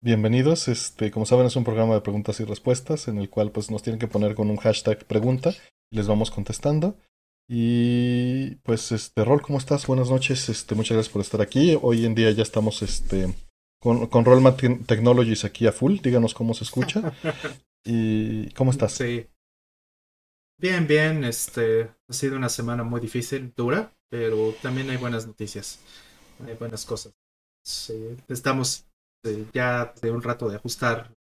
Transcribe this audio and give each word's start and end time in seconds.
bienvenidos. 0.00 0.68
Este, 0.68 1.10
como 1.10 1.26
saben, 1.26 1.46
es 1.46 1.56
un 1.56 1.64
programa 1.64 1.94
de 1.94 2.00
preguntas 2.00 2.38
y 2.40 2.44
respuestas 2.44 3.08
en 3.08 3.18
el 3.18 3.30
cual 3.30 3.50
pues 3.50 3.70
nos 3.70 3.82
tienen 3.82 3.98
que 3.98 4.08
poner 4.08 4.34
con 4.34 4.50
un 4.50 4.56
hashtag 4.56 5.04
pregunta 5.06 5.50
y 5.90 5.96
les 5.96 6.06
vamos 6.06 6.30
contestando. 6.30 6.96
Y 7.48 8.56
pues 8.56 8.92
este 8.92 9.24
Rol, 9.24 9.40
¿cómo 9.40 9.58
estás? 9.58 9.86
Buenas 9.86 10.10
noches. 10.10 10.48
Este, 10.48 10.74
muchas 10.74 10.96
gracias 10.96 11.12
por 11.12 11.22
estar 11.22 11.40
aquí. 11.40 11.78
Hoy 11.80 12.04
en 12.04 12.14
día 12.14 12.30
ya 12.30 12.42
estamos 12.42 12.82
este 12.82 13.32
con, 13.80 14.06
con 14.08 14.24
Rollman 14.24 14.56
Technologies 14.56 15.44
aquí 15.44 15.66
a 15.66 15.72
full. 15.72 15.98
Díganos 16.00 16.34
cómo 16.34 16.54
se 16.54 16.64
escucha. 16.64 17.12
¿Y 17.84 18.50
cómo 18.50 18.70
estás? 18.70 18.92
Sí. 18.92 19.26
Bien, 20.60 20.86
bien. 20.86 21.24
Este 21.24 21.90
ha 22.08 22.12
sido 22.12 22.36
una 22.36 22.48
semana 22.48 22.82
muy 22.82 23.00
difícil, 23.00 23.52
dura, 23.56 23.96
pero 24.10 24.54
también 24.60 24.90
hay 24.90 24.98
buenas 24.98 25.26
noticias. 25.26 25.78
Hay 26.46 26.54
buenas 26.54 26.84
cosas. 26.84 27.14
Sí, 27.64 28.16
estamos 28.28 28.87
eh, 29.24 29.46
ya 29.52 29.92
de 30.00 30.10
un 30.10 30.22
rato 30.22 30.48
de 30.48 30.56
ajustar 30.56 31.12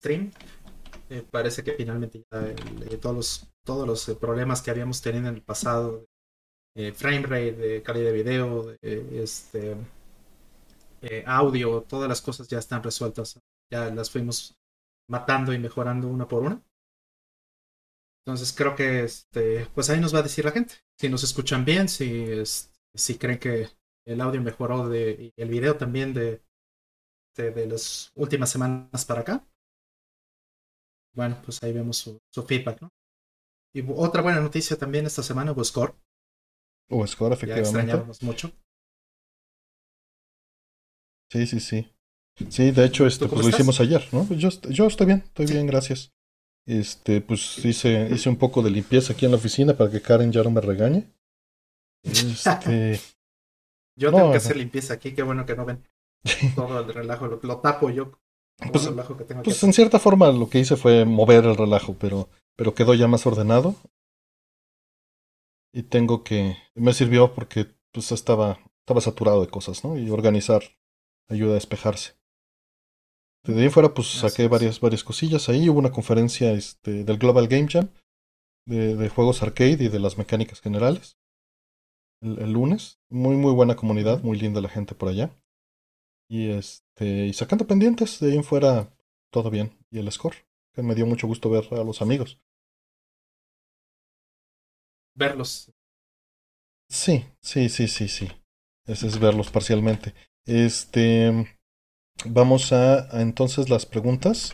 stream. 0.00 0.32
Eh, 1.10 1.24
parece 1.30 1.62
que 1.62 1.72
finalmente 1.72 2.22
ya 2.30 2.46
eh, 2.48 2.98
todos 3.00 3.16
los, 3.16 3.48
todos 3.64 3.86
los 3.86 4.18
problemas 4.18 4.62
que 4.62 4.70
habíamos 4.70 5.00
tenido 5.02 5.28
en 5.28 5.34
el 5.34 5.42
pasado, 5.42 6.06
frame 6.94 7.22
rate, 7.22 7.52
de 7.52 7.82
calidad 7.82 8.06
de 8.06 8.12
video, 8.12 8.66
de, 8.82 9.22
este 9.22 9.76
audio, 11.26 11.82
todas 11.82 12.08
las 12.08 12.20
cosas 12.20 12.48
ya 12.48 12.58
están 12.58 12.82
resueltas. 12.82 13.38
Ya 13.70 13.90
las 13.90 14.10
fuimos 14.10 14.56
matando 15.08 15.52
y 15.52 15.58
mejorando 15.58 16.08
una 16.08 16.26
por 16.26 16.42
una. 16.42 16.62
Entonces 18.26 18.54
creo 18.56 18.74
que 18.74 19.04
este, 19.04 19.66
pues 19.74 19.90
ahí 19.90 20.00
nos 20.00 20.14
va 20.14 20.20
a 20.20 20.22
decir 20.22 20.44
la 20.44 20.52
gente. 20.52 20.76
Si 20.98 21.08
nos 21.08 21.22
escuchan 21.22 21.64
bien, 21.64 21.88
si, 21.88 22.22
este, 22.22 22.72
si 22.94 23.18
creen 23.18 23.38
que 23.38 23.68
el 24.06 24.20
audio 24.20 24.40
mejoró 24.42 24.88
de, 24.88 25.32
y 25.36 25.42
el 25.42 25.48
video 25.48 25.76
también 25.76 26.14
de, 26.14 26.42
de, 27.34 27.66
las 27.66 28.12
últimas 28.14 28.50
semanas 28.50 29.04
para 29.04 29.20
acá. 29.20 29.46
Bueno, 31.14 31.40
pues 31.44 31.62
ahí 31.62 31.72
vemos 31.72 31.98
su, 31.98 32.42
feedback, 32.42 32.82
¿no? 32.82 32.92
Y 33.72 33.84
otra 33.88 34.22
buena 34.22 34.40
noticia 34.40 34.76
también 34.76 35.06
esta 35.06 35.22
semana 35.22 35.52
hubo 35.52 35.64
Score. 35.64 35.94
Hubo 36.88 37.06
Score, 37.06 37.32
efectivamente. 37.32 37.70
Ya 37.70 37.78
extrañábamos 37.78 38.22
mucho. 38.22 38.52
Sí, 41.30 41.46
sí, 41.46 41.60
sí. 41.60 41.90
Sí, 42.48 42.70
de 42.72 42.84
hecho, 42.84 43.06
este, 43.06 43.28
pues 43.28 43.42
lo 43.42 43.48
hicimos 43.48 43.80
ayer, 43.80 44.06
¿no? 44.12 44.28
Yo, 44.34 44.48
yo 44.68 44.86
estoy 44.86 45.06
bien, 45.06 45.22
estoy 45.24 45.46
bien, 45.46 45.66
gracias. 45.66 46.12
Este, 46.66 47.20
pues 47.20 47.64
hice, 47.64 48.08
hice 48.10 48.28
un 48.28 48.36
poco 48.36 48.62
de 48.62 48.70
limpieza 48.70 49.12
aquí 49.12 49.24
en 49.24 49.32
la 49.32 49.36
oficina 49.36 49.76
para 49.76 49.90
que 49.90 50.00
Karen 50.00 50.32
ya 50.32 50.42
no 50.42 50.50
me 50.50 50.60
regañe. 50.60 51.12
Este. 52.04 53.00
yo 53.96 54.12
tengo 54.12 54.30
que 54.30 54.36
hacer 54.36 54.56
limpieza 54.56 54.92
aquí, 54.92 55.14
qué 55.14 55.22
bueno 55.22 55.46
que 55.46 55.56
no 55.56 55.64
ven 55.64 55.82
todo 56.56 56.80
el 56.80 56.92
relajo, 56.92 57.26
lo, 57.26 57.58
tapo 57.58 57.90
yo. 57.90 58.12
Pues, 58.72 58.88
pues 59.42 59.62
en 59.64 59.72
cierta 59.72 59.98
forma 59.98 60.30
lo 60.30 60.48
que 60.48 60.60
hice 60.60 60.76
fue 60.76 61.04
mover 61.04 61.44
el 61.44 61.56
relajo, 61.56 61.96
pero, 61.98 62.28
pero 62.56 62.74
quedó 62.74 62.94
ya 62.94 63.08
más 63.08 63.26
ordenado. 63.26 63.74
Y 65.72 65.82
tengo 65.82 66.22
que. 66.22 66.56
Me 66.74 66.92
sirvió 66.92 67.34
porque 67.34 67.66
pues 67.92 68.12
estaba, 68.12 68.60
estaba 68.80 69.00
saturado 69.00 69.40
de 69.40 69.48
cosas, 69.48 69.84
¿no? 69.84 69.98
Y 69.98 70.08
organizar 70.10 70.62
ayuda 71.28 71.52
a 71.52 71.54
despejarse. 71.54 72.14
De 73.44 73.60
ahí 73.60 73.68
fuera, 73.68 73.92
pues 73.92 74.08
saqué 74.08 74.48
varias, 74.48 74.80
varias 74.80 75.04
cosillas 75.04 75.48
ahí. 75.48 75.68
Hubo 75.68 75.78
una 75.78 75.92
conferencia 75.92 76.52
este, 76.52 77.04
del 77.04 77.18
Global 77.18 77.46
Game 77.46 77.68
Jam 77.68 77.90
de, 78.66 78.96
de, 78.96 79.08
juegos 79.10 79.42
arcade 79.42 79.84
y 79.84 79.88
de 79.88 79.98
las 79.98 80.16
mecánicas 80.16 80.60
generales. 80.60 81.18
El, 82.22 82.52
lunes. 82.52 83.00
Muy, 83.10 83.36
muy 83.36 83.52
buena 83.52 83.76
comunidad, 83.76 84.22
muy 84.22 84.38
linda 84.38 84.62
la 84.62 84.70
gente 84.70 84.94
por 84.94 85.10
allá. 85.10 85.30
Y 86.28 86.50
este, 86.50 87.26
y 87.26 87.32
sacando 87.32 87.66
pendientes, 87.66 88.20
de 88.20 88.30
ahí 88.30 88.36
en 88.36 88.44
fuera 88.44 88.94
todo 89.30 89.50
bien. 89.50 89.78
Y 89.90 89.98
el 89.98 90.10
score, 90.12 90.36
que 90.72 90.82
me 90.82 90.94
dio 90.94 91.06
mucho 91.06 91.26
gusto 91.26 91.50
ver 91.50 91.66
a 91.72 91.84
los 91.84 92.02
amigos. 92.02 92.40
Verlos. 95.16 95.72
Sí, 96.88 97.24
sí, 97.40 97.68
sí, 97.68 97.88
sí, 97.88 98.08
sí. 98.08 98.28
Ese 98.86 99.06
es 99.06 99.18
verlos 99.18 99.50
parcialmente. 99.50 100.14
Este. 100.46 101.46
Vamos 102.26 102.72
a, 102.72 103.20
entonces 103.20 103.70
las 103.70 103.86
preguntas. 103.86 104.52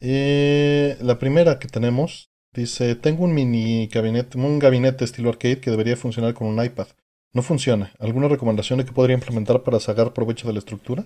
Eh, 0.00 0.96
la 1.00 1.18
primera 1.18 1.58
que 1.58 1.68
tenemos 1.68 2.30
dice: 2.54 2.96
Tengo 2.96 3.24
un 3.24 3.34
mini 3.34 3.88
gabinete, 3.88 4.38
un 4.38 4.58
gabinete 4.58 5.04
estilo 5.04 5.30
arcade 5.30 5.60
que 5.60 5.70
debería 5.70 5.96
funcionar 5.96 6.34
con 6.34 6.48
un 6.48 6.64
iPad. 6.64 6.88
No 7.34 7.42
funciona. 7.42 7.92
¿Alguna 7.98 8.28
recomendación 8.28 8.78
de 8.78 8.84
que 8.84 8.92
podría 8.92 9.14
implementar 9.14 9.62
para 9.62 9.80
sacar 9.80 10.12
provecho 10.12 10.46
de 10.46 10.54
la 10.54 10.58
estructura? 10.58 11.04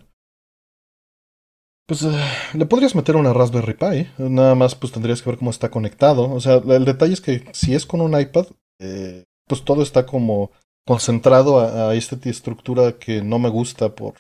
Pues 1.87 2.03
eh, 2.03 2.25
le 2.55 2.67
podrías 2.67 2.95
meter 2.95 3.17
una 3.17 3.33
Raspberry 3.33 3.75
Pi. 3.75 4.09
Nada 4.19 4.55
más 4.55 4.75
pues 4.75 4.93
tendrías 4.93 5.23
que 5.23 5.31
ver 5.31 5.39
cómo 5.39 5.51
está 5.51 5.71
conectado. 5.71 6.31
O 6.31 6.41
sea, 6.41 6.57
el 6.57 6.85
detalle 6.85 7.15
es 7.15 7.21
que 7.21 7.45
si 7.53 7.75
es 7.75 7.85
con 7.85 8.01
un 8.01 8.19
iPad, 8.19 8.47
eh, 8.79 9.25
pues 9.49 9.65
todo 9.65 9.83
está 9.83 10.07
como 10.07 10.53
concentrado 10.87 11.61
a, 11.61 11.95
esta 11.95 12.17
estructura 12.29 12.99
que 12.99 13.23
no 13.23 13.39
me 13.39 13.49
gusta 13.49 13.95
por, 13.95 14.15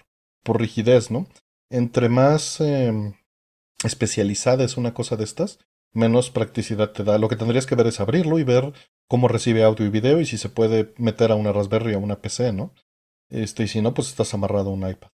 por 0.44 0.60
rigidez, 0.60 1.10
¿no? 1.10 1.26
entre 1.70 2.08
más 2.08 2.60
em, 2.60 3.14
especializada 3.84 4.64
es 4.64 4.76
una 4.76 4.92
cosa 4.92 5.16
de 5.16 5.24
estas, 5.24 5.58
menos 5.92 6.30
practicidad 6.30 6.90
te 6.90 7.04
da. 7.04 7.18
Lo 7.18 7.28
que 7.28 7.36
tendrías 7.36 7.66
que 7.66 7.76
ver 7.76 7.86
es 7.86 8.00
abrirlo 8.00 8.38
y 8.38 8.44
ver 8.44 8.72
cómo 9.10 9.26
recibe 9.26 9.64
audio 9.64 9.84
y 9.84 9.90
video 9.90 10.20
y 10.20 10.24
si 10.24 10.38
se 10.38 10.48
puede 10.48 10.94
meter 10.96 11.32
a 11.32 11.34
una 11.34 11.52
Raspberry 11.52 11.94
o 11.94 11.96
a 11.96 12.00
una 12.00 12.22
PC, 12.22 12.52
¿no? 12.52 12.72
Este, 13.28 13.64
y 13.64 13.68
si 13.68 13.82
no, 13.82 13.92
pues 13.92 14.08
estás 14.08 14.32
amarrado 14.34 14.70
a 14.70 14.72
un 14.72 14.88
iPad. 14.88 15.10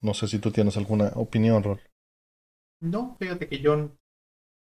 No 0.00 0.14
sé 0.14 0.28
si 0.28 0.38
tú 0.38 0.52
tienes 0.52 0.76
alguna 0.76 1.08
opinión, 1.16 1.64
Rol. 1.64 1.80
No, 2.80 3.16
fíjate 3.18 3.48
que 3.48 3.58
yo 3.58 3.76
no 3.76 3.90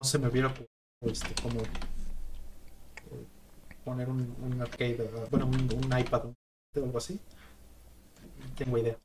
se 0.02 0.18
me 0.18 0.28
hubiera 0.28 0.52
este, 1.00 1.42
como 1.42 1.60
eh, 1.60 3.26
poner 3.82 4.10
un, 4.10 4.36
un 4.42 4.60
arcade, 4.60 5.10
bueno, 5.30 5.46
un, 5.46 5.54
un 5.54 5.98
iPad 5.98 6.26
o 6.26 6.34
algo 6.74 6.98
así. 6.98 7.18
No 8.40 8.54
tengo 8.56 8.76
idea. 8.76 8.98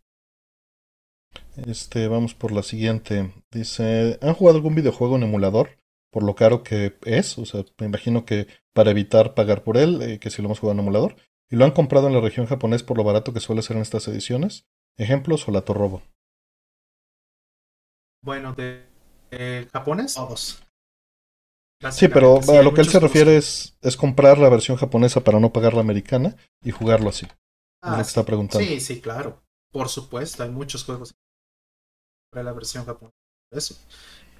Este, 1.65 2.09
vamos 2.09 2.33
por 2.33 2.51
la 2.51 2.63
siguiente. 2.63 3.33
Dice, 3.51 4.19
¿han 4.21 4.33
jugado 4.33 4.57
algún 4.57 4.75
videojuego 4.75 5.15
en 5.15 5.23
emulador? 5.23 5.80
Por 6.11 6.23
lo 6.23 6.35
caro 6.35 6.63
que 6.63 6.97
es, 7.03 7.37
o 7.37 7.45
sea, 7.45 7.63
me 7.79 7.87
imagino 7.87 8.25
que 8.25 8.47
para 8.73 8.91
evitar 8.91 9.33
pagar 9.33 9.63
por 9.63 9.77
él, 9.77 10.01
eh, 10.01 10.19
que 10.19 10.29
si 10.29 10.41
lo 10.41 10.47
hemos 10.47 10.59
jugado 10.59 10.79
en 10.79 10.85
emulador. 10.85 11.15
¿Y 11.49 11.57
lo 11.57 11.65
han 11.65 11.71
comprado 11.71 12.07
en 12.07 12.13
la 12.13 12.21
región 12.21 12.45
japonés 12.45 12.83
por 12.83 12.97
lo 12.97 13.03
barato 13.03 13.33
que 13.33 13.41
suele 13.41 13.61
ser 13.61 13.75
en 13.75 13.81
estas 13.81 14.07
ediciones? 14.07 14.65
Ejemplos 14.97 15.47
o 15.47 15.51
la 15.51 15.61
Torrobo. 15.61 16.01
Bueno, 18.23 18.53
de 18.53 18.85
japonés, 19.71 20.13
todos. 20.13 20.61
Sí, 21.91 22.07
pero 22.07 22.39
a 22.39 22.61
lo 22.61 22.73
que 22.73 22.81
él 22.81 22.89
se 22.89 22.99
refiere 22.99 23.37
es, 23.37 23.75
es, 23.81 23.97
comprar 23.97 24.37
la 24.37 24.49
versión 24.49 24.77
japonesa 24.77 25.23
para 25.23 25.39
no 25.39 25.51
pagar 25.51 25.73
la 25.73 25.79
americana 25.79 26.35
y 26.61 26.69
jugarlo 26.71 27.09
así. 27.09 27.25
es 27.25 27.31
lo 27.81 27.95
que 27.95 27.97
ah, 27.97 28.01
está 28.01 28.23
preguntando. 28.23 28.65
Sí, 28.65 28.79
sí, 28.79 29.01
claro. 29.01 29.41
Por 29.71 29.89
supuesto, 29.89 30.43
hay 30.43 30.49
muchos 30.49 30.83
juegos 30.83 31.15
para 32.29 32.43
la 32.43 32.53
versión 32.53 32.85
japonesa. 32.85 33.15
Eso. 33.51 33.75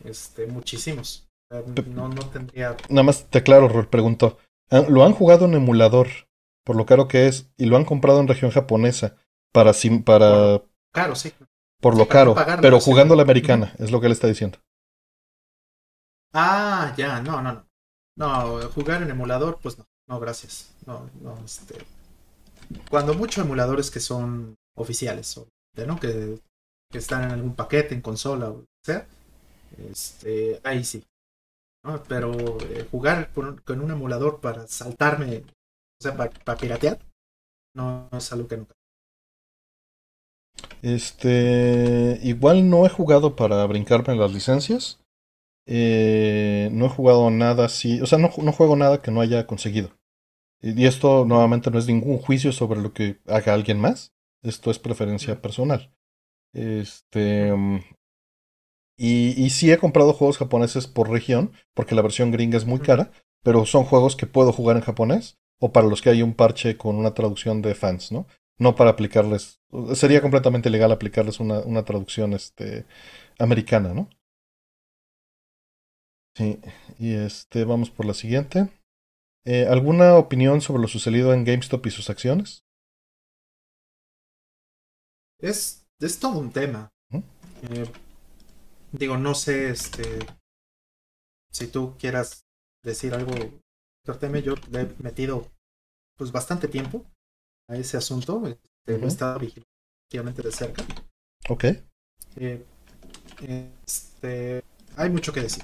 Este, 0.04 0.46
muchísimos. 0.46 1.28
No, 1.88 2.08
no 2.08 2.30
tendría. 2.30 2.78
Nada 2.90 3.04
más 3.04 3.26
te 3.30 3.40
aclaro, 3.40 3.90
preguntó. 3.90 4.38
Ah, 4.70 4.86
¿Lo 4.88 5.04
han 5.04 5.14
jugado 5.14 5.46
en 5.46 5.54
emulador? 5.54 6.08
Por 6.64 6.76
lo 6.76 6.86
caro 6.86 7.08
que 7.08 7.28
es. 7.28 7.52
Y 7.58 7.66
lo 7.66 7.78
han 7.78 7.86
comprado 7.86 8.20
en 8.20 8.28
región 8.28 8.52
japonesa. 8.52 9.18
Para. 9.52 9.74
para 10.06 10.62
caro, 10.94 11.16
sí. 11.16 11.34
Por 11.82 11.98
lo 11.98 12.08
caro. 12.08 12.36
Pero 12.62 12.80
jugando 12.80 13.16
la 13.16 13.24
americana, 13.24 13.74
es 13.80 13.92
lo 13.92 14.00
que 14.00 14.06
él 14.08 14.14
está 14.14 14.28
diciendo. 14.28 14.60
Ah, 16.34 16.94
ya, 16.96 17.22
no, 17.22 17.42
no, 17.42 17.52
no. 17.54 17.68
No, 18.18 18.70
jugar 18.70 19.02
en 19.02 19.10
emulador, 19.10 19.60
pues 19.62 19.78
no. 19.78 19.86
No, 20.08 20.20
gracias. 20.20 20.74
No, 20.86 21.10
no, 21.22 21.38
este. 21.44 21.76
Cuando 22.90 23.14
muchos 23.14 23.44
emuladores 23.44 23.92
que 23.92 24.00
son 24.00 24.56
oficiales, 24.76 25.40
¿no? 25.76 26.00
Que 26.00 26.40
que 26.92 26.98
están 26.98 27.24
en 27.24 27.32
algún 27.32 27.56
paquete, 27.56 27.96
en 27.96 28.02
consola 28.02 28.50
o 28.50 28.66
sea, 28.84 29.08
este, 29.90 30.60
ahí 30.64 30.84
sí. 30.84 31.04
Pero 32.08 32.32
eh, 32.62 32.88
jugar 32.92 33.32
con, 33.32 33.62
un 33.68 33.92
emulador 33.92 34.40
para 34.40 34.68
saltarme, 34.68 35.44
o 36.00 36.04
sea, 36.04 36.16
para, 36.16 36.58
piratear, 36.58 37.00
no, 37.76 38.08
es 38.12 38.32
algo 38.32 38.48
que 38.48 38.58
nunca. 38.58 38.76
Este, 40.82 42.20
igual 42.24 42.70
no 42.70 42.86
he 42.86 42.90
jugado 42.90 43.36
para 43.36 43.66
brincarme 43.66 44.16
las 44.16 44.32
licencias. 44.32 45.00
Eh, 45.68 46.70
no 46.72 46.86
he 46.86 46.90
jugado 46.90 47.30
nada 47.30 47.66
así, 47.66 48.02
o 48.02 48.06
sea, 48.06 48.18
no, 48.18 48.30
no 48.42 48.52
juego 48.52 48.76
nada 48.76 49.02
que 49.02 49.12
no 49.12 49.22
haya 49.22 49.48
conseguido. 49.48 49.92
Y 50.62 50.86
esto 50.86 51.26
nuevamente 51.26 51.72
no 51.72 51.80
es 51.80 51.88
ningún 51.88 52.20
juicio 52.20 52.52
sobre 52.52 52.82
lo 52.82 52.94
que 52.94 53.20
haga 53.28 53.54
alguien 53.54 53.80
más. 53.80 54.14
Esto 54.44 54.70
es 54.70 54.78
preferencia 54.78 55.42
personal. 55.42 55.92
Este. 56.54 57.52
Mm, 58.98 59.04
y, 59.06 59.46
y 59.46 59.50
sí 59.50 59.72
he 59.72 59.78
comprado 59.78 60.14
juegos 60.14 60.38
japoneses 60.38 60.88
por 60.88 61.10
región, 61.10 61.54
porque 61.74 61.96
la 61.96 62.02
versión 62.02 62.32
gringa 62.32 62.58
es 62.58 62.66
muy 62.66 62.80
cara, 62.80 63.12
pero 63.44 63.66
son 63.66 63.84
juegos 63.86 64.16
que 64.16 64.28
puedo 64.28 64.52
jugar 64.54 64.78
en 64.78 64.84
japonés, 64.84 65.40
o 65.60 65.72
para 65.72 65.88
los 65.88 66.02
que 66.02 66.10
hay 66.10 66.22
un 66.22 66.34
parche 66.34 66.78
con 66.78 66.96
una 66.96 67.14
traducción 67.14 67.62
de 67.62 67.76
fans, 67.76 68.12
¿no? 68.12 68.28
No 68.58 68.76
para 68.76 68.92
aplicarles 68.92 69.62
Sería 69.96 70.22
completamente 70.22 70.70
legal 70.70 70.92
aplicarles 70.92 71.40
una, 71.40 71.60
una 71.60 71.86
traducción 71.86 72.34
este, 72.34 72.86
americana, 73.40 73.94
¿no? 73.94 74.10
Sí, 76.36 76.60
y 77.00 77.14
este, 77.14 77.64
vamos 77.64 77.90
por 77.90 78.06
la 78.06 78.14
siguiente. 78.14 78.70
Eh, 79.46 79.66
¿Alguna 79.68 80.16
opinión 80.16 80.60
sobre 80.62 80.82
lo 80.82 80.88
sucedido 80.90 81.34
en 81.34 81.46
GameStop 81.46 81.86
y 81.86 81.92
sus 81.92 82.10
acciones? 82.10 82.66
Es, 85.40 85.88
es 86.00 86.20
todo 86.20 86.40
un 86.40 86.52
tema. 86.52 86.92
Eh, 87.14 87.86
digo, 88.92 89.18
no 89.18 89.36
sé, 89.36 89.70
este, 89.70 90.20
si 91.52 91.68
tú 91.68 91.96
quieras 91.98 92.46
decir 92.84 93.14
algo, 93.14 93.34
teme, 94.20 94.42
yo 94.42 94.56
le 94.72 94.82
he 94.82 94.96
metido 95.00 95.50
pues 96.18 96.32
bastante 96.32 96.68
tiempo 96.68 97.06
a 97.70 97.76
ese 97.76 97.98
asunto, 97.98 98.46
este, 98.48 99.04
he 99.04 99.06
estado 99.06 99.40
vigilando 99.40 100.44
de 100.44 100.52
cerca. 100.52 100.84
Ok. 101.50 101.66
Eh, 102.38 102.66
este, 103.42 104.64
hay 104.96 105.10
mucho 105.10 105.34
que 105.34 105.42
decir. 105.42 105.64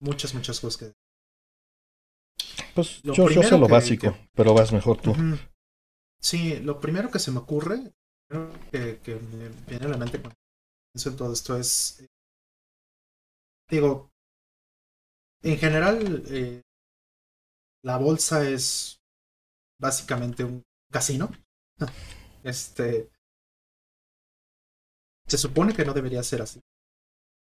Muchas, 0.00 0.34
muchas 0.34 0.60
cosas 0.60 0.78
que 0.78 0.84
decir. 0.86 1.00
Pues 2.74 3.02
yo, 3.02 3.28
yo, 3.30 3.42
sé 3.42 3.58
lo 3.58 3.68
básico, 3.68 4.16
pero 4.34 4.54
vas 4.54 4.72
mejor 4.72 5.00
tú. 5.00 5.14
Sí, 6.20 6.58
lo 6.60 6.80
primero 6.80 7.10
que 7.10 7.18
se 7.18 7.30
me 7.30 7.38
ocurre, 7.38 7.92
que, 8.70 8.98
que 8.98 9.16
me 9.16 9.48
viene 9.66 9.86
a 9.86 9.88
la 9.88 9.96
mente 9.96 10.20
cuando 10.20 10.36
pienso 10.92 11.10
en 11.10 11.16
todo 11.16 11.32
esto 11.32 11.56
es, 11.56 12.06
digo, 13.68 14.10
en 15.42 15.58
general, 15.58 16.22
eh, 16.28 16.62
la 17.82 17.98
bolsa 17.98 18.48
es 18.48 19.00
básicamente 19.78 20.44
un 20.44 20.62
casino. 20.90 21.30
Este. 22.42 23.10
Se 25.26 25.36
supone 25.36 25.74
que 25.74 25.84
no 25.84 25.92
debería 25.94 26.22
ser 26.22 26.42
así. 26.42 26.60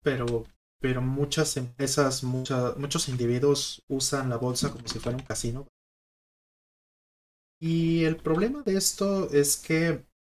Pero, 0.04 0.46
pero 0.80 1.02
muchas 1.02 1.58
empresas, 1.58 2.24
muchos 2.24 3.10
individuos 3.10 3.82
usan 3.88 4.30
la 4.30 4.38
bolsa 4.38 4.72
como 4.72 4.88
si 4.88 5.00
fuera 5.00 5.18
un 5.18 5.24
casino. 5.24 5.68
Y 7.60 8.04
el 8.04 8.18
problema 8.18 8.62
de 8.62 8.78
esto 8.78 9.32
es 9.32 9.58
que, 9.58 9.88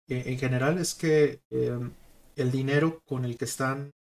eh, 0.07 0.24
en 0.27 0.38
general, 0.38 0.77
es 0.77 0.94
que 0.95 1.41
em, 1.50 1.91
el 2.38 2.51
dinero 2.51 3.01
con 3.06 3.25
el 3.25 3.38
que 3.38 3.45
están 3.45 3.91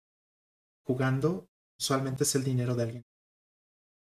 jugando 0.85 1.49
usualmente 1.83 2.23
es 2.23 2.33
el 2.35 2.45
dinero 2.45 2.75
de 2.75 2.83
alguien. 2.83 3.03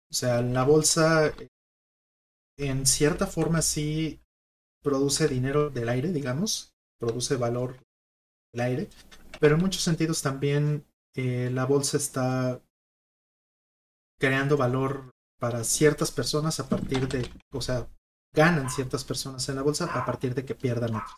O 0.09 0.13
sea, 0.13 0.41
la 0.41 0.63
bolsa 0.63 1.33
en 2.57 2.85
cierta 2.85 3.27
forma 3.27 3.61
sí 3.61 4.21
produce 4.81 5.27
dinero 5.27 5.69
del 5.69 5.89
aire, 5.89 6.13
digamos, 6.13 6.73
produce 6.97 7.35
valor 7.35 7.77
del 8.53 8.61
aire, 8.61 8.89
pero 9.41 9.55
en 9.55 9.61
muchos 9.61 9.83
sentidos 9.83 10.21
también 10.21 10.85
eh, 11.13 11.49
la 11.51 11.65
bolsa 11.65 11.97
está 11.97 12.61
creando 14.17 14.55
valor 14.55 15.11
para 15.37 15.65
ciertas 15.65 16.11
personas 16.11 16.59
a 16.61 16.69
partir 16.69 17.07
de, 17.09 17.29
o 17.51 17.61
sea, 17.61 17.89
ganan 18.33 18.69
ciertas 18.69 19.03
personas 19.03 19.47
en 19.49 19.55
la 19.55 19.61
bolsa 19.61 19.85
a 19.93 20.05
partir 20.05 20.33
de 20.33 20.45
que 20.45 20.55
pierdan 20.55 20.95
otras. 20.95 21.17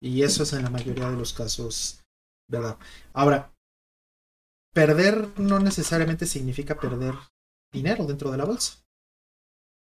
Y 0.00 0.22
eso 0.22 0.44
es 0.44 0.52
en 0.52 0.62
la 0.62 0.70
mayoría 0.70 1.10
de 1.10 1.16
los 1.16 1.32
casos, 1.32 2.00
¿verdad? 2.48 2.78
Ahora, 3.12 3.51
perder 4.72 5.38
no 5.38 5.58
necesariamente 5.58 6.26
significa 6.26 6.78
perder 6.78 7.14
dinero 7.72 8.06
dentro 8.06 8.30
de 8.30 8.38
la 8.38 8.44
bolsa. 8.44 8.82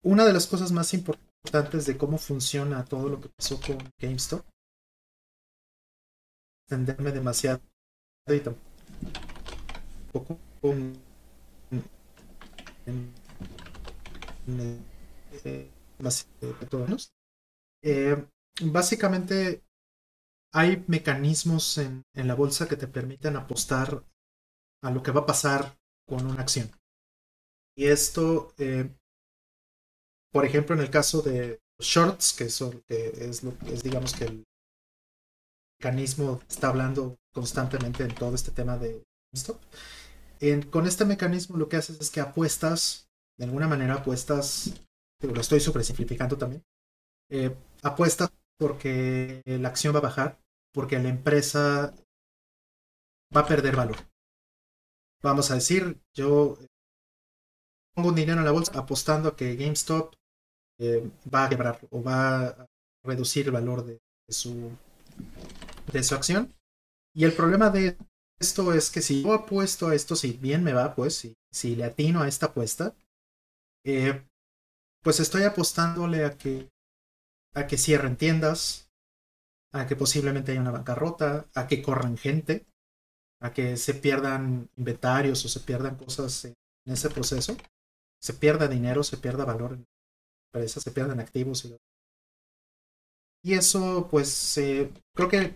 Una 0.02 0.24
de 0.24 0.32
las 0.32 0.46
cosas 0.46 0.72
más 0.72 0.94
importantes 0.94 1.86
de 1.86 1.96
cómo 1.96 2.18
funciona 2.18 2.84
todo 2.84 3.08
lo 3.08 3.20
que 3.20 3.28
pasó 3.28 3.60
con 3.60 3.78
GameStop, 3.98 4.44
extenderme 6.62 7.12
demasiado 7.12 7.60
y 8.28 8.40
tampoco 8.40 10.38
con, 10.60 10.98
eh, 17.82 18.26
básicamente 18.62 19.62
hay 20.52 20.84
mecanismos 20.86 21.78
en, 21.78 22.02
en, 22.14 22.28
la 22.28 22.34
bolsa 22.34 22.68
que 22.68 22.76
te 22.76 22.88
permiten 22.88 23.36
apostar 23.36 24.04
a 24.82 24.90
lo 24.90 25.02
que 25.02 25.12
va 25.12 25.20
a 25.20 25.26
pasar 25.26 25.76
con 26.06 26.26
una 26.26 26.42
acción. 26.42 26.70
Y 27.76 27.86
esto, 27.86 28.52
eh, 28.58 28.90
por 30.32 30.44
ejemplo, 30.44 30.74
en 30.74 30.82
el 30.82 30.90
caso 30.90 31.22
de 31.22 31.60
shorts, 31.78 32.32
que, 32.32 32.50
son, 32.50 32.82
que 32.86 33.08
es, 33.16 33.42
lo, 33.42 33.52
es 33.66 33.82
digamos 33.82 34.14
que 34.14 34.24
el 34.24 34.44
mecanismo 35.78 36.40
está 36.48 36.68
hablando 36.68 37.16
constantemente 37.32 38.02
en 38.04 38.14
todo 38.14 38.34
este 38.34 38.50
tema 38.50 38.76
de 38.76 39.02
stop. 39.32 39.58
con 40.70 40.86
este 40.86 41.04
mecanismo 41.04 41.56
lo 41.56 41.68
que 41.68 41.76
haces 41.76 42.00
es 42.00 42.10
que 42.10 42.20
apuestas, 42.20 43.08
de 43.38 43.46
alguna 43.46 43.68
manera 43.68 43.94
apuestas, 43.94 44.82
lo 45.22 45.40
estoy 45.40 45.60
simplificando 45.60 46.36
también, 46.36 46.62
eh, 47.30 47.56
apuestas 47.82 48.30
porque 48.58 49.40
la 49.46 49.68
acción 49.68 49.94
va 49.94 50.00
a 50.00 50.02
bajar, 50.02 50.38
porque 50.74 50.98
la 50.98 51.08
empresa 51.08 51.94
va 53.34 53.40
a 53.40 53.46
perder 53.46 53.76
valor. 53.76 54.09
Vamos 55.22 55.50
a 55.50 55.54
decir, 55.54 56.00
yo 56.14 56.56
pongo 57.94 58.08
un 58.08 58.14
dinero 58.14 58.38
en 58.38 58.44
la 58.44 58.52
bolsa 58.52 58.72
apostando 58.78 59.28
a 59.28 59.36
que 59.36 59.56
GameStop 59.56 60.14
eh, 60.78 61.10
va 61.32 61.44
a 61.44 61.48
quebrar 61.48 61.78
o 61.90 62.02
va 62.02 62.46
a 62.48 62.66
reducir 63.04 63.46
el 63.46 63.52
valor 63.52 63.84
de, 63.84 64.00
su, 64.28 64.70
de 65.92 66.02
su 66.02 66.14
acción. 66.14 66.54
Y 67.14 67.24
el 67.24 67.32
problema 67.32 67.70
de 67.70 67.98
esto 68.38 68.72
es 68.72 68.90
que 68.90 69.02
si 69.02 69.22
yo 69.22 69.34
apuesto 69.34 69.88
a 69.88 69.94
esto, 69.94 70.16
si 70.16 70.32
bien 70.32 70.64
me 70.64 70.72
va, 70.72 70.94
pues, 70.94 71.14
si, 71.16 71.34
si 71.52 71.76
le 71.76 71.84
atino 71.84 72.22
a 72.22 72.28
esta 72.28 72.46
apuesta, 72.46 72.94
eh, 73.84 74.24
pues 75.02 75.20
estoy 75.20 75.42
apostándole 75.42 76.24
a 76.24 76.36
que, 76.36 76.70
a 77.54 77.66
que 77.66 77.76
cierren 77.76 78.16
tiendas, 78.16 78.90
a 79.72 79.86
que 79.86 79.96
posiblemente 79.96 80.52
haya 80.52 80.60
una 80.60 80.70
bancarrota, 80.70 81.46
a 81.54 81.66
que 81.66 81.82
corran 81.82 82.16
gente, 82.16 82.66
a 83.40 83.52
que 83.52 83.76
se 83.76 83.94
pierdan 83.94 84.68
inventarios 84.76 85.44
o 85.44 85.48
se 85.48 85.60
pierdan 85.60 85.96
cosas 85.96 86.44
en 86.44 86.54
ese 86.86 87.10
proceso 87.10 87.56
se 88.20 88.34
pierda 88.34 88.68
dinero, 88.68 89.02
se 89.02 89.16
pierda 89.16 89.44
valor 89.44 89.72
en 89.72 89.86
empresas, 90.52 90.82
se 90.82 90.90
pierden 90.90 91.20
activos. 91.20 91.64
Y, 93.42 93.54
eso, 93.54 94.06
pues, 94.10 94.54
creo 95.14 95.28
que 95.28 95.54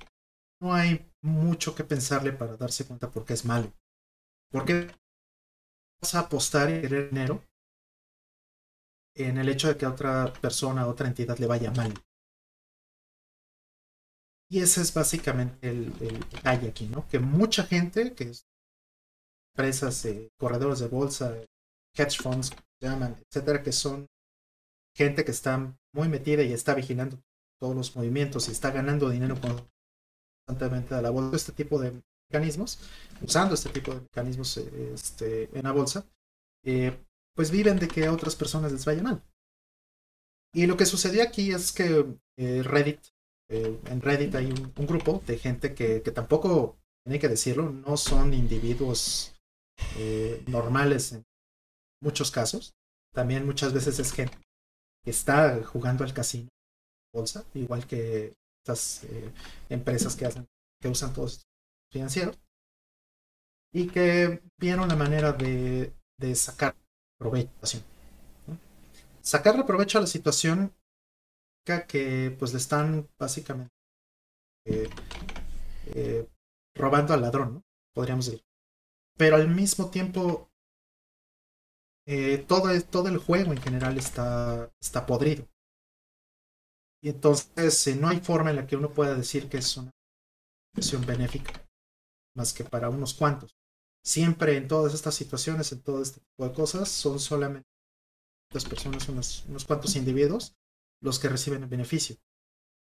no 0.60 0.74
hay 0.74 1.06
mucho 1.22 1.74
que 1.74 1.84
pensarle 1.84 2.32
para 2.32 2.56
darse 2.56 2.86
cuenta 2.86 3.10
por 3.10 3.24
qué 3.24 3.34
es 3.34 3.44
malo. 3.44 3.70
¿Por 4.50 4.64
qué 4.64 4.90
vas 6.00 6.14
a 6.14 6.20
apostar 6.20 6.70
y 6.70 6.80
querer 6.80 7.10
dinero 7.10 7.42
en 9.14 9.38
el 9.38 9.48
hecho 9.48 9.68
de 9.68 9.76
que 9.76 9.84
a 9.84 9.90
otra 9.90 10.32
persona, 10.40 10.82
a 10.82 10.88
otra 10.88 11.06
entidad 11.06 11.38
le 11.38 11.46
vaya 11.46 11.70
mal? 11.70 11.92
Y 14.54 14.60
ese 14.60 14.82
es 14.82 14.94
básicamente 14.94 15.68
el, 15.68 15.92
detalle 16.30 16.68
aquí, 16.68 16.86
¿no? 16.86 17.08
Que 17.08 17.18
mucha 17.18 17.64
gente, 17.64 18.14
que 18.14 18.30
es 18.30 18.46
empresas, 19.52 20.06
corredores 20.38 20.78
de 20.78 20.86
bolsa, 20.86 21.36
hedge 21.92 22.22
funds, 22.22 22.52
llaman, 22.80 23.16
etcétera, 23.28 23.64
que 23.64 23.72
son 23.72 24.06
gente 24.94 25.24
que 25.24 25.32
está 25.32 25.76
muy 25.92 26.08
metida 26.08 26.44
y 26.44 26.52
está 26.52 26.72
vigilando 26.72 27.20
todos 27.58 27.74
los 27.74 27.96
movimientos 27.96 28.46
y 28.46 28.52
está 28.52 28.70
ganando 28.70 29.10
dinero 29.10 29.34
constantemente 30.46 30.94
a 30.94 31.02
la 31.02 31.10
bolsa. 31.10 31.34
Este 31.34 31.50
tipo 31.50 31.80
de 31.80 32.00
mecanismos, 32.30 32.78
usando 33.22 33.56
este 33.56 33.70
tipo 33.70 33.92
de 33.92 34.02
mecanismos 34.02 34.56
este, 34.56 35.50
en 35.58 35.64
la 35.64 35.72
bolsa, 35.72 36.06
eh, 36.62 36.96
pues 37.34 37.50
viven 37.50 37.80
de 37.80 37.88
que 37.88 38.06
a 38.06 38.12
otras 38.12 38.36
personas 38.36 38.70
les 38.70 38.84
vaya 38.84 39.02
mal. 39.02 39.20
Y 40.52 40.66
lo 40.66 40.76
que 40.76 40.86
sucedió 40.86 41.24
aquí 41.24 41.50
es 41.50 41.72
que 41.72 42.06
eh, 42.36 42.62
Reddit, 42.62 43.13
eh, 43.54 43.80
en 43.86 44.00
Reddit 44.00 44.34
hay 44.34 44.46
un, 44.46 44.86
grupo 44.86 45.22
de 45.26 45.38
gente 45.38 45.74
que, 45.74 46.02
que 46.02 46.10
tampoco, 46.10 46.76
hay 47.06 47.18
que 47.18 47.28
decirlo, 47.28 47.70
no 47.70 47.96
son 47.96 48.34
individuos 48.34 49.32
normales 50.46 51.12
en 51.12 51.24
muchos 52.00 52.30
casos. 52.30 52.74
También 53.12 53.46
muchas 53.46 53.72
veces 53.72 53.98
es 53.98 54.12
gente 54.12 54.36
que 55.04 55.10
está 55.10 55.62
jugando 55.64 56.04
al 56.04 56.14
casino 56.14 56.48
bolsa, 57.14 57.44
igual 57.54 57.86
que 57.86 58.34
estas 58.62 59.04
eh, 59.04 59.30
empresas 59.68 60.16
que 60.16 60.26
hacen, 60.26 60.46
que 60.80 60.88
usan 60.88 61.12
todos 61.12 61.46
financieros. 61.92 62.36
Y 63.72 63.88
que 63.88 64.42
vieron 64.58 64.88
la 64.88 64.96
manera 64.96 65.32
de, 65.32 65.92
de 66.18 66.34
sacar 66.34 66.76
provecho. 67.18 67.50
¿no? 68.46 69.66
Provecho 69.66 69.98
a 69.98 70.02
la 70.02 70.06
situación 70.06 70.72
que 71.64 72.34
pues 72.38 72.52
le 72.52 72.58
están 72.58 73.08
básicamente 73.18 73.74
eh, 74.66 74.88
eh, 75.94 76.28
robando 76.74 77.14
al 77.14 77.22
ladrón, 77.22 77.54
¿no? 77.54 77.64
podríamos 77.94 78.26
decir. 78.26 78.44
Pero 79.16 79.36
al 79.36 79.48
mismo 79.48 79.90
tiempo 79.90 80.50
eh, 82.06 82.44
todo, 82.46 82.68
todo 82.82 83.08
el 83.08 83.18
juego 83.18 83.52
en 83.52 83.60
general 83.60 83.96
está, 83.96 84.70
podrido. 85.06 85.48
Y 87.02 87.10
entonces 87.10 87.96
no 87.96 88.08
hay 88.08 88.20
forma 88.20 88.50
en 88.50 88.56
la 88.56 88.66
que 88.66 88.76
uno 88.76 88.92
pueda 88.92 89.14
decir 89.14 89.48
que 89.48 89.58
es 89.58 89.76
una 89.76 89.90
situación 90.74 91.06
benéfica, 91.06 91.52
más 92.34 92.52
que 92.52 92.64
para 92.64 92.88
unos 92.88 93.14
cuantos. 93.14 93.56
Siempre 94.02 94.56
en 94.56 94.68
todas 94.68 94.92
estas 94.92 95.14
situaciones, 95.14 95.72
en 95.72 95.82
todo 95.82 96.02
este 96.02 96.20
tipo 96.20 96.46
de 96.46 96.54
cosas, 96.54 96.88
son 96.88 97.18
solamente 97.18 97.68
las 98.52 98.64
personas, 98.64 99.08
unos 99.08 99.64
cuantos 99.64 99.96
individuos, 99.96 100.56
los 101.04 101.18
que 101.18 101.28
reciben 101.28 101.62
el 101.62 101.68
beneficio. 101.68 102.16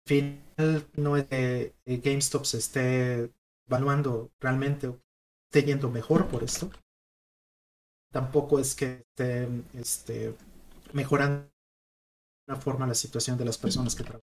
Al 0.06 0.08
final 0.08 0.88
no 0.96 1.18
es 1.18 1.26
que 1.26 1.74
GameStop 1.86 2.46
se 2.46 2.58
esté 2.60 3.34
evaluando 3.68 4.32
realmente 4.40 4.88
o 4.88 5.02
esté 5.50 5.66
yendo 5.66 5.90
mejor 5.90 6.28
por 6.28 6.44
esto. 6.44 6.70
Tampoco 8.12 8.60
es 8.60 8.76
que 8.76 9.04
esté 9.10 9.48
este, 9.74 10.36
mejorando 10.94 11.42
de 11.42 12.54
una 12.54 12.62
forma 12.62 12.86
la 12.86 12.94
situación 12.94 13.38
de 13.38 13.46
las 13.46 13.58
personas 13.58 13.96
que 13.96 14.04
trabajan. 14.04 14.22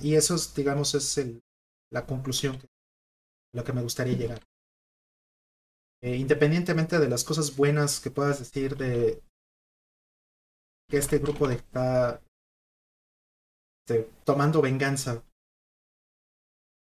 Y 0.00 0.14
eso, 0.14 0.34
digamos, 0.56 0.94
es 0.94 1.18
el, 1.18 1.42
la 1.92 2.06
conclusión 2.06 2.56
a 2.56 3.56
la 3.56 3.64
que 3.64 3.74
me 3.74 3.82
gustaría 3.82 4.16
llegar. 4.16 4.40
Eh, 6.02 6.16
independientemente 6.16 6.98
de 6.98 7.08
las 7.10 7.24
cosas 7.24 7.54
buenas 7.54 8.00
que 8.00 8.10
puedas 8.10 8.38
decir 8.38 8.76
de 8.76 9.22
que 10.88 10.96
este 10.96 11.18
grupo 11.18 11.46
de 11.48 11.56
está 11.56 12.23
este, 13.86 14.10
tomando 14.24 14.62
venganza 14.62 15.22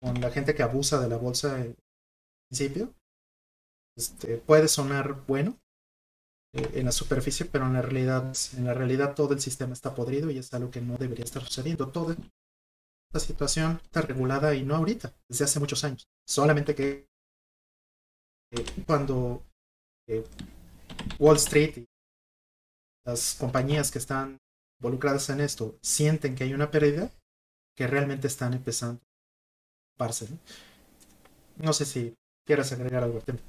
con 0.01 0.20
la 0.20 0.32
gente 0.32 0.56
que 0.56 0.63
abusa 0.63 1.00
de 1.00 1.08
la 1.08 1.18
bolsa 1.18 1.63
en 1.63 1.75
principio, 2.50 2.92
este, 3.96 4.38
puede 4.38 4.68
sonar 4.68 5.25
bueno 5.27 5.60
eh, 6.54 6.72
en 6.74 6.86
la 6.86 6.92
superficie, 6.92 7.46
pero 7.46 7.68
en 7.68 7.74
la 7.74 7.84
realidad, 7.84 8.34
en 8.58 8.66
la 8.66 8.74
realidad 8.74 9.13
todo 9.13 9.34
el 9.34 9.39
sistema 9.39 9.74
está 9.74 9.94
podrido 9.94 10.32
y 10.32 10.39
es 10.39 10.51
algo 10.56 10.72
que 10.72 10.82
no 10.82 10.98
debería 10.98 11.25
estar 11.25 11.44
sucediendo. 11.44 11.92
Toda 11.92 12.16
esta 13.10 13.20
situación 13.20 13.80
está 13.84 14.01
regulada 14.01 14.56
y 14.56 14.63
no 14.63 14.75
ahorita, 14.75 15.13
desde 15.30 15.46
hace 15.46 15.60
muchos 15.60 15.84
años. 15.84 16.08
Solamente 16.27 16.74
que 16.74 17.08
eh, 18.54 18.66
cuando 18.88 19.44
eh, 20.08 20.24
Wall 21.20 21.38
Street 21.38 21.77
y 21.77 21.86
las 23.06 23.36
compañías 23.36 23.92
que 23.92 24.00
están 24.00 24.39
involucradas 24.79 25.29
en 25.29 25.41
esto 25.41 25.77
sienten 25.81 26.36
que 26.36 26.43
hay 26.43 26.53
una 26.53 26.72
pérdida, 26.72 27.12
que 27.75 27.88
realmente 27.88 28.27
están 28.27 28.53
empezando 28.53 29.01
a 29.96 29.98
parse. 29.98 30.27
¿no? 31.57 31.74
sé 31.74 31.86
si 31.86 32.13
quieras 32.46 32.72
agregar 32.72 33.03
algo 33.03 33.17
al 33.17 33.24
tema. 33.24 33.39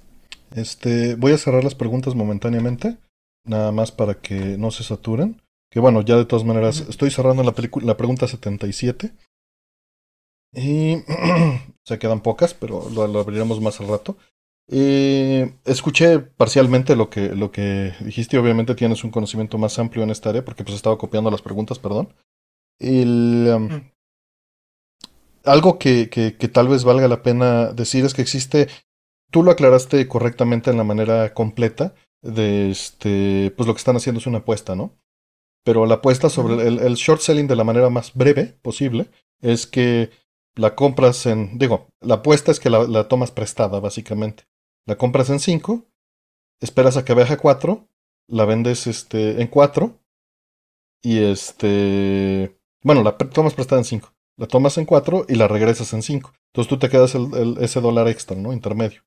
Este, 0.55 1.15
voy 1.15 1.33
a 1.33 1.39
cerrar 1.39 1.65
las 1.65 1.75
preguntas 1.75 2.15
momentáneamente, 2.15 2.99
nada 3.45 3.73
más 3.73 3.93
para 3.93 4.21
que 4.21 4.57
no 4.59 4.71
se 4.71 4.85
saturen. 4.85 5.41
Que 5.71 5.81
bueno, 5.81 6.01
ya 6.01 6.17
de 6.17 6.25
todas 6.25 6.47
maneras, 6.47 6.81
estoy 6.89 7.11
cerrando 7.11 7.43
la, 7.43 7.55
la 7.83 7.97
pregunta 7.97 8.27
77. 8.27 9.13
Y 10.55 10.97
se 11.85 11.99
quedan 11.99 12.23
pocas, 12.23 12.55
pero 12.55 12.89
lo, 12.89 13.03
abriremos 13.21 13.61
más 13.61 13.81
al 13.81 13.89
rato. 13.89 14.17
Eh, 14.71 15.55
escuché 15.65 16.19
parcialmente 16.19 16.95
lo 16.95 17.09
que, 17.09 17.35
lo 17.35 17.51
que 17.51 17.95
dijiste, 18.01 18.39
obviamente 18.39 18.75
tienes 18.75 19.03
un 19.03 19.11
conocimiento 19.11 19.57
más 19.57 19.79
amplio 19.79 20.05
en 20.05 20.11
esta 20.11 20.31
área, 20.31 20.45
porque 20.45 20.63
pues 20.63 20.77
estaba 20.77 20.99
copiando 20.99 21.31
las 21.31 21.43
preguntas, 21.43 21.79
perdón. 21.79 22.15
El, 22.79 23.51
um, 23.55 23.91
algo 25.45 25.79
que, 25.79 26.11
que, 26.11 26.37
que, 26.37 26.49
tal 26.49 26.69
vez 26.69 26.85
valga 26.85 27.09
la 27.09 27.23
pena 27.23 27.73
decir 27.73 28.05
es 28.05 28.13
que 28.13 28.23
existe, 28.23 28.69
tú 29.31 29.43
lo 29.43 29.51
aclaraste 29.51 30.07
correctamente 30.07 30.71
en 30.71 30.77
la 30.77 30.85
manera 30.85 31.33
completa, 31.33 31.95
de 32.23 32.71
este, 32.71 33.53
pues 33.57 33.67
lo 33.67 33.75
que 33.75 33.79
están 33.79 33.97
haciendo 33.97 34.21
es 34.21 34.27
una 34.27 34.39
apuesta, 34.39 34.75
¿no? 34.75 34.93
Pero 35.65 35.87
la 35.87 35.97
apuesta 35.97 36.29
sobre 36.29 36.67
el, 36.67 36.79
el 36.79 36.95
short 36.95 37.21
selling 37.21 37.47
de 37.47 37.57
la 37.57 37.65
manera 37.65 37.91
más 37.91 38.13
breve 38.15 38.59
posible 38.63 39.11
es 39.41 39.67
que 39.67 40.11
la 40.57 40.75
compras 40.75 41.27
en, 41.27 41.59
digo, 41.59 41.89
la 42.01 42.17
apuesta 42.17 42.51
es 42.51 42.61
que 42.61 42.71
la, 42.71 42.85
la 42.85 43.09
tomas 43.09 43.31
prestada, 43.31 43.81
básicamente. 43.81 44.45
La 44.89 44.97
compras 44.97 45.29
en 45.29 45.39
5, 45.39 45.85
esperas 46.63 46.97
a 46.97 47.05
que 47.05 47.13
baje 47.13 47.35
a 47.35 47.37
4, 47.37 47.87
la 48.27 48.47
vendes 48.47 48.87
este, 48.87 49.43
en 49.43 49.49
4 49.49 50.01
y 51.03 51.19
este... 51.19 52.59
Bueno, 52.83 53.03
la 53.03 53.19
tomas 53.19 53.53
prestada 53.53 53.83
en 53.83 53.85
5, 53.85 54.15
la 54.39 54.47
tomas 54.47 54.79
en 54.79 54.87
4 54.87 55.27
y 55.29 55.35
la 55.35 55.47
regresas 55.47 55.93
en 55.93 56.03
5. 56.03 56.33
Entonces 56.47 56.71
tú 56.71 56.79
te 56.79 56.89
quedas 56.89 57.15
el, 57.15 57.59
ese 57.61 57.83
dólar 57.83 58.09
extra, 58.09 58.35
¿no? 58.35 58.55
Intermedio. 58.55 59.03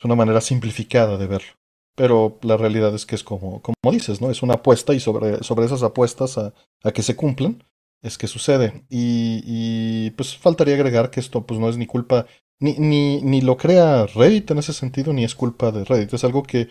Es 0.00 0.04
una 0.04 0.16
manera 0.16 0.40
simplificada 0.40 1.16
de 1.16 1.28
verlo. 1.28 1.52
Pero 1.94 2.36
la 2.42 2.56
realidad 2.56 2.92
es 2.92 3.06
que 3.06 3.14
es 3.14 3.22
como, 3.22 3.62
como 3.62 3.92
dices, 3.92 4.20
¿no? 4.20 4.32
Es 4.32 4.42
una 4.42 4.54
apuesta 4.54 4.94
y 4.94 5.00
sobre, 5.00 5.44
sobre 5.44 5.66
esas 5.66 5.84
apuestas 5.84 6.38
a, 6.38 6.52
que 6.92 7.04
se 7.04 7.14
cumplan 7.14 7.62
es 8.02 8.18
que 8.18 8.26
sucede. 8.26 8.84
Y, 8.88 9.42
y, 9.44 10.10
pues 10.10 10.36
faltaría 10.36 10.74
agregar 10.74 11.12
que 11.12 11.20
esto 11.20 11.46
pues 11.46 11.60
no 11.60 11.68
es 11.68 11.76
ni 11.76 11.86
culpa 11.86 12.26
ni, 12.60 12.74
ni, 12.74 13.22
ni 13.22 13.40
lo 13.40 13.56
crea 13.56 14.06
Reddit 14.06 14.50
en 14.50 14.58
ese 14.58 14.72
sentido, 14.72 15.12
ni 15.12 15.24
es 15.24 15.34
culpa 15.34 15.70
de 15.70 15.84
Reddit. 15.84 16.14
Es 16.14 16.24
algo 16.24 16.42
que, 16.42 16.68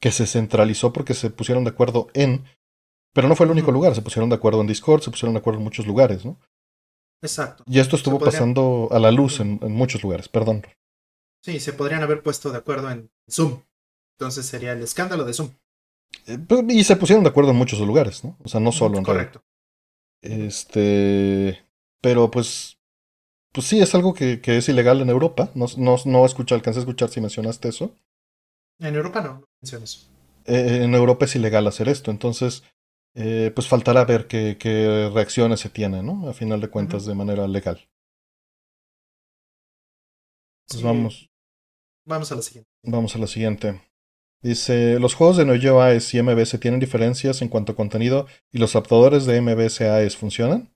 que 0.00 0.10
se 0.10 0.26
centralizó 0.26 0.92
porque 0.92 1.14
se 1.14 1.30
pusieron 1.30 1.64
de 1.64 1.70
acuerdo 1.70 2.08
en. 2.14 2.44
Pero 3.12 3.28
no 3.28 3.36
fue 3.36 3.46
el 3.46 3.52
único 3.52 3.72
lugar, 3.72 3.94
se 3.94 4.02
pusieron 4.02 4.28
de 4.28 4.36
acuerdo 4.36 4.60
en 4.60 4.66
Discord, 4.66 5.02
se 5.02 5.10
pusieron 5.10 5.34
de 5.34 5.40
acuerdo 5.40 5.58
en 5.58 5.64
muchos 5.64 5.86
lugares, 5.86 6.24
¿no? 6.24 6.38
Exacto. 7.22 7.64
Y 7.66 7.78
esto 7.78 7.96
estuvo 7.96 8.18
pasando 8.18 8.88
a 8.90 8.98
la 8.98 9.10
luz 9.10 9.40
en, 9.40 9.58
en, 9.62 9.72
muchos 9.72 10.02
lugares, 10.02 10.28
perdón. 10.28 10.66
Sí, 11.42 11.60
se 11.60 11.72
podrían 11.72 12.02
haber 12.02 12.22
puesto 12.22 12.50
de 12.50 12.58
acuerdo 12.58 12.90
en 12.90 13.10
Zoom. 13.30 13.62
Entonces 14.18 14.46
sería 14.46 14.72
el 14.72 14.82
escándalo 14.82 15.24
de 15.24 15.32
Zoom. 15.32 15.50
Eh, 16.26 16.38
y 16.68 16.84
se 16.84 16.96
pusieron 16.96 17.24
de 17.24 17.30
acuerdo 17.30 17.50
en 17.50 17.56
muchos 17.56 17.80
lugares, 17.80 18.24
¿no? 18.24 18.36
O 18.42 18.48
sea, 18.48 18.60
no 18.60 18.72
solo 18.72 18.98
en 18.98 19.04
Correcto. 19.04 19.42
Este. 20.22 21.64
Pero 22.00 22.30
pues 22.30 22.75
pues 23.56 23.68
sí, 23.68 23.80
es 23.80 23.94
algo 23.94 24.12
que, 24.12 24.42
que 24.42 24.58
es 24.58 24.68
ilegal 24.68 25.00
en 25.00 25.08
Europa. 25.08 25.50
No, 25.54 25.64
no, 25.78 25.96
no 26.04 26.26
escuché, 26.26 26.54
alcancé 26.54 26.80
a 26.80 26.82
escuchar 26.82 27.08
si 27.08 27.22
mencionaste 27.22 27.68
eso. 27.70 27.94
En 28.78 28.94
Europa 28.94 29.22
no, 29.22 29.32
no 29.40 29.46
mencionas. 29.62 30.10
Eh, 30.44 30.82
en 30.82 30.94
Europa 30.94 31.24
es 31.24 31.36
ilegal 31.36 31.66
hacer 31.66 31.88
esto, 31.88 32.10
entonces 32.10 32.64
eh, 33.14 33.50
pues 33.54 33.66
faltará 33.66 34.04
ver 34.04 34.26
qué, 34.26 34.58
qué, 34.60 35.10
reacciones 35.10 35.60
se 35.60 35.70
tienen, 35.70 36.04
¿no? 36.04 36.28
A 36.28 36.34
final 36.34 36.60
de 36.60 36.68
cuentas, 36.68 37.04
uh 37.04 37.06
-huh. 37.06 37.08
de 37.08 37.14
manera 37.14 37.48
legal. 37.48 37.88
Pues 40.68 40.80
sí. 40.80 40.84
vamos. 40.84 41.30
Vamos 42.06 42.30
a 42.32 42.34
la 42.34 42.42
siguiente. 42.42 42.70
Vamos 42.84 43.16
a 43.16 43.18
la 43.18 43.26
siguiente. 43.26 43.80
Dice, 44.42 45.00
los 45.00 45.14
juegos 45.14 45.38
de 45.38 45.46
Neo 45.46 45.80
AES 45.80 46.12
y 46.12 46.22
MBS 46.22 46.60
tienen 46.60 46.78
diferencias 46.78 47.40
en 47.40 47.48
cuanto 47.48 47.72
a 47.72 47.74
contenido 47.74 48.26
y 48.52 48.58
los 48.58 48.76
adaptadores 48.76 49.24
de 49.24 49.40
MBS 49.40 49.80
AES 49.80 50.14
funcionan. 50.14 50.75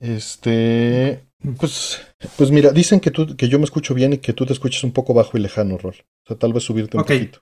Este, 0.00 1.24
pues, 1.58 2.00
pues 2.36 2.50
mira, 2.50 2.70
dicen 2.70 3.00
que 3.00 3.10
tú, 3.10 3.36
que 3.36 3.48
yo 3.48 3.58
me 3.58 3.64
escucho 3.64 3.94
bien 3.94 4.12
y 4.12 4.18
que 4.18 4.32
tú 4.32 4.46
te 4.46 4.52
escuchas 4.52 4.84
un 4.84 4.92
poco 4.92 5.14
bajo 5.14 5.36
y 5.36 5.40
lejano, 5.40 5.78
Rol. 5.78 5.94
O 5.94 6.26
sea, 6.26 6.38
tal 6.38 6.52
vez 6.52 6.64
subirte 6.64 6.96
un 6.96 7.02
okay. 7.02 7.18
poquito. 7.18 7.40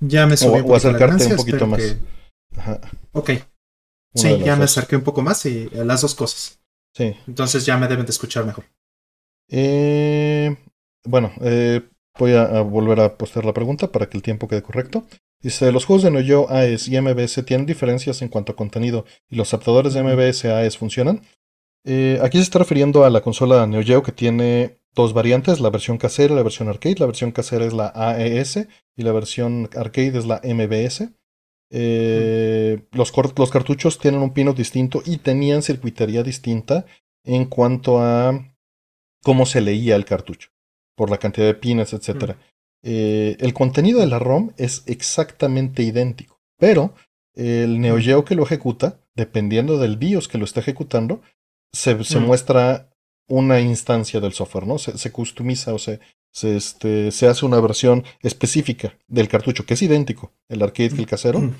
Ya 0.00 0.26
me 0.26 0.36
subí 0.36 0.60
o, 0.60 0.64
o 0.64 0.74
acercarte 0.74 1.26
un 1.26 1.36
poquito 1.36 1.66
más. 1.66 1.80
Que... 1.80 1.96
Ajá. 2.58 2.80
Ok. 3.12 3.30
Sí, 4.14 4.38
ya 4.44 4.56
me 4.56 4.64
acerqué 4.64 4.96
un 4.96 5.02
poco 5.02 5.22
más 5.22 5.46
y 5.46 5.70
las 5.70 6.02
dos 6.02 6.14
cosas. 6.14 6.60
Sí. 6.94 7.14
Entonces 7.26 7.64
ya 7.64 7.78
me 7.78 7.88
deben 7.88 8.04
de 8.04 8.10
escuchar 8.10 8.44
mejor. 8.44 8.64
Eh, 9.48 10.54
bueno, 11.04 11.32
eh, 11.40 11.88
voy 12.18 12.32
a, 12.32 12.42
a, 12.58 12.60
volver 12.62 13.00
a 13.00 13.16
postear 13.16 13.44
la 13.44 13.54
pregunta 13.54 13.90
para 13.90 14.08
que 14.08 14.18
el 14.18 14.22
tiempo 14.22 14.48
quede 14.48 14.62
correcto. 14.62 15.06
Dice, 15.42 15.72
los 15.72 15.84
juegos 15.84 16.04
de 16.04 16.10
Neo 16.12 16.46
AES 16.48 16.86
y 16.88 17.00
MBS 17.00 17.44
tienen 17.44 17.66
diferencias 17.66 18.22
en 18.22 18.28
cuanto 18.28 18.52
a 18.52 18.56
contenido 18.56 19.04
y 19.28 19.34
los 19.36 19.52
adaptadores 19.52 19.92
de 19.92 20.02
MBS 20.02 20.44
AES 20.44 20.78
funcionan. 20.78 21.22
Eh, 21.84 22.20
aquí 22.22 22.38
se 22.38 22.44
está 22.44 22.60
refiriendo 22.60 23.04
a 23.04 23.10
la 23.10 23.22
consola 23.22 23.66
Neo 23.66 23.82
Geo 23.82 24.04
que 24.04 24.12
tiene 24.12 24.78
dos 24.94 25.14
variantes, 25.14 25.58
la 25.58 25.70
versión 25.70 25.98
casera 25.98 26.32
y 26.32 26.36
la 26.36 26.44
versión 26.44 26.68
arcade. 26.68 26.96
La 26.98 27.06
versión 27.06 27.32
casera 27.32 27.64
es 27.64 27.72
la 27.72 27.92
AES 27.94 28.68
y 28.96 29.02
la 29.02 29.12
versión 29.12 29.68
arcade 29.76 30.16
es 30.16 30.26
la 30.26 30.40
MBS. 30.44 31.10
Eh, 31.74 32.86
los, 32.92 33.12
los, 33.36 33.50
cartuchos 33.50 33.98
tienen 33.98 34.20
un 34.20 34.34
pino 34.34 34.52
distinto 34.52 35.02
y 35.04 35.16
tenían 35.16 35.62
circuitería 35.62 36.22
distinta 36.22 36.84
en 37.24 37.46
cuanto 37.46 37.98
a 38.00 38.54
cómo 39.22 39.46
se 39.46 39.62
leía 39.62 39.96
el 39.96 40.04
cartucho, 40.04 40.50
por 40.94 41.08
la 41.10 41.16
cantidad 41.16 41.46
de 41.46 41.54
pines, 41.54 41.94
etc. 41.94 42.36
Eh, 42.82 43.36
el 43.40 43.54
contenido 43.54 44.00
de 44.00 44.06
la 44.06 44.18
ROM 44.18 44.50
es 44.56 44.82
exactamente 44.86 45.82
idéntico, 45.82 46.40
pero 46.58 46.94
el 47.34 47.80
Neo 47.80 47.98
Geo 47.98 48.24
que 48.24 48.34
lo 48.34 48.42
ejecuta, 48.44 49.00
dependiendo 49.14 49.78
del 49.78 49.96
BIOS 49.96 50.28
que 50.28 50.38
lo 50.38 50.44
está 50.44 50.60
ejecutando, 50.60 51.22
se, 51.72 52.02
se 52.04 52.18
mm. 52.20 52.24
muestra 52.24 52.90
una 53.28 53.60
instancia 53.60 54.20
del 54.20 54.32
software, 54.32 54.66
¿no? 54.66 54.78
Se, 54.78 54.98
se 54.98 55.12
customiza 55.12 55.72
o 55.72 55.78
se, 55.78 56.00
se, 56.32 56.56
este, 56.56 57.10
se, 57.12 57.26
hace 57.28 57.46
una 57.46 57.60
versión 57.60 58.04
específica 58.20 58.98
del 59.08 59.28
cartucho, 59.28 59.64
que 59.64 59.74
es 59.74 59.82
idéntico, 59.82 60.32
el 60.48 60.62
arcade 60.62 60.90
que 60.90 61.00
el 61.00 61.06
casero, 61.06 61.40
Mm. 61.40 61.54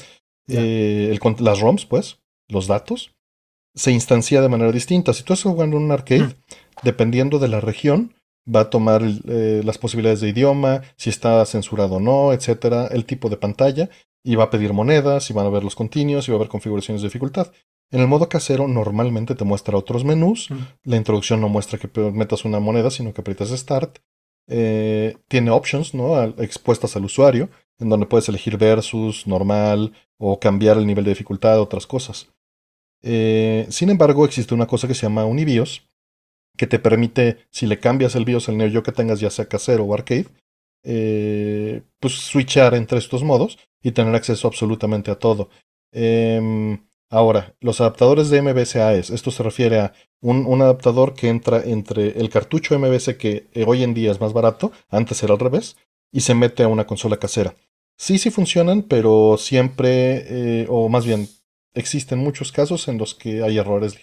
eh, 0.48 1.08
el, 1.12 1.44
las 1.44 1.60
ROMs, 1.60 1.86
pues, 1.86 2.18
los 2.48 2.66
datos, 2.66 3.12
se 3.74 3.92
instancia 3.92 4.42
de 4.42 4.48
manera 4.48 4.72
distinta. 4.72 5.12
Si 5.14 5.22
tú 5.22 5.32
estás 5.32 5.50
jugando 5.50 5.76
en 5.76 5.84
un 5.84 5.92
arcade, 5.92 6.24
Mm. 6.24 6.34
dependiendo 6.82 7.38
de 7.38 7.48
la 7.48 7.60
región, 7.60 8.14
va 8.46 8.60
a 8.60 8.70
tomar 8.70 9.02
eh, 9.02 9.62
las 9.64 9.78
posibilidades 9.78 10.20
de 10.20 10.28
idioma, 10.28 10.82
si 10.96 11.10
está 11.10 11.44
censurado 11.46 11.96
o 11.96 12.00
no, 12.00 12.32
etcétera, 12.32 12.88
el 12.88 13.04
tipo 13.04 13.28
de 13.28 13.36
pantalla. 13.36 13.88
y 14.24 14.36
va 14.36 14.44
a 14.44 14.50
pedir 14.50 14.72
monedas, 14.72 15.30
y 15.30 15.32
van 15.32 15.46
a 15.46 15.50
ver 15.50 15.64
los 15.64 15.74
continuos, 15.74 16.28
y 16.28 16.30
va 16.30 16.36
a 16.36 16.38
haber 16.38 16.48
configuraciones 16.48 17.02
de 17.02 17.08
dificultad. 17.08 17.50
En 17.90 18.00
el 18.00 18.06
modo 18.06 18.28
casero 18.28 18.68
normalmente 18.68 19.34
te 19.34 19.44
muestra 19.44 19.76
otros 19.76 20.04
menús. 20.04 20.48
La 20.84 20.96
introducción 20.96 21.40
no 21.40 21.48
muestra 21.48 21.78
que 21.78 21.88
metas 22.10 22.44
una 22.44 22.58
moneda, 22.58 22.90
sino 22.90 23.12
que 23.12 23.20
aprietas 23.20 23.50
Start. 23.50 23.98
Eh, 24.48 25.16
tiene 25.28 25.50
options 25.50 25.92
¿no? 25.94 26.22
expuestas 26.42 26.96
al 26.96 27.04
usuario, 27.04 27.50
en 27.78 27.90
donde 27.90 28.06
puedes 28.06 28.28
elegir 28.28 28.56
versus, 28.56 29.26
normal 29.26 29.92
o 30.18 30.40
cambiar 30.40 30.78
el 30.78 30.86
nivel 30.86 31.04
de 31.04 31.10
dificultad, 31.10 31.60
otras 31.60 31.86
cosas. 31.86 32.28
Eh, 33.02 33.66
sin 33.68 33.90
embargo, 33.90 34.24
existe 34.24 34.54
una 34.54 34.66
cosa 34.66 34.88
que 34.88 34.94
se 34.94 35.02
llama 35.02 35.26
Unibios, 35.26 35.82
que 36.56 36.66
te 36.66 36.78
permite, 36.78 37.38
si 37.50 37.66
le 37.66 37.78
cambias 37.78 38.14
el 38.14 38.24
BIOS 38.24 38.48
al 38.48 38.58
Neo 38.58 38.70
Geo 38.70 38.82
que 38.82 38.92
tengas, 38.92 39.20
ya 39.20 39.30
sea 39.30 39.46
casero 39.46 39.84
o 39.84 39.94
arcade, 39.94 40.26
eh, 40.84 41.82
pues 42.00 42.14
switchar 42.14 42.74
entre 42.74 42.98
estos 42.98 43.22
modos 43.22 43.58
y 43.82 43.92
tener 43.92 44.14
acceso 44.14 44.48
absolutamente 44.48 45.10
a 45.10 45.18
todo. 45.18 45.48
Em, 45.92 46.84
ahora, 47.10 47.54
los 47.60 47.80
adaptadores 47.80 48.30
de 48.30 48.42
MBS 48.42 48.76
AES, 48.76 49.10
esto 49.10 49.30
se 49.30 49.42
refiere 49.42 49.80
a 49.80 49.92
un, 50.20 50.62
adaptador 50.62 51.14
que 51.14 51.28
entra 51.28 51.62
entre 51.64 52.18
el 52.20 52.30
cartucho 52.30 52.78
MBS 52.78 53.16
que 53.16 53.48
eh, 53.52 53.64
hoy 53.66 53.82
en 53.82 53.94
día 53.94 54.10
es 54.10 54.20
más 54.20 54.32
barato, 54.32 54.72
antes 54.88 55.22
era 55.22 55.34
al 55.34 55.40
revés, 55.40 55.76
y 56.12 56.20
se 56.20 56.34
mete 56.34 56.62
a 56.62 56.68
una 56.68 56.86
consola 56.86 57.16
casera. 57.18 57.54
Sí, 57.96 58.18
sí 58.18 58.30
funcionan, 58.30 58.82
pero 58.82 59.36
siempre, 59.38 60.62
eh, 60.62 60.66
o 60.68 60.88
más 60.88 61.06
bien, 61.06 61.28
existen 61.74 62.18
muchos 62.18 62.52
casos 62.52 62.88
en 62.88 62.98
los 62.98 63.14
que 63.14 63.42
hay 63.42 63.58
errores 63.58 63.98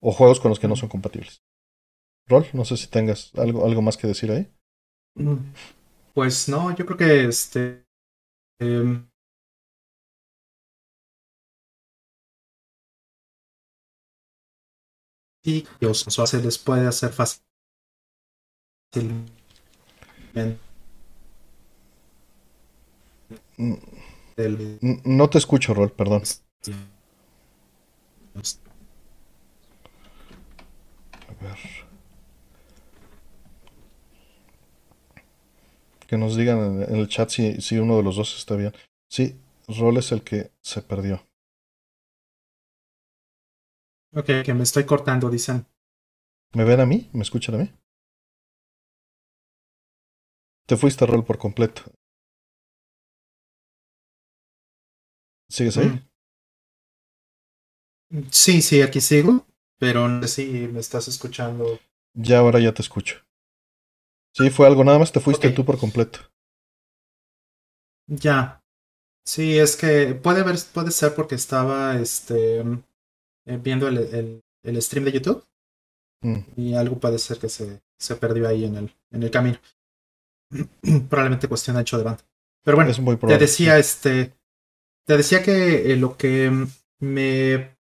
o 0.00 0.12
juegos 0.12 0.40
con 0.40 0.50
los 0.50 0.58
que 0.58 0.68
no 0.68 0.76
son 0.76 0.88
compatibles. 0.88 1.42
Rol, 2.28 2.46
no 2.52 2.64
sé 2.64 2.76
si 2.76 2.88
tengas 2.88 3.32
algo, 3.36 3.64
algo 3.64 3.82
más 3.82 3.96
que 3.96 4.06
decir 4.06 4.30
ahí. 4.30 4.52
Mm, 5.14 5.52
pues 6.14 6.48
no, 6.48 6.74
yo 6.74 6.84
creo 6.86 6.98
que 6.98 7.24
este. 7.24 7.84
Eh, 8.60 9.02
y 15.44 15.64
se 16.26 16.42
les 16.42 16.58
puede 16.58 16.86
hacer 16.86 17.10
fácil. 17.12 17.42
No 23.56 25.30
te 25.30 25.38
escucho, 25.38 25.74
Rol, 25.74 25.92
perdón. 25.92 26.22
Ver. 31.40 31.88
que 36.08 36.16
nos 36.16 36.36
digan 36.36 36.82
en 36.82 36.96
el 36.96 37.06
chat 37.06 37.28
si, 37.28 37.60
si 37.60 37.76
uno 37.78 37.98
de 37.98 38.02
los 38.02 38.16
dos 38.16 38.34
está 38.36 38.56
bien. 38.56 38.72
Sí, 39.10 39.38
Rol 39.68 39.98
es 39.98 40.10
el 40.10 40.22
que 40.22 40.50
se 40.62 40.80
perdió. 40.80 41.22
Ok, 44.14 44.42
que 44.42 44.54
me 44.54 44.62
estoy 44.62 44.84
cortando, 44.84 45.28
dicen. 45.28 45.66
¿Me 46.54 46.64
ven 46.64 46.80
a 46.80 46.86
mí? 46.86 47.10
¿Me 47.12 47.20
escuchan 47.20 47.56
a 47.56 47.58
mí? 47.58 47.70
Te 50.66 50.78
fuiste 50.78 51.04
Rol 51.04 51.24
por 51.24 51.36
completo. 51.36 51.82
¿Sigues 55.50 55.76
ahí? 55.76 55.88
Mm. 58.10 58.22
Sí, 58.30 58.62
sí, 58.62 58.80
aquí 58.80 59.02
sigo, 59.02 59.46
pero 59.78 60.08
no 60.08 60.26
sé 60.26 60.28
si 60.28 60.68
me 60.68 60.80
estás 60.80 61.08
escuchando. 61.08 61.78
Ya 62.14 62.38
ahora 62.38 62.60
ya 62.60 62.72
te 62.72 62.82
escucho. 62.82 63.24
Sí, 64.34 64.50
fue 64.50 64.66
algo, 64.66 64.84
nada 64.84 64.98
más 64.98 65.12
te 65.12 65.20
fuiste 65.20 65.50
tú 65.50 65.64
por 65.64 65.78
completo. 65.78 66.20
Ya. 68.06 68.62
Sí, 69.24 69.58
es 69.58 69.76
que 69.76 70.14
puede 70.14 70.42
ver, 70.42 70.56
puede 70.72 70.90
ser 70.90 71.14
porque 71.14 71.34
estaba 71.34 71.96
este 71.96 72.60
eh, 72.60 73.58
viendo 73.62 73.88
el, 73.88 74.42
el, 74.62 74.82
stream 74.82 75.04
de 75.04 75.12
YouTube. 75.12 75.44
Mm. 76.22 76.38
Y 76.56 76.74
algo 76.74 76.98
puede 76.98 77.18
ser 77.18 77.38
que 77.38 77.48
se, 77.48 77.82
se 77.98 78.16
perdió 78.16 78.48
ahí 78.48 78.64
en 78.64 78.76
el, 78.76 78.94
en 79.10 79.22
el 79.22 79.30
camino. 79.30 79.58
Probablemente 81.08 81.48
cuestión 81.48 81.76
de 81.76 81.82
hecho 81.82 81.98
de 81.98 82.04
banda. 82.04 82.24
Pero 82.64 82.76
bueno, 82.76 82.92
te 83.26 83.38
decía, 83.38 83.78
este. 83.78 84.34
Te 85.06 85.16
decía 85.16 85.42
que 85.42 85.92
eh, 85.92 85.96
lo 85.96 86.16
que 86.16 86.66
me. 87.00 87.76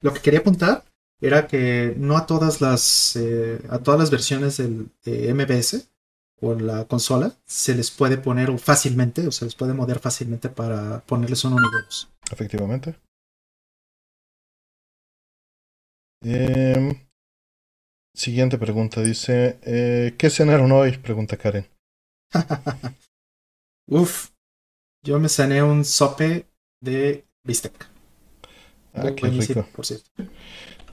Lo 0.00 0.12
que 0.12 0.20
quería 0.20 0.40
apuntar 0.40 0.87
era 1.20 1.46
que 1.46 1.94
no 1.96 2.16
a 2.16 2.26
todas 2.26 2.60
las, 2.60 3.16
eh, 3.16 3.60
a 3.68 3.78
todas 3.80 3.98
las 3.98 4.10
versiones 4.10 4.56
del 4.58 4.90
MBS 5.04 5.88
o 6.40 6.54
la 6.54 6.86
consola 6.86 7.36
se 7.44 7.74
les 7.74 7.90
puede 7.90 8.18
poner 8.18 8.56
fácilmente 8.58 9.26
o 9.26 9.32
se 9.32 9.44
les 9.44 9.54
puede 9.54 9.74
modear 9.74 9.98
fácilmente 9.98 10.48
para 10.48 11.00
ponerles 11.00 11.44
un 11.44 11.54
universo. 11.54 12.08
Efectivamente. 12.30 12.94
Em, 16.22 16.94
siguiente 18.14 18.58
pregunta, 18.58 19.02
dice, 19.02 19.58
eh, 19.62 20.14
¿qué 20.18 20.30
cenaron 20.30 20.72
hoy? 20.72 20.96
Pregunta 20.98 21.36
Karen. 21.36 21.66
Uf, 23.88 24.30
yo 25.04 25.18
me 25.18 25.28
cené 25.28 25.62
un 25.62 25.84
sope 25.84 26.46
de 26.80 27.24
bistec. 27.44 27.88
Ah, 28.94 29.10
qué 29.14 29.28
rico. 29.28 29.66
Por 29.74 29.86
cierto. 29.86 30.10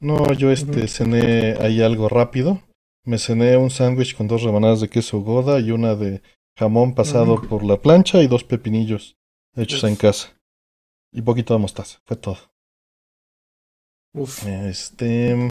No, 0.01 0.34
yo 0.34 0.51
este 0.51 0.88
cené 0.88 1.55
ahí 1.60 1.81
algo 1.81 2.10
rápido. 2.10 2.62
Me 3.05 3.17
cené 3.17 3.58
un 3.58 3.69
sándwich 3.69 4.15
con 4.15 4.27
dos 4.27 4.43
rebanadas 4.43 4.81
de 4.81 4.89
queso 4.89 5.19
goda 5.21 5.60
y 5.60 5.71
una 5.71 5.95
de 5.95 6.21
jamón 6.58 6.95
pasado 6.95 7.41
por 7.41 7.63
la 7.63 7.81
plancha 7.81 8.21
y 8.21 8.27
dos 8.27 8.43
pepinillos 8.43 9.17
hechos 9.55 9.84
en 9.84 9.95
casa. 9.95 10.38
Y 11.12 11.21
poquito 11.21 11.53
de 11.53 11.60
mostaza, 11.60 11.99
fue 12.05 12.17
todo. 12.17 12.38
Uf. 14.13 14.45
Este. 14.45 15.49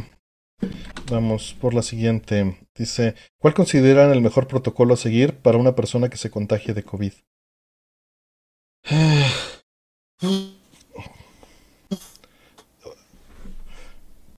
Vamos 1.11 1.55
por 1.61 1.75
la 1.75 1.83
siguiente. 1.83 2.59
Dice: 2.75 3.15
¿Cuál 3.39 3.55
consideran 3.55 4.11
el 4.11 4.21
mejor 4.21 4.47
protocolo 4.47 4.95
a 4.95 4.99
seguir 4.99 5.37
para 5.37 5.59
una 5.59 5.75
persona 5.75 6.09
que 6.09 6.17
se 6.17 6.31
contagie 6.31 6.75
de 6.75 6.83
COVID? 6.83 7.13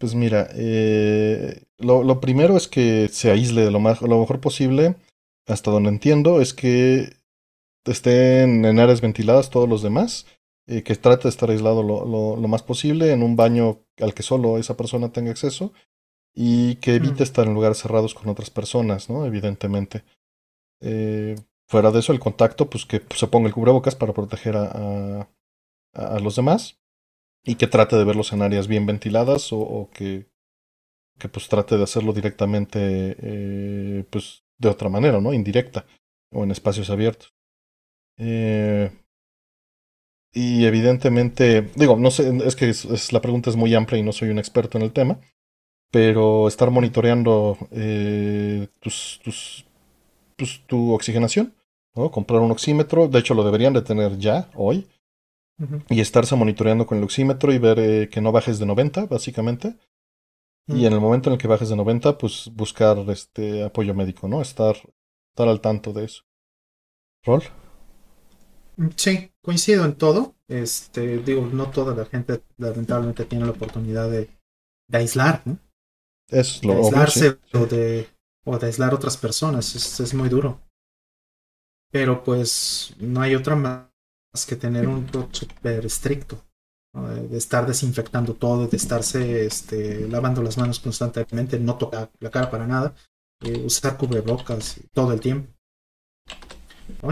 Pues 0.07 0.15
mira, 0.15 0.47
eh, 0.55 1.65
lo, 1.79 2.21
primero 2.21 2.57
es 2.57 2.69
que 2.69 3.09
se 3.09 3.29
aísle 3.29 3.63
de 3.63 3.73
lo, 3.73 3.81
más, 3.81 4.01
lo 4.03 4.21
mejor 4.21 4.41
posible, 4.41 4.95
hasta 5.49 5.73
donde 5.73 5.89
entiendo, 5.89 6.41
es 6.41 6.55
que 6.55 7.17
estén 7.85 8.65
en 8.65 8.79
áreas 8.79 9.01
ventiladas 9.01 9.51
todos 9.51 9.69
los 9.69 9.83
demás, 9.83 10.27
eh, 10.69 10.85
que 10.85 10.95
trate 10.95 11.25
de 11.25 11.31
estar 11.31 11.51
aislado 11.51 11.83
lo, 11.83 12.07
lo, 12.37 12.47
más 12.47 12.63
posible 12.63 13.11
en 13.11 13.25
un 13.25 13.35
baño 13.35 13.81
al 13.99 14.15
que 14.15 14.23
solo 14.23 14.59
esa 14.59 14.77
persona 14.77 15.11
tenga 15.11 15.33
acceso 15.33 15.73
y 16.33 16.77
que 16.77 16.95
evite 16.95 17.25
estar 17.25 17.45
en 17.45 17.55
lugares 17.55 17.79
cerrados 17.79 18.15
con 18.15 18.29
otras 18.29 18.51
personas, 18.51 19.11
¿no? 19.11 19.27
Evidentemente. 19.27 20.05
Eh, 20.81 21.35
fuera 21.67 21.91
de 21.91 21.99
eso, 21.99 22.13
el 22.13 22.21
contacto, 22.21 22.71
pues 22.71 22.87
que 22.87 23.03
se 23.13 23.27
ponga 23.27 23.49
el 23.49 23.55
cubrebocas 23.55 23.97
para 23.97 24.13
proteger 24.13 24.57
a, 24.57 25.29
a 25.95 26.21
los 26.21 26.37
demás 26.37 26.79
y 27.47 27.55
que 27.55 27.69
trate 27.69 27.97
de 27.97 28.05
verlos 28.05 28.33
en 28.33 28.43
áreas 28.43 28.67
bien 28.67 28.85
ventiladas 28.87 29.53
o, 29.53 29.89
que, 29.95 30.27
que, 31.19 31.29
pues 31.29 31.49
trate 31.49 31.77
de 31.77 31.85
hacerlo 31.85 32.13
directamente 32.13 32.79
eh, 32.83 34.05
pues 34.11 34.43
de 34.59 34.69
otra 34.69 34.89
manera, 34.89 35.21
¿no? 35.21 35.33
Indirecta 35.33 35.87
o 36.33 36.43
en 36.43 36.51
espacios 36.51 36.91
abiertos. 36.91 37.33
Eh, 38.19 38.91
y 40.33 40.67
evidentemente, 40.67 41.71
digo, 41.77 41.97
no 41.97 42.11
sé, 42.11 42.37
es 42.45 42.57
que 42.57 42.69
es, 42.69 43.13
la 43.13 43.23
pregunta 43.23 43.49
es 43.49 43.57
muy 43.57 43.75
amplia 43.75 44.01
y 44.01 44.03
no 44.03 44.13
soy 44.13 44.29
un 44.31 44.39
experto 44.39 44.77
en 44.77 44.85
el 44.85 44.93
tema, 44.93 45.21
pero 45.93 46.49
estar 46.49 46.71
monitoreando 46.71 47.57
eh, 47.71 48.69
pues, 48.83 49.21
tu 50.67 50.93
oxigenación. 50.93 51.55
Comprar 52.11 52.43
un 52.43 52.51
oxímetro, 52.51 53.09
de 53.09 53.21
hecho 53.21 53.33
lo 53.33 53.43
deberían 53.43 53.73
de 53.73 53.81
tener 53.81 54.19
ya 54.19 54.51
hoy, 54.55 54.87
y 55.89 56.01
estarse 56.01 56.37
monitoreando 56.37 56.87
con 56.87 56.99
el 56.99 57.05
oxímetro 57.05 57.53
y 57.53 57.59
ver 57.59 57.79
eh, 57.79 58.09
que 58.11 58.21
no 58.21 58.33
bajes 58.33 58.59
de 58.59 58.67
90, 58.67 59.07
básicamente. 59.07 59.77
Y 60.69 60.85
en 60.87 60.93
el 60.93 61.01
momento 61.01 61.29
en 61.29 61.35
el 61.35 61.39
que 61.39 61.49
bajes 61.49 61.69
de 61.69 61.77
90, 61.77 62.19
pues 62.19 62.51
buscar 62.55 62.99
este 63.11 63.63
apoyo 63.65 63.95
médico, 63.95 64.29
¿no? 64.29 64.43
Estar, 64.43 64.77
estar 65.31 65.49
al 65.49 65.61
tanto 65.61 65.93
de 65.93 66.05
eso. 66.05 66.23
¿Rol? 67.25 67.43
Mm, 68.77 68.89
sí, 68.97 69.33
coincido 69.43 69.85
en 69.85 69.95
todo. 69.95 70.37
Este, 70.49 71.19
digo, 71.19 71.47
no 71.47 71.71
toda 71.71 71.95
la 71.95 72.05
gente 72.05 72.43
lamentablemente 72.59 73.25
tiene 73.25 73.47
la 73.47 73.53
oportunidad 73.53 74.11
de, 74.11 74.31
de 74.89 74.99
aislar, 74.99 75.43
¿no? 75.45 75.59
Es 76.29 76.65
lo 76.65 76.75
de 76.75 76.81
aislarse 76.81 77.39
o, 77.55 77.67
de, 77.67 78.09
o 78.45 78.59
de 78.59 78.67
aislar 78.67 78.95
otras 78.95 79.17
personas. 79.17 79.75
Es, 79.75 80.01
es 80.01 80.15
muy 80.15 80.29
duro. 80.29 80.61
Pero 81.91 82.25
pues 82.25 82.95
no 82.99 83.21
hay 83.21 83.35
otra 83.35 83.57
que 84.45 84.57
tener 84.57 84.87
un 84.87 85.07
súper 85.33 85.87
estricto, 85.87 86.45
de 86.95 87.37
estar 87.37 87.67
desinfectando 87.67 88.35
todo, 88.35 88.67
de 88.67 88.77
estarse 88.77 89.47
este, 89.47 90.09
lavando 90.09 90.43
las 90.43 90.59
manos 90.59 90.81
constantemente, 90.81 91.59
no 91.59 91.77
tocar 91.77 92.11
la 92.21 92.31
cara 92.31 92.51
para 92.51 92.67
nada, 92.67 92.95
eh, 93.43 93.63
usar 93.65 93.97
cubrebocas 93.97 94.81
todo 94.93 95.13
el 95.13 95.21
tiempo, 95.21 95.53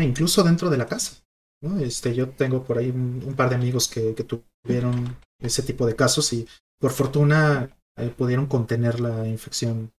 incluso 0.00 0.42
dentro 0.42 0.70
de 0.70 0.78
la 0.78 0.86
casa. 0.86 1.22
¿no? 1.62 1.78
Este, 1.78 2.14
yo 2.14 2.30
tengo 2.30 2.64
por 2.64 2.78
ahí 2.78 2.90
un, 2.90 3.34
par 3.36 3.48
de 3.48 3.56
amigos 3.56 3.88
que, 3.88 4.14
que, 4.14 4.24
tuvieron 4.24 5.16
ese 5.38 5.62
tipo 5.62 5.86
de 5.86 5.96
casos 5.96 6.32
y 6.32 6.46
por 6.78 6.90
fortuna 6.90 7.70
eh, 7.96 8.08
pudieron 8.08 8.46
contener 8.46 9.00
la 9.00 9.26
infección 9.26 9.92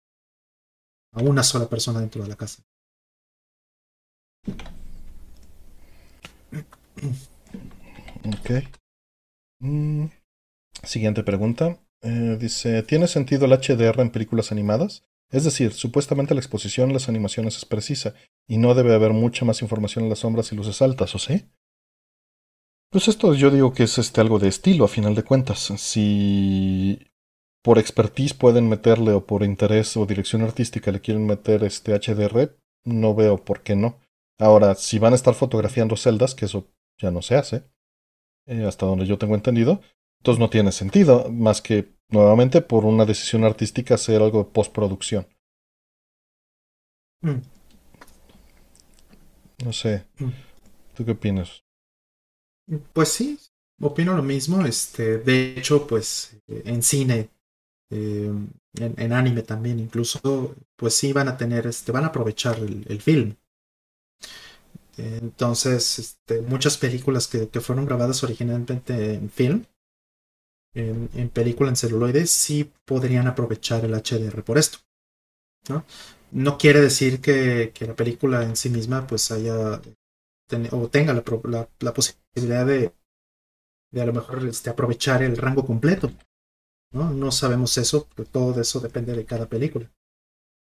a 1.12 1.22
una 1.22 1.42
sola 1.42 1.68
persona 1.68 2.00
dentro 2.00 2.22
de 2.22 2.28
la 2.28 2.37
casa. 2.37 2.62
Ok. 8.27 8.64
Mm, 9.61 10.07
siguiente 10.83 11.23
pregunta. 11.23 11.79
Eh, 12.03 12.37
dice, 12.38 12.83
¿tiene 12.83 13.07
sentido 13.07 13.47
el 13.47 13.53
HDR 13.53 14.03
en 14.03 14.11
películas 14.11 14.53
animadas? 14.53 15.05
Es 15.31 15.45
decir, 15.45 15.73
supuestamente 15.73 16.35
la 16.35 16.40
exposición 16.40 16.90
en 16.90 16.95
las 16.95 17.09
animaciones 17.09 17.57
es 17.57 17.64
precisa 17.64 18.14
y 18.47 18.59
no 18.59 18.75
debe 18.75 18.95
haber 18.95 19.12
mucha 19.12 19.45
más 19.45 19.62
información 19.62 20.05
en 20.05 20.11
las 20.11 20.21
sombras 20.21 20.53
y 20.53 20.57
luces 20.57 20.83
altas, 20.83 21.14
¿o 21.14 21.19
sí? 21.19 21.47
Pues 22.90 23.09
esto 23.09 23.35
yo 23.35 23.51
digo 23.51 23.73
que 23.73 23.85
es 23.85 23.99
este 23.99 24.21
algo 24.21 24.38
de 24.38 24.49
estilo 24.49 24.85
a 24.85 24.88
final 24.88 25.14
de 25.14 25.25
cuentas. 25.25 25.73
Si 25.77 26.99
por 27.62 27.79
expertise 27.79 28.35
pueden 28.35 28.69
meterle 28.69 29.12
o 29.12 29.27
por 29.27 29.43
interés 29.43 29.97
o 29.97 30.07
dirección 30.07 30.43
artística 30.43 30.93
le 30.93 31.01
quieren 31.01 31.27
meter 31.27 31.64
este 31.64 31.99
HDR, 31.99 32.57
no 32.85 33.14
veo 33.14 33.45
por 33.45 33.62
qué 33.62 33.75
no. 33.75 33.99
Ahora, 34.38 34.75
si 34.75 34.99
van 34.99 35.12
a 35.14 35.17
estar 35.17 35.35
fotografiando 35.35 35.97
celdas, 35.97 36.35
que 36.35 36.45
eso 36.45 36.69
ya 36.98 37.11
no 37.11 37.22
se 37.22 37.37
hace, 37.37 37.64
eh, 38.46 38.64
hasta 38.64 38.87
donde 38.87 39.07
yo 39.07 39.18
tengo 39.18 39.35
entendido, 39.35 39.80
entonces 40.18 40.40
no 40.40 40.50
tiene 40.50 40.72
sentido, 40.72 41.30
más 41.30 41.61
que 41.62 41.94
nuevamente 42.09 42.61
por 42.62 42.85
una 42.85 43.04
decisión 43.04 43.44
artística 43.44 43.94
hacer 43.94 44.22
algo 44.22 44.44
de 44.44 44.50
postproducción. 44.50 45.26
Mm. 47.22 47.40
No 49.64 49.72
sé. 49.72 50.04
Mm. 50.18 50.30
¿Tú 50.94 51.04
qué 51.04 51.12
opinas? 51.12 51.64
Pues 52.92 53.09
sí, 53.09 53.38
opino 53.80 54.14
lo 54.14 54.22
mismo. 54.22 54.64
Este, 54.64 55.18
de 55.18 55.59
hecho, 55.59 55.87
pues 55.87 56.37
en 56.46 56.83
cine, 56.83 57.30
eh, 57.90 58.33
en, 58.74 59.12
anime 59.12 59.42
también, 59.42 59.80
incluso, 59.80 60.54
pues 60.76 60.94
sí 60.94 61.12
van 61.12 61.28
a 61.28 61.37
tener, 61.37 61.66
este, 61.66 61.92
van 61.92 62.04
a 62.04 62.09
aprovechar 62.09 62.59
el 62.59 63.00
film. 63.00 63.37
Entonces, 64.96 65.98
este, 65.98 66.40
muchas 66.42 66.76
películas 66.76 67.26
que, 67.26 67.48
que, 67.48 67.61
fueron 67.61 67.87
grabadas 67.87 68.22
originalmente 68.22 69.14
en 69.14 69.30
film, 69.30 69.64
en, 70.74 71.09
en, 71.14 71.28
película 71.30 71.70
en 71.70 71.76
celuloide, 71.76 72.26
sí 72.26 72.72
podrían 72.85 73.26
aprovechar 73.26 73.85
el 73.85 73.94
HDR 73.94 74.42
por 74.42 74.59
esto. 74.59 74.78
¿no? 75.68 75.85
no 76.35 76.59
quiere 76.59 76.80
decir 76.80 77.20
que, 77.20 77.72
que, 77.72 77.87
la 77.87 77.94
película 77.94 78.42
en 78.42 78.57
sí 78.57 78.68
misma 78.68 79.07
pues 79.07 79.30
haya 79.30 79.80
o 80.72 80.88
tenga 80.88 81.14
la, 81.14 81.94
posibilidad 81.94 82.66
de, 82.66 82.92
de, 83.90 84.02
a 84.02 84.07
lo 84.07 84.12
mejor 84.12 84.46
este, 84.46 84.68
aprovechar 84.68 85.22
el 85.22 85.37
rango 85.37 85.64
completo. 85.64 86.11
¿no? 86.92 87.11
no 87.11 87.33
sabemos 87.33 87.78
eso, 87.78 88.07
porque 88.07 88.30
todo 88.30 88.61
eso 88.61 88.80
depende 88.80 89.14
de 89.14 89.24
cada 89.24 89.48
película. 89.48 89.90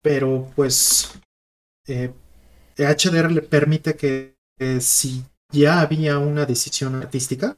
Pero 0.03 0.51
pues 0.55 1.19
eh, 1.87 2.13
HDR 2.77 3.31
le 3.31 3.41
permite 3.41 3.95
que 3.95 4.35
si 4.79 5.23
ya 5.51 5.81
había 5.81 6.17
una 6.19 6.45
decisión 6.45 6.95
artística 6.95 7.57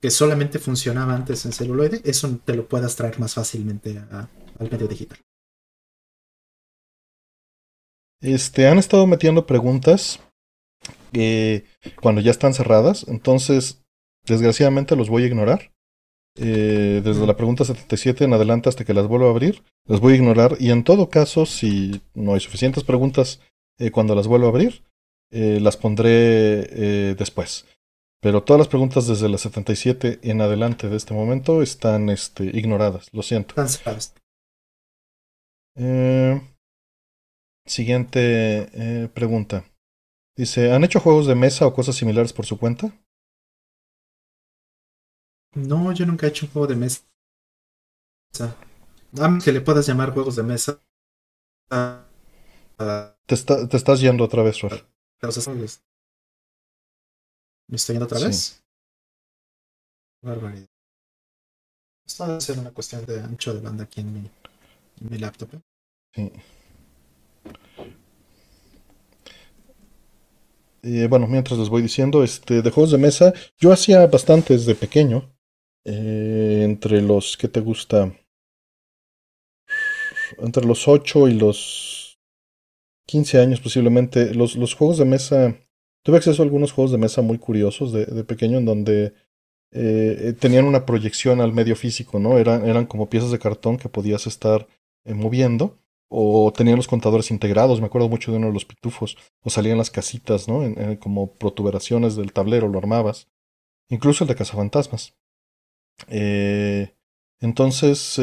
que 0.00 0.10
solamente 0.10 0.58
funcionaba 0.58 1.14
antes 1.14 1.44
en 1.44 1.52
celuloide, 1.52 2.00
eso 2.04 2.40
te 2.44 2.54
lo 2.54 2.66
puedas 2.66 2.96
traer 2.96 3.20
más 3.20 3.34
fácilmente 3.34 4.02
al 4.10 4.70
medio 4.70 4.88
digital. 4.88 5.18
Este, 8.22 8.66
han 8.66 8.78
estado 8.78 9.06
metiendo 9.06 9.46
preguntas 9.46 10.20
eh, 11.12 11.64
cuando 12.00 12.20
ya 12.20 12.30
están 12.30 12.54
cerradas, 12.54 13.06
entonces 13.08 13.82
desgraciadamente 14.26 14.96
los 14.96 15.08
voy 15.08 15.24
a 15.24 15.26
ignorar. 15.26 15.72
Eh, 16.36 17.02
desde 17.04 17.26
la 17.26 17.36
pregunta 17.36 17.64
77 17.64 18.24
en 18.24 18.32
adelante 18.32 18.68
hasta 18.68 18.84
que 18.84 18.94
las 18.94 19.08
vuelva 19.08 19.26
a 19.26 19.30
abrir, 19.30 19.64
las 19.86 20.00
voy 20.00 20.12
a 20.12 20.16
ignorar 20.16 20.56
y 20.60 20.70
en 20.70 20.84
todo 20.84 21.10
caso, 21.10 21.44
si 21.44 22.02
no 22.14 22.34
hay 22.34 22.40
suficientes 22.40 22.84
preguntas 22.84 23.40
eh, 23.80 23.90
cuando 23.90 24.14
las 24.14 24.28
vuelvo 24.28 24.46
a 24.46 24.50
abrir, 24.50 24.84
eh, 25.32 25.58
las 25.58 25.78
pondré 25.78 26.10
eh, 26.10 27.14
después. 27.18 27.66
Pero 28.20 28.44
todas 28.44 28.58
las 28.58 28.68
preguntas 28.68 29.06
desde 29.06 29.30
la 29.30 29.38
77 29.38 30.20
en 30.22 30.42
adelante 30.42 30.90
de 30.90 30.96
este 30.98 31.14
momento 31.14 31.62
están 31.62 32.10
este, 32.10 32.44
ignoradas, 32.44 33.08
lo 33.14 33.22
siento. 33.22 33.54
siguiente 37.66 39.08
pregunta. 39.14 39.64
Dice, 40.36 40.72
¿han 40.72 40.84
hecho 40.84 41.00
juegos 41.00 41.26
de 41.26 41.34
mesa 41.34 41.66
o 41.66 41.72
cosas 41.72 41.96
similares 41.96 42.34
por 42.34 42.44
su 42.44 42.58
cuenta? 42.58 42.92
No, 45.54 45.90
yo 45.92 46.04
nunca 46.04 46.26
he 46.26 46.28
hecho 46.28 46.44
un 46.44 46.52
juego 46.52 46.66
de 46.66 46.76
mesa. 46.76 47.02
A 48.38 49.38
que 49.42 49.52
le 49.52 49.62
puedas 49.62 49.86
llamar 49.86 50.12
juegos 50.12 50.36
de 50.36 50.42
mesa. 50.42 50.82
Te, 53.26 53.34
estás 53.76 54.00
yendo 54.00 54.24
otra 54.24 54.42
vez, 54.42 54.60
Ror. 54.62 54.86
¿Me 57.68 57.76
estoy 57.76 57.94
yendo 57.94 58.06
otra 58.06 58.20
vez? 58.20 58.64
Barbaridad. 60.22 60.68
Esto 62.06 62.26
debe 62.26 62.40
ser 62.40 62.58
una 62.58 62.70
cuestión 62.70 63.04
de 63.04 63.20
ancho 63.20 63.52
de 63.52 63.60
banda 63.60 63.84
aquí 63.84 64.00
en 64.00 64.14
mi, 64.14 64.30
mi 65.00 65.18
laptop. 65.18 65.50
¿eh? 65.54 65.60
Sí. 66.14 66.32
Eh, 70.82 71.06
bueno, 71.08 71.26
mientras 71.26 71.58
les 71.58 71.68
voy 71.68 71.82
diciendo, 71.82 72.24
este, 72.24 72.62
de 72.62 72.70
juegos 72.70 72.92
de 72.92 72.98
mesa, 72.98 73.34
yo 73.58 73.72
hacía 73.72 74.06
bastantes 74.06 74.64
de 74.64 74.74
pequeño. 74.74 75.30
Eh, 75.84 76.62
entre 76.64 77.02
los 77.02 77.36
que 77.36 77.48
te 77.48 77.60
gusta. 77.60 78.14
Entre 80.38 80.64
los 80.64 80.88
8 80.88 81.28
y 81.28 81.34
los 81.34 82.09
15 83.06 83.38
años 83.40 83.60
posiblemente, 83.60 84.34
los, 84.34 84.56
los 84.56 84.74
juegos 84.74 84.98
de 84.98 85.04
mesa, 85.04 85.56
tuve 86.02 86.16
acceso 86.16 86.42
a 86.42 86.44
algunos 86.44 86.72
juegos 86.72 86.92
de 86.92 86.98
mesa 86.98 87.22
muy 87.22 87.38
curiosos 87.38 87.92
de, 87.92 88.24
pequeño 88.24 88.58
en 88.58 88.64
donde 88.64 89.14
eh, 89.72 90.16
eh, 90.20 90.32
tenían 90.38 90.64
una 90.64 90.86
proyección 90.86 91.40
al 91.40 91.52
medio 91.52 91.76
físico, 91.76 92.18
¿no? 92.18 92.38
Eran, 92.38 92.86
como 92.86 93.08
piezas 93.08 93.30
de 93.30 93.38
cartón 93.38 93.78
que 93.78 93.88
podías 93.88 94.26
estar 94.26 94.66
eh, 95.04 95.14
moviendo 95.14 95.78
o 96.08 96.52
tenían 96.52 96.76
los 96.76 96.88
contadores 96.88 97.30
integrados, 97.30 97.80
me 97.80 97.86
acuerdo 97.86 98.08
mucho 98.08 98.32
de 98.32 98.38
uno 98.38 98.48
de 98.48 98.52
los 98.52 98.64
pitufos, 98.64 99.16
o 99.42 99.50
salían 99.50 99.78
las 99.78 99.90
casitas, 99.90 100.48
¿no? 100.48 100.64
En, 100.64 100.96
como 100.96 101.34
protuberaciones 101.34 102.16
del 102.16 102.32
tablero, 102.32 102.68
lo 102.68 102.78
armabas. 102.78 103.28
Incluso 103.88 104.24
el 104.24 104.28
de 104.28 104.34
cazafantasmas. 104.34 105.14
Eh, 106.08 106.94
entonces, 107.40 108.20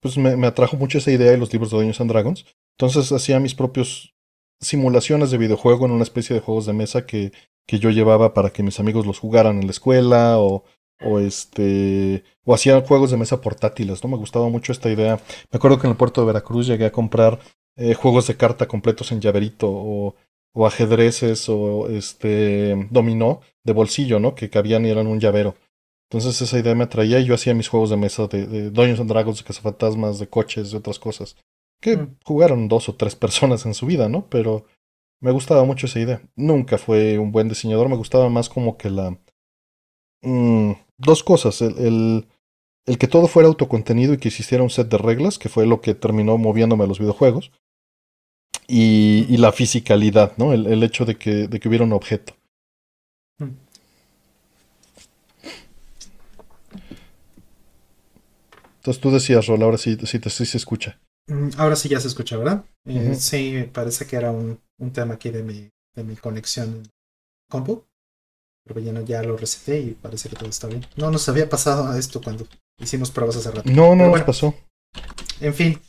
pues 0.00 0.16
me, 0.16 0.46
atrajo 0.46 0.76
mucho 0.76 0.98
esa 0.98 1.10
idea 1.10 1.30
de 1.30 1.36
los 1.36 1.52
libros 1.52 1.70
de 1.70 1.76
Dungeons 1.76 2.00
and 2.00 2.10
Dragons. 2.10 2.46
Entonces 2.78 3.10
hacía 3.10 3.40
mis 3.40 3.56
propios 3.56 4.14
simulaciones 4.60 5.32
de 5.32 5.38
videojuego 5.38 5.84
en 5.86 5.90
una 5.90 6.04
especie 6.04 6.34
de 6.34 6.40
juegos 6.40 6.64
de 6.64 6.72
mesa 6.72 7.06
que, 7.06 7.32
que 7.66 7.80
yo 7.80 7.90
llevaba 7.90 8.34
para 8.34 8.50
que 8.50 8.62
mis 8.62 8.78
amigos 8.78 9.04
los 9.04 9.18
jugaran 9.18 9.58
en 9.58 9.66
la 9.66 9.72
escuela 9.72 10.38
o, 10.38 10.62
o 11.04 11.18
este 11.18 12.22
o 12.44 12.54
hacía 12.54 12.80
juegos 12.82 13.10
de 13.10 13.16
mesa 13.16 13.40
portátiles, 13.40 14.04
¿no? 14.04 14.10
Me 14.10 14.16
gustaba 14.16 14.48
mucho 14.48 14.70
esta 14.70 14.90
idea. 14.90 15.20
Me 15.50 15.56
acuerdo 15.56 15.80
que 15.80 15.88
en 15.88 15.92
el 15.92 15.96
puerto 15.96 16.20
de 16.20 16.28
Veracruz 16.28 16.68
llegué 16.68 16.86
a 16.86 16.92
comprar 16.92 17.40
eh, 17.76 17.94
juegos 17.94 18.28
de 18.28 18.36
carta 18.36 18.68
completos 18.68 19.10
en 19.10 19.20
llaverito 19.20 19.68
o, 19.68 20.14
o 20.54 20.66
ajedrezes 20.66 21.48
o 21.48 21.88
este 21.88 22.88
dominó 22.90 23.40
de 23.64 23.72
bolsillo, 23.72 24.20
¿no? 24.20 24.36
Que 24.36 24.50
cabían 24.50 24.86
y 24.86 24.90
eran 24.90 25.08
un 25.08 25.18
llavero. 25.18 25.56
Entonces 26.10 26.40
esa 26.40 26.58
idea 26.58 26.76
me 26.76 26.84
atraía 26.84 27.18
y 27.18 27.24
yo 27.24 27.34
hacía 27.34 27.54
mis 27.54 27.68
juegos 27.68 27.90
de 27.90 27.96
mesa 27.96 28.28
de, 28.28 28.46
de 28.46 28.70
Dungeons 28.70 29.08
Dragons, 29.08 29.38
de 29.38 29.44
cazafantasmas, 29.44 30.20
de 30.20 30.28
coches, 30.28 30.70
de 30.70 30.78
otras 30.78 31.00
cosas 31.00 31.36
que 31.80 31.96
mm. 31.96 32.16
jugaron 32.24 32.68
dos 32.68 32.88
o 32.88 32.94
tres 32.94 33.16
personas 33.16 33.66
en 33.66 33.74
su 33.74 33.86
vida, 33.86 34.08
¿no? 34.08 34.26
Pero 34.28 34.66
me 35.20 35.30
gustaba 35.30 35.64
mucho 35.64 35.86
esa 35.86 36.00
idea. 36.00 36.22
Nunca 36.36 36.78
fue 36.78 37.18
un 37.18 37.32
buen 37.32 37.48
diseñador, 37.48 37.88
me 37.88 37.96
gustaba 37.96 38.28
más 38.28 38.48
como 38.48 38.76
que 38.76 38.90
la... 38.90 39.18
Mm, 40.22 40.72
dos 40.96 41.22
cosas, 41.22 41.60
el, 41.62 41.78
el, 41.78 42.28
el, 42.86 42.98
que 42.98 43.06
todo 43.06 43.28
fuera 43.28 43.48
autocontenido 43.48 44.14
y 44.14 44.18
que 44.18 44.28
existiera 44.28 44.64
un 44.64 44.70
set 44.70 44.88
de 44.88 44.98
reglas, 44.98 45.38
que 45.38 45.48
fue 45.48 45.66
lo 45.66 45.80
que 45.80 45.94
terminó 45.94 46.38
moviéndome 46.38 46.84
a 46.84 46.86
los 46.88 46.98
videojuegos, 46.98 47.52
y, 48.66 49.26
y 49.28 49.36
la 49.36 49.52
fisicalidad, 49.52 50.36
¿no? 50.36 50.52
El, 50.52 50.66
el, 50.66 50.82
hecho 50.82 51.04
de 51.04 51.16
que, 51.16 51.48
de 51.48 51.60
que 51.60 51.68
hubiera 51.68 51.84
un 51.84 51.92
objeto. 51.92 52.34
Mm. 53.38 53.50
Entonces 58.78 59.00
tú 59.00 59.10
decías, 59.10 59.46
Rol, 59.46 59.62
ahora 59.62 59.78
sí, 59.78 59.96
sí, 60.04 60.18
sí 60.18 60.46
se 60.46 60.56
escucha. 60.56 60.98
Mm, 61.28 61.50
ahora 61.58 61.76
sí 61.76 61.88
ya 61.88 62.00
se 62.00 62.08
escucha, 62.08 62.36
¿verdad? 62.36 62.64
Eh, 62.86 63.14
sí, 63.14 63.68
parece 63.72 64.06
que 64.06 64.16
era 64.16 64.30
un, 64.30 64.58
un, 64.78 64.92
tema 64.92 65.14
aquí 65.14 65.30
de 65.30 65.42
mi, 65.42 65.70
de 65.94 66.04
mi 66.04 66.16
conexión 66.16 66.90
compu. 67.50 67.84
Pero 68.64 68.80
ya, 68.80 69.00
ya 69.02 69.22
lo 69.22 69.36
reseté 69.36 69.80
y 69.80 69.90
parece 69.92 70.28
que 70.28 70.36
todo 70.36 70.48
está 70.48 70.66
bien. 70.66 70.86
No 70.96 71.10
nos 71.10 71.28
había 71.28 71.48
pasado 71.48 71.96
esto 71.96 72.20
cuando 72.20 72.46
hicimos 72.78 73.10
pruebas 73.10 73.36
hace 73.36 73.50
rato. 73.50 73.70
No, 73.70 73.94
no 73.94 74.08
nos 74.08 74.22
pasó. 74.22 74.54
En 75.40 75.54
fin, 75.54 75.80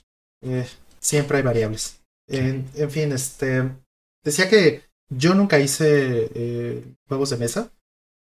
eh, 0.41 0.67
siempre 0.99 1.37
hay 1.37 1.43
variables. 1.43 2.01
En, 2.27 2.69
en, 2.75 2.91
fin, 2.91 3.11
este 3.11 3.69
decía 4.23 4.49
que 4.49 4.83
yo 5.09 5.33
nunca 5.33 5.59
hice 5.59 6.29
eh, 6.33 6.83
juegos 7.07 7.31
de 7.31 7.37
mesa. 7.37 7.71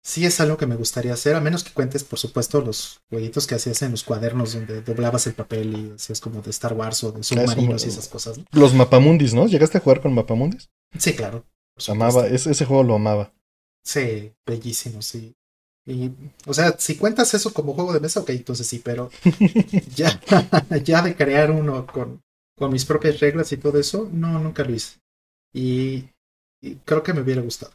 Sí 0.03 0.25
es 0.25 0.39
algo 0.39 0.57
que 0.57 0.65
me 0.65 0.75
gustaría 0.75 1.13
hacer, 1.13 1.35
a 1.35 1.41
menos 1.41 1.63
que 1.63 1.73
cuentes, 1.73 2.03
por 2.03 2.19
supuesto, 2.19 2.61
los 2.61 3.01
jueguitos 3.09 3.47
que 3.47 3.55
hacías 3.55 3.81
en 3.81 3.91
los 3.91 4.03
cuadernos 4.03 4.53
donde 4.53 4.81
doblabas 4.81 5.27
el 5.27 5.33
papel 5.33 5.77
y 5.77 5.95
hacías 5.95 6.21
como 6.21 6.41
de 6.41 6.49
Star 6.49 6.73
Wars 6.73 7.03
o 7.03 7.11
de 7.11 7.23
submarinos 7.23 7.85
y 7.85 7.89
esas 7.89 8.07
cosas. 8.07 8.37
¿no? 8.37 8.45
Los 8.51 8.73
mapamundis, 8.73 9.33
¿no? 9.33 9.47
¿Llegaste 9.47 9.77
a 9.77 9.81
jugar 9.81 10.01
con 10.01 10.13
mapamundis? 10.13 10.69
Sí, 10.97 11.13
claro. 11.13 11.45
Amaba, 11.87 12.27
ese, 12.27 12.51
ese 12.51 12.65
juego 12.65 12.83
lo 12.83 12.95
amaba. 12.95 13.33
Sí, 13.83 14.33
bellísimo, 14.45 15.01
sí. 15.01 15.33
Y, 15.85 16.11
o 16.45 16.53
sea, 16.53 16.75
si 16.77 16.97
cuentas 16.97 17.33
eso 17.33 17.53
como 17.53 17.73
juego 17.73 17.93
de 17.93 17.99
mesa, 17.99 18.19
ok, 18.19 18.29
entonces 18.31 18.67
sí, 18.67 18.79
pero 18.83 19.09
ya, 19.95 20.19
ya 20.83 21.01
de 21.01 21.15
crear 21.15 21.51
uno 21.51 21.87
con, 21.87 22.21
con 22.55 22.71
mis 22.71 22.85
propias 22.85 23.19
reglas 23.19 23.51
y 23.51 23.57
todo 23.57 23.79
eso, 23.79 24.09
no, 24.11 24.39
nunca 24.39 24.63
lo 24.63 24.73
hice. 24.73 24.99
Y, 25.53 26.09
y 26.61 26.75
creo 26.85 27.01
que 27.01 27.13
me 27.13 27.21
hubiera 27.21 27.41
gustado. 27.41 27.73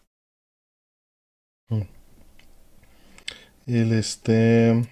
Mm. 1.70 1.82
El 3.66 3.92
este. 3.92 4.82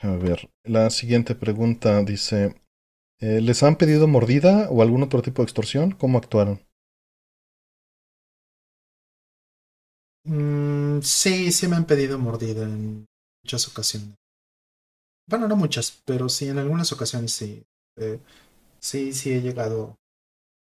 A 0.00 0.16
ver, 0.16 0.50
la 0.64 0.90
siguiente 0.90 1.34
pregunta 1.34 2.02
dice: 2.02 2.54
eh, 3.20 3.40
¿Les 3.40 3.62
han 3.62 3.76
pedido 3.76 4.06
mordida 4.06 4.68
o 4.70 4.82
algún 4.82 5.02
otro 5.02 5.22
tipo 5.22 5.42
de 5.42 5.44
extorsión? 5.44 5.92
¿Cómo 5.92 6.18
actuaron? 6.18 6.60
Mm, 10.24 11.00
sí, 11.02 11.50
sí 11.52 11.68
me 11.68 11.76
han 11.76 11.86
pedido 11.86 12.18
mordida 12.18 12.64
en 12.64 13.06
muchas 13.42 13.68
ocasiones. 13.68 14.14
Bueno, 15.26 15.48
no 15.48 15.56
muchas, 15.56 16.02
pero 16.04 16.28
sí 16.28 16.48
en 16.48 16.58
algunas 16.58 16.92
ocasiones 16.92 17.32
sí. 17.32 17.62
Eh, 17.96 18.18
sí, 18.80 19.12
sí 19.12 19.32
he 19.32 19.40
llegado 19.40 19.96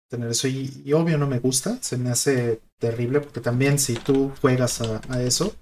a 0.06 0.10
tener 0.10 0.30
eso. 0.30 0.48
Y, 0.48 0.92
obvio 0.92 1.18
no 1.18 1.26
me 1.26 1.38
gusta, 1.38 1.82
se 1.82 1.98
me 1.98 2.10
hace 2.10 2.60
terrible 2.78 3.20
porque 3.20 3.40
también 3.40 3.78
si 3.78 3.94
tú 3.94 4.32
juegas 4.40 4.80
a, 4.80 5.22
eso, 5.22 5.54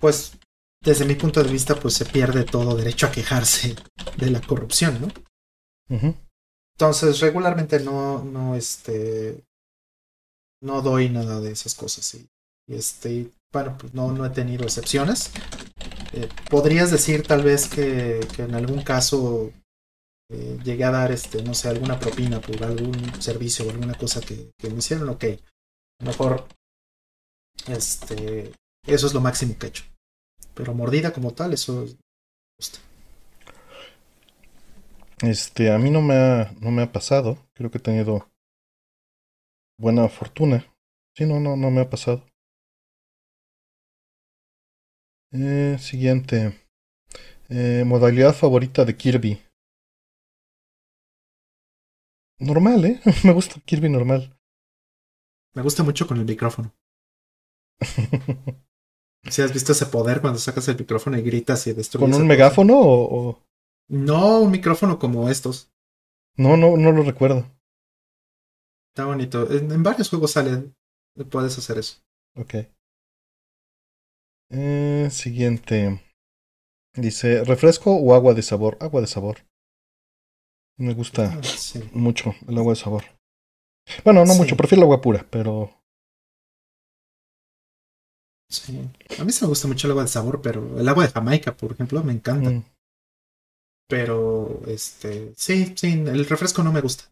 pues 0.00 0.38
desde 0.82 1.04
mi 1.04 1.14
punto 1.14 1.42
de 1.42 1.50
vista 1.50 1.74
pues 1.74 1.94
se 1.94 2.04
pierde 2.04 2.44
todo 2.44 2.76
derecho 2.76 3.06
a 3.06 3.12
quejarse 3.12 3.74
de 4.16 4.30
la 4.30 4.40
corrupción, 4.40 5.00
¿no? 5.00 5.08
Uh 5.88 5.98
-huh. 6.00 6.14
Entonces 6.74 7.20
regularmente 7.20 7.80
no, 7.80 8.22
no, 8.22 8.54
este, 8.54 9.44
no 10.62 10.82
doy 10.82 11.08
nada 11.08 11.40
de 11.40 11.52
esas 11.52 11.74
cosas. 11.74 12.14
Y, 12.14 12.28
y 12.68 12.76
este, 12.76 13.30
bueno, 13.52 13.76
pues 13.78 13.94
no, 13.94 14.12
no 14.12 14.26
he 14.26 14.30
tenido 14.30 14.64
excepciones. 14.64 15.30
Eh, 16.12 16.28
podrías 16.50 16.90
decir 16.90 17.22
tal 17.26 17.42
vez 17.42 17.68
que, 17.68 18.20
que 18.34 18.42
en 18.42 18.54
algún 18.54 18.82
caso 18.82 19.52
eh, 20.30 20.58
llegué 20.64 20.84
a 20.84 20.90
dar, 20.90 21.12
este, 21.12 21.42
no 21.42 21.54
sé, 21.54 21.68
alguna 21.68 21.98
propina 21.98 22.40
por 22.40 22.62
algún 22.64 22.94
servicio 23.22 23.66
o 23.66 23.70
alguna 23.70 23.94
cosa 23.94 24.20
que, 24.20 24.50
que 24.58 24.70
me 24.70 24.78
hicieron, 24.78 25.08
ok. 25.08 25.24
Mejor, 26.02 26.46
este, 27.68 28.52
eso 28.86 29.06
es 29.06 29.14
lo 29.14 29.20
máximo 29.20 29.56
que 29.58 29.66
he 29.66 29.68
hecho. 29.70 29.84
Pero 30.54 30.74
mordida 30.74 31.12
como 31.12 31.32
tal, 31.34 31.52
eso 31.52 31.84
me 31.84 31.96
gusta. 32.58 32.78
Este, 35.22 35.72
a 35.72 35.78
mí 35.78 35.90
no 35.90 36.02
me 36.02 36.14
ha, 36.14 36.52
no 36.60 36.70
me 36.70 36.82
ha 36.82 36.92
pasado. 36.92 37.38
Creo 37.54 37.70
que 37.70 37.78
he 37.78 37.80
tenido 37.80 38.30
buena 39.78 40.08
fortuna. 40.08 40.64
Sí, 41.16 41.24
no, 41.24 41.40
no, 41.40 41.56
no 41.56 41.70
me 41.70 41.80
ha 41.80 41.90
pasado. 41.90 42.24
Eh, 45.32 45.76
siguiente. 45.78 46.58
Eh, 47.48 47.84
modalidad 47.86 48.34
favorita 48.34 48.84
de 48.84 48.96
Kirby. 48.96 49.42
Normal, 52.38 52.84
¿eh? 52.84 53.00
me 53.24 53.32
gusta 53.32 53.60
Kirby 53.64 53.88
normal. 53.88 54.38
Me 55.54 55.62
gusta 55.62 55.82
mucho 55.82 56.06
con 56.06 56.18
el 56.18 56.26
micrófono. 56.26 56.74
Si 59.30 59.42
has 59.42 59.52
visto 59.52 59.72
ese 59.72 59.86
poder 59.86 60.20
cuando 60.20 60.38
sacas 60.38 60.68
el 60.68 60.78
micrófono 60.78 61.18
y 61.18 61.22
gritas 61.22 61.66
y 61.66 61.72
destruyes. 61.72 62.10
¿Con 62.10 62.20
un 62.20 62.26
megáfono 62.28 62.78
o, 62.78 63.28
o, 63.30 63.42
No, 63.88 64.40
un 64.40 64.50
micrófono 64.50 64.98
como 64.98 65.28
estos. 65.28 65.70
No, 66.36 66.56
no, 66.56 66.76
no 66.76 66.92
lo 66.92 67.02
recuerdo. 67.02 67.46
Está 68.94 69.06
bonito. 69.06 69.50
En, 69.50 69.70
en 69.72 69.82
varios 69.82 70.08
juegos 70.10 70.32
sale. 70.32 70.72
Puedes 71.30 71.56
hacer 71.58 71.78
eso. 71.78 71.98
Ok. 72.36 72.54
Eh, 74.50 75.08
siguiente. 75.10 76.02
Dice, 76.94 77.44
¿refresco 77.44 77.94
o 77.94 78.14
agua 78.14 78.34
de 78.34 78.42
sabor? 78.42 78.76
Agua 78.80 79.00
de 79.00 79.06
sabor. 79.06 79.38
Me 80.78 80.94
gusta 80.94 81.32
Ah, 81.32 81.42
sí. 81.42 81.82
mucho 81.92 82.34
el 82.46 82.58
agua 82.58 82.72
de 82.72 82.76
sabor. 82.80 83.04
Bueno, 84.04 84.24
no 84.24 84.32
Sí. 84.34 84.38
mucho, 84.40 84.56
prefiero 84.56 84.80
el 84.80 84.84
agua 84.84 85.00
pura, 85.00 85.26
pero 85.30 85.70
sí. 88.48 88.90
A 89.18 89.24
mí 89.24 89.32
sí 89.32 89.44
me 89.44 89.48
gusta 89.48 89.68
mucho 89.68 89.86
el 89.86 89.92
agua 89.92 90.02
de 90.04 90.08
sabor, 90.08 90.40
pero 90.42 90.78
el 90.78 90.88
agua 90.88 91.06
de 91.06 91.12
Jamaica, 91.12 91.56
por 91.56 91.72
ejemplo, 91.72 92.02
me 92.02 92.12
encanta. 92.12 92.50
mm, 92.50 92.62
Pero, 93.88 94.62
este, 94.68 95.32
sí, 95.36 95.74
sí, 95.76 95.88
el 96.06 96.24
refresco 96.26 96.62
no 96.62 96.72
me 96.72 96.80
gusta. 96.80 97.04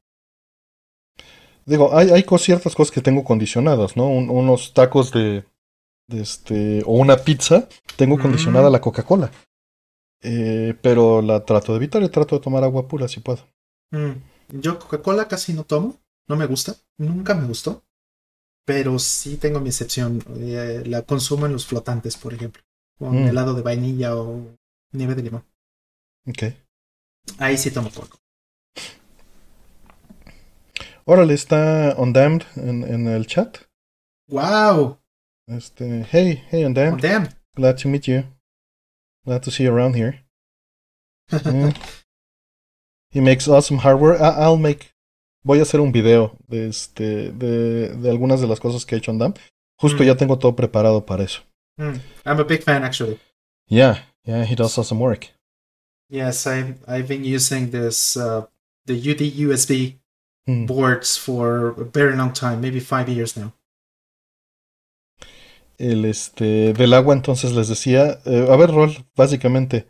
digo, 1.67 1.97
hay, 1.97 2.25
ciertas 2.39 2.75
cosas 2.75 2.93
que 2.93 3.01
tengo 3.01 3.25
condicionadas, 3.25 3.97
¿no? 3.97 4.09
Un- 4.09 4.31
unos 4.31 4.75
tacos 4.75 5.11
de, 5.13 5.45
de 6.09 6.23
este, 6.23 6.83
o 6.87 6.95
una 6.95 7.17
pizza, 7.19 7.69
tengo 7.97 8.19
Mm. 8.19 8.21
condicionada 8.21 8.71
la 8.71 8.81
Coca-Cola. 8.83 9.31
Eh, 10.23 10.75
pero 10.83 11.23
la 11.23 11.45
trato 11.45 11.73
de 11.73 11.79
evitar 11.79 12.03
y 12.03 12.09
trato 12.11 12.37
de 12.37 12.43
tomar 12.43 12.65
agua 12.65 12.89
pura 12.89 13.09
si 13.09 13.21
puedo. 13.21 13.41
Mm, 13.93 14.13
Yo 14.61 14.79
Coca-Cola 14.79 15.27
casi 15.29 15.55
no 15.55 15.65
tomo, 15.65 15.97
no 16.29 16.37
me 16.37 16.47
gusta, 16.47 16.77
nunca 16.99 17.35
me 17.35 17.47
gustó, 17.47 17.83
pero 18.65 18.99
sí 18.99 19.37
tengo 19.37 19.61
mi 19.61 19.69
excepción. 19.69 20.23
eh, 20.39 20.83
la 20.87 21.03
consumo 21.03 21.47
en 21.47 21.53
los 21.53 21.67
flotantes, 21.67 22.17
por 22.17 22.33
ejemplo, 22.35 22.63
con 22.99 23.25
Mm. 23.25 23.29
helado 23.29 23.55
de 23.55 23.63
vainilla 23.63 24.17
o 24.17 24.57
nieve 24.93 25.15
de 25.15 25.23
limón. 25.23 25.45
Ok. 26.27 26.55
Ahí 27.39 27.57
sí 27.59 27.71
tomo 27.71 27.91
poco. 27.91 28.19
Órale, 31.07 31.35
está 31.35 31.95
Ondammed 31.99 32.43
en, 32.57 32.83
en 32.85 33.07
el 33.09 33.27
chat. 33.27 33.59
¡Wow! 34.29 34.99
Este, 35.47 36.07
hey, 36.11 36.43
hey 36.51 36.65
Ondammed, 36.65 37.03
damn. 37.03 37.29
glad 37.55 37.77
to 37.77 37.89
meet 37.89 38.05
you. 38.05 38.25
Glad 39.27 39.43
to 39.43 39.51
see 39.51 39.65
you 39.65 39.75
around 39.75 39.95
here. 39.97 40.25
Eh, 41.31 41.73
He 43.11 43.21
makes 43.21 43.47
awesome 43.47 43.79
hardware. 43.81 44.17
I- 44.17 44.43
I'll 44.45 44.57
make. 44.59 44.94
Voy 45.45 45.59
a 45.59 45.63
hacer 45.63 45.81
un 45.81 45.93
video 45.93 46.37
de 46.49 46.69
este 46.69 47.31
de, 47.33 47.89
de 47.91 48.11
algunas 48.11 48.41
de 48.41 48.47
las 48.47 48.61
cosas 48.61 48.87
que 48.87 48.95
ha 48.95 48.99
hecho 48.99 49.11
Ondam. 49.11 49.35
Justo 49.79 50.03
Mm. 50.03 50.07
ya 50.07 50.17
tengo 50.17 50.39
todo 50.39 50.57
preparado 50.57 51.05
para 51.05 51.25
eso. 51.25 51.43
Mm, 51.79 51.99
I'm 52.25 52.41
a 52.41 52.45
big 52.45 52.63
fan, 52.63 52.85
actually. 52.85 53.19
Yeah, 53.69 54.07
yeah, 54.25 54.45
he 54.45 54.55
does 54.55 54.79
awesome 54.79 55.01
work. 55.03 55.27
Yes, 56.09 56.47
I've, 56.47 56.79
I've 56.87 57.09
been 57.09 57.25
using 57.25 57.71
this, 57.71 58.17
uh, 58.17 58.47
the 58.87 58.95
UD 58.95 59.21
USB 59.47 59.99
Mm. 60.47 60.67
boards 60.67 61.17
for 61.19 61.75
a 61.81 61.85
very 61.85 62.15
long 62.17 62.33
time, 62.33 62.61
maybe 62.61 62.79
five 62.81 63.09
years 63.09 63.37
now. 63.37 63.53
El 65.79 66.05
este 66.05 66.73
del 66.75 66.93
agua, 66.95 67.15
entonces 67.15 67.53
les 67.53 67.69
decía. 67.69 68.21
eh, 68.27 68.47
a 68.51 68.57
ver, 68.57 68.71
Rol, 68.71 68.93
básicamente. 69.17 69.87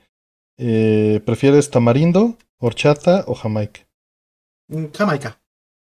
eh, 0.56 1.20
¿Prefieres 1.26 1.70
tamarindo, 1.70 2.38
horchata 2.60 3.24
o 3.26 3.34
jamaica? 3.34 3.80
Mm, 4.68 4.86
Jamaica. 4.96 5.40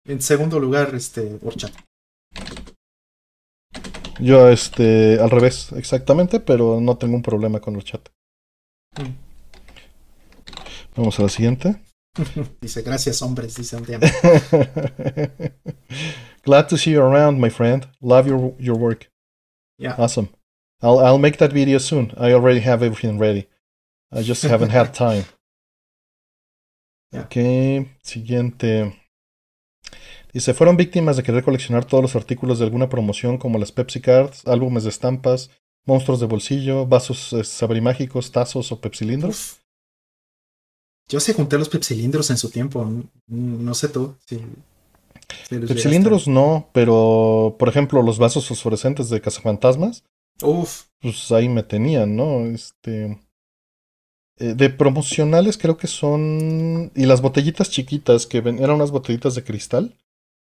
En 0.06 0.22
segundo 0.22 0.60
lugar, 0.60 0.94
este, 0.96 1.40
horchata. 1.42 1.84
Yo, 4.20 4.50
este, 4.50 5.20
al 5.20 5.30
revés, 5.30 5.72
exactamente, 5.74 6.40
pero 6.40 6.80
no 6.82 6.98
tengo 6.98 7.16
un 7.16 7.24
problema 7.24 7.60
con 7.60 7.76
horchata. 7.76 8.12
Mm. 8.98 9.16
Vamos 10.96 11.20
a 11.20 11.24
la 11.24 11.30
siguiente. 11.30 11.82
Dice, 12.62 12.84
gracias, 12.84 13.22
hombres, 13.22 13.56
dice 13.56 13.76
Andiam. 13.76 14.02
Glad 16.44 16.68
to 16.68 16.78
see 16.78 16.92
you 16.92 17.02
around, 17.02 17.40
my 17.40 17.50
friend. 17.50 17.88
Love 18.02 18.28
your 18.28 18.54
your 18.60 18.78
work. 18.78 19.10
Yeah. 19.80 19.96
Awesome. 19.98 20.30
I'll 20.82 21.00
I'll 21.00 21.18
make 21.18 21.38
that 21.38 21.52
video 21.52 21.80
soon. 21.80 22.14
I 22.18 22.34
already 22.34 22.60
have 22.60 22.84
everything 22.84 23.18
ready. 23.18 23.48
I 24.12 24.22
just 24.22 24.44
haven't 24.44 24.70
had 24.70 24.94
time. 25.08 25.26
Yeah. 27.12 27.24
Ok, 27.24 27.88
siguiente. 28.04 29.03
Dice, 30.34 30.54
fueron 30.56 30.78
víctimas 30.78 31.16
de 31.16 31.24
querer 31.24 31.44
coleccionar 31.44 31.86
todos 31.86 32.02
los 32.02 32.16
artículos 32.16 32.58
de 32.58 32.66
alguna 32.66 32.90
promoción 32.90 33.38
como 33.38 33.60
las 33.60 33.72
Pepsi 33.72 34.02
Cards, 34.02 34.48
álbumes 34.48 34.84
de 34.84 34.90
estampas, 34.90 35.52
monstruos 35.86 36.20
de 36.20 36.26
bolsillo, 36.26 36.88
vasos 36.88 37.34
eh, 37.34 37.44
sabrimágicos, 37.44 38.32
tazos 38.32 38.72
o 38.72 38.82
pepsilindros. 38.82 39.60
Yo 41.08 41.20
sí 41.20 41.34
junté 41.34 41.58
los 41.58 41.70
pepsilindros 41.70 42.30
en 42.32 42.38
su 42.38 42.50
tiempo. 42.50 42.90
No 43.28 43.74
sé 43.76 43.90
tú. 43.90 44.16
Los 45.50 45.70
Pepsilindros 45.70 46.28
no, 46.28 46.70
pero 46.74 47.56
por 47.60 47.70
ejemplo 47.70 48.02
los 48.02 48.18
vasos 48.18 48.48
fosforescentes 48.48 49.10
de 49.10 49.22
cazafantasmas, 49.22 50.04
Uf. 50.42 50.84
pues 51.00 51.32
ahí 51.32 51.50
me 51.50 51.64
tenían, 51.64 52.16
¿no? 52.16 52.46
Este. 52.46 53.20
eh, 54.38 54.54
de 54.56 54.70
promocionales 54.70 55.58
creo 55.58 55.78
que 55.78 55.88
son. 55.88 56.92
Y 56.96 57.06
las 57.06 57.22
botellitas 57.22 57.70
chiquitas 57.70 58.26
que 58.26 58.42
ven, 58.42 58.60
eran 58.60 58.76
unas 58.78 58.92
botellitas 58.92 59.36
de 59.36 59.44
cristal. 59.44 59.96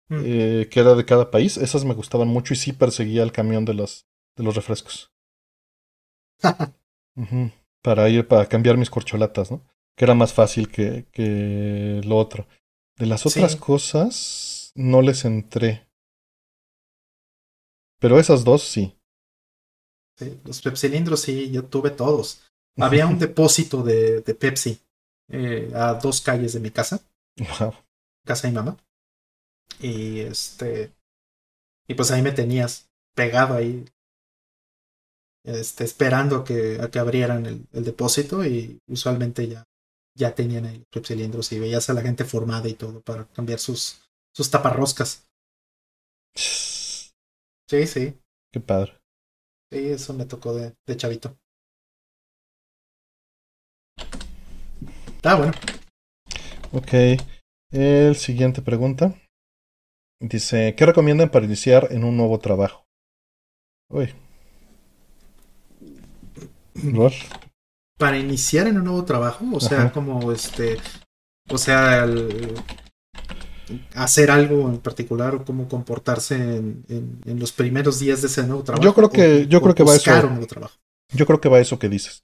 Mm. 0.09 0.21
eh, 0.23 0.67
que 0.69 0.79
era 0.79 0.95
de 0.95 1.05
cada 1.05 1.31
país. 1.31 1.57
Esas 1.57 1.85
me 1.85 1.93
gustaban 1.93 2.27
mucho 2.27 2.53
y 2.53 2.57
sí 2.57 2.73
perseguía 2.73 3.23
el 3.23 3.31
camión 3.31 3.65
de 3.65 3.73
los, 3.73 4.05
de 4.35 4.43
los 4.43 4.55
refrescos. 4.55 5.11
Para 7.81 8.07
ir, 8.07 8.27
para 8.27 8.47
cambiar 8.47 8.77
mis 8.77 8.89
corcholatas, 8.89 9.51
¿no? 9.51 9.61
Que 9.97 10.05
era 10.05 10.13
más 10.13 10.33
fácil 10.33 10.69
que, 10.69 11.05
que 11.11 12.01
lo 12.05 12.17
otro. 12.17 12.47
De 12.97 13.05
las 13.05 13.25
otras 13.25 13.57
cosas, 13.57 14.71
no 14.73 15.01
les 15.01 15.25
entré. 15.25 15.85
Pero 17.99 18.19
esas 18.19 18.43
dos 18.43 18.63
sí. 18.63 18.97
Sí, 20.17 20.39
los 20.45 20.61
pepsilindros 20.61 21.21
sí, 21.21 21.51
yo 21.51 21.65
tuve 21.65 21.91
todos. 21.91 22.41
Había 22.77 23.05
un 23.05 23.19
depósito 23.19 23.83
de, 23.83 24.21
de 24.21 24.33
Pepsi 24.33 24.79
eh, 25.29 25.71
a 25.75 25.93
dos 25.95 26.21
calles 26.21 26.53
de 26.53 26.59
mi 26.59 26.71
casa. 26.71 26.99
Casa 28.25 28.47
de 28.47 28.51
mi 28.51 28.55
mamá. 28.55 28.77
Y 29.79 30.21
este. 30.21 30.93
Y 31.87 31.95
pues 31.95 32.11
ahí 32.11 32.21
me 32.21 32.31
tenías 32.31 32.89
pegado 33.15 33.55
ahí. 33.55 33.85
Este, 35.45 35.83
esperando 35.83 36.37
a 36.37 36.43
que, 36.45 36.79
a 36.81 36.89
que 36.89 36.99
abrieran 36.99 37.45
el, 37.45 37.67
el 37.73 37.83
depósito. 37.83 38.45
Y 38.45 38.79
usualmente 38.87 39.47
ya, 39.47 39.63
ya 40.15 40.35
tenían 40.35 40.65
ahí 40.65 40.83
los 40.91 41.07
cilindros 41.07 41.51
y 41.51 41.59
veías 41.59 41.89
a 41.89 41.93
la 41.93 42.01
gente 42.01 42.25
formada 42.25 42.67
y 42.69 42.73
todo 42.75 43.01
para 43.01 43.25
cambiar 43.33 43.59
sus, 43.59 44.01
sus 44.33 44.49
taparroscas. 44.49 45.27
Sí, 46.35 47.87
sí. 47.87 48.19
Qué 48.51 48.59
padre. 48.59 48.93
Sí, 49.71 49.87
eso 49.89 50.13
me 50.13 50.25
tocó 50.25 50.53
de, 50.53 50.75
de 50.85 50.97
chavito. 50.97 51.37
Ah, 55.23 55.35
bueno. 55.35 55.53
Ok. 56.71 57.19
El 57.71 58.15
siguiente 58.15 58.61
pregunta. 58.61 59.15
Dice, 60.23 60.73
¿qué 60.77 60.85
recomiendan 60.85 61.27
para 61.27 61.43
iniciar 61.43 61.89
en 61.91 62.05
un 62.05 62.15
nuevo 62.15 62.39
trabajo? 62.39 62.87
Uy. 63.89 64.13
Para 67.97 68.17
iniciar 68.17 68.67
en 68.67 68.77
un 68.77 68.85
nuevo 68.85 69.03
trabajo, 69.03 69.43
o 69.51 69.59
sea, 69.59 69.91
como 69.91 70.31
este, 70.31 70.77
o 71.49 71.57
sea, 71.57 72.07
hacer 73.95 74.31
algo 74.31 74.69
en 74.69 74.77
particular 74.77 75.35
o 75.35 75.43
cómo 75.43 75.67
comportarse 75.67 76.35
en, 76.35 76.85
en, 76.87 77.39
los 77.39 77.51
primeros 77.51 77.99
días 77.99 78.21
de 78.21 78.27
ese 78.27 78.47
nuevo 78.47 78.63
trabajo. 78.63 78.81
Yo 78.81 78.93
creo 78.93 79.09
que, 79.09 79.47
yo 79.47 79.61
creo 79.61 79.75
que 79.75 79.83
va 79.83 79.95
eso. 79.95 80.09
Un 80.09 80.29
nuevo 80.29 80.47
trabajo. 80.47 80.75
Yo 81.13 81.25
creo 81.25 81.41
que 81.41 81.49
va 81.49 81.59
eso 81.59 81.77
que 81.77 81.89
dices. 81.89 82.23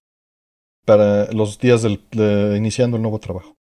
Para 0.86 1.30
los 1.34 1.60
días 1.60 1.82
del, 1.82 2.02
de, 2.12 2.56
iniciando 2.56 2.96
el 2.96 3.04
nuevo 3.04 3.20
trabajo. 3.20 3.59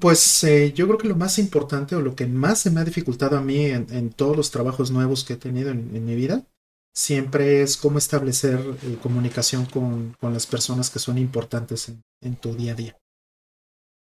Pues 0.00 0.42
eh, 0.42 0.72
yo 0.72 0.86
creo 0.86 0.98
que 0.98 1.08
lo 1.08 1.14
más 1.14 1.38
importante 1.38 1.94
o 1.94 2.00
lo 2.00 2.16
que 2.16 2.26
más 2.26 2.60
se 2.60 2.70
me 2.70 2.80
ha 2.80 2.84
dificultado 2.84 3.36
a 3.36 3.40
mí 3.40 3.66
en, 3.66 4.10
todos 4.10 4.36
los 4.36 4.50
trabajos 4.50 4.90
nuevos 4.90 5.24
que 5.24 5.34
he 5.34 5.36
tenido 5.36 5.70
en, 5.70 6.04
mi 6.04 6.16
vida 6.16 6.44
siempre 6.92 7.62
es 7.62 7.76
cómo 7.76 7.98
establecer 7.98 8.58
eh, 8.82 8.98
comunicación 9.00 9.66
con, 9.66 10.16
con, 10.18 10.32
las 10.32 10.46
personas 10.46 10.90
que 10.90 10.98
son 10.98 11.16
importantes 11.16 11.88
en, 11.90 12.02
en 12.20 12.34
tu 12.34 12.54
día 12.56 12.72
a 12.72 12.74
día. 12.74 12.98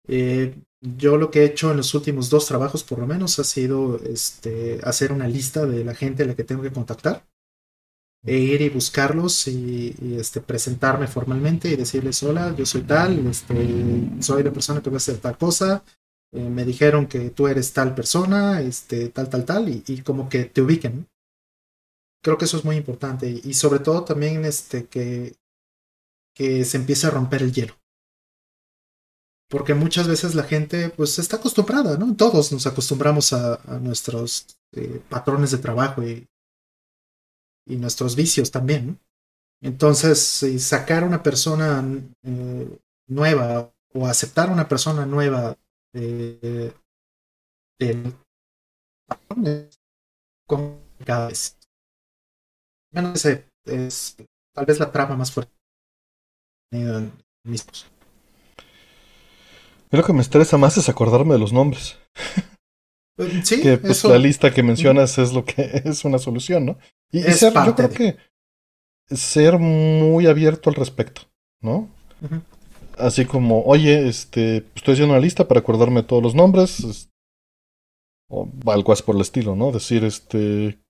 Eh, 0.06 0.58
yo 0.80 1.18
lo 1.18 1.30
que 1.30 1.40
he 1.40 1.44
hecho 1.44 1.70
en 1.70 1.76
los 1.76 1.94
últimos 1.94 2.30
dos 2.30 2.46
trabajos, 2.46 2.82
por 2.82 2.98
lo 2.98 3.06
menos, 3.06 3.38
ha 3.38 3.44
sido 3.44 4.00
este, 4.04 4.80
hacer 4.82 5.12
una 5.12 5.28
lista 5.28 5.66
de 5.66 5.84
la 5.84 5.94
gente 5.94 6.22
a 6.22 6.26
la 6.26 6.34
que 6.34 6.44
tengo 6.44 6.62
que 6.62 6.72
contactar 6.72 7.27
ir 8.24 8.60
y 8.60 8.68
buscarlos 8.68 9.46
y, 9.48 9.94
este, 10.18 10.40
presentarme 10.40 11.06
formalmente 11.06 11.68
y 11.68 11.76
decirles, 11.76 12.22
hola, 12.22 12.54
yo 12.56 12.66
soy 12.66 12.82
tal, 12.82 13.26
este, 13.26 13.54
soy 14.20 14.42
la 14.42 14.52
persona 14.52 14.82
que 14.82 14.90
va 14.90 14.96
a 14.96 14.98
hacer 14.98 15.18
tal 15.18 15.38
cosa, 15.38 15.84
eh, 16.32 16.48
me 16.48 16.64
dijeron 16.64 17.06
que 17.06 17.30
tú 17.30 17.48
eres 17.48 17.72
tal 17.72 17.94
persona, 17.94 18.60
este, 18.60 19.08
tal, 19.08 19.30
tal, 19.30 19.44
tal, 19.44 19.68
y, 19.68 20.02
como 20.02 20.28
que 20.28 20.44
te 20.44 20.62
ubiquen. 20.62 21.08
Creo 22.22 22.36
que 22.36 22.46
eso 22.46 22.58
es 22.58 22.64
muy 22.64 22.76
importante 22.76 23.28
y, 23.30 23.54
sobre 23.54 23.78
todo 23.80 24.04
también 24.04 24.44
este, 24.44 24.86
que, 24.86 25.36
se 26.36 26.76
empiece 26.76 27.06
a 27.06 27.10
romper 27.10 27.42
el 27.42 27.52
hielo. 27.52 27.74
Porque 29.48 29.74
muchas 29.74 30.06
veces 30.06 30.34
la 30.34 30.44
gente 30.44 30.90
pues 30.90 31.18
está 31.18 31.36
acostumbrada, 31.36 31.96
¿no? 31.96 32.14
Todos 32.14 32.52
nos 32.52 32.66
acostumbramos 32.66 33.32
a, 33.32 33.54
a 33.66 33.78
nuestros 33.78 34.46
eh, 34.72 35.00
patrones 35.08 35.50
de 35.50 35.58
trabajo 35.58 36.02
y, 36.02 36.28
y 37.68 37.76
nuestros 37.76 38.16
vicios 38.16 38.50
también. 38.50 38.98
Entonces, 39.60 40.44
sacar 40.58 41.04
una 41.04 41.22
persona 41.22 41.84
eh, 42.22 42.78
nueva 43.08 43.72
o 43.92 44.06
aceptar 44.06 44.50
una 44.50 44.68
persona 44.68 45.06
nueva 45.06 45.56
eh, 45.94 46.72
del. 47.78 48.14
Bueno, 52.92 53.12
ese 53.14 53.46
es 53.64 54.16
tal 54.54 54.66
vez 54.66 54.78
la 54.78 54.90
trama 54.90 55.16
más 55.16 55.32
fuerte 55.32 55.52
en 56.72 57.12
mismos. 57.44 57.86
Lo 59.90 60.04
que 60.04 60.12
me 60.12 60.20
estresa 60.20 60.58
más 60.58 60.76
es 60.76 60.88
acordarme 60.88 61.34
de 61.34 61.40
los 61.40 61.52
nombres. 61.52 61.98
Sí, 63.42 63.60
que 63.60 63.78
pues 63.78 63.98
eso. 63.98 64.10
la 64.10 64.18
lista 64.18 64.54
que 64.54 64.62
mencionas 64.62 65.18
es 65.18 65.32
lo 65.32 65.44
que 65.44 65.54
es 65.84 66.04
una 66.04 66.18
solución, 66.18 66.66
¿no? 66.66 66.78
Y, 67.10 67.20
y 67.20 67.32
ser, 67.32 67.52
yo 67.54 67.74
creo 67.74 67.88
de... 67.88 67.94
que 67.94 68.16
ser 69.14 69.58
muy 69.58 70.26
abierto 70.26 70.70
al 70.70 70.76
respecto, 70.76 71.22
¿no? 71.60 71.88
Uh 72.20 72.26
-huh. 72.28 72.42
Así 72.98 73.24
como, 73.24 73.62
oye, 73.64 74.08
este, 74.08 74.64
estoy 74.74 74.94
haciendo 74.94 75.14
una 75.14 75.22
lista 75.22 75.46
para 75.46 75.60
acordarme 75.60 76.02
todos 76.02 76.22
los 76.22 76.34
nombres, 76.34 77.08
o 78.28 78.48
algo 78.66 78.92
así 78.92 79.02
por 79.04 79.14
el 79.14 79.22
estilo, 79.22 79.54
¿no? 79.54 79.70
Decir, 79.72 80.04
este, 80.04 80.80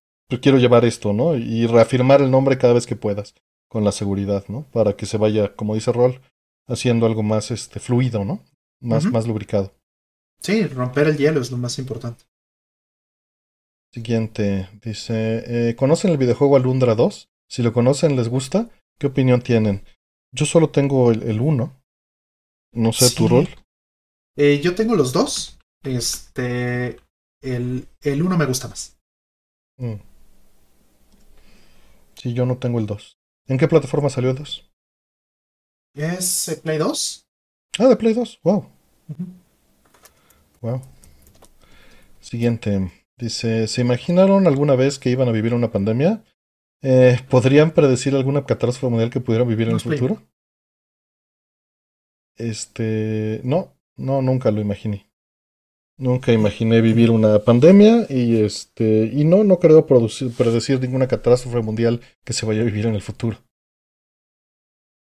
quiero 0.41 0.59
llevar 0.59 0.85
esto, 0.85 1.13
¿no? 1.13 1.37
Y 1.37 1.67
reafirmar 1.67 2.21
el 2.23 2.31
nombre 2.31 2.59
cada 2.59 2.73
vez 2.73 2.87
que 2.87 2.97
puedas, 2.97 3.35
con 3.69 3.85
la 3.85 3.93
seguridad, 3.93 4.45
¿no? 4.49 4.65
Para 4.73 4.95
que 4.95 5.07
se 5.07 5.19
vaya, 5.19 5.55
como 5.55 5.75
dice 5.75 5.93
Rol, 5.93 6.21
haciendo 6.67 7.07
algo 7.07 7.23
más, 7.23 7.51
este, 7.51 7.79
fluido, 7.79 8.25
¿no? 8.25 8.43
Más, 8.81 9.05
uh 9.05 9.09
-huh. 9.09 9.13
más 9.13 9.27
lubricado. 9.27 9.75
Sí, 10.41 10.67
romper 10.67 11.09
el 11.09 11.19
hielo 11.19 11.41
es 11.41 11.51
lo 11.51 11.59
más 11.59 11.79
importante. 11.79 12.25
Siguiente, 13.93 14.69
dice, 14.83 15.71
eh, 15.71 15.75
¿conocen 15.77 16.11
el 16.11 16.19
videojuego 16.19 16.57
Alundra 16.57 16.95
2? 16.95 17.31
Si 17.49 17.63
lo 17.63 17.73
conocen, 17.73 18.17
¿les 18.17 18.29
gusta? 18.29 18.69
¿Qué 18.99 19.07
opinión 19.07 19.41
tienen? 19.41 19.85
Yo 20.33 20.45
solo 20.45 20.71
tengo 20.71 21.11
el 21.11 21.41
1. 21.41 21.83
No 22.75 22.93
sé 22.93 23.09
sí. 23.09 23.17
tu 23.17 23.29
rol. 23.29 23.49
Eh, 24.37 24.61
yo 24.63 24.75
tengo 24.75 24.95
los 24.95 25.13
dos. 25.13 25.59
Este, 25.83 26.99
el, 27.43 27.89
el 28.03 28.23
uno 28.23 28.37
me 28.37 28.47
gusta 28.47 28.69
más. 28.69 28.99
Mm. 29.79 29.95
Sí, 32.15 32.35
yo 32.35 32.45
no 32.47 32.59
tengo 32.59 32.79
el 32.79 32.87
2. 32.87 33.19
¿En 33.47 33.59
qué 33.59 33.69
plataforma 33.69 34.11
salió 34.11 34.31
el 34.31 34.37
2? 34.37 34.71
Es 35.95 36.49
eh, 36.49 36.57
Play 36.63 36.79
2. 36.79 37.27
Ah, 37.79 37.87
de 37.87 37.97
Play 37.97 38.13
2. 38.13 38.41
Wow. 38.43 38.59
Uh 39.09 39.15
-huh. 39.15 39.27
Wow. 40.61 40.83
Siguiente. 42.21 42.93
Dice, 43.19 43.67
¿se 43.67 43.81
imaginaron 43.81 44.47
alguna 44.47 44.77
vez 44.77 44.99
que 44.99 45.11
iban 45.11 45.29
a 45.29 45.33
vivir 45.33 45.53
una 45.53 45.73
pandemia? 45.73 46.23
Eh, 46.83 47.19
¿Podrían 47.29 47.73
predecir 47.73 48.15
alguna 48.15 48.47
catástrofe 48.47 48.89
mundial 48.89 49.11
que 49.11 49.21
pudieran 49.21 49.49
vivir 49.49 49.69
en 49.69 49.75
el 49.75 49.81
futuro? 49.81 50.23
Este, 52.37 53.41
no, 53.43 53.77
no, 53.97 54.23
nunca 54.23 54.53
lo 54.53 54.61
imaginé. 54.61 55.11
Nunca 55.97 56.33
imaginé 56.33 56.81
vivir 56.81 57.11
una 57.11 57.41
pandemia 57.41 58.07
y 58.09 58.37
este, 58.37 59.11
y 59.13 59.25
no, 59.25 59.43
no 59.43 59.59
creo 59.59 59.85
producir, 59.85 60.33
predecir 60.33 60.81
ninguna 60.81 61.09
catástrofe 61.09 61.61
mundial 61.61 62.01
que 62.25 62.33
se 62.33 62.47
vaya 62.47 62.61
a 62.61 62.67
vivir 62.67 62.87
en 62.87 62.95
el 62.95 63.03
futuro. 63.03 63.39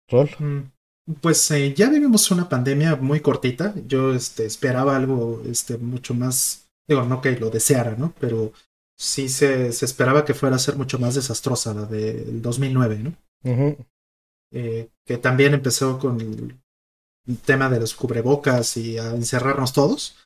¿Rol? 0.09 0.31
Mm. 0.39 0.71
Pues 1.21 1.51
eh, 1.51 1.75
ya 1.75 1.91
vivimos 1.91 2.31
una 2.31 2.49
pandemia 2.49 2.95
muy 2.95 3.19
cortita. 3.19 3.75
Yo 3.89 4.15
este, 4.15 4.47
esperaba 4.47 4.95
algo 4.95 5.43
este, 5.45 5.77
mucho 5.77 6.15
más 6.15 6.66
Digo, 6.89 7.05
no 7.05 7.21
que 7.21 7.33
lo 7.39 7.51
deseara, 7.51 7.97
¿no? 7.97 8.15
Pero 8.21 8.53
sí 8.97 9.29
se, 9.29 9.73
se 9.73 9.85
esperaba 9.85 10.25
que 10.25 10.35
fuera 10.35 10.57
a 10.57 10.61
ser 10.61 10.77
mucho 10.77 10.99
más 10.99 11.15
desastrosa 11.15 11.75
la 11.75 11.85
del 11.85 12.41
2009, 12.41 12.99
¿no? 12.99 13.11
Uh 13.45 13.57
-huh. 13.57 13.87
eh, 14.53 14.89
que 15.05 15.19
también 15.19 15.55
empezó 15.55 15.99
con 15.99 16.21
el 16.21 17.39
tema 17.45 17.69
de 17.69 17.81
los 17.81 17.95
cubrebocas 17.95 18.77
y 18.77 18.99
a 18.99 19.11
encerrarnos 19.11 19.73
todos, 19.73 20.17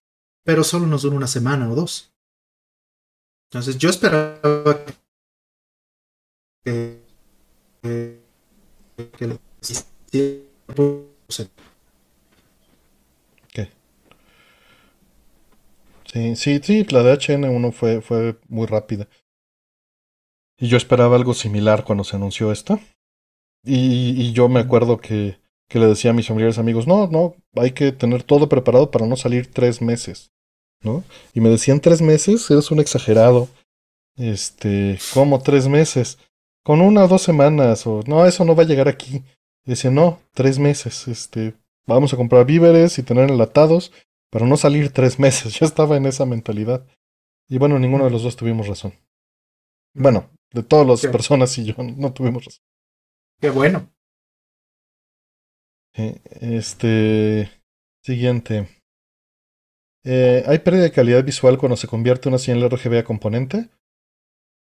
pero 0.45 0.65
solo 0.65 0.87
nos 0.87 1.03
duró 1.03 1.17
una 1.17 1.27
semana 1.27 1.71
o 1.71 1.75
dos. 1.75 2.13
Entonces 3.51 3.79
yo 3.79 3.91
esperaba 3.91 4.85
que, 6.65 7.01
que, 7.83 8.21
que, 9.19 9.39
que 10.09 10.47
Sí, 16.13 16.35
sí, 16.35 16.61
sí, 16.63 16.85
la 16.91 17.03
de 17.03 17.15
HN1 17.15 17.73
fue, 17.73 18.01
fue 18.01 18.37
muy 18.49 18.67
rápida. 18.67 19.07
Y 20.59 20.69
yo 20.69 20.77
esperaba 20.77 21.17
algo 21.17 21.35
similar 21.35 21.85
cuando 21.85 22.03
se 22.03 22.17
anunció 22.17 22.51
esta. 22.51 22.81
Y, 23.65 24.21
y 24.21 24.33
yo 24.33 24.49
me 24.49 24.61
acuerdo 24.61 24.99
que, 24.99 25.39
que, 25.69 25.79
le 25.79 25.87
decía 25.87 26.11
a 26.11 26.15
mis 26.15 26.27
familiares 26.27 26.59
amigos, 26.59 26.87
no, 26.87 27.07
no, 27.07 27.37
hay 27.55 27.73
que 27.73 27.93
tener 27.93 28.25
todo 28.25 28.49
preparado 28.49 28.91
para 28.91 29.07
no 29.07 29.17
salir 29.17 29.53
tres 29.53 29.81
meses. 29.81 30.33
¿no? 30.83 31.05
Y 31.33 31.41
me 31.41 31.51
decían 31.51 31.81
tres 31.81 32.03
meses, 32.03 32.51
eres 32.51 32.71
un 32.71 32.81
exagerado. 32.81 33.49
Este, 34.17 34.99
¿cómo 35.15 35.41
tres 35.41 35.69
meses? 35.69 36.19
Con 36.65 36.81
una 36.81 37.05
o 37.05 37.09
dos 37.09 37.23
semanas, 37.23 37.87
o 37.87 38.03
no, 38.07 38.27
eso 38.27 38.45
no 38.45 38.57
va 38.57 38.65
a 38.65 38.67
llegar 38.67 38.89
aquí. 38.89 39.23
Y 39.65 39.71
decía, 39.71 39.91
no, 39.91 40.19
tres 40.33 40.59
meses, 40.59 41.07
este, 41.07 41.55
vamos 41.87 42.13
a 42.13 42.17
comprar 42.17 42.45
víveres 42.47 42.99
y 42.99 43.03
tener 43.03 43.31
enlatados 43.31 43.93
para 44.31 44.47
no 44.47 44.57
salir 44.57 44.93
tres 44.93 45.18
meses. 45.18 45.55
Yo 45.59 45.66
estaba 45.66 45.97
en 45.97 46.07
esa 46.07 46.26
mentalidad. 46.26 46.87
Y 47.49 47.59
bueno, 47.59 47.78
ninguno 47.78 48.05
de 48.05 48.11
los 48.11 48.22
dos 48.22 48.37
tuvimos 48.37 48.68
razón. 48.68 48.95
Bueno, 49.93 50.31
de 50.53 50.62
todas 50.62 50.87
las 50.87 51.12
personas 51.12 51.59
y 51.59 51.64
yo 51.64 51.74
no 51.83 52.12
tuvimos 52.12 52.45
razón. 52.45 52.62
Qué 53.41 53.51
bueno. 53.51 53.91
este. 55.95 57.51
Siguiente. 58.05 58.68
Eh, 60.05 60.45
¿Hay 60.47 60.61
pérdida 60.61 60.85
de 60.85 60.93
calidad 60.93 61.24
visual 61.24 61.59
cuando 61.59 61.76
se 61.76 61.89
convierte 61.89 62.28
una 62.28 62.39
señal 62.39 62.70
RGB 62.70 62.99
a 62.99 63.05
componente? 63.05 63.68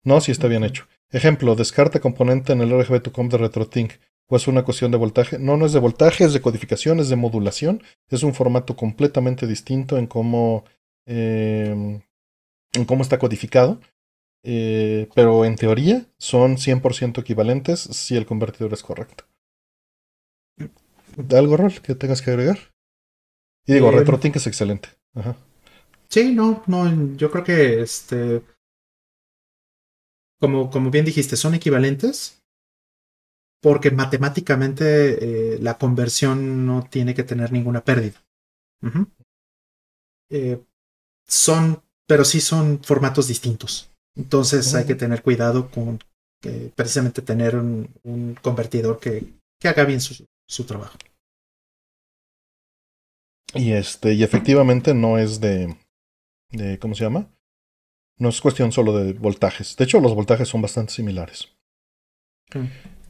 No, 0.04 0.20
si 0.20 0.30
está 0.30 0.46
bien 0.46 0.64
hecho. 0.64 0.86
Ejemplo, 1.10 1.56
descarta 1.56 2.00
componente 2.00 2.52
en 2.52 2.60
el 2.60 2.70
RGB 2.70 3.02
to 3.02 3.12
com 3.12 3.28
de 3.28 3.38
RetroTink. 3.38 3.92
¿O 4.28 4.36
es 4.36 4.48
una 4.48 4.64
cuestión 4.64 4.90
de 4.90 4.98
voltaje? 4.98 5.38
No, 5.38 5.56
no 5.56 5.66
es 5.66 5.72
de 5.72 5.78
voltaje, 5.78 6.24
es 6.24 6.32
de 6.32 6.40
codificación, 6.40 6.98
es 6.98 7.08
de 7.08 7.16
modulación. 7.16 7.82
Es 8.10 8.22
un 8.22 8.34
formato 8.34 8.74
completamente 8.74 9.46
distinto 9.46 9.98
en 9.98 10.06
cómo, 10.06 10.64
em, 11.06 12.00
en 12.72 12.84
cómo 12.86 13.02
está 13.02 13.18
codificado. 13.18 13.80
Eh, 14.48 15.08
pero 15.14 15.44
en 15.44 15.56
teoría 15.56 16.06
son 16.18 16.56
100% 16.56 17.20
equivalentes 17.20 17.80
si 17.80 18.16
el 18.16 18.26
convertidor 18.26 18.72
es 18.72 18.82
correcto. 18.82 19.24
¿Algo, 21.34 21.56
Rol, 21.56 21.80
que 21.80 21.94
tengas 21.94 22.22
que 22.22 22.30
agregar? 22.30 22.58
Y 23.66 23.74
digo, 23.74 23.90
eh, 23.90 23.96
RetroTink 23.96 24.36
es 24.36 24.46
excelente. 24.46 24.88
Ajá. 25.14 25.36
Sí, 26.08 26.32
no, 26.32 26.62
no, 26.66 27.16
yo 27.16 27.30
creo 27.30 27.44
que 27.44 27.80
este. 27.80 28.42
Como, 30.38 30.70
como 30.70 30.90
bien 30.90 31.04
dijiste, 31.04 31.36
son 31.36 31.54
equivalentes. 31.54 32.42
Porque 33.66 33.90
matemáticamente 33.90 34.84
eh, 35.54 35.58
la 35.58 35.76
conversión 35.76 36.66
no 36.66 36.86
tiene 36.88 37.16
que 37.16 37.24
tener 37.24 37.50
ninguna 37.50 37.82
pérdida. 37.82 38.22
eh, 40.30 40.62
son, 41.26 41.82
pero 42.06 42.24
sí 42.24 42.40
son 42.40 42.80
formatos 42.84 43.26
distintos. 43.26 43.90
Entonces 44.16 44.72
hay 44.76 44.86
que 44.86 44.94
tener 44.94 45.20
cuidado 45.20 45.68
con 45.68 45.98
eh, 46.44 46.70
precisamente 46.76 47.22
tener 47.22 47.56
un, 47.56 47.88
un 48.04 48.36
convertidor 48.40 49.00
que, 49.00 49.34
que, 49.60 49.66
haga 49.66 49.84
bien 49.84 50.00
su, 50.00 50.24
su 50.48 50.62
trabajo. 50.62 50.96
Y 53.52 53.72
este, 53.72 54.12
y 54.12 54.22
efectivamente 54.22 54.94
no 54.94 55.18
es 55.18 55.40
de, 55.40 55.76
de, 56.52 56.78
¿cómo 56.78 56.94
se 56.94 57.02
llama? 57.02 57.26
No 58.16 58.28
es 58.28 58.40
cuestión 58.40 58.70
solo 58.70 58.96
de 58.96 59.12
voltajes. 59.14 59.76
De 59.76 59.82
hecho, 59.82 59.98
los 59.98 60.14
voltajes 60.14 60.46
son 60.46 60.62
bastante 60.62 60.92
similares. 60.92 61.48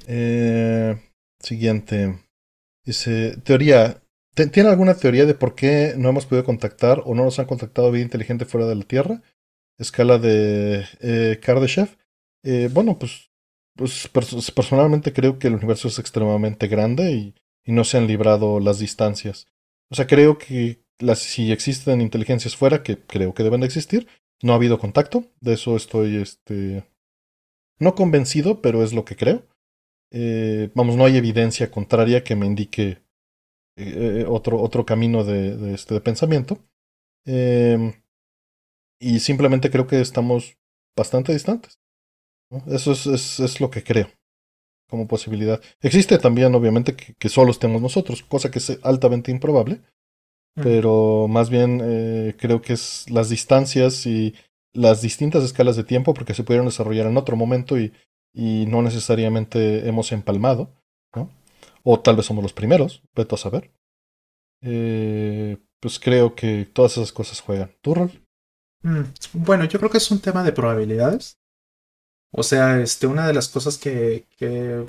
Eh, 0.06 0.96
siguiente. 1.40 2.18
Dice, 2.84 3.36
teoría. 3.44 4.02
¿Tiene 4.34 4.68
alguna 4.68 4.94
teoría 4.94 5.24
de 5.24 5.34
por 5.34 5.54
qué 5.54 5.94
no 5.96 6.10
hemos 6.10 6.26
podido 6.26 6.44
contactar 6.44 7.02
o 7.06 7.14
no 7.14 7.24
nos 7.24 7.38
han 7.38 7.46
contactado 7.46 7.90
vida 7.90 8.02
inteligente 8.02 8.44
fuera 8.44 8.66
de 8.66 8.74
la 8.74 8.84
Tierra? 8.84 9.22
Escala 9.78 10.18
de 10.18 10.84
eh, 11.00 11.40
Kardashev. 11.42 11.96
Eh, 12.42 12.68
bueno, 12.72 12.98
pues, 12.98 13.30
pues 13.74 14.08
personalmente 14.54 15.12
creo 15.14 15.38
que 15.38 15.48
el 15.48 15.54
universo 15.54 15.88
es 15.88 15.98
extremadamente 15.98 16.68
grande 16.68 17.12
y, 17.12 17.34
y 17.64 17.72
no 17.72 17.84
se 17.84 17.96
han 17.96 18.06
librado 18.06 18.60
las 18.60 18.78
distancias. 18.78 19.48
O 19.90 19.94
sea, 19.94 20.06
creo 20.06 20.36
que 20.38 20.84
las, 20.98 21.18
si 21.18 21.50
existen 21.50 22.00
inteligencias 22.00 22.56
fuera, 22.56 22.82
que 22.82 22.98
creo 22.98 23.34
que 23.34 23.42
deben 23.42 23.60
de 23.60 23.66
existir, 23.66 24.06
no 24.42 24.52
ha 24.52 24.56
habido 24.56 24.78
contacto. 24.78 25.24
De 25.40 25.54
eso 25.54 25.76
estoy, 25.76 26.16
este, 26.16 26.84
no 27.78 27.94
convencido, 27.94 28.60
pero 28.60 28.82
es 28.82 28.92
lo 28.92 29.04
que 29.04 29.16
creo. 29.16 29.46
Eh, 30.18 30.70
vamos, 30.74 30.96
no 30.96 31.04
hay 31.04 31.18
evidencia 31.18 31.70
contraria 31.70 32.24
que 32.24 32.36
me 32.36 32.46
indique 32.46 33.02
eh, 33.76 34.24
otro, 34.26 34.58
otro 34.58 34.86
camino 34.86 35.24
de, 35.24 35.54
de, 35.58 35.74
este, 35.74 35.92
de 35.92 36.00
pensamiento. 36.00 36.58
Eh, 37.26 37.92
y 38.98 39.20
simplemente 39.20 39.70
creo 39.70 39.86
que 39.86 40.00
estamos 40.00 40.56
bastante 40.96 41.34
distantes. 41.34 41.78
¿no? 42.50 42.62
Eso 42.74 42.92
es, 42.92 43.06
es, 43.06 43.40
es, 43.40 43.60
lo 43.60 43.68
que 43.70 43.84
creo 43.84 44.08
como 44.88 45.06
posibilidad. 45.06 45.60
Existe 45.82 46.16
también, 46.16 46.54
obviamente, 46.54 46.96
que, 46.96 47.12
que, 47.14 47.28
solo 47.28 47.50
estemos 47.50 47.82
nosotros, 47.82 48.22
cosa 48.22 48.50
que 48.50 48.60
es 48.60 48.78
altamente 48.82 49.30
improbable, 49.30 49.82
mm. 50.54 50.62
pero 50.62 51.26
más 51.28 51.50
bien 51.50 51.82
eh, 51.84 52.34
creo 52.38 52.62
que 52.62 52.72
es 52.72 53.10
las 53.10 53.28
distancias 53.28 54.06
y 54.06 54.34
las 54.72 55.02
distintas 55.02 55.44
escalas 55.44 55.76
de 55.76 55.84
tiempo, 55.84 56.14
porque 56.14 56.32
se 56.32 56.44
pudieron 56.44 56.68
desarrollar 56.68 57.06
en 57.06 57.18
otro 57.18 57.36
momento 57.36 57.78
y, 57.78 57.92
y 58.36 58.66
no 58.66 58.82
necesariamente 58.82 59.88
hemos 59.88 60.12
empalmado, 60.12 60.70
¿no? 61.14 61.30
O 61.82 62.00
tal 62.00 62.16
vez 62.16 62.26
somos 62.26 62.42
los 62.42 62.52
primeros, 62.52 63.02
veto 63.14 63.34
a 63.34 63.38
saber. 63.38 63.72
Eh, 64.60 65.56
pues 65.80 65.98
creo 65.98 66.34
que 66.34 66.68
todas 66.70 66.92
esas 66.92 67.12
cosas 67.12 67.40
juegan. 67.40 67.72
¿Tu 67.80 67.94
rol? 67.94 68.10
Mm, 68.82 69.00
bueno, 69.32 69.64
yo 69.64 69.78
creo 69.78 69.90
que 69.90 69.96
es 69.96 70.10
un 70.10 70.20
tema 70.20 70.44
de 70.44 70.52
probabilidades. 70.52 71.38
O 72.30 72.42
sea, 72.42 72.78
este, 72.78 73.06
una 73.06 73.26
de 73.26 73.32
las 73.32 73.48
cosas 73.48 73.78
que, 73.78 74.26
que, 74.36 74.84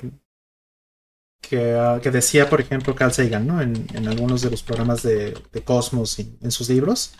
que, 1.40 1.74
uh, 1.74 2.00
que 2.02 2.10
decía, 2.10 2.50
por 2.50 2.60
ejemplo, 2.60 2.94
Carl 2.94 3.12
Sagan, 3.12 3.46
¿no? 3.46 3.62
En, 3.62 3.86
en 3.94 4.08
algunos 4.08 4.42
de 4.42 4.50
los 4.50 4.62
programas 4.62 5.02
de, 5.02 5.32
de 5.52 5.64
Cosmos 5.64 6.18
y 6.18 6.36
en 6.42 6.50
sus 6.50 6.68
libros, 6.68 7.14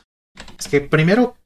es 0.59 0.69
que 0.69 0.83
primero, 0.83 1.39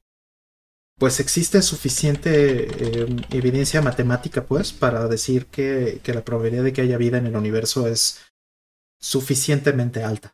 pues 1.03 1.19
existe 1.19 1.61
suficiente 1.61 2.63
eh, 2.63 3.07
evidencia 3.31 3.81
matemática, 3.81 4.45
pues, 4.45 4.71
para 4.71 5.05
decir 5.09 5.47
que, 5.47 5.99
que 6.01 6.13
la 6.13 6.23
probabilidad 6.23 6.63
de 6.63 6.71
que 6.71 6.79
haya 6.79 6.97
vida 6.97 7.17
en 7.17 7.25
el 7.25 7.35
universo 7.35 7.89
es 7.89 8.21
suficientemente 9.01 10.01
alta. 10.01 10.33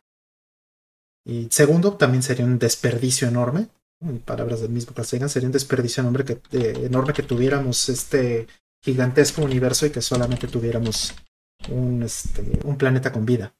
Y 1.24 1.48
segundo, 1.50 1.96
también 1.96 2.22
sería 2.22 2.44
un 2.44 2.60
desperdicio 2.60 3.26
enorme 3.26 3.66
en 4.00 4.20
palabras 4.20 4.60
del 4.60 4.70
mismo 4.70 4.94
Carl 4.94 5.06
sería 5.06 5.48
un 5.48 5.52
desperdicio 5.52 6.02
enorme 6.02 6.24
que, 6.24 6.40
eh, 6.52 6.86
enorme 6.86 7.14
que 7.14 7.24
tuviéramos 7.24 7.88
este 7.88 8.46
gigantesco 8.80 9.42
universo 9.42 9.86
y 9.86 9.90
que 9.90 10.02
solamente 10.02 10.46
tuviéramos 10.46 11.16
un, 11.68 12.04
este, 12.04 12.60
un 12.62 12.78
planeta 12.78 13.10
con 13.10 13.26
vida. 13.26 13.56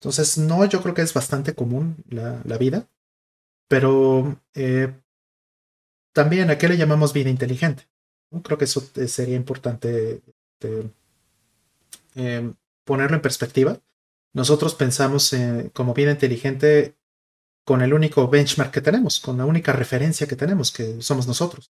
Entonces, 0.00 0.38
no, 0.38 0.64
yo 0.64 0.82
creo 0.82 0.92
que 0.92 1.02
es 1.02 1.14
bastante 1.14 1.54
común 1.54 2.02
la, 2.08 2.42
la 2.44 2.58
vida, 2.58 2.88
pero 3.68 4.42
eh, 4.54 4.92
también 6.12 6.50
a 6.50 6.58
qué 6.58 6.68
le 6.68 6.76
llamamos 6.76 7.12
vida 7.12 7.30
inteligente. 7.30 7.88
Creo 8.42 8.58
que 8.58 8.64
eso 8.64 8.80
sería 9.06 9.36
importante 9.36 10.22
de, 10.60 10.90
eh, 12.14 12.52
ponerlo 12.84 13.16
en 13.16 13.22
perspectiva. 13.22 13.80
Nosotros 14.32 14.74
pensamos 14.74 15.34
como 15.72 15.94
vida 15.94 16.12
inteligente 16.12 16.94
con 17.64 17.82
el 17.82 17.92
único 17.92 18.28
benchmark 18.28 18.72
que 18.72 18.80
tenemos, 18.80 19.20
con 19.20 19.38
la 19.38 19.44
única 19.44 19.72
referencia 19.72 20.26
que 20.26 20.36
tenemos, 20.36 20.72
que 20.72 21.00
somos 21.02 21.26
nosotros. 21.26 21.72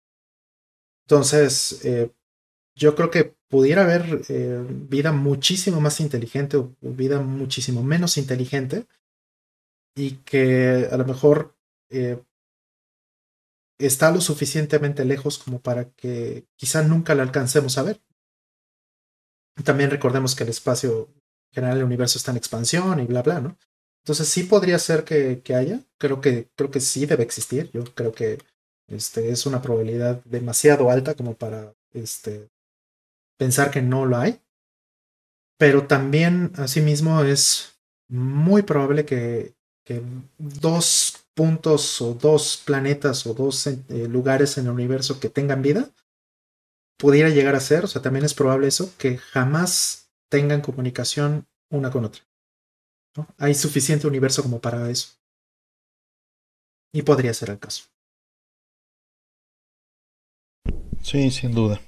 Entonces, 1.04 1.84
eh, 1.84 2.12
yo 2.76 2.94
creo 2.94 3.10
que 3.10 3.34
pudiera 3.48 3.82
haber 3.82 4.22
eh, 4.28 4.64
vida 4.68 5.10
muchísimo 5.10 5.80
más 5.80 6.00
inteligente 6.00 6.56
o 6.56 6.76
vida 6.80 7.20
muchísimo 7.20 7.82
menos 7.82 8.16
inteligente 8.16 8.86
y 9.96 10.12
que 10.18 10.88
a 10.90 10.96
lo 10.96 11.04
mejor 11.04 11.56
eh, 11.90 12.22
está 13.80 14.10
lo 14.10 14.20
suficientemente 14.20 15.04
lejos 15.04 15.38
como 15.38 15.60
para 15.60 15.90
que 15.90 16.46
quizá 16.56 16.82
nunca 16.82 17.14
la 17.14 17.22
alcancemos 17.22 17.78
a 17.78 17.82
ver. 17.82 18.00
También 19.64 19.90
recordemos 19.90 20.34
que 20.34 20.44
el 20.44 20.50
espacio 20.50 21.08
general 21.52 21.76
del 21.76 21.86
universo 21.86 22.18
está 22.18 22.30
en 22.30 22.36
expansión 22.36 23.00
y 23.00 23.06
bla, 23.06 23.22
bla, 23.22 23.40
¿no? 23.40 23.56
Entonces 24.02 24.28
sí 24.28 24.44
podría 24.44 24.78
ser 24.78 25.04
que, 25.04 25.42
que, 25.42 25.54
haya, 25.54 25.80
creo 25.98 26.20
que, 26.20 26.48
creo 26.56 26.70
que 26.70 26.80
sí 26.80 27.04
debe 27.06 27.22
existir, 27.22 27.70
yo 27.72 27.84
creo 27.84 28.12
que 28.12 28.38
este, 28.88 29.30
es 29.30 29.46
una 29.46 29.60
probabilidad 29.60 30.22
demasiado 30.24 30.90
alta 30.90 31.14
como 31.14 31.34
para 31.34 31.74
este, 31.92 32.48
pensar 33.36 33.70
que 33.70 33.82
no 33.82 34.06
lo 34.06 34.16
hay, 34.16 34.40
pero 35.58 35.86
también 35.86 36.52
asimismo 36.56 37.22
es 37.22 37.78
muy 38.08 38.62
probable 38.62 39.04
que, 39.04 39.54
que 39.84 40.02
dos 40.38 41.19
puntos 41.40 42.02
o 42.02 42.12
dos 42.12 42.58
planetas 42.66 43.26
o 43.26 43.32
dos 43.32 43.66
eh, 43.66 43.78
lugares 43.88 44.58
en 44.58 44.66
el 44.66 44.72
universo 44.72 45.18
que 45.18 45.30
tengan 45.30 45.62
vida 45.62 45.90
pudiera 46.98 47.30
llegar 47.30 47.54
a 47.54 47.60
ser, 47.60 47.84
o 47.84 47.86
sea, 47.86 48.02
también 48.02 48.26
es 48.26 48.34
probable 48.34 48.68
eso, 48.68 48.92
que 48.98 49.16
jamás 49.16 50.10
tengan 50.30 50.60
comunicación 50.60 51.46
una 51.70 51.90
con 51.90 52.04
otra. 52.04 52.20
Hay 53.38 53.54
suficiente 53.54 54.06
universo 54.06 54.42
como 54.42 54.60
para 54.60 54.90
eso. 54.90 55.14
Y 56.92 57.00
podría 57.00 57.32
ser 57.32 57.48
el 57.48 57.58
caso. 57.58 57.84
Sí, 61.02 61.30
sin 61.30 61.54
duda. 61.54 61.80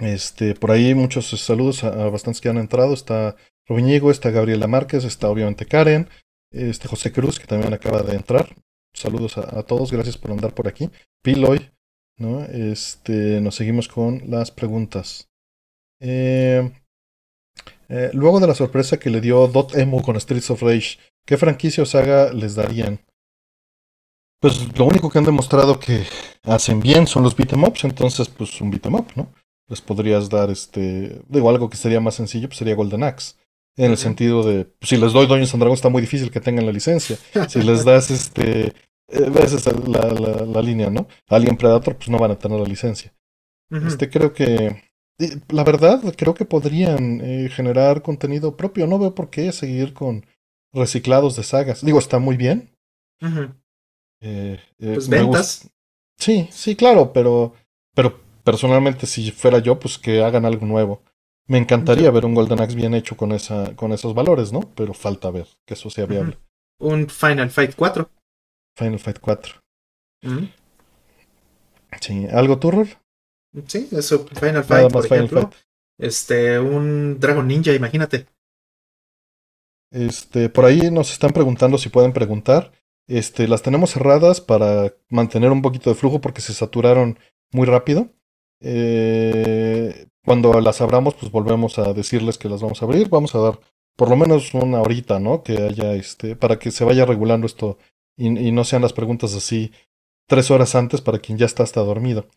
Este, 0.00 0.56
por 0.56 0.72
ahí 0.72 0.92
muchos 0.92 1.28
saludos 1.40 1.84
a, 1.84 2.06
a 2.06 2.10
bastantes 2.10 2.40
que 2.40 2.48
han 2.48 2.58
entrado. 2.58 2.94
Está 2.94 3.36
Rubiñigo, 3.68 4.10
está 4.10 4.30
Gabriela 4.30 4.66
Márquez, 4.66 5.04
está 5.04 5.28
obviamente 5.28 5.66
Karen, 5.66 6.08
este 6.52 6.88
José 6.88 7.12
Cruz, 7.12 7.38
que 7.38 7.46
también 7.46 7.72
acaba 7.72 8.02
de 8.02 8.16
entrar. 8.16 8.54
saludos 8.94 9.38
a, 9.38 9.62
todos, 9.62 9.90
gracias 9.90 10.18
por 10.18 10.30
andar 10.30 10.54
por 10.54 10.68
aquí. 10.68 10.90
Piloy, 11.22 11.70
¿no? 12.18 12.44
Este, 12.44 13.40
nos 13.40 13.54
seguimos 13.54 13.88
con 13.88 14.22
las 14.30 14.50
preguntas. 14.50 15.28
Eh, 16.00 16.70
eh, 17.88 18.10
luego 18.12 18.40
de 18.40 18.46
la 18.46 18.54
sorpresa 18.54 18.98
que 18.98 19.10
le 19.10 19.20
dio 19.20 19.46
Dot 19.48 19.76
Emo 19.76 20.02
con 20.02 20.18
Streets 20.20 20.50
of 20.50 20.62
Rage, 20.62 20.98
¿qué 21.26 21.36
franquicia 21.36 21.82
o 21.82 21.86
saga 21.86 22.32
les 22.32 22.54
darían? 22.54 23.00
Pues 24.40 24.76
lo 24.76 24.86
único 24.86 25.08
que 25.08 25.18
han 25.18 25.24
demostrado 25.24 25.78
que 25.78 26.04
hacen 26.42 26.80
bien 26.80 27.06
son 27.06 27.22
los 27.22 27.36
beat'em 27.36 27.62
ups, 27.62 27.84
entonces 27.84 28.28
pues 28.28 28.60
un 28.60 28.70
beat'em 28.70 28.94
up, 28.94 29.06
¿no? 29.14 29.32
Les 29.68 29.80
podrías 29.80 30.28
dar 30.28 30.50
este, 30.50 31.22
digo, 31.28 31.48
algo 31.48 31.70
que 31.70 31.76
sería 31.76 32.00
más 32.00 32.16
sencillo, 32.16 32.48
pues 32.48 32.58
sería 32.58 32.74
Golden 32.74 33.04
Axe. 33.04 33.36
En 33.76 33.90
el 33.90 33.96
sentido 33.96 34.42
de, 34.42 34.66
pues, 34.66 34.90
si 34.90 34.96
les 34.96 35.12
doy 35.12 35.26
Dungeons 35.26 35.54
and 35.54 35.62
Dragons 35.62 35.78
está 35.78 35.88
muy 35.88 36.02
difícil 36.02 36.30
que 36.30 36.40
tengan 36.40 36.66
la 36.66 36.72
licencia. 36.72 37.16
Si 37.48 37.62
les 37.62 37.84
das 37.86 38.10
este, 38.10 38.72
eh, 39.12 39.32
esa 39.42 39.56
es 39.56 39.88
la, 39.88 40.08
la, 40.46 40.62
línea, 40.62 40.90
¿no? 40.90 41.06
Alien 41.28 41.56
Predator, 41.56 41.96
pues 41.96 42.08
no 42.08 42.18
van 42.18 42.32
a 42.32 42.38
tener 42.38 42.60
la 42.60 42.66
licencia. 42.66 43.14
Este, 43.70 44.10
creo 44.10 44.34
que, 44.34 44.82
la 45.48 45.64
verdad, 45.64 46.02
creo 46.16 46.34
que 46.34 46.44
podrían 46.44 47.22
eh, 47.22 47.48
generar 47.48 48.02
contenido 48.02 48.54
propio. 48.56 48.86
No 48.86 48.98
veo 48.98 49.14
por 49.14 49.30
qué 49.30 49.50
seguir 49.52 49.94
con 49.94 50.26
reciclados 50.74 51.36
de 51.36 51.42
sagas. 51.42 51.82
Digo, 51.82 51.98
está 51.98 52.18
muy 52.18 52.36
bien. 52.36 52.76
Eh, 54.20 54.60
pues 54.78 55.08
ventas. 55.08 55.70
Sí, 56.18 56.48
sí, 56.50 56.76
claro, 56.76 57.12
pero, 57.12 57.54
pero 57.94 58.20
personalmente 58.44 59.06
si 59.06 59.30
fuera 59.30 59.58
yo, 59.58 59.78
pues 59.78 59.98
que 59.98 60.22
hagan 60.22 60.44
algo 60.44 60.66
nuevo. 60.66 61.02
Me 61.48 61.58
encantaría 61.58 62.10
ver 62.10 62.24
un 62.24 62.34
Golden 62.34 62.60
Axe 62.60 62.76
bien 62.76 62.94
hecho 62.94 63.16
con, 63.16 63.32
esa, 63.32 63.74
con 63.74 63.92
esos 63.92 64.14
valores, 64.14 64.52
¿no? 64.52 64.60
Pero 64.74 64.94
falta 64.94 65.30
ver 65.30 65.46
que 65.66 65.74
eso 65.74 65.90
sea 65.90 66.06
viable. 66.06 66.38
Un 66.78 67.08
Final 67.08 67.50
Fight 67.50 67.74
4. 67.76 68.08
Final 68.76 68.98
Fight 68.98 69.18
4. 69.18 69.54
Sí, 72.00 72.26
¿algo 72.32 72.58
Turror? 72.58 72.86
Sí, 73.66 73.88
eso, 73.92 74.26
Final 74.26 74.64
Fight, 74.64 74.92
por 74.92 75.04
ejemplo. 75.04 75.50
Este, 75.98 76.58
un 76.58 77.20
Dragon 77.20 77.46
Ninja, 77.46 77.72
imagínate. 77.72 78.26
Este, 79.90 80.48
por 80.48 80.64
ahí 80.64 80.90
nos 80.90 81.12
están 81.12 81.32
preguntando 81.32 81.76
si 81.76 81.90
pueden 81.90 82.12
preguntar. 82.12 82.72
Este, 83.06 83.46
las 83.46 83.62
tenemos 83.62 83.90
cerradas 83.90 84.40
para 84.40 84.94
mantener 85.10 85.50
un 85.50 85.60
poquito 85.60 85.90
de 85.90 85.96
flujo 85.96 86.20
porque 86.20 86.40
se 86.40 86.54
saturaron 86.54 87.18
muy 87.50 87.66
rápido. 87.66 88.08
Eh, 88.62 90.06
cuando 90.24 90.60
las 90.60 90.80
abramos, 90.80 91.14
pues 91.14 91.32
volvemos 91.32 91.78
a 91.78 91.92
decirles 91.92 92.38
que 92.38 92.48
las 92.48 92.62
vamos 92.62 92.80
a 92.80 92.84
abrir. 92.84 93.08
Vamos 93.08 93.34
a 93.34 93.40
dar 93.40 93.60
por 93.96 94.08
lo 94.08 94.16
menos 94.16 94.54
una 94.54 94.80
horita, 94.80 95.18
¿no? 95.18 95.42
Que 95.42 95.58
haya 95.58 95.94
este, 95.94 96.36
para 96.36 96.58
que 96.58 96.70
se 96.70 96.84
vaya 96.84 97.04
regulando 97.04 97.46
esto 97.46 97.78
y, 98.16 98.30
no 98.52 98.64
sean 98.64 98.82
las 98.82 98.92
preguntas 98.92 99.34
así 99.34 99.72
tres 100.28 100.50
horas 100.50 100.74
antes 100.74 101.00
para 101.00 101.18
quien 101.18 101.38
ya 101.38 101.46
está 101.46 101.62
hasta 101.62 101.80
dormido. 101.80 102.28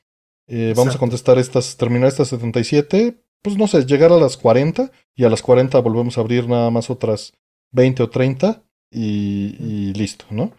Eh, 0.48 0.74
vamos 0.76 0.96
a 0.96 1.00
contestar 1.00 1.38
estas, 1.38 1.78
terminar 1.78 2.08
estas 2.08 2.30
77, 2.30 3.18
pues 3.42 3.58
no 3.58 3.68
sé, 3.68 3.86
llegar 3.86 4.12
a 4.12 4.18
las 4.18 4.38
40 4.38 4.92
y 5.16 5.24
a 5.24 5.30
las 5.30 5.42
40 5.42 5.80
volvemos 5.80 6.18
a 6.18 6.22
abrir 6.22 6.48
nada 6.48 6.70
más 6.72 6.90
otras 6.90 7.34
20 7.72 8.04
o 8.04 8.10
30 8.10 8.64
y, 8.92 9.56
y 9.60 9.94
listo, 9.94 10.26
¿no? 10.30 10.52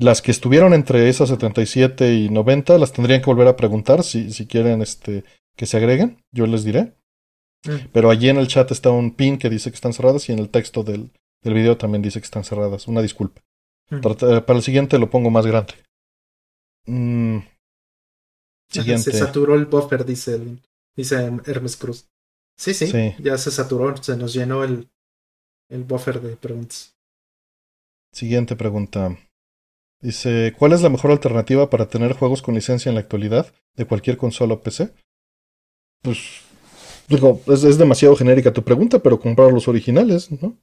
Las 0.00 0.22
que 0.22 0.30
estuvieron 0.30 0.72
entre 0.72 1.10
esas 1.10 1.28
77 1.28 2.14
y 2.14 2.30
90 2.30 2.78
las 2.78 2.92
tendrían 2.92 3.20
que 3.20 3.26
volver 3.26 3.48
a 3.48 3.56
preguntar 3.56 4.02
si, 4.02 4.32
si 4.32 4.46
quieren 4.46 4.80
este, 4.80 5.24
que 5.56 5.66
se 5.66 5.76
agreguen, 5.76 6.24
yo 6.32 6.46
les 6.46 6.64
diré. 6.64 6.94
Mm. 7.66 7.90
Pero 7.92 8.10
allí 8.10 8.30
en 8.30 8.38
el 8.38 8.48
chat 8.48 8.70
está 8.70 8.90
un 8.90 9.14
pin 9.14 9.38
que 9.38 9.50
dice 9.50 9.70
que 9.70 9.74
están 9.74 9.92
cerradas 9.92 10.26
y 10.28 10.32
en 10.32 10.38
el 10.38 10.48
texto 10.48 10.82
del, 10.82 11.10
del 11.42 11.52
video 11.52 11.76
también 11.76 12.00
dice 12.00 12.18
que 12.18 12.24
están 12.24 12.44
cerradas. 12.44 12.88
Una 12.88 13.02
disculpa. 13.02 13.42
Mm. 13.90 14.00
Para, 14.00 14.56
el 14.56 14.62
siguiente 14.62 14.98
lo 14.98 15.10
pongo 15.10 15.28
más 15.28 15.46
grande. 15.46 15.74
Mm. 16.86 17.40
Siguiente. 18.70 19.10
Se 19.10 19.18
saturó 19.18 19.54
el 19.54 19.66
buffer, 19.66 20.04
dice, 20.06 20.40
dice 20.96 21.30
Hermes 21.44 21.76
Cruz. 21.76 22.08
Sí, 22.56 22.72
sí, 22.72 22.92
ya 23.18 23.36
se 23.36 23.50
saturó, 23.50 23.96
se 23.96 24.16
nos 24.16 24.32
llenó 24.32 24.64
el, 24.64 24.88
el 25.70 25.82
buffer 25.82 26.20
de 26.20 26.36
preguntas. 26.36 26.94
Siguiente 28.12 28.54
pregunta. 28.54 29.18
Dice, 30.00 30.54
¿cuál 30.58 30.72
es 30.72 30.80
la 30.80 30.88
mejor 30.88 31.10
alternativa 31.10 31.68
para 31.68 31.88
tener 31.88 32.14
juegos 32.14 32.40
con 32.40 32.54
licencia 32.54 32.88
en 32.88 32.94
la 32.94 33.02
actualidad 33.02 33.52
de 33.76 33.84
cualquier 33.84 34.16
consola 34.16 34.54
o 34.54 34.60
PC? 34.60 34.94
Pues, 36.02 36.40
digo, 37.08 37.40
es, 37.48 37.76
demasiado 37.76 38.16
genérica 38.16 38.52
tu 38.52 38.64
pregunta, 38.64 39.00
pero 39.00 39.20
comprar 39.20 39.52
los 39.52 39.68
originales, 39.68 40.30
¿no? 40.30 40.56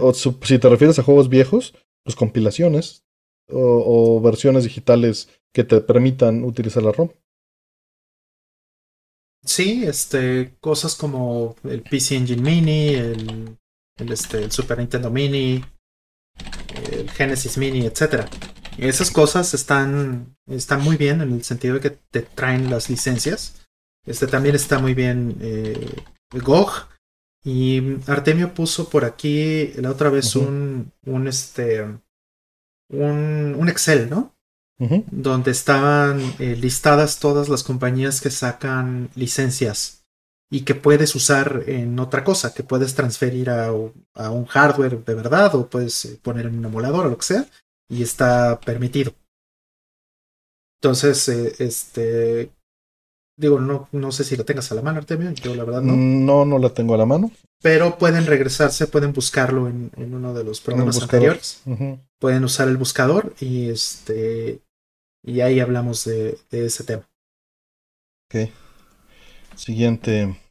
O 0.00 0.12
si 0.12 0.58
te 0.58 0.68
refieres 0.68 0.98
a 0.98 1.02
juegos 1.02 1.28
viejos, 1.28 1.74
pues 2.04 2.14
compilaciones 2.14 3.04
o, 3.50 4.20
versiones 4.20 4.64
digitales 4.64 5.28
que 5.52 5.64
te 5.64 5.80
permitan 5.80 6.44
utilizar 6.44 6.82
la 6.82 6.92
ROM. 6.92 7.10
Sí, 9.44 9.84
este, 9.84 10.56
cosas 10.60 10.94
como 10.94 11.56
el 11.64 11.82
PC 11.82 12.16
Engine 12.16 12.42
Mini, 12.42 12.88
el, 12.94 13.58
el, 13.98 14.12
este, 14.12 14.44
el 14.44 14.52
Super 14.52 14.78
Nintendo 14.78 15.10
Mini, 15.10 15.62
el 17.00 17.10
Genesis 17.10 17.58
Mini, 17.58 17.86
etc. 17.86 18.26
Esas 18.78 19.10
cosas 19.10 19.54
están, 19.54 20.36
están 20.46 20.82
muy 20.82 20.96
bien 20.96 21.20
en 21.20 21.32
el 21.32 21.44
sentido 21.44 21.74
de 21.74 21.80
que 21.80 21.90
te 21.90 22.22
traen 22.22 22.70
las 22.70 22.88
licencias. 22.90 23.66
Este 24.06 24.26
también 24.26 24.54
está 24.54 24.78
muy 24.78 24.94
bien 24.94 25.36
eh, 25.40 26.02
GOG. 26.32 26.88
Y 27.44 27.98
Artemio 28.06 28.54
puso 28.54 28.88
por 28.88 29.04
aquí 29.04 29.72
la 29.74 29.90
otra 29.90 30.10
vez 30.10 30.36
un, 30.36 30.92
un, 31.04 31.26
este, 31.26 31.82
un, 32.88 33.56
un 33.58 33.68
Excel, 33.68 34.08
¿no? 34.08 34.34
Donde 35.12 35.52
estaban 35.52 36.20
eh, 36.40 36.56
listadas 36.56 37.20
todas 37.20 37.48
las 37.48 37.62
compañías 37.62 38.20
que 38.20 38.30
sacan 38.30 39.10
licencias 39.14 40.01
y 40.52 40.64
que 40.64 40.74
puedes 40.74 41.14
usar 41.14 41.64
en 41.66 41.98
otra 41.98 42.22
cosa, 42.22 42.52
que 42.52 42.62
puedes 42.62 42.94
transferir 42.94 43.48
a, 43.48 43.72
un 43.72 44.44
hardware 44.44 45.02
de 45.02 45.14
verdad 45.14 45.54
o 45.54 45.66
puedes 45.66 46.04
eh, 46.04 46.20
poner 46.20 46.44
en 46.44 46.58
un 46.58 46.66
emulador 46.66 47.06
o 47.06 47.08
lo 47.08 47.16
que 47.16 47.24
sea 47.24 47.46
y 47.88 48.02
está 48.02 48.60
permitido. 48.60 49.14
Entonces, 50.78 51.26
eh, 51.30 51.54
este, 51.58 52.50
digo, 53.34 53.60
no, 53.60 53.88
no 53.92 54.12
sé 54.12 54.24
si 54.24 54.36
lo 54.36 54.44
tengas 54.44 54.70
a 54.70 54.74
la 54.74 54.82
mano, 54.82 54.98
Artemio, 54.98 55.30
yo 55.30 55.54
la 55.54 55.64
verdad 55.64 55.80
no. 55.80 55.96
No, 55.96 56.44
no 56.44 56.58
la 56.58 56.68
tengo 56.68 56.94
a 56.94 56.98
la 56.98 57.06
mano. 57.06 57.30
Pero 57.62 57.96
pueden 57.96 58.26
regresarse, 58.26 58.86
pueden 58.88 59.14
buscarlo 59.14 59.68
en, 59.68 59.90
uno 59.96 60.34
de 60.34 60.44
los 60.44 60.60
programas 60.60 61.00
anteriores. 61.00 61.62
Pueden 62.20 62.44
usar 62.44 62.68
el 62.68 62.76
buscador 62.76 63.34
y 63.40 63.70
este 63.70 64.60
y 65.24 65.40
ahí 65.40 65.60
hablamos 65.60 66.04
de, 66.04 66.36
de 66.50 66.66
ese 66.66 66.84
tema. 66.84 67.08
Ok. 68.28 68.50
Siguiente. 69.56 70.41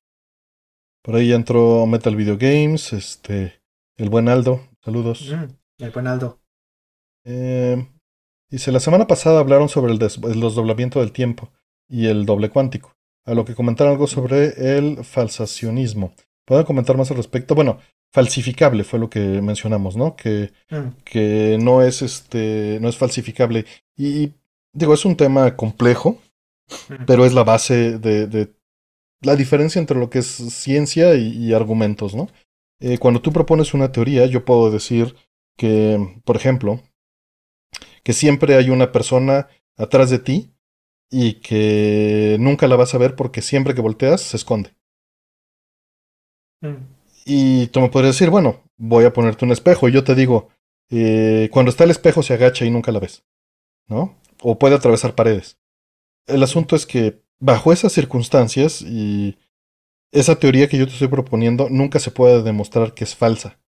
Por 1.03 1.15
ahí 1.15 1.29
ya 1.29 1.35
entró 1.35 1.85
Metal 1.87 2.15
Video 2.15 2.37
Games, 2.37 2.93
este, 2.93 3.59
el 3.97 4.09
buen 4.09 4.29
Aldo, 4.29 4.67
saludos. 4.83 5.31
Mm, 5.31 5.83
el 5.83 5.89
buen 5.89 6.07
Aldo. 6.07 6.39
Eh, 7.25 7.87
dice, 8.51 8.71
la 8.71 8.79
semana 8.79 9.07
pasada 9.07 9.39
hablaron 9.39 9.67
sobre 9.67 9.93
el, 9.93 9.99
desdoblamiento 9.99 10.99
del 10.99 11.11
tiempo 11.11 11.49
y 11.89 12.05
el 12.05 12.27
doble 12.27 12.51
cuántico, 12.51 12.95
a 13.25 13.33
lo 13.33 13.45
que 13.45 13.55
comentaron 13.55 13.93
algo 13.93 14.05
sobre 14.05 14.77
el 14.77 15.03
falsacionismo. 15.03 16.13
¿Pueden 16.45 16.65
comentar 16.65 16.97
más 16.97 17.09
al 17.09 17.17
respecto? 17.17 17.55
Bueno, 17.55 17.79
falsificable 18.11 18.83
fue 18.83 18.99
lo 18.99 19.09
que 19.09 19.41
mencionamos, 19.41 19.97
¿no? 19.97 20.15
Que, 20.15 20.51
mm. 20.69 21.01
que 21.03 21.57
no 21.59 21.81
es 21.81 22.03
este, 22.03 22.77
no 22.79 22.89
es 22.89 22.97
falsificable. 22.97 23.65
Y, 23.97 24.33
digo, 24.71 24.93
es 24.93 25.03
un 25.05 25.17
tema 25.17 25.55
complejo, 25.55 26.19
mm. 26.89 27.05
pero 27.07 27.25
es 27.25 27.33
la 27.33 27.43
base 27.43 27.97
de, 27.97 28.27
de 28.27 28.53
la 29.21 29.35
diferencia 29.35 29.79
entre 29.79 29.97
lo 29.97 30.09
que 30.09 30.19
es 30.19 30.27
ciencia 30.27 31.15
y, 31.15 31.53
argumentos, 31.53 32.15
¿no? 32.15 32.27
Eh, 32.79 32.97
cuando 32.97 33.21
tú 33.21 33.31
propones 33.31 33.73
una 33.73 33.91
teoría, 33.91 34.25
yo 34.25 34.43
puedo 34.43 34.71
decir 34.71 35.15
que, 35.57 36.19
por 36.25 36.35
ejemplo, 36.35 36.81
que 38.03 38.13
siempre 38.13 38.55
hay 38.55 38.69
una 38.69 38.91
persona 38.91 39.47
atrás 39.77 40.09
de 40.09 40.19
ti 40.19 40.51
y 41.11 41.35
que 41.41 42.37
nunca 42.39 42.67
la 42.67 42.75
vas 42.75 42.95
a 42.95 42.97
ver 42.97 43.15
porque 43.15 43.41
siempre 43.41 43.75
que 43.75 43.81
volteas 43.81 44.21
se 44.21 44.37
esconde. 44.37 44.73
Mm. 46.61 46.77
Y 47.25 47.67
tú 47.67 47.81
me 47.81 47.89
podrías 47.89 48.15
decir, 48.15 48.31
bueno, 48.31 48.63
voy 48.77 49.05
a 49.05 49.13
ponerte 49.13 49.45
un 49.45 49.51
espejo 49.51 49.87
y 49.87 49.91
yo 49.91 50.03
te 50.03 50.15
digo, 50.15 50.49
eh, 50.89 51.49
cuando 51.51 51.69
está 51.69 51.83
el 51.83 51.91
espejo 51.91 52.23
se 52.23 52.33
agacha 52.33 52.65
y 52.65 52.71
nunca 52.71 52.91
la 52.91 52.99
ves, 52.99 53.23
¿no? 53.87 54.17
O 54.41 54.57
puede 54.57 54.75
atravesar 54.75 55.13
paredes. 55.13 55.59
El 56.25 56.41
asunto 56.41 56.75
es 56.75 56.85
que 56.85 57.20
bajo 57.41 57.73
esas 57.73 57.91
circunstancias 57.91 58.81
y 58.81 59.37
esa 60.11 60.35
teoría 60.35 60.69
que 60.69 60.77
yo 60.77 60.85
te 60.85 60.93
estoy 60.93 61.07
proponiendo 61.07 61.69
nunca 61.69 61.99
se 61.99 62.11
puede 62.11 62.43
demostrar 62.43 62.93
que 62.93 63.03
es 63.03 63.15
falsa. 63.15 63.59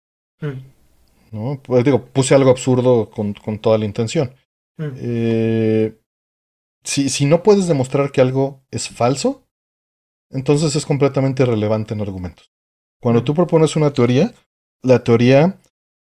Mm. 0.40 1.32
¿No? 1.32 1.60
Pues 1.62 1.84
digo, 1.84 2.04
puse 2.04 2.34
algo 2.34 2.50
absurdo 2.50 3.10
con, 3.10 3.32
con 3.32 3.58
toda 3.58 3.78
la 3.78 3.86
intención. 3.86 4.34
Mm. 4.76 4.90
Eh, 4.96 5.98
si, 6.84 7.08
si 7.08 7.24
no 7.24 7.42
puedes 7.42 7.66
demostrar 7.66 8.12
que 8.12 8.20
algo 8.20 8.62
es 8.70 8.88
falso, 8.88 9.42
entonces 10.30 10.76
es 10.76 10.84
completamente 10.84 11.42
irrelevante 11.42 11.94
en 11.94 12.02
argumentos. 12.02 12.52
Cuando 13.00 13.22
mm. 13.22 13.24
tú 13.24 13.34
propones 13.34 13.74
una 13.76 13.92
teoría, 13.92 14.34
la 14.82 15.02
teoría 15.02 15.58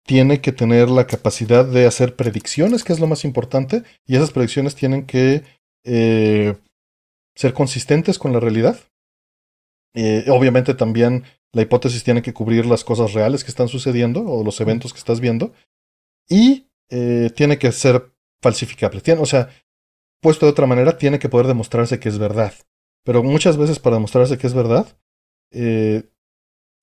tiene 0.05 0.39
que 0.39 0.53
tener 0.53 0.89
la 0.89 1.05
capacidad 1.05 1.65
de 1.65 1.85
hacer 1.85 2.15
predicciones, 2.15 2.85
que 2.85 2.93
es 2.93 2.99
lo 3.01 3.07
más 3.07 3.25
importante, 3.25 3.83
y 4.05 4.15
esas 4.15 4.31
predicciones 4.31 4.75
tienen 4.75 5.05
que 5.05 5.43
eh, 5.83 6.55
ser 7.37 7.53
consistentes 7.53 8.17
con 8.17 8.33
la 8.33 8.39
realidad. 8.39 8.79
Eh, 9.93 10.25
obviamente 10.29 10.73
también 10.73 11.23
la 11.53 11.61
hipótesis 11.61 12.03
tiene 12.03 12.21
que 12.21 12.33
cubrir 12.33 12.65
las 12.65 12.83
cosas 12.83 13.13
reales 13.13 13.43
que 13.43 13.51
están 13.51 13.67
sucediendo 13.67 14.21
o 14.21 14.43
los 14.43 14.59
eventos 14.59 14.91
que 14.91 14.99
estás 14.99 15.19
viendo. 15.19 15.53
Y 16.27 16.67
eh, 16.89 17.29
tiene 17.35 17.57
que 17.57 17.71
ser 17.71 18.11
falsificable. 18.41 19.01
o 19.19 19.25
sea, 19.25 19.49
puesto 20.21 20.45
de 20.45 20.51
otra 20.51 20.65
manera, 20.65 20.97
tiene 20.97 21.19
que 21.19 21.29
poder 21.29 21.47
demostrarse 21.47 21.99
que 21.99 22.09
es 22.09 22.17
verdad. 22.17 22.53
Pero 23.05 23.23
muchas 23.23 23.55
veces 23.55 23.79
para 23.79 23.95
demostrarse 23.95 24.37
que 24.37 24.47
es 24.47 24.53
verdad, 24.53 24.97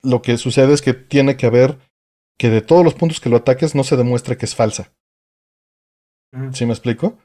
lo 0.01 0.21
que 0.21 0.37
sucede 0.37 0.73
es 0.73 0.81
que 0.81 0.93
tiene 0.93 1.37
que 1.37 1.45
haber 1.45 1.77
que 2.37 2.49
de 2.49 2.61
todos 2.61 2.83
los 2.83 2.95
puntos 2.95 3.19
que 3.19 3.29
lo 3.29 3.37
ataques 3.37 3.75
no 3.75 3.83
se 3.83 3.97
demuestre 3.97 4.37
que 4.37 4.45
es 4.45 4.55
falsa. 4.55 4.93
¿Sí 6.53 6.65
me 6.65 6.73
explico? 6.73 7.17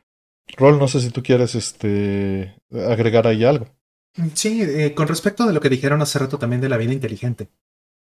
Rol, 0.56 0.78
no 0.78 0.88
sé 0.88 1.00
si 1.00 1.10
tú 1.10 1.22
quieres 1.22 1.54
este, 1.54 2.56
agregar 2.70 3.26
ahí 3.26 3.44
algo. 3.44 3.68
Sí, 4.34 4.62
eh, 4.62 4.94
con 4.94 5.08
respecto 5.08 5.46
de 5.46 5.52
lo 5.52 5.60
que 5.60 5.68
dijeron 5.68 6.02
hace 6.02 6.18
rato 6.18 6.38
también 6.38 6.60
de 6.60 6.68
la 6.68 6.76
vida 6.76 6.92
inteligente. 6.92 7.48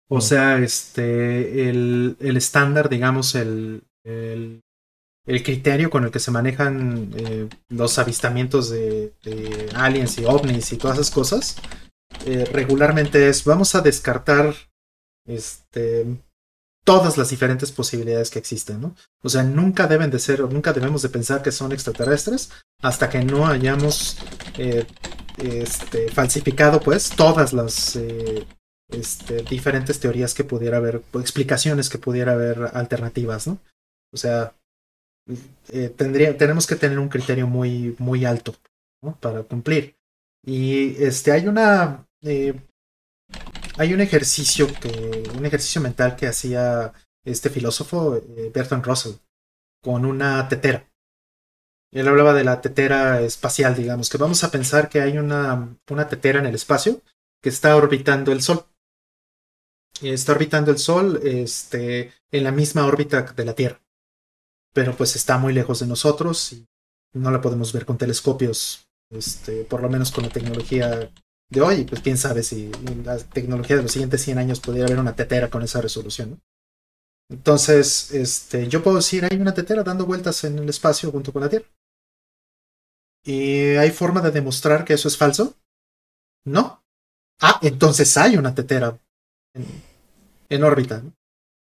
O 0.07 0.21
sea, 0.21 0.59
este, 0.59 1.67
el, 1.69 2.15
el 2.19 2.37
estándar, 2.37 2.89
digamos, 2.89 3.33
el, 3.33 3.83
el, 4.03 4.61
el, 5.25 5.43
criterio 5.43 5.89
con 5.89 6.03
el 6.03 6.11
que 6.11 6.19
se 6.19 6.29
manejan 6.29 7.11
eh, 7.17 7.49
los 7.69 7.97
avistamientos 7.97 8.69
de, 8.69 9.13
de, 9.23 9.69
aliens 9.73 10.19
y 10.19 10.25
ovnis 10.25 10.71
y 10.73 10.77
todas 10.77 10.99
esas 10.99 11.11
cosas, 11.11 11.57
eh, 12.27 12.45
regularmente 12.45 13.27
es, 13.27 13.43
vamos 13.45 13.73
a 13.73 13.81
descartar 13.81 14.53
este, 15.27 16.05
todas 16.85 17.17
las 17.17 17.29
diferentes 17.29 17.71
posibilidades 17.71 18.29
que 18.29 18.39
existen, 18.39 18.79
¿no? 18.79 18.95
O 19.23 19.29
sea, 19.29 19.43
nunca 19.43 19.87
deben 19.87 20.11
de 20.11 20.19
ser, 20.19 20.39
nunca 20.41 20.71
debemos 20.71 21.01
de 21.01 21.09
pensar 21.09 21.41
que 21.41 21.51
son 21.51 21.71
extraterrestres 21.71 22.51
hasta 22.81 23.09
que 23.09 23.23
no 23.23 23.47
hayamos 23.47 24.17
eh, 24.57 24.85
este, 25.39 26.09
falsificado, 26.09 26.79
pues, 26.79 27.09
todas 27.09 27.53
las 27.53 27.95
eh, 27.95 28.45
este, 28.89 29.41
diferentes 29.41 29.99
teorías 29.99 30.35
que 30.35 30.43
pudiera 30.43 30.77
haber, 30.77 31.01
explicaciones 31.15 31.89
que 31.89 31.97
pudiera 31.97 32.33
haber 32.33 32.69
alternativas, 32.73 33.47
¿no? 33.47 33.57
O 34.13 34.17
sea, 34.17 34.53
eh, 35.69 35.89
tenemos 35.89 36.67
que 36.67 36.75
tener 36.75 36.99
un 36.99 37.09
criterio 37.09 37.47
muy, 37.47 37.95
muy 37.97 38.25
alto. 38.25 38.55
Para 39.19 39.43
cumplir. 39.43 39.95
Y 40.43 41.03
este, 41.03 41.31
hay 41.31 41.47
una, 41.47 42.07
hay 43.77 43.93
un 43.93 44.01
ejercicio 44.01 44.67
que, 44.79 45.23
un 45.37 45.45
ejercicio 45.45 45.81
mental 45.81 46.15
que 46.15 46.27
hacía 46.27 46.93
este 47.23 47.49
filósofo 47.49 48.17
eh, 48.17 48.51
Bertrand 48.53 48.85
Russell 48.85 49.13
con 49.81 50.05
una 50.05 50.47
tetera. 50.47 50.89
Él 51.91 52.07
hablaba 52.07 52.33
de 52.33 52.43
la 52.43 52.61
tetera 52.61 53.21
espacial, 53.21 53.75
digamos, 53.75 54.09
que 54.09 54.17
vamos 54.17 54.43
a 54.43 54.51
pensar 54.51 54.89
que 54.89 55.01
hay 55.01 55.17
una, 55.17 55.77
una 55.89 56.07
tetera 56.07 56.39
en 56.39 56.45
el 56.45 56.55
espacio 56.55 57.01
que 57.41 57.49
está 57.49 57.75
orbitando 57.75 58.31
el 58.31 58.41
Sol. 58.41 58.65
Está 60.01 60.33
orbitando 60.33 60.71
el 60.71 60.77
Sol 60.77 61.21
este, 61.23 62.11
en 62.31 62.43
la 62.43 62.51
misma 62.51 62.85
órbita 62.85 63.21
de 63.21 63.45
la 63.45 63.53
Tierra. 63.53 63.81
Pero 64.73 64.95
pues 64.97 65.15
está 65.15 65.37
muy 65.37 65.53
lejos 65.53 65.79
de 65.79 65.87
nosotros 65.87 66.51
y 66.51 66.67
no 67.13 67.31
la 67.31 67.39
podemos 67.39 67.71
ver 67.71 67.85
con 67.85 67.97
telescopios, 67.97 68.89
este, 69.09 69.63
por 69.63 69.81
lo 69.81 69.89
menos 69.89 70.11
con 70.11 70.25
la 70.25 70.31
tecnología 70.31 71.11
de 71.49 71.61
hoy, 71.61 71.83
pues 71.85 72.01
quién 72.01 72.17
sabe 72.17 72.43
si 72.43 72.71
la 73.03 73.17
tecnología 73.17 73.75
de 73.75 73.83
los 73.83 73.91
siguientes 73.91 74.21
100 74.21 74.37
años 74.37 74.59
pudiera 74.59 74.87
haber 74.87 74.99
una 74.99 75.15
tetera 75.15 75.49
con 75.49 75.61
esa 75.61 75.81
resolución. 75.81 76.41
Entonces, 77.29 78.11
este, 78.11 78.67
yo 78.67 78.83
puedo 78.83 78.97
decir, 78.97 79.25
hay 79.25 79.37
una 79.37 79.53
tetera 79.53 79.83
dando 79.83 80.05
vueltas 80.05 80.43
en 80.43 80.59
el 80.59 80.69
espacio 80.69 81.11
junto 81.11 81.33
con 81.33 81.41
la 81.41 81.49
Tierra. 81.49 81.67
¿Y 83.23 83.75
hay 83.75 83.91
forma 83.91 84.21
de 84.21 84.31
demostrar 84.31 84.85
que 84.85 84.93
eso 84.93 85.07
es 85.07 85.17
falso? 85.17 85.55
No. 86.45 86.83
Ah, 87.41 87.59
entonces 87.63 88.15
hay 88.17 88.37
una 88.37 88.53
tetera 88.53 88.99
en, 90.49 90.63
órbita. 90.63 91.03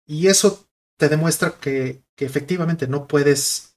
Y 0.06 0.26
eso 0.26 0.68
te 0.98 1.08
demuestra 1.08 1.58
que, 1.60 2.02
que 2.16 2.24
efectivamente 2.24 2.88
no 2.88 3.06
puedes 3.06 3.76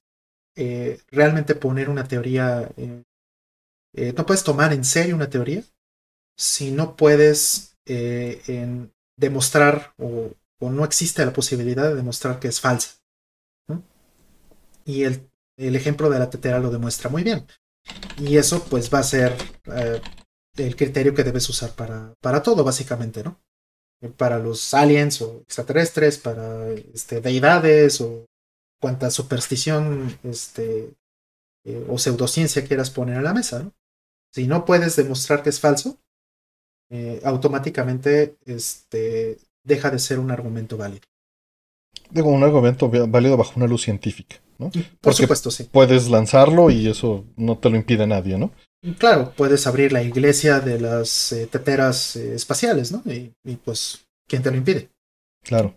eh, 0.56 1.00
realmente 1.08 1.54
poner 1.54 1.88
una 1.88 2.08
teoría, 2.08 2.68
eh, 2.76 4.12
no 4.16 4.26
puedes 4.26 4.42
tomar 4.42 4.72
en 4.72 4.84
serio 4.84 5.14
una 5.14 5.30
teoría 5.30 5.62
si 6.40 6.70
no 6.70 6.96
puedes 6.96 7.76
eh, 7.84 8.88
demostrar 9.18 9.92
o, 9.98 10.32
no 10.60 10.84
existe 10.84 11.24
la 11.24 11.34
posibilidad 11.34 11.88
de 11.88 11.94
demostrar 11.94 12.40
que 12.40 12.48
es 12.48 12.60
falsa. 12.60 12.98
Y 14.86 15.04
el, 15.04 15.28
ejemplo 15.58 16.08
de 16.08 16.18
la 16.18 16.30
tetera 16.30 16.58
lo 16.58 16.70
demuestra 16.70 17.10
muy 17.10 17.22
bien. 17.22 17.46
Y 18.18 18.38
eso 18.38 18.64
pues 18.64 18.92
va 18.92 19.00
a 19.00 19.02
ser 19.02 19.36
eh, 19.66 20.00
el 20.56 20.76
criterio 20.76 21.14
que 21.14 21.24
debes 21.24 21.48
usar 21.48 21.74
para, 21.74 22.14
para 22.22 22.42
todo, 22.42 22.64
básicamente, 22.64 23.22
¿no? 23.22 23.38
Para 24.16 24.38
los 24.38 24.72
aliens 24.72 25.20
o 25.20 25.42
extraterrestres, 25.42 26.18
para 26.18 26.70
este, 26.94 27.20
deidades 27.20 28.00
o 28.00 28.26
cuanta 28.80 29.10
superstición 29.10 30.18
este, 30.22 30.94
eh, 31.64 31.86
o 31.88 31.98
pseudociencia 31.98 32.64
quieras 32.64 32.90
poner 32.90 33.18
a 33.18 33.22
la 33.22 33.34
mesa. 33.34 33.70
Si 34.32 34.46
no 34.46 34.64
puedes 34.64 34.96
demostrar 34.96 35.42
que 35.42 35.50
es 35.50 35.60
falso, 35.60 35.98
eh, 36.90 37.20
automáticamente 37.24 38.36
este, 38.46 39.38
deja 39.62 39.90
de 39.90 39.98
ser 40.00 40.18
un 40.18 40.32
argumento 40.32 40.76
válido. 40.76 41.02
Digo, 42.10 42.28
un 42.28 42.42
argumento 42.42 42.90
válido 42.90 43.36
bajo 43.36 43.52
una 43.56 43.68
luz 43.68 43.82
científica, 43.82 44.36
¿no? 44.58 44.72
Por 45.00 45.14
supuesto, 45.14 45.52
sí. 45.52 45.68
Puedes 45.70 46.08
lanzarlo 46.08 46.68
y 46.70 46.88
eso 46.88 47.24
no 47.36 47.58
te 47.58 47.70
lo 47.70 47.76
impide 47.76 48.06
nadie, 48.08 48.36
¿no? 48.36 48.50
Claro, 48.98 49.32
puedes 49.36 49.66
abrir 49.68 49.92
la 49.92 50.02
iglesia 50.02 50.58
de 50.58 50.80
las 50.80 51.32
eh, 51.32 51.46
teteras 51.46 52.16
eh, 52.16 52.34
espaciales, 52.34 52.90
¿no? 52.90 53.02
Y, 53.06 53.56
pues, 53.56 54.06
¿quién 54.26 54.42
te 54.42 54.50
lo 54.50 54.56
impide? 54.56 54.90
Claro. 55.44 55.76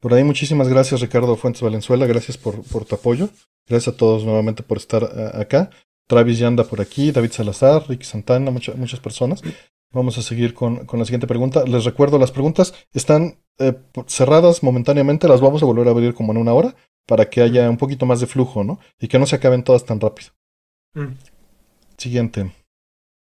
Por 0.00 0.12
ahí 0.12 0.24
muchísimas 0.24 0.68
gracias 0.68 1.00
Ricardo 1.00 1.36
Fuentes 1.36 1.62
Valenzuela, 1.62 2.06
gracias 2.06 2.36
por, 2.36 2.62
por 2.62 2.84
tu 2.84 2.94
apoyo, 2.94 3.30
gracias 3.66 3.94
a 3.94 3.96
todos 3.96 4.24
nuevamente 4.24 4.62
por 4.62 4.76
estar 4.76 5.04
acá. 5.34 5.70
Travis 6.06 6.38
ya 6.38 6.46
anda 6.46 6.64
por 6.64 6.80
aquí, 6.80 7.10
David 7.10 7.32
Salazar, 7.32 7.84
Ricky 7.88 8.04
Santana, 8.04 8.50
muchas 8.50 9.00
personas. 9.00 9.42
Vamos 9.92 10.18
a 10.18 10.22
seguir 10.22 10.54
con, 10.54 10.84
con, 10.86 10.98
la 10.98 11.04
siguiente 11.04 11.26
pregunta. 11.26 11.64
Les 11.64 11.84
recuerdo, 11.84 12.18
las 12.18 12.32
preguntas 12.32 12.74
están 12.92 13.38
eh, 13.58 13.74
cerradas 14.06 14.62
momentáneamente, 14.62 15.28
las 15.28 15.40
vamos 15.40 15.62
a 15.62 15.66
volver 15.66 15.88
a 15.88 15.90
abrir 15.90 16.14
como 16.14 16.32
en 16.32 16.38
una 16.38 16.52
hora 16.52 16.74
para 17.06 17.30
que 17.30 17.40
haya 17.40 17.70
un 17.70 17.76
poquito 17.76 18.04
más 18.04 18.20
de 18.20 18.26
flujo, 18.26 18.64
¿no? 18.64 18.78
Y 19.00 19.08
que 19.08 19.18
no 19.18 19.26
se 19.26 19.36
acaben 19.36 19.62
todas 19.62 19.84
tan 19.84 20.00
rápido. 20.00 20.30
Mm. 20.94 21.14
Siguiente. 21.96 22.52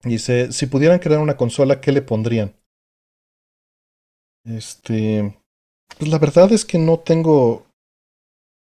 Dice, 0.04 0.52
si 0.52 0.68
pudieran 0.68 1.00
crear 1.00 1.20
una 1.20 1.38
consola, 1.38 1.82
¿qué 1.82 1.92
le 1.92 2.02
pondrían? 2.02 2.54
Este, 4.46 5.38
pues 5.98 6.10
la 6.10 6.20
verdad 6.20 6.52
es 6.54 6.66
que 6.66 6.78
no 6.78 7.00
tengo, 7.00 7.66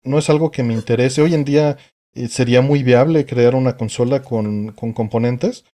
no 0.03 0.18
es 0.18 0.30
algo 0.30 0.51
que 0.51 0.64
me 0.64 0.74
interese. 0.74 1.22
Hoy 1.22 1.34
en 1.34 1.45
día 1.45 1.78
sería 2.28 2.61
muy 2.61 2.84
viable 2.84 3.26
crear 3.26 3.55
una 3.55 3.78
consola 3.78 4.22
con, 4.22 4.72
con 4.74 4.93
componentes. 4.93 5.66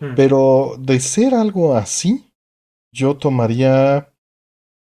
Hmm. 0.00 0.14
Pero 0.14 0.76
de 0.78 1.00
ser 1.00 1.34
algo 1.34 1.74
así, 1.74 2.24
yo 2.92 3.16
tomaría 3.16 4.12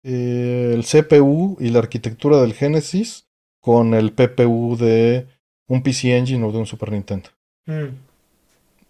eh, 0.03 0.73
el 0.75 0.85
CPU 0.85 1.57
y 1.61 1.71
la 1.71 1.79
arquitectura 1.81 2.41
del 2.41 2.55
Genesis 2.55 3.27
con 3.61 3.95
el 3.95 4.13
PPU 4.13 4.77
de 4.77 5.27
un 5.69 5.83
PC 5.83 6.17
Engine 6.17 6.45
o 6.45 6.53
de 6.53 6.59
un 6.59 6.67
Super 6.67 6.93
Nintendo. 6.93 7.31
Hmm. 7.67 7.97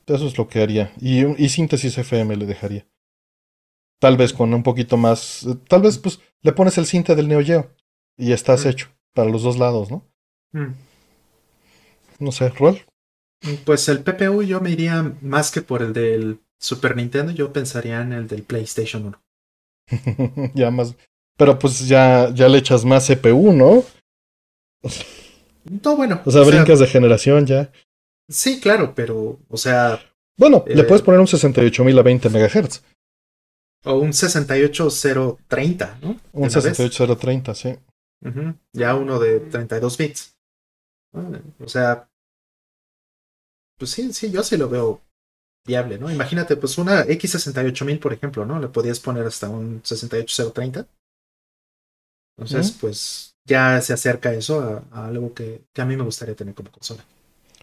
Eso 0.06 0.26
es 0.26 0.38
lo 0.38 0.48
que 0.48 0.62
haría. 0.62 0.92
Y, 1.00 1.24
y 1.42 1.48
síntesis 1.48 1.96
FM 1.98 2.36
le 2.36 2.46
dejaría. 2.46 2.86
Tal 3.98 4.16
vez 4.16 4.32
con 4.32 4.52
un 4.52 4.62
poquito 4.62 4.96
más. 4.96 5.46
Tal 5.68 5.82
vez 5.82 5.98
pues 5.98 6.20
le 6.42 6.52
pones 6.52 6.76
el 6.78 6.86
cinte 6.86 7.14
del 7.14 7.28
Neo 7.28 7.42
Geo 7.42 7.70
y 8.16 8.32
estás 8.32 8.64
hmm. 8.64 8.68
hecho 8.68 8.88
para 9.14 9.30
los 9.30 9.42
dos 9.42 9.58
lados, 9.58 9.90
¿no? 9.90 10.04
No 12.18 12.32
sé, 12.32 12.48
¿Rol? 12.50 12.80
Pues 13.64 13.88
el 13.88 14.02
PPU 14.02 14.42
yo 14.42 14.60
me 14.60 14.70
iría 14.70 15.14
más 15.20 15.50
que 15.50 15.62
por 15.62 15.82
el 15.82 15.92
del 15.92 16.40
Super 16.58 16.96
Nintendo, 16.96 17.32
yo 17.32 17.52
pensaría 17.52 18.00
en 18.00 18.12
el 18.12 18.28
del 18.28 18.42
PlayStation 18.42 19.06
1. 19.88 20.50
ya 20.54 20.70
más. 20.70 20.94
Pero 21.36 21.58
pues 21.58 21.86
ya, 21.86 22.30
ya 22.34 22.48
le 22.48 22.58
echas 22.58 22.84
más 22.84 23.06
CPU, 23.06 23.52
¿no? 23.52 23.84
No, 25.82 25.96
bueno. 25.96 26.22
O 26.24 26.30
sea, 26.30 26.42
brincas 26.42 26.78
de 26.78 26.86
generación 26.86 27.46
ya. 27.46 27.70
Sí, 28.28 28.60
claro, 28.60 28.94
pero, 28.94 29.38
o 29.48 29.56
sea. 29.56 30.00
Bueno, 30.38 30.64
le 30.66 30.84
puedes 30.84 31.02
poner 31.02 31.20
un 31.20 31.26
68000 31.26 31.98
a 31.98 32.02
20 32.02 32.28
MHz. 32.28 32.82
O 33.84 33.94
un 33.98 34.12
68030, 34.12 35.98
¿no? 36.02 36.20
Un 36.32 36.50
68030, 36.50 37.54
sí. 37.54 37.76
Ya 38.72 38.94
uno 38.94 39.18
de 39.18 39.40
32 39.40 39.96
bits. 39.96 40.35
O 41.60 41.68
sea, 41.68 42.08
pues 43.78 43.90
sí, 43.90 44.12
sí, 44.12 44.30
yo 44.30 44.42
sí 44.42 44.56
lo 44.56 44.68
veo 44.68 45.02
viable, 45.66 45.98
¿no? 45.98 46.10
Imagínate, 46.10 46.56
pues 46.56 46.78
una 46.78 47.04
X68000, 47.04 48.00
por 48.00 48.12
ejemplo, 48.12 48.46
¿no? 48.46 48.58
Le 48.58 48.68
podías 48.68 49.00
poner 49.00 49.26
hasta 49.26 49.48
un 49.48 49.80
68030. 49.84 50.86
Entonces, 52.38 52.76
pues 52.78 53.36
ya 53.44 53.80
se 53.80 53.92
acerca 53.92 54.32
eso 54.32 54.84
a, 54.92 55.06
algo 55.06 55.32
que, 55.32 55.62
a 55.76 55.84
mí 55.84 55.96
me 55.96 56.04
gustaría 56.04 56.34
tener 56.34 56.54
como 56.54 56.70
consola. 56.70 57.04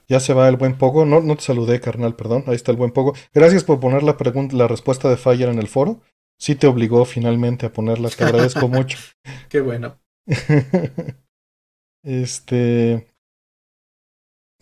Ya 0.08 0.20
se 0.20 0.34
va 0.34 0.50
el 0.50 0.58
buen 0.58 0.78
Pogo. 0.78 1.06
No, 1.06 1.22
no 1.22 1.36
te 1.36 1.44
saludé, 1.44 1.80
carnal, 1.80 2.16
perdón. 2.16 2.44
Ahí 2.48 2.56
está 2.56 2.72
el 2.72 2.78
buen 2.78 2.92
Pogo. 2.92 3.14
Gracias 3.34 3.64
por 3.64 3.80
poner 3.80 4.04
la 4.04 4.18
pregunta, 4.18 4.56
la 4.56 4.68
respuesta 4.68 5.10
de 5.10 5.18
Fire 5.18 5.50
en 5.50 5.60
el 5.60 5.68
foro. 5.68 6.02
Sí 6.40 6.56
te 6.56 6.68
obligó 6.68 7.06
finalmente 7.06 7.66
a 7.66 7.74
ponerla. 7.74 8.10
Te 8.10 8.24
agradezco 8.24 8.68
mucho. 8.68 8.98
Qué 9.50 9.62
bueno. 9.62 9.98
este. 12.04 13.13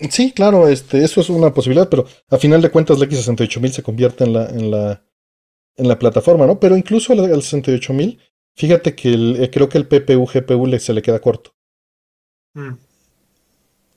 Sí, 0.09 0.31
claro, 0.31 0.67
este, 0.67 1.03
eso 1.03 1.21
es 1.21 1.29
una 1.29 1.53
posibilidad, 1.53 1.89
pero 1.89 2.05
a 2.29 2.37
final 2.37 2.61
de 2.61 2.71
cuentas 2.71 2.97
la 2.99 3.05
X68000 3.05 3.69
se 3.71 3.83
convierte 3.83 4.23
en 4.23 4.33
la, 4.33 4.49
en 4.49 4.71
la, 4.71 5.03
en 5.75 5.87
la 5.87 5.99
plataforma, 5.99 6.47
¿no? 6.47 6.59
Pero 6.59 6.75
incluso 6.75 7.13
al, 7.13 7.41
68000, 7.41 8.19
fíjate 8.55 8.95
que 8.95 9.13
el, 9.13 9.43
eh, 9.43 9.49
creo 9.51 9.69
que 9.69 9.77
el 9.77 9.87
PPU, 9.87 10.25
GPU 10.25 10.67
le, 10.67 10.79
se 10.79 10.93
le 10.93 11.01
queda 11.01 11.19
corto. 11.19 11.55
Mm. 12.53 12.73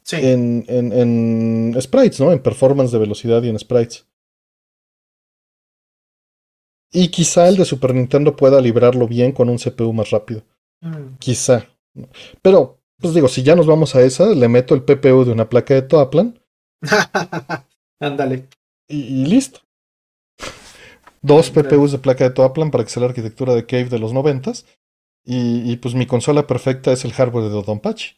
Sí. 0.03 0.17
En, 0.17 0.65
en, 0.69 0.93
en 0.93 1.81
sprites, 1.81 2.21
¿no? 2.21 2.31
En 2.31 2.43
performance 2.43 2.93
de 2.93 2.99
velocidad 2.99 3.43
y 3.43 3.49
en 3.49 3.59
sprites. 3.59 4.07
Y 6.93 7.09
quizá 7.09 7.49
el 7.49 7.57
de 7.57 7.65
Super 7.65 7.95
Nintendo 7.95 8.37
pueda 8.37 8.61
librarlo 8.61 9.09
bien 9.09 9.33
con 9.33 9.49
un 9.49 9.59
CPU 9.59 9.93
más 9.93 10.11
rápido. 10.11 10.45
Mm. 10.81 11.17
Quizá. 11.19 11.67
Pero 12.43 12.84
pues 13.01 13.15
digo, 13.15 13.29
si 13.29 13.43
ya 13.43 13.55
nos 13.57 13.67
vamos 13.67 13.95
a 13.95 14.03
esa, 14.03 14.27
le 14.27 14.49
meto 14.49 14.75
el 14.75 14.83
PPU 14.83 15.25
de 15.25 15.33
una 15.33 15.49
placa 15.49 15.75
de 15.75 15.83
Toaplan. 15.83 16.41
Ándale. 18.01 18.49
y, 18.89 19.25
listo. 19.27 19.61
Dos 21.23 21.51
PPUs 21.51 21.93
de 21.93 21.99
placa 21.99 22.25
de 22.25 22.31
Toaplan 22.31 22.71
para 22.71 22.85
que 22.85 22.91
sea 22.91 23.01
la 23.01 23.09
arquitectura 23.09 23.55
de 23.55 23.65
Cave 23.65 23.87
de 23.87 23.99
los 23.99 24.13
noventas. 24.13 24.67
Y, 25.25 25.71
y 25.71 25.77
pues 25.79 25.95
mi 25.95 26.07
consola 26.07 26.47
perfecta 26.47 26.93
es 26.93 27.05
el 27.07 27.15
hardware 27.15 27.45
de 27.45 27.51
Dodonpachi. 27.51 28.17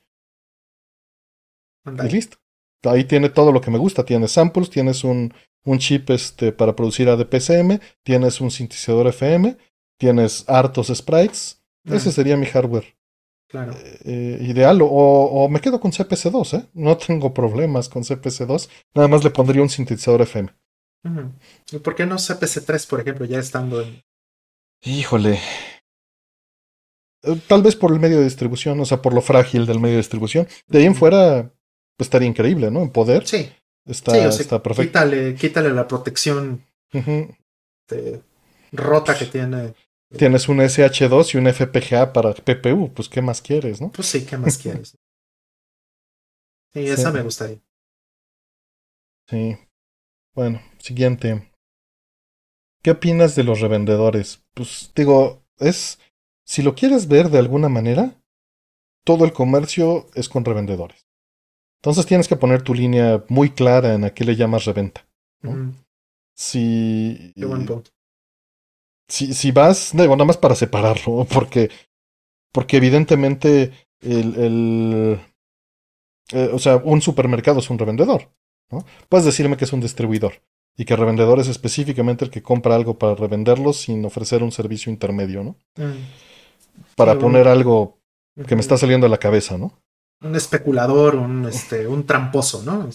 Y 1.87 2.09
listo. 2.09 2.39
Ahí 2.83 3.05
tiene 3.05 3.29
todo 3.29 3.53
lo 3.53 3.61
que 3.61 3.70
me 3.70 3.79
gusta. 3.79 4.05
Tienes 4.05 4.33
samples, 4.33 4.70
tienes 4.70 5.05
un, 5.05 5.33
un 5.64 5.79
chip 5.79 6.11
este, 6.11 6.53
para 6.53 6.74
producir 6.74 7.09
ADPCM, 7.09 7.81
tienes 8.03 8.41
un 8.41 8.51
sintetizador 8.51 9.09
FM, 9.09 9.57
tienes 9.99 10.49
hartos 10.49 10.89
sprites. 10.89 11.62
Ese 11.85 12.11
sería 12.11 12.37
mi 12.37 12.47
hardware. 12.47 12.97
Claro. 13.49 13.75
Eh, 14.05 14.39
ideal. 14.41 14.81
O, 14.83 15.49
me 15.49 15.61
quedo 15.61 15.81
con 15.81 15.93
CPC2, 15.93 16.59
¿eh? 16.59 16.67
No 16.75 16.97
tengo 16.97 17.33
problemas 17.33 17.89
con 17.89 18.03
CPC2. 18.03 18.69
Nada 18.95 19.09
más 19.09 19.23
le 19.25 19.31
pondría 19.31 19.63
un 19.63 19.71
sintetizador 19.71 20.23
FM. 20.23 20.53
¿Y 21.71 21.79
por 21.79 21.95
qué 21.95 22.05
no 22.05 22.17
CPC3, 22.17 22.89
por 22.89 23.01
ejemplo, 23.01 23.25
ya 23.27 23.39
estando 23.39 23.81
en. 23.81 24.03
Híjole. 24.83 25.39
Eh, 27.23 27.41
tal 27.47 27.63
vez 27.63 27.77
por 27.77 27.93
el 27.93 28.01
medio 28.01 28.19
de 28.19 28.25
distribución, 28.25 28.81
o 28.81 28.85
sea, 28.85 29.01
por 29.01 29.15
lo 29.15 29.21
frágil 29.21 29.67
del 29.67 29.79
medio 29.79 29.95
de 29.95 30.03
distribución. 30.03 30.49
De 30.67 30.79
ahí 30.79 30.85
en 30.85 30.97
fuera 30.97 31.53
pues, 31.97 32.07
estaría 32.07 32.29
increíble, 32.29 32.71
¿no? 32.71 32.83
En 32.83 32.91
poder. 32.91 33.27
Sí. 33.27 33.51
Está, 33.85 34.29
está 34.29 34.61
perfecto. 34.61 34.99
Quítale, 34.99 35.35
quítale 35.37 35.71
la 35.71 35.87
protección 35.87 36.65
rota 38.73 39.17
que 39.17 39.27
tiene 39.27 39.75
Tienes 40.11 40.49
un 40.49 40.59
SH2 40.59 41.35
y 41.35 41.39
un 41.39 41.49
FPGA 41.49 42.13
para 42.13 42.33
PPU, 42.33 42.93
pues 42.95 43.09
¿qué 43.09 43.21
más 43.21 43.43
quieres, 43.43 43.81
no? 43.81 43.91
Pues 43.91 44.07
sí, 44.07 44.25
¿qué 44.25 44.37
más 44.37 44.59
quieres? 44.59 44.97
Sí, 46.75 46.87
esa 46.89 47.11
me 47.11 47.23
gustaría. 47.23 47.59
Sí. 49.31 49.57
Bueno, 50.35 50.61
siguiente. 50.77 51.51
¿Qué 52.83 52.91
opinas 52.91 53.35
de 53.35 53.45
los 53.45 53.61
revendedores? 53.61 54.45
Pues 54.53 54.93
digo, 54.95 55.43
es, 55.57 55.99
si 56.45 56.61
lo 56.63 56.75
quieres 56.75 57.09
ver 57.09 57.31
de 57.31 57.39
alguna 57.39 57.71
manera, 57.71 58.23
todo 59.07 59.25
el 59.25 59.33
comercio 59.33 60.09
es 60.15 60.29
con 60.29 60.45
revendedores. 60.45 61.07
Entonces 61.81 62.05
tienes 62.05 62.29
que 62.29 62.37
poner 62.37 62.61
tu 62.61 62.75
línea 62.75 63.25
muy 63.31 63.49
clara 63.49 63.95
en 63.95 64.05
a 64.05 64.13
qué 64.13 64.25
le 64.25 64.37
llamas 64.37 64.67
reventa. 64.67 65.09
¿no? 65.41 65.73
Si, 66.35 67.33
Qué 67.35 67.47
buen 67.47 67.65
punto 67.65 67.96
si, 69.09 69.35
si 69.35 69.53
vas, 69.53 69.93
digo, 69.93 70.15
nada 70.17 70.25
más 70.25 70.37
para 70.37 70.55
separarlo, 70.55 71.25
porque, 71.33 71.71
porque 72.53 72.77
evidentemente 72.77 73.73
el, 74.01 74.37
el 74.37 75.21
eh, 76.33 76.51
o 76.53 76.59
sea, 76.59 76.77
un 76.77 77.01
supermercado 77.01 77.61
es 77.61 77.71
un 77.71 77.79
revendedor, 77.79 78.31
¿no? 78.71 78.85
Puedes 79.09 79.27
decirme 79.27 79.57
que 79.57 79.65
es 79.65 79.73
un 79.73 79.81
distribuidor 79.81 80.43
y 80.77 80.85
que 80.85 80.97
revendedor 80.97 81.39
es 81.39 81.49
específicamente 81.49 82.25
el 82.25 82.31
que 82.31 82.43
compra 82.43 82.75
algo 82.75 82.99
para 82.99 83.15
revenderlo 83.15 83.73
sin 83.73 84.05
ofrecer 84.05 84.43
un 84.43 84.53
servicio 84.53 84.91
intermedio, 84.93 85.45
¿no? 85.45 85.57
Mm. 85.77 86.95
Para 86.97 87.19
poner 87.19 87.49
algo 87.49 87.99
que 88.47 88.55
me 88.55 88.61
está 88.61 88.77
saliendo 88.77 89.07
a 89.07 89.11
la 89.11 89.19
cabeza, 89.19 89.57
¿no? 89.57 89.73
Un 90.21 90.35
especulador, 90.35 91.15
un, 91.15 91.47
este, 91.47 91.87
un 91.87 92.05
tramposo, 92.05 92.63
¿no? 92.63 92.89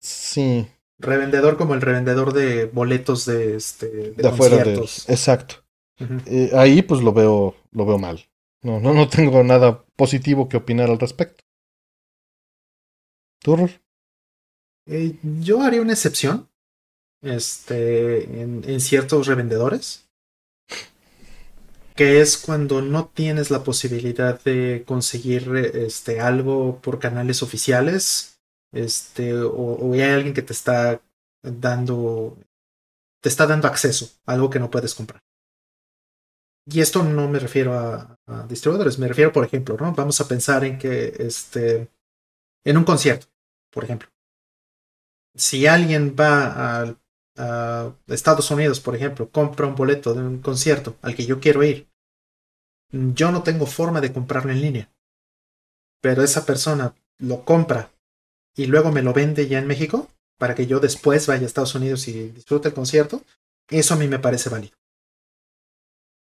Sí, 0.00 0.66
Revendedor 1.02 1.56
como 1.56 1.74
el 1.74 1.80
revendedor 1.80 2.32
de 2.32 2.66
boletos 2.66 3.26
de, 3.26 3.56
este, 3.56 4.12
de, 4.12 4.28
afuera 4.28 4.62
de, 4.62 4.74
exacto. 5.08 5.56
Eh, 6.26 6.50
ahí 6.54 6.82
pues 6.82 7.00
lo 7.02 7.12
veo, 7.12 7.56
lo 7.72 7.84
veo 7.84 7.98
mal. 7.98 8.24
No, 8.62 8.78
no, 8.80 8.94
no 8.94 9.08
tengo 9.08 9.42
nada 9.42 9.84
positivo 9.96 10.48
que 10.48 10.56
opinar 10.56 10.90
al 10.90 11.00
respecto. 11.00 11.44
¿Tú, 13.40 13.68
eh, 14.86 15.18
yo 15.22 15.62
haría 15.62 15.82
una 15.82 15.92
excepción 15.92 16.48
este, 17.22 18.40
en, 18.40 18.62
en, 18.64 18.80
ciertos 18.80 19.26
revendedores, 19.26 20.08
que 21.96 22.20
es 22.20 22.38
cuando 22.38 22.82
no 22.82 23.10
tienes 23.12 23.50
la 23.50 23.64
posibilidad 23.64 24.40
de 24.42 24.84
conseguir 24.86 25.54
este, 25.56 26.20
algo 26.20 26.80
por 26.80 27.00
canales 27.00 27.42
oficiales 27.42 28.31
este, 28.72 29.34
o, 29.34 29.92
hay 29.92 30.02
alguien 30.02 30.34
que 30.34 30.42
te 30.42 30.52
está 30.52 31.00
dando, 31.42 32.38
te 33.20 33.28
está 33.28 33.46
dando 33.46 33.68
acceso 33.68 34.10
a 34.26 34.32
algo 34.32 34.50
que 34.50 34.58
no 34.58 34.70
puedes 34.70 34.94
comprar. 34.94 35.22
Y 36.66 36.80
esto 36.80 37.02
no 37.02 37.28
me 37.28 37.38
refiero 37.38 37.74
a, 37.74 38.18
distribuidores, 38.48 38.98
me 38.98 39.08
refiero, 39.08 39.32
por 39.32 39.44
ejemplo, 39.44 39.76
¿no? 39.78 39.92
Vamos 39.92 40.20
a 40.20 40.28
pensar 40.28 40.64
en 40.64 40.78
que, 40.78 41.14
este, 41.18 41.88
en 42.64 42.76
un 42.78 42.84
concierto, 42.84 43.26
por 43.70 43.84
ejemplo. 43.84 44.08
Si 45.34 45.66
alguien 45.66 46.14
va 46.18 46.96
a 47.36 47.94
Estados 48.06 48.50
Unidos, 48.50 48.80
por 48.80 48.94
ejemplo, 48.94 49.30
compra 49.30 49.66
un 49.66 49.74
boleto 49.74 50.14
de 50.14 50.22
un 50.22 50.40
concierto 50.40 50.96
al 51.02 51.14
que 51.14 51.26
yo 51.26 51.40
quiero 51.40 51.62
ir, 51.62 51.88
yo 52.90 53.32
no 53.32 53.42
tengo 53.42 53.66
forma 53.66 54.00
de 54.00 54.12
comprarlo 54.12 54.52
en 54.52 54.60
línea. 54.60 54.92
Pero 56.00 56.22
esa 56.22 56.44
persona 56.44 56.94
lo 57.18 57.44
compra 57.44 57.90
y 58.56 58.66
luego 58.66 58.92
me 58.92 59.02
lo 59.02 59.12
vende 59.12 59.48
ya 59.48 59.58
en 59.58 59.66
México 59.66 60.08
para 60.38 60.54
que 60.54 60.66
yo 60.66 60.80
después 60.80 61.26
vaya 61.26 61.44
a 61.44 61.46
Estados 61.46 61.74
Unidos 61.74 62.08
y 62.08 62.30
disfrute 62.30 62.68
el 62.68 62.74
concierto, 62.74 63.22
eso 63.70 63.94
a 63.94 63.96
mí 63.96 64.08
me 64.08 64.18
parece 64.18 64.50
válido. 64.50 64.74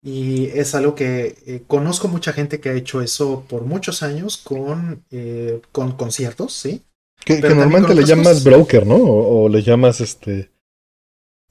Y 0.03 0.45
es 0.47 0.73
algo 0.73 0.95
que 0.95 1.35
eh, 1.45 1.63
conozco 1.67 2.07
mucha 2.07 2.33
gente 2.33 2.59
que 2.59 2.69
ha 2.69 2.73
hecho 2.73 3.01
eso 3.01 3.45
por 3.47 3.63
muchos 3.65 4.03
años 4.03 4.37
con, 4.37 5.03
eh, 5.11 5.61
con 5.71 5.91
conciertos, 5.91 6.53
¿sí? 6.53 6.81
Que, 7.23 7.41
normalmente 7.41 7.93
le 7.93 8.05
llamas 8.05 8.43
broker, 8.43 8.87
¿no? 8.87 8.95
O, 8.95 9.49
le 9.49 9.61
llamas 9.61 10.01
este 10.01 10.49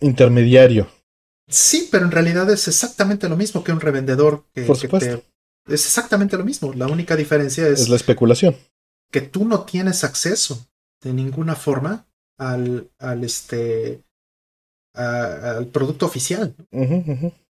intermediario. 0.01 0.89
Sí, 1.49 1.89
pero 1.91 2.05
en 2.05 2.13
realidad 2.13 2.51
es 2.51 2.67
exactamente 2.67 3.29
lo 3.29 3.37
mismo 3.37 3.63
que 3.63 3.73
un 3.73 3.81
revendedor. 3.81 4.45
Que, 4.53 4.63
por 4.63 4.77
supuesto. 4.77 5.23
es 5.69 5.87
exactamente 5.87 6.37
lo 6.37 6.45
mismo. 6.45 6.73
La 6.73 6.87
única 6.87 7.15
diferencia 7.15 7.69
es... 7.69 7.83
Es 7.83 7.89
la 7.89 7.97
especulación 7.97 8.57
que 9.17 9.23
tú 9.23 9.47
no 9.47 9.65
tienes 9.65 10.05
acceso 10.05 10.69
de 11.03 11.15
ninguna 11.15 11.57
forma 11.57 12.07
al, 12.37 12.91
al, 12.99 13.25
este, 13.25 14.03
al 14.93 15.69
producto 15.69 16.05
oficial. 16.05 16.55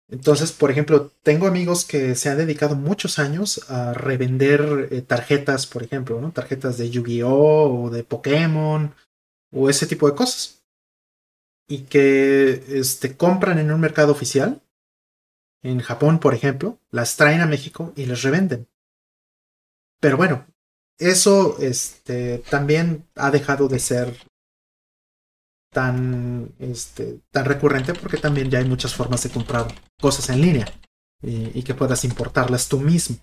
Entonces, 0.09 0.53
por 0.53 0.71
ejemplo, 0.71 1.11
tengo 1.25 1.49
amigos 1.49 1.85
que 1.85 2.15
se 2.15 2.29
han 2.31 2.39
dedicado 2.39 2.77
muchos 2.77 3.19
años 3.19 3.69
a 3.69 3.95
revender 3.95 4.91
eh, 4.93 5.03
tarjetas, 5.03 5.67
por 5.67 5.83
ejemplo, 5.83 6.21
¿no? 6.21 6.31
tarjetas 6.31 6.79
de 6.79 6.89
Yu-Gi-Oh 6.89 7.87
o 7.87 7.91
de 7.91 8.05
Pokémon 8.05 8.95
o 9.51 9.69
ese 9.69 9.89
tipo 9.89 10.09
de 10.09 10.15
cosas. 10.15 10.63
Y 11.67 11.79
que 11.79 12.63
este, 12.79 13.17
compran 13.17 13.59
en 13.59 13.73
un 13.73 13.81
mercado 13.81 14.13
oficial, 14.13 14.63
en 15.65 15.81
Japón, 15.81 16.21
por 16.21 16.33
ejemplo, 16.33 16.79
las 16.93 17.17
traen 17.17 17.41
a 17.41 17.47
México 17.47 17.93
y 17.97 18.07
les 18.07 18.23
revenden. 18.23 18.69
Pero 19.99 20.17
bueno, 20.17 20.47
eso 20.99 21.59
este, 21.61 22.39
también 22.51 23.07
ha 23.17 23.31
dejado 23.31 23.69
de 23.69 23.79
ser 23.79 24.17
tan, 25.73 26.55
este, 26.59 27.21
tan 27.31 27.45
recurrente 27.45 27.93
porque 27.93 28.17
también 28.17 28.51
ya 28.51 28.61
hay 28.61 28.65
muchas 28.65 28.95
formas 28.95 29.23
de 29.23 29.31
comprar 29.31 29.67
cosas 30.01 30.31
en 30.31 30.41
línea 30.41 30.67
y, 31.23 31.63
que 31.63 31.75
puedas 31.75 32.05
importarlas 32.05 32.69
tú 32.69 32.81
mismo. 32.81 33.17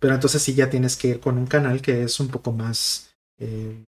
Pero 0.00 0.14
entonces 0.14 0.40
sí 0.40 0.54
ya 0.54 0.70
tienes 0.70 0.96
que 0.96 1.08
ir 1.08 1.20
con 1.20 1.36
un 1.36 1.46
canal 1.46 1.82
que 1.82 2.04
es 2.04 2.20
un 2.20 2.28
poco 2.28 2.52
más, 2.52 3.10
eh, 3.38 3.84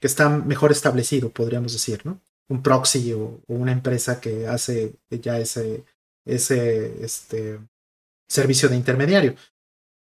que 0.00 0.06
está 0.06 0.28
mejor 0.28 0.70
establecido, 0.70 1.30
podríamos 1.30 1.72
decir, 1.72 2.04
¿no? 2.04 2.20
Un 2.48 2.62
proxy 2.62 3.12
o, 3.12 3.40
una 3.48 3.72
empresa 3.72 4.20
que 4.20 4.46
hace 4.46 4.94
ya 5.10 5.38
ese, 5.38 5.84
ese 6.24 7.04
este, 7.04 7.58
servicio 8.28 8.68
de 8.68 8.76
intermediario. 8.76 9.34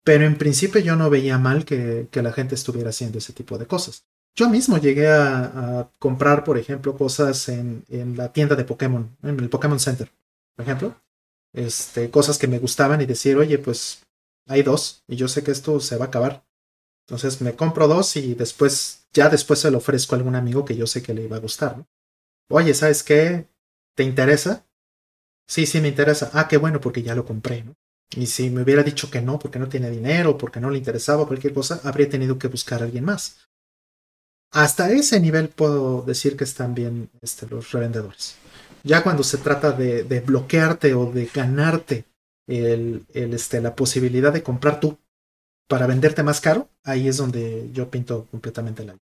Pero 0.04 0.24
en 0.24 0.36
principio 0.36 0.80
yo 0.80 0.96
no 0.96 1.10
veía 1.10 1.38
mal 1.38 1.64
que, 1.64 2.08
la 2.12 2.32
gente 2.32 2.54
estuviera 2.54 2.90
haciendo 2.90 3.18
ese 3.18 3.32
tipo 3.32 3.58
de 3.58 3.66
cosas. 3.66 4.04
Yo 4.34 4.48
mismo 4.48 4.78
llegué 4.78 5.08
a, 5.08 5.90
comprar, 5.98 6.44
por 6.44 6.58
ejemplo, 6.58 6.96
cosas 6.96 7.48
en, 7.48 7.84
en, 7.88 8.16
la 8.16 8.32
tienda 8.32 8.56
de 8.56 8.64
Pokémon, 8.64 9.16
en 9.22 9.38
el 9.38 9.48
Pokémon 9.48 9.78
Center, 9.78 10.10
por 10.56 10.64
ejemplo. 10.64 10.96
Este, 11.52 12.10
cosas 12.10 12.38
que 12.38 12.48
me 12.48 12.58
gustaban 12.58 13.00
y 13.00 13.06
decir, 13.06 13.36
oye, 13.36 13.58
pues 13.58 14.02
hay 14.46 14.62
dos 14.62 15.04
y 15.06 15.16
yo 15.16 15.28
sé 15.28 15.44
que 15.44 15.50
esto 15.50 15.80
se 15.80 15.96
va 15.96 16.06
a 16.06 16.08
acabar. 16.08 16.44
Entonces 17.06 17.40
me 17.40 17.54
compro 17.54 17.88
dos 17.88 18.16
y 18.16 18.34
después, 18.34 19.06
ya 19.12 19.28
después 19.28 19.60
se 19.60 19.70
lo 19.70 19.78
ofrezco 19.78 20.14
a 20.14 20.18
algún 20.18 20.34
amigo 20.34 20.64
que 20.64 20.76
yo 20.76 20.86
sé 20.86 21.02
que 21.02 21.14
le 21.14 21.24
iba 21.24 21.36
a 21.36 21.40
gustar. 21.40 21.84
Oye, 22.48 22.74
¿sabes 22.74 23.02
qué? 23.02 23.46
¿Te 23.94 24.02
interesa? 24.02 24.66
Sí, 25.46 25.66
sí, 25.66 25.80
me 25.80 25.88
interesa. 25.88 26.30
Ah, 26.32 26.48
qué 26.48 26.56
bueno, 26.56 26.80
porque 26.80 27.02
ya 27.02 27.14
lo 27.14 27.24
compré, 27.26 27.62
¿no? 27.64 27.74
Y 28.16 28.26
si 28.26 28.50
me 28.50 28.62
hubiera 28.62 28.82
dicho 28.82 29.10
que 29.10 29.22
no, 29.22 29.38
porque 29.38 29.58
no 29.58 29.68
tiene 29.68 29.90
dinero, 29.90 30.36
porque 30.36 30.60
no 30.60 30.70
le 30.70 30.78
interesaba 30.78 31.26
cualquier 31.26 31.54
cosa, 31.54 31.80
habría 31.84 32.08
tenido 32.08 32.38
que 32.38 32.48
buscar 32.48 32.82
a 32.82 32.84
alguien 32.84 33.04
más. 33.04 33.48
Hasta 34.50 34.90
ese 34.92 35.18
nivel 35.18 35.48
puedo 35.48 36.02
decir 36.02 36.36
que 36.36 36.44
están 36.44 36.74
bien 36.74 37.08
este, 37.22 37.46
los 37.46 37.72
revendedores. 37.72 38.36
Ya 38.84 39.02
cuando 39.02 39.22
se 39.22 39.38
trata 39.38 39.72
de, 39.72 40.20
bloquearte 40.20 40.92
o 40.94 41.10
de 41.10 41.26
ganarte 41.32 42.04
este, 42.46 43.60
la 43.62 43.74
posibilidad 43.74 44.32
de 44.32 44.42
comprar 44.42 44.78
tú 44.78 44.98
para 45.68 45.86
venderte 45.86 46.22
más 46.22 46.40
caro, 46.40 46.68
ahí 46.84 47.08
es 47.08 47.16
donde 47.16 47.70
yo 47.72 47.88
pinto 47.88 48.26
completamente 48.30 48.84
la. 48.84 48.96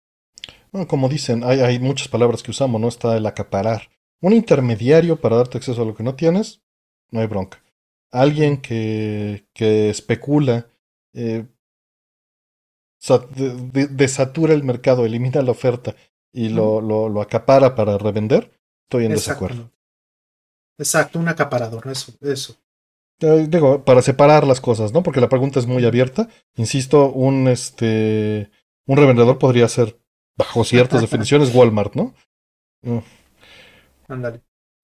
Bueno, 0.70 0.86
como 0.86 1.08
dicen, 1.08 1.42
hay 1.42 1.80
muchas 1.80 2.06
palabras 2.06 2.44
que 2.44 2.52
usamos, 2.52 2.80
¿no? 2.80 2.86
Está 2.86 3.16
el 3.16 3.26
acaparar. 3.26 3.88
Un 4.20 4.34
intermediario 4.34 5.16
para 5.16 5.36
darte 5.36 5.58
acceso 5.58 5.82
a 5.82 5.84
lo 5.84 5.96
que 5.96 6.04
no 6.04 6.14
tienes, 6.14 6.60
no 7.10 7.20
hay 7.20 7.26
bronca. 7.26 7.60
Alguien 8.12 8.60
que, 8.60 9.46
que 9.54 9.90
especula, 9.90 10.66
eh, 11.14 11.46
desatura 13.90 14.52
el 14.52 14.64
mercado, 14.64 15.06
elimina 15.06 15.42
la 15.42 15.52
oferta 15.52 15.94
y 16.32 16.48
lo, 16.48 16.80
lo, 16.80 17.08
lo, 17.08 17.20
acapara 17.20 17.74
para 17.74 17.98
revender, 17.98 18.50
estoy 18.84 19.06
en 19.06 19.12
desacuerdo. 19.12 19.70
Exacto, 20.78 21.18
un 21.18 21.28
acaparador, 21.28 21.86
eso, 21.88 22.12
eso. 22.20 22.56
Eh, 23.20 23.46
digo, 23.48 23.84
para 23.84 24.02
separar 24.02 24.46
las 24.46 24.60
cosas, 24.60 24.92
¿no? 24.92 25.02
Porque 25.02 25.20
la 25.20 25.28
pregunta 25.28 25.58
es 25.58 25.66
muy 25.66 25.84
abierta. 25.84 26.28
Insisto, 26.56 27.10
un 27.12 27.48
este 27.48 28.50
un 28.86 28.96
revendedor 28.96 29.38
podría 29.38 29.68
ser, 29.68 30.00
bajo 30.36 30.64
ciertas 30.64 31.00
definiciones, 31.02 31.54
Walmart, 31.54 31.94
¿no? 31.94 32.14
Mm. 32.82 32.98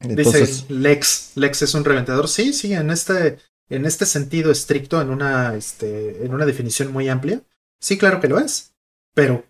Dice 0.00 0.64
Lex, 0.68 1.32
Lex 1.36 1.62
es 1.62 1.74
un 1.74 1.84
revendedor. 1.84 2.28
Sí, 2.28 2.52
sí, 2.52 2.74
en 2.74 2.90
este, 2.90 3.38
en 3.68 3.86
este 3.86 4.06
sentido 4.06 4.50
estricto, 4.50 5.00
en 5.00 5.10
una, 5.10 5.54
este, 5.54 6.24
en 6.24 6.34
una 6.34 6.46
definición 6.46 6.92
muy 6.92 7.08
amplia. 7.08 7.42
Sí, 7.80 7.98
claro 7.98 8.20
que 8.20 8.28
lo 8.28 8.38
es. 8.38 8.74
Pero, 9.14 9.44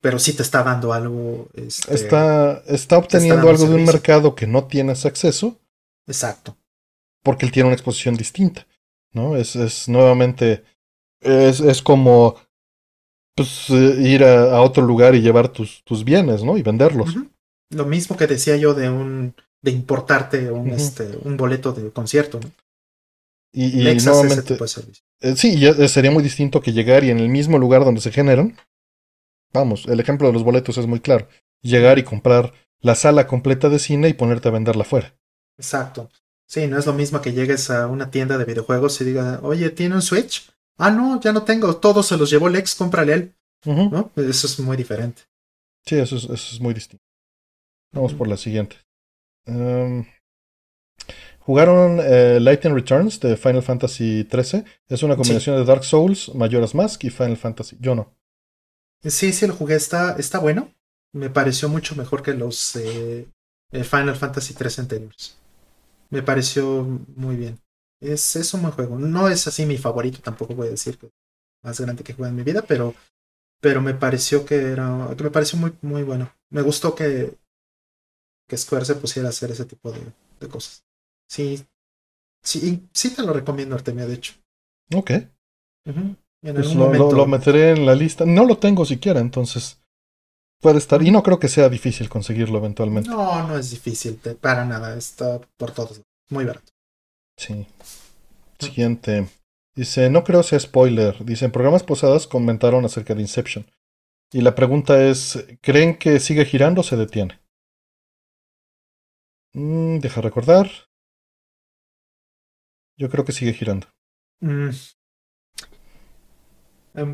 pero 0.00 0.18
sí 0.18 0.32
te 0.32 0.42
está 0.42 0.62
dando 0.62 0.92
algo. 0.92 1.48
Este, 1.54 1.94
está, 1.94 2.62
está 2.66 2.98
obteniendo 2.98 3.48
algo 3.48 3.66
de 3.66 3.74
un 3.74 3.84
mercado 3.84 4.34
que 4.34 4.46
no 4.46 4.64
tienes 4.64 5.06
acceso. 5.06 5.60
Exacto 6.06 6.56
porque 7.22 7.46
él 7.46 7.52
tiene 7.52 7.68
una 7.68 7.74
exposición 7.74 8.16
distinta, 8.16 8.66
¿no? 9.12 9.36
Es, 9.36 9.56
es 9.56 9.88
nuevamente, 9.88 10.64
es, 11.20 11.60
es 11.60 11.82
como 11.82 12.36
pues, 13.34 13.70
eh, 13.70 13.96
ir 14.00 14.24
a, 14.24 14.60
otro 14.60 14.84
lugar 14.84 15.14
y 15.14 15.22
llevar 15.22 15.48
tus, 15.48 15.82
tus 15.84 16.04
bienes, 16.04 16.42
¿no? 16.42 16.56
Y 16.56 16.62
venderlos. 16.62 17.16
Lo 17.70 17.86
mismo 17.86 18.16
que 18.16 18.26
decía 18.26 18.56
yo 18.56 18.74
de 18.74 18.90
un 18.90 19.34
de 19.62 19.70
importarte 19.70 20.50
un, 20.50 20.70
este, 20.70 21.16
un 21.22 21.36
boleto 21.36 21.72
de 21.72 21.90
concierto, 21.90 22.40
¿no? 22.40 22.50
Y, 23.54 23.88
y 23.88 23.96
nuevamente, 23.96 24.56
eh, 25.20 25.36
sí, 25.36 25.62
sería 25.88 26.10
muy 26.10 26.22
distinto 26.22 26.62
que 26.62 26.72
llegar 26.72 27.04
y 27.04 27.10
en 27.10 27.18
el 27.18 27.28
mismo 27.28 27.58
lugar 27.58 27.84
donde 27.84 28.00
se 28.00 28.10
generan, 28.10 28.56
vamos, 29.52 29.86
el 29.86 30.00
ejemplo 30.00 30.26
de 30.26 30.32
los 30.32 30.42
boletos 30.42 30.78
es 30.78 30.86
muy 30.86 31.00
claro, 31.00 31.28
llegar 31.60 31.98
y 31.98 32.02
comprar 32.02 32.54
la 32.80 32.94
sala 32.94 33.26
completa 33.26 33.68
de 33.68 33.78
cine 33.78 34.08
y 34.08 34.14
ponerte 34.14 34.48
a 34.48 34.52
venderla 34.52 34.82
afuera. 34.82 35.14
Exacto. 35.58 36.10
Sí, 36.46 36.66
no 36.66 36.78
es 36.78 36.86
lo 36.86 36.94
mismo 36.94 37.20
que 37.20 37.32
llegues 37.32 37.70
a 37.70 37.86
una 37.86 38.10
tienda 38.10 38.38
de 38.38 38.46
videojuegos 38.46 39.00
y 39.00 39.04
diga, 39.04 39.40
oye, 39.42 39.70
¿tiene 39.70 39.94
un 39.94 40.02
Switch? 40.02 40.50
Ah, 40.78 40.90
no, 40.90 41.20
ya 41.20 41.32
no 41.32 41.42
tengo, 41.42 41.76
todos 41.76 42.06
se 42.06 42.16
los 42.16 42.30
llevó 42.30 42.48
Lex, 42.48 42.74
cómprale 42.74 43.12
él. 43.12 43.34
¿No? 43.64 44.10
Eso 44.16 44.46
es 44.46 44.58
muy 44.58 44.76
diferente. 44.76 45.22
Sí, 45.86 45.96
eso 45.96 46.16
es, 46.16 46.24
eso 46.24 46.54
es 46.54 46.60
muy 46.60 46.74
distinto. 46.74 47.04
Vamos 47.92 48.14
por 48.14 48.26
la 48.26 48.36
siguiente. 48.36 48.76
Em, 49.46 50.04
¿Jugaron 51.40 51.98
eh, 52.00 52.38
Lightning 52.40 52.74
Returns 52.74 53.18
de 53.20 53.36
Final 53.36 53.62
Fantasy 53.62 54.28
XIII? 54.30 54.64
Es 54.88 55.02
una 55.02 55.16
combinación 55.16 55.56
de 55.56 55.64
Dark 55.64 55.84
Souls, 55.84 56.32
Majora's 56.34 56.74
Mask 56.74 57.02
y 57.04 57.10
Final 57.10 57.36
Fantasy. 57.36 57.76
Yo 57.80 57.94
no. 57.94 58.14
Sí, 59.02 59.32
sí, 59.32 59.46
lo 59.46 59.54
jugué. 59.54 59.74
Está, 59.74 60.16
está 60.18 60.38
bueno. 60.38 60.72
Me 61.12 61.30
pareció 61.30 61.68
mucho 61.68 61.96
mejor 61.96 62.22
que 62.22 62.34
los 62.34 62.76
eh, 62.76 63.26
Final 63.72 64.14
Fantasy 64.14 64.54
III 64.58 64.70
anteriores 64.78 65.42
me 66.12 66.22
pareció 66.22 66.84
muy 67.16 67.36
bien. 67.36 67.58
Es, 68.00 68.36
es 68.36 68.52
un 68.52 68.62
buen 68.62 68.74
juego. 68.74 68.98
No 68.98 69.28
es 69.28 69.46
así 69.46 69.64
mi 69.64 69.78
favorito, 69.78 70.20
tampoco 70.20 70.54
voy 70.54 70.68
a 70.68 70.72
decir 70.72 70.98
que 70.98 71.10
más 71.64 71.80
grande 71.80 72.04
que 72.04 72.12
juego 72.12 72.28
en 72.28 72.36
mi 72.36 72.42
vida, 72.42 72.62
pero, 72.68 72.94
pero 73.60 73.80
me 73.80 73.94
pareció 73.94 74.44
que 74.44 74.56
era. 74.56 75.08
que 75.16 75.24
me 75.24 75.30
pareció 75.30 75.58
muy, 75.58 75.72
muy 75.80 76.02
bueno. 76.02 76.30
Me 76.50 76.60
gustó 76.60 76.94
que, 76.94 77.34
que 78.52 78.58
Square 78.58 78.84
se 78.84 78.96
pusiera 78.96 79.28
a 79.28 79.30
hacer 79.30 79.50
ese 79.50 79.64
tipo 79.64 79.90
de, 79.90 80.00
de 80.38 80.46
cosas. 80.46 80.84
Sí, 81.26 81.64
sí, 82.44 82.86
sí 82.92 83.14
te 83.14 83.22
lo 83.22 83.32
recomiendo, 83.32 83.74
Artemia, 83.74 84.04
de 84.04 84.12
hecho. 84.12 84.34
Ok. 84.94 85.10
En 85.86 86.18
pues 86.42 86.74
lo, 86.74 86.92
lo, 86.92 87.26
meteré 87.26 87.70
en 87.70 87.86
la 87.86 87.94
lista. 87.94 88.26
No 88.26 88.44
lo 88.44 88.58
tengo 88.58 88.84
siquiera, 88.84 89.20
entonces 89.20 89.80
puede 90.60 90.76
estar. 90.76 91.02
Y 91.02 91.10
no 91.10 91.22
creo 91.22 91.38
que 91.38 91.48
sea 91.48 91.70
difícil 91.70 92.10
conseguirlo 92.10 92.58
eventualmente. 92.58 93.08
No, 93.08 93.48
no 93.48 93.56
es 93.56 93.70
difícil, 93.70 94.20
para 94.38 94.66
nada. 94.66 94.98
Está 94.98 95.40
por 95.56 95.70
todos. 95.70 96.02
Muy 96.28 96.44
barato. 96.44 96.74
Sí. 97.38 97.66
Siguiente. 98.58 99.28
Dice, 99.74 100.10
no 100.10 100.24
creo 100.24 100.42
sea 100.42 100.60
spoiler. 100.60 101.24
Dice, 101.24 101.46
en 101.46 101.52
programas 101.52 101.84
posadas 101.84 102.26
comentaron 102.26 102.84
acerca 102.84 103.14
de 103.14 103.22
Inception. 103.22 103.64
Y 104.30 104.42
la 104.42 104.54
pregunta 104.54 105.02
es, 105.02 105.42
¿creen 105.62 105.96
que 105.96 106.20
sigue 106.20 106.44
girando 106.44 106.82
o 106.82 106.84
se 106.84 106.98
detiene? 106.98 107.41
Mm, 109.54 109.98
deja 109.98 110.20
recordar. 110.20 110.70
Yo 112.96 113.08
creo 113.08 113.24
que 113.24 113.32
sigue 113.32 113.52
girando. 113.52 113.88
Mm. 114.40 114.70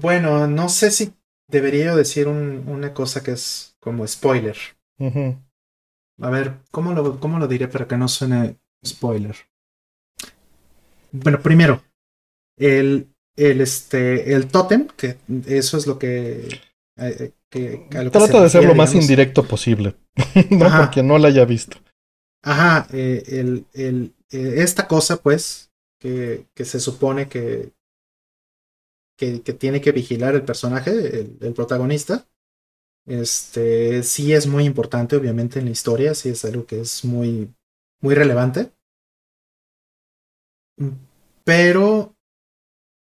Bueno, 0.00 0.46
no 0.46 0.68
sé 0.68 0.90
si 0.90 1.12
debería 1.48 1.94
decir 1.94 2.28
una 2.28 2.92
cosa 2.94 3.22
que 3.22 3.32
es 3.32 3.76
como 3.80 4.06
spoiler. 4.06 4.56
A 6.20 6.30
ver, 6.30 6.58
¿cómo 6.70 6.92
lo, 6.92 7.20
¿cómo 7.20 7.38
lo 7.38 7.46
diré 7.46 7.68
para 7.68 7.86
que 7.86 7.96
no 7.96 8.08
suene 8.08 8.58
spoiler? 8.84 9.36
Bueno, 11.12 11.40
primero, 11.40 11.82
el, 12.56 13.08
el, 13.36 13.60
este, 13.60 14.34
el 14.34 14.48
totem, 14.48 14.88
que 14.88 15.16
eso 15.46 15.78
es 15.78 15.86
lo 15.86 15.98
que... 15.98 16.48
Eh, 16.96 17.32
que 17.48 17.86
Trata 18.12 18.42
de 18.42 18.50
ser 18.50 18.64
lo 18.64 18.74
más 18.74 18.94
indirecto 18.94 19.42
posible, 19.44 19.94
no 20.50 20.68
porque 20.76 21.02
no 21.02 21.16
la 21.16 21.28
haya 21.28 21.46
visto. 21.46 21.78
Ajá, 22.42 22.86
eh, 22.92 23.22
el, 23.26 23.66
el, 23.72 24.14
eh, 24.30 24.54
esta 24.58 24.86
cosa, 24.86 25.22
pues, 25.22 25.70
que, 25.98 26.46
que 26.54 26.64
se 26.64 26.80
supone 26.80 27.28
que, 27.28 27.72
que, 29.16 29.40
tiene 29.40 29.80
que 29.80 29.92
vigilar 29.92 30.34
el 30.34 30.44
personaje, 30.44 30.90
el, 31.40 31.52
protagonista. 31.54 32.26
Este 33.06 34.02
sí 34.02 34.32
es 34.32 34.46
muy 34.46 34.64
importante, 34.64 35.16
obviamente, 35.16 35.58
en 35.58 35.64
la 35.66 35.70
historia, 35.72 36.14
sí 36.14 36.28
es 36.28 36.44
algo 36.44 36.66
que 36.66 36.80
es 36.80 37.04
muy, 37.04 37.52
muy 38.00 38.14
relevante. 38.14 38.72
Pero 41.44 42.14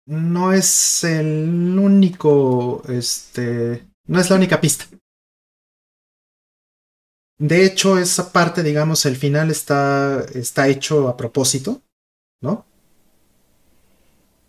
no 0.05 0.51
es 0.51 1.03
el 1.03 1.79
único, 1.79 2.83
este, 2.89 3.87
no 4.07 4.19
es 4.19 4.29
la 4.29 4.35
única 4.35 4.59
pista. 4.59 4.85
De 7.43 7.65
hecho, 7.65 7.97
esa 7.97 8.31
parte, 8.31 8.63
digamos, 8.63 9.05
el 9.05 9.17
final 9.17 9.51
está, 9.51 10.23
está 10.33 10.69
hecho 10.69 11.09
a 11.09 11.17
propósito, 11.17 11.81
¿no? 12.39 12.65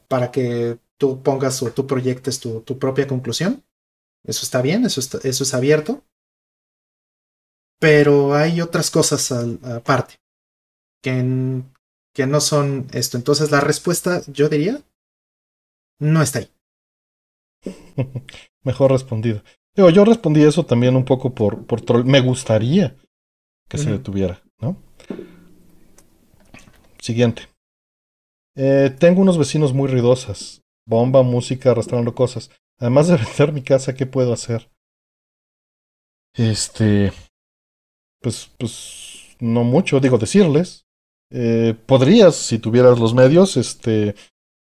Para 0.06 0.30
que 0.30 0.78
tú 0.96 1.20
pongas 1.20 1.60
o 1.64 1.72
tú 1.72 1.88
proyectes 1.88 2.38
tu, 2.38 2.62
propia 2.78 3.08
conclusión. 3.08 3.64
Eso 4.22 4.44
está 4.44 4.62
bien, 4.62 4.84
eso, 4.84 5.00
eso 5.00 5.42
es 5.42 5.54
abierto. 5.54 6.04
Pero 7.80 8.36
hay 8.36 8.60
otras 8.60 8.92
cosas 8.92 9.32
aparte 9.32 10.20
que, 11.02 11.64
que 12.14 12.26
no 12.28 12.40
son 12.40 12.86
esto. 12.92 13.16
Entonces 13.16 13.50
la 13.50 13.60
respuesta, 13.60 14.22
yo 14.28 14.48
diría, 14.48 14.80
no 15.98 16.22
está 16.22 16.38
ahí. 16.38 16.50
Mejor 18.62 18.92
respondido. 18.92 19.42
Digo, 19.76 19.90
yo 19.90 20.04
respondí 20.04 20.42
eso 20.42 20.64
también 20.64 20.94
un 20.96 21.04
poco 21.04 21.34
por, 21.34 21.66
por 21.66 21.80
troll. 21.80 22.04
Me 22.04 22.20
gustaría 22.20 22.96
que 23.68 23.78
se 23.78 23.90
detuviera, 23.90 24.42
¿no? 24.60 24.76
Siguiente. 27.00 27.48
Eh, 28.56 28.94
tengo 28.98 29.20
unos 29.20 29.36
vecinos 29.36 29.72
muy 29.72 29.88
ruidosas. 29.88 30.62
bomba, 30.86 31.22
música, 31.22 31.70
arrastrando 31.70 32.14
cosas. 32.14 32.50
Además 32.78 33.08
de 33.08 33.16
vender 33.38 33.52
mi 33.52 33.62
casa, 33.62 33.94
¿qué 33.94 34.06
puedo 34.06 34.32
hacer? 34.32 34.70
Este, 36.36 37.12
pues, 38.20 38.50
pues, 38.58 39.36
no 39.40 39.64
mucho, 39.64 40.00
digo, 40.00 40.18
decirles. 40.18 40.84
Eh, 41.30 41.74
podrías, 41.86 42.36
si 42.36 42.58
tuvieras 42.58 42.98
los 42.98 43.14
medios, 43.14 43.56
este, 43.56 44.14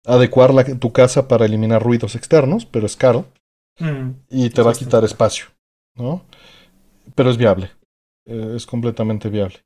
adecuar 0.05 0.53
la, 0.53 0.65
tu 0.65 0.93
casa 0.93 1.29
para 1.29 1.47
eliminar 1.47 1.83
ruidos 1.83 2.15
externos, 2.15 2.67
pero 2.67 2.87
es 2.87 2.97
caro. 2.97 3.27
Mm, 3.81 4.11
y 4.31 4.51
te 4.51 4.63
va 4.63 4.73
a 4.73 4.75
quitar 4.75 5.05
espacio, 5.05 5.47
¿no? 5.95 6.25
Pero 7.15 7.31
es 7.31 7.37
viable. 7.37 7.71
Eh, 8.27 8.55
es 8.57 8.67
completamente 8.67 9.29
viable. 9.29 9.61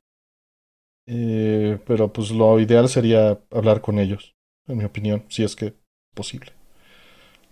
Eh, 1.05 1.79
pero 1.85 2.11
pues 2.13 2.31
lo 2.31 2.59
ideal 2.59 2.87
sería 2.87 3.39
hablar 3.51 3.81
con 3.81 3.99
ellos, 3.99 4.35
en 4.67 4.77
mi 4.77 4.85
opinión, 4.85 5.25
si 5.29 5.43
es 5.43 5.55
que 5.55 5.67
es 5.67 5.73
posible. 6.13 6.53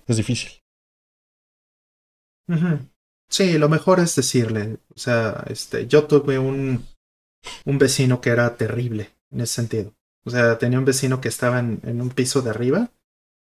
Es 0.07 0.17
difícil. 0.17 0.51
Sí, 3.29 3.57
lo 3.57 3.69
mejor 3.69 3.99
es 3.99 4.15
decirle. 4.15 4.77
O 4.93 4.99
sea, 4.99 5.43
este, 5.47 5.87
yo 5.87 6.05
tuve 6.05 6.37
un, 6.37 6.85
un 7.65 7.77
vecino 7.77 8.21
que 8.21 8.29
era 8.31 8.57
terrible 8.57 9.09
en 9.31 9.41
ese 9.41 9.55
sentido. 9.55 9.93
O 10.25 10.29
sea, 10.29 10.57
tenía 10.57 10.79
un 10.79 10.85
vecino 10.85 11.21
que 11.21 11.29
estaba 11.29 11.59
en, 11.59 11.79
en 11.83 12.01
un 12.01 12.09
piso 12.09 12.41
de 12.41 12.51
arriba 12.51 12.91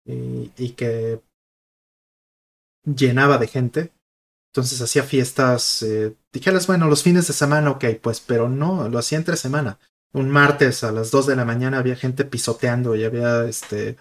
y, 0.05 0.51
y, 0.57 0.71
que 0.71 1.21
llenaba 2.85 3.37
de 3.37 3.47
gente. 3.47 3.93
Entonces 4.51 4.81
hacía 4.81 5.03
fiestas. 5.03 5.83
Eh, 5.83 6.15
dijeras, 6.31 6.67
bueno, 6.67 6.87
los 6.87 7.03
fines 7.03 7.27
de 7.27 7.33
semana, 7.33 7.71
ok, 7.71 7.85
pues, 8.01 8.19
pero 8.19 8.49
no, 8.49 8.87
lo 8.89 8.99
hacía 8.99 9.17
entre 9.17 9.37
semana 9.37 9.79
un 10.13 10.29
martes 10.29 10.83
a 10.83 10.91
las 10.91 11.11
2 11.11 11.27
de 11.27 11.35
la 11.35 11.45
mañana 11.45 11.79
había 11.79 11.95
gente 11.95 12.23
pisoteando 12.23 12.95
y 12.95 13.03
había 13.03 13.45
este 13.45 13.97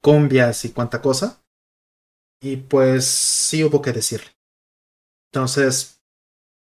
cumbias 0.00 0.64
y 0.64 0.72
cuanta 0.72 1.00
cosa. 1.00 1.42
Y 2.40 2.56
pues 2.56 3.06
sí 3.06 3.64
hubo 3.64 3.80
que 3.80 3.92
decirle. 3.92 4.36
Entonces, 5.32 6.02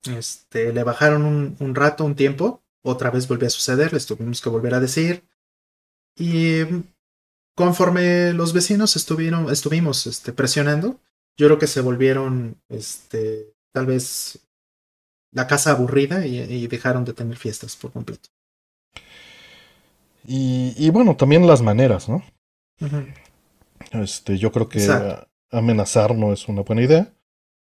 este, 0.04 0.72
le 0.72 0.82
bajaron 0.82 1.24
un, 1.24 1.56
un 1.60 1.74
rato, 1.74 2.04
un 2.04 2.16
tiempo. 2.16 2.62
Otra 2.82 3.10
vez 3.10 3.28
volvió 3.28 3.46
a 3.46 3.50
suceder, 3.50 3.92
les 3.92 4.06
tuvimos 4.06 4.40
que 4.40 4.48
volver 4.48 4.74
a 4.74 4.80
decir. 4.80 5.28
Y 6.16 6.60
conforme 7.54 8.32
los 8.32 8.54
vecinos 8.54 8.96
estuvieron, 8.96 9.50
estuvimos 9.50 10.06
este, 10.06 10.32
presionando, 10.32 10.98
yo 11.36 11.46
creo 11.46 11.58
que 11.58 11.66
se 11.66 11.80
volvieron, 11.80 12.60
este, 12.68 13.52
tal 13.72 13.86
vez, 13.86 14.48
la 15.32 15.46
casa 15.46 15.72
aburrida 15.72 16.26
y 16.26 16.66
dejaron 16.66 17.04
de 17.04 17.12
tener 17.12 17.36
fiestas 17.36 17.76
por 17.76 17.92
completo. 17.92 18.28
Y, 20.28 20.90
bueno, 20.90 21.16
también 21.16 21.46
las 21.46 21.62
maneras, 21.62 22.08
¿no? 22.08 22.24
Este, 23.92 24.38
yo 24.38 24.50
creo 24.50 24.68
que 24.68 24.80
amenazar 25.50 26.16
no 26.16 26.32
es 26.32 26.48
una 26.48 26.62
buena 26.62 26.82
idea. 26.82 27.12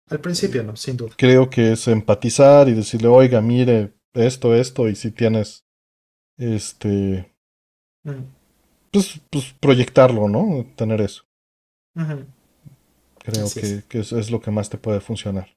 Al 0.10 0.20
principio 0.20 0.64
no, 0.64 0.76
sin 0.76 0.98
duda. 0.98 1.14
Creo 1.18 1.50
que 1.50 1.74
es 1.74 1.88
empatizar 1.88 2.70
y 2.70 2.74
decirle, 2.74 3.08
oiga, 3.08 3.42
mire, 3.42 3.94
esto, 4.14 4.56
esto, 4.56 4.88
y 4.88 4.96
si 4.96 5.12
tienes, 5.12 5.66
este, 6.38 7.34
pues, 8.92 9.20
pues 9.30 9.54
proyectarlo, 9.60 10.30
¿no? 10.30 10.66
Tener 10.76 11.02
eso. 11.02 11.24
Creo 13.24 13.48
que, 13.54 13.84
que 13.88 14.00
eso 14.00 14.20
es 14.20 14.30
lo 14.30 14.42
que 14.42 14.52
más 14.52 14.70
te 14.70 14.78
puede 14.78 15.00
funcionar. 15.00 15.50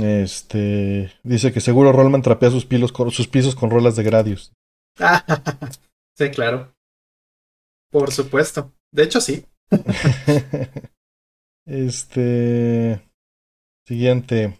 Este 0.00 1.12
dice 1.22 1.52
que 1.52 1.60
seguro 1.60 1.92
Rollman 1.92 2.22
trapea 2.22 2.50
sus, 2.50 2.64
pilos, 2.64 2.92
sus 3.10 3.28
pisos 3.28 3.54
con 3.54 3.70
rolas 3.70 3.94
de 3.94 4.02
Gradius. 4.02 4.52
sí, 6.16 6.30
claro. 6.30 6.74
Por 7.90 8.10
supuesto. 8.10 8.72
De 8.90 9.02
hecho, 9.02 9.20
sí. 9.20 9.44
este. 11.66 13.00
Siguiente. 13.86 14.58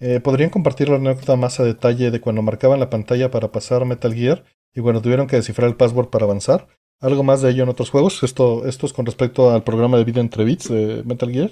Eh, 0.00 0.18
¿Podrían 0.18 0.50
compartir 0.50 0.88
la 0.88 0.96
anécdota 0.96 1.36
más 1.36 1.60
a 1.60 1.64
detalle 1.64 2.10
de 2.10 2.20
cuando 2.20 2.42
marcaban 2.42 2.80
la 2.80 2.90
pantalla 2.90 3.30
para 3.30 3.52
pasar 3.52 3.84
Metal 3.84 4.12
Gear 4.12 4.44
y 4.74 4.80
cuando 4.80 5.00
tuvieron 5.00 5.28
que 5.28 5.36
descifrar 5.36 5.68
el 5.68 5.76
password 5.76 6.08
para 6.08 6.24
avanzar? 6.24 6.66
¿Algo 7.02 7.24
más 7.24 7.42
de 7.42 7.50
ello 7.50 7.64
en 7.64 7.68
otros 7.68 7.90
juegos? 7.90 8.22
Esto, 8.22 8.64
esto 8.64 8.86
es 8.86 8.92
con 8.92 9.04
respecto 9.04 9.50
al 9.50 9.64
programa 9.64 9.98
de 9.98 10.04
vida 10.04 10.20
entre 10.20 10.44
bits 10.44 10.68
de 10.68 11.02
Metal 11.04 11.30
Gear. 11.30 11.50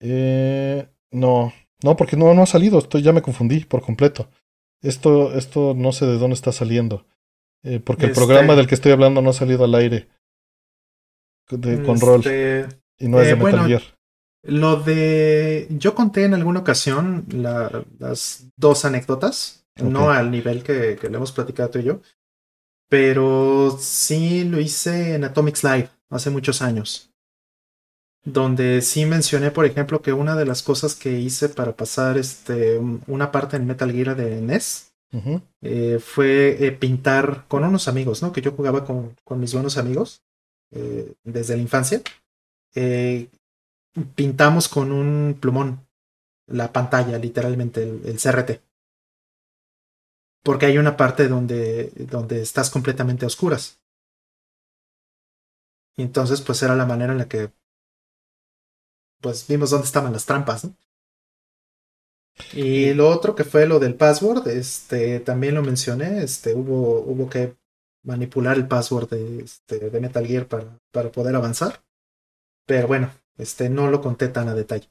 Eh, 0.00 0.88
no, 1.10 1.52
no, 1.82 1.96
porque 1.96 2.16
no, 2.16 2.32
no 2.32 2.42
ha 2.42 2.46
salido, 2.46 2.78
esto 2.78 3.00
ya 3.00 3.12
me 3.12 3.22
confundí 3.22 3.64
por 3.64 3.82
completo. 3.82 4.28
Esto, 4.82 5.34
esto 5.34 5.74
no 5.76 5.90
sé 5.90 6.06
de 6.06 6.16
dónde 6.16 6.34
está 6.34 6.52
saliendo. 6.52 7.04
Eh, 7.64 7.80
porque 7.80 8.06
el 8.06 8.12
programa 8.12 8.52
este 8.52 8.56
del 8.56 8.66
que 8.68 8.74
estoy 8.76 8.92
hablando 8.92 9.20
no 9.20 9.30
ha 9.30 9.34
salido 9.34 9.64
al 9.64 9.74
aire. 9.74 10.08
De, 11.50 11.82
con 11.82 12.00
rol. 12.00 12.20
Este, 12.20 12.68
y 12.98 13.08
no 13.08 13.20
es 13.20 13.26
de 13.26 13.32
eh, 13.32 13.36
Metal 13.36 13.66
Gear. 13.66 13.82
Lo 14.44 14.76
de. 14.76 15.66
Yo 15.70 15.96
conté 15.96 16.24
en 16.24 16.34
alguna 16.34 16.60
ocasión 16.60 17.26
la, 17.30 17.84
las 17.98 18.46
dos 18.56 18.84
anécdotas. 18.84 19.66
No 19.82 20.10
al 20.10 20.30
nivel 20.30 20.62
que, 20.62 20.96
que 21.00 21.08
le 21.08 21.16
hemos 21.16 21.32
platicado 21.32 21.70
tú 21.70 21.78
y 21.78 21.84
yo. 21.84 22.00
Pero 22.90 23.78
sí 23.80 24.44
lo 24.44 24.60
hice 24.60 25.14
en 25.14 25.24
Atomic 25.24 25.62
Live 25.62 25.88
hace 26.10 26.28
muchos 26.28 26.60
años 26.60 27.10
donde 28.24 28.82
sí 28.82 29.06
mencioné, 29.06 29.50
por 29.50 29.64
ejemplo, 29.64 30.02
que 30.02 30.12
una 30.12 30.36
de 30.36 30.44
las 30.44 30.62
cosas 30.62 30.94
que 30.94 31.18
hice 31.18 31.48
para 31.48 31.72
pasar 31.72 32.18
este, 32.18 32.78
una 33.06 33.32
parte 33.32 33.56
en 33.56 33.66
Metal 33.66 33.90
Gear 33.90 34.16
de 34.16 34.40
NES 34.40 34.92
eh, 35.62 35.98
fue 36.00 36.64
eh, 36.64 36.72
pintar 36.72 37.46
con 37.48 37.64
unos 37.64 37.88
amigos, 37.88 38.22
¿no? 38.22 38.32
Que 38.32 38.42
yo 38.42 38.52
jugaba 38.52 38.84
con, 38.84 39.16
con 39.24 39.40
mis 39.40 39.52
buenos 39.52 39.76
amigos 39.76 40.22
eh, 40.70 41.14
desde 41.24 41.56
la 41.56 41.62
infancia. 41.62 42.02
pintamos 44.14 44.68
con 44.68 44.92
un 44.92 45.36
plumón 45.40 45.80
la 46.46 46.72
pantalla, 46.72 47.18
literalmente, 47.18 47.82
el, 47.82 48.02
el, 48.04 48.18
CRT. 48.18 48.60
Porque 50.42 50.66
hay 50.66 50.78
una 50.78 50.96
parte 50.96 51.28
donde, 51.28 51.92
donde 51.96 52.40
estás 52.40 52.70
completamente 52.70 53.24
a 53.24 53.28
oscuras. 53.28 53.78
Y 55.96 56.02
entonces, 56.02 56.40
pues 56.40 56.62
era 56.62 56.74
la 56.76 56.86
manera 56.86 57.12
en 57.12 57.18
la 57.18 57.28
que 57.28 57.50
pues 59.20 59.46
vimos 59.46 59.70
dónde 59.70 59.86
estaban 59.86 60.12
las 60.12 60.26
trampas, 60.26 60.64
¿no? 60.64 60.74
Y 62.54 62.94
lo 62.94 63.08
otro 63.08 63.34
que 63.34 63.44
fue 63.44 63.66
lo 63.66 63.78
del 63.78 63.94
password, 63.94 64.48
este, 64.48 65.20
también 65.20 65.54
lo 65.54 65.62
mencioné, 65.62 66.22
este, 66.22 66.54
hubo, 66.54 67.00
hubo 67.00 67.28
que 67.28 67.54
manipular 68.02 68.56
el 68.56 68.66
password 68.66 69.10
de, 69.10 69.42
este, 69.44 69.90
de 69.90 70.00
Metal 70.00 70.26
Gear 70.26 70.46
para, 70.46 70.78
para 70.90 71.12
poder 71.12 71.36
avanzar. 71.36 71.82
Pero 72.66 72.88
bueno, 72.88 73.10
este, 73.36 73.68
no 73.68 73.90
lo 73.90 74.00
conté 74.00 74.28
tan 74.28 74.48
a 74.48 74.54
detalle. 74.54 74.88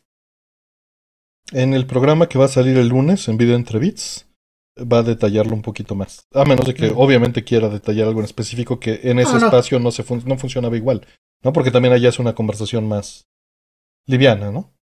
En 1.51 1.73
el 1.73 1.87
programa 1.87 2.29
que 2.29 2.37
va 2.37 2.45
a 2.45 2.49
salir 2.49 2.77
el 2.77 2.89
lunes 2.89 3.27
en 3.27 3.37
Video 3.37 3.55
Entre 3.55 3.79
Bits, 3.79 4.27
va 4.85 4.99
a 4.99 5.03
detallarlo 5.03 5.53
un 5.53 5.61
poquito 5.61 5.95
más. 5.95 6.27
A 6.33 6.45
menos 6.45 6.65
de 6.65 6.73
que 6.73 6.91
obviamente 6.95 7.43
quiera 7.43 7.69
detallar 7.69 8.07
algo 8.07 8.19
en 8.19 8.25
específico 8.25 8.79
que 8.79 9.01
en 9.03 9.19
ese 9.19 9.37
espacio 9.37 9.79
no, 9.79 9.91
se 9.91 10.03
no 10.25 10.37
funcionaba 10.37 10.77
igual. 10.77 11.05
¿no? 11.43 11.53
Porque 11.53 11.71
también 11.71 11.93
allá 11.93 12.09
es 12.09 12.19
una 12.19 12.35
conversación 12.35 12.87
más, 12.87 13.27
liviana, 14.05 14.51
¿no? 14.51 14.73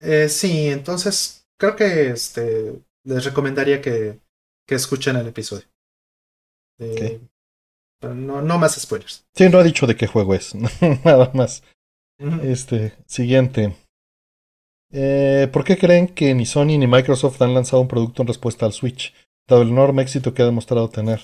Eh, 0.00 0.28
sí, 0.28 0.68
entonces 0.68 1.46
creo 1.58 1.76
que 1.76 2.10
este, 2.10 2.80
les 3.04 3.24
recomendaría 3.24 3.80
que, 3.80 4.18
que 4.66 4.74
escuchen 4.74 5.16
el 5.16 5.28
episodio. 5.28 5.66
Eh, 6.78 7.20
no, 8.02 8.40
no 8.40 8.58
más 8.58 8.80
spoilers. 8.80 9.26
Sí, 9.34 9.48
no 9.50 9.58
ha 9.58 9.62
dicho 9.62 9.86
de 9.86 9.96
qué 9.96 10.06
juego 10.06 10.34
es, 10.34 10.54
nada 11.04 11.30
más. 11.34 11.62
Este, 12.42 12.94
siguiente. 13.06 13.74
Eh, 14.92 15.48
¿Por 15.52 15.64
qué 15.64 15.78
creen 15.78 16.08
que 16.08 16.34
ni 16.34 16.46
Sony 16.46 16.78
ni 16.78 16.86
Microsoft 16.86 17.40
han 17.42 17.54
lanzado 17.54 17.82
un 17.82 17.88
producto 17.88 18.22
en 18.22 18.28
respuesta 18.28 18.66
al 18.66 18.72
Switch, 18.72 19.14
dado 19.50 19.62
el 19.62 19.68
enorme 19.68 20.02
éxito 20.02 20.32
que 20.32 20.42
ha 20.42 20.46
demostrado 20.46 20.88
tener? 20.88 21.20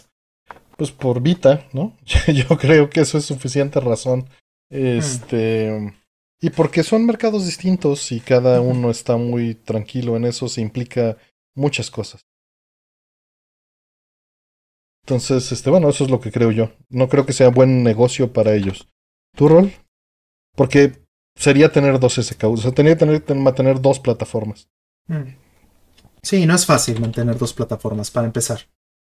Pues 0.77 0.91
por 0.91 1.21
Vita, 1.21 1.67
¿no? 1.73 1.97
Yo 2.27 2.57
creo 2.59 2.91
que 2.91 3.01
eso 3.01 3.19
es 3.19 3.25
suficiente 3.25 3.81
razón. 3.81 4.29
Este. 4.71 5.95
Y 6.41 6.51
porque 6.51 6.83
son 6.83 7.07
mercados 7.07 7.47
distintos 7.47 8.13
y 8.13 8.21
cada 8.21 8.61
uno 8.61 8.91
está 8.91 9.17
muy 9.17 9.55
tranquilo 9.55 10.17
en 10.17 10.27
eso, 10.27 10.49
se 10.49 10.61
implica 10.61 11.17
muchas 11.55 11.91
cosas. 11.91 12.21
Entonces, 15.05 15.51
este, 15.53 15.71
bueno, 15.71 15.89
eso 15.89 16.05
es 16.05 16.11
lo 16.11 16.21
que 16.21 16.33
creo 16.33 16.51
yo. 16.51 16.73
No 16.91 17.09
creo 17.09 17.25
que 17.25 17.33
sea 17.33 17.49
buen 17.49 17.83
negocio 17.83 18.33
para 18.33 18.55
ellos. 18.55 18.89
¿Tu 19.37 19.49
rol? 19.49 19.73
Porque 20.57 20.93
sería 21.37 21.71
tener 21.71 22.01
dos 22.01 22.15
SKUs, 22.15 22.61
o 22.61 22.63
sea, 22.63 22.73
tenía 22.73 22.97
que 22.97 23.21
tener, 23.21 23.37
mantener 23.37 23.81
dos 23.81 24.01
plataformas. 24.01 24.69
Mm. 25.07 25.46
Sí, 26.23 26.47
no 26.47 26.55
es 26.55 26.67
fácil 26.67 27.01
mantener 27.01 27.39
dos 27.39 27.53
plataformas 27.53 28.11
para 28.11 28.27
empezar. 28.27 28.61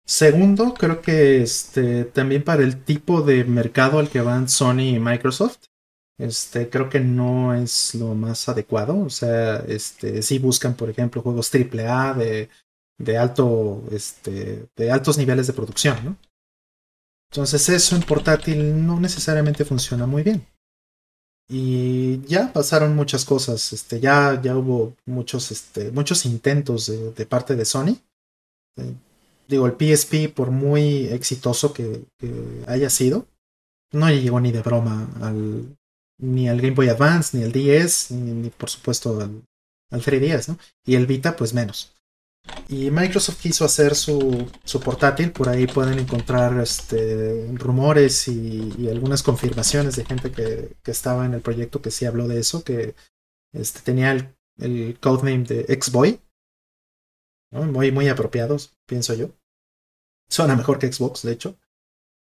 Segundo, 0.07 0.73
creo 0.75 1.03
que 1.03 1.43
este, 1.43 2.05
también 2.05 2.43
para 2.43 2.63
el 2.63 2.83
tipo 2.85 3.21
de 3.21 3.45
mercado 3.45 3.99
al 3.99 4.09
que 4.09 4.23
van 4.23 4.49
Sony 4.49 4.95
y 4.95 4.99
Microsoft, 4.99 5.59
este, 6.19 6.71
creo 6.71 6.89
que 6.89 7.01
no 7.01 7.55
es 7.55 7.95
lo 7.95 8.15
más 8.15 8.49
adecuado. 8.49 8.99
O 8.99 9.11
sea, 9.11 9.57
este, 9.69 10.23
si 10.23 10.39
buscan, 10.39 10.75
por 10.75 10.89
ejemplo, 10.91 11.23
juegos 11.23 11.51
AAA 11.55 12.15
de, 12.15 12.49
de 12.99 13.19
alto, 13.19 13.85
este, 13.93 14.69
de 14.77 14.91
altos 14.91 15.19
niveles 15.19 15.47
de 15.47 15.53
producción. 15.53 16.19
Entonces 17.31 17.69
eso 17.69 17.95
en 17.95 18.03
portátil 18.03 18.87
no 18.87 18.99
necesariamente 18.99 19.65
funciona 19.65 20.07
muy 20.07 20.23
bien. 20.23 20.47
Y 21.49 22.21
ya 22.27 22.53
pasaron 22.53 22.95
muchas 22.95 23.25
cosas. 23.25 23.73
Este, 23.73 24.01
ya, 24.01 24.41
ya 24.43 24.57
hubo 24.57 24.95
muchos, 25.07 25.51
este, 25.51 25.91
muchos 25.91 26.27
intentos 26.27 26.87
de, 26.87 27.27
parte 27.27 27.57
de 27.57 27.65
Sony. 27.65 27.97
Eh, 28.77 28.95
digo, 29.49 29.67
el 29.67 29.73
PSP, 29.73 30.33
por 30.35 30.51
muy 30.51 31.07
exitoso 31.07 31.73
que, 31.73 32.05
haya 32.67 32.91
sido, 32.91 33.27
no 33.93 34.11
llegó 34.11 34.41
ni 34.41 34.53
de 34.53 34.61
broma 34.61 35.09
al, 35.23 35.77
ni 36.19 36.49
al 36.49 36.61
Game 36.61 36.75
Boy 36.75 36.91
Advance, 36.91 37.37
ni 37.37 37.45
al 37.45 37.53
DS, 37.53 38.11
ni, 38.11 38.51
por 38.51 38.69
supuesto 38.69 39.19
al, 39.21 39.43
al 39.91 40.03
3DS, 40.03 40.49
¿no? 40.49 40.59
Y 40.85 40.97
el 40.97 41.07
Vita, 41.07 41.35
pues 41.35 41.55
menos. 41.55 41.93
Y 42.69 42.91
Microsoft 42.91 43.41
quiso 43.41 43.65
hacer 43.65 43.95
su, 43.95 44.51
su 44.65 44.81
portátil, 44.81 45.33
por 45.33 45.49
ahí 45.49 45.67
pueden 45.67 45.99
encontrar 45.99 46.61
este, 46.61 47.49
rumores 47.55 48.29
y, 48.29 48.89
algunas 48.89 49.23
confirmaciones 49.23 49.97
de 49.97 50.05
gente 50.05 50.31
que, 50.31 50.77
que, 50.83 50.91
estaba 50.91 51.25
en 51.25 51.35
el 51.35 51.41
proyecto 51.41 51.81
que 51.81 51.91
sí 51.91 52.05
habló 52.05 52.29
de 52.29 52.41
eso, 52.41 52.65
que 52.65 52.95
este, 53.53 53.81
tenía 53.81 54.13
el, 54.13 54.35
el 54.59 54.99
codename 55.01 55.45
de 55.45 55.81
Xboy, 55.81 56.21
muy, 57.51 57.91
muy 57.91 58.09
apropiados, 58.09 58.77
pienso 58.87 59.15
yo. 59.15 59.31
Suena 60.29 60.57
mejor 60.57 60.79
que 60.79 60.93
Xbox, 60.93 61.23
de 61.23 61.33
hecho. 61.33 61.59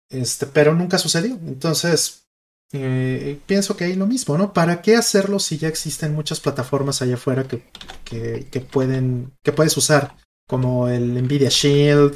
Este, 0.10 0.46
pero 0.46 0.74
nunca 0.74 0.98
sucedió. 0.98 1.36
Entonces, 1.36 2.27
eh, 2.74 3.40
pienso 3.46 3.78
que 3.78 3.86
hay 3.86 3.96
lo 3.96 4.08
mismo, 4.08 4.38
¿no? 4.38 4.54
¿Para 4.54 4.82
qué 4.82 4.96
hacerlo 4.96 5.40
si 5.40 5.58
ya 5.58 5.70
existen 5.70 6.14
muchas 6.14 6.40
plataformas 6.40 7.02
allá 7.02 7.16
afuera 7.16 7.48
que, 7.48 7.64
que, 8.04 8.62
pueden, 8.62 9.34
que 9.44 9.54
puedes 9.54 9.78
usar? 9.78 10.18
Como 10.48 10.88
el 10.88 11.22
Nvidia 11.24 11.50
Shield 11.50 12.16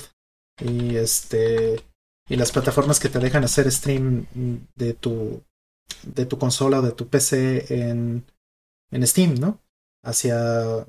y 0.63 0.95
este 0.95 1.81
y 2.29 2.35
las 2.35 2.51
plataformas 2.51 2.99
que 2.99 3.09
te 3.09 3.19
dejan 3.19 3.43
hacer 3.43 3.69
stream 3.71 4.25
de 4.75 4.93
tu 4.93 5.43
de 6.03 6.25
tu 6.25 6.37
consola 6.37 6.79
o 6.79 6.81
de 6.81 6.93
tu 6.93 7.07
PC 7.07 7.65
en, 7.73 8.25
en 8.91 9.07
Steam, 9.07 9.35
¿no? 9.35 9.59
Hacia 10.03 10.85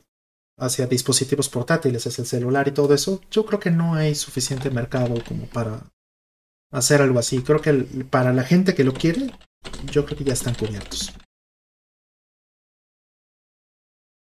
hacia 0.59 0.87
dispositivos 0.87 1.49
portátiles, 1.49 2.07
hacia 2.07 2.23
el 2.23 2.29
celular 2.29 2.69
y 2.69 2.73
todo 2.73 2.95
eso. 2.95 3.21
Yo 3.31 3.45
creo 3.45 3.59
que 3.59 3.71
no 3.71 3.95
hay 3.95 4.15
suficiente 4.15 4.71
mercado 4.71 5.15
como 5.27 5.47
para 5.47 5.83
hacer 6.73 7.03
algo 7.03 7.19
así. 7.19 7.43
Creo 7.43 7.61
que 7.61 7.73
para 8.11 8.33
la 8.33 8.45
gente 8.45 8.75
que 8.75 8.85
lo 8.85 8.93
quiere, 8.93 9.33
yo 9.91 10.05
creo 10.05 10.19
que 10.19 10.25
ya 10.25 10.33
están 10.33 10.55
cubiertos. 10.55 11.13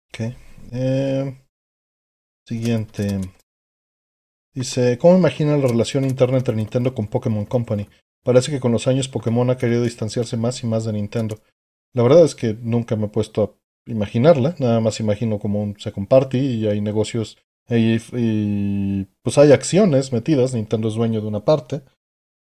Ok. 0.09 0.35
Eh, 0.73 1.37
siguiente. 2.47 3.21
Dice, 4.55 4.99
¿cómo 4.99 5.19
imagina 5.19 5.57
la 5.57 5.67
relación 5.67 6.05
interna 6.05 6.37
entre 6.39 6.55
Nintendo 6.55 6.95
con 6.95 7.09
Pokémon 7.09 7.45
Company? 7.45 7.89
Parece 8.23 8.53
que 8.53 8.61
con 8.61 8.73
los 8.73 8.87
años 8.87 9.09
Pokémon 9.09 9.51
ha 9.51 9.59
querido 9.59 9.83
distanciarse 9.83 10.37
más 10.37 10.63
y 10.63 10.67
más 10.67 10.85
de 10.85 10.93
Nintendo. 10.93 11.41
La 11.93 12.03
verdad 12.03 12.25
es 12.25 12.35
que 12.35 12.55
nunca 12.55 12.97
me 12.97 13.07
he 13.07 13.09
puesto 13.09 13.43
a 13.43 13.91
imaginarla, 13.91 14.55
nada 14.59 14.81
más 14.81 15.01
imagino 15.01 15.39
como 15.39 15.63
un 15.63 15.79
se 15.79 15.93
comparte 15.93 16.39
y 16.39 16.67
hay 16.67 16.81
negocios 16.81 17.37
y, 17.69 19.05
pues 19.23 19.39
hay 19.39 19.53
acciones 19.53 20.13
metidas, 20.13 20.55
Nintendo 20.55 20.89
es 20.89 20.95
dueño 20.95 21.21
de 21.21 21.27
una 21.27 21.45
parte. 21.45 21.83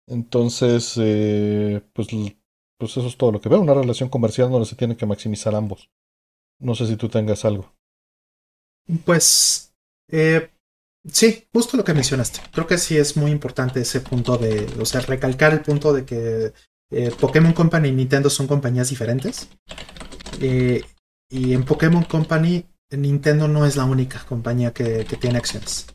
Entonces, 0.07 0.95
eh, 1.01 1.83
pues 1.93 2.09
pues 2.83 2.97
eso 2.97 3.07
es 3.07 3.17
todo 3.17 3.31
lo 3.31 3.41
que 3.41 3.49
veo, 3.49 3.61
una 3.61 3.75
relación 3.75 4.09
comercial 4.09 4.51
donde 4.51 4.67
se 4.67 4.75
tiene 4.75 4.97
que 4.97 5.07
maximizar 5.07 5.55
ambos. 5.55 5.89
No 6.59 6.75
sé 6.75 6.89
si 6.89 6.97
tú 6.97 7.09
tengas 7.09 7.45
algo. 7.45 7.73
Pues 9.05 9.73
eh, 10.11 10.51
sí, 11.07 11.47
justo 11.53 11.77
lo 11.77 11.85
que 11.85 11.95
mencionaste. 11.95 12.41
Creo 12.51 12.67
que 12.67 12.79
sí 12.79 12.97
es 12.97 13.17
muy 13.17 13.31
importante 13.31 13.81
ese 13.81 14.01
punto 14.01 14.37
de, 14.37 14.67
o 14.81 14.85
sea, 14.85 15.01
recalcar 15.01 15.53
el 15.53 15.61
punto 15.61 15.93
de 15.93 16.05
que 16.05 16.53
eh, 16.91 17.13
Pokémon 17.21 17.53
Company 17.53 17.91
y 17.91 17.93
Nintendo 17.93 18.29
son 18.29 18.49
compañías 18.49 18.91
diferentes. 18.91 19.49
Eh, 20.41 20.83
y 21.31 21.53
en 21.53 21.65
Pokémon 21.65 22.03
Company, 22.03 22.67
Nintendo 22.91 23.47
no 23.47 23.65
es 23.65 23.77
la 23.77 23.85
única 23.85 24.25
compañía 24.25 24.73
que 24.73 25.05
tiene 25.21 25.39
acciones. 25.39 25.87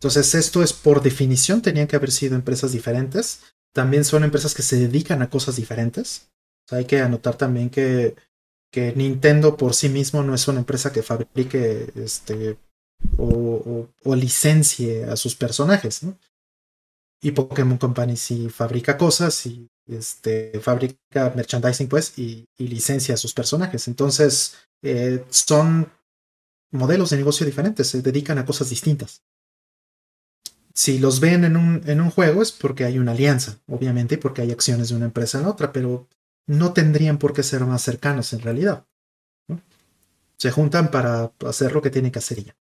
Entonces, 0.00 0.36
esto 0.36 0.62
es 0.62 0.72
por 0.72 1.02
definición, 1.02 1.62
tenían 1.62 1.88
que 1.88 1.96
haber 1.96 2.12
sido 2.12 2.36
empresas 2.36 2.70
diferentes 2.70 3.40
también 3.72 4.04
son 4.04 4.24
empresas 4.24 4.54
que 4.54 4.62
se 4.62 4.76
dedican 4.76 5.22
a 5.22 5.30
cosas 5.30 5.56
diferentes. 5.56 6.30
hay 6.70 6.84
que 6.84 7.00
anotar 7.00 7.36
también 7.36 7.70
que, 7.70 8.16
que, 8.70 8.92
Nintendo 8.94 9.56
por 9.56 9.74
sí 9.74 9.88
mismo 9.88 10.22
no 10.22 10.34
es 10.34 10.46
una 10.48 10.60
empresa 10.60 10.92
que 10.92 11.02
fabrique 11.02 11.92
este, 11.94 12.58
o, 13.16 13.88
licencie 14.14 15.04
a 15.04 15.16
sus 15.16 15.34
personajes. 15.34 16.02
¿no? 16.02 16.18
Y 17.22 17.32
Pokémon 17.32 17.78
Company 17.78 18.16
sí 18.16 18.48
fabrica 18.48 18.98
cosas 18.98 19.46
y 19.46 19.68
este, 19.86 20.60
fabrica 20.60 21.32
merchandising 21.34 21.88
pues 21.88 22.18
y, 22.18 22.46
licencia 22.58 23.14
a 23.14 23.18
sus 23.18 23.34
personajes. 23.34 23.88
Entonces 23.88 24.56
eh, 24.82 25.24
son 25.30 25.90
modelos 26.70 27.10
de 27.10 27.16
negocio 27.16 27.46
diferentes, 27.46 27.88
se 27.88 28.02
dedican 28.02 28.38
a 28.38 28.44
cosas 28.44 28.68
distintas 28.68 29.22
si 30.78 31.00
los 31.00 31.18
ven 31.18 31.42
en 31.42 31.56
un, 31.56 31.82
en 31.86 32.00
un 32.00 32.08
juego 32.08 32.40
es 32.40 32.52
porque 32.52 32.84
hay 32.84 33.00
una 33.00 33.10
alianza, 33.10 33.58
obviamente, 33.66 34.14
y 34.14 34.18
porque 34.18 34.42
hay 34.42 34.52
acciones 34.52 34.90
de 34.90 34.94
una 34.94 35.06
empresa 35.06 35.40
en 35.40 35.46
otra, 35.46 35.72
pero 35.72 36.06
no 36.46 36.72
tendrían 36.72 37.18
por 37.18 37.32
qué 37.32 37.42
ser 37.42 37.64
más 37.64 37.82
cercanos 37.82 38.32
en 38.32 38.42
realidad. 38.42 38.86
Se 40.36 40.52
juntan 40.52 40.92
para 40.92 41.32
hacer 41.44 41.72
lo 41.72 41.82
que 41.82 41.90
tienen 41.90 42.12
que 42.12 42.20
hacer 42.20 42.44
ya. 42.44 42.56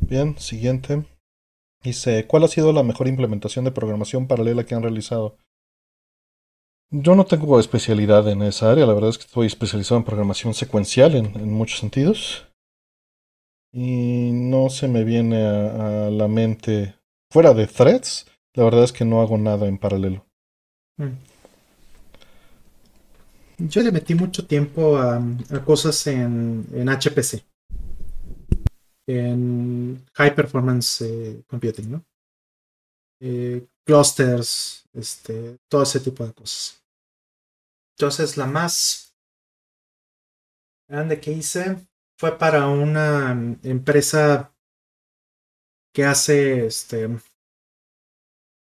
Bien, 0.00 0.36
siguiente. 0.40 1.06
Dice, 1.80 2.26
¿cuál 2.26 2.42
ha 2.42 2.48
sido 2.48 2.72
la 2.72 2.82
mejor 2.82 3.06
implementación 3.06 3.64
de 3.64 3.70
programación 3.70 4.26
paralela 4.26 4.66
que 4.66 4.74
han 4.74 4.82
realizado? 4.82 5.36
Yo 6.90 7.14
no 7.14 7.26
tengo 7.26 7.60
especialidad 7.60 8.28
en 8.28 8.42
esa 8.42 8.72
área, 8.72 8.86
la 8.86 8.94
verdad 8.94 9.10
es 9.10 9.18
que 9.18 9.26
estoy 9.26 9.46
especializado 9.46 9.98
en 9.98 10.04
programación 10.04 10.52
secuencial 10.52 11.14
en 11.14 11.52
muchos 11.52 11.78
sentidos. 11.78 12.49
Y 13.72 14.32
no 14.32 14.68
se 14.68 14.88
me 14.88 15.04
viene 15.04 15.46
a, 15.46 16.10
la 16.10 16.28
mente. 16.28 16.96
Fuera 17.30 17.54
de 17.54 17.66
threads, 17.66 18.26
la 18.54 18.64
verdad 18.64 18.84
es 18.84 18.92
que 18.92 19.04
no 19.04 19.20
hago 19.20 19.38
nada 19.38 19.68
en 19.68 19.78
paralelo. 19.78 20.26
Mm. 20.96 21.12
Yo 23.68 23.82
le 23.82 23.92
metí 23.92 24.14
mucho 24.14 24.46
tiempo 24.46 24.96
a, 24.96 25.22
cosas 25.64 26.06
en, 26.06 26.66
HPC. 26.72 27.44
En 29.06 30.04
High 30.14 30.34
Performance 30.34 31.02
eh, 31.02 31.42
Computing, 31.46 31.90
¿no? 31.90 32.04
Eh, 33.20 33.66
clusters, 33.84 34.88
este, 34.92 35.58
todo 35.68 35.82
ese 35.82 36.00
tipo 36.00 36.26
de 36.26 36.32
cosas. 36.32 36.82
Entonces, 37.98 38.36
la 38.36 38.46
más 38.46 39.14
grande 40.88 41.20
que 41.20 41.32
hice 41.32 41.76
fue 42.20 42.36
para 42.36 42.68
una 42.68 43.32
empresa 43.62 44.54
que 45.94 46.04
hace 46.04 46.66
este 46.66 47.08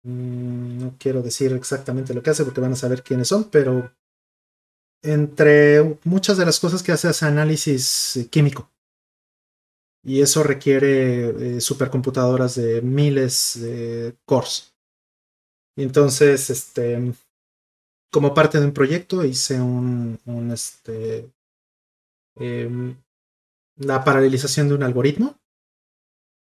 mm, 0.03 0.77
no 0.77 0.95
quiero 0.99 1.23
decir 1.23 1.51
exactamente 1.53 2.13
lo 2.13 2.21
que 2.21 2.29
hace 2.29 2.43
porque 2.45 2.61
van 2.61 2.73
a 2.73 2.75
saber 2.75 3.01
quiénes 3.01 3.29
son, 3.29 3.49
pero 3.49 3.91
entre 5.01 5.97
muchas 6.03 6.37
de 6.37 6.45
las 6.45 6.59
cosas 6.59 6.83
que 6.83 6.91
hace 6.91 7.09
es 7.09 7.23
análisis 7.23 8.27
químico. 8.29 8.69
Y 10.03 10.21
eso 10.21 10.43
requiere 10.43 11.55
eh, 11.57 11.61
supercomputadoras 11.61 12.53
de 12.53 12.83
miles 12.83 13.59
de 13.59 14.15
cores. 14.23 14.75
Y 15.75 15.81
entonces, 15.81 16.51
este, 16.51 17.11
como 18.11 18.35
parte 18.35 18.59
de 18.59 18.65
un 18.65 18.73
proyecto, 18.73 19.25
hice 19.25 19.59
un, 19.59 20.19
este, 20.53 21.31
em, 22.35 22.95
la 23.81 24.03
paralelización 24.03 24.67
de 24.69 24.75
un 24.75 24.83
algoritmo. 24.83 25.39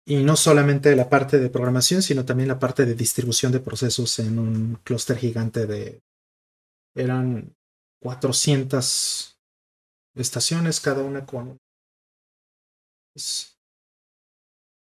Y 0.07 0.23
no 0.23 0.35
solamente 0.35 0.95
la 0.95 1.09
parte 1.09 1.39
de 1.39 1.49
programación, 1.49 2.03
sino 2.03 2.25
también 2.25 2.47
la 2.47 2.59
parte 2.59 2.85
de 2.85 2.93
distribución 2.93 3.51
de 3.51 3.59
procesos 3.59 4.19
en 4.19 4.37
un 4.37 4.75
clúster 4.83 5.17
gigante 5.17 5.65
de... 5.65 6.03
Eran 6.93 7.55
400 8.01 9.39
estaciones, 10.13 10.79
cada 10.79 11.01
una 11.01 11.25
con... 11.25 11.57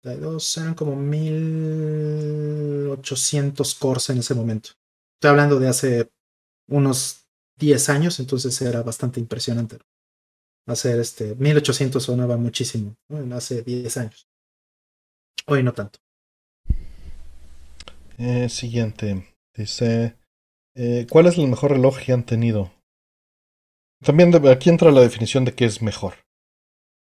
Dos, 0.04 0.58
eran 0.58 0.74
como 0.76 0.98
1800 0.98 3.76
cores 3.76 4.10
en 4.10 4.18
ese 4.20 4.36
momento. 4.36 4.72
Estoy 5.16 5.30
hablando 5.32 5.60
de 5.60 5.70
hace 5.70 6.12
unos 6.68 7.26
10 7.58 7.90
años, 7.90 8.20
entonces 8.20 8.62
era 8.62 8.84
bastante 8.84 9.20
impresionante 9.20 9.80
hacer 10.66 11.00
este 11.00 11.36
1800 11.36 12.02
sonaba 12.02 12.38
muchísimo 12.38 12.96
hace 13.34 13.62
10 13.62 13.98
años. 13.98 14.28
Hoy 15.48 15.64
no 15.64 15.74
tanto. 15.74 16.00
Eh, 18.18 18.50
siguiente. 18.50 19.36
Dice, 19.56 20.16
eh, 20.76 21.06
¿cuál 21.10 21.28
es 21.28 21.38
el 21.38 21.48
mejor 21.48 21.72
reloj 21.72 22.00
que 22.00 22.14
han 22.14 22.26
tenido? 22.26 22.72
También 24.04 24.34
aquí 24.48 24.70
entra 24.70 24.92
la 24.92 25.02
definición 25.02 25.46
de 25.46 25.54
qué 25.54 25.66
es 25.66 25.82
mejor. 25.82 26.16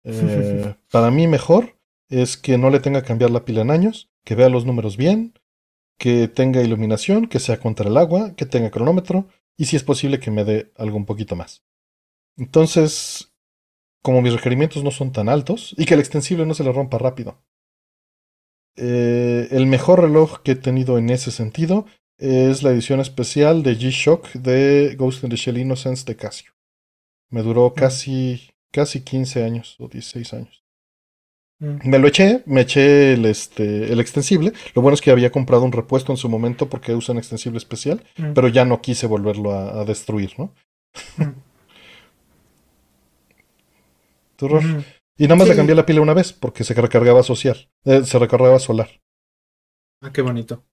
Eh, 0.05 0.75
para 0.91 1.11
mí 1.11 1.27
mejor 1.27 1.79
es 2.09 2.37
que 2.37 2.59
no 2.59 2.71
le 2.71 2.81
tenga 2.81 3.03
que 3.03 3.09
cambiar 3.09 3.31
la 3.31 3.45
pila 3.45 3.63
en 3.63 3.71
años 3.71 4.11
que 4.25 4.35
vea 4.35 4.49
los 4.49 4.67
números 4.67 4.97
bien, 4.97 5.35
que 5.99 6.29
tenga 6.29 6.63
iluminación, 6.63 7.27
que 7.27 7.41
sea 7.41 7.61
contra 7.61 7.89
el 7.89 7.97
agua, 7.97 8.35
que 8.35 8.47
tenga 8.47 8.71
cronómetro 8.71 9.29
y 9.57 9.67
si 9.67 9.77
es 9.77 9.85
posible 9.85 10.21
que 10.21 10.31
me 10.31 10.45
dé 10.45 10.73
algo 10.77 10.97
un 10.97 11.07
poquito 11.07 11.37
más. 11.37 11.63
Entonces, 12.37 13.30
como 14.03 14.23
mis 14.23 14.33
requerimientos 14.33 14.83
no 14.85 14.91
son 14.91 15.13
tan 15.13 15.29
altos 15.29 15.75
y 15.77 15.85
que 15.85 15.95
el 15.95 16.01
extensible 16.01 16.47
no 16.47 16.55
se 16.55 16.65
le 16.65 16.73
rompa 16.73 16.99
rápido. 16.99 17.43
Eh, 18.77 19.49
el 19.51 19.67
mejor 19.67 20.01
reloj 20.01 20.41
que 20.43 20.53
he 20.53 20.57
tenido 20.57 20.97
en 20.97 21.11
ese 21.11 21.31
sentido 21.31 21.87
es 22.19 22.63
la 22.63 22.71
edición 22.71 23.01
especial 23.01 23.63
de 23.63 23.77
G-Shock 23.77 24.33
de 24.35 24.95
Ghost 24.97 25.25
in 25.25 25.31
the 25.31 25.37
Shell 25.37 25.59
Innocence 25.59 26.05
de 26.05 26.17
Casio. 26.17 26.53
Me 27.31 27.43
duró 27.43 27.75
casi, 27.75 28.51
casi 28.71 29.03
15 29.03 29.45
años 29.45 29.77
o 29.79 29.89
16 29.89 30.35
años. 30.35 30.65
Mm. 31.61 31.89
Me 31.89 31.99
lo 31.99 32.09
eché, 32.09 32.43
me 32.47 32.63
eché 32.63 33.13
el, 33.13 33.27
este, 33.27 33.93
el 33.93 34.01
extensible. 34.01 34.53
Lo 34.75 34.83
bueno 34.83 34.95
es 34.95 35.01
que 35.01 35.11
había 35.11 35.31
comprado 35.31 35.63
un 35.63 35.73
repuesto 35.73 36.13
en 36.13 36.17
su 36.17 36.29
momento 36.29 36.69
porque 36.69 36.95
usa 36.95 37.13
un 37.13 37.19
extensible 37.19 37.59
especial, 37.59 38.03
mm. 38.17 38.33
pero 38.35 38.49
ya 38.49 38.65
no 38.65 38.81
quise 38.81 39.07
volverlo 39.07 39.53
a, 39.53 39.85
destruir, 39.85 40.33
¿no? 40.39 40.55
Mm. 41.17 41.23
Y 45.21 45.25
nada 45.25 45.37
más 45.37 45.49
le 45.49 45.57
cambié 45.57 45.75
la 45.75 45.85
pila 45.85 46.01
una 46.01 46.15
vez 46.15 46.33
porque 46.33 46.65
se 46.65 46.73
recargaba 46.73 47.23
social, 47.23 47.71
eh, 47.85 48.03
se 48.05 48.19
recargaba 48.19 48.59
solar. 48.59 48.89
Ah, 50.01 50.11
qué 50.11 50.23
bonito. 50.23 50.65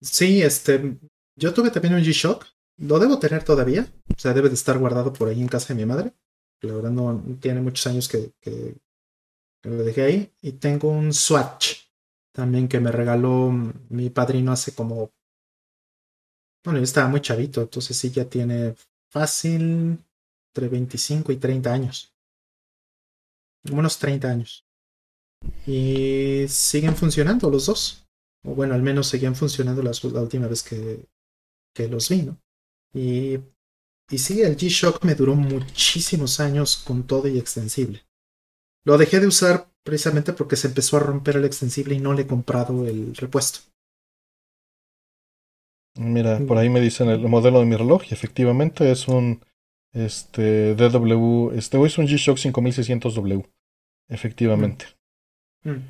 Sí, 0.00 0.42
este, 0.42 0.98
yo 1.36 1.52
tuve 1.52 1.70
también 1.70 1.94
un 1.94 2.00
G-Shock. 2.00 2.46
Lo 2.78 2.98
debo 2.98 3.18
tener 3.18 3.44
todavía. 3.44 3.86
O 4.16 4.18
sea, 4.18 4.32
debe 4.32 4.48
de 4.48 4.54
estar 4.54 4.78
guardado 4.78 5.12
por 5.12 5.28
ahí 5.28 5.42
en 5.42 5.48
casa 5.48 5.68
de 5.68 5.74
mi 5.74 5.84
madre. 5.84 6.14
La 6.62 6.74
verdad 6.74 6.90
no 6.90 7.22
tiene 7.38 7.60
muchos 7.60 7.86
años 7.86 8.08
que, 8.08 8.32
que, 8.40 8.76
lo 9.64 9.84
dejé 9.84 10.02
ahí. 10.02 10.32
Y 10.40 10.52
tengo 10.52 10.88
un 10.88 11.12
Swatch 11.12 11.84
también 12.32 12.66
que 12.66 12.80
me 12.80 12.92
regaló 12.92 13.50
mi 13.90 14.08
padrino 14.08 14.52
hace 14.52 14.74
como... 14.74 15.10
Bueno, 16.64 16.78
yo 16.78 16.84
estaba 16.84 17.08
muy 17.08 17.20
chavito, 17.20 17.60
entonces 17.60 17.94
sí 17.94 18.10
ya 18.10 18.24
tiene 18.24 18.74
fácil 19.10 19.98
entre 20.48 20.68
25 20.68 21.32
y 21.32 21.36
30 21.36 21.72
años 21.72 22.11
unos 23.70 23.98
30 23.98 24.28
años. 24.28 24.64
Y 25.66 26.46
siguen 26.48 26.96
funcionando 26.96 27.50
los 27.50 27.66
dos. 27.66 28.06
O 28.44 28.54
bueno, 28.54 28.74
al 28.74 28.82
menos 28.82 29.06
seguían 29.06 29.36
funcionando 29.36 29.82
la, 29.82 29.92
última 30.20 30.48
vez 30.48 30.62
que, 30.62 31.06
que 31.74 31.88
los 31.88 32.08
vi, 32.08 32.22
¿no? 32.22 32.38
Y, 32.92 33.38
y 34.10 34.18
sí, 34.18 34.42
el 34.42 34.56
G-Shock 34.56 35.04
me 35.04 35.14
duró 35.14 35.34
muchísimos 35.34 36.40
años 36.40 36.76
con 36.76 37.06
todo 37.06 37.28
y 37.28 37.38
extensible. 37.38 38.04
Lo 38.84 38.98
dejé 38.98 39.20
de 39.20 39.28
usar 39.28 39.70
precisamente 39.84 40.32
porque 40.32 40.56
se 40.56 40.68
empezó 40.68 40.96
a 40.96 41.00
romper 41.00 41.36
el 41.36 41.44
extensible 41.44 41.94
y 41.94 42.00
no 42.00 42.12
le 42.12 42.22
he 42.22 42.26
comprado 42.26 42.86
el 42.86 43.14
repuesto. 43.14 43.60
Mira, 45.94 46.40
por 46.46 46.58
ahí 46.58 46.68
me 46.68 46.80
dicen 46.80 47.08
el 47.08 47.28
modelo 47.28 47.60
de 47.60 47.66
mi 47.66 47.76
reloj 47.76 48.02
y 48.10 48.14
efectivamente 48.14 48.90
es 48.90 49.08
un 49.08 49.44
este, 49.92 50.74
DW, 50.74 51.52
este 51.52 51.82
es 51.84 51.98
un 51.98 52.06
G-Shock 52.06 52.38
5600W. 52.38 53.46
Efectivamente. 54.08 54.86
Mm. 55.64 55.70
Mm. 55.70 55.82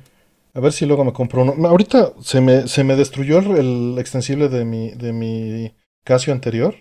A 0.55 0.59
ver 0.59 0.71
si 0.71 0.85
luego 0.85 1.03
me 1.03 1.13
compro 1.13 1.41
uno. 1.41 1.67
Ahorita 1.67 2.13
se 2.21 2.39
me, 2.41 2.67
se 2.67 2.83
me 2.83 2.95
destruyó 2.95 3.39
el, 3.39 3.97
extensible 3.97 4.49
de 4.49 4.65
mi, 4.65 4.91
de 4.91 5.13
mi 5.13 5.75
Casio 6.03 6.33
anterior. 6.33 6.75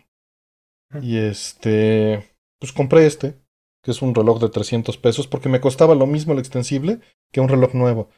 Y 1.00 1.16
este, 1.16 2.22
pues 2.58 2.70
compré 2.72 3.06
este, 3.06 3.40
que 3.82 3.92
es 3.92 4.02
un 4.02 4.14
reloj 4.14 4.38
de 4.40 4.50
300 4.50 4.98
pesos, 4.98 5.26
porque 5.26 5.48
me 5.48 5.60
costaba 5.60 5.94
lo 5.94 6.06
mismo 6.06 6.34
el 6.34 6.38
extensible 6.38 7.00
que 7.30 7.40
un 7.40 7.48
reloj 7.48 7.72
nuevo. 7.72 8.10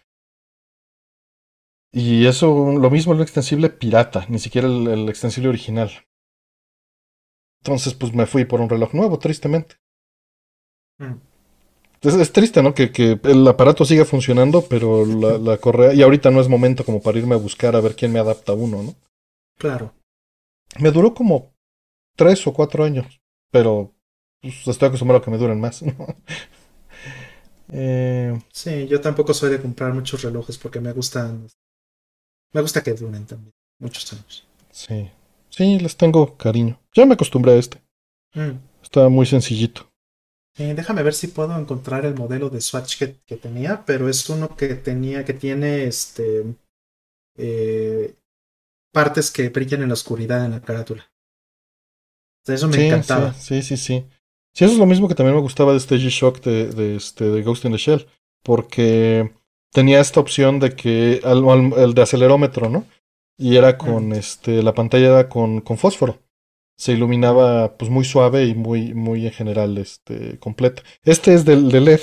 Y 1.93 2.27
eso, 2.27 2.73
lo 2.73 2.91
mismo 2.91 3.13
el 3.13 3.21
extensible 3.21 3.71
pirata, 3.71 4.27
ni 4.29 4.41
siquiera 4.41 4.67
el 4.67 5.09
extensible 5.09 5.51
original. 5.51 5.93
Entonces, 7.65 7.95
pues 7.95 8.13
me 8.13 8.27
fui 8.27 8.45
por 8.45 8.61
un 8.61 8.69
reloj 8.69 8.93
nuevo, 8.93 9.19
tristemente. 9.19 9.77
Mm. 10.99 11.15
Es, 12.03 12.31
triste, 12.31 12.63
¿no? 12.63 12.75
Que, 12.75 12.93
que, 12.93 13.19
el 13.25 13.49
aparato 13.49 13.87
siga 13.87 14.05
funcionando, 14.05 14.67
pero 14.69 15.07
la, 15.07 15.39
la, 15.39 15.57
correa. 15.57 15.95
Y 15.95 16.03
ahorita 16.03 16.31
no 16.31 16.43
es 16.43 16.49
momento 16.49 16.85
como 16.85 17.01
para 17.01 17.19
irme 17.19 17.35
a 17.35 17.39
buscar 17.39 17.75
a 17.75 17.81
ver 17.81 17.97
quién 17.97 18.13
me 18.13 18.19
adapta 18.19 18.53
uno, 18.53 18.83
¿no? 18.83 18.95
Claro. 19.57 19.95
Me 20.79 20.91
duró 20.91 21.15
como 21.15 21.55
tres 22.15 22.47
o 22.47 22.53
cuatro 22.53 22.85
años, 22.85 23.19
pero 23.51 23.95
pues, 24.43 24.69
estoy 24.69 24.89
acostumbrado 24.89 25.23
a 25.23 25.25
que 25.25 25.31
me 25.31 25.39
duren 25.39 25.59
más, 25.59 25.83
¿no? 25.83 25.95
eh... 27.73 28.39
Sí, 28.53 28.87
yo 28.89 29.01
tampoco 29.01 29.33
soy 29.33 29.49
de 29.49 29.63
comprar 29.63 29.95
muchos 29.95 30.21
relojes 30.21 30.59
porque 30.59 30.81
me 30.81 30.93
gustan. 30.93 31.49
Me 32.53 32.61
gusta 32.61 32.83
que 32.83 32.93
duren 32.93 33.25
también 33.25 33.55
muchos 33.79 34.13
años. 34.13 34.47
Sí. 34.71 35.11
Sí, 35.57 35.79
les 35.79 35.97
tengo 35.97 36.37
cariño. 36.37 36.81
Ya 36.95 37.07
me 37.07 37.15
acostumbré 37.15 37.53
a 37.53 37.57
este. 37.57 37.81
Mm. 38.35 38.59
Está 38.83 39.09
muy 39.09 39.25
sencillito. 39.25 39.89
déjame 40.57 41.05
ver 41.05 41.15
si 41.15 41.29
puedo 41.29 41.57
encontrar 41.57 42.05
el 42.05 42.17
modelo 42.17 42.51
de 42.51 42.61
Swatch 42.61 42.99
que, 42.99 43.37
tenía, 43.37 43.85
pero 43.87 44.09
es 44.09 44.29
uno 44.29 44.57
que 44.57 44.75
tenía, 44.75 45.25
que 45.25 45.33
tiene 45.33 45.85
este 45.85 46.57
eh, 47.39 48.17
partes 48.93 49.31
que 49.31 49.49
brillan 49.51 49.83
en 49.83 49.89
la 49.89 49.95
oscuridad 49.95 50.45
en 50.45 50.51
la 50.51 50.61
carátula. 50.61 51.09
Eso 52.45 52.67
me 52.67 52.89
encantaba. 52.89 53.33
Sí, 53.35 53.63
sí, 53.63 53.77
sí, 53.77 54.01
sí. 54.01 54.05
eso 54.55 54.73
es 54.73 54.79
lo 54.79 54.87
mismo 54.87 55.07
que 55.07 55.15
también 55.15 55.37
me 55.37 55.43
gustaba 55.43 55.71
de 55.71 55.79
este 55.79 55.97
G-Shock 55.97 56.43
de, 56.43 56.67
de, 56.73 56.97
este, 56.97 57.31
de 57.31 57.43
Ghost 57.43 57.65
in 57.65 57.73
the 57.73 57.79
Shell. 57.79 58.09
Porque 58.43 59.33
tenía 59.71 60.01
esta 60.01 60.19
opción 60.19 60.59
de 60.59 60.75
que 60.75 61.21
el 61.25 61.95
de 61.95 62.03
acelerómetro, 62.03 62.69
¿no? 62.69 62.87
Y 63.37 63.57
era 63.57 63.77
con 63.79 64.13
este 64.13 64.63
la 64.63 64.75
pantalla 64.75 65.07
era 65.07 65.29
con, 65.29 65.61
con 65.61 65.79
fósforo. 65.79 66.23
Se 66.77 66.93
iluminaba 66.93 67.77
pues 67.77 67.91
muy 67.91 68.05
suave 68.05 68.47
y 68.47 68.55
muy 68.55 68.95
muy 68.95 69.27
en 69.27 69.33
general 69.33 69.79
este 69.79 70.39
completo 70.41 70.83
este 71.05 71.35
es 71.35 71.45
del 71.45 71.71
de 71.71 71.81
LED 71.81 72.01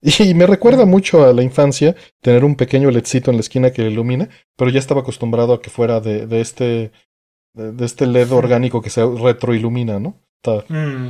y 0.00 0.34
me 0.34 0.46
recuerda 0.46 0.86
mucho 0.86 1.24
a 1.24 1.32
la 1.34 1.42
infancia 1.42 1.94
tener 2.20 2.44
un 2.44 2.56
pequeño 2.56 2.90
ledcito 2.90 3.30
en 3.30 3.36
la 3.36 3.42
esquina 3.42 3.72
que 3.72 3.82
ilumina 3.82 4.30
pero 4.56 4.70
ya 4.70 4.78
estaba 4.78 5.02
acostumbrado 5.02 5.52
a 5.52 5.60
que 5.60 5.68
fuera 5.68 6.00
de, 6.00 6.26
de 6.26 6.40
este 6.40 6.92
de, 7.52 7.84
este 7.84 8.06
LED 8.06 8.32
orgánico 8.32 8.80
que 8.80 8.90
se 8.90 9.04
retroilumina 9.04 10.00
no 10.00 10.18
mm. 10.46 11.08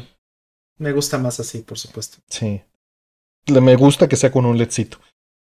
me 0.79 0.93
gusta 0.93 1.19
más 1.19 1.39
así 1.39 1.61
por 1.61 1.79
supuesto. 1.79 2.19
Sí. 2.29 2.63
Me 3.47 3.77
gusta 3.77 4.09
que 4.09 4.17
sea 4.17 4.33
con 4.33 4.47
un 4.47 4.59
ledcito 4.59 4.99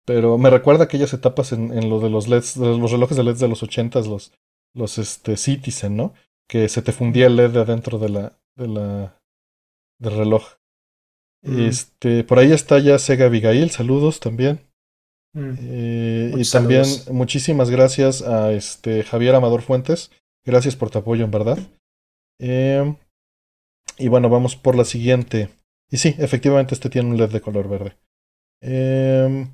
pero 0.07 0.39
me 0.39 0.49
recuerda 0.49 0.85
aquellas 0.85 1.13
etapas 1.13 1.53
en, 1.53 1.77
en 1.77 1.91
lo 1.91 2.01
de 2.01 2.09
los 2.09 2.29
LEDs, 2.29 2.59
de 2.59 2.79
los 2.79 2.93
relojes 2.93 3.17
de 3.17 3.25
LEDs 3.25 3.41
de 3.41 3.49
los 3.49 3.63
ochentas, 3.63 4.07
los, 4.07 4.33
los 4.73 4.99
este, 4.99 5.37
Citizen, 5.37 5.97
¿no? 5.97 6.15
Que 6.49 6.69
se 6.69 6.81
te 6.81 6.93
fundía 6.93 7.27
el 7.27 7.37
LED 7.37 7.51
de 7.51 7.61
adentro 7.61 7.99
de 7.99 8.09
la, 8.09 8.39
de 8.55 8.69
la, 8.69 9.21
del 9.99 10.17
reloj. 10.17 10.45
Mm. 11.43 11.61
Este, 11.61 12.25
por 12.25 12.39
ahí 12.39 12.53
está 12.53 12.79
ya 12.79 12.99
Sega 12.99 13.27
Abigail, 13.27 13.71
saludos 13.71 14.21
también. 14.21 14.61
Mm. 15.35 15.55
Eh, 15.59 16.33
y 16.37 16.51
también 16.51 16.85
muchísimas 17.11 17.69
gracias 17.69 18.23
a 18.23 18.53
este 18.53 19.03
Javier 19.03 19.35
Amador 19.35 19.63
Fuentes. 19.63 20.13
Gracias 20.45 20.77
por 20.77 20.91
tu 20.91 20.99
apoyo, 20.99 21.25
en 21.25 21.33
verdad. 21.33 21.59
Eh, 22.39 22.95
y 23.99 24.07
bueno, 24.07 24.29
vamos 24.29 24.55
por 24.55 24.77
la 24.77 24.85
siguiente. 24.85 25.49
Y 25.91 25.97
sí, 25.97 26.15
efectivamente 26.19 26.75
este 26.75 26.91
tiene 26.91 27.11
un 27.11 27.17
LED 27.17 27.31
de 27.31 27.41
color 27.41 27.69
verde. 27.69 27.97
Eh, 28.61 29.49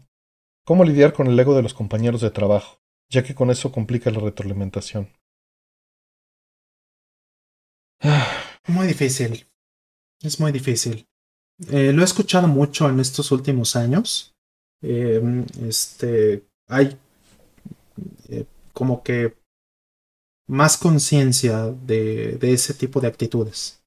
¿Cómo 0.65 0.85
lidiar 0.85 1.13
con 1.13 1.27
el 1.27 1.39
ego 1.39 1.57
de 1.57 1.63
los 1.63 1.75
compañeros 1.75 2.21
de 2.21 2.31
trabajo? 2.31 2.79
Ya 3.11 3.25
que 3.25 3.35
con 3.35 3.51
eso 3.51 3.73
complica 3.73 4.11
la 4.11 4.21
retroalimentación. 4.21 5.09
Muy 8.69 8.87
difícil. 8.87 9.47
Es 10.21 10.39
muy 10.39 10.53
difícil. 10.53 11.09
Eh, 11.69 11.93
lo 11.93 12.03
he 12.03 12.05
escuchado 12.05 12.47
mucho 12.47 12.89
en 12.89 13.01
estos 13.01 13.33
últimos 13.33 13.75
años. 13.75 14.37
Em, 14.81 15.45
este, 15.61 16.45
hay 16.69 16.97
eh, 18.29 18.47
como 18.73 19.03
que 19.03 19.37
más 20.47 20.77
conciencia 20.79 21.67
de, 21.73 22.39
ese 22.41 22.75
tipo 22.75 23.01
de 23.01 23.09
actitudes. 23.09 23.83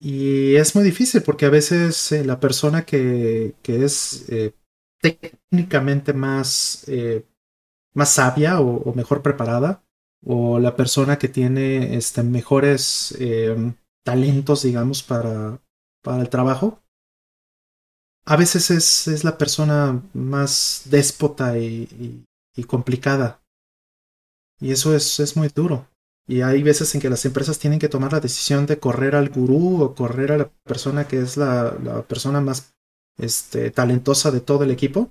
Y 0.00 0.54
es 0.54 0.76
muy 0.76 0.84
difícil 0.84 1.22
porque 1.22 1.46
a 1.46 1.50
veces 1.50 2.12
eh, 2.12 2.24
la 2.24 2.38
persona 2.38 2.86
que 2.86 3.54
es 3.64 4.24
técnicamente 5.00 6.12
más, 6.12 6.84
eh, 6.88 7.24
más 7.94 8.10
sabia 8.10 8.60
o, 8.60 8.94
mejor 8.94 9.22
preparada, 9.22 9.82
o 10.24 10.58
la 10.58 10.76
persona 10.76 11.18
que 11.18 11.28
tiene 11.28 11.96
este, 11.96 12.22
mejores 12.22 13.16
eh, 13.18 13.72
talentos, 14.04 14.62
digamos, 14.62 15.02
para, 15.02 15.60
para 16.02 16.20
el 16.20 16.28
trabajo, 16.28 16.82
a 18.26 18.36
veces 18.36 18.70
es, 18.70 19.08
es 19.08 19.24
la 19.24 19.38
persona 19.38 20.02
más 20.12 20.82
déspota 20.86 21.58
y, 21.58 22.24
y, 22.54 22.64
complicada. 22.64 23.42
Y 24.60 24.72
eso 24.72 24.94
es, 24.94 25.18
es, 25.20 25.36
muy 25.36 25.48
duro. 25.48 25.88
Y 26.28 26.42
hay 26.42 26.62
veces 26.62 26.94
en 26.94 27.00
que 27.00 27.08
las 27.08 27.24
empresas 27.24 27.58
tienen 27.58 27.78
que 27.78 27.88
tomar 27.88 28.12
la 28.12 28.20
decisión 28.20 28.66
de 28.66 28.78
correr 28.78 29.16
al 29.16 29.30
gurú 29.30 29.82
o 29.82 29.94
correr 29.94 30.32
a 30.32 30.38
la 30.38 30.50
persona 30.64 31.08
que 31.08 31.18
es 31.20 31.38
la, 31.38 31.76
la 31.82 32.02
persona 32.02 32.42
más 32.42 32.74
este, 33.18 33.70
talentosa 33.70 34.30
de 34.30 34.40
todo 34.40 34.64
el 34.64 34.70
equipo, 34.70 35.10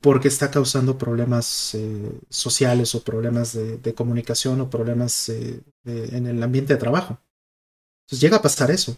porque 0.00 0.28
está 0.28 0.50
causando 0.50 0.98
problemas 0.98 1.74
eh, 1.74 2.20
sociales 2.28 2.94
o 2.94 3.02
problemas 3.02 3.54
de, 3.54 3.94
comunicación 3.94 4.60
o 4.60 4.70
problemas 4.70 5.28
eh, 5.28 5.62
en 5.84 6.26
el 6.26 6.42
ambiente 6.42 6.74
de 6.74 6.80
trabajo. 6.80 7.18
Entonces 8.04 8.20
llega 8.20 8.36
a 8.36 8.42
pasar 8.42 8.70
eso. 8.70 8.96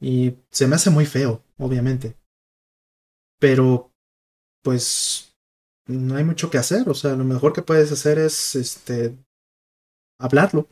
Y 0.00 0.34
se 0.50 0.66
me 0.66 0.76
hace 0.76 0.90
muy 0.90 1.06
feo, 1.06 1.42
obviamente. 1.58 2.16
Pero, 3.38 3.92
pues, 4.62 5.36
no 5.86 6.16
hay 6.16 6.24
mucho 6.24 6.50
que 6.50 6.58
hacer. 6.58 6.88
O 6.88 6.94
sea, 6.94 7.14
lo 7.14 7.24
mejor 7.24 7.52
que 7.52 7.62
puedes 7.62 7.92
hacer 7.92 8.18
es, 8.18 8.56
este, 8.56 9.16
hablarlo. 10.18 10.68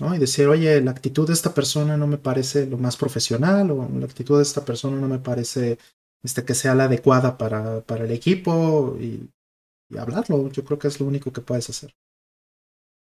¿No? 0.00 0.14
Y 0.14 0.18
decir, 0.18 0.46
oye, 0.48 0.80
la 0.80 0.90
actitud 0.90 1.26
de 1.26 1.32
esta 1.32 1.54
persona 1.54 1.96
no 1.96 2.06
me 2.06 2.18
parece 2.18 2.66
lo 2.66 2.78
más 2.78 2.96
profesional, 2.96 3.70
o 3.70 3.88
la 3.98 4.06
actitud 4.06 4.36
de 4.36 4.42
esta 4.42 4.64
persona 4.64 4.96
no 5.00 5.08
me 5.08 5.18
parece 5.18 5.78
este, 6.22 6.44
que 6.44 6.54
sea 6.54 6.74
la 6.74 6.84
adecuada 6.84 7.38
para, 7.38 7.80
para 7.82 8.04
el 8.04 8.10
equipo 8.10 8.96
y, 9.00 9.30
hablarlo. 9.96 10.50
Yo 10.50 10.64
creo 10.64 10.78
que 10.78 10.88
es 10.88 10.98
lo 10.98 11.06
único 11.06 11.32
que 11.32 11.40
puedes 11.40 11.70
hacer. 11.70 11.94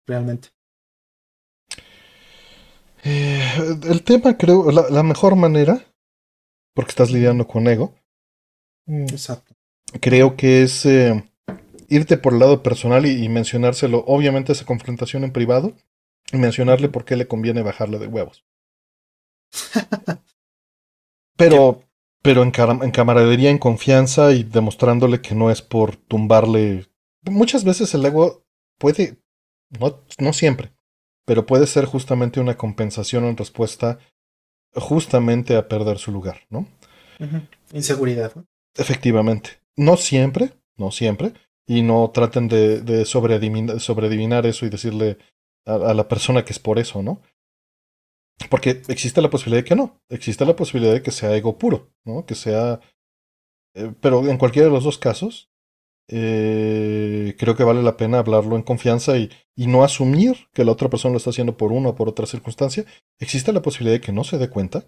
Realmente. 0.08 0.50
Eh, 3.04 3.80
el 3.84 4.04
tema, 4.04 4.38
creo, 4.38 4.72
la, 4.72 5.04
mejor 5.04 5.36
manera, 5.36 5.86
porque 6.74 6.90
estás 6.90 7.12
lidiando 7.12 7.48
con 7.48 7.68
ego. 7.68 7.94
Mm, 8.88 9.04
Exacto. 9.04 9.54
Creo 10.02 10.36
que 10.36 10.64
es 10.64 10.86
eh, 10.86 11.24
irte 11.90 12.18
por 12.18 12.34
el 12.34 12.40
lado 12.40 12.64
personal 12.64 13.06
y, 13.06 13.30
mencionárselo, 13.30 14.04
obviamente, 14.08 14.54
esa 14.54 14.66
confrontación 14.66 15.24
en 15.24 15.32
privado, 15.32 15.74
y 16.34 16.38
mencionarle 16.38 16.90
por 16.90 17.06
qué 17.06 17.16
le 17.16 17.28
conviene 17.28 17.62
bajarle 17.62 18.00
de 18.00 18.08
huevos. 18.08 18.44
Pero 21.36 21.84
pero 22.24 22.42
en, 22.42 22.54
en 22.56 22.92
camaradería, 22.92 23.52
en 23.52 23.60
confianza 23.60 24.32
y 24.32 24.44
demostrándole 24.44 25.22
que 25.22 25.36
no 25.36 25.52
es 25.52 25.62
por 25.62 25.98
tumbarle. 25.98 26.88
Muchas 27.24 27.66
veces 27.66 27.94
el 27.94 28.06
ego 28.06 28.46
puede, 28.80 29.18
no, 29.78 30.00
no 30.18 30.32
siempre, 30.32 30.72
pero 31.26 31.46
puede 31.46 31.68
ser 31.68 31.86
justamente 31.86 32.40
una 32.40 32.56
compensación 32.56 33.26
en 33.26 33.36
respuesta 33.36 34.00
justamente 34.74 35.58
a 35.58 35.68
perder 35.68 36.00
su 36.00 36.12
lugar, 36.12 36.48
¿no? 36.50 36.66
Inseguridad. 37.74 38.34
¿no? 38.36 38.46
Efectivamente. 38.76 39.62
No 39.76 39.98
siempre, 39.98 40.54
no 40.78 40.92
siempre, 40.92 41.34
y 41.68 41.82
no 41.82 42.10
traten 42.12 42.48
de, 42.48 42.80
de 42.82 43.04
sobreadivinar, 43.06 44.46
eso 44.46 44.66
y 44.66 44.70
decirle 44.70 45.18
a, 45.66 45.94
la 45.94 46.08
persona 46.08 46.46
que 46.46 46.54
es 46.54 46.60
por 46.60 46.80
eso, 46.80 47.02
¿no? 47.02 47.22
Porque 48.50 48.82
existe 48.88 49.22
la 49.22 49.30
posibilidad 49.30 49.64
de 49.64 49.68
que 49.70 49.76
no, 49.76 50.02
existe 50.10 50.46
la 50.46 50.56
posibilidad 50.56 50.94
de 50.94 51.02
que 51.02 51.12
sea 51.12 51.36
ego 51.36 51.58
puro, 51.58 51.92
¿no? 52.06 52.26
Que 52.26 52.36
sea... 52.36 52.80
Eh, 53.76 53.94
pero 54.02 54.28
en 54.28 54.38
cualquiera 54.38 54.68
de 54.68 54.74
los 54.74 54.84
dos 54.84 54.98
casos, 54.98 55.50
eh, 56.10 57.36
creo 57.40 57.56
que 57.56 57.64
vale 57.64 57.82
la 57.82 57.98
pena 57.98 58.20
hablarlo 58.20 58.56
en 58.56 58.64
confianza 58.64 59.18
y, 59.18 59.30
no 59.56 59.84
asumir 59.84 60.50
que 60.54 60.66
la 60.66 60.72
otra 60.72 60.90
persona 60.90 61.14
lo 61.14 61.18
está 61.18 61.30
haciendo 61.30 61.58
por 61.58 61.72
una 61.72 61.90
o 61.90 61.96
por 61.96 62.10
otra 62.10 62.26
circunstancia. 62.26 62.86
Existe 63.20 63.54
la 63.54 63.62
posibilidad 63.62 63.96
de 63.96 64.02
que 64.02 64.12
no 64.12 64.24
se 64.24 64.38
dé 64.38 64.50
cuenta. 64.50 64.86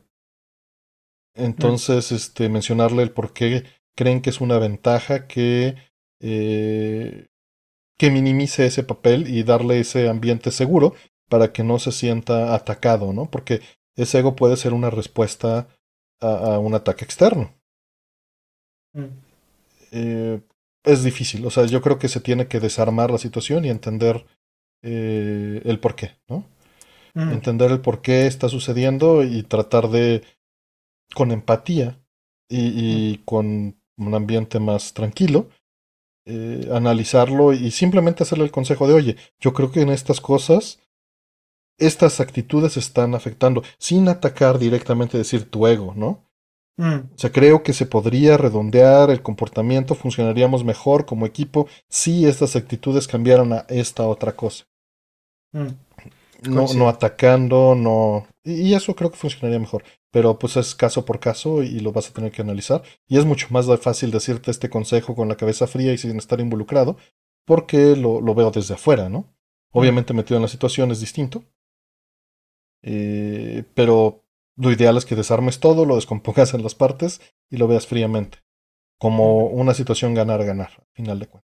Entonces, 1.36 2.12
este, 2.12 2.50
mencionarle 2.50 3.04
el 3.04 3.12
por 3.12 3.34
qué 3.34 3.64
creen 3.96 4.22
que 4.22 4.30
es 4.30 4.42
una 4.42 4.58
ventaja 4.58 5.28
que, 5.28 5.76
eh, 6.22 7.28
que 7.98 8.12
minimice 8.12 8.66
ese 8.66 8.84
papel 8.84 9.28
y 9.28 9.44
darle 9.44 9.80
ese 9.80 10.10
ambiente 10.10 10.52
seguro 10.52 10.94
para 11.30 11.52
que 11.54 11.64
no 11.64 11.80
se 11.80 11.92
sienta 11.92 12.54
atacado, 12.54 13.14
¿no? 13.14 13.30
Porque 13.30 13.62
ese 13.96 14.20
ego 14.20 14.36
puede 14.36 14.58
ser 14.58 14.74
una 14.74 14.90
respuesta 14.90 15.68
a, 16.20 16.60
un 16.60 16.74
ataque 16.76 17.06
externo. 17.06 17.54
Mm. 18.94 19.06
Eh, 19.92 20.42
es 20.84 21.04
difícil, 21.04 21.46
o 21.46 21.50
sea, 21.50 21.66
yo 21.66 21.82
creo 21.82 21.98
que 21.98 22.08
se 22.08 22.20
tiene 22.20 22.48
que 22.48 22.60
desarmar 22.60 23.10
la 23.12 23.18
situación 23.18 23.66
y 23.66 23.70
entender 23.70 24.26
eh, 24.84 25.62
el 25.66 25.80
por 25.80 25.96
qué, 25.96 26.12
¿no? 26.28 26.46
Mm. 27.16 27.32
Entender 27.32 27.72
el 27.72 27.82
por 27.82 28.02
qué 28.02 28.28
está 28.28 28.50
sucediendo 28.50 29.24
y 29.24 29.44
tratar 29.44 29.90
de, 29.90 30.22
con 31.16 31.32
empatía 31.32 32.00
y, 32.50 33.20
mm. 33.20 33.26
con 33.26 33.82
un 33.98 34.14
ambiente 34.14 34.60
más 34.60 34.94
tranquilo, 34.94 35.50
eh, 36.26 36.70
analizarlo 36.74 37.54
y 37.54 37.72
simplemente 37.72 38.24
hacerle 38.24 38.46
el 38.46 38.52
consejo 38.52 38.88
de, 38.88 38.94
oye, 38.94 39.16
yo 39.40 39.54
creo 39.54 39.72
que 39.72 39.82
en 39.82 39.90
estas 39.90 40.22
cosas 40.22 40.80
estas 41.78 42.20
actitudes 42.20 42.78
están 42.78 43.16
afectando, 43.16 43.64
sin 43.78 44.08
atacar 44.08 44.60
directamente, 44.60 45.18
decir 45.18 45.50
tu 45.50 45.68
ego, 45.68 45.94
¿no? 45.96 46.26
Mm. 46.78 47.14
O 47.14 47.18
sea, 47.18 47.32
creo 47.32 47.64
que 47.64 47.74
se 47.74 47.86
podría 47.86 48.38
redondear 48.38 49.10
el 49.10 49.22
comportamiento, 49.22 49.96
funcionaríamos 49.96 50.64
mejor 50.64 51.06
como 51.06 51.26
equipo 51.26 51.68
si 51.90 52.26
estas 52.26 52.56
actitudes 52.56 53.08
cambiaran 53.08 53.54
a 53.54 53.66
esta 53.70 54.08
otra 54.08 54.36
cosa. 54.36 54.66
Mm. 55.54 55.68
No, 56.50 56.66
no 56.76 56.90
atacando, 56.90 57.76
no. 57.76 58.28
Y 58.44 58.74
eso 58.74 58.96
creo 58.96 59.10
que 59.10 59.18
funcionaría 59.18 59.60
mejor. 59.60 59.84
Pero 60.16 60.40
pues 60.40 60.56
es 60.56 60.76
caso 60.76 61.04
por 61.04 61.20
caso 61.20 61.62
y 61.62 61.82
lo 61.82 61.92
vas 61.92 62.10
a 62.10 62.14
tener 62.14 62.32
que 62.32 62.42
analizar. 62.42 62.84
Y 63.06 63.18
es 63.18 63.26
mucho 63.26 63.48
más 63.50 63.66
fácil 63.82 64.12
decirte 64.12 64.50
este 64.50 64.70
consejo 64.70 65.14
con 65.14 65.28
la 65.28 65.36
cabeza 65.36 65.68
fría 65.68 65.92
y 65.92 65.98
sin 65.98 66.16
estar 66.16 66.40
involucrado, 66.40 66.96
porque 67.44 67.98
lo, 67.98 68.22
lo 68.22 68.34
veo 68.34 68.50
desde 68.50 68.76
afuera, 68.76 69.10
¿no? 69.10 69.36
Obviamente 69.74 70.14
metido 70.14 70.38
en 70.38 70.44
la 70.44 70.48
situación 70.48 70.90
es 70.90 71.02
distinto, 71.02 71.44
eh, 72.82 73.66
pero 73.74 74.24
lo 74.56 74.72
ideal 74.72 74.96
es 74.96 75.04
que 75.04 75.18
desarmes 75.18 75.60
todo, 75.60 75.84
lo 75.86 75.96
descompongas 75.96 76.54
en 76.54 76.64
las 76.64 76.76
partes 76.76 77.20
y 77.50 77.58
lo 77.58 77.68
veas 77.68 77.86
fríamente. 77.86 78.38
Como 78.98 79.48
una 79.48 79.74
situación 79.74 80.14
ganar-ganar, 80.14 80.70
al 80.78 80.88
final 80.94 81.20
de 81.20 81.28
cuentas. 81.28 81.52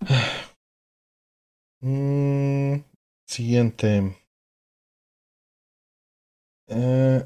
Mm, 1.82 2.82
siguiente. 3.26 4.25
Eh, 6.68 7.24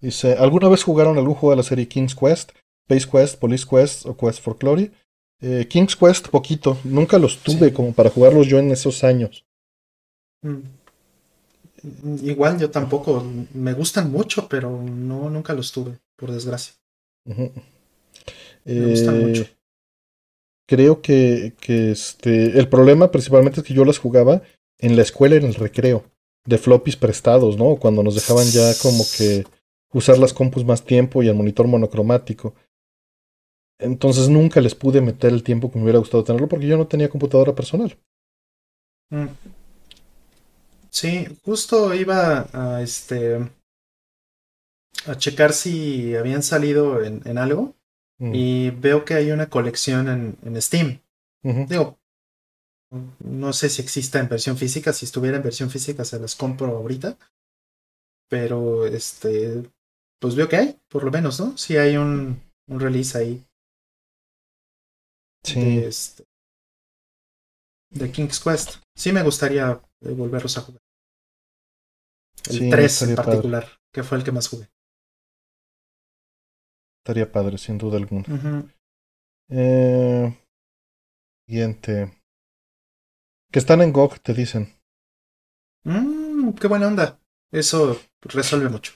dice, 0.00 0.34
¿alguna 0.34 0.68
vez 0.68 0.82
jugaron 0.82 1.18
algún 1.18 1.34
juego 1.34 1.50
de 1.50 1.56
la 1.56 1.62
serie 1.62 1.88
King's 1.88 2.14
Quest? 2.14 2.52
Space 2.88 3.08
Quest, 3.10 3.38
Police 3.38 3.66
Quest 3.68 4.06
o 4.06 4.16
Quest 4.16 4.40
for 4.40 4.58
Glory? 4.58 4.92
Eh, 5.40 5.66
King's 5.68 5.96
Quest, 5.96 6.28
poquito. 6.28 6.78
Nunca 6.84 7.18
los 7.18 7.38
tuve 7.38 7.72
como 7.72 7.92
para 7.92 8.10
jugarlos 8.10 8.46
yo 8.46 8.58
en 8.58 8.70
esos 8.70 9.04
años. 9.04 9.44
Mm. 10.42 10.60
Igual 12.22 12.58
yo 12.58 12.70
tampoco, 12.70 13.22
me 13.52 13.74
gustan 13.74 14.10
mucho, 14.10 14.48
pero 14.48 14.70
no, 14.82 15.28
nunca 15.28 15.52
los 15.52 15.70
tuve, 15.70 15.98
por 16.16 16.32
desgracia. 16.32 16.74
Me 17.24 17.52
gustan 18.64 19.20
mucho. 19.20 19.42
Eh, 19.42 19.56
creo 20.66 21.02
que, 21.02 21.52
que 21.60 21.90
este, 21.90 22.58
el 22.58 22.68
problema 22.68 23.10
principalmente 23.10 23.60
es 23.60 23.66
que 23.66 23.74
yo 23.74 23.84
las 23.84 23.98
jugaba 23.98 24.42
en 24.78 24.96
la 24.96 25.02
escuela 25.02 25.36
en 25.36 25.44
el 25.44 25.54
recreo, 25.54 26.04
de 26.46 26.58
floppies 26.58 26.96
prestados, 26.96 27.56
¿no? 27.56 27.76
Cuando 27.76 28.02
nos 28.02 28.14
dejaban 28.14 28.46
ya 28.46 28.72
como 28.82 29.04
que 29.16 29.44
usar 29.92 30.18
las 30.18 30.32
compus 30.32 30.64
más 30.64 30.84
tiempo 30.84 31.22
y 31.22 31.28
el 31.28 31.34
monitor 31.34 31.66
monocromático. 31.66 32.54
Entonces 33.78 34.28
nunca 34.28 34.60
les 34.60 34.74
pude 34.74 35.00
meter 35.00 35.32
el 35.32 35.42
tiempo 35.42 35.70
que 35.70 35.78
me 35.78 35.84
hubiera 35.84 35.98
gustado 35.98 36.24
tenerlo 36.24 36.48
porque 36.48 36.66
yo 36.66 36.76
no 36.76 36.86
tenía 36.86 37.08
computadora 37.08 37.54
personal. 37.54 37.96
Mm. 39.10 39.26
Sí, 40.90 41.26
justo 41.44 41.92
iba 41.94 42.48
a 42.52 42.82
este 42.82 43.38
a 45.06 45.16
checar 45.16 45.52
si 45.52 46.14
habían 46.14 46.42
salido 46.42 47.02
en, 47.02 47.36
algo 47.36 47.74
mm. 48.18 48.34
y 48.34 48.70
veo 48.70 49.04
que 49.04 49.14
hay 49.14 49.32
una 49.32 49.50
colección 49.50 50.08
en, 50.08 50.36
en 50.44 50.62
Steam. 50.62 51.00
Digo, 51.42 51.98
no 53.20 53.52
sé 53.52 53.68
si 53.68 53.82
exista 53.82 54.18
en 54.20 54.28
versión 54.28 54.56
física, 54.56 54.92
si 54.92 55.04
estuviera 55.04 55.36
en 55.36 55.42
versión 55.42 55.70
física 55.70 56.04
se 56.04 56.18
las 56.18 56.34
compro 56.34 56.76
ahorita. 56.76 57.16
Pero 58.28 58.86
este, 58.86 59.70
pues 60.20 60.34
veo 60.34 60.48
que 60.48 60.56
hay, 60.56 60.80
por 60.88 61.04
lo 61.04 61.10
menos, 61.10 61.40
¿no? 61.40 61.56
Si 61.56 61.76
hay 61.76 61.96
un, 61.96 62.40
un 62.68 62.80
release 62.80 63.16
ahí. 63.18 63.44
Sí. 65.44 65.60
De, 65.60 65.86
este, 65.86 66.24
de 67.90 68.10
King's 68.10 68.40
Quest. 68.40 68.76
Sí 68.96 69.12
me 69.12 69.22
gustaría 69.22 69.80
volverlos 70.00 70.58
a 70.58 70.62
jugar. 70.62 70.80
El 72.50 72.70
3 72.70 73.02
en 73.02 73.14
particular, 73.14 73.66
que 73.92 74.02
fue 74.02 74.18
el 74.18 74.24
que 74.24 74.32
más 74.32 74.48
jugué. 74.48 74.68
Estaría 76.98 77.30
padre, 77.30 77.56
sin 77.58 77.78
duda 77.78 77.98
alguna. 77.98 78.24
eh, 79.48 80.34
siguiente. 81.46 82.12
Que 83.54 83.60
están 83.60 83.82
en 83.82 83.92
GOG, 83.92 84.18
te 84.18 84.34
dicen. 84.34 84.66
Mmm, 85.84 86.54
qué 86.54 86.66
buena 86.66 86.88
onda. 86.88 87.20
Eso 87.52 87.96
resuelve 88.22 88.68
mucho. 88.68 88.94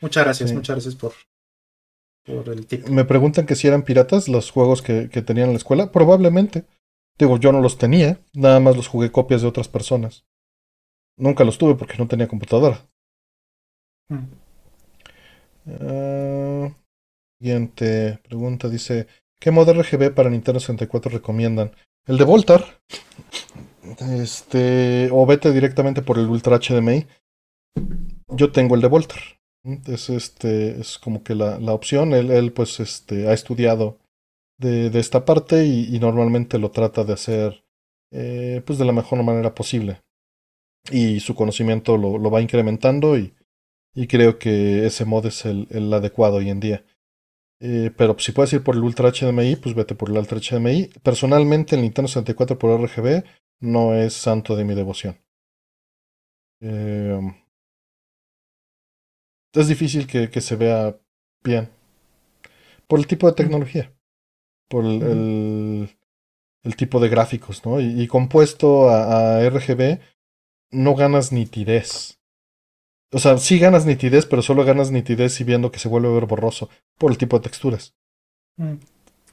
Muchas 0.00 0.24
gracias, 0.24 0.54
muchas 0.54 0.76
gracias 0.76 0.94
por, 0.94 1.12
por 2.24 2.48
el 2.48 2.66
tip. 2.66 2.88
Me 2.88 3.04
preguntan 3.04 3.44
que 3.44 3.56
si 3.56 3.68
eran 3.68 3.82
piratas 3.82 4.26
los 4.26 4.50
juegos 4.50 4.80
que, 4.80 5.10
que 5.10 5.20
tenían 5.20 5.48
en 5.48 5.52
la 5.52 5.58
escuela. 5.58 5.92
Probablemente. 5.92 6.64
Digo, 7.18 7.36
yo 7.36 7.52
no 7.52 7.60
los 7.60 7.76
tenía, 7.76 8.22
nada 8.32 8.58
más 8.58 8.74
los 8.74 8.88
jugué 8.88 9.12
copias 9.12 9.42
de 9.42 9.48
otras 9.48 9.68
personas. 9.68 10.24
Nunca 11.18 11.44
los 11.44 11.58
tuve 11.58 11.74
porque 11.74 11.98
no 11.98 12.08
tenía 12.08 12.26
computadora. 12.26 12.88
Hmm. 14.08 14.28
Ah, 15.78 16.74
Siguiente 17.38 18.18
pregunta 18.24 18.70
dice, 18.70 19.08
¿qué 19.38 19.50
modo 19.50 19.72
RGB 19.72 20.14
para 20.14 20.30
Nintendo 20.30 20.60
64 20.60 21.10
recomiendan? 21.10 21.72
El 22.06 22.18
de 22.18 22.24
Voltar. 22.24 22.64
Este, 24.00 25.08
o 25.12 25.26
vete 25.26 25.52
directamente 25.52 26.02
por 26.02 26.18
el 26.18 26.26
Ultra 26.26 26.58
HDMI. 26.58 27.06
Yo 28.28 28.52
tengo 28.52 28.74
el 28.74 28.80
de 28.80 28.88
Voltar. 28.88 29.20
Es 29.86 30.08
este, 30.08 30.80
es 30.80 30.98
como 30.98 31.22
que 31.22 31.34
la, 31.34 31.58
la 31.58 31.74
opción. 31.74 32.12
Él, 32.14 32.52
pues 32.52 32.80
este, 32.80 33.28
ha 33.28 33.32
estudiado 33.32 33.98
de, 34.58 34.90
de 34.90 35.00
esta 35.00 35.24
parte 35.24 35.66
y, 35.66 35.94
y, 35.94 35.98
normalmente 35.98 36.58
lo 36.58 36.70
trata 36.70 37.04
de 37.04 37.12
hacer 37.12 37.64
eh, 38.10 38.62
pues 38.64 38.78
de 38.78 38.84
la 38.84 38.92
mejor 38.92 39.22
manera 39.22 39.54
posible. 39.54 40.00
Y 40.90 41.20
su 41.20 41.34
conocimiento 41.34 41.96
lo, 41.96 42.18
lo 42.18 42.30
va 42.30 42.40
incrementando 42.40 43.18
y, 43.18 43.34
y 43.94 44.06
creo 44.06 44.38
que 44.38 44.86
ese 44.86 45.04
mod 45.04 45.26
es 45.26 45.44
el, 45.44 45.66
el 45.70 45.92
adecuado 45.92 46.36
hoy 46.36 46.50
en 46.50 46.60
día. 46.60 46.84
Eh, 47.60 47.90
pero 47.96 48.16
si 48.18 48.32
puedes 48.32 48.52
ir 48.52 48.62
por 48.62 48.76
el 48.76 48.82
Ultra 48.82 49.10
HDMI, 49.10 49.56
pues 49.56 49.74
vete 49.74 49.94
por 49.94 50.10
el 50.10 50.18
Ultra 50.18 50.38
HDMI. 50.38 50.90
Personalmente, 51.02 51.76
el 51.76 51.82
Nintendo 51.82 52.08
64 52.08 52.58
por 52.58 52.80
RGB 52.80 53.24
no 53.60 53.94
es 53.94 54.14
santo 54.14 54.54
de 54.56 54.64
mi 54.64 54.74
devoción. 54.74 55.18
Eh, 56.60 57.20
es 59.52 59.68
difícil 59.68 60.06
que, 60.06 60.30
que, 60.30 60.40
se 60.40 60.56
vea 60.56 60.96
bien. 61.42 61.68
Por 62.86 63.00
el 63.00 63.06
tipo 63.06 63.26
de 63.26 63.34
tecnología. 63.34 63.92
Por 64.68 64.84
el, 64.84 65.02
el, 65.02 65.98
el 66.62 66.76
tipo 66.76 67.00
de 67.00 67.08
gráficos, 67.08 67.64
¿no? 67.64 67.80
Y, 67.80 68.02
y 68.02 68.06
compuesto 68.06 68.88
a, 68.88 69.38
a 69.38 69.50
RGB, 69.50 69.98
no 70.70 70.94
ganas 70.94 71.32
nitidez. 71.32 72.17
O 73.10 73.18
sea, 73.18 73.38
sí 73.38 73.58
ganas 73.58 73.86
nitidez, 73.86 74.26
pero 74.26 74.42
solo 74.42 74.64
ganas 74.64 74.90
nitidez 74.90 75.40
y 75.40 75.44
viendo 75.44 75.70
que 75.70 75.78
se 75.78 75.88
vuelve 75.88 76.08
a 76.08 76.12
ver 76.12 76.26
borroso 76.26 76.68
por 76.98 77.10
el 77.10 77.18
tipo 77.18 77.38
de 77.38 77.44
texturas. 77.44 77.94
Mm. 78.56 78.74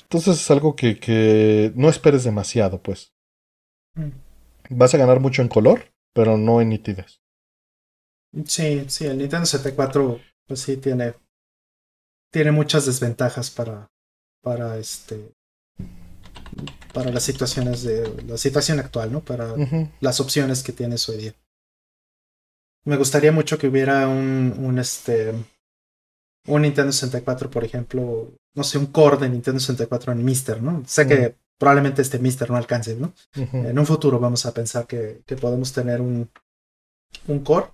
Entonces 0.03 0.39
es 0.39 0.51
algo 0.51 0.75
que, 0.75 0.99
que, 0.99 1.73
no 1.75 1.89
esperes 1.89 2.23
demasiado, 2.23 2.81
pues. 2.81 3.13
Mm. 3.95 4.11
Vas 4.69 4.93
a 4.93 4.97
ganar 4.97 5.19
mucho 5.19 5.41
en 5.41 5.49
color, 5.49 5.93
pero 6.13 6.37
no 6.37 6.61
en 6.61 6.69
nitidez. 6.69 7.21
Sí, 8.45 8.85
sí, 8.87 9.05
el 9.05 9.17
Nintendo 9.17 9.45
74, 9.45 10.19
pues 10.47 10.59
sí, 10.59 10.77
tiene, 10.77 11.13
tiene 12.31 12.51
muchas 12.51 12.85
desventajas 12.85 13.49
para, 13.49 13.89
para 14.41 14.77
este, 14.77 15.33
para 16.93 17.11
las 17.11 17.23
situaciones 17.23 17.83
de, 17.83 18.23
la 18.23 18.37
situación 18.37 18.79
actual, 18.79 19.11
¿no? 19.11 19.21
Para 19.21 19.53
uh 19.53 19.57
-huh. 19.57 19.91
las 20.01 20.19
opciones 20.19 20.63
que 20.63 20.73
tienes 20.73 21.07
hoy 21.09 21.17
día. 21.17 21.35
Me 22.85 22.97
gustaría 22.97 23.31
mucho 23.31 23.57
que 23.57 23.67
hubiera 23.67 24.07
un, 24.07 24.53
un, 24.57 24.77
este, 24.79 25.33
un 26.47 26.61
Nintendo 26.61 26.91
64, 26.91 27.49
por 27.49 27.63
ejemplo, 27.63 28.31
no 28.55 28.63
sé, 28.63 28.77
un 28.77 28.87
core 28.87 29.17
de 29.17 29.29
Nintendo 29.29 29.59
64 29.59 30.11
en 30.11 30.23
Mister, 30.23 30.61
¿no? 30.61 30.83
Sé 30.85 31.01
uh 31.01 31.05
-huh. 31.05 31.07
que 31.07 31.35
probablemente 31.57 32.01
este 32.01 32.19
Mister 32.19 32.49
no 32.49 32.57
alcance, 32.57 32.95
¿no? 32.95 33.13
Uh 33.35 33.41
-huh. 33.41 33.69
En 33.69 33.79
un 33.79 33.85
futuro 33.85 34.19
vamos 34.19 34.45
a 34.45 34.53
pensar 34.53 34.85
que, 34.85 35.23
que 35.25 35.35
podemos 35.35 35.73
tener 35.73 35.99
un, 35.99 36.29
un 37.27 37.39
core 37.43 37.67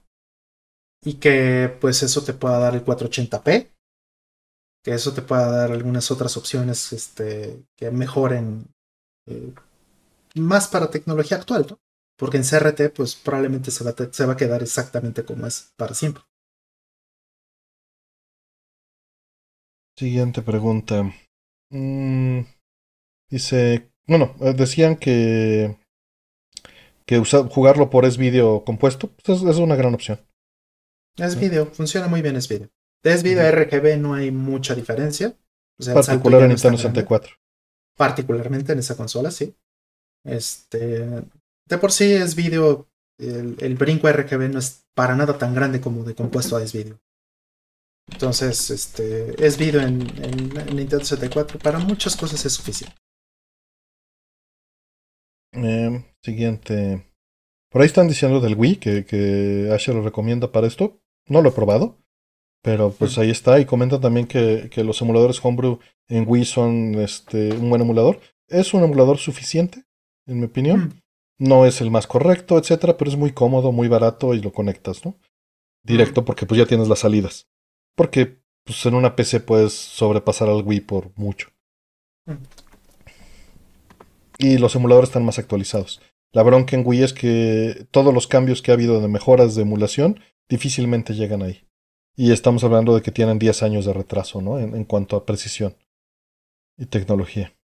y 1.03 1.15
que 1.15 1.75
pues 1.81 2.03
eso 2.03 2.23
te 2.23 2.33
pueda 2.33 2.59
dar 2.59 2.73
el 2.75 2.85
480p, 2.85 3.67
que 4.83 4.93
eso 4.93 5.13
te 5.13 5.21
pueda 5.21 5.49
dar 5.51 5.71
algunas 5.71 6.09
otras 6.11 6.38
opciones 6.38 6.93
este, 6.93 7.63
que 7.75 7.91
mejoren 7.91 8.65
eh, 9.27 9.53
más 10.35 10.67
para 10.67 10.89
tecnología 10.89 11.38
actual, 11.38 11.65
¿no? 11.69 11.77
Porque 12.22 12.38
en 12.38 12.43
CRT, 12.43 12.93
pues 12.95 13.15
probablemente 13.15 13.72
se 13.72 13.84
va, 13.84 13.89
a 13.89 14.14
se 14.14 14.26
va 14.27 14.34
a 14.34 14.38
quedar 14.38 14.61
exactamente 14.61 15.26
como 15.26 15.48
es 15.48 15.73
para 15.76 15.95
siempre. 15.95 16.22
Siguiente 19.98 20.43
pregunta. 20.43 21.11
Mm, 21.72 22.41
dice, 23.27 23.91
bueno, 24.06 24.35
eh, 24.39 24.53
decían 24.53 24.98
que 24.98 25.80
que 27.07 27.18
usar, 27.18 27.49
jugarlo 27.49 27.89
por 27.89 28.06
es 28.06 28.18
video 28.18 28.64
compuesto 28.65 29.07
pues 29.07 29.41
es, 29.41 29.48
es, 29.48 29.57
una 29.57 29.76
gran 29.76 29.95
opción. 29.95 30.19
Es 31.18 31.39
video, 31.39 31.65
funciona 31.65 32.07
muy 32.07 32.22
bien 32.22 32.35
es 32.35 32.48
video. 32.48 32.69
De 33.02 33.14
es 33.14 33.23
video 33.23 33.52
RGB 33.52 33.98
no 33.98 34.14
hay 34.14 34.30
mucha 34.30 34.76
diferencia. 34.76 35.35
O 35.80 35.84
sea, 35.84 35.95
Particular 35.95 36.43
en 36.43 36.49
Nintendo 36.49 36.77
64. 36.77 37.34
Particularmente 37.98 38.73
en 38.73 38.80
esa 38.80 38.95
consola, 38.95 39.31
sí. 39.31 39.56
Este, 40.23 41.23
de 41.72 41.77
por 41.77 41.91
sí 41.91 42.11
es 42.11 42.35
video, 42.35 42.89
el, 43.18 43.56
el, 43.60 43.76
brinco 43.76 44.11
RGB 44.11 44.49
no 44.52 44.60
es 44.60 44.85
para 44.93 45.15
nada 45.15 45.38
tan 45.38 45.56
grande 45.56 45.80
como 45.80 46.03
de 46.03 46.14
compuesto 46.14 46.57
a 46.57 46.64
es 46.64 46.73
video. 46.73 46.99
Entonces, 48.11 48.69
este, 48.69 49.45
es 49.45 49.57
video 49.57 49.81
en, 49.81 50.02
en, 50.22 50.57
en, 50.57 50.76
Nintendo 50.76 50.99
64 51.06 51.60
para 51.60 51.80
muchas 51.80 52.18
cosas 52.18 52.45
es 52.45 52.52
suficiente. 52.52 52.95
Eh, 55.53 56.03
siguiente. 56.22 57.07
Por 57.69 57.81
ahí 57.81 57.85
están 57.85 58.10
diciendo 58.10 58.41
del 58.41 58.56
Wii 58.56 58.76
que, 58.76 59.06
que 59.06 59.69
Asher 59.73 59.95
lo 59.95 60.02
recomienda 60.02 60.52
para 60.52 60.68
esto. 60.68 60.99
No 61.27 61.41
lo 61.41 61.49
he 61.49 61.53
probado, 61.53 62.03
pero 62.61 62.91
pues 62.91 63.18
ahí 63.18 63.30
está. 63.30 63.61
Y 63.61 63.65
comenta 63.65 64.02
también 64.02 64.27
que, 64.27 64.69
que 64.69 64.84
los 64.84 65.02
emuladores 65.02 65.39
Homebrew 65.41 65.80
en 66.10 66.26
Wii 66.27 66.43
son 66.43 66.95
este, 66.95 67.53
un 67.53 67.69
buen 67.69 67.81
emulador. 67.81 68.19
Es 68.49 68.73
un 68.73 68.84
emulador 68.84 69.19
suficiente, 69.19 69.85
en 70.27 70.39
mi 70.39 70.45
opinión. 70.48 71.01
No 71.41 71.65
es 71.65 71.81
el 71.81 71.89
más 71.89 72.05
correcto, 72.05 72.59
etcétera, 72.59 72.97
pero 72.97 73.09
es 73.09 73.18
muy 73.18 73.31
cómodo, 73.31 73.72
muy 73.72 73.88
barato 73.88 74.35
y 74.35 74.41
lo 74.41 74.53
conectas, 74.53 75.03
¿no? 75.03 75.15
Directo, 75.81 76.23
porque 76.23 76.45
pues 76.45 76.59
ya 76.59 76.68
tienes 76.68 76.88
las 76.88 76.99
salidas. 76.99 77.49
Porque 77.95 78.43
pues, 78.63 78.85
en 78.85 78.93
una 78.93 79.15
PC 79.15 79.39
puedes 79.39 79.73
sobrepasar 79.73 80.49
al 80.49 80.61
Wii 80.61 80.81
por 80.81 81.11
mucho. 81.18 81.49
Y 84.38 84.59
los 84.59 84.76
emuladores 84.76 85.09
están 85.09 85.26
más 85.26 85.39
actualizados. 85.39 85.99
La 86.31 86.43
bronca 86.43 86.76
en 86.76 86.85
Wii 86.85 87.01
es 87.01 87.13
que 87.13 87.88
todos 87.89 88.13
los 88.13 88.27
cambios 88.27 88.61
que 88.61 88.69
ha 88.69 88.76
habido 88.76 89.01
de 89.01 89.07
mejoras 89.07 89.55
de 89.55 89.63
emulación 89.63 90.19
difícilmente 90.47 91.15
llegan 91.15 91.41
ahí. 91.41 91.68
Y 92.15 92.34
estamos 92.34 92.63
hablando 92.63 92.93
de 92.93 93.01
que 93.01 93.09
tienen 93.09 93.39
10 93.39 93.63
años 93.63 93.85
de 93.85 93.93
retraso, 93.93 94.43
¿no? 94.43 94.59
En, 94.59 94.76
en 94.76 94.85
cuanto 94.85 95.15
a 95.15 95.26
precisión 95.26 95.76
y 96.77 96.85
tecnología. 96.85 97.55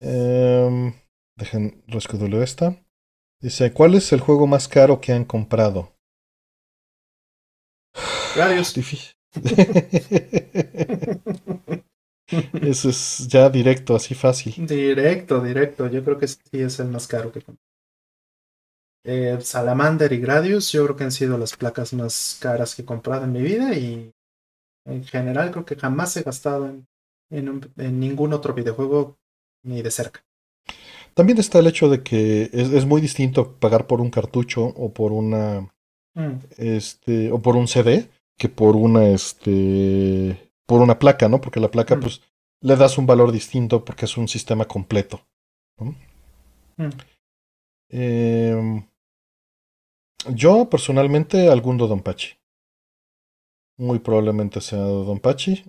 Eh, 0.00 0.92
dejen 1.36 1.82
rescatarlo 1.86 2.42
esta. 2.42 2.82
Dice, 3.40 3.72
¿cuál 3.72 3.94
es 3.94 4.12
el 4.12 4.20
juego 4.20 4.46
más 4.46 4.68
caro 4.68 5.00
que 5.00 5.12
han 5.12 5.24
comprado? 5.24 5.94
Radios. 8.36 8.74
Difícil. 8.74 9.14
Eso 12.60 12.88
es 12.88 13.28
ya 13.28 13.48
directo, 13.48 13.94
así 13.94 14.14
fácil. 14.14 14.66
Directo, 14.66 15.40
directo. 15.40 15.88
Yo 15.88 16.02
creo 16.04 16.18
que 16.18 16.28
sí 16.28 16.38
es 16.52 16.80
el 16.80 16.88
más 16.88 17.06
caro 17.06 17.32
que 17.32 17.42
compré. 17.42 17.62
Eh, 19.04 19.38
Salamander 19.40 20.12
y 20.12 20.18
Gradius, 20.18 20.72
yo 20.72 20.84
creo 20.84 20.96
que 20.96 21.04
han 21.04 21.12
sido 21.12 21.38
las 21.38 21.56
placas 21.56 21.92
más 21.92 22.38
caras 22.40 22.74
que 22.74 22.82
he 22.82 22.84
comprado 22.84 23.24
en 23.24 23.32
mi 23.32 23.40
vida 23.40 23.72
y 23.74 24.12
en 24.86 25.04
general 25.04 25.52
creo 25.52 25.64
que 25.64 25.76
jamás 25.76 26.16
he 26.16 26.22
gastado 26.24 26.66
en, 26.68 26.86
en, 27.30 27.48
un, 27.48 27.72
en 27.76 28.00
ningún 28.00 28.32
otro 28.32 28.54
videojuego 28.54 29.18
ni 29.64 29.82
de 29.82 29.90
cerca. 29.92 30.25
También 31.16 31.38
está 31.38 31.60
el 31.60 31.66
hecho 31.66 31.88
de 31.88 32.02
que 32.02 32.50
es, 32.52 32.70
es 32.70 32.84
muy 32.84 33.00
distinto 33.00 33.54
pagar 33.58 33.86
por 33.86 34.02
un 34.02 34.10
cartucho 34.10 34.66
o 34.66 34.92
por 34.92 35.12
una 35.12 35.72
mm. 36.14 36.32
este 36.58 37.32
o 37.32 37.40
por 37.40 37.56
un 37.56 37.66
CD 37.66 38.10
que 38.36 38.50
por 38.50 38.76
una 38.76 39.08
este 39.08 40.52
por 40.66 40.82
una 40.82 40.98
placa, 40.98 41.28
¿no? 41.30 41.40
Porque 41.40 41.58
la 41.58 41.70
placa 41.70 41.96
mm. 41.96 42.00
pues 42.00 42.20
le 42.60 42.76
das 42.76 42.98
un 42.98 43.06
valor 43.06 43.32
distinto 43.32 43.82
porque 43.82 44.04
es 44.04 44.18
un 44.18 44.28
sistema 44.28 44.66
completo. 44.66 45.22
¿no? 45.78 45.94
Mm. 46.76 46.90
Eh, 47.88 48.86
yo 50.34 50.68
personalmente 50.68 51.48
algún 51.48 51.78
Dodonpachi. 51.78 52.36
Muy 53.78 54.00
probablemente 54.00 54.60
sea 54.60 54.80
Dodonpachi. 54.80 55.64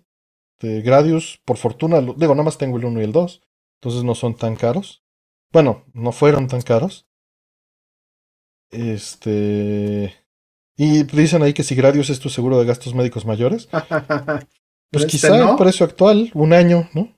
De 0.59 0.81
Gradius, 0.81 1.39
por 1.45 1.55
fortuna, 1.55 2.01
digo, 2.01 2.33
nada 2.33 2.43
más 2.43 2.57
tengo 2.57 2.77
el 2.77 2.85
1 2.85 2.99
y 2.99 3.03
el 3.03 3.11
2. 3.13 3.41
Entonces 3.79 4.03
no 4.03 4.13
son 4.13 4.35
tan 4.35 4.55
caros. 4.57 5.03
Bueno, 5.51 5.85
no 5.93 6.11
fueron 6.11 6.47
tan 6.47 6.61
caros. 6.61 7.07
Este. 8.69 10.13
Y 10.75 11.03
dicen 11.03 11.41
ahí 11.41 11.53
que 11.53 11.63
si 11.63 11.75
Gradius 11.75 12.09
es 12.09 12.19
tu 12.19 12.29
seguro 12.29 12.59
de 12.59 12.65
gastos 12.65 12.93
médicos 12.93 13.25
mayores. 13.25 13.67
pues 14.91 15.05
este 15.05 15.07
quizá 15.07 15.37
no. 15.37 15.51
el 15.51 15.57
precio 15.57 15.85
actual, 15.85 16.29
un 16.33 16.53
año, 16.53 16.87
¿no? 16.93 17.15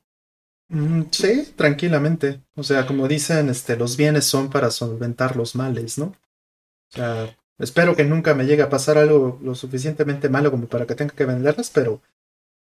Mm, 0.70 1.04
sí, 1.12 1.54
tranquilamente. 1.56 2.42
O 2.56 2.64
sea, 2.64 2.86
como 2.86 3.08
dicen, 3.08 3.50
este, 3.50 3.76
los 3.76 3.98
bienes 3.98 4.26
son 4.26 4.50
para 4.50 4.72
solventar 4.72 5.36
los 5.36 5.56
males, 5.56 5.98
¿no? 5.98 6.06
O 6.06 6.96
sea, 6.96 7.38
espero 7.58 7.96
que 7.96 8.06
nunca 8.06 8.34
me 8.34 8.46
llegue 8.46 8.62
a 8.62 8.70
pasar 8.70 8.98
algo 8.98 9.40
lo 9.42 9.56
suficientemente 9.56 10.30
malo 10.30 10.52
como 10.52 10.68
para 10.68 10.86
que 10.86 10.96
tenga 10.96 11.14
que 11.14 11.26
venderlas, 11.26 11.70
pero 11.70 12.02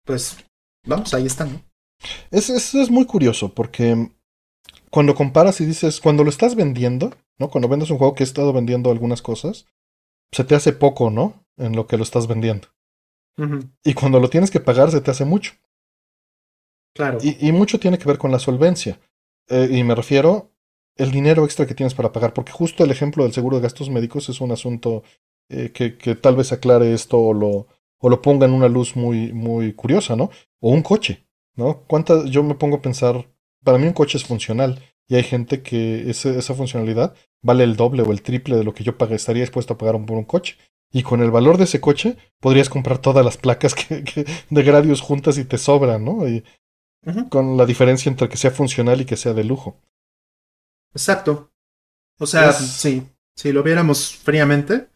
pues 0.06 0.38
vamos, 0.86 1.14
ahí 1.14 1.26
están, 1.26 1.54
¿no? 1.54 1.62
Es, 2.32 2.50
es, 2.50 2.76
es 2.76 2.90
muy 2.90 3.06
curioso 3.06 3.54
porque 3.54 4.12
cuando 4.90 5.16
comparas 5.16 5.62
y 5.62 5.66
dices, 5.66 6.00
cuando 6.00 6.24
lo 6.24 6.30
estás 6.30 6.56
vendiendo, 6.56 7.14
¿no? 7.38 7.50
Cuando 7.50 7.68
vendes 7.68 7.90
un 7.90 7.98
juego 7.98 8.16
que 8.16 8.24
he 8.24 8.26
estado 8.26 8.54
vendiendo 8.54 8.92
algunas 8.92 9.22
cosas, 9.22 9.66
se 10.32 10.44
te 10.44 10.56
hace 10.56 10.74
poco, 10.74 11.10
¿no? 11.10 11.46
En 11.58 11.76
lo 11.76 11.88
que 11.88 11.98
lo 11.98 12.04
estás 12.04 12.28
vendiendo. 12.28 12.68
Y 13.84 13.94
cuando 13.94 14.20
lo 14.20 14.30
tienes 14.30 14.50
que 14.50 14.60
pagar 14.60 14.90
se 14.90 15.02
te 15.02 15.12
hace 15.12 15.26
mucho. 15.26 15.54
Claro. 16.96 17.20
Y, 17.22 17.52
mucho 17.52 17.80
tiene 17.80 18.00
que 18.00 18.06
ver 18.06 18.18
con 18.18 18.32
la 18.32 18.40
solvencia. 18.40 19.00
Eh, 19.50 19.70
y 19.72 19.84
me 19.84 19.94
refiero 19.94 20.52
el 20.96 21.12
dinero 21.12 21.46
extra 21.46 21.68
que 21.68 21.76
tienes 21.76 21.94
para 21.94 22.12
pagar, 22.12 22.34
porque 22.34 22.52
justo 22.52 22.84
el 22.84 22.90
ejemplo 22.90 23.24
del 23.24 23.34
seguro 23.34 23.58
de 23.58 23.64
gastos 23.64 23.92
médicos 23.92 24.30
es 24.30 24.42
un 24.42 24.52
asunto 24.52 25.04
eh, 25.50 25.72
que, 25.72 25.98
que, 25.98 26.16
tal 26.16 26.36
vez 26.36 26.52
aclare 26.52 26.92
esto 26.94 27.20
o 27.20 27.34
lo, 27.34 27.68
o 28.00 28.10
lo 28.10 28.22
ponga 28.22 28.48
en 28.48 28.54
una 28.54 28.68
luz 28.68 28.96
muy, 28.96 29.32
muy 29.32 29.74
curiosa, 29.74 30.16
¿no? 30.16 30.32
O 30.60 30.72
un 30.72 30.82
coche, 30.82 31.28
¿no? 31.56 31.84
¿Cuántas, 31.86 32.26
yo 32.32 32.42
me 32.42 32.56
pongo 32.56 32.78
a 32.78 32.82
pensar, 32.82 33.30
para 33.68 33.80
mí 33.80 33.86
un 33.86 33.92
coche 33.92 34.18
es 34.18 34.24
funcional 34.24 34.82
y 35.10 35.16
hay 35.16 35.24
gente 35.24 35.62
que 35.62 36.10
esa 36.10 36.54
funcionalidad 36.54 37.14
vale 37.44 37.66
el 37.66 37.76
doble 37.76 38.02
o 38.02 38.14
el 38.14 38.22
triple 38.22 38.56
de 38.56 38.64
lo 38.64 38.74
que 38.74 38.86
yo 38.86 38.96
estaría 39.10 39.42
dispuesto 39.42 39.74
a 39.74 39.78
pagar 39.78 39.96
por 40.06 40.16
un 40.16 40.24
coche. 40.24 40.56
Y 40.90 41.04
con 41.04 41.22
el 41.22 41.32
valor 41.32 41.58
de 41.58 41.66
ese 41.66 41.82
coche 41.82 42.16
podrías 42.40 42.70
comprar 42.70 43.00
todas 43.00 43.26
las 43.26 43.36
placas 43.36 43.76
que, 43.76 44.06
de 44.50 44.64
Gradius 44.64 45.02
juntas 45.02 45.38
y 45.38 45.44
te 45.44 45.58
sobran, 45.58 46.06
¿no? 46.06 46.26
Y 46.30 46.46
con 47.28 47.58
la 47.58 47.66
diferencia 47.66 48.10
entre 48.10 48.30
que 48.30 48.38
sea 48.38 48.52
funcional 48.52 49.02
y 49.02 49.06
que 49.06 49.18
sea 49.18 49.34
de 49.34 49.44
lujo. 49.44 49.82
Exacto. 50.94 51.52
O 52.20 52.26
sea, 52.26 52.54
sí, 52.54 53.06
si 53.36 53.52
lo 53.52 53.64
viéramos 53.64 54.16
fríamente, 54.16 54.88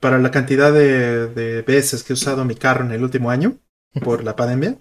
para 0.00 0.16
la 0.16 0.30
cantidad 0.30 0.72
de, 0.72 1.26
de, 1.26 1.60
veces 1.60 2.02
que 2.02 2.14
he 2.14 2.14
usado 2.14 2.46
mi 2.46 2.54
carro 2.54 2.86
en 2.86 2.92
el 2.92 3.02
último 3.02 3.30
año 3.30 3.58
por 4.02 4.24
la 4.24 4.34
pandemia, 4.34 4.78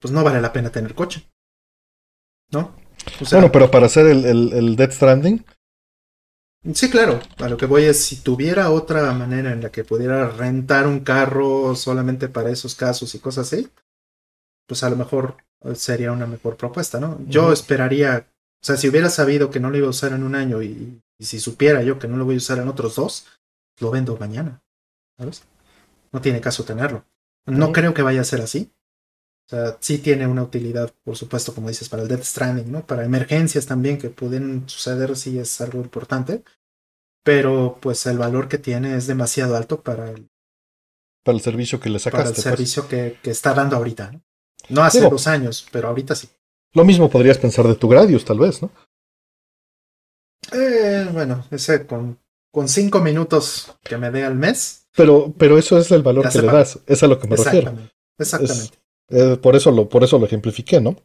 pues 0.00 0.12
no 0.12 0.24
vale 0.24 0.40
la 0.40 0.52
pena 0.52 0.70
tener 0.70 0.96
coche. 0.96 1.30
¿No? 2.50 2.74
bueno, 3.30 3.50
pero 3.52 3.70
para 3.70 3.86
hacer 3.86 4.06
el, 4.06 4.24
el, 4.24 4.92
Stranding. 4.92 5.44
Sí, 6.74 6.90
claro. 6.90 7.20
A 7.38 7.48
lo 7.48 7.56
que 7.56 7.66
voy 7.66 7.84
es, 7.84 8.04
si 8.04 8.16
tuviera 8.16 8.70
otra 8.70 9.12
manera 9.12 9.52
en 9.52 9.62
la 9.62 9.70
que 9.70 9.84
pudiera 9.84 10.28
rentar 10.28 10.86
un 10.86 11.00
carro 11.00 11.74
solamente 11.74 12.28
para 12.28 12.50
esos 12.50 12.74
casos 12.74 13.14
y 13.14 13.18
cosas 13.18 13.50
así, 13.50 13.70
pues 14.66 14.82
a 14.82 14.90
lo 14.90 14.96
mejor 14.96 15.36
sería 15.74 16.12
una 16.12 16.26
mejor 16.26 16.56
propuesta, 16.56 17.00
¿no? 17.00 17.18
Yo 17.26 17.52
esperaría, 17.52 18.26
o 18.62 18.64
sea, 18.64 18.76
si 18.76 18.88
hubiera 18.88 19.08
sabido 19.08 19.50
que 19.50 19.60
no 19.60 19.70
lo 19.70 19.78
iba 19.78 19.86
a 19.86 19.90
usar 19.90 20.12
en 20.12 20.22
un 20.22 20.34
año 20.34 20.62
y, 20.62 21.00
si 21.18 21.38
supiera 21.38 21.82
yo 21.82 21.98
que 21.98 22.08
no 22.08 22.16
lo 22.16 22.24
voy 22.24 22.36
a 22.36 22.38
usar 22.38 22.58
en 22.58 22.68
otros 22.68 22.96
dos, 22.96 23.26
lo 23.78 23.90
vendo 23.90 24.16
mañana, 24.16 24.62
¿sabes? 25.18 25.42
No 26.12 26.20
tiene 26.20 26.40
caso 26.40 26.64
tenerlo. 26.64 27.04
No 27.46 27.72
creo 27.72 27.92
que 27.94 28.02
vaya 28.02 28.22
a 28.22 28.24
ser 28.24 28.40
así, 28.40 28.70
o 29.50 29.56
sea, 29.56 29.76
sí 29.80 29.98
tiene 29.98 30.28
una 30.28 30.44
utilidad, 30.44 30.92
por 31.02 31.16
supuesto, 31.16 31.52
como 31.52 31.68
dices, 31.68 31.88
para 31.88 32.04
el 32.04 32.08
Death 32.08 32.22
Stranding, 32.22 32.70
¿no? 32.70 32.86
Para 32.86 33.04
emergencias 33.04 33.66
también 33.66 33.98
que 33.98 34.08
pueden 34.08 34.68
suceder, 34.68 35.16
sí 35.16 35.40
es 35.40 35.60
algo 35.60 35.80
importante. 35.80 36.44
Pero 37.24 37.78
pues 37.82 38.06
el 38.06 38.16
valor 38.16 38.46
que 38.46 38.58
tiene 38.58 38.96
es 38.96 39.08
demasiado 39.08 39.56
alto 39.56 39.82
para 39.82 40.08
el, 40.08 40.28
para 41.24 41.36
el 41.36 41.42
servicio 41.42 41.80
que 41.80 41.90
le 41.90 41.98
sacaste. 41.98 42.18
Para 42.18 42.28
el 42.28 42.34
pues. 42.34 42.44
servicio 42.44 42.86
que, 42.86 43.18
que, 43.24 43.30
está 43.32 43.52
dando 43.52 43.74
ahorita, 43.74 44.12
¿no? 44.12 44.22
No 44.68 44.84
hace 44.84 45.00
dos 45.00 45.26
años, 45.26 45.66
pero 45.72 45.88
ahorita 45.88 46.14
sí. 46.14 46.28
Lo 46.72 46.84
mismo 46.84 47.10
podrías 47.10 47.38
pensar 47.38 47.66
de 47.66 47.74
tu 47.74 47.88
Gradius, 47.88 48.24
tal 48.24 48.38
vez, 48.38 48.62
¿no? 48.62 48.70
Eh, 50.52 51.08
bueno, 51.12 51.44
ese 51.50 51.86
con, 51.86 52.20
con 52.52 52.68
cinco 52.68 53.00
minutos 53.00 53.76
que 53.82 53.98
me 53.98 54.12
dé 54.12 54.22
al 54.22 54.36
mes. 54.36 54.86
Pero, 54.94 55.34
pero 55.36 55.58
eso 55.58 55.76
es 55.76 55.90
el 55.90 56.04
valor 56.04 56.28
que 56.30 56.40
le 56.40 56.46
das, 56.46 56.78
es 56.86 57.02
a 57.02 57.08
lo 57.08 57.18
que 57.18 57.26
me 57.26 57.34
refiero. 57.34 57.74
Exactamente. 58.16 58.79
Eh, 59.10 59.36
por, 59.36 59.56
eso 59.56 59.70
lo, 59.70 59.88
por 59.88 60.04
eso 60.04 60.18
lo 60.18 60.26
ejemplifiqué, 60.26 60.80
¿no? 60.80 60.96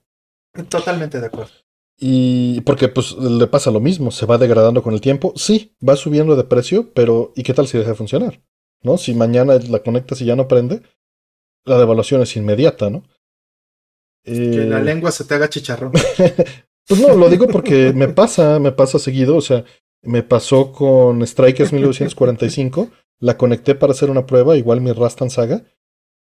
Totalmente 0.69 1.19
de 1.19 1.26
acuerdo. 1.26 1.52
Y 1.98 2.61
porque 2.61 2.90
pues 2.90 3.14
le 3.14 3.48
pasa 3.48 3.72
lo 3.72 3.80
mismo, 3.80 4.11
se 4.11 4.26
va 4.26 4.38
degradando 4.38 4.84
con 4.84 4.94
el 4.94 5.02
tiempo. 5.02 5.34
Sí, 5.36 5.76
va 5.88 5.95
subiendo 5.95 6.36
de 6.36 6.44
precio, 6.44 6.91
pero 6.94 7.32
¿y 7.36 7.44
qué 7.44 7.53
tal 7.53 7.68
si 7.68 7.77
deja 7.77 7.91
de 7.91 7.95
funcionar? 7.95 8.41
¿No? 8.82 8.98
Si 8.98 9.14
mañana 9.14 9.56
la 9.56 9.80
conectas 9.80 10.22
y 10.22 10.26
ya 10.26 10.36
no 10.36 10.48
prende, 10.48 10.82
la 11.65 11.77
devaluación 11.80 12.22
es 12.22 12.36
inmediata, 12.36 12.90
¿no? 12.90 13.03
Que 14.23 14.65
la 14.65 14.80
eh, 14.80 14.84
lengua 14.84 15.11
se 15.11 15.23
te 15.23 15.36
haga 15.36 15.49
chicharrón. 15.49 15.91
pues 16.88 16.99
no, 16.99 17.15
lo 17.15 17.30
digo 17.30 17.48
porque 17.48 17.94
me 17.95 18.10
pasa, 18.10 18.60
me 18.60 18.72
pasa 18.72 18.99
seguido. 18.99 19.38
O 19.38 19.41
sea, 19.41 19.64
me 20.02 20.23
pasó 20.23 20.72
con 20.72 21.26
Strikers 21.26 21.73
1945. 21.73 22.90
la 23.19 23.38
conecté 23.38 23.76
para 23.76 23.94
hacer 23.94 24.10
una 24.10 24.26
prueba, 24.26 24.57
igual 24.57 24.82
mi 24.82 24.91
Rastan 24.91 25.30
Saga, 25.30 25.64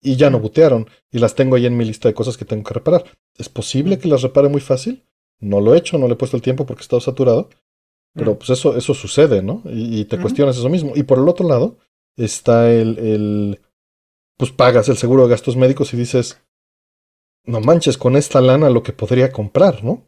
y 0.05 0.15
ya 0.17 0.29
no 0.29 0.39
butearon 0.39 0.87
y 1.11 1.19
las 1.19 1.33
tengo 1.33 1.55
ahí 1.55 1.65
en 1.65 1.75
mi 1.75 1.83
lista 1.83 2.07
de 2.07 2.13
cosas 2.13 2.37
que 2.37 2.45
tengo 2.45 2.63
que 2.63 2.75
reparar. 2.75 3.03
¿Es 3.37 3.49
posible 3.49 3.97
que 3.97 4.07
las 4.07 4.21
repare 4.21 4.49
muy 4.49 4.61
fácil? 4.61 5.03
No 5.39 5.59
lo 5.59 5.73
he 5.73 5.79
hecho, 5.79 5.97
no 5.97 6.07
le 6.07 6.13
he 6.13 6.17
puesto 6.17 6.37
el 6.37 6.43
tiempo 6.43 6.65
porque 6.65 6.81
he 6.81 6.85
estado 6.85 7.01
saturado, 7.01 7.49
pero 8.13 8.37
pues 8.37 8.51
eso, 8.51 8.77
eso 8.77 8.93
sucede, 8.93 9.41
¿no? 9.41 9.61
Y, 9.65 10.05
te 10.05 10.19
cuestionas 10.19 10.57
eso 10.57 10.69
mismo. 10.69 10.93
Y 10.95 11.03
por 11.03 11.17
el 11.17 11.27
otro 11.27 11.47
lado 11.47 11.77
está 12.15 12.71
el, 12.71 12.97
el, 12.99 13.61
pues 14.37 14.51
pagas 14.51 14.87
el 14.87 14.95
seguro 14.95 15.23
de 15.23 15.29
gastos 15.29 15.57
médicos 15.57 15.93
y 15.93 15.97
dices, 15.97 16.41
no 17.43 17.59
manches 17.59 17.97
con 17.97 18.15
esta 18.15 18.39
lana 18.41 18.69
lo 18.69 18.83
que 18.83 18.93
podría 18.93 19.31
comprar, 19.31 19.83
¿no? 19.83 20.07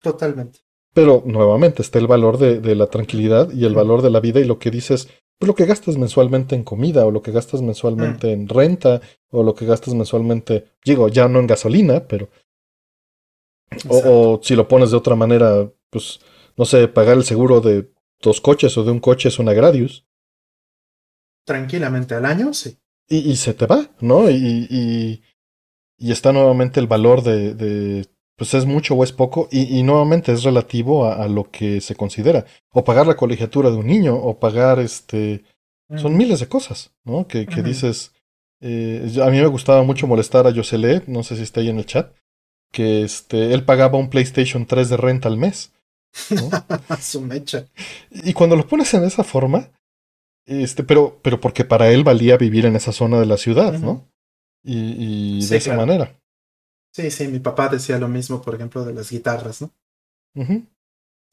Totalmente. 0.00 0.60
Pero 0.94 1.22
nuevamente 1.26 1.82
está 1.82 1.98
el 1.98 2.06
valor 2.06 2.38
de, 2.38 2.60
de 2.60 2.74
la 2.74 2.86
tranquilidad 2.86 3.50
y 3.52 3.64
el 3.64 3.74
valor 3.74 4.02
de 4.02 4.10
la 4.10 4.20
vida 4.20 4.40
y 4.40 4.44
lo 4.44 4.58
que 4.58 4.70
dices, 4.70 5.08
pues 5.42 5.48
lo 5.48 5.56
que 5.56 5.66
gastas 5.66 5.98
mensualmente 5.98 6.54
en 6.54 6.62
comida 6.62 7.04
o 7.04 7.10
lo 7.10 7.20
que 7.20 7.32
gastas 7.32 7.62
mensualmente 7.62 8.28
mm. 8.28 8.30
en 8.30 8.48
renta 8.48 9.00
o 9.32 9.42
lo 9.42 9.56
que 9.56 9.66
gastas 9.66 9.92
mensualmente, 9.92 10.68
digo, 10.84 11.08
ya 11.08 11.26
no 11.26 11.40
en 11.40 11.48
gasolina, 11.48 12.06
pero... 12.06 12.28
O, 13.88 14.38
si 14.40 14.54
lo 14.54 14.68
pones 14.68 14.92
de 14.92 14.98
otra 14.98 15.16
manera, 15.16 15.68
pues, 15.90 16.20
no 16.56 16.64
sé, 16.64 16.86
pagar 16.86 17.16
el 17.16 17.24
seguro 17.24 17.60
de 17.60 17.90
dos 18.20 18.40
coches 18.40 18.78
o 18.78 18.84
de 18.84 18.92
un 18.92 19.00
coche 19.00 19.30
es 19.30 19.40
una 19.40 19.52
Gradius. 19.52 20.06
Tranquilamente 21.44 22.14
al 22.14 22.26
año, 22.26 22.54
sí. 22.54 22.78
Y, 23.08 23.28
y 23.32 23.34
se 23.34 23.52
te 23.52 23.66
va, 23.66 23.90
¿no? 23.98 24.30
Y, 24.30 24.68
y, 24.70 25.22
y 25.98 26.12
está 26.12 26.30
nuevamente 26.30 26.78
el 26.78 26.86
valor 26.86 27.24
de, 27.24 27.54
de 27.54 28.06
pues 28.42 28.54
es 28.54 28.66
mucho 28.66 28.96
o 28.96 29.04
es 29.04 29.12
poco, 29.12 29.46
y, 29.52 29.78
y 29.78 29.84
nuevamente 29.84 30.32
es 30.32 30.42
relativo 30.42 31.06
a, 31.06 31.22
a, 31.22 31.28
lo 31.28 31.48
que 31.52 31.80
se 31.80 31.94
considera. 31.94 32.44
O 32.72 32.82
pagar 32.82 33.06
la 33.06 33.14
colegiatura 33.14 33.70
de 33.70 33.76
un 33.76 33.86
niño, 33.86 34.16
o 34.16 34.40
pagar 34.40 34.80
este. 34.80 35.44
Son 35.94 36.16
miles 36.16 36.40
de 36.40 36.48
cosas, 36.48 36.90
¿no? 37.04 37.28
Que, 37.28 37.46
que 37.46 37.62
dices. 37.62 38.10
Eh, 38.60 39.16
a 39.22 39.30
mí 39.30 39.40
me 39.40 39.46
gustaba 39.46 39.84
mucho 39.84 40.08
molestar 40.08 40.48
a 40.48 40.52
Josele, 40.52 41.04
no 41.06 41.22
sé 41.22 41.36
si 41.36 41.42
está 41.42 41.60
ahí 41.60 41.68
en 41.68 41.78
el 41.78 41.86
chat, 41.86 42.16
que 42.72 43.04
este, 43.04 43.54
él 43.54 43.64
pagaba 43.64 43.96
un 43.96 44.10
PlayStation 44.10 44.66
3 44.66 44.88
de 44.88 44.96
renta 44.96 45.28
al 45.28 45.36
mes. 45.36 45.70
¿no? 46.30 46.50
Su 47.00 47.20
mecha. 47.20 47.66
Y 48.10 48.32
cuando 48.32 48.56
lo 48.56 48.66
pones 48.66 48.92
en 48.94 49.04
esa 49.04 49.22
forma, 49.22 49.70
este, 50.46 50.82
pero, 50.82 51.20
pero 51.22 51.40
porque 51.40 51.64
para 51.64 51.92
él 51.92 52.02
valía 52.02 52.36
vivir 52.36 52.66
en 52.66 52.74
esa 52.74 52.90
zona 52.90 53.20
de 53.20 53.26
la 53.26 53.36
ciudad, 53.36 53.78
¿no? 53.78 54.10
Y, 54.64 55.38
y 55.38 55.46
de 55.46 55.56
esa 55.58 55.76
manera. 55.76 56.18
Sí, 56.92 57.10
sí, 57.10 57.28
mi 57.28 57.38
papá 57.38 57.68
decía 57.68 57.98
lo 57.98 58.08
mismo, 58.08 58.42
por 58.42 58.54
ejemplo, 58.54 58.84
de 58.84 58.92
las 58.92 59.10
guitarras, 59.10 59.62
¿no? 59.62 59.70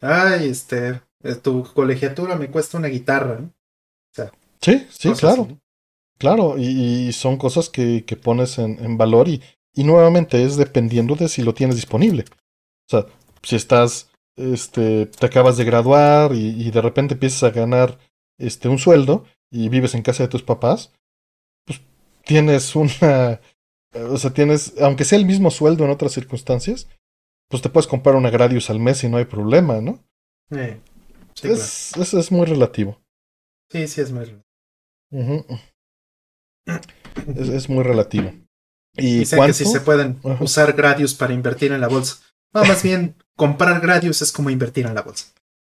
Ay, 0.01 0.49
este, 0.49 1.01
tu 1.41 1.65
colegiatura 1.73 2.35
me 2.35 2.49
cuesta 2.49 2.77
una 2.77 2.87
guitarra, 2.87 3.39
¿no? 3.39 3.47
O 3.47 4.15
sea, 4.15 4.31
sí, 4.61 4.87
sí, 4.89 5.11
claro. 5.13 5.47
Claro, 6.17 6.57
y, 6.57 7.11
son 7.13 7.37
cosas 7.37 7.69
que, 7.69 8.03
que 8.05 8.17
pones 8.17 8.57
en, 8.59 8.83
en, 8.83 8.97
valor 8.97 9.29
y, 9.29 9.41
y 9.73 9.85
nuevamente 9.85 10.43
es 10.43 10.57
dependiendo 10.57 11.15
de 11.15 11.29
si 11.29 11.43
lo 11.43 11.53
tienes 11.53 11.77
disponible. 11.77 12.25
O 12.29 12.89
sea, 12.89 13.05
si 13.41 13.55
estás, 13.55 14.09
este, 14.35 15.05
te 15.05 15.25
acabas 15.25 15.55
de 15.55 15.63
graduar 15.63 16.33
y, 16.33 16.61
y 16.61 16.71
de 16.71 16.81
repente 16.81 17.13
empiezas 17.13 17.43
a 17.43 17.51
ganar 17.51 17.97
este, 18.37 18.67
un 18.67 18.79
sueldo 18.79 19.25
y 19.49 19.69
vives 19.69 19.95
en 19.95 20.01
casa 20.01 20.23
de 20.23 20.29
tus 20.29 20.43
papás, 20.43 20.91
pues 21.65 21.81
tienes 22.25 22.75
una 22.75 23.39
o 23.93 24.17
sea, 24.17 24.31
tienes, 24.31 24.73
aunque 24.79 25.05
sea 25.05 25.17
el 25.17 25.25
mismo 25.25 25.51
sueldo 25.51 25.85
en 25.85 25.91
otras 25.91 26.13
circunstancias, 26.13 26.87
pues 27.49 27.61
te 27.61 27.69
puedes 27.69 27.87
comprar 27.87 28.15
una 28.15 28.29
Gradius 28.29 28.69
al 28.69 28.79
mes 28.79 29.03
y 29.03 29.09
no 29.09 29.17
hay 29.17 29.25
problema, 29.25 29.81
¿no? 29.81 30.03
sí, 31.33 31.47
es, 31.47 31.95
es, 31.95 32.31
muy 32.31 32.45
relativo. 32.45 33.01
Sí, 33.71 33.87
sí, 33.87 34.01
es 34.01 34.11
muy 34.11 34.25
relativo. 34.25 35.59
es, 37.35 37.69
muy 37.69 37.83
relativo. 37.83 38.31
¿Y 38.95 39.19
Dicen 39.19 39.45
que 39.45 39.53
si 39.53 39.65
se 39.65 39.81
pueden 39.81 40.19
usar 40.39 40.73
Gradius 40.73 41.13
para 41.15 41.33
invertir 41.33 41.71
en 41.71 41.81
la 41.81 41.87
bolsa. 41.87 42.17
No, 42.53 42.63
más 42.65 42.81
bien, 42.81 43.15
comprar 43.35 43.79
Gradius 43.79 44.21
es 44.21 44.31
como 44.31 44.49
invertir 44.49 44.85
en 44.85 44.95
la 44.95 45.03
bolsa. 45.03 45.27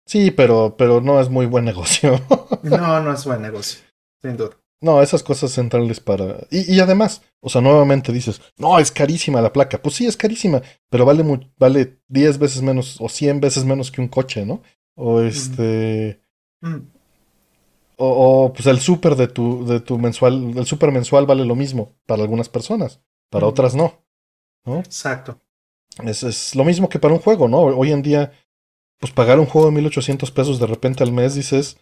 Sí, 0.05 0.31
pero, 0.31 0.75
pero 0.77 1.01
no 1.01 1.21
es 1.21 1.29
muy 1.29 1.45
buen 1.45 1.65
negocio. 1.65 2.19
no, 2.63 2.99
no 3.01 3.13
es 3.13 3.25
buen 3.25 3.41
negocio, 3.41 3.79
sin 4.21 4.37
duda. 4.37 4.57
No, 4.83 5.01
esas 5.01 5.23
cosas 5.23 5.51
centrales 5.51 6.01
para... 6.01 6.45
Y, 6.51 6.75
y, 6.75 6.81
además, 6.81 7.21
o 7.39 7.47
sea, 7.47 7.61
nuevamente 7.61 8.11
dices, 8.11 8.41
no, 8.57 8.79
es 8.79 8.91
carísima 8.91 9.39
la 9.39 9.53
placa. 9.53 9.81
Pues 9.81 9.95
sí, 9.95 10.05
es 10.05 10.17
carísima, 10.17 10.61
pero 10.89 11.05
vale, 11.05 11.23
vale 11.57 11.99
10 12.09 12.37
veces 12.37 12.61
menos 12.61 12.97
o 12.99 13.07
100 13.07 13.39
veces 13.39 13.63
menos 13.63 13.91
que 13.91 14.01
un 14.01 14.09
coche, 14.09 14.45
¿no? 14.45 14.61
O 14.95 15.21
este... 15.21 16.19
Mm. 16.59 16.79
O, 17.95 18.07
o, 18.45 18.53
pues 18.53 18.67
el 18.67 18.81
súper 18.81 19.15
de 19.15 19.27
tu, 19.27 19.65
de 19.65 19.79
tu 19.79 19.97
mensual, 19.97 20.57
el 20.57 20.65
súper 20.65 20.91
mensual 20.91 21.27
vale 21.27 21.45
lo 21.45 21.55
mismo 21.55 21.95
para 22.05 22.23
algunas 22.23 22.49
personas, 22.49 22.99
para 23.29 23.47
otras 23.47 23.75
no. 23.75 24.03
¿no? 24.65 24.79
Exacto. 24.79 25.39
Es, 26.03 26.23
es 26.23 26.55
lo 26.55 26.65
mismo 26.65 26.89
que 26.89 26.99
para 26.99 27.13
un 27.13 27.21
juego, 27.21 27.47
¿no? 27.47 27.59
Hoy 27.59 27.93
en 27.93 28.01
día, 28.01 28.33
pues 28.99 29.13
pagar 29.13 29.39
un 29.39 29.45
juego 29.45 29.67
de 29.67 29.75
1800 29.75 30.29
pesos 30.31 30.59
de 30.59 30.67
repente 30.67 31.03
al 31.03 31.13
mes 31.13 31.35
dices, 31.35 31.77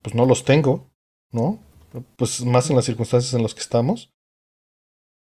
pues 0.00 0.14
no 0.14 0.26
los 0.26 0.44
tengo, 0.44 0.92
¿no? 1.32 1.58
Pues 2.16 2.44
más 2.44 2.70
en 2.70 2.76
las 2.76 2.84
circunstancias 2.84 3.34
en 3.34 3.42
las 3.42 3.54
que 3.54 3.60
estamos. 3.60 4.12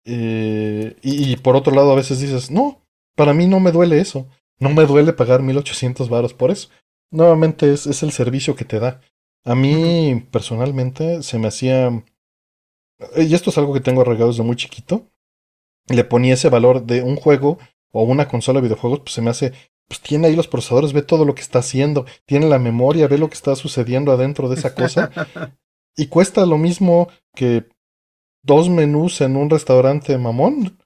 Eh, 0.05 0.95
y, 1.01 1.35
por 1.37 1.55
otro 1.55 1.73
lado, 1.73 1.91
a 1.91 1.95
veces 1.95 2.19
dices, 2.19 2.51
no, 2.51 2.81
para 3.15 3.33
mí 3.33 3.47
no 3.47 3.59
me 3.59 3.71
duele 3.71 3.99
eso. 3.99 4.27
No 4.59 4.69
me 4.69 4.85
duele 4.85 5.13
pagar 5.13 5.41
1800 5.41 6.09
varos 6.09 6.33
por 6.33 6.51
eso. 6.51 6.69
Nuevamente 7.11 7.71
es, 7.73 7.87
es 7.87 8.03
el 8.03 8.11
servicio 8.11 8.55
que 8.55 8.65
te 8.65 8.79
da. 8.79 9.01
A 9.45 9.55
mí, 9.55 10.27
personalmente, 10.31 11.23
se 11.23 11.39
me 11.39 11.47
hacía. 11.47 12.03
Y 13.15 13.33
esto 13.33 13.49
es 13.49 13.57
algo 13.57 13.73
que 13.73 13.79
tengo 13.79 14.01
arraigado 14.01 14.31
desde 14.31 14.43
muy 14.43 14.55
chiquito. 14.55 15.07
Le 15.87 16.03
ponía 16.03 16.33
ese 16.33 16.49
valor 16.49 16.85
de 16.85 17.01
un 17.01 17.15
juego 17.15 17.57
o 17.91 18.03
una 18.03 18.27
consola 18.27 18.59
de 18.59 18.67
videojuegos, 18.67 18.99
pues 18.99 19.13
se 19.13 19.21
me 19.21 19.29
hace. 19.29 19.53
Pues 19.87 20.01
tiene 20.01 20.27
ahí 20.27 20.35
los 20.35 20.47
procesadores, 20.47 20.93
ve 20.93 21.01
todo 21.01 21.25
lo 21.25 21.33
que 21.33 21.41
está 21.41 21.59
haciendo, 21.59 22.05
tiene 22.27 22.47
la 22.47 22.59
memoria, 22.59 23.07
ve 23.07 23.17
lo 23.17 23.27
que 23.27 23.33
está 23.33 23.55
sucediendo 23.55 24.11
adentro 24.11 24.47
de 24.47 24.55
esa 24.55 24.75
cosa. 24.75 25.09
y 25.95 26.07
cuesta 26.07 26.45
lo 26.45 26.57
mismo 26.57 27.09
que 27.35 27.67
dos 28.43 28.69
menús 28.69 29.21
en 29.21 29.35
un 29.35 29.49
restaurante 29.49 30.17
mamón. 30.17 30.79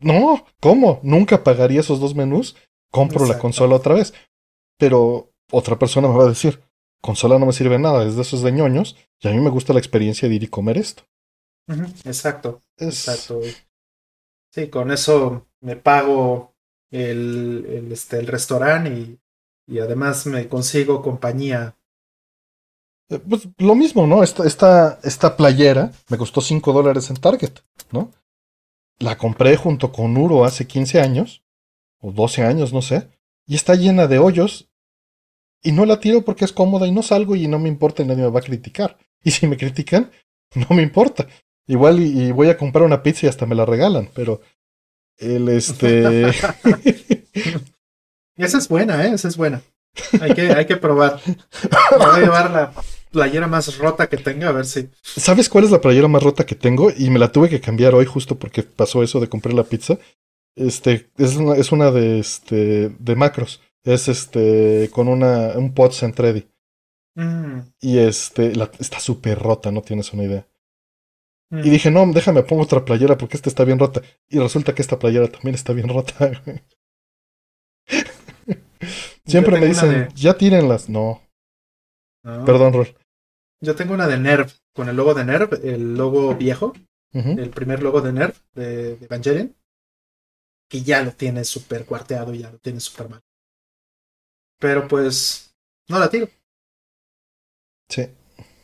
No, 0.00 0.44
¿cómo? 0.60 1.00
Nunca 1.02 1.42
pagaría 1.44 1.80
esos 1.80 2.00
dos 2.00 2.14
menús. 2.14 2.56
Compro 2.90 3.26
la 3.26 3.38
consola 3.38 3.76
otra 3.76 3.94
vez. 3.94 4.14
Pero 4.78 5.32
otra 5.50 5.78
persona 5.78 6.08
me 6.08 6.16
va 6.16 6.24
a 6.24 6.28
decir, 6.28 6.62
consola 7.00 7.38
no 7.38 7.46
me 7.46 7.52
sirve 7.52 7.78
nada, 7.78 8.04
es 8.04 8.16
de 8.16 8.22
esos 8.22 8.42
de 8.42 8.52
ñoños, 8.52 8.96
y 9.20 9.28
a 9.28 9.30
mí 9.30 9.40
me 9.40 9.50
gusta 9.50 9.72
la 9.72 9.78
experiencia 9.78 10.28
de 10.28 10.34
ir 10.34 10.42
y 10.42 10.48
comer 10.48 10.76
esto. 10.76 11.04
Exacto, 12.04 12.60
exacto. 12.76 13.40
Sí, 14.52 14.68
con 14.68 14.90
eso 14.90 15.46
me 15.60 15.76
pago 15.76 16.54
el, 16.90 17.66
el, 17.68 17.92
este, 17.92 18.18
el 18.18 18.26
restaurante 18.26 18.90
y, 18.90 19.18
y 19.66 19.78
además 19.78 20.26
me 20.26 20.48
consigo 20.48 21.02
compañía. 21.02 21.76
Eh, 23.08 23.18
pues 23.18 23.48
lo 23.58 23.74
mismo, 23.74 24.06
¿no? 24.06 24.22
Esta, 24.22 24.46
esta, 24.46 24.98
esta 25.02 25.36
playera 25.36 25.92
me 26.08 26.18
costó 26.18 26.40
5 26.40 26.72
dólares 26.72 27.10
en 27.10 27.16
Target, 27.16 27.52
¿no? 27.92 28.12
La 28.98 29.16
compré 29.16 29.56
junto 29.56 29.92
con 29.92 30.16
Uro 30.16 30.44
hace 30.44 30.66
15 30.66 31.00
años, 31.00 31.42
o 32.00 32.12
12 32.12 32.42
años, 32.42 32.72
no 32.72 32.82
sé, 32.82 33.08
y 33.46 33.54
está 33.54 33.74
llena 33.74 34.06
de 34.06 34.18
hoyos 34.18 34.68
y 35.62 35.72
no 35.72 35.84
la 35.84 36.00
tiro 36.00 36.22
porque 36.22 36.44
es 36.44 36.52
cómoda 36.52 36.86
y 36.86 36.92
no 36.92 37.02
salgo 37.02 37.36
y 37.36 37.48
no 37.48 37.58
me 37.58 37.68
importa 37.68 38.02
y 38.02 38.06
nadie 38.06 38.22
me 38.22 38.30
va 38.30 38.40
a 38.40 38.44
criticar. 38.44 38.98
Y 39.22 39.30
si 39.30 39.46
me 39.46 39.56
critican, 39.56 40.10
no 40.54 40.74
me 40.74 40.82
importa. 40.82 41.26
Igual 41.66 42.00
y, 42.00 42.30
voy 42.30 42.48
a 42.48 42.56
comprar 42.56 42.84
una 42.84 43.02
pizza 43.02 43.26
y 43.26 43.28
hasta 43.28 43.46
me 43.46 43.56
la 43.56 43.66
regalan, 43.66 44.08
pero 44.14 44.40
el 45.18 45.48
este... 45.48 46.28
esa 48.36 48.58
es 48.58 48.68
buena, 48.68 49.04
¿eh? 49.04 49.14
Esa 49.14 49.28
es 49.28 49.36
buena. 49.36 49.62
Hay 50.20 50.34
que, 50.34 50.52
hay 50.52 50.66
que 50.66 50.76
probar. 50.76 51.20
Voy 51.98 52.06
a 52.06 52.18
llevar 52.18 52.50
la 52.50 52.72
playera 53.10 53.46
más 53.46 53.78
rota 53.78 54.08
que 54.08 54.16
tenga, 54.16 54.48
a 54.48 54.52
ver 54.52 54.66
si. 54.66 54.88
¿Sabes 55.02 55.48
cuál 55.48 55.64
es 55.64 55.70
la 55.70 55.80
playera 55.80 56.08
más 56.08 56.22
rota 56.22 56.46
que 56.46 56.54
tengo? 56.54 56.90
Y 56.96 57.10
me 57.10 57.18
la 57.18 57.32
tuve 57.32 57.48
que 57.48 57.60
cambiar 57.60 57.94
hoy 57.94 58.06
justo 58.06 58.38
porque 58.38 58.62
pasó 58.62 59.02
eso 59.02 59.20
de 59.20 59.28
comprar 59.28 59.54
la 59.54 59.64
pizza. 59.64 59.98
Este, 60.54 61.10
es 61.18 61.36
una, 61.36 61.54
es 61.56 61.72
una 61.72 61.90
de, 61.90 62.18
este, 62.18 62.90
de 62.98 63.16
macros. 63.16 63.60
Es 63.84 64.08
este 64.08 64.90
con 64.92 65.08
una, 65.08 65.56
un 65.56 65.72
pod 65.72 65.92
Centredi. 65.92 66.46
Mm. 67.14 67.60
Y 67.80 67.98
este, 67.98 68.54
la, 68.54 68.70
está 68.78 69.00
súper 69.00 69.38
rota, 69.38 69.70
no 69.70 69.82
tienes 69.82 70.12
una 70.12 70.24
idea. 70.24 70.46
Y 71.50 71.54
mm. 71.54 71.62
dije, 71.62 71.90
no, 71.90 72.06
déjame, 72.12 72.42
pongo 72.42 72.62
otra 72.62 72.84
playera 72.84 73.16
porque 73.16 73.36
esta 73.36 73.48
está 73.48 73.64
bien 73.64 73.78
rota. 73.78 74.02
Y 74.28 74.38
resulta 74.38 74.74
que 74.74 74.82
esta 74.82 74.98
playera 74.98 75.28
también 75.28 75.54
está 75.54 75.72
bien 75.72 75.88
rota. 75.88 76.42
Siempre 79.26 79.60
me 79.60 79.66
dicen, 79.66 80.08
ya 80.14 80.34
tírenlas. 80.34 80.88
No. 80.88 81.22
Perdón, 82.22 82.72
Rol. 82.72 82.96
Yo 83.60 83.74
tengo 83.74 83.94
una 83.94 84.06
de 84.06 84.18
Nerv, 84.18 84.50
con 84.74 84.88
el 84.88 84.96
logo 84.96 85.14
de 85.14 85.24
Nerv, 85.24 85.60
el 85.64 85.96
logo 85.96 86.34
viejo, 86.34 86.74
el 87.12 87.50
primer 87.50 87.82
logo 87.82 88.00
de 88.00 88.12
Nerv 88.12 88.34
de, 88.54 88.96
de 88.96 89.06
Evangelion, 89.06 89.56
que 90.68 90.82
ya 90.82 91.02
lo 91.02 91.12
tiene 91.12 91.44
súper 91.44 91.86
cuarteado, 91.86 92.34
ya 92.34 92.50
lo 92.50 92.58
tiene 92.58 92.80
súper 92.80 93.08
mal. 93.08 93.22
Pero 94.58 94.86
pues 94.88 95.54
no 95.88 95.98
la 95.98 96.10
tiro. 96.10 96.28
Sí. 97.88 98.08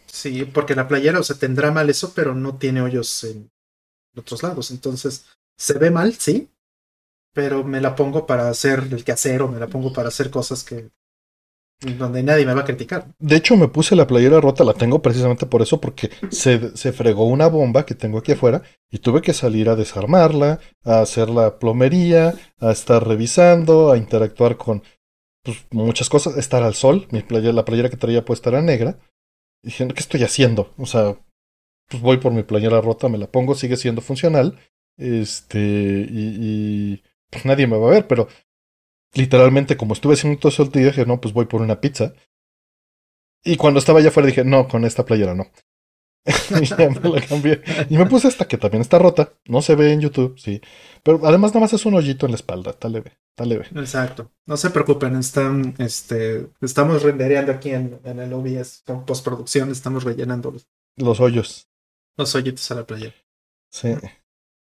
Sí, 0.07 0.45
porque 0.45 0.75
la 0.75 0.89
playera, 0.89 1.21
o 1.21 1.23
sea, 1.23 1.37
tendrá 1.37 1.71
mal 1.71 1.89
eso, 1.89 2.13
pero 2.15 2.35
no 2.35 2.59
tiene 2.59 2.83
hoyos 2.83 3.25
en 3.25 3.51
otros 4.15 4.43
lados. 4.43 4.71
Entonces, 4.71 5.27
se 5.57 5.79
ve 5.79 5.91
mal, 5.91 6.13
sí, 6.15 6.51
pero 7.33 7.65
me 7.65 7.81
la 7.81 7.95
pongo 7.95 8.27
para 8.27 8.49
hacer 8.49 8.89
el 8.91 9.05
quehacer 9.05 9.43
o 9.43 9.49
me 9.49 9.59
la 9.59 9.67
pongo 9.67 9.93
para 9.93 10.09
hacer 10.09 10.31
cosas 10.31 10.65
que 10.65 10.91
donde 11.99 12.23
nadie 12.23 12.47
me 12.47 12.55
va 12.55 12.61
a 12.61 12.65
criticar. 12.65 13.09
De 13.19 13.37
hecho, 13.37 13.57
me 13.57 13.69
puse 13.69 13.97
la 13.97 14.07
playera 14.07 14.41
rota, 14.41 14.65
la 14.65 14.75
tengo 14.75 15.03
precisamente 15.03 15.47
por 15.47 15.63
eso, 15.63 15.81
porque 15.81 16.11
se, 16.31 16.77
se 16.77 16.93
fregó 16.93 17.27
una 17.27 17.49
bomba 17.49 17.85
que 17.85 17.95
tengo 17.95 18.19
aquí 18.19 18.33
afuera 18.33 18.63
y 18.91 18.99
tuve 18.99 19.21
que 19.21 19.33
salir 19.33 19.69
a 19.69 19.77
desarmarla, 19.77 20.61
a 20.85 21.01
hacer 21.01 21.29
la 21.29 21.59
plomería, 21.59 22.35
a 22.61 22.71
estar 22.71 23.07
revisando, 23.07 23.91
a 23.91 23.97
interactuar 23.97 24.57
con 24.57 24.83
pues, 25.43 25.67
muchas 25.71 26.09
cosas, 26.09 26.37
estar 26.37 26.63
al 26.63 26.75
sol, 26.75 27.09
mi 27.11 27.23
playera, 27.23 27.53
la 27.53 27.65
playera 27.65 27.91
que 27.91 27.97
traía 27.97 28.25
puesta 28.25 28.51
era 28.51 28.63
negra. 28.63 28.99
Y 29.63 29.69
dije, 29.69 29.89
¿qué 29.89 30.01
estoy 30.01 30.23
haciendo? 30.23 30.73
O 30.79 30.87
sea, 30.87 31.17
pues 31.89 32.03
voy 32.03 32.19
por 32.19 32.33
mi 32.33 32.43
playera 32.43 32.81
rota, 32.81 33.09
me 33.09 33.19
la 33.19 33.27
pongo, 33.27 33.55
sigue 33.55 33.77
siendo 33.77 34.01
funcional. 34.01 34.59
Este, 34.99 35.59
y, 35.59 36.37
y 36.41 37.03
pues 37.33 37.47
nadie 37.47 37.67
me 37.67 37.79
va 37.79 37.89
a 37.89 37.91
ver, 37.91 38.07
pero 38.07 38.29
literalmente 39.15 39.79
como 39.79 39.95
estuve 39.95 40.15
haciendo 40.15 40.39
todo 40.39 40.51
eso 40.51 40.67
dije, 40.67 41.07
no, 41.07 41.21
pues 41.21 41.33
voy 41.33 41.47
por 41.47 41.63
una 41.63 41.81
pizza. 41.81 42.13
Y 43.43 43.57
cuando 43.57 43.81
estaba 43.81 43.99
allá 43.99 44.11
afuera 44.11 44.29
dije, 44.29 44.45
no, 44.45 44.69
con 44.69 44.85
esta 44.85 45.05
playera 45.05 45.35
no. 45.35 45.51
y 46.61 46.67
ya 46.67 46.89
me 46.89 47.09
la 47.09 47.27
cambié. 47.27 47.63
Y 47.89 47.97
me 47.97 48.07
puse 48.07 48.29
esta 48.29 48.47
que 48.47 48.59
también 48.59 48.83
está 48.83 48.99
rota. 48.99 49.33
No 49.47 49.63
se 49.63 49.75
ve 49.75 49.93
en 49.93 50.03
YouTube, 50.03 50.39
sí. 50.39 50.61
Pero 51.03 51.27
además 51.27 51.51
nada 51.51 51.61
más 51.61 51.73
es 51.73 51.85
un 51.85 51.95
hoyito 51.95 52.27
en 52.27 52.33
la 52.33 52.37
espalda. 52.37 52.71
Está 52.71 52.89
leve, 52.89 53.19
está 53.31 53.45
leve. 53.45 53.67
Exacto. 53.75 54.31
No 54.47 54.57
se 54.57 54.71
preocupen. 54.71 55.17
Están, 55.17 55.75
este, 55.79 56.49
estamos 56.61 57.03
rendereando 57.03 57.51
aquí 57.51 57.71
en, 57.71 57.99
en 58.05 58.21
el 58.21 58.33
OBS 58.33 58.83
con 58.87 59.05
postproducción. 59.05 59.73
Estamos 59.73 60.05
rellenando 60.05 60.53
los, 60.53 60.69
los 60.97 61.19
hoyos. 61.19 61.69
Los 62.17 62.35
hoyitos 62.37 62.71
a 62.71 62.75
la 62.77 62.87
playa. 62.87 63.13
Sí. 63.71 63.89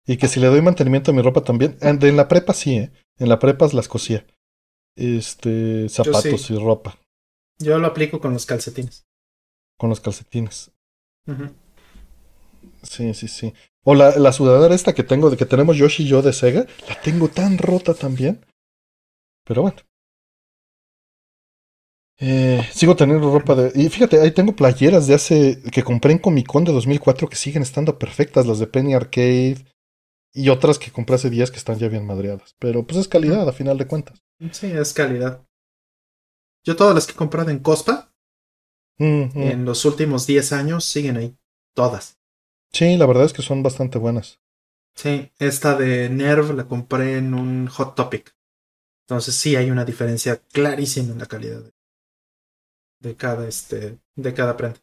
Y 0.06 0.16
que 0.16 0.28
si 0.28 0.40
le 0.40 0.48
doy 0.48 0.62
mantenimiento 0.62 1.10
a 1.10 1.14
mi 1.14 1.22
ropa 1.22 1.42
también. 1.42 1.76
En 1.80 2.16
la 2.16 2.28
prepa 2.28 2.52
sí, 2.52 2.76
¿eh? 2.76 2.92
En 3.18 3.28
la 3.28 3.38
prepa 3.38 3.68
las 3.72 3.88
cosía. 3.88 4.26
Este, 4.96 5.88
zapatos 5.88 6.50
y 6.50 6.56
ropa. 6.56 6.98
Yo 7.58 7.78
lo 7.78 7.86
aplico 7.86 8.20
con 8.20 8.32
los 8.32 8.46
calcetines. 8.46 9.04
Con 9.78 9.90
los 9.90 10.00
calcetines. 10.00 10.72
Sí, 12.82 13.14
sí, 13.14 13.28
sí. 13.28 13.54
O 13.84 13.94
la, 13.94 14.16
la 14.16 14.32
sudadera 14.32 14.74
esta 14.74 14.94
que 14.94 15.04
tengo, 15.04 15.30
de 15.30 15.36
que 15.36 15.46
tenemos 15.46 15.76
Yoshi 15.76 16.04
y 16.04 16.08
yo 16.08 16.22
de 16.22 16.32
Sega, 16.32 16.66
la 16.88 17.00
tengo 17.00 17.28
tan 17.28 17.58
rota 17.58 17.94
también. 17.94 18.44
Pero 19.44 19.62
bueno. 19.62 19.78
Eh, 22.18 22.68
sigo 22.72 22.94
teniendo 22.94 23.32
ropa 23.32 23.54
de... 23.54 23.72
Y 23.74 23.88
fíjate, 23.88 24.20
ahí 24.20 24.30
tengo 24.30 24.54
playeras 24.54 25.06
de 25.06 25.14
hace... 25.14 25.60
que 25.72 25.82
compré 25.82 26.12
en 26.12 26.18
Comic 26.18 26.46
Con 26.46 26.64
de 26.64 26.72
2004 26.72 27.28
que 27.28 27.36
siguen 27.36 27.62
estando 27.62 27.98
perfectas, 27.98 28.46
las 28.46 28.58
de 28.58 28.68
Penny 28.68 28.94
Arcade 28.94 29.71
y 30.32 30.48
otras 30.48 30.78
que 30.78 30.90
compré 30.90 31.16
hace 31.16 31.30
días 31.30 31.50
que 31.50 31.58
están 31.58 31.78
ya 31.78 31.88
bien 31.88 32.06
madreadas. 32.06 32.56
Pero 32.58 32.86
pues 32.86 32.98
es 32.98 33.08
calidad, 33.08 33.48
a 33.48 33.52
final 33.52 33.78
de 33.78 33.86
cuentas. 33.86 34.22
Sí, 34.50 34.66
es 34.66 34.92
calidad. 34.92 35.46
Yo 36.64 36.76
todas 36.76 36.94
las 36.94 37.06
que 37.06 37.12
he 37.12 37.16
comprado 37.16 37.50
en 37.50 37.58
Cospa, 37.58 38.12
en 38.98 39.64
los 39.64 39.84
últimos 39.84 40.26
10 40.26 40.52
años, 40.52 40.84
siguen 40.84 41.16
ahí. 41.16 41.36
Todas. 41.74 42.18
Sí, 42.72 42.96
la 42.96 43.06
verdad 43.06 43.24
es 43.24 43.32
que 43.32 43.42
son 43.42 43.62
bastante 43.62 43.98
buenas. 43.98 44.40
Sí, 44.94 45.32
esta 45.38 45.76
de 45.76 46.08
Nerv 46.08 46.54
la 46.54 46.68
compré 46.68 47.16
en 47.16 47.34
un 47.34 47.66
Hot 47.66 47.94
Topic. 47.94 48.36
Entonces 49.06 49.34
sí 49.34 49.56
hay 49.56 49.70
una 49.70 49.84
diferencia 49.84 50.36
clarísima 50.52 51.12
en 51.12 51.18
la 51.18 51.26
calidad 51.26 51.62
de, 53.00 53.16
cada 53.16 53.48
este 53.48 53.98
de 54.14 54.34
cada 54.34 54.56
prenda. 54.56 54.81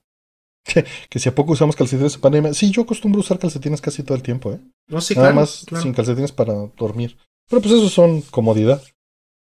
Que 1.09 1.19
si 1.19 1.29
a 1.29 1.35
poco 1.35 1.53
usamos 1.53 1.75
calcetines 1.75 2.15
en 2.15 2.21
pandemia. 2.21 2.53
Sí, 2.53 2.71
yo 2.71 2.83
acostumbro 2.83 3.21
usar 3.21 3.39
calcetines 3.39 3.81
casi 3.81 4.03
todo 4.03 4.15
el 4.15 4.23
tiempo, 4.23 4.53
¿eh? 4.53 4.59
No, 4.87 5.01
sí, 5.01 5.15
Nada 5.15 5.33
más 5.33 5.65
sin 5.81 5.93
calcetines 5.93 6.31
para 6.31 6.53
dormir. 6.77 7.17
Pero 7.49 7.61
pues 7.61 7.73
esos 7.73 7.91
son 7.91 8.21
comodidad. 8.21 8.81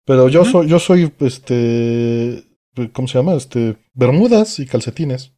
Pero 0.06 0.30
yo 0.30 0.46
soy, 0.46 0.68
yo 0.68 0.80
soy, 0.80 1.12
este, 1.20 2.46
¿cómo 2.94 3.08
se 3.08 3.18
llama? 3.18 3.34
Este, 3.34 3.78
bermudas 3.94 4.60
y 4.60 4.68
calcetines. 4.68 5.34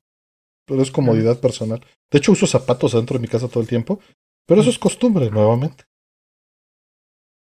Pero 0.66 0.82
es 0.82 0.92
comodidad 0.92 1.40
personal. 1.40 1.80
De 2.12 2.18
hecho, 2.18 2.34
uso 2.34 2.46
zapatos 2.46 2.92
dentro 2.92 3.18
de 3.18 3.22
mi 3.22 3.28
casa 3.30 3.48
todo 3.48 3.62
el 3.62 3.70
tiempo. 3.70 4.00
Pero 4.46 4.62
eso 4.62 4.70
es 4.70 4.80
costumbre, 4.80 5.30
nuevamente. 5.30 5.86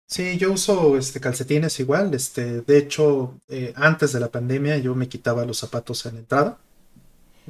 Sí, 0.07 0.39
yo 0.39 0.53
uso 0.53 0.97
este, 0.97 1.21
calcetines 1.21 1.81
igual. 1.81 2.15
Este, 2.15 2.63
de 2.63 2.79
hecho, 2.79 3.39
eh, 3.49 3.73
antes 3.77 4.13
de 4.13 4.21
la 4.21 4.31
pandemia 4.31 4.79
yo 4.79 4.95
me 4.95 5.09
quitaba 5.09 5.45
los 5.45 5.59
zapatos 5.59 6.05
en 6.07 6.15
la 6.15 6.21
entrada. 6.21 6.59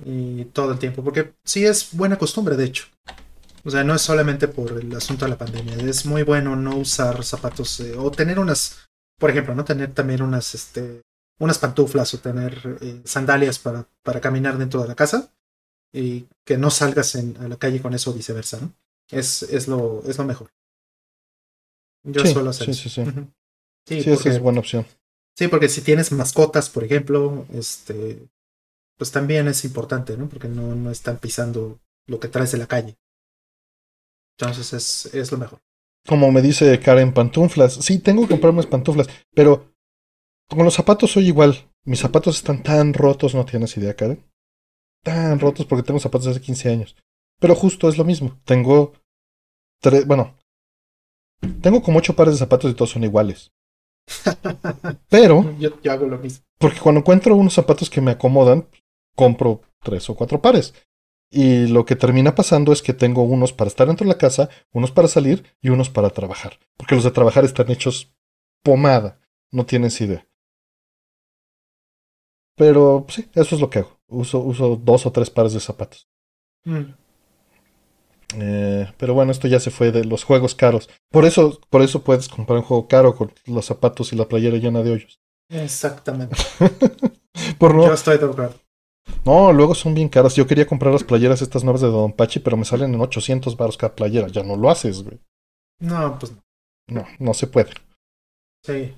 Y 0.05 0.45
todo 0.47 0.73
el 0.73 0.79
tiempo. 0.79 1.03
Porque 1.03 1.35
sí 1.45 1.65
es 1.65 1.91
buena 1.93 2.19
costumbre, 2.19 2.57
de 2.57 2.65
hecho. 2.65 2.87
O 3.65 3.71
sea, 3.71 3.85
no 3.85 3.95
es 3.95 4.03
solamente 4.03 4.49
por 4.49 4.81
el 4.81 4.95
asunto 4.95 5.25
de 5.25 5.31
la 5.31 5.39
pandemia. 5.39 5.75
Es 5.77 6.07
muy 6.07 6.23
bueno 6.23 6.57
no 6.57 6.77
usar 6.77 7.25
zapatos 7.25 7.81
eh, 7.81 7.95
o 7.97 8.11
tener 8.11 8.39
unas 8.39 8.89
por 9.19 9.31
ejemplo, 9.31 9.55
¿no? 9.55 9.65
Tener 9.65 9.93
también 9.93 10.23
unas, 10.23 10.55
este, 10.55 11.03
unas 11.39 11.59
pantuflas 11.59 12.15
o 12.15 12.21
tener 12.21 12.79
eh, 12.81 13.03
sandalias 13.05 13.59
para, 13.59 13.87
para 14.03 14.21
caminar 14.21 14.57
dentro 14.57 14.81
de 14.81 14.89
la 14.89 14.95
casa 14.95 15.33
y 15.93 16.27
que 16.47 16.57
no 16.57 16.71
salgas 16.71 17.15
en, 17.17 17.37
a 17.39 17.49
la 17.49 17.57
calle 17.57 17.83
con 17.83 17.95
eso 17.95 18.11
o 18.11 18.15
viceversa, 18.15 18.61
¿no? 18.61 18.73
es, 19.11 19.43
es, 19.43 19.69
lo, 19.69 20.03
es 20.07 20.19
lo 20.19 20.25
mejor. 20.25 20.51
Yo 22.05 22.25
suelo 22.25 22.51
hacer 22.51 22.67
sí, 22.67 22.75
sí, 22.75 22.89
sí. 22.89 23.05
Sí, 23.87 24.03
sí 24.03 24.11
esa 24.11 24.29
es 24.29 24.39
buena 24.39 24.61
opción. 24.61 24.87
Sí, 25.37 25.49
porque 25.49 25.69
si 25.69 25.81
tienes 25.81 26.13
mascotas, 26.13 26.69
por 26.69 26.85
ejemplo, 26.85 27.47
este, 27.53 28.29
pues 28.99 29.13
también 29.13 29.49
es 29.49 29.65
importante, 29.65 30.17
¿no? 30.17 30.29
Porque 30.29 30.49
no, 30.49 30.75
no 30.75 30.91
están 30.91 31.19
pisando 31.19 31.81
lo 32.07 32.21
que 32.21 32.29
traes 32.29 32.53
de 32.53 32.59
la 32.59 32.67
calle. 32.67 32.99
Entonces 34.39 34.73
es, 34.73 35.15
es 35.15 35.33
lo 35.33 35.39
mejor. 35.39 35.61
Como 36.07 36.31
me 36.31 36.43
dice 36.43 36.79
Karen, 36.81 37.15
pantuflas. 37.15 37.75
Sí, 37.75 37.99
tengo 37.99 38.23
que 38.23 38.31
comprarme 38.31 38.63
pantuflas, 38.65 39.09
pero 39.35 39.73
con 40.49 40.65
los 40.65 40.75
zapatos 40.75 41.13
soy 41.13 41.29
igual. 41.29 41.71
Mis 41.85 42.01
zapatos 42.01 42.37
están 42.37 42.63
tan 42.63 42.93
rotos, 42.93 43.35
no 43.35 43.45
tienes 43.45 43.77
idea, 43.77 43.95
Karen. 43.95 44.25
Tan 45.03 45.39
rotos 45.39 45.65
porque 45.65 45.85
tengo 45.85 46.01
zapatos 46.01 46.27
de 46.27 46.31
hace 46.33 46.41
15 46.41 46.71
años. 46.71 46.97
Pero 47.39 47.55
justo 47.55 47.89
es 47.89 47.97
lo 47.97 48.05
mismo. 48.05 48.39
Tengo 48.45 48.93
tres, 49.81 50.07
bueno, 50.07 50.37
tengo 51.63 51.83
como 51.83 51.99
ocho 51.99 52.17
pares 52.17 52.35
de 52.35 52.39
zapatos 52.39 52.71
y 52.71 52.75
todos 52.75 52.91
son 52.91 53.05
iguales. 53.05 53.53
Pero, 55.09 55.55
yo, 55.59 55.71
hago 55.91 56.07
lo 56.07 56.19
mismo. 56.19 56.45
Porque 56.59 56.81
cuando 56.81 57.01
encuentro 57.01 57.37
unos 57.37 57.55
zapatos 57.55 57.91
que 57.91 58.01
me 58.01 58.13
acomodan, 58.13 58.67
compro 59.19 59.63
tres 59.83 60.09
o 60.09 60.15
cuatro 60.15 60.41
pares. 60.41 60.75
Y 61.31 61.67
lo 61.67 61.85
que 61.85 61.97
termina 61.97 62.37
pasando 62.37 62.73
es 62.73 62.81
que 62.81 62.95
tengo 62.95 63.23
unos 63.23 63.53
para 63.53 63.69
estar 63.69 63.89
dentro 63.89 64.07
de 64.07 64.13
la 64.13 64.19
casa, 64.19 64.49
unos 64.73 64.93
para 64.93 65.09
salir 65.09 65.45
y 65.61 65.71
unos 65.71 65.91
para 65.91 66.11
trabajar. 66.11 66.59
Porque 66.77 66.95
los 66.95 67.05
de 67.05 67.11
trabajar 67.11 67.45
están 67.45 67.71
hechos 67.71 68.15
pomada. 68.63 69.21
No 69.51 69.67
tienes 69.67 70.01
idea. 70.01 70.27
Pero 72.57 73.07
sí, 73.09 73.29
eso 73.35 73.57
es 73.57 73.61
lo 73.61 73.71
que 73.71 73.81
hago. 73.81 73.99
Uso, 74.07 74.39
uso 74.39 74.77
dos 74.77 75.05
o 75.05 75.13
tres 75.13 75.31
pares 75.31 75.53
de 75.53 75.61
zapatos. 75.61 76.09
Mm. 76.65 76.93
Eh, 78.41 78.93
pero 78.97 79.15
bueno, 79.15 79.33
esto 79.33 79.49
ya 79.49 79.59
se 79.59 79.71
fue 79.71 79.91
de 79.91 80.05
los 80.05 80.25
juegos 80.25 80.55
caros. 80.55 80.89
Por 81.11 81.25
eso, 81.25 81.61
por 81.71 81.83
eso 81.83 82.05
puedes 82.05 82.29
comprar 82.29 82.59
un 82.59 82.65
juego 82.65 82.87
caro 82.89 83.17
con 83.17 83.33
los 83.47 83.67
zapatos 83.67 84.13
y 84.13 84.17
la 84.17 84.29
playera 84.29 84.59
llena 84.59 84.83
de 84.83 84.93
hoyos. 84.93 85.21
Exactamente. 85.51 86.37
por 87.59 87.75
no, 87.75 87.87
Yo 87.87 87.95
estoy 87.95 88.19
de 88.19 88.27
acuerdo. 88.27 88.68
No, 89.25 89.53
luego 89.53 89.75
son 89.75 89.95
bien 89.95 90.09
caras. 90.09 90.35
Yo 90.35 90.47
quería 90.47 90.67
comprar 90.67 90.93
las 90.93 91.05
playeras 91.05 91.43
estas 91.43 91.65
nuevas 91.65 91.83
de 91.83 91.89
Don 91.89 92.13
Pachi, 92.13 92.41
pero 92.41 92.57
me 92.57 92.65
salen 92.65 92.95
en 92.95 93.01
800 93.01 93.57
baros 93.57 93.77
cada 93.77 93.95
playera. 93.95 94.29
Ya 94.29 94.43
no 94.43 94.57
lo 94.57 94.71
haces, 94.71 95.03
güey. 95.03 95.21
No, 95.81 96.19
pues 96.19 96.33
no. 96.33 96.43
No, 96.89 97.07
no 97.19 97.35
se 97.35 97.47
puede. 97.47 97.71
Sí. 98.65 98.95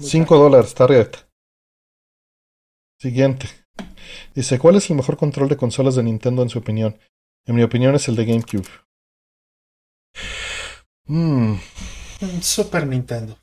5 0.00 0.38
dólares, 0.38 0.74
tarjeta. 0.74 1.18
Siguiente. 3.00 3.48
Dice, 4.34 4.58
¿cuál 4.58 4.76
es 4.76 4.88
el 4.88 4.96
mejor 4.96 5.16
control 5.16 5.48
de 5.48 5.56
consolas 5.56 5.96
de 5.96 6.04
Nintendo 6.04 6.42
en 6.42 6.48
su 6.48 6.58
opinión? 6.58 6.98
En 7.46 7.56
mi 7.56 7.62
opinión 7.62 7.94
es 7.94 8.08
el 8.08 8.16
de 8.16 8.24
GameCube. 8.24 8.68
Mm. 11.06 11.56
Super 12.40 12.86
Nintendo. 12.86 13.36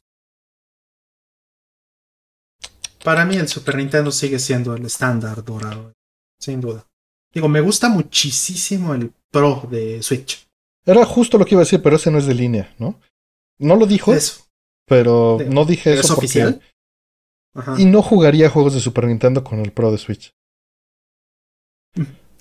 Para 3.04 3.26
mí 3.26 3.36
el 3.36 3.48
Super 3.48 3.76
Nintendo 3.76 4.12
sigue 4.12 4.40
siendo 4.40 4.76
el 4.76 4.86
estándar 4.86 5.44
dorado, 5.44 5.94
sin 6.40 6.62
duda. 6.62 6.86
Digo, 7.34 7.48
me 7.48 7.62
gusta 7.62 7.90
muchísimo 7.90 8.94
el 8.94 9.14
Pro 9.32 9.68
de 9.70 10.04
Switch. 10.04 10.48
Era 10.86 11.06
justo 11.06 11.38
lo 11.38 11.46
que 11.46 11.56
iba 11.56 11.62
a 11.62 11.66
decir, 11.66 11.82
pero 11.82 11.96
ese 11.96 12.12
no 12.12 12.18
es 12.18 12.26
de 12.26 12.34
línea, 12.34 12.76
¿no? 12.78 13.00
No 13.60 13.76
lo 13.76 13.86
dijo. 13.86 14.14
Eso. 14.14 14.44
Pero 14.86 15.38
no 15.48 15.66
dije 15.66 15.94
eso. 15.94 16.02
¿Es 16.02 16.12
oficial? 16.12 16.62
Y 17.78 17.86
no 17.86 18.02
jugaría 18.02 18.50
juegos 18.50 18.74
de 18.74 18.80
Super 18.80 19.06
Nintendo 19.06 19.44
con 19.44 19.60
el 19.60 19.72
Pro 19.72 19.92
de 19.92 19.98
Switch. 19.98 20.34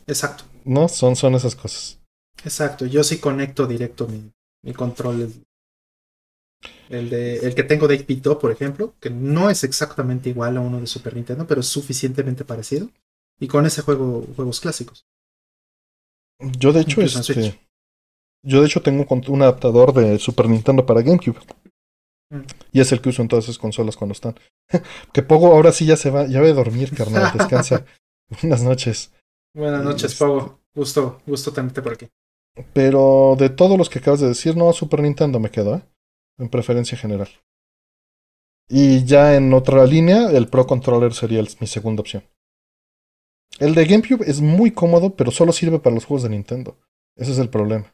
Exacto. 0.06 0.44
No, 0.64 0.88
son, 0.88 1.16
son 1.16 1.34
esas 1.34 1.54
cosas. 1.54 2.00
Exacto. 2.44 2.86
Yo 2.86 3.04
sí 3.04 3.18
conecto 3.18 3.66
directo 3.66 4.08
mi, 4.08 4.32
mi 4.62 4.72
control 4.72 5.32
el, 6.90 7.08
de, 7.08 7.36
el 7.38 7.54
que 7.54 7.62
tengo 7.62 7.86
de 7.86 8.04
8 8.04 8.38
por 8.38 8.50
ejemplo, 8.50 8.94
que 9.00 9.10
no 9.10 9.48
es 9.48 9.64
exactamente 9.64 10.28
igual 10.28 10.56
a 10.56 10.60
uno 10.60 10.80
de 10.80 10.86
Super 10.86 11.14
Nintendo, 11.14 11.46
pero 11.46 11.60
es 11.60 11.68
suficientemente 11.68 12.44
parecido. 12.44 12.90
Y 13.38 13.48
con 13.48 13.64
ese 13.64 13.80
juego 13.82 14.26
juegos 14.36 14.60
clásicos. 14.60 15.06
Yo 16.58 16.72
de 16.72 16.80
hecho, 16.80 17.00
este, 17.00 17.58
yo 18.42 18.60
de 18.60 18.66
hecho 18.66 18.82
tengo 18.82 19.06
un 19.28 19.42
adaptador 19.42 19.94
de 19.94 20.18
Super 20.18 20.48
Nintendo 20.48 20.84
para 20.84 21.00
GameCube. 21.00 21.38
Mm. 22.30 22.40
Y 22.72 22.80
es 22.80 22.92
el 22.92 23.00
que 23.00 23.10
uso 23.10 23.22
en 23.22 23.28
todas 23.28 23.44
esas 23.44 23.58
consolas 23.58 23.96
cuando 23.96 24.12
están. 24.12 24.34
que 25.12 25.22
Pogo 25.22 25.52
ahora 25.52 25.72
sí 25.72 25.86
ya 25.86 25.96
se 25.96 26.10
va, 26.10 26.26
ya 26.26 26.40
va 26.40 26.48
a 26.48 26.52
dormir, 26.52 26.94
carnal, 26.94 27.32
descansa. 27.32 27.84
Buenas 28.42 28.62
noches. 28.62 29.12
Buenas 29.54 29.84
noches, 29.84 30.14
Pogo. 30.16 30.60
Gusto, 30.74 31.20
gusto 31.26 31.52
tenerte 31.52 31.82
por 31.82 31.92
aquí. 31.92 32.08
Pero 32.72 33.36
de 33.38 33.48
todos 33.48 33.78
los 33.78 33.88
que 33.88 34.00
acabas 34.00 34.20
de 34.20 34.28
decir, 34.28 34.56
no, 34.56 34.72
Super 34.72 35.02
Nintendo 35.02 35.38
me 35.40 35.50
quedo, 35.50 35.76
¿eh? 35.76 35.82
En 36.40 36.48
preferencia 36.48 36.98
general. 36.98 37.28
Y 38.68 39.04
ya 39.04 39.34
en 39.36 39.52
otra 39.52 39.84
línea, 39.84 40.30
el 40.30 40.48
Pro 40.48 40.66
Controller 40.66 41.12
sería 41.12 41.42
mi 41.60 41.66
segunda 41.66 42.00
opción. 42.00 42.24
El 43.58 43.74
de 43.74 43.84
GameCube 43.84 44.24
es 44.26 44.40
muy 44.40 44.70
cómodo, 44.70 45.16
pero 45.16 45.30
solo 45.30 45.52
sirve 45.52 45.78
para 45.80 45.94
los 45.94 46.04
juegos 46.04 46.22
de 46.22 46.30
Nintendo. 46.30 46.78
Ese 47.16 47.32
es 47.32 47.38
el 47.38 47.50
problema. 47.50 47.92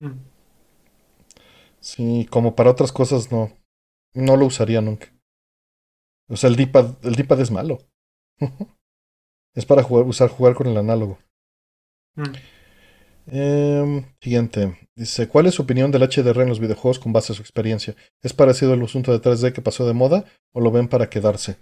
Mm. 0.00 0.18
Sí, 1.80 2.26
como 2.30 2.54
para 2.54 2.70
otras 2.70 2.92
cosas 2.92 3.30
no. 3.30 3.52
No 4.14 4.36
lo 4.36 4.46
usaría 4.46 4.80
nunca. 4.80 5.12
O 6.28 6.36
sea, 6.36 6.48
el 6.48 6.56
D-pad, 6.56 7.04
el 7.04 7.40
es 7.40 7.50
malo. 7.50 7.78
es 9.54 9.66
para 9.66 9.82
jugar, 9.82 10.06
usar 10.06 10.30
jugar 10.30 10.54
con 10.54 10.68
el 10.68 10.76
análogo. 10.76 11.18
Mm. 12.14 12.32
Em, 13.26 14.04
siguiente. 14.20 14.76
Dice, 14.96 15.28
¿cuál 15.28 15.46
es 15.46 15.54
su 15.54 15.62
opinión 15.62 15.90
del 15.90 16.02
HDR 16.02 16.42
en 16.42 16.48
los 16.48 16.60
videojuegos 16.60 16.98
con 16.98 17.12
base 17.12 17.32
a 17.32 17.36
su 17.36 17.42
experiencia? 17.42 17.94
¿Es 18.22 18.32
parecido 18.32 18.72
al 18.72 18.82
asunto 18.82 19.12
de 19.12 19.20
3D 19.20 19.52
que 19.52 19.62
pasó 19.62 19.86
de 19.86 19.94
moda 19.94 20.24
o 20.52 20.60
lo 20.60 20.70
ven 20.70 20.88
para 20.88 21.08
quedarse? 21.08 21.56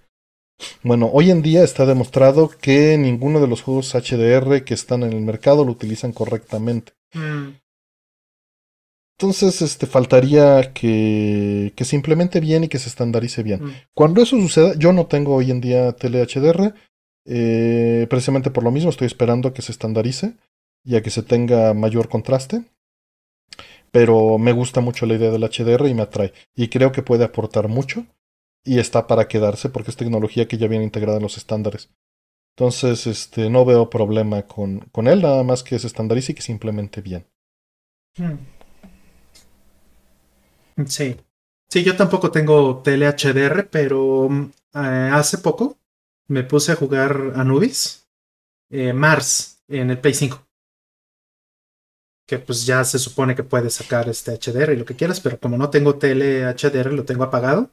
Bueno, 0.83 1.11
hoy 1.13 1.31
en 1.31 1.43
día 1.43 1.63
está 1.63 1.87
demostrado 1.87 2.49
que 2.49 2.99
ninguno 2.99 3.41
de 3.41 3.49
los 3.49 3.63
juegos 3.63 3.95
HDR 3.95 4.65
que 4.65 4.75
están 4.75 5.03
en 5.03 5.13
el 5.13 5.21
mercado 5.23 5.65
lo 5.65 5.73
utilizan 5.73 6.13
correctamente. 6.13 6.93
Mm. 7.15 7.57
Entonces, 9.19 9.61
este, 9.61 9.87
faltaría 9.87 10.73
que, 10.73 11.73
que 11.77 11.85
se 11.85 11.97
implemente 11.97 12.41
bien 12.41 12.65
y 12.65 12.69
que 12.69 12.79
se 12.79 12.89
estandarice 12.89 13.43
bien. 13.43 13.65
Mm. 13.65 13.73
Cuando 13.95 14.23
eso 14.23 14.37
suceda, 14.41 14.75
yo 14.77 14.93
no 14.93 15.07
tengo 15.07 15.35
hoy 15.35 15.51
en 15.51 15.61
día 15.61 15.93
tele 15.93 16.27
HDR, 16.27 16.75
eh, 17.27 18.07
precisamente 18.09 18.51
por 18.51 18.65
lo 18.65 18.71
mismo 18.71 18.91
estoy 18.91 19.07
esperando 19.07 19.53
que 19.53 19.63
se 19.63 19.73
estandarice 19.73 20.37
y 20.85 20.97
a 20.97 21.03
que 21.03 21.11
se 21.11 21.23
tenga 21.23 21.75
mayor 21.75 22.09
contraste. 22.09 22.65
Pero 23.91 24.39
me 24.39 24.53
gusta 24.53 24.81
mucho 24.81 25.07
la 25.07 25.15
idea 25.15 25.31
del 25.31 25.43
HDR 25.43 25.89
y 25.89 25.95
me 25.95 26.03
atrae. 26.03 26.33
Y 26.55 26.69
creo 26.69 26.93
que 26.93 27.03
puede 27.03 27.25
aportar 27.25 27.69
mucho. 27.69 28.07
Y 28.65 28.79
está 28.79 29.07
para 29.07 29.27
quedarse 29.27 29.69
porque 29.69 29.91
es 29.91 29.97
tecnología 29.97 30.47
que 30.47 30.59
ya 30.59 30.69
viene 30.69 30.85
integrada 30.85 31.17
en 31.17 31.23
los 31.23 31.37
estándares. 31.39 31.91
Entonces, 32.57 33.07
este, 33.07 33.49
no 33.49 33.65
veo 33.65 33.89
problema 33.89 34.43
con, 34.43 34.81
con 34.93 35.09
él, 35.09 35.23
nada 35.23 35.43
más 35.45 35.63
que 35.63 35.79
se 35.79 35.87
estandarice 35.87 36.33
y 36.33 36.35
que 36.35 36.43
se 36.43 36.53
implemente 36.53 37.01
bien. 37.01 37.27
Hmm. 38.19 38.37
Sí. 40.87 41.17
Sí, 41.71 41.85
yo 41.85 41.97
tampoco 41.97 42.31
tengo 42.31 42.83
tele 42.83 43.07
HDR, 43.09 43.69
pero 43.71 44.29
eh, 44.75 45.11
hace 45.13 45.39
poco 45.39 45.79
me 46.29 46.43
puse 46.43 46.73
a 46.73 46.77
jugar 46.77 47.33
Anubis, 47.37 48.09
eh, 48.71 48.93
Mars, 48.93 49.63
en 49.69 49.91
el 49.91 49.99
Play 49.99 50.15
5 50.15 50.50
que 52.31 52.39
pues 52.39 52.65
ya 52.65 52.85
se 52.85 53.01
supone 53.01 53.35
que 53.35 53.43
puedes 53.43 53.75
sacar 53.75 54.09
este 54.09 54.39
HDR 54.39 54.73
y 54.73 54.77
lo 54.77 54.85
que 54.85 54.95
quieras, 54.95 55.19
pero 55.19 55.41
como 55.41 55.59
no 55.59 55.69
tengo 55.69 55.97
tele 55.97 56.45
HDR 56.45 56.93
lo 56.93 57.05
tengo 57.05 57.25
apagado 57.25 57.71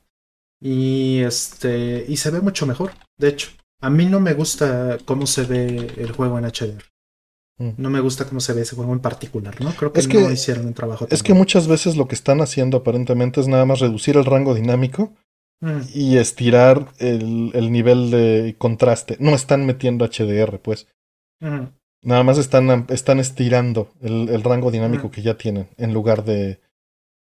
y 0.60 1.20
este 1.20 2.04
y 2.08 2.18
se 2.18 2.32
ve 2.32 2.42
mucho 2.42 2.66
mejor. 2.66 2.94
De 3.20 3.28
hecho, 3.28 3.52
a 3.82 3.92
mí 3.92 4.08
no 4.08 4.20
me 4.20 4.34
gusta 4.34 4.98
cómo 5.06 5.28
se 5.28 5.44
ve 5.44 5.92
el 5.98 6.12
juego 6.12 6.40
en 6.40 6.46
HDR. 6.46 6.84
Mm. 7.60 7.70
No 7.78 7.92
me 7.92 8.00
gusta 8.00 8.26
cómo 8.26 8.40
se 8.40 8.54
ve 8.54 8.64
ese 8.64 8.76
juego 8.76 8.94
en 8.94 9.00
particular, 9.00 9.62
¿no? 9.62 9.76
Creo 9.76 9.94
que, 9.94 10.02
no 10.02 10.32
hicieron 10.32 10.66
un 10.66 10.74
trabajo. 10.74 11.06
Es 11.12 11.22
que 11.22 11.36
muchas 11.36 11.68
veces 11.68 11.96
lo 11.96 12.08
que 12.08 12.16
están 12.16 12.42
haciendo 12.42 12.78
aparentemente 12.78 13.40
es 13.40 13.48
nada 13.48 13.66
más 13.66 13.80
reducir 13.80 14.18
el 14.18 14.26
rango 14.26 14.56
dinámico 14.56 15.14
mm. 15.62 15.82
y 15.94 16.18
estirar 16.18 16.88
el, 16.98 17.52
el, 17.54 17.72
nivel 17.72 18.10
de 18.10 18.56
contraste. 18.58 19.18
No 19.20 19.36
están 19.36 19.68
metiendo 19.68 20.04
HDR, 20.04 20.58
pues. 20.58 20.88
Mm. 21.42 21.77
Nada 22.02 22.24
más 22.24 22.38
están, 22.38 22.86
están 22.90 23.20
estirando 23.20 23.92
el, 24.02 24.30
el 24.30 24.44
rango 24.44 24.72
dinámico 24.72 25.12
que 25.12 25.22
ya 25.22 25.38
tienen, 25.38 25.70
en 25.78 25.94
lugar 25.94 26.24
de. 26.24 26.60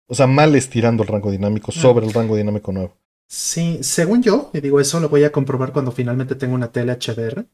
O 0.07 0.15
sea, 0.15 0.27
mal 0.27 0.55
estirando 0.55 1.03
el 1.03 1.09
rango 1.09 1.31
dinámico 1.31 1.71
sobre 1.71 2.05
el 2.05 2.13
rango 2.13 2.35
dinámico 2.35 2.71
nuevo. 2.71 2.95
Sí, 3.27 3.79
según 3.81 4.21
yo, 4.21 4.51
y 4.53 4.61
digo 4.61 4.79
eso 4.79 4.99
lo 4.99 5.09
voy 5.09 5.23
a 5.23 5.31
comprobar 5.31 5.73
cuando 5.73 5.91
finalmente 5.91 6.35
tengo 6.35 6.53
una 6.55 6.71
tele 6.71 6.93
HDR. 6.93 7.45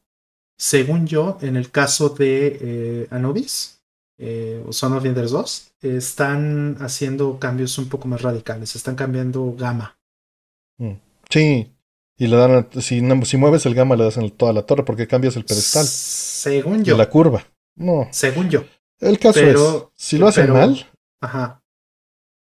Según 0.58 1.06
yo, 1.06 1.38
en 1.40 1.56
el 1.56 1.70
caso 1.70 2.10
de 2.10 2.58
eh, 2.60 3.08
Anubis 3.10 3.82
eh, 4.18 4.62
o 4.66 4.72
Son 4.72 4.92
of 4.92 5.04
Enders 5.04 5.30
2, 5.30 5.72
están 5.80 6.76
haciendo 6.80 7.38
cambios 7.38 7.78
un 7.78 7.88
poco 7.88 8.06
más 8.06 8.22
radicales, 8.22 8.76
están 8.76 8.94
cambiando 8.94 9.54
gama. 9.58 9.98
Mm. 10.78 10.92
Sí, 11.28 11.72
y 12.18 12.26
le 12.26 12.36
dan, 12.36 12.68
si, 12.80 13.02
si 13.24 13.36
mueves 13.36 13.66
el 13.66 13.74
gamma 13.74 13.96
le 13.96 14.04
das 14.04 14.18
en 14.18 14.30
toda 14.30 14.52
la 14.52 14.62
torre 14.62 14.84
porque 14.84 15.06
cambias 15.08 15.36
el 15.36 15.44
pedestal. 15.44 15.86
Según 16.42 16.82
yo. 16.84 16.94
De 16.94 16.98
la 16.98 17.08
curva. 17.08 17.46
No. 17.76 18.08
Según 18.10 18.50
yo. 18.50 18.64
El 18.98 19.18
caso 19.20 19.40
es, 19.40 19.60
si 19.94 20.18
lo 20.18 20.26
hacen 20.26 20.52
mal. 20.52 20.90
Ajá. 21.20 21.62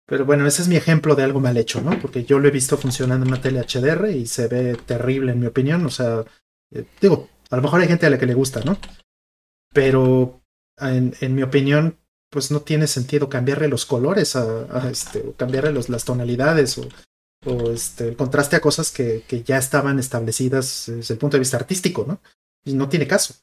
Pero 0.08 0.26
bueno, 0.26 0.48
ese 0.48 0.64
es 0.64 0.68
mi 0.68 0.76
ejemplo 0.76 1.16
de 1.16 1.24
algo 1.24 1.40
mal 1.40 1.58
hecho, 1.58 1.80
¿no? 1.80 2.00
Porque 2.02 2.26
yo 2.26 2.40
lo 2.40 2.48
he 2.48 2.52
visto 2.52 2.76
funcionando 2.76 3.24
en 3.24 3.32
una 3.32 3.42
tele 3.42 3.62
HDR 3.62 4.10
y 4.10 4.26
se 4.26 4.48
ve 4.48 4.76
terrible 4.76 5.32
en 5.32 5.40
mi 5.40 5.46
opinión. 5.46 5.86
O 5.86 5.92
sea, 5.92 6.26
eh, 6.72 6.86
digo, 7.00 7.30
a 7.52 7.56
lo 7.56 7.62
mejor 7.62 7.82
hay 7.82 7.88
gente 7.88 8.08
a 8.08 8.10
la 8.10 8.18
que 8.18 8.26
le 8.26 8.34
gusta, 8.34 8.62
¿no? 8.62 8.78
Pero 9.74 10.42
en, 10.78 11.14
en 11.22 11.36
mi 11.36 11.44
opinión, 11.44 12.00
pues 12.32 12.50
no 12.50 12.62
tiene 12.62 12.88
sentido 12.88 13.30
cambiarle 13.30 13.68
los 13.68 13.86
colores 13.86 14.36
a, 14.36 14.90
este, 14.90 15.24
cambiarle 15.38 15.72
los, 15.72 15.90
las 15.90 16.04
tonalidades 16.04 16.80
o, 16.80 16.90
o 17.46 17.70
este, 17.70 18.08
el 18.10 18.16
contraste 18.16 18.56
a 18.56 18.62
cosas 18.62 18.92
que, 18.92 19.24
que, 19.28 19.44
ya 19.44 19.60
estaban 19.60 20.00
establecidas 20.00 20.86
desde 20.88 21.14
el 21.14 21.20
punto 21.20 21.38
de 21.38 21.42
vista 21.42 21.58
artístico, 21.58 22.06
¿no? 22.08 22.20
Y 22.66 22.74
no 22.74 22.90
tiene 22.90 23.08
caso. 23.08 23.36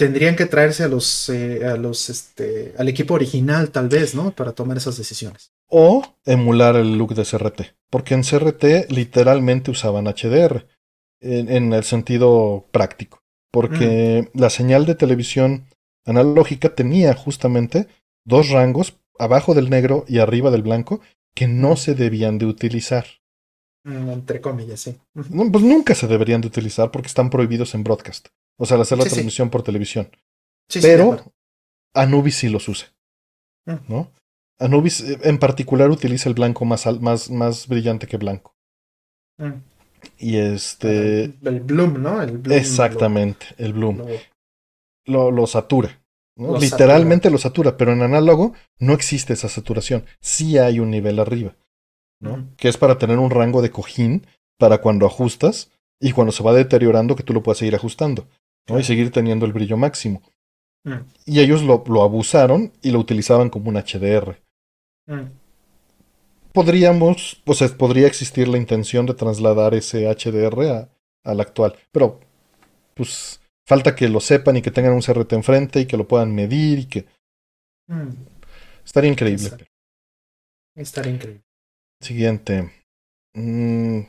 Tendrían 0.00 0.34
que 0.34 0.46
traerse 0.46 0.82
a 0.82 0.88
los, 0.88 1.28
eh, 1.28 1.66
a 1.66 1.76
los, 1.76 2.08
este, 2.08 2.72
al 2.78 2.88
equipo 2.88 3.12
original, 3.12 3.68
tal 3.68 3.90
vez, 3.90 4.14
¿no? 4.14 4.30
Para 4.30 4.52
tomar 4.52 4.78
esas 4.78 4.96
decisiones. 4.96 5.52
O 5.68 6.02
emular 6.24 6.74
el 6.76 6.96
look 6.96 7.14
de 7.14 7.26
CRT. 7.26 7.74
Porque 7.90 8.14
en 8.14 8.22
CRT 8.22 8.90
literalmente 8.90 9.70
usaban 9.70 10.06
HDR. 10.06 10.66
En, 11.20 11.50
en 11.50 11.74
el 11.74 11.84
sentido 11.84 12.64
práctico. 12.70 13.22
Porque 13.50 14.30
mm. 14.32 14.38
la 14.38 14.48
señal 14.48 14.86
de 14.86 14.94
televisión 14.94 15.66
analógica 16.06 16.74
tenía 16.74 17.12
justamente 17.12 17.86
dos 18.24 18.48
rangos, 18.48 18.96
abajo 19.18 19.52
del 19.52 19.68
negro 19.68 20.06
y 20.08 20.20
arriba 20.20 20.50
del 20.50 20.62
blanco, 20.62 21.02
que 21.34 21.46
no 21.46 21.76
se 21.76 21.94
debían 21.94 22.38
de 22.38 22.46
utilizar. 22.46 23.04
Mm, 23.84 24.08
entre 24.08 24.40
comillas, 24.40 24.80
sí. 24.80 24.96
No, 25.12 25.52
pues 25.52 25.62
nunca 25.62 25.94
se 25.94 26.06
deberían 26.06 26.40
de 26.40 26.48
utilizar 26.48 26.90
porque 26.90 27.08
están 27.08 27.28
prohibidos 27.28 27.74
en 27.74 27.84
broadcast. 27.84 28.28
O 28.60 28.66
sea, 28.66 28.74
al 28.74 28.82
hacer 28.82 28.98
la 28.98 29.04
transmisión 29.04 29.48
por 29.48 29.62
televisión. 29.62 30.10
Pero 30.82 31.32
Anubis 31.94 32.36
sí 32.36 32.50
los 32.50 32.68
usa. 32.68 32.88
Mm. 33.64 33.76
¿No? 33.88 34.12
Anubis 34.58 35.00
eh, 35.00 35.18
en 35.22 35.38
particular 35.38 35.88
utiliza 35.90 36.28
el 36.28 36.34
blanco 36.34 36.66
más, 36.66 36.86
más, 37.00 37.30
más 37.30 37.66
brillante 37.66 38.06
que 38.06 38.18
blanco. 38.18 38.54
Mm. 39.38 39.62
Y 40.18 40.36
este. 40.36 41.24
El, 41.42 41.60
Bloom, 41.60 42.02
¿no? 42.02 42.22
exactamente, 42.22 43.46
el 43.56 43.72
Bloom. 43.72 44.02
Lo, 45.06 45.30
lo, 45.30 45.46
satura. 45.46 45.98
Literalmente 46.36 47.30
lo 47.30 47.38
satura, 47.38 47.78
pero 47.78 47.92
en 47.92 48.02
análogo 48.02 48.52
no 48.78 48.92
existe 48.92 49.32
esa 49.32 49.48
saturación. 49.48 50.04
Sí 50.20 50.58
hay 50.58 50.80
un 50.80 50.90
nivel 50.90 51.18
arriba, 51.18 51.56
¿no? 52.20 52.46
Que 52.58 52.68
es 52.68 52.76
para 52.76 52.98
tener 52.98 53.18
un 53.18 53.30
rango 53.30 53.62
de 53.62 53.70
cojín 53.70 54.26
para 54.58 54.82
cuando 54.82 55.06
ajustas 55.06 55.70
y 55.98 56.12
cuando 56.12 56.32
se 56.32 56.42
va 56.42 56.52
deteriorando 56.52 57.16
que 57.16 57.22
tú 57.22 57.32
lo 57.32 57.42
puedas 57.42 57.58
seguir 57.58 57.74
ajustando, 57.74 58.26
¿no? 58.68 58.78
Y 58.78 58.84
seguir 58.84 59.10
teniendo 59.10 59.46
el 59.46 59.52
brillo 59.52 59.76
máximo. 59.76 60.22
Mm. 60.84 61.00
Y 61.26 61.40
ellos 61.40 61.62
lo, 61.62 61.84
lo, 61.86 62.02
abusaron 62.02 62.72
y 62.82 62.90
lo 62.90 62.98
utilizaban 62.98 63.50
como 63.50 63.70
un 63.70 63.76
HDR. 63.76 64.40
Mm. 65.06 65.30
Podríamos, 66.52 67.42
o 67.46 67.54
sea, 67.54 67.68
podría 67.68 68.06
existir 68.06 68.48
la 68.48 68.58
intención 68.58 69.06
de 69.06 69.14
trasladar 69.14 69.74
ese 69.74 70.08
HDR 70.08 70.70
a, 70.70 70.88
al 71.24 71.40
actual, 71.40 71.76
pero 71.92 72.20
pues 72.94 73.40
Falta 73.70 73.94
que 73.94 74.08
lo 74.08 74.18
sepan 74.18 74.56
y 74.56 74.62
que 74.62 74.72
tengan 74.72 74.94
un 74.94 75.00
CRT 75.00 75.32
enfrente 75.34 75.78
y 75.78 75.86
que 75.86 75.96
lo 75.96 76.08
puedan 76.08 76.34
medir 76.34 76.80
y 76.80 76.86
que... 76.86 77.06
Mm. 77.86 78.08
Estaría 78.84 79.12
increíble. 79.12 79.48
Estaría 80.74 81.12
increíble. 81.12 81.44
Siguiente. 82.00 82.72
Mm. 83.32 84.00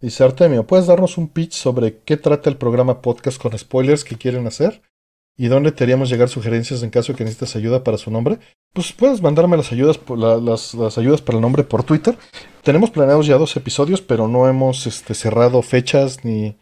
Dice 0.00 0.24
Artemio, 0.24 0.66
¿puedes 0.66 0.86
darnos 0.86 1.16
un 1.16 1.28
pitch 1.28 1.54
sobre 1.54 2.00
qué 2.00 2.18
trata 2.18 2.50
el 2.50 2.58
programa 2.58 3.00
podcast 3.00 3.40
con 3.40 3.56
spoilers 3.56 4.04
que 4.04 4.16
quieren 4.16 4.46
hacer? 4.46 4.82
¿Y 5.38 5.48
dónde 5.48 5.72
te 5.72 5.84
haríamos 5.84 6.10
llegar 6.10 6.28
sugerencias 6.28 6.82
en 6.82 6.90
caso 6.90 7.12
de 7.12 7.18
que 7.18 7.24
necesites 7.24 7.56
ayuda 7.56 7.82
para 7.82 7.96
su 7.96 8.10
nombre? 8.10 8.38
Pues 8.74 8.92
puedes 8.92 9.22
mandarme 9.22 9.56
las 9.56 9.72
ayudas, 9.72 9.96
por 9.96 10.18
las, 10.18 10.74
las, 10.74 10.98
ayudas 10.98 11.22
para 11.22 11.36
el 11.36 11.42
nombre 11.42 11.64
por 11.64 11.82
Twitter. 11.82 12.16
Tenemos 12.62 12.90
planeados 12.90 13.26
ya 13.26 13.38
dos 13.38 13.56
episodios, 13.56 14.02
pero 14.02 14.28
no 14.28 14.48
hemos 14.48 14.86
este, 14.86 15.14
cerrado 15.14 15.62
fechas 15.62 16.24
ni, 16.24 16.56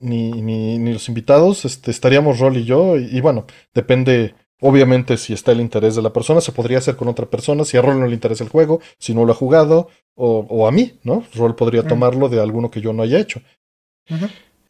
ni, 0.00 0.30
ni, 0.30 0.78
ni 0.78 0.92
los 0.92 1.08
invitados, 1.08 1.64
este, 1.64 1.90
estaríamos 1.90 2.38
Rol 2.38 2.56
y 2.56 2.64
yo, 2.64 2.96
y, 2.96 3.20
bueno, 3.20 3.46
depende, 3.72 4.34
obviamente, 4.60 5.16
si 5.16 5.32
está 5.32 5.52
el 5.52 5.60
interés 5.60 5.96
de 5.96 6.02
la 6.02 6.12
persona, 6.12 6.40
se 6.40 6.52
podría 6.52 6.78
hacer 6.78 6.96
con 6.96 7.08
otra 7.08 7.26
persona, 7.26 7.64
si 7.64 7.76
a 7.76 7.82
Rol 7.82 8.00
no 8.00 8.06
le 8.06 8.14
interesa 8.14 8.44
el 8.44 8.50
juego, 8.50 8.80
si 8.98 9.14
no 9.14 9.24
lo 9.24 9.32
ha 9.32 9.36
jugado, 9.36 9.88
o, 10.14 10.46
o 10.48 10.66
a 10.66 10.72
mí, 10.72 10.98
¿no? 11.02 11.24
Rol 11.34 11.56
podría 11.56 11.82
mm. 11.82 11.88
tomarlo 11.88 12.28
de 12.28 12.40
alguno 12.40 12.70
que 12.70 12.80
yo 12.80 12.92
no 12.92 13.02
haya 13.02 13.18
hecho. 13.18 13.40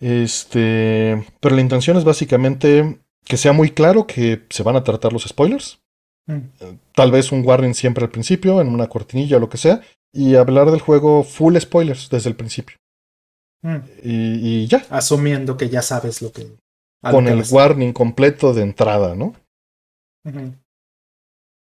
Este, 0.00 1.24
pero 1.40 1.54
la 1.54 1.62
intención 1.62 1.96
es 1.96 2.04
básicamente 2.04 2.98
que 3.24 3.36
sea 3.36 3.52
muy 3.52 3.70
claro 3.70 4.06
que 4.06 4.42
se 4.50 4.62
van 4.62 4.76
a 4.76 4.84
tratar 4.84 5.12
los 5.12 5.24
spoilers. 5.24 5.80
Mm. 6.26 6.36
Eh, 6.60 6.78
tal 6.94 7.10
vez 7.10 7.32
un 7.32 7.46
warning 7.46 7.74
siempre 7.74 8.04
al 8.04 8.10
principio, 8.10 8.60
en 8.60 8.68
una 8.68 8.88
cortinilla 8.88 9.36
o 9.36 9.40
lo 9.40 9.48
que 9.48 9.58
sea, 9.58 9.80
y 10.12 10.36
hablar 10.36 10.70
del 10.70 10.80
juego 10.80 11.24
full 11.24 11.56
spoilers 11.58 12.08
desde 12.10 12.30
el 12.30 12.36
principio. 12.36 12.76
Mm. 13.62 13.76
Y, 14.02 14.66
ya. 14.66 14.84
Asumiendo 14.90 15.56
que 15.56 15.68
ya 15.68 15.82
sabes 15.82 16.22
lo 16.22 16.32
que. 16.32 16.46
Con 17.02 17.28
el 17.28 17.44
warning 17.50 17.92
completo 17.92 18.54
de 18.54 18.62
entrada, 18.62 19.14
¿no? 19.14 19.34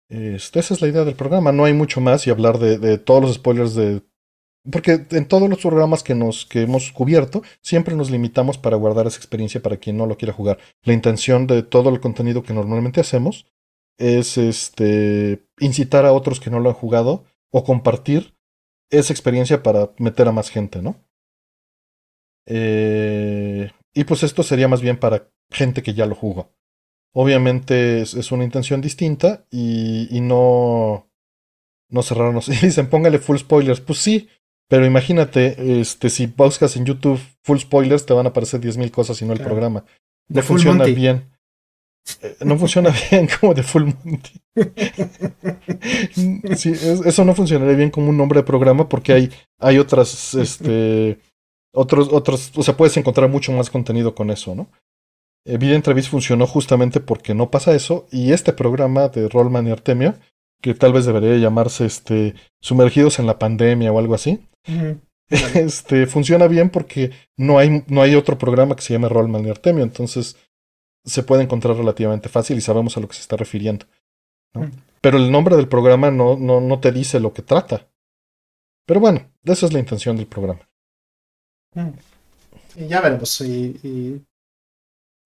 Este, 0.08 0.60
esa 0.60 0.74
es 0.74 0.80
la 0.80 0.88
idea 0.88 1.04
del 1.04 1.14
programa. 1.14 1.52
No 1.52 1.64
hay 1.64 1.74
mucho 1.74 2.00
más 2.00 2.26
y 2.26 2.30
hablar 2.30 2.58
de, 2.58 2.98
todos 2.98 3.22
los 3.22 3.34
spoilers 3.34 3.74
de. 3.74 4.02
Porque 4.70 5.06
en 5.10 5.26
todos 5.26 5.48
los 5.48 5.60
programas 5.60 6.02
que, 6.02 6.14
nos, 6.14 6.44
que 6.44 6.62
hemos 6.62 6.92
cubierto, 6.92 7.42
siempre 7.62 7.94
nos 7.94 8.10
limitamos 8.10 8.58
para 8.58 8.76
guardar 8.76 9.06
esa 9.06 9.16
experiencia 9.18 9.62
para 9.62 9.78
quien 9.78 9.96
no 9.96 10.06
lo 10.06 10.16
quiera 10.16 10.34
jugar. 10.34 10.58
La 10.82 10.92
intención 10.92 11.46
de 11.46 11.62
todo 11.62 11.90
el 11.90 12.00
contenido 12.00 12.42
que 12.42 12.52
normalmente 12.52 13.00
hacemos 13.00 13.46
es 13.98 14.36
este, 14.38 15.46
incitar 15.58 16.06
a 16.06 16.12
otros 16.12 16.40
que 16.40 16.50
no 16.50 16.60
lo 16.60 16.68
han 16.68 16.74
jugado 16.74 17.24
o 17.50 17.64
compartir 17.64 18.34
esa 18.90 19.12
experiencia 19.12 19.62
para 19.62 19.90
meter 19.98 20.28
a 20.28 20.32
más 20.32 20.50
gente, 20.50 20.82
¿no? 20.82 21.04
Eh, 22.46 23.70
y 23.94 24.04
pues 24.04 24.22
esto 24.22 24.42
sería 24.42 24.68
más 24.68 24.80
bien 24.80 24.98
para 24.98 25.30
gente 25.50 25.82
que 25.82 25.94
ya 25.94 26.06
lo 26.06 26.14
jugó. 26.14 26.54
Obviamente 27.12 28.02
es, 28.02 28.32
una 28.32 28.44
intención 28.44 28.80
distinta 28.80 29.44
y, 29.50 30.08
y, 30.16 30.20
no, 30.20 31.08
no 31.90 32.02
cerrarnos. 32.02 32.48
Y 32.48 32.66
dicen, 32.66 32.88
póngale 32.88 33.18
full 33.18 33.38
spoilers. 33.38 33.80
Pues 33.80 33.98
sí, 33.98 34.28
pero 34.68 34.84
imagínate, 34.84 35.80
este, 35.80 36.10
si 36.10 36.26
buscas 36.26 36.76
en 36.76 36.84
YouTube 36.84 37.20
full 37.42 37.58
spoilers, 37.58 38.06
te 38.06 38.14
van 38.14 38.26
a 38.26 38.30
aparecer 38.30 38.60
10.000 38.60 38.90
cosas 38.90 39.20
y 39.22 39.24
no 39.24 39.32
el 39.32 39.40
programa. 39.40 39.84
No 40.28 40.42
funciona 40.42 40.84
bien. 40.84 41.24
Eh, 42.22 42.36
no 42.44 42.58
funciona 42.58 42.94
bien 43.10 43.28
como 43.40 43.54
de 43.54 43.62
Full 43.62 43.84
Monty. 43.84 44.40
sí, 46.56 46.72
eso 46.72 47.24
no 47.24 47.34
funcionaría 47.34 47.76
bien 47.76 47.90
como 47.90 48.10
un 48.10 48.16
nombre 48.16 48.40
de 48.40 48.46
programa 48.46 48.88
porque 48.88 49.12
hay, 49.12 49.30
hay 49.58 49.78
otras 49.78 50.34
este, 50.34 51.18
otros, 51.72 52.08
otros, 52.12 52.52
o 52.56 52.62
sea, 52.62 52.76
puedes 52.76 52.96
encontrar 52.96 53.28
mucho 53.28 53.52
más 53.52 53.70
contenido 53.70 54.14
con 54.14 54.30
eso, 54.30 54.54
¿no? 54.54 54.68
Vida 55.56 55.80
funcionó 56.02 56.46
justamente 56.46 57.00
porque 57.00 57.34
no 57.34 57.50
pasa 57.50 57.74
eso, 57.74 58.06
y 58.10 58.32
este 58.32 58.52
programa 58.52 59.08
de 59.08 59.28
Rollman 59.28 59.66
y 59.66 59.70
Artemio, 59.70 60.14
que 60.60 60.74
tal 60.74 60.92
vez 60.92 61.06
debería 61.06 61.36
llamarse 61.36 61.86
este 61.86 62.34
Sumergidos 62.60 63.18
en 63.18 63.26
la 63.26 63.38
pandemia 63.38 63.92
o 63.92 63.98
algo 63.98 64.14
así, 64.14 64.40
este 65.30 66.06
funciona 66.06 66.48
bien 66.48 66.70
porque 66.70 67.12
no 67.36 67.58
hay, 67.58 67.84
no 67.86 68.02
hay 68.02 68.14
otro 68.14 68.36
programa 68.36 68.76
que 68.76 68.82
se 68.82 68.92
llame 68.92 69.08
Rollman 69.08 69.46
y 69.46 69.50
Artemio, 69.50 69.84
entonces 69.84 70.36
se 71.04 71.22
puede 71.22 71.42
encontrar 71.42 71.76
relativamente 71.76 72.28
fácil 72.28 72.58
y 72.58 72.60
sabemos 72.60 72.96
a 72.96 73.00
lo 73.00 73.08
que 73.08 73.14
se 73.14 73.22
está 73.22 73.36
refiriendo. 73.36 73.86
¿no? 74.54 74.70
Pero 75.00 75.18
el 75.18 75.30
nombre 75.30 75.56
del 75.56 75.68
programa 75.68 76.10
no, 76.10 76.36
no, 76.36 76.60
no 76.60 76.80
te 76.80 76.92
dice 76.92 77.20
lo 77.20 77.32
que 77.32 77.42
trata. 77.42 77.88
Pero 78.86 79.00
bueno, 79.00 79.30
esa 79.44 79.66
es 79.66 79.72
la 79.72 79.78
intención 79.78 80.16
del 80.16 80.26
programa. 80.26 80.68
Y 82.76 82.86
ya 82.86 83.00
veremos. 83.00 83.40
Y, 83.40 83.78
y, 83.82 84.24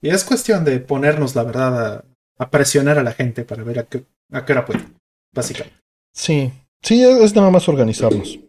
es 0.08 0.24
cuestión 0.24 0.64
de 0.64 0.80
ponernos, 0.80 1.34
la 1.34 1.44
verdad, 1.44 2.04
a, 2.38 2.50
presionar 2.50 2.98
a 2.98 3.02
la 3.02 3.12
gente 3.12 3.44
para 3.44 3.62
ver 3.62 3.78
a 3.78 3.84
qué, 3.84 4.04
a 4.32 4.44
qué 4.44 4.52
hora 4.52 4.64
puede, 4.64 4.84
básicamente. 5.32 5.78
Sí, 6.12 6.52
sí, 6.82 7.02
es 7.04 7.34
nada 7.34 7.50
más 7.50 7.68
organizarnos. 7.68 8.40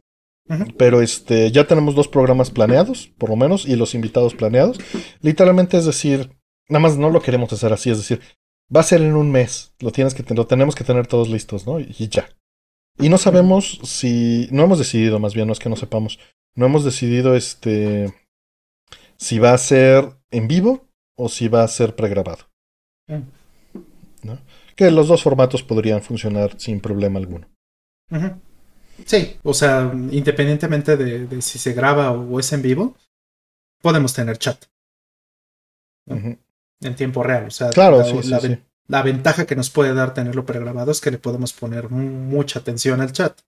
Pero 0.78 1.02
este, 1.02 1.52
ya 1.52 1.66
tenemos 1.68 1.96
dos 1.96 2.08
programas 2.08 2.52
planeados, 2.52 3.10
por 3.18 3.30
lo 3.30 3.36
menos, 3.36 3.66
y 3.66 3.76
los 3.76 3.96
invitados 3.96 4.34
planeados. 4.34 4.78
Literalmente 5.22 5.78
es 5.78 5.86
decir, 5.86 6.32
nada 6.68 6.82
más 6.82 6.98
no 6.98 7.10
lo 7.10 7.22
queremos 7.22 7.54
hacer 7.54 7.72
así, 7.72 7.92
es 7.92 7.98
decir, 7.98 8.20
va 8.76 8.82
a 8.82 8.84
ser 8.84 9.02
en 9.02 9.16
un 9.16 9.32
mes, 9.32 9.74
lo, 9.80 9.92
tienes 9.92 10.14
que, 10.14 10.24
lo 10.34 10.48
tenemos 10.48 10.76
que 10.76 10.84
tener 10.84 11.08
todos 11.08 11.30
listos, 11.30 11.66
¿no? 11.66 11.80
Y 11.80 12.10
ya. 12.10 12.28
Y 13.00 13.10
no 13.10 13.18
sabemos 13.18 13.80
si, 13.84 14.48
no 14.52 14.64
hemos 14.64 14.80
decidido, 14.80 15.20
más 15.20 15.34
bien, 15.34 15.48
no 15.48 15.54
es 15.54 15.60
que 15.60 15.70
no 15.70 15.76
sepamos, 15.76 16.20
no 16.56 16.66
hemos 16.66 16.84
decidido 16.84 17.36
este 17.36 18.14
si 19.18 19.40
va 19.40 19.54
a 19.54 19.58
ser 19.58 20.18
en 20.32 20.48
vivo 20.48 20.88
o 21.16 21.30
si 21.30 21.48
va 21.48 21.64
a 21.64 21.68
ser 21.68 21.96
pregrabado. 21.96 22.46
Mm. 23.08 23.22
¿no? 24.24 24.40
Que 24.76 24.90
los 24.92 25.08
dos 25.08 25.24
formatos 25.24 25.64
podrían 25.64 26.02
funcionar 26.02 26.60
sin 26.60 26.80
problema 26.80 27.20
alguno. 27.20 27.48
Sí, 29.06 29.38
o 29.44 29.54
sea, 29.54 29.92
independientemente 30.12 30.98
de, 30.98 31.42
si 31.42 31.60
se 31.60 31.74
graba 31.74 32.12
o 32.12 32.40
es 32.40 32.54
en 32.54 32.62
vivo, 32.62 32.96
podemos 33.82 34.14
tener 34.14 34.38
chat. 34.38 34.66
En 36.08 36.96
tiempo 36.96 37.24
real. 37.24 37.48
O 37.48 37.52
sea, 37.52 37.70
claro, 37.70 37.98
la, 37.98 38.40
sí, 38.40 38.58
La 38.88 39.02
ventaja 39.02 39.46
que 39.46 39.56
nos 39.56 39.70
puede 39.70 39.94
dar 39.94 40.14
tenerlo 40.14 40.46
pregrabado 40.46 40.92
es 40.92 41.02
que 41.02 41.12
le 41.12 41.18
podemos 41.18 41.54
poner 41.54 41.90
mucha 41.90 42.60
atención 42.60 43.02
al 43.02 43.14
chat. 43.14 43.40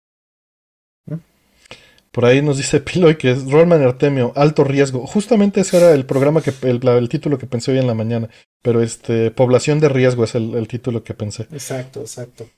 Por 2.16 2.24
ahí 2.24 2.42
nos 2.42 2.56
dice 2.56 2.80
Piloy 2.94 3.18
que 3.18 3.32
es 3.32 3.52
Rollman 3.52 3.84
Artemio, 3.84 4.32
alto 4.38 4.64
riesgo. 4.64 5.06
Justamente 5.06 5.60
ese 5.60 5.76
era 5.76 5.92
el 5.92 6.06
programa 6.06 6.42
que 6.42 6.54
el, 6.62 7.10
título 7.10 7.38
que 7.38 7.46
pensé 7.46 7.74
hoy 7.74 7.80
en 7.80 7.88
la 7.88 7.94
mañana. 7.94 8.30
Pero 8.62 8.82
este, 8.82 9.32
población 9.32 9.82
de 9.82 9.90
riesgo 9.90 10.24
es 10.24 10.34
el, 10.34 10.66
título 10.70 11.04
que 11.04 11.14
pensé. 11.14 11.44
Exacto, 11.52 12.00
exacto. 12.00 12.50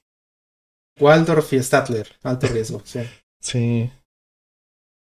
Waldorf 1.00 1.54
y 1.54 1.64
Statler, 1.64 2.08
alto 2.22 2.46
riesgo, 2.48 2.84
sí. 2.86 3.00
sí. 3.42 3.90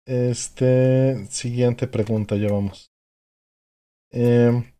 Este, 0.04 1.24
siguiente 1.30 1.86
pregunta, 1.86 2.34
ya 2.34 2.48
vamos. 2.48 2.90
Em, 4.10 4.72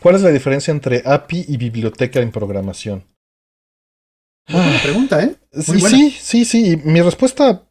¿Cuál 0.00 0.14
es 0.14 0.22
la 0.22 0.30
diferencia 0.30 0.72
entre 0.72 1.02
API 1.04 1.44
y 1.46 1.58
biblioteca 1.58 2.20
en 2.20 2.32
programación? 2.32 3.04
Buena 4.48 4.82
pregunta, 4.82 5.22
¿eh? 5.22 5.36
sí, 5.52 5.80
sí, 5.80 6.10
sí, 6.10 6.44
sí. 6.46 6.76
Mi 6.84 7.02
respuesta 7.02 7.68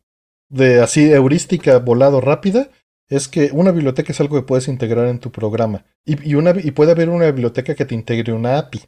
de 0.53 0.81
así 0.81 1.11
heurística 1.11 1.79
volado 1.79 2.21
rápida 2.21 2.69
es 3.09 3.27
que 3.27 3.49
una 3.51 3.71
biblioteca 3.71 4.11
es 4.11 4.21
algo 4.21 4.35
que 4.37 4.45
puedes 4.45 4.67
integrar 4.67 5.07
en 5.07 5.19
tu 5.19 5.31
programa. 5.31 5.85
Y, 6.05 6.35
una, 6.35 6.53
y 6.61 6.71
puede 6.71 6.91
haber 6.91 7.09
una 7.09 7.25
biblioteca 7.25 7.75
que 7.75 7.85
te 7.85 7.95
integre 7.95 8.33
una 8.33 8.57
API. 8.57 8.81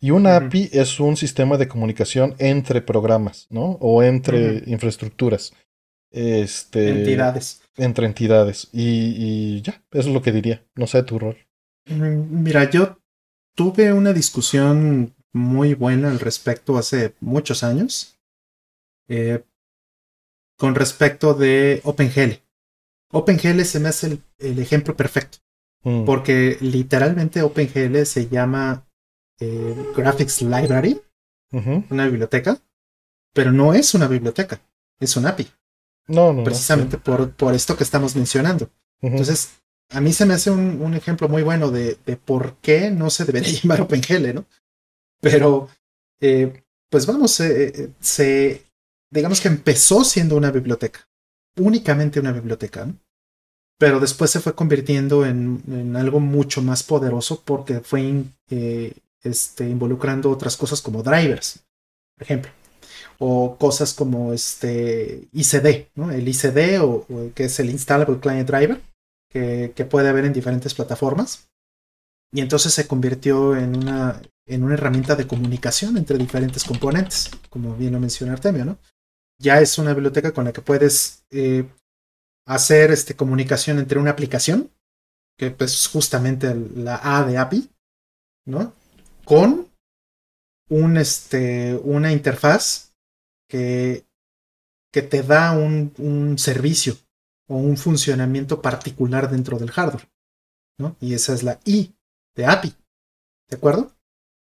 Y 0.00 0.10
una 0.10 0.36
API 0.36 0.70
es 0.72 1.00
un 1.00 1.16
sistema 1.16 1.56
de 1.56 1.66
comunicación 1.66 2.34
entre 2.38 2.82
programas, 2.82 3.46
¿no? 3.50 3.78
O 3.80 4.02
entre 4.02 4.62
infraestructuras. 4.66 5.52
Este, 6.10 6.90
entidades. 6.90 7.62
Entre 7.76 8.06
entidades. 8.06 8.68
Y, 8.72 9.14
y, 9.16 9.62
ya, 9.62 9.82
eso 9.90 10.08
es 10.08 10.14
lo 10.14 10.22
que 10.22 10.32
diría. 10.32 10.64
No 10.76 10.86
sé 10.86 11.02
tu 11.02 11.18
rol. 11.18 11.36
Mm, 11.86 12.42
mira, 12.42 12.70
yo 12.70 12.98
tuve 13.54 13.92
una 13.92 14.12
discusión 14.12 15.14
muy 15.32 15.74
buena 15.74 16.10
al 16.10 16.20
respecto 16.20 16.78
hace 16.78 17.14
muchos 17.20 17.64
años. 17.64 18.18
Eh, 19.08 19.42
con 20.58 20.74
respecto 20.74 21.32
de 21.32 21.80
OpenGL. 21.84 22.42
OpenGL 23.12 23.62
se 23.62 23.80
me 23.80 23.88
hace 23.88 24.18
el, 24.38 24.58
ejemplo 24.58 24.94
perfecto. 24.94 25.38
Mm. 25.84 26.04
Porque 26.04 26.58
literalmente 26.60 27.42
OpenGL 27.42 28.04
se 28.04 28.28
llama 28.28 28.86
eh, 29.40 29.92
Graphics 29.96 30.42
Library, 30.42 31.00
una 31.52 32.06
biblioteca, 32.06 32.60
pero 33.32 33.52
no 33.52 33.72
es 33.72 33.94
una 33.94 34.08
biblioteca, 34.08 34.60
es 35.00 35.16
un 35.16 35.26
API. 35.26 35.48
No, 36.08 36.32
no. 36.32 36.44
Precisamente 36.44 36.98
por, 36.98 37.32
por 37.32 37.54
esto 37.54 37.76
que 37.76 37.84
estamos 37.84 38.16
mencionando. 38.16 38.68
Entonces, 39.00 39.60
a 39.90 40.00
mí 40.00 40.12
se 40.12 40.26
me 40.26 40.34
hace 40.34 40.50
un, 40.50 40.92
ejemplo 40.94 41.28
muy 41.28 41.42
bueno 41.42 41.70
de, 41.70 41.96
por 42.24 42.56
qué 42.56 42.90
no 42.90 43.10
se 43.10 43.24
debería 43.24 43.52
llamar 43.62 43.82
OpenGL, 43.82 44.34
¿no? 44.34 44.44
Pero, 45.20 45.68
eh, 46.20 46.64
pues 46.90 47.06
vamos, 47.06 47.38
eh, 47.40 47.90
se 48.00 48.67
digamos 49.10 49.40
que 49.40 49.48
empezó 49.48 50.04
siendo 50.04 50.36
una 50.36 50.50
biblioteca, 50.50 51.08
únicamente 51.56 52.20
una 52.20 52.32
biblioteca, 52.32 52.84
¿no? 52.86 52.96
pero 53.78 54.00
después 54.00 54.30
se 54.30 54.40
fue 54.40 54.54
convirtiendo 54.54 55.24
en, 55.24 55.94
algo 55.96 56.18
mucho 56.18 56.60
más 56.62 56.82
poderoso 56.82 57.42
porque 57.44 57.80
fue 57.80 58.24
eh, 58.50 58.92
este, 59.22 59.68
involucrando 59.68 60.30
otras 60.30 60.56
cosas 60.56 60.82
como 60.82 61.02
drivers, 61.02 61.60
por 62.16 62.24
ejemplo, 62.24 62.50
o 63.18 63.56
cosas 63.56 63.94
como 63.94 64.32
este 64.32 65.28
ICD, 65.32 65.90
¿no? 65.94 66.10
el 66.10 66.26
ICD 66.28 66.80
o, 66.82 67.06
que 67.34 67.44
es 67.44 67.60
el 67.60 67.70
Installable 67.70 68.18
Client 68.18 68.48
Driver, 68.48 68.80
que, 69.30 69.72
que, 69.76 69.84
puede 69.84 70.08
haber 70.08 70.24
en 70.24 70.32
diferentes 70.32 70.74
plataformas. 70.74 71.48
Y 72.32 72.40
entonces 72.40 72.74
se 72.74 72.86
convirtió 72.86 73.56
en 73.56 73.76
una, 73.76 74.20
en 74.46 74.64
una 74.64 74.74
herramienta 74.74 75.14
de 75.14 75.26
comunicación 75.26 75.96
entre 75.96 76.18
diferentes 76.18 76.64
componentes, 76.64 77.30
como 77.48 77.74
bien 77.76 77.92
lo 77.92 78.00
mencionó 78.00 78.32
Artemio, 78.32 78.64
¿no? 78.64 78.78
Ya 79.38 79.60
es 79.60 79.78
una 79.78 79.94
biblioteca 79.94 80.32
con 80.32 80.44
la 80.44 80.52
que 80.52 80.62
puedes 80.62 81.24
eh, 81.30 81.68
hacer 82.46 82.90
este, 82.90 83.14
comunicación 83.14 83.78
entre 83.78 83.98
una 83.98 84.10
aplicación, 84.10 84.70
que 85.36 85.46
es 85.46 85.52
pues, 85.54 85.86
justamente 85.86 86.54
la 86.54 87.00
A 87.02 87.24
de 87.24 87.38
API, 87.38 87.70
¿no? 88.46 88.72
Con 89.24 89.68
un, 90.70 90.96
este, 90.96 91.76
una 91.76 92.12
interfaz 92.12 92.94
que, 93.48 94.04
que 94.92 95.02
te 95.02 95.22
da 95.22 95.52
un, 95.52 95.94
un 95.98 96.38
servicio 96.38 96.96
o 97.48 97.56
un 97.56 97.76
funcionamiento 97.76 98.60
particular 98.60 99.30
dentro 99.30 99.58
del 99.58 99.70
hardware, 99.70 100.08
¿no? 100.78 100.96
Y 101.00 101.14
esa 101.14 101.34
es 101.34 101.42
la 101.42 101.60
I 101.64 101.94
de 102.34 102.46
API, 102.46 102.74
¿de 103.48 103.56
acuerdo? 103.56 103.92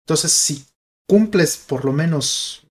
Entonces, 0.06 0.32
si 0.32 0.66
cumples 1.08 1.58
por 1.58 1.86
lo 1.86 1.94
menos 1.94 2.69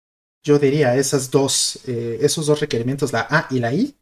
yo 0.49 0.59
diría 0.59 0.97
esas 0.97 1.31
dos, 1.31 1.81
eh, 1.87 2.21
esos 2.23 2.47
dos 2.47 2.61
requerimientos, 2.61 3.13
la 3.13 3.27
A 3.29 3.47
y 3.51 3.59
la 3.59 3.75
I, 3.75 3.95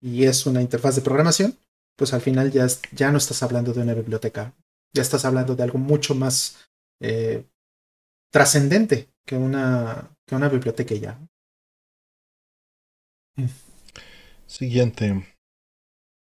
y 0.00 0.24
es 0.24 0.46
una 0.46 0.62
interfaz 0.62 0.96
de 0.96 1.02
programación, 1.02 1.58
pues 1.96 2.14
al 2.14 2.22
final 2.22 2.50
ya, 2.50 3.12
no 3.12 3.18
estás 3.18 3.42
hablando 3.42 3.74
de 3.74 3.82
una 3.82 3.92
biblioteca, 3.92 4.54
ya 4.94 5.02
estás 5.02 5.26
hablando 5.26 5.54
de 5.54 5.62
algo 5.62 5.78
mucho 5.78 6.14
más 6.14 6.56
eh, 7.02 7.44
trascendente 8.32 9.10
que 9.26 9.36
una, 9.36 10.16
que 10.26 10.34
una 10.34 10.48
biblioteca 10.48 10.94
ya. 10.94 11.20
Siguiente. 14.46 15.26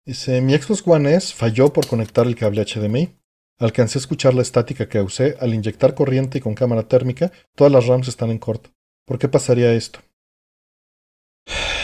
Dice, 0.06 0.40
mi 0.40 0.54
Xbox 0.58 0.84
One 0.86 1.16
S 1.16 1.34
falló 1.34 1.74
por 1.74 1.86
conectar 1.88 2.26
el 2.28 2.38
cable 2.38 2.64
HDMI. 2.64 3.14
Alcancé 3.60 3.98
a 3.98 4.02
escuchar 4.02 4.34
la 4.34 4.42
estática 4.42 4.88
que 4.88 5.02
usé 5.02 5.36
al 5.42 5.54
inyectar 5.54 5.96
corriente 5.96 6.38
y 6.38 6.42
con 6.42 6.56
cámara 6.56 6.88
térmica. 6.88 7.32
Todas 7.56 7.74
las 7.74 7.88
RAMs 7.88 8.08
están 8.08 8.30
en 8.32 8.40
corto. 8.40 8.70
¿Por 9.06 9.20
qué 9.20 9.28
pasaría 9.28 9.74
esto? 9.74 10.00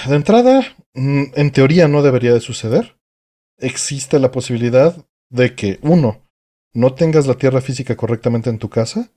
De 0.07 0.15
entrada, 0.15 0.61
mm, 0.93 1.23
en 1.35 1.51
teoría 1.51 1.87
no 1.87 2.01
debería 2.01 2.33
de 2.33 2.39
suceder. 2.39 2.97
Existe 3.57 4.19
la 4.19 4.31
posibilidad 4.31 4.95
de 5.29 5.55
que, 5.55 5.79
uno, 5.81 6.21
no 6.73 6.93
tengas 6.93 7.27
la 7.27 7.35
tierra 7.35 7.61
física 7.61 7.95
correctamente 7.95 8.49
en 8.49 8.59
tu 8.59 8.69
casa 8.69 9.11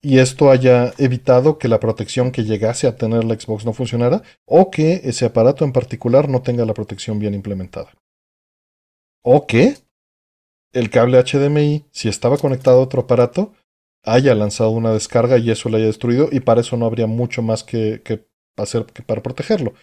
y 0.00 0.18
esto 0.18 0.50
haya 0.50 0.92
evitado 0.98 1.58
que 1.58 1.68
la 1.68 1.80
protección 1.80 2.30
que 2.30 2.44
llegase 2.44 2.86
a 2.86 2.96
tener 2.96 3.24
la 3.24 3.38
Xbox 3.38 3.64
no 3.64 3.72
funcionara 3.72 4.22
o 4.46 4.70
que 4.70 5.00
ese 5.04 5.26
aparato 5.26 5.64
en 5.64 5.72
particular 5.72 6.28
no 6.28 6.42
tenga 6.42 6.64
la 6.64 6.74
protección 6.74 7.18
bien 7.18 7.34
implementada. 7.34 7.92
O 9.22 9.46
que 9.46 9.74
el 10.72 10.90
cable 10.90 11.22
HDMI, 11.22 11.86
si 11.90 12.08
estaba 12.08 12.38
conectado 12.38 12.78
a 12.78 12.82
otro 12.82 13.02
aparato, 13.02 13.52
haya 14.12 14.34
lanzado 14.34 14.70
una 14.70 14.92
descarga 14.92 15.38
y 15.38 15.50
eso 15.50 15.68
lo 15.68 15.76
haya 15.76 15.86
destruido 15.86 16.28
y 16.30 16.40
para 16.40 16.60
eso 16.60 16.76
no 16.76 16.86
habría 16.86 17.06
mucho 17.06 17.42
más 17.42 17.64
que, 17.64 18.02
hacer 18.56 18.86
que 18.86 19.02
para 19.02 19.22
protegerlo. 19.22 19.74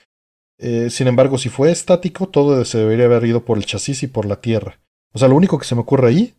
Eh, 0.58 0.90
sin 0.90 1.08
embargo, 1.08 1.38
si 1.38 1.50
fue 1.50 1.72
estático, 1.72 2.28
todo 2.30 2.64
se 2.66 2.78
debería 2.78 3.06
haber 3.06 3.26
ido 3.26 3.46
por 3.46 3.58
el 3.58 3.66
chasis 3.66 4.04
y 4.04 4.08
por 4.08 4.26
la 4.26 4.42
tierra. 4.42 4.80
O 5.14 5.20
sea, 5.20 5.28
lo 5.28 5.36
único 5.36 5.58
que 5.58 5.66
se 5.66 5.76
me 5.76 5.82
ocurre 5.82 6.10
ahí, 6.10 6.36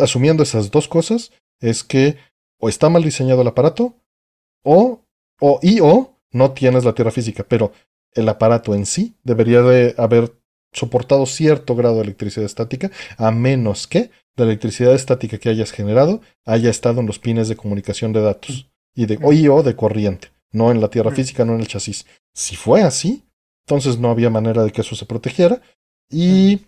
asumiendo 0.00 0.42
esas 0.42 0.70
dos 0.70 0.88
cosas, 0.88 1.32
es 1.60 1.84
que 1.84 2.16
o 2.60 2.68
está 2.68 2.88
mal 2.88 3.02
diseñado 3.02 3.42
el 3.42 3.48
aparato, 3.48 3.94
o, 4.64 5.04
o, 5.40 5.60
y 5.62 5.80
o 5.80 6.18
no 6.32 6.52
tienes 6.52 6.84
la 6.84 6.94
tierra 6.94 7.10
física, 7.10 7.44
pero 7.48 7.72
el 8.12 8.28
aparato 8.28 8.74
en 8.74 8.86
sí 8.86 9.16
debería 9.22 9.62
de 9.62 9.94
haber 9.96 10.37
soportado 10.72 11.26
cierto 11.26 11.74
grado 11.74 11.96
de 11.96 12.02
electricidad 12.02 12.46
estática, 12.46 12.90
a 13.16 13.30
menos 13.30 13.86
que 13.86 14.10
la 14.36 14.44
electricidad 14.44 14.94
estática 14.94 15.38
que 15.38 15.48
hayas 15.48 15.72
generado 15.72 16.20
haya 16.46 16.70
estado 16.70 17.00
en 17.00 17.06
los 17.06 17.18
pines 17.18 17.48
de 17.48 17.56
comunicación 17.56 18.12
de 18.12 18.22
datos 18.22 18.70
y 18.94 19.06
de 19.06 19.18
o 19.22 19.62
de 19.62 19.76
corriente, 19.76 20.28
no 20.52 20.70
en 20.70 20.80
la 20.80 20.88
tierra 20.88 21.10
física, 21.10 21.44
no 21.44 21.54
en 21.54 21.60
el 21.60 21.68
chasis. 21.68 22.06
Si 22.34 22.56
fue 22.56 22.82
así, 22.82 23.24
entonces 23.66 23.98
no 23.98 24.10
había 24.10 24.30
manera 24.30 24.64
de 24.64 24.72
que 24.72 24.80
eso 24.80 24.94
se 24.94 25.06
protegiera 25.06 25.60
y 26.10 26.62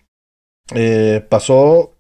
eh, 0.74 1.24
pasó, 1.28 1.94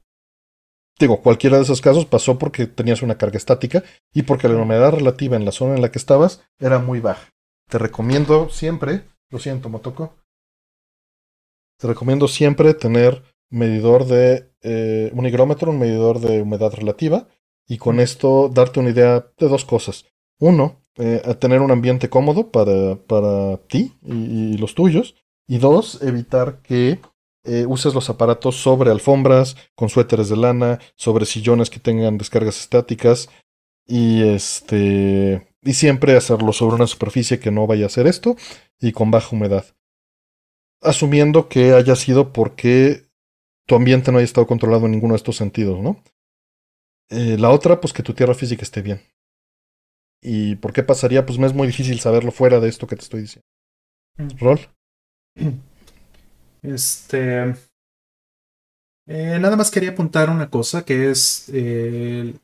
digo, 0.98 1.22
cualquiera 1.22 1.56
de 1.56 1.62
esos 1.62 1.80
casos 1.80 2.04
pasó 2.04 2.38
porque 2.38 2.66
tenías 2.66 3.02
una 3.02 3.16
carga 3.16 3.38
estática 3.38 3.82
y 4.12 4.22
porque 4.22 4.48
la 4.48 4.56
humedad 4.56 4.92
relativa 4.92 5.36
en 5.36 5.44
la 5.44 5.52
zona 5.52 5.74
en 5.74 5.82
la 5.82 5.90
que 5.90 5.98
estabas 5.98 6.42
era 6.58 6.78
muy 6.78 7.00
baja. 7.00 7.30
Te 7.68 7.78
recomiendo 7.78 8.50
siempre, 8.50 9.04
lo 9.30 9.38
siento, 9.38 9.68
Motoko, 9.68 10.14
te 11.80 11.88
recomiendo 11.88 12.28
siempre 12.28 12.74
tener 12.74 13.22
medidor 13.48 14.04
de 14.04 14.52
eh, 14.62 15.10
un 15.14 15.26
higrómetro, 15.26 15.70
un 15.70 15.78
medidor 15.78 16.20
de 16.20 16.42
humedad 16.42 16.72
relativa, 16.74 17.26
y 17.66 17.78
con 17.78 18.00
esto 18.00 18.50
darte 18.52 18.80
una 18.80 18.90
idea 18.90 19.26
de 19.38 19.48
dos 19.48 19.64
cosas. 19.64 20.04
Uno, 20.38 20.82
eh, 20.96 21.22
tener 21.40 21.62
un 21.62 21.70
ambiente 21.70 22.10
cómodo 22.10 22.50
para, 22.50 22.96
para 22.96 23.56
ti 23.68 23.94
y, 24.04 24.58
los 24.58 24.74
tuyos. 24.74 25.14
Y 25.48 25.58
dos, 25.58 26.02
evitar 26.02 26.60
que 26.62 27.00
eh, 27.44 27.64
uses 27.66 27.94
los 27.94 28.10
aparatos 28.10 28.56
sobre 28.56 28.90
alfombras, 28.90 29.56
con 29.74 29.88
suéteres 29.88 30.28
de 30.28 30.36
lana, 30.36 30.80
sobre 30.96 31.24
sillones 31.24 31.70
que 31.70 31.80
tengan 31.80 32.18
descargas 32.18 32.60
estáticas. 32.60 33.30
Y 33.86 34.22
este. 34.22 35.48
Y 35.62 35.72
siempre 35.74 36.16
hacerlo 36.16 36.52
sobre 36.52 36.76
una 36.76 36.86
superficie 36.86 37.38
que 37.38 37.50
no 37.50 37.66
vaya 37.66 37.84
a 37.84 37.86
hacer 37.86 38.06
esto 38.06 38.36
y 38.80 38.92
con 38.92 39.10
baja 39.10 39.34
humedad 39.34 39.64
asumiendo 40.80 41.48
que 41.48 41.72
haya 41.72 41.96
sido 41.96 42.32
porque 42.32 43.08
tu 43.66 43.74
ambiente 43.74 44.10
no 44.10 44.18
haya 44.18 44.24
estado 44.24 44.46
controlado 44.46 44.86
en 44.86 44.92
ninguno 44.92 45.14
de 45.14 45.18
estos 45.18 45.36
sentidos, 45.36 45.80
¿no? 45.80 46.02
Eh, 47.10 47.36
la 47.38 47.50
otra, 47.50 47.80
pues 47.80 47.92
que 47.92 48.02
tu 48.02 48.14
tierra 48.14 48.34
física 48.34 48.62
esté 48.62 48.82
bien. 48.82 49.00
¿Y 50.22 50.56
por 50.56 50.72
qué 50.72 50.82
pasaría? 50.82 51.24
Pues 51.26 51.38
me 51.38 51.46
es 51.46 51.54
muy 51.54 51.66
difícil 51.66 51.98
saberlo 52.00 52.30
fuera 52.30 52.60
de 52.60 52.68
esto 52.68 52.86
que 52.86 52.96
te 52.96 53.02
estoy 53.02 53.22
diciendo. 53.22 53.46
Mm. 54.16 54.28
¿Rol? 54.38 54.60
Este. 56.62 57.54
Eh, 59.06 59.38
nada 59.40 59.56
más 59.56 59.70
quería 59.70 59.92
apuntar 59.92 60.28
una 60.28 60.50
cosa 60.50 60.84
que 60.84 61.10
es 61.10 61.50
eh, 61.54 62.34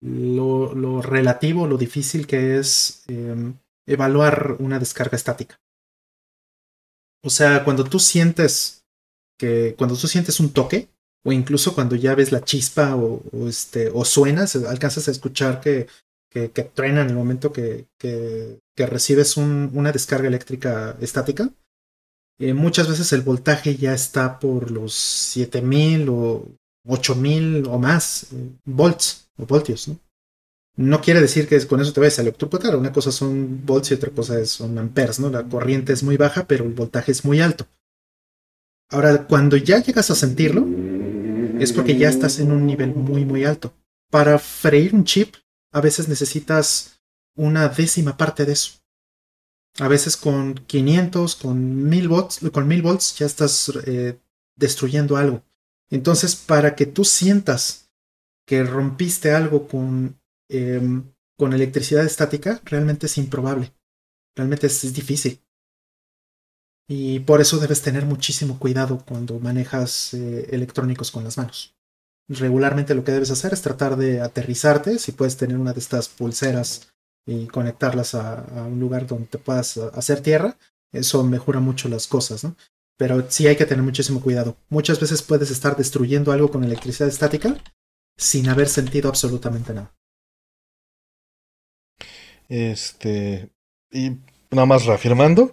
lo, 0.00 0.74
lo, 0.74 1.02
relativo, 1.02 1.66
lo 1.66 1.76
difícil 1.76 2.26
que 2.26 2.58
es 2.58 3.04
em, 3.06 3.54
evaluar 3.86 4.56
una 4.60 4.78
descarga 4.78 5.16
estática. 5.16 5.60
O 7.22 7.30
sea, 7.30 7.64
cuando 7.64 7.84
tú 7.84 7.98
sientes 7.98 8.80
que 9.38 9.74
cuando 9.76 9.96
tú 9.96 10.06
sientes 10.06 10.38
un 10.38 10.52
toque, 10.52 10.88
o 11.24 11.32
incluso 11.32 11.74
cuando 11.74 11.96
ya 11.96 12.14
ves 12.14 12.32
la 12.32 12.42
chispa 12.42 12.94
o, 12.96 13.22
este, 13.48 13.90
o 13.92 14.04
suenas, 14.04 14.56
alcanzas 14.56 15.08
a 15.08 15.10
escuchar 15.10 15.60
que, 15.60 15.86
que, 16.30 16.48
truena 16.48 17.02
en 17.02 17.08
el 17.08 17.14
momento 17.14 17.52
que, 17.52 17.86
que, 17.98 18.58
recibes 18.76 19.36
una 19.36 19.92
descarga 19.92 20.28
eléctrica 20.28 20.96
estática, 21.00 21.50
eh, 22.38 22.54
muchas 22.54 22.88
veces 22.88 23.12
el 23.12 23.20
voltaje 23.20 23.76
ya 23.76 23.92
está 23.92 24.38
por 24.38 24.70
los 24.70 24.94
7000 24.94 26.08
o 26.08 26.46
8000 26.86 27.66
o 27.66 27.78
más 27.78 28.32
eh, 28.32 28.50
volts 28.64 29.28
o 29.36 29.44
voltios. 29.44 29.88
¿no? 29.88 29.98
No 30.80 31.02
quiere 31.02 31.20
decir 31.20 31.46
que 31.46 31.66
con 31.66 31.82
eso 31.82 31.92
te 31.92 32.00
vayas 32.00 32.18
a 32.18 32.22
electrocutar. 32.22 32.74
Una 32.74 32.90
cosa 32.90 33.12
son 33.12 33.66
volts 33.66 33.90
y 33.90 33.94
otra 33.94 34.10
cosa 34.10 34.42
son 34.46 34.78
amperes. 34.78 35.20
¿no? 35.20 35.28
La 35.28 35.44
corriente 35.44 35.92
es 35.92 36.02
muy 36.02 36.16
baja, 36.16 36.46
pero 36.46 36.64
el 36.64 36.72
voltaje 36.72 37.12
es 37.12 37.22
muy 37.22 37.40
alto. 37.40 37.66
Ahora, 38.88 39.26
cuando 39.26 39.58
ya 39.58 39.82
llegas 39.82 40.10
a 40.10 40.14
sentirlo, 40.14 40.66
es 41.60 41.74
porque 41.74 41.98
ya 41.98 42.08
estás 42.08 42.38
en 42.38 42.50
un 42.50 42.66
nivel 42.66 42.94
muy, 42.94 43.26
muy 43.26 43.44
alto. 43.44 43.74
Para 44.10 44.38
freír 44.38 44.94
un 44.94 45.04
chip, 45.04 45.34
a 45.70 45.82
veces 45.82 46.08
necesitas 46.08 47.02
una 47.36 47.68
décima 47.68 48.16
parte 48.16 48.46
de 48.46 48.52
eso. 48.54 48.80
A 49.78 49.86
veces 49.86 50.16
con 50.16 50.54
500, 50.54 51.36
con 51.36 51.90
1000 51.90 52.08
volts, 52.08 52.40
con 52.52 52.66
1000 52.66 52.82
volts 52.82 53.18
ya 53.18 53.26
estás 53.26 53.70
eh, 53.84 54.18
destruyendo 54.56 55.18
algo. 55.18 55.42
Entonces, 55.90 56.36
para 56.36 56.74
que 56.74 56.86
tú 56.86 57.04
sientas 57.04 57.90
que 58.46 58.64
rompiste 58.64 59.32
algo 59.32 59.68
con, 59.68 60.19
em, 60.50 61.12
con 61.38 61.52
electricidad 61.52 62.04
estática, 62.04 62.60
realmente 62.64 63.06
es 63.06 63.16
improbable. 63.16 63.72
Realmente 64.36 64.66
es, 64.66 64.92
difícil. 64.92 65.42
Y 66.88 67.20
por 67.20 67.40
eso 67.40 67.58
debes 67.58 67.82
tener 67.82 68.04
muchísimo 68.04 68.58
cuidado 68.58 69.04
cuando 69.06 69.38
manejas 69.38 70.12
eh, 70.14 70.48
electrónicos 70.50 71.10
con 71.10 71.24
las 71.24 71.38
manos. 71.38 71.76
Regularmente 72.28 72.94
lo 72.94 73.04
que 73.04 73.12
debes 73.12 73.30
hacer 73.30 73.52
es 73.52 73.62
tratar 73.62 73.96
de 73.96 74.20
aterrizarte, 74.20 74.98
si 74.98 75.12
puedes 75.12 75.36
tener 75.36 75.58
una 75.58 75.72
de 75.72 75.80
estas 75.80 76.08
pulseras 76.08 76.92
y 77.26 77.46
conectarlas 77.46 78.14
a, 78.14 78.44
un 78.66 78.78
lugar 78.78 79.06
donde 79.06 79.26
te 79.26 79.38
puedas 79.38 79.76
hacer 79.78 80.20
tierra, 80.20 80.56
eso 80.92 81.24
mejora 81.24 81.60
mucho 81.60 81.88
las 81.88 82.06
cosas, 82.06 82.44
¿no? 82.44 82.56
Pero 82.96 83.24
sí 83.30 83.46
hay 83.46 83.56
que 83.56 83.66
tener 83.66 83.82
muchísimo 83.82 84.20
cuidado. 84.20 84.56
Muchas 84.68 85.00
veces 85.00 85.22
puedes 85.22 85.50
estar 85.50 85.76
destruyendo 85.76 86.32
algo 86.32 86.50
con 86.50 86.64
electricidad 86.64 87.08
estática 87.08 87.56
sin 88.16 88.48
haber 88.48 88.68
sentido 88.68 89.08
absolutamente 89.08 89.72
nada. 89.72 89.94
Este. 92.50 93.48
Y 93.90 94.18
nada 94.50 94.66
más 94.66 94.84
reafirmando, 94.84 95.52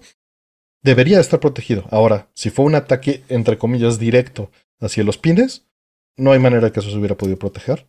debería 0.84 1.19
estar 1.19 1.40
protegido. 1.40 1.86
Ahora, 1.91 2.30
si 2.34 2.49
fue 2.49 2.65
un 2.65 2.76
ataque, 2.76 3.24
entre 3.30 3.57
comillas, 3.57 3.99
directo 3.99 4.52
hacia 4.80 5.03
los 5.03 5.18
pines, 5.18 5.68
no 6.18 6.32
hay 6.32 6.40
manera 6.40 6.72
que 6.72 6.80
eso 6.80 6.90
se 6.90 6.98
hubiera 6.98 7.15
podido 7.15 7.38
proteger. 7.38 7.88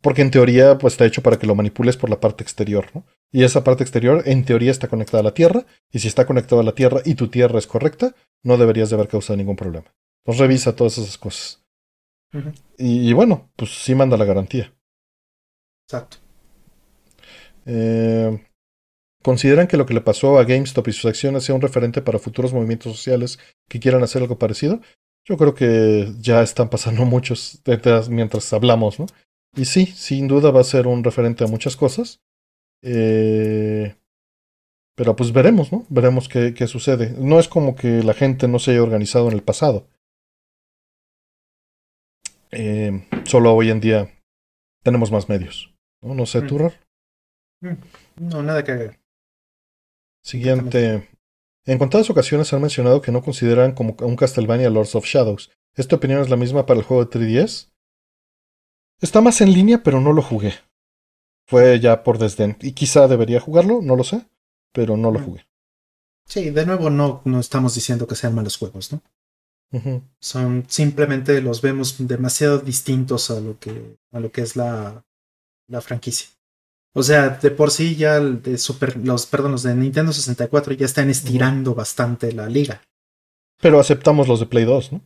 Porque 0.00 0.22
en 0.22 0.30
teoría, 0.30 0.78
pues 0.78 0.94
está 0.94 1.04
hecho 1.04 1.22
para 1.22 1.38
que 1.38 1.46
lo 1.46 1.54
manipules 1.54 1.96
por 1.96 2.08
la 2.08 2.20
parte 2.20 2.42
exterior, 2.42 2.86
¿no? 2.94 3.04
Y 3.30 3.42
esa 3.44 3.64
parte 3.64 3.82
exterior, 3.82 4.22
en 4.26 4.44
teoría, 4.44 4.70
está 4.70 4.88
conectada 4.88 5.20
a 5.20 5.24
la 5.24 5.34
Tierra. 5.34 5.66
Y 5.90 5.98
si 5.98 6.08
está 6.08 6.24
conectada 6.26 6.62
a 6.62 6.64
la 6.64 6.74
Tierra 6.74 7.00
y 7.04 7.14
tu 7.14 7.28
Tierra 7.28 7.58
es 7.58 7.66
correcta, 7.66 8.14
no 8.42 8.56
deberías 8.56 8.90
de 8.90 8.96
haber 8.96 9.08
causado 9.08 9.36
ningún 9.36 9.56
problema. 9.56 9.92
Entonces 10.24 10.40
revisa 10.40 10.76
todas 10.76 10.96
esas 10.98 11.18
cosas. 11.18 11.64
y, 12.78 13.12
bueno, 13.12 13.50
pues 13.56 13.82
sí 13.82 13.94
manda 13.94 14.16
la 14.16 14.24
garantía. 14.24 14.72
Exacto. 15.86 16.18
Eh, 17.68 18.44
¿Consideran 19.22 19.66
que 19.66 19.76
lo 19.76 19.84
que 19.84 19.94
le 19.94 20.00
pasó 20.00 20.38
a 20.38 20.44
GameStop 20.44 20.88
y 20.88 20.92
sus 20.92 21.04
acciones 21.04 21.44
sea 21.44 21.54
un 21.54 21.60
referente 21.60 22.00
para 22.00 22.18
futuros 22.18 22.52
movimientos 22.52 22.96
sociales 22.96 23.38
que 23.68 23.78
quieran 23.78 24.02
hacer 24.02 24.22
algo 24.22 24.38
parecido? 24.38 24.80
Yo 25.24 25.36
creo 25.36 25.54
que 25.54 26.12
ya 26.18 26.42
están 26.42 26.70
pasando 26.70 27.04
muchos 27.04 27.60
mientras 28.08 28.52
hablamos, 28.52 28.98
¿no? 28.98 29.06
Y 29.54 29.66
sí, 29.66 29.86
sin 29.86 30.28
duda 30.28 30.50
va 30.50 30.60
a 30.60 30.64
ser 30.64 30.86
un 30.86 31.04
referente 31.04 31.44
a 31.44 31.48
muchas 31.48 31.76
cosas. 31.76 32.20
Eh, 32.82 33.94
pero 34.94 35.14
pues 35.16 35.32
veremos, 35.32 35.72
¿no? 35.72 35.84
Veremos 35.88 36.28
qué, 36.28 36.54
qué, 36.54 36.66
sucede. 36.66 37.14
No 37.18 37.38
es 37.38 37.48
como 37.48 37.74
que 37.74 38.02
la 38.02 38.14
gente 38.14 38.48
no 38.48 38.58
se 38.58 38.70
haya 38.70 38.82
organizado 38.82 39.28
en 39.28 39.34
el 39.34 39.42
pasado. 39.42 39.86
Eh, 42.50 43.06
solo 43.24 43.54
hoy 43.54 43.70
en 43.70 43.80
día 43.80 44.10
tenemos 44.82 45.10
más 45.10 45.28
medios. 45.28 45.74
No, 46.02 46.14
no 46.14 46.26
sé, 46.26 46.42
¿tú, 46.42 46.58
mm. 46.58 46.70
No, 47.60 48.42
nada 48.42 48.64
que 48.64 48.72
ver. 48.72 49.00
Siguiente. 50.22 51.08
En 51.64 51.78
contadas 51.78 52.08
ocasiones 52.10 52.52
han 52.52 52.62
mencionado 52.62 53.02
que 53.02 53.12
no 53.12 53.22
consideran 53.22 53.72
como 53.72 53.96
un 54.00 54.16
Castlevania 54.16 54.70
Lords 54.70 54.94
of 54.94 55.04
Shadows. 55.04 55.50
¿Esta 55.74 55.96
opinión 55.96 56.20
es 56.20 56.30
la 56.30 56.36
misma 56.36 56.66
para 56.66 56.80
el 56.80 56.86
juego 56.86 57.04
de 57.04 57.10
3DS? 57.10 57.70
Está 59.00 59.20
más 59.20 59.40
en 59.40 59.52
línea, 59.52 59.82
pero 59.82 60.00
no 60.00 60.12
lo 60.12 60.22
jugué. 60.22 60.54
Fue 61.46 61.78
ya 61.80 62.02
por 62.02 62.18
desdén. 62.18 62.56
Y 62.60 62.72
quizá 62.72 63.06
debería 63.06 63.40
jugarlo, 63.40 63.80
no 63.82 63.96
lo 63.96 64.04
sé, 64.04 64.26
pero 64.72 64.96
no 64.96 65.10
lo 65.10 65.20
jugué. 65.20 65.46
Sí, 66.26 66.50
de 66.50 66.66
nuevo 66.66 66.90
no, 66.90 67.22
no 67.24 67.40
estamos 67.40 67.74
diciendo 67.74 68.06
que 68.06 68.14
sean 68.14 68.34
malos 68.34 68.58
juegos, 68.58 68.92
¿no? 68.92 69.02
Son 70.20 70.64
simplemente 70.68 71.40
los 71.42 71.60
vemos 71.60 71.96
demasiado 71.98 72.58
distintos 72.58 73.30
a 73.30 73.40
lo 73.40 73.58
que, 73.58 73.98
a 74.12 74.20
lo 74.20 74.32
que 74.32 74.40
es 74.40 74.56
la, 74.56 75.04
la 75.68 75.80
franquicia. 75.80 76.28
O 76.98 77.02
sea, 77.04 77.28
de 77.28 77.52
por 77.52 77.70
sí 77.70 77.94
ya 77.94 78.18
de 78.18 78.58
Super, 78.58 78.96
los, 78.96 79.26
perdón, 79.26 79.52
los 79.52 79.62
de 79.62 79.72
Nintendo 79.72 80.12
64 80.12 80.74
ya 80.74 80.86
están 80.86 81.08
estirando 81.08 81.72
bastante 81.72 82.32
la 82.32 82.48
liga. 82.48 82.82
Pero 83.60 83.78
aceptamos 83.78 84.26
los 84.26 84.40
de 84.40 84.46
Play 84.46 84.64
2, 84.64 84.94
¿no? 84.94 85.00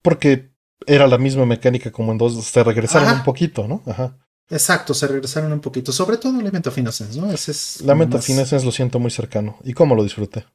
Porque 0.00 0.52
era 0.86 1.08
la 1.08 1.18
misma 1.18 1.44
mecánica 1.44 1.90
como 1.90 2.12
en 2.12 2.18
dos, 2.18 2.34
se 2.44 2.62
regresaron 2.62 3.18
un 3.18 3.24
poquito, 3.24 3.66
¿no? 3.66 3.82
Ajá. 3.84 4.16
Exacto, 4.48 4.94
se 4.94 5.08
regresaron 5.08 5.52
un 5.52 5.58
poquito. 5.58 5.90
Sobre 5.90 6.18
todo 6.18 6.40
Lament 6.40 6.68
of 6.68 6.78
Innocence, 6.78 7.20
¿no? 7.20 7.32
Ese 7.32 7.50
es 7.50 7.80
Lament 7.80 8.14
of 8.14 8.28
Innocence 8.28 8.64
lo 8.64 8.70
siento 8.70 9.00
muy 9.00 9.10
cercano. 9.10 9.58
¿Y 9.64 9.72
cómo 9.72 9.96
lo 9.96 10.04
disfruté? 10.04 10.46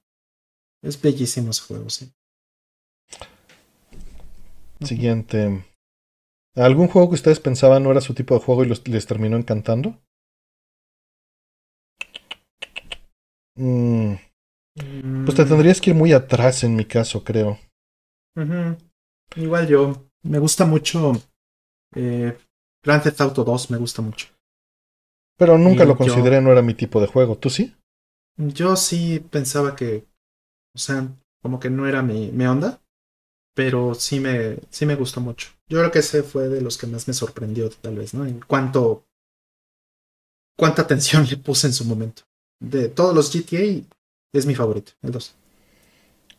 Es 0.81 1.01
bellísimo 1.01 1.51
ese 1.51 1.63
juego, 1.63 1.89
sí. 1.89 2.09
Siguiente. 4.79 5.65
¿Algún 6.55 6.87
juego 6.87 7.09
que 7.09 7.15
ustedes 7.15 7.41
pensaban 7.41 7.83
no 7.83 7.91
era 7.91 7.99
su 7.99 8.13
tipo 8.13 8.33
de 8.33 8.39
juego 8.39 8.63
y 8.63 8.69
les 8.69 9.05
terminó 9.05 9.35
encantando? 9.35 9.99
Mm. 13.55 14.15
Pues 15.25 15.35
te 15.35 15.45
tendrías 15.45 15.81
que 15.81 15.89
ir 15.89 15.95
muy 15.95 16.13
atrás 16.13 16.63
en 16.63 16.75
mi 16.75 16.85
caso, 16.85 17.23
creo. 17.23 17.59
Igual 19.35 19.67
yo. 19.67 20.09
Me 20.23 20.39
gusta 20.39 20.65
mucho. 20.65 21.13
Eh, 21.95 22.37
Grand 22.83 23.03
Theft 23.03 23.21
Auto 23.21 23.43
2 23.43 23.71
me 23.71 23.77
gusta 23.77 24.01
mucho. 24.01 24.27
Pero 25.37 25.57
nunca 25.57 25.85
lo 25.85 25.97
consideré, 25.97 26.41
no 26.41 26.51
era 26.51 26.61
mi 26.61 26.73
tipo 26.73 27.01
de 27.01 27.07
juego. 27.07 27.37
¿Tú 27.37 27.49
sí? 27.49 27.75
Yo 28.37 28.75
sí 28.75 29.19
pensaba 29.19 29.75
que. 29.75 30.05
O 30.73 30.79
sea, 30.79 31.07
como 31.41 31.59
que 31.59 31.69
no 31.69 31.87
era 31.87 32.01
mi, 32.01 32.31
mi 32.31 32.45
onda. 32.45 32.81
Pero 33.53 33.93
sí 33.95 34.19
me, 34.19 34.59
sí 34.69 34.85
me 34.85 34.95
gustó 34.95 35.19
mucho. 35.19 35.49
Yo 35.67 35.79
creo 35.79 35.91
que 35.91 35.99
ese 35.99 36.23
fue 36.23 36.47
de 36.47 36.61
los 36.61 36.77
que 36.77 36.87
más 36.87 37.07
me 37.07 37.13
sorprendió, 37.13 37.69
tal 37.69 37.97
vez, 37.97 38.13
¿no? 38.13 38.25
En 38.25 38.39
cuanto. 38.39 39.05
cuánta 40.57 40.81
atención 40.83 41.25
le 41.29 41.37
puse 41.37 41.67
en 41.67 41.73
su 41.73 41.85
momento. 41.85 42.23
De 42.61 42.89
todos 42.89 43.15
los 43.15 43.33
GTA, 43.33 43.83
es 44.33 44.45
mi 44.45 44.53
favorito, 44.53 44.91
el 45.01 45.11
2. 45.11 45.35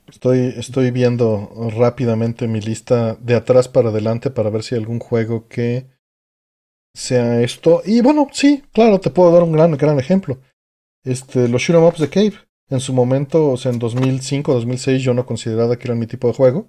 Estoy, 0.08 0.54
estoy 0.56 0.92
viendo 0.92 1.50
rápidamente 1.76 2.46
mi 2.46 2.60
lista 2.60 3.14
de 3.16 3.34
atrás 3.34 3.68
para 3.68 3.88
adelante 3.88 4.30
para 4.30 4.48
ver 4.50 4.62
si 4.62 4.74
hay 4.74 4.80
algún 4.80 5.00
juego 5.00 5.48
que 5.48 5.86
sea 6.94 7.42
esto. 7.42 7.82
Y 7.84 8.02
bueno, 8.02 8.28
sí, 8.32 8.62
claro, 8.72 9.00
te 9.00 9.10
puedo 9.10 9.32
dar 9.32 9.42
un 9.42 9.52
gran, 9.52 9.72
gran 9.72 9.98
ejemplo. 9.98 10.38
Este, 11.04 11.48
los 11.48 11.60
shoot 11.60 11.76
'em 11.76 11.84
ups 11.84 11.98
de 11.98 12.08
Cave. 12.08 12.34
En 12.70 12.78
su 12.78 12.92
momento, 12.92 13.50
o 13.50 13.56
sea, 13.56 13.72
en 13.72 13.80
2005, 13.80 14.54
2006, 14.54 15.02
yo 15.02 15.14
no 15.14 15.26
consideraba 15.26 15.76
que 15.76 15.88
eran 15.88 15.98
mi 15.98 16.06
tipo 16.06 16.28
de 16.28 16.34
juego. 16.34 16.68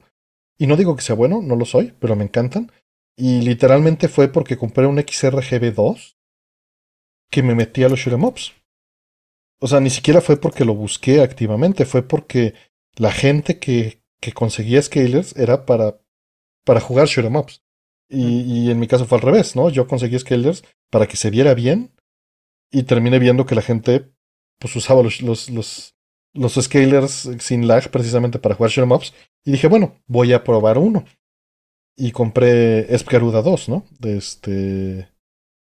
Y 0.58 0.66
no 0.66 0.78
digo 0.78 0.96
que 0.96 1.04
sea 1.04 1.16
bueno, 1.16 1.42
no 1.44 1.56
lo 1.56 1.66
soy, 1.66 1.94
pero 2.00 2.16
me 2.16 2.24
encantan. 2.24 2.72
Y 3.16 3.42
literalmente 3.42 4.08
fue 4.08 4.30
porque 4.30 4.58
compré 4.58 4.88
un 4.88 4.98
XRGB2 4.98 6.16
que 7.30 7.44
me 7.44 7.54
metí 7.54 7.84
a 7.84 7.90
los 7.90 8.00
shoot 8.00 8.16
'em 8.16 8.24
ups. 8.24 8.63
O 9.64 9.68
sea, 9.68 9.80
ni 9.80 9.90
siquiera 9.90 10.20
fue 10.20 10.36
porque 10.36 10.66
lo 10.66 10.76
busqué 10.76 11.22
activamente, 11.22 11.86
fue 11.86 12.06
porque 12.06 12.54
la 12.98 13.14
gente 13.14 13.60
que, 13.60 14.04
que 14.20 14.34
conseguía 14.34 14.82
scalers 14.82 15.38
era 15.38 15.66
para, 15.66 16.02
para 16.66 16.82
jugar 16.82 17.08
shoot 17.08 17.34
ups. 17.34 17.64
Y, 18.10 18.70
en 18.70 18.78
mi 18.78 18.88
caso 18.88 19.06
fue 19.06 19.20
al 19.20 19.22
revés, 19.22 19.56
¿no? 19.56 19.70
Yo 19.70 19.88
conseguí 19.88 20.20
scalers 20.20 20.66
para 20.92 21.08
que 21.08 21.16
se 21.16 21.30
viera 21.30 21.54
bien 21.54 21.94
y 22.74 22.84
terminé 22.84 23.20
viendo 23.20 23.46
que 23.46 23.56
la 23.56 23.62
gente 23.62 24.12
pues 24.60 24.76
usaba 24.76 25.02
los, 25.02 25.22
los, 25.22 25.50
los, 25.50 25.96
los 26.34 26.54
scalers 26.56 27.30
sin 27.40 27.66
lag 27.66 27.90
precisamente 27.90 28.40
para 28.40 28.56
jugar 28.56 28.70
Share 28.70 28.86
Mobs. 28.86 29.14
Y 29.46 29.54
dije, 29.54 29.70
bueno, 29.70 29.96
voy 30.08 30.34
a 30.34 30.44
probar 30.44 30.78
uno. 30.78 31.06
Y 31.96 32.12
compré 32.12 32.94
Escaruda 32.94 33.42
2, 33.42 33.70
¿no? 33.70 33.86
De 33.98 34.18
este. 34.18 35.08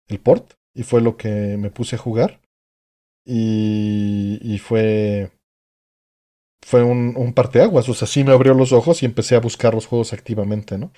El 0.10 0.20
port. 0.20 0.56
Y 0.76 0.84
fue 0.84 1.00
lo 1.00 1.16
que 1.16 1.56
me 1.58 1.72
puse 1.72 1.96
a 1.96 2.00
jugar. 2.00 2.43
Y, 3.26 4.40
y 4.41 4.58
fue. 4.60 5.32
Fue 6.66 6.84
un, 6.84 7.16
un 7.18 7.34
parteaguas. 7.34 7.90
O 7.90 7.94
sea, 7.94 8.08
sí 8.08 8.24
me 8.24 8.32
abrió 8.32 8.54
los 8.54 8.72
ojos 8.72 9.04
y 9.04 9.06
empecé 9.06 9.36
a 9.36 9.40
buscar 9.41 9.74
los 9.74 9.86
juegos 9.86 10.14
activamente, 10.14 10.78
¿no? 10.78 10.91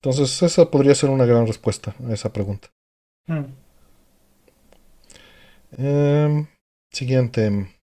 Entonces, 0.00 0.42
esa 0.42 0.70
podría 0.70 0.94
ser 0.94 1.10
una 1.10 1.26
gran 1.26 1.46
respuesta 1.46 1.94
a 2.08 2.12
esa 2.12 2.32
pregunta. 2.32 2.68
Hmm. 3.26 3.46
Em, 5.76 6.46
siguiente. 6.90 7.74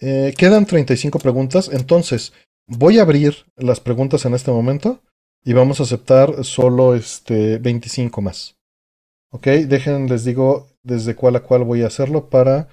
Eh, 0.00 0.34
quedan 0.36 0.66
35 0.66 1.18
preguntas, 1.18 1.70
entonces 1.72 2.32
voy 2.68 2.98
a 2.98 3.02
abrir 3.02 3.46
las 3.56 3.80
preguntas 3.80 4.24
en 4.26 4.34
este 4.34 4.52
momento 4.52 5.02
y 5.42 5.54
vamos 5.54 5.80
a 5.80 5.82
aceptar 5.82 6.44
solo 6.44 6.94
este 6.94 7.58
25 7.58 8.20
más. 8.20 8.57
Ok, 9.30 9.46
dejen, 9.46 10.08
les 10.08 10.24
digo 10.24 10.68
desde 10.82 11.14
cuál 11.14 11.36
a 11.36 11.40
cuál 11.40 11.64
voy 11.64 11.82
a 11.82 11.88
hacerlo 11.88 12.30
para... 12.30 12.68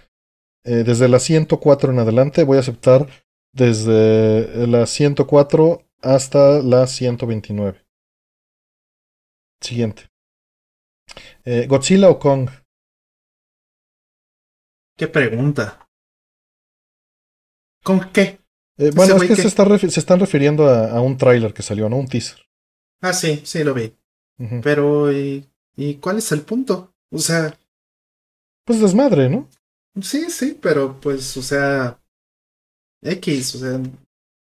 Eh, 0.63 0.83
desde 0.83 1.07
la 1.07 1.19
104 1.19 1.91
en 1.91 1.99
adelante 1.99 2.43
voy 2.43 2.57
a 2.57 2.61
aceptar 2.61 3.07
desde 3.53 4.65
la 4.65 4.85
104 4.87 5.81
hasta 6.01 6.61
la 6.61 6.87
129. 6.87 7.85
Siguiente. 9.61 10.09
Eh, 11.43 11.67
¿Godzilla 11.67 12.09
o 12.09 12.19
Kong? 12.19 12.49
¿Qué 14.97 15.07
pregunta? 15.07 15.87
¿Con 17.83 18.11
qué? 18.11 18.39
Eh, 18.77 18.91
bueno, 18.95 19.15
es 19.17 19.23
que 19.23 19.35
se, 19.35 19.43
se, 19.43 19.99
están 19.99 20.19
refiriendo 20.19 20.67
a, 20.67 20.99
un 20.99 21.17
tráiler 21.17 21.53
que 21.53 21.61
salió, 21.61 21.87
¿no? 21.87 21.97
Un 21.97 22.07
teaser. 22.07 22.39
Ah, 23.01 23.13
sí, 23.13 23.41
sí, 23.45 23.63
lo 23.63 23.73
vi. 23.73 23.95
Pero, 24.61 25.11
¿y, 25.11 25.47
¿y 25.75 25.95
cuál 25.95 26.17
es 26.17 26.31
el 26.31 26.41
punto? 26.41 26.93
O 27.11 27.19
sea... 27.19 27.57
Pues 28.65 28.81
desmadre, 28.81 29.29
¿no? 29.29 29.49
Sí, 30.01 30.29
sí, 30.29 30.57
pero 30.61 30.99
pues, 30.99 31.37
o 31.37 31.41
sea... 31.41 31.99
X, 33.01 33.55
o 33.55 33.59
sea... 33.59 33.81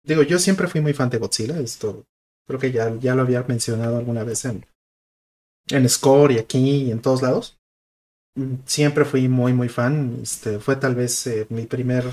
Digo, 0.02 0.23
yo 0.23 0.39
siempre 0.39 0.69
fui 0.69 0.81
muy 0.81 0.93
fan 0.93 1.11
de 1.11 1.19
Godzilla, 1.19 1.59
esto 1.61 2.05
creo 2.47 2.61
que 2.61 2.73
ya, 2.73 2.94
ya 2.98 3.15
lo 3.15 3.23
había 3.23 3.43
mencionado 3.43 3.97
alguna 3.97 4.24
vez 4.24 4.44
en, 4.44 4.66
en 5.69 5.89
Score 5.89 6.32
y 6.32 6.39
aquí 6.39 6.86
y 6.86 6.90
en 6.90 7.01
todos 7.01 7.23
lados. 7.23 7.59
Siempre 8.65 9.05
fui 9.05 9.28
muy, 9.28 9.52
muy 9.52 9.69
fan. 9.69 10.19
Este, 10.23 10.59
fue 10.59 10.77
tal 10.77 10.94
vez 10.94 11.27
eh, 11.27 11.47
mi 11.51 11.66
primer 11.66 12.05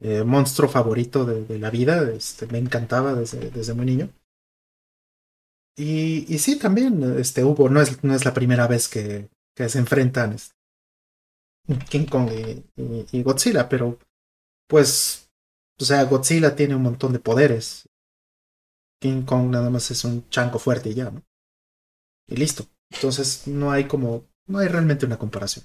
eh, 0.00 0.24
monstruo 0.24 0.68
favorito 0.68 1.24
de, 1.24 1.58
la 1.58 1.70
vida. 1.70 2.10
Este, 2.10 2.46
me 2.46 2.58
encantaba 2.58 3.14
desde, 3.14 3.50
desde 3.50 3.74
muy 3.74 3.86
niño. 3.86 4.10
Y, 5.76 6.32
y 6.32 6.38
sí, 6.38 6.58
también 6.58 7.18
este, 7.18 7.44
hubo, 7.44 7.68
no 7.68 7.80
es, 7.80 8.02
no 8.04 8.14
es 8.14 8.24
la 8.24 8.34
primera 8.34 8.66
vez 8.66 8.88
que, 8.88 9.30
que 9.56 9.68
se 9.68 9.78
enfrentan 9.78 10.34
este, 10.34 10.54
King 11.88 12.06
Kong 12.06 12.30
y, 12.76 13.22
Godzilla, 13.22 13.68
pero 13.68 13.98
pues, 14.68 15.30
o 15.80 15.84
sea, 15.84 16.04
Godzilla 16.04 16.54
tiene 16.56 16.74
un 16.74 16.82
montón 16.82 17.12
de 17.12 17.20
poderes. 17.20 17.88
King 19.00 19.22
Kong 19.22 19.50
nada 19.50 19.70
más 19.70 19.90
es 19.90 20.04
un 20.04 20.28
chanco 20.28 20.58
fuerte 20.58 20.90
y 20.90 20.94
ya, 20.94 21.10
¿no? 21.10 21.22
y 22.28 22.36
listo. 22.36 22.66
Entonces 22.90 23.46
no 23.46 23.70
hay 23.70 23.84
como, 23.84 24.26
no 24.46 24.58
hay 24.58 24.68
realmente 24.68 25.06
una 25.06 25.18
comparación. 25.18 25.64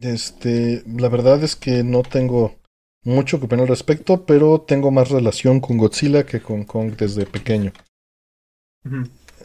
Este, 0.00 0.82
la 0.86 1.08
verdad 1.08 1.42
es 1.42 1.56
que 1.56 1.82
no 1.82 2.02
tengo 2.02 2.56
mucho 3.04 3.38
que 3.38 3.46
opinar 3.46 3.64
al 3.64 3.68
respecto, 3.68 4.24
pero 4.26 4.60
tengo 4.60 4.90
más 4.90 5.10
relación 5.10 5.60
con 5.60 5.78
Godzilla 5.78 6.26
que 6.26 6.40
con 6.40 6.64
Kong 6.64 6.96
desde 6.96 7.26
pequeño. 7.26 7.72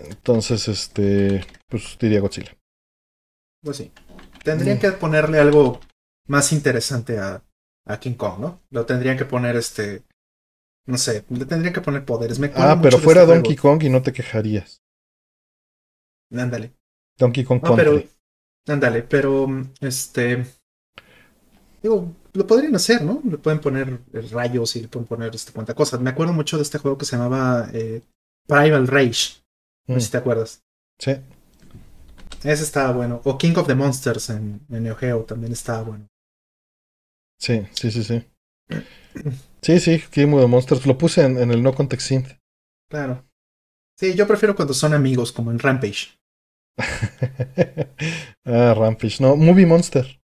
Entonces, 0.10 0.68
este, 0.68 1.46
pues 1.68 1.98
diría 2.00 2.22
Godzilla. 2.22 2.56
Pues 3.62 3.78
sí. 3.78 3.92
Tendrían 4.44 4.78
mm. 4.78 4.82
que 4.82 4.92
ponerle 4.94 5.40
algo 5.40 5.80
más 6.28 6.54
interesante 6.54 7.20
a, 7.20 7.44
a 7.86 8.00
King 8.00 8.14
Kong, 8.14 8.40
¿no? 8.40 8.62
Lo 8.70 8.86
tendrían 8.86 9.18
que 9.18 9.26
poner 9.26 9.56
este 9.56 10.04
no 10.90 10.98
sé, 10.98 11.24
le 11.30 11.46
tendría 11.46 11.72
que 11.72 11.82
poner 11.82 12.04
poderes. 12.04 12.42
ah, 12.56 12.80
pero 12.82 12.98
fuera 12.98 13.22
este 13.22 13.34
Donkey 13.36 13.56
Kong 13.56 13.84
y 13.84 13.90
no 13.90 14.02
te 14.02 14.12
quejarías. 14.12 14.82
Ándale. 16.32 16.74
Donkey 17.16 17.44
Kong 17.44 17.62
no, 17.64 17.76
pero, 17.76 18.02
Ándale, 18.68 19.04
pero 19.04 19.48
este. 19.82 20.46
Digo, 21.82 22.14
lo 22.34 22.48
podrían 22.48 22.76
hacer, 22.76 23.04
¿no? 23.04 23.22
Le 23.24 23.38
pueden 23.38 23.60
poner 23.60 24.00
rayos 24.32 24.76
y 24.76 24.82
le 24.82 24.88
pueden 24.88 25.08
poner 25.08 25.34
este 25.34 25.52
cuanta 25.52 25.74
cosas. 25.74 26.02
Me 26.02 26.10
acuerdo 26.10 26.34
mucho 26.34 26.58
de 26.58 26.64
este 26.64 26.78
juego 26.78 26.98
que 26.98 27.06
se 27.06 27.16
llamaba 27.16 27.70
eh, 27.74 28.02
Primal 28.48 28.88
Rage. 28.88 29.42
No 29.88 29.96
sé 29.96 30.02
si 30.02 30.08
mm. 30.08 30.12
te 30.12 30.18
acuerdas. 30.18 30.64
Sí. 31.00 31.12
Ese 32.44 32.64
estaba 32.64 32.92
bueno. 32.92 33.22
O 33.24 33.38
King 33.38 33.54
of 33.56 33.68
the 33.68 33.76
Monsters 33.76 34.30
en, 34.30 34.62
en 34.70 34.84
Neo 34.84 34.96
Geo 34.96 35.24
también 35.24 35.54
estaba 35.54 35.84
bueno. 35.84 36.08
Sí, 37.40 37.66
sí, 37.74 37.92
sí, 37.92 38.04
sí. 38.04 38.26
Sí, 39.62 39.80
sí, 39.80 40.04
Game 40.12 40.36
of 40.36 40.50
Monsters. 40.50 40.86
Lo 40.86 40.98
puse 40.98 41.24
en, 41.24 41.38
el 41.38 41.64
No 41.64 41.74
Context 41.74 42.08
Synth. 42.08 42.40
Claro. 42.90 43.26
Sí, 43.98 44.16
yo 44.16 44.28
prefiero 44.28 44.56
cuando 44.56 44.74
son 44.74 44.94
amigos, 44.94 45.32
como 45.32 45.52
en 45.52 45.60
Rampage. 45.60 46.18
ah, 48.46 48.74
Rampage. 48.78 49.22
No, 49.22 49.36
Movie 49.36 49.66
Monster. 49.66 50.22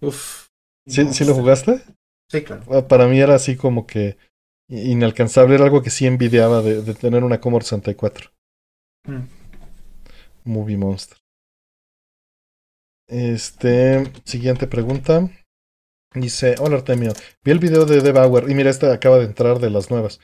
Uf. 0.00 0.39
¿Sí, 0.86 1.12
¿Sí 1.12 1.24
lo 1.24 1.34
jugaste? 1.34 1.82
Sí, 2.28 2.42
claro. 2.42 2.62
Ah, 2.70 2.86
para 2.86 3.06
mí 3.06 3.20
era 3.20 3.34
así 3.34 3.56
como 3.56 3.86
que 3.86 4.16
inalcanzable. 4.68 5.54
Era 5.54 5.64
algo 5.64 5.82
que 5.82 5.90
sí 5.90 6.06
envidiaba 6.06 6.62
de, 6.62 6.94
tener 6.94 7.24
una 7.24 7.40
Commodore 7.40 7.64
64. 7.64 8.30
Mm. 9.04 9.24
Movie 10.44 10.76
Monster. 10.76 11.18
Este, 13.08 14.10
siguiente 14.24 14.66
pregunta. 14.66 15.28
Dice, 16.14 16.56
hola 16.58 16.76
Artemio, 16.76 17.12
vi 17.44 17.52
el 17.52 17.60
video 17.60 17.84
de 17.84 18.00
Debauer 18.00 18.50
y 18.50 18.54
mira, 18.54 18.68
este 18.68 18.90
acaba 18.90 19.18
de 19.18 19.26
entrar 19.26 19.60
de 19.60 19.70
las 19.70 19.90
nuevas. 19.90 20.18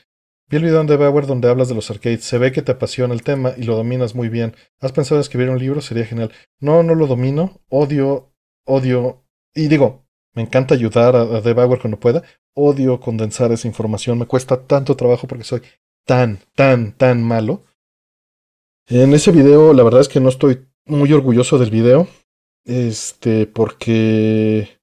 Vi 0.49 0.57
el 0.57 0.63
video 0.63 0.83
de 0.83 0.97
Debauer 0.97 1.27
donde 1.27 1.49
hablas 1.49 1.69
de 1.69 1.75
los 1.75 1.89
arcades. 1.91 2.23
Se 2.23 2.37
ve 2.37 2.51
que 2.51 2.61
te 2.61 2.73
apasiona 2.73 3.13
el 3.13 3.23
tema 3.23 3.53
y 3.57 3.63
lo 3.63 3.75
dominas 3.75 4.15
muy 4.15 4.29
bien. 4.29 4.55
¿Has 4.79 4.93
pensado 4.93 5.17
en 5.17 5.21
escribir 5.21 5.49
un 5.49 5.59
libro? 5.59 5.81
Sería 5.81 6.05
genial. 6.05 6.31
No, 6.59 6.83
no 6.83 6.95
lo 6.95 7.07
domino. 7.07 7.61
Odio, 7.69 8.33
odio. 8.65 9.25
Y 9.53 9.67
digo, 9.67 10.06
me 10.37 10.43
encanta 10.43 10.75
ayudar 10.75 11.15
a, 11.15 11.23
a 11.23 11.79
cuando 11.79 11.99
pueda. 11.99 12.21
Odio 12.53 12.99
condensar 12.99 13.51
esa 13.51 13.67
información. 13.67 14.19
Me 14.19 14.27
cuesta 14.27 14.67
tanto 14.67 14.95
trabajo 14.95 15.25
porque 15.27 15.43
soy 15.43 15.63
tan, 16.05 16.39
tan, 16.53 16.91
tan 16.91 17.23
malo. 17.23 17.63
En 18.87 19.15
ese 19.15 19.31
video, 19.31 19.73
la 19.73 19.81
verdad 19.81 20.01
es 20.01 20.07
que 20.07 20.19
no 20.19 20.29
estoy 20.29 20.67
muy 20.85 21.11
orgulloso 21.11 21.57
del 21.57 21.71
video. 21.71 22.07
Este, 22.65 23.47
porque 23.47 24.77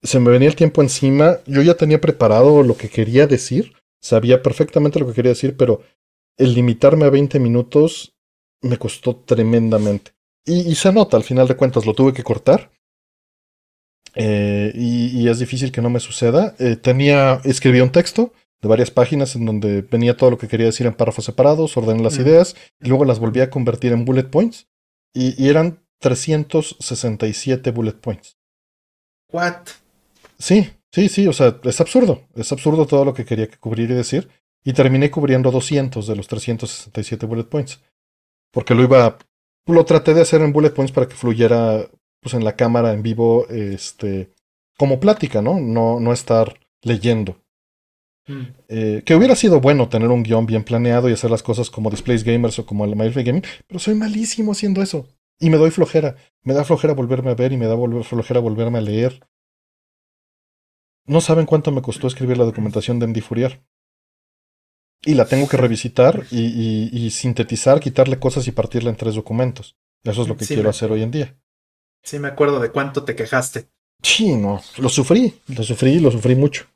se 0.00 0.20
me 0.20 0.30
venía 0.30 0.48
el 0.48 0.54
tiempo 0.54 0.80
encima, 0.80 1.38
yo 1.46 1.62
ya 1.62 1.74
tenía 1.74 2.00
preparado 2.00 2.62
lo 2.62 2.76
que 2.76 2.88
quería 2.88 3.26
decir, 3.26 3.72
sabía 4.00 4.42
perfectamente 4.42 5.00
lo 5.00 5.08
que 5.08 5.14
quería 5.14 5.32
decir, 5.32 5.56
pero 5.56 5.82
el 6.36 6.54
limitarme 6.54 7.06
a 7.06 7.10
20 7.10 7.40
minutos 7.40 8.14
me 8.62 8.78
costó 8.78 9.16
tremendamente. 9.16 10.12
Y, 10.44 10.74
se 10.76 10.92
nota, 10.92 11.16
al 11.16 11.24
final 11.24 11.48
de 11.48 11.56
cuentas, 11.56 11.84
lo 11.84 11.92
tuve 11.92 12.14
que 12.14 12.22
cortar. 12.22 12.70
Eh, 14.14 14.72
y, 14.74 15.28
es 15.28 15.38
difícil 15.38 15.72
que 15.72 15.82
no 15.82 15.90
me 15.90 16.00
suceda. 16.00 16.54
Eh, 16.58 16.76
tenía, 16.76 17.40
escribí 17.44 17.80
un 17.80 17.92
texto 17.92 18.32
de 18.60 18.68
varias 18.68 18.90
páginas 18.90 19.36
en 19.36 19.46
donde 19.46 19.82
venía 19.82 20.16
todo 20.16 20.30
lo 20.30 20.38
que 20.38 20.48
quería 20.48 20.66
decir 20.66 20.86
en 20.86 20.94
párrafos 20.94 21.24
separados, 21.24 21.76
ordené 21.76 22.02
las 22.02 22.18
ideas 22.18 22.56
y 22.80 22.88
luego 22.88 23.04
las 23.04 23.18
volví 23.18 23.40
a 23.40 23.50
convertir 23.50 23.92
en 23.92 24.04
bullet 24.04 24.24
points. 24.24 24.66
Y, 25.14 25.42
y 25.42 25.48
eran 25.48 25.80
367 26.00 27.70
bullet 27.70 27.92
points. 27.92 28.36
What? 29.32 29.68
Sí, 30.38 30.70
sí, 30.92 31.08
sí, 31.08 31.26
o 31.26 31.32
sea, 31.32 31.58
es 31.62 31.80
absurdo. 31.80 32.24
Es 32.34 32.52
absurdo 32.52 32.86
todo 32.86 33.04
lo 33.04 33.14
que 33.14 33.24
quería 33.24 33.48
cubrir 33.58 33.90
y 33.90 33.94
decir. 33.94 34.28
Y 34.64 34.72
terminé 34.72 35.10
cubriendo 35.10 35.50
200 35.50 36.06
de 36.06 36.16
los 36.16 36.28
367 36.28 37.26
bullet 37.26 37.44
points. 37.44 37.80
Porque 38.52 38.74
lo 38.74 38.82
iba. 38.82 39.18
Lo 39.66 39.84
traté 39.84 40.14
de 40.14 40.22
hacer 40.22 40.40
en 40.40 40.52
bullet 40.52 40.70
points 40.70 40.92
para 40.92 41.06
que 41.06 41.14
fluyera 41.14 41.88
pues, 42.20 42.34
en 42.34 42.44
la 42.44 42.56
cámara 42.56 42.92
en 42.92 43.02
vivo, 43.02 43.46
este. 43.48 44.32
Como 44.76 45.00
plática, 45.00 45.42
¿no? 45.42 45.58
No, 45.58 45.98
no 45.98 46.12
estar 46.12 46.58
leyendo. 46.82 47.42
Mm. 48.28 48.42
Eh, 48.68 49.02
que 49.04 49.14
hubiera 49.14 49.34
sido 49.34 49.60
bueno 49.60 49.88
tener 49.88 50.08
un 50.10 50.22
guion 50.22 50.46
bien 50.46 50.62
planeado 50.62 51.08
y 51.08 51.14
hacer 51.14 51.30
las 51.30 51.42
cosas 51.42 51.70
como 51.70 51.90
Displays 51.90 52.22
Gamers 52.22 52.58
o 52.58 52.66
como 52.66 52.84
el 52.84 52.94
My 52.94 53.10
Gaming, 53.10 53.42
pero 53.66 53.80
soy 53.80 53.94
malísimo 53.94 54.52
haciendo 54.52 54.82
eso. 54.82 55.08
Y 55.40 55.50
me 55.50 55.56
doy 55.56 55.70
flojera. 55.70 56.16
Me 56.42 56.54
da 56.54 56.64
flojera 56.64 56.94
volverme 56.94 57.30
a 57.30 57.34
ver 57.34 57.52
y 57.52 57.56
me 57.56 57.66
da 57.66 57.76
flojera 58.02 58.40
volverme 58.40 58.78
a 58.78 58.82
leer. 58.82 59.20
No 61.06 61.20
saben 61.20 61.46
cuánto 61.46 61.72
me 61.72 61.82
costó 61.82 62.06
escribir 62.06 62.36
la 62.36 62.44
documentación 62.44 62.98
de 62.98 63.06
Andy 63.06 63.20
Fourier. 63.20 63.62
y 65.04 65.14
la 65.14 65.26
tengo 65.26 65.48
que 65.48 65.56
revisitar 65.56 66.26
y, 66.30 67.08
sintetizar, 67.10 67.80
quitarle 67.80 68.18
cosas 68.18 68.46
y 68.48 68.52
partirla 68.52 68.90
en 68.90 68.96
tres 68.96 69.14
documentos. 69.14 69.76
Eso 70.04 70.22
es 70.22 70.28
lo 70.28 70.36
que 70.36 70.44
quiero 70.44 70.68
hacer 70.68 70.90
hoy 70.90 71.02
en 71.02 71.10
día. 71.10 71.38
Sí, 72.02 72.18
me 72.18 72.28
acuerdo 72.28 72.60
de 72.60 72.70
cuánto 72.70 73.04
te 73.04 73.14
quejaste. 73.14 73.68
Sí, 74.02 74.34
no, 74.36 74.60
lo 74.78 74.88
sufrí, 74.88 75.34
lo 75.48 75.62
sufrí, 75.62 75.98
lo 75.98 76.10
sufrí 76.10 76.34
mucho. 76.34 76.66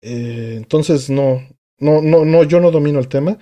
Eh, 0.00 0.54
entonces, 0.56 1.10
no, 1.10 1.42
no, 1.78 2.00
no, 2.00 2.24
no, 2.24 2.44
yo 2.44 2.60
no 2.60 2.70
domino 2.70 2.98
el 2.98 3.08
tema. 3.08 3.38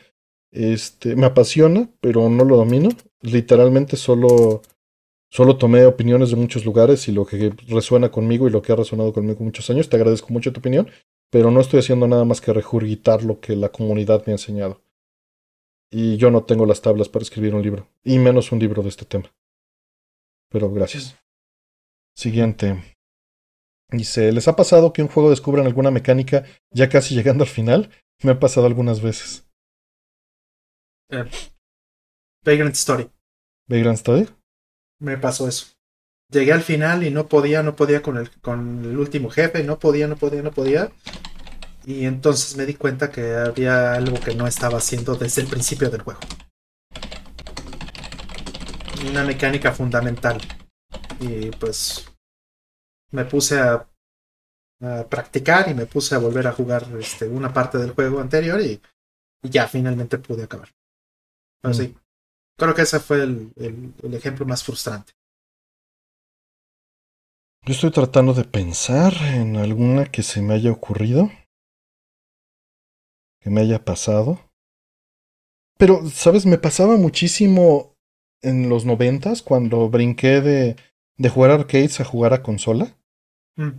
Este, 0.50 1.14
me 1.14 1.26
apasiona, 1.26 1.88
pero 2.00 2.28
no 2.28 2.44
lo 2.44 2.56
domino. 2.56 2.88
Literalmente 3.20 3.96
solo, 3.96 4.62
solo 5.30 5.56
tomé 5.56 5.84
opiniones 5.84 6.30
de 6.30 6.36
muchos 6.36 6.64
lugares 6.64 7.06
y 7.08 7.12
lo 7.12 7.26
que 7.26 7.52
resuena 7.68 8.10
conmigo 8.10 8.48
y 8.48 8.50
lo 8.50 8.62
que 8.62 8.72
ha 8.72 8.76
resonado 8.76 9.12
conmigo 9.12 9.44
muchos 9.44 9.68
años. 9.70 9.88
Te 9.88 9.96
agradezco 9.96 10.32
mucho 10.32 10.52
tu 10.52 10.60
opinión, 10.60 10.90
pero 11.30 11.50
no 11.50 11.60
estoy 11.60 11.80
haciendo 11.80 12.08
nada 12.08 12.24
más 12.24 12.40
que 12.40 12.52
regurgitar 12.52 13.22
lo 13.22 13.40
que 13.40 13.56
la 13.56 13.68
comunidad 13.68 14.24
me 14.26 14.32
ha 14.32 14.36
enseñado. 14.36 14.82
Y 15.92 16.16
yo 16.16 16.30
no 16.30 16.44
tengo 16.44 16.66
las 16.66 16.82
tablas 16.82 17.08
para 17.08 17.24
escribir 17.24 17.54
un 17.54 17.62
libro, 17.62 17.88
y 18.04 18.18
menos 18.18 18.52
un 18.52 18.60
libro 18.60 18.82
de 18.82 18.88
este 18.90 19.04
tema. 19.04 19.32
Pero 20.50 20.70
gracias. 20.70 21.16
Siguiente. 22.16 22.96
Dice, 23.90 24.30
¿les 24.32 24.46
ha 24.46 24.56
pasado 24.56 24.92
que 24.92 25.02
un 25.02 25.08
juego 25.08 25.30
descubran 25.30 25.66
alguna 25.66 25.90
mecánica 25.90 26.44
ya 26.70 26.88
casi 26.88 27.14
llegando 27.14 27.44
al 27.44 27.50
final? 27.50 27.90
Me 28.22 28.32
ha 28.32 28.38
pasado 28.38 28.66
algunas 28.66 29.00
veces. 29.00 29.48
Eh, 31.10 31.24
Vagrant 32.44 32.74
Story. 32.74 33.10
¿Vagrant 33.68 33.96
Story? 33.96 34.28
Me 35.00 35.16
pasó 35.18 35.48
eso. 35.48 35.66
Llegué 36.30 36.52
al 36.52 36.62
final 36.62 37.02
y 37.04 37.10
no 37.10 37.26
podía, 37.26 37.62
no 37.62 37.74
podía 37.74 38.02
con 38.02 38.16
el, 38.16 38.30
con 38.40 38.84
el 38.84 38.98
último 38.98 39.30
jefe, 39.30 39.64
no 39.64 39.78
podía, 39.78 40.06
no 40.06 40.16
podía, 40.16 40.42
no 40.42 40.52
podía. 40.52 40.92
Y 41.84 42.04
entonces 42.04 42.56
me 42.56 42.66
di 42.66 42.74
cuenta 42.74 43.10
que 43.10 43.34
había 43.34 43.94
algo 43.94 44.20
que 44.20 44.34
no 44.34 44.46
estaba 44.46 44.78
haciendo 44.78 45.16
desde 45.16 45.42
el 45.42 45.48
principio 45.48 45.90
del 45.90 46.02
juego. 46.02 46.20
Una 49.08 49.24
mecánica 49.24 49.72
fundamental. 49.72 50.40
Y 51.20 51.50
pues 51.52 52.06
me 53.12 53.24
puse 53.24 53.58
a, 53.58 53.86
practicar 55.10 55.68
y 55.68 55.74
me 55.74 55.84
puse 55.84 56.14
a 56.14 56.18
volver 56.18 56.46
a 56.46 56.52
jugar 56.52 56.86
este, 56.98 57.28
una 57.28 57.52
parte 57.52 57.76
del 57.76 57.90
juego 57.90 58.18
anterior 58.20 58.58
y, 58.62 58.80
ya 59.42 59.68
finalmente 59.68 60.18
pude 60.18 60.44
acabar. 60.44 60.70
Pero 61.62 61.74
sí, 61.74 61.94
creo 62.58 62.74
que 62.74 62.82
ese 62.82 62.98
fue 63.00 63.22
el, 63.22 63.52
el, 63.56 64.14
ejemplo 64.14 64.46
más 64.46 64.64
frustrante. 64.64 65.12
Yo 67.66 67.74
estoy 67.74 67.90
tratando 67.90 68.32
de 68.32 68.44
pensar 68.44 69.14
en 69.34 69.56
alguna 69.56 70.06
que 70.06 70.22
se 70.22 70.40
me 70.40 70.54
haya 70.54 70.72
ocurrido, 70.72 71.30
que 73.40 73.50
me 73.50 73.60
haya 73.60 73.84
pasado. 73.84 74.50
Pero, 75.76 76.08
¿sabes? 76.08 76.46
Me 76.46 76.58
pasaba 76.58 76.96
muchísimo 76.96 77.96
en 78.42 78.68
los 78.68 78.84
noventas 78.84 79.42
cuando 79.42 79.88
brinqué 79.88 80.40
de, 80.40 80.76
de 81.16 81.28
jugar 81.28 81.50
arcades 81.50 82.00
a 82.00 82.04
jugar 82.04 82.32
a 82.32 82.42
consola. 82.42 82.96
Mm. 83.56 83.70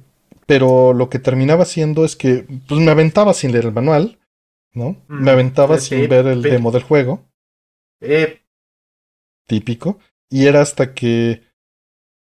Pero 0.45 0.93
lo 0.93 1.09
que 1.09 1.19
terminaba 1.19 1.63
haciendo 1.63 2.05
es 2.05 2.15
que 2.15 2.45
pues, 2.67 2.79
me 2.79 2.91
aventaba 2.91 3.33
sin 3.33 3.51
leer 3.51 3.65
el 3.65 3.73
manual, 3.73 4.19
¿no? 4.73 4.97
Mm. 5.07 5.23
Me 5.23 5.31
aventaba 5.31 5.77
sin 5.77 6.07
ver 6.09 6.27
el 6.27 6.41
demo 6.41 6.71
del 6.71 6.83
juego. 6.83 7.25
Típico. 9.47 9.99
Y 10.29 10.47
era 10.47 10.61
hasta 10.61 10.93
que 10.93 11.41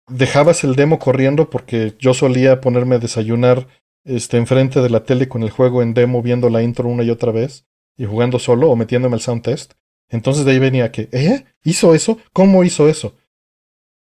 dejabas 0.07 0.63
el 0.63 0.75
demo 0.75 0.99
corriendo 0.99 1.49
porque 1.49 1.95
yo 1.99 2.13
solía 2.13 2.61
ponerme 2.61 2.95
a 2.95 2.99
desayunar 2.99 3.67
este, 4.03 4.37
enfrente 4.37 4.81
de 4.81 4.89
la 4.89 5.03
tele 5.03 5.27
con 5.27 5.43
el 5.43 5.49
juego 5.49 5.81
en 5.81 5.93
demo, 5.93 6.21
viendo 6.21 6.49
la 6.49 6.63
intro 6.63 6.89
una 6.89 7.03
y 7.03 7.09
otra 7.09 7.31
vez 7.31 7.65
y 7.97 8.05
jugando 8.05 8.39
solo 8.39 8.69
o 8.69 8.75
metiéndome 8.75 9.15
el 9.15 9.21
sound 9.21 9.43
test. 9.43 9.73
Entonces 10.11 10.45
de 10.45 10.51
ahí 10.51 10.59
venía 10.59 10.91
que, 10.91 11.09
¿eh? 11.11 11.45
¿Hizo 11.63 11.95
eso? 11.95 12.19
¿Cómo 12.33 12.63
hizo 12.63 12.87
eso? 12.87 13.15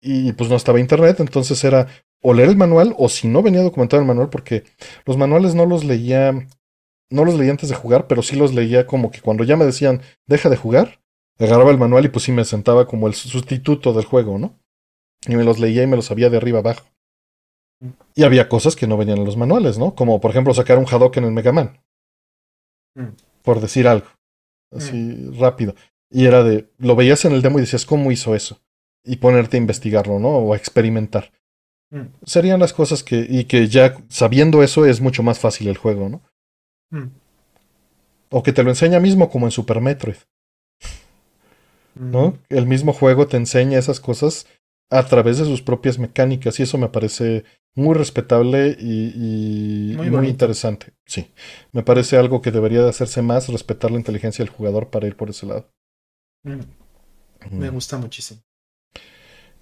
Y 0.01 0.33
pues 0.33 0.49
no 0.49 0.57
estaba 0.57 0.79
internet, 0.79 1.19
entonces 1.19 1.63
era 1.63 1.87
o 2.21 2.33
leer 2.33 2.49
el 2.49 2.57
manual 2.57 2.93
o 2.97 3.09
si 3.09 3.27
no 3.27 3.41
venía 3.41 3.61
documentado 3.61 4.01
el 4.01 4.07
manual 4.07 4.29
porque 4.29 4.63
los 5.05 5.17
manuales 5.17 5.55
no 5.55 5.65
los 5.65 5.83
leía 5.83 6.33
no 7.09 7.25
los 7.25 7.35
leía 7.35 7.51
antes 7.51 7.69
de 7.69 7.75
jugar, 7.75 8.07
pero 8.07 8.23
sí 8.23 8.35
los 8.35 8.53
leía 8.53 8.87
como 8.87 9.11
que 9.11 9.21
cuando 9.21 9.43
ya 9.43 9.55
me 9.55 9.65
decían 9.65 10.01
deja 10.25 10.49
de 10.49 10.57
jugar, 10.57 10.99
agarraba 11.37 11.71
el 11.71 11.77
manual 11.77 12.05
y 12.05 12.09
pues 12.09 12.25
sí 12.25 12.31
me 12.31 12.43
sentaba 12.43 12.87
como 12.87 13.07
el 13.07 13.13
sustituto 13.13 13.93
del 13.93 14.05
juego, 14.05 14.39
¿no? 14.39 14.59
Y 15.27 15.35
me 15.35 15.43
los 15.43 15.59
leía 15.59 15.83
y 15.83 15.87
me 15.87 15.95
los 15.95 16.05
sabía 16.05 16.29
de 16.29 16.37
arriba 16.37 16.59
abajo. 16.59 16.85
Y 18.15 18.23
había 18.23 18.49
cosas 18.49 18.75
que 18.75 18.87
no 18.87 18.97
venían 18.97 19.19
en 19.19 19.25
los 19.25 19.37
manuales, 19.37 19.77
¿no? 19.77 19.93
Como 19.93 20.19
por 20.19 20.31
ejemplo 20.31 20.53
sacar 20.53 20.77
un 20.77 20.85
Hadouken 20.85 21.23
en 21.23 21.29
el 21.29 21.35
Mega 21.35 21.51
Man. 21.51 21.79
Mm. 22.95 23.15
Por 23.43 23.59
decir 23.59 23.87
algo. 23.87 24.07
Así 24.71 24.95
mm. 24.95 25.39
rápido. 25.39 25.75
Y 26.13 26.27
era 26.27 26.43
de, 26.43 26.69
lo 26.77 26.95
veías 26.95 27.25
en 27.25 27.33
el 27.33 27.41
demo 27.41 27.57
y 27.57 27.61
decías, 27.61 27.85
¿cómo 27.85 28.11
hizo 28.11 28.35
eso? 28.35 28.61
Y 29.03 29.15
ponerte 29.15 29.57
a 29.57 29.59
investigarlo, 29.59 30.19
¿no? 30.19 30.29
O 30.29 30.53
a 30.53 30.57
experimentar. 30.57 31.31
Mm. 31.89 32.05
Serían 32.23 32.59
las 32.59 32.71
cosas 32.71 33.03
que, 33.03 33.25
y 33.27 33.45
que 33.45 33.67
ya 33.67 33.97
sabiendo 34.09 34.61
eso 34.61 34.85
es 34.85 35.01
mucho 35.01 35.23
más 35.23 35.39
fácil 35.39 35.67
el 35.67 35.77
juego, 35.77 36.09
¿no? 36.09 36.21
Mm. 36.91 37.09
O 38.29 38.43
que 38.43 38.53
te 38.53 38.61
lo 38.61 38.69
enseña 38.69 38.99
mismo 38.99 39.29
como 39.31 39.47
en 39.47 39.51
Super 39.51 39.81
Metroid. 39.81 40.17
¿No? 41.95 42.29
Mm. 42.29 42.39
El 42.49 42.67
mismo 42.67 42.93
juego 42.93 43.27
te 43.27 43.37
enseña 43.37 43.79
esas 43.79 43.99
cosas 43.99 44.45
a 44.91 45.03
través 45.07 45.39
de 45.39 45.45
sus 45.45 45.63
propias 45.63 45.97
mecánicas 45.97 46.59
y 46.59 46.63
eso 46.63 46.77
me 46.77 46.89
parece 46.89 47.43
muy 47.73 47.95
respetable 47.95 48.77
y, 48.79 49.95
muy, 49.97 50.27
interesante. 50.27 50.93
Sí, 51.07 51.31
me 51.71 51.81
parece 51.81 52.17
algo 52.17 52.41
que 52.41 52.51
debería 52.51 52.83
de 52.83 52.89
hacerse 52.89 53.23
más, 53.23 53.49
respetar 53.49 53.89
la 53.89 53.97
inteligencia 53.97 54.45
del 54.45 54.53
jugador 54.53 54.91
para 54.91 55.07
ir 55.07 55.15
por 55.15 55.31
ese 55.31 55.47
lado. 55.47 55.71
Me 56.43 57.69
gusta 57.69 57.97
muchísimo. 57.97 58.41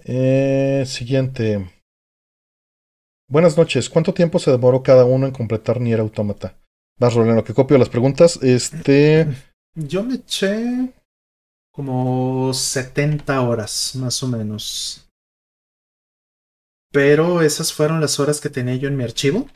Eh, 0.04 0.84
siguiente. 0.88 1.70
Buenas 3.28 3.58
noches. 3.58 3.90
¿Cuánto 3.90 4.14
tiempo 4.14 4.40
se 4.40 4.52
demoró 4.52 4.82
cada 4.82 5.06
uno 5.06 5.28
en 5.28 5.32
completar 5.32 5.80
Nier 5.80 6.00
Automata? 6.00 6.58
Vas, 6.98 7.16
lo 7.16 7.44
que 7.44 7.54
copio 7.54 7.78
las 7.78 7.90
preguntas. 7.90 8.38
Este. 8.42 9.28
Yo 9.76 10.04
me 10.04 10.16
eché 10.16 10.94
como 11.72 12.54
70 12.54 13.42
horas, 13.42 13.96
más 13.96 14.22
o 14.24 14.28
menos. 14.28 15.08
Pero 16.92 17.42
esas 17.42 17.72
fueron 17.72 18.02
las 18.02 18.20
horas 18.20 18.42
que 18.42 18.50
tenía 18.50 18.76
yo 18.76 18.88
en 18.88 18.98
mi 18.98 19.04
archivo. 19.04 19.48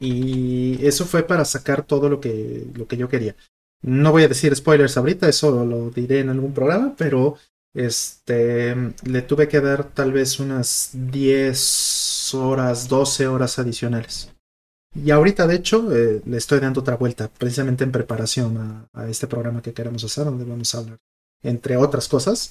Y 0.00 0.84
eso 0.84 1.04
fue 1.04 1.22
para 1.22 1.44
sacar 1.44 1.84
todo 1.84 2.08
lo 2.08 2.20
que, 2.20 2.66
lo 2.74 2.86
que 2.88 2.96
yo 2.96 3.08
quería. 3.08 3.36
No 3.82 4.12
voy 4.12 4.24
a 4.24 4.28
decir 4.28 4.54
spoilers 4.54 4.96
ahorita, 4.96 5.28
eso 5.28 5.64
lo 5.64 5.90
diré 5.90 6.20
en 6.20 6.30
algún 6.30 6.52
programa, 6.52 6.94
pero 6.96 7.36
este 7.74 8.74
le 9.04 9.22
tuve 9.22 9.48
que 9.48 9.60
dar 9.60 9.84
tal 9.84 10.12
vez 10.12 10.40
unas 10.40 10.90
10 10.92 12.34
horas, 12.34 12.88
12 12.88 13.26
horas 13.28 13.58
adicionales. 13.58 14.32
Y 14.94 15.10
ahorita, 15.10 15.46
de 15.46 15.56
hecho, 15.56 15.94
eh, 15.94 16.22
le 16.24 16.36
estoy 16.36 16.60
dando 16.60 16.80
otra 16.80 16.96
vuelta, 16.96 17.28
precisamente 17.28 17.84
en 17.84 17.92
preparación 17.92 18.88
a, 18.92 19.08
este 19.08 19.26
programa 19.26 19.62
que 19.62 19.72
queremos 19.74 20.02
hacer, 20.02 20.24
donde 20.24 20.44
vamos 20.44 20.74
a 20.74 20.78
hablar, 20.78 20.98
entre 21.42 21.76
otras 21.76 22.08
cosas, 22.08 22.50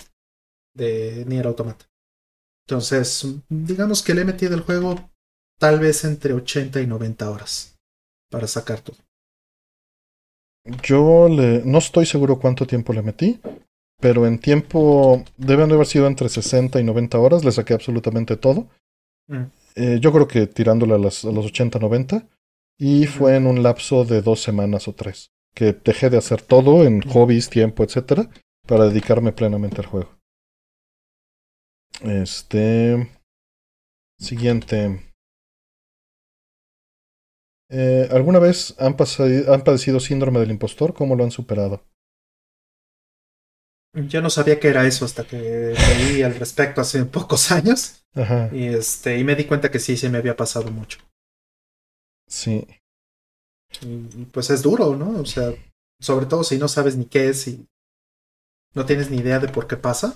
de 0.73 1.25
Nier 1.27 1.47
Automata. 1.47 1.85
Entonces, 2.65 3.27
digamos 3.49 4.03
que 4.03 4.13
le 4.13 4.21
he 4.21 4.25
metido 4.25 4.53
el 4.53 4.61
juego 4.61 5.09
tal 5.59 5.79
vez 5.79 6.03
entre 6.03 6.33
80 6.33 6.79
y 6.81 6.87
90 6.87 7.29
horas 7.29 7.75
para 8.29 8.47
sacar 8.47 8.81
todo. 8.81 8.97
Yo 10.83 11.29
le, 11.29 11.61
no 11.65 11.77
estoy 11.77 12.05
seguro 12.05 12.39
cuánto 12.39 12.65
tiempo 12.65 12.93
le 12.93 13.01
metí, 13.01 13.39
pero 13.99 14.25
en 14.27 14.39
tiempo 14.39 15.23
deben 15.37 15.69
de 15.69 15.75
haber 15.75 15.87
sido 15.87 16.07
entre 16.07 16.29
60 16.29 16.79
y 16.79 16.83
90 16.83 17.17
horas, 17.17 17.45
le 17.45 17.51
saqué 17.51 17.73
absolutamente 17.73 18.35
todo. 18.37 18.67
Mm. 19.27 19.43
Eh, 19.75 19.99
yo 20.01 20.11
creo 20.11 20.27
que 20.27 20.47
tirándole 20.47 20.95
a, 20.95 20.97
las, 20.97 21.23
a 21.23 21.31
los 21.31 21.45
80-90. 21.45 22.27
Y 22.79 23.07
fue 23.07 23.35
en 23.35 23.47
un 23.47 23.63
lapso 23.63 24.05
de 24.05 24.21
dos 24.21 24.41
semanas 24.41 24.87
o 24.87 24.93
tres. 24.93 25.31
Que 25.55 25.73
dejé 25.73 26.09
de 26.09 26.17
hacer 26.17 26.41
todo 26.41 26.83
en 26.83 27.01
hobbies, 27.01 27.49
tiempo, 27.49 27.83
etcétera, 27.83 28.29
para 28.67 28.85
dedicarme 28.85 29.31
plenamente 29.31 29.81
al 29.81 29.87
juego. 29.87 30.09
Este. 32.03 33.09
Siguiente. 34.19 35.06
Eh, 37.69 38.07
¿Alguna 38.11 38.39
vez 38.39 38.75
han, 38.79 38.95
han 39.47 39.63
padecido 39.63 39.99
síndrome 39.99 40.39
del 40.39 40.51
impostor? 40.51 40.93
¿Cómo 40.93 41.15
lo 41.15 41.23
han 41.23 41.31
superado? 41.31 41.83
Yo 43.93 44.21
no 44.21 44.29
sabía 44.29 44.59
que 44.59 44.67
era 44.67 44.85
eso 44.85 45.05
hasta 45.05 45.25
que 45.25 45.37
leí 45.97 46.21
al 46.21 46.35
respecto 46.35 46.81
hace 46.81 47.03
pocos 47.05 47.51
años. 47.51 48.03
Y, 48.51 48.65
este, 48.65 49.17
y 49.19 49.23
me 49.23 49.35
di 49.35 49.45
cuenta 49.45 49.69
que 49.69 49.79
sí, 49.79 49.95
se 49.97 50.09
me 50.09 50.17
había 50.17 50.35
pasado 50.35 50.71
mucho. 50.71 50.99
Sí. 52.27 52.67
Y, 53.81 54.25
pues 54.25 54.49
es 54.49 54.63
duro, 54.63 54.95
¿no? 54.95 55.19
O 55.19 55.25
sea, 55.25 55.53
sobre 55.99 56.25
todo 56.25 56.43
si 56.43 56.57
no 56.57 56.67
sabes 56.67 56.95
ni 56.95 57.05
qué 57.05 57.29
es 57.29 57.47
y 57.47 57.67
no 58.73 58.85
tienes 58.85 59.11
ni 59.11 59.17
idea 59.17 59.39
de 59.39 59.49
por 59.49 59.67
qué 59.67 59.77
pasa, 59.77 60.15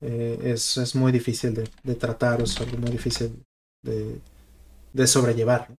eh, 0.00 0.38
es, 0.44 0.76
es, 0.76 0.94
muy 0.94 1.10
difícil 1.12 1.54
de, 1.54 1.68
de, 1.82 1.94
tratar, 1.94 2.40
es 2.40 2.58
algo 2.60 2.78
muy 2.78 2.90
difícil 2.90 3.44
de, 3.82 4.20
de 4.92 5.06
sobrellevar. 5.06 5.74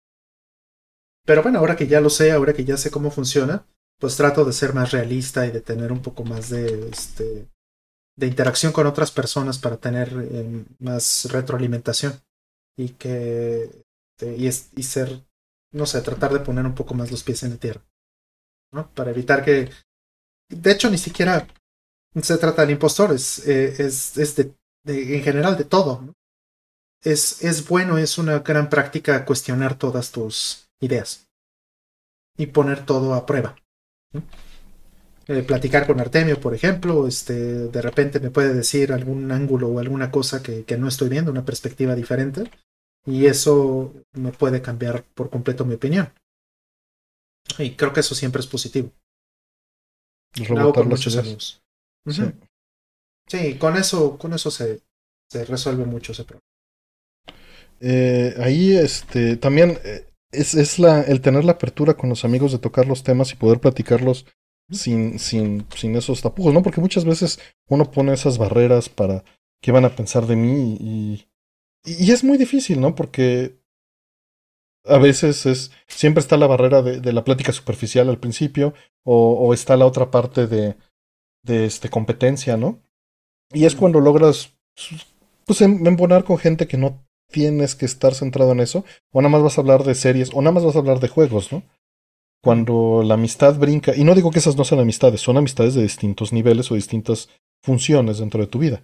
Pero 1.26 1.42
bueno, 1.42 1.58
ahora 1.58 1.76
que 1.76 1.86
ya 1.86 2.00
lo 2.00 2.10
sé, 2.10 2.32
ahora 2.32 2.52
que 2.52 2.64
ya 2.64 2.76
sé 2.76 2.90
cómo 2.90 3.10
funciona, 3.10 3.66
pues 3.98 4.16
trato 4.16 4.44
de 4.44 4.52
ser 4.52 4.74
más 4.74 4.90
realista 4.90 5.46
y 5.46 5.50
de 5.50 5.60
tener 5.60 5.92
un 5.92 6.00
poco 6.00 6.24
más 6.24 6.48
de, 6.48 6.88
este, 6.88 7.48
de 8.16 8.26
interacción 8.26 8.72
con 8.72 8.86
otras 8.86 9.10
personas 9.10 9.58
para 9.58 9.76
tener 9.76 10.08
eh, 10.30 10.64
más 10.78 11.28
retroalimentación 11.30 12.20
y 12.76 12.90
que 12.90 13.84
este, 14.20 14.36
y, 14.36 14.46
es, 14.46 14.70
y 14.76 14.82
ser, 14.82 15.24
no 15.72 15.86
sé, 15.86 16.00
tratar 16.02 16.32
de 16.32 16.40
poner 16.40 16.66
un 16.66 16.74
poco 16.74 16.94
más 16.94 17.10
los 17.10 17.22
pies 17.22 17.42
en 17.42 17.50
la 17.50 17.56
tierra. 17.56 17.82
Para 18.94 19.10
evitar 19.10 19.44
que, 19.44 19.70
de 20.48 20.70
hecho, 20.70 20.90
ni 20.90 20.98
siquiera 20.98 21.46
se 22.20 22.38
trata 22.38 22.62
del 22.62 22.72
impostor, 22.72 23.12
es, 23.12 23.46
eh, 23.48 23.74
es, 23.78 24.16
es 24.18 24.36
de, 24.36 24.54
en 24.86 25.22
general 25.22 25.56
de 25.56 25.64
todo. 25.64 26.14
Es, 27.02 27.42
es 27.42 27.66
bueno, 27.66 27.96
es 27.98 28.18
una 28.18 28.40
gran 28.40 28.68
práctica 28.68 29.24
cuestionar 29.24 29.76
todas 29.76 30.10
tus 30.10 30.69
ideas 30.80 31.28
y 32.36 32.46
poner 32.46 32.86
todo 32.86 33.14
a 33.14 33.26
prueba. 33.26 33.56
Eh, 35.28 35.42
platicar 35.42 35.86
con 35.86 36.00
Artemio, 36.00 36.40
por 36.40 36.54
ejemplo, 36.54 37.06
este, 37.06 37.34
de 37.68 37.82
repente 37.82 38.18
me 38.18 38.30
puede 38.30 38.52
decir 38.52 38.92
algún 38.92 39.30
ángulo 39.30 39.68
o 39.68 39.78
alguna 39.78 40.10
cosa 40.10 40.42
que, 40.42 40.64
que 40.64 40.76
no 40.76 40.88
estoy 40.88 41.08
viendo, 41.08 41.30
una 41.30 41.44
perspectiva 41.44 41.94
diferente, 41.94 42.50
y 43.06 43.26
eso 43.26 43.94
me 44.12 44.32
puede 44.32 44.60
cambiar 44.60 45.04
por 45.14 45.30
completo 45.30 45.64
mi 45.64 45.74
opinión. 45.74 46.12
Y 47.58 47.76
creo 47.76 47.92
que 47.92 48.00
eso 48.00 48.14
siempre 48.14 48.40
es 48.40 48.46
positivo. 48.46 48.92
Rebotar 50.34 50.86
los 50.86 51.06
muchos 51.06 51.60
Sí. 53.28 53.58
con 53.58 53.76
eso, 53.76 54.18
con 54.18 54.32
eso 54.32 54.50
se, 54.50 54.80
se 55.30 55.44
resuelve 55.44 55.84
mucho 55.84 56.12
ese 56.12 56.24
problema. 56.24 56.40
Eh, 57.80 58.34
ahí 58.38 58.76
este 58.76 59.36
también 59.36 59.78
eh, 59.84 60.09
es, 60.32 60.54
es 60.54 60.78
la, 60.78 61.02
el 61.02 61.20
tener 61.20 61.44
la 61.44 61.52
apertura 61.52 61.94
con 61.94 62.08
los 62.08 62.24
amigos 62.24 62.52
de 62.52 62.58
tocar 62.58 62.86
los 62.86 63.02
temas 63.02 63.32
y 63.32 63.36
poder 63.36 63.60
platicarlos 63.60 64.26
sin, 64.70 65.18
sin, 65.18 65.66
sin 65.74 65.96
esos 65.96 66.22
tapujos, 66.22 66.54
¿no? 66.54 66.62
Porque 66.62 66.80
muchas 66.80 67.04
veces 67.04 67.40
uno 67.68 67.90
pone 67.90 68.12
esas 68.12 68.38
barreras 68.38 68.88
para 68.88 69.24
qué 69.60 69.72
van 69.72 69.84
a 69.84 69.94
pensar 69.94 70.26
de 70.26 70.36
mí 70.36 70.76
y, 70.80 71.28
y 71.84 72.12
es 72.12 72.24
muy 72.24 72.38
difícil, 72.38 72.80
¿no? 72.80 72.94
Porque 72.94 73.58
a 74.86 74.98
veces 74.98 75.44
es 75.46 75.72
siempre 75.86 76.20
está 76.20 76.36
la 76.36 76.46
barrera 76.46 76.82
de, 76.82 77.00
de 77.00 77.12
la 77.12 77.24
plática 77.24 77.52
superficial 77.52 78.08
al 78.08 78.18
principio 78.18 78.72
o, 79.04 79.32
o, 79.32 79.52
está 79.52 79.76
la 79.76 79.86
otra 79.86 80.10
parte 80.10 80.46
de, 80.46 80.76
de 81.42 81.66
este, 81.66 81.90
competencia, 81.90 82.56
¿no? 82.56 82.80
Y 83.52 83.64
es 83.64 83.74
cuando 83.74 84.00
logras 84.00 84.54
pues 85.44 85.60
em, 85.62 85.86
embonar 85.86 86.24
con 86.24 86.38
gente 86.38 86.66
que 86.66 86.78
no 86.78 87.04
tienes 87.30 87.74
que 87.74 87.86
estar 87.86 88.14
centrado 88.14 88.52
en 88.52 88.60
eso, 88.60 88.84
o 89.12 89.20
nada 89.20 89.30
más 89.30 89.42
vas 89.42 89.58
a 89.58 89.60
hablar 89.60 89.84
de 89.84 89.94
series, 89.94 90.30
o 90.34 90.42
nada 90.42 90.52
más 90.52 90.64
vas 90.64 90.76
a 90.76 90.80
hablar 90.80 91.00
de 91.00 91.08
juegos, 91.08 91.52
¿no? 91.52 91.62
Cuando 92.42 93.02
la 93.04 93.14
amistad 93.14 93.58
brinca, 93.58 93.94
y 93.94 94.04
no 94.04 94.14
digo 94.14 94.30
que 94.30 94.38
esas 94.38 94.56
no 94.56 94.64
sean 94.64 94.80
amistades, 94.80 95.20
son 95.20 95.36
amistades 95.36 95.74
de 95.74 95.82
distintos 95.82 96.32
niveles 96.32 96.70
o 96.70 96.74
distintas 96.74 97.28
funciones 97.62 98.18
dentro 98.18 98.40
de 98.40 98.46
tu 98.46 98.58
vida. 98.58 98.82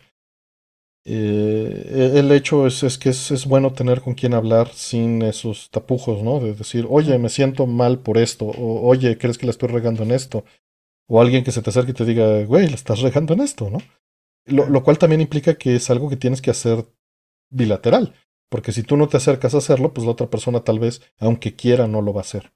Eh, 1.08 2.14
el 2.16 2.32
hecho 2.32 2.66
es, 2.66 2.98
que 2.98 3.10
es, 3.10 3.46
bueno 3.46 3.72
tener 3.72 4.00
con 4.00 4.14
quien 4.14 4.34
hablar 4.34 4.72
sin 4.72 5.22
esos 5.22 5.70
tapujos, 5.70 6.22
¿no? 6.24 6.40
De 6.40 6.52
decir, 6.52 6.84
oye, 6.90 7.16
me 7.18 7.28
siento 7.28 7.68
mal 7.68 8.00
por 8.00 8.18
esto, 8.18 8.46
o 8.46 8.86
oye, 8.86 9.16
¿crees 9.16 9.38
que 9.38 9.46
la 9.46 9.52
estoy 9.52 9.68
regando 9.68 10.02
en 10.02 10.10
esto? 10.10 10.44
O 11.08 11.20
alguien 11.20 11.44
que 11.44 11.52
se 11.52 11.62
te 11.62 11.70
acerque 11.70 11.92
y 11.92 11.94
te 11.94 12.04
diga, 12.04 12.44
güey, 12.44 12.68
la 12.68 12.74
estás 12.74 13.00
regando 13.02 13.34
en 13.34 13.40
esto, 13.40 13.70
¿no? 13.70 13.78
Lo 14.46 14.82
cual 14.82 14.98
también 14.98 15.20
implica 15.20 15.54
que 15.54 15.76
es 15.76 15.90
algo 15.90 16.08
que 16.08 16.16
tienes 16.16 16.42
que 16.42 16.50
hacer 16.50 16.84
bilateral, 17.50 18.12
porque 18.48 18.72
si 18.72 18.82
tú 18.82 18.96
no 18.96 19.08
te 19.08 19.16
acercas 19.16 19.54
a 19.54 19.58
hacerlo, 19.58 19.92
pues 19.92 20.04
la 20.04 20.12
otra 20.12 20.28
persona 20.28 20.60
tal 20.60 20.78
vez, 20.78 21.02
aunque 21.18 21.54
quiera, 21.54 21.86
no 21.86 22.02
lo 22.02 22.12
va 22.12 22.20
a 22.20 22.22
hacer. 22.22 22.52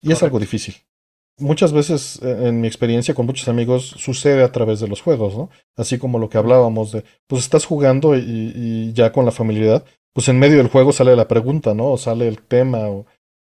Y 0.00 0.08
Correcto. 0.08 0.12
es 0.12 0.22
algo 0.22 0.38
difícil 0.38 0.74
muchas 1.38 1.72
veces 1.72 2.20
eh, 2.22 2.48
en 2.48 2.60
mi 2.60 2.66
experiencia 2.66 3.14
con 3.14 3.26
muchos 3.26 3.48
amigos 3.48 3.86
sucede 3.96 4.42
a 4.42 4.52
través 4.52 4.80
de 4.80 4.88
los 4.88 5.00
juegos, 5.00 5.36
¿no? 5.36 5.50
Así 5.76 5.98
como 5.98 6.18
lo 6.18 6.28
que 6.28 6.38
hablábamos 6.38 6.92
de, 6.92 7.04
pues 7.26 7.42
estás 7.42 7.64
jugando 7.64 8.16
y, 8.16 8.22
y 8.54 8.92
ya 8.92 9.12
con 9.12 9.24
la 9.24 9.32
familiaridad, 9.32 9.84
pues 10.12 10.28
en 10.28 10.38
medio 10.38 10.58
del 10.58 10.68
juego 10.68 10.92
sale 10.92 11.16
la 11.16 11.28
pregunta, 11.28 11.74
¿no? 11.74 11.92
O 11.92 11.98
sale 11.98 12.28
el 12.28 12.42
tema, 12.42 12.88
o, 12.88 13.06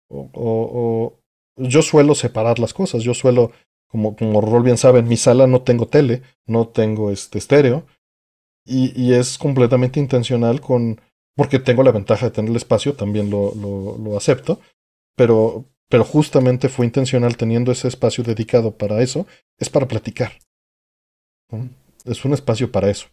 o, 0.09 0.31
o, 0.35 1.21
yo 1.57 1.83
suelo 1.83 2.15
separar 2.15 2.59
las 2.59 2.75
cosas, 2.75 3.03
yo 3.03 3.15
suelo, 3.15 3.53
como, 3.89 4.17
como 4.17 4.41
Rol 4.41 4.63
bien 4.63 4.77
sabe, 4.77 4.99
en 4.99 5.09
mi 5.09 5.17
sala 5.17 5.47
no 5.47 5.63
tengo 5.63 5.87
tele, 5.87 6.23
no 6.47 6.69
tengo 6.69 7.11
este 7.11 7.39
estéreo, 7.39 7.87
y, 8.65 9.01
y 9.01 9.15
es 9.15 9.39
completamente 9.39 10.01
intencional 10.01 10.61
con, 10.61 11.01
porque 11.37 11.59
tengo 11.59 11.83
la 11.83 11.93
ventaja 11.93 12.27
de 12.27 12.33
tener 12.33 12.51
el 12.51 12.57
espacio, 12.57 12.95
también 12.95 13.31
lo, 13.31 13.55
lo, 13.55 14.17
acepto, 14.17 14.59
pero, 15.15 15.67
pero 15.89 16.03
justamente 16.03 16.69
fue 16.69 16.87
intencional 16.87 17.37
teniendo 17.37 17.71
ese 17.71 17.89
espacio 17.89 18.25
dedicado 18.25 18.77
para 18.77 19.03
eso, 19.03 19.27
es 19.59 19.69
para 19.69 19.87
platicar. 19.87 20.33
Es 22.05 22.25
un 22.25 22.33
espacio 22.33 22.73
para 22.73 22.91
eso. 22.91 23.09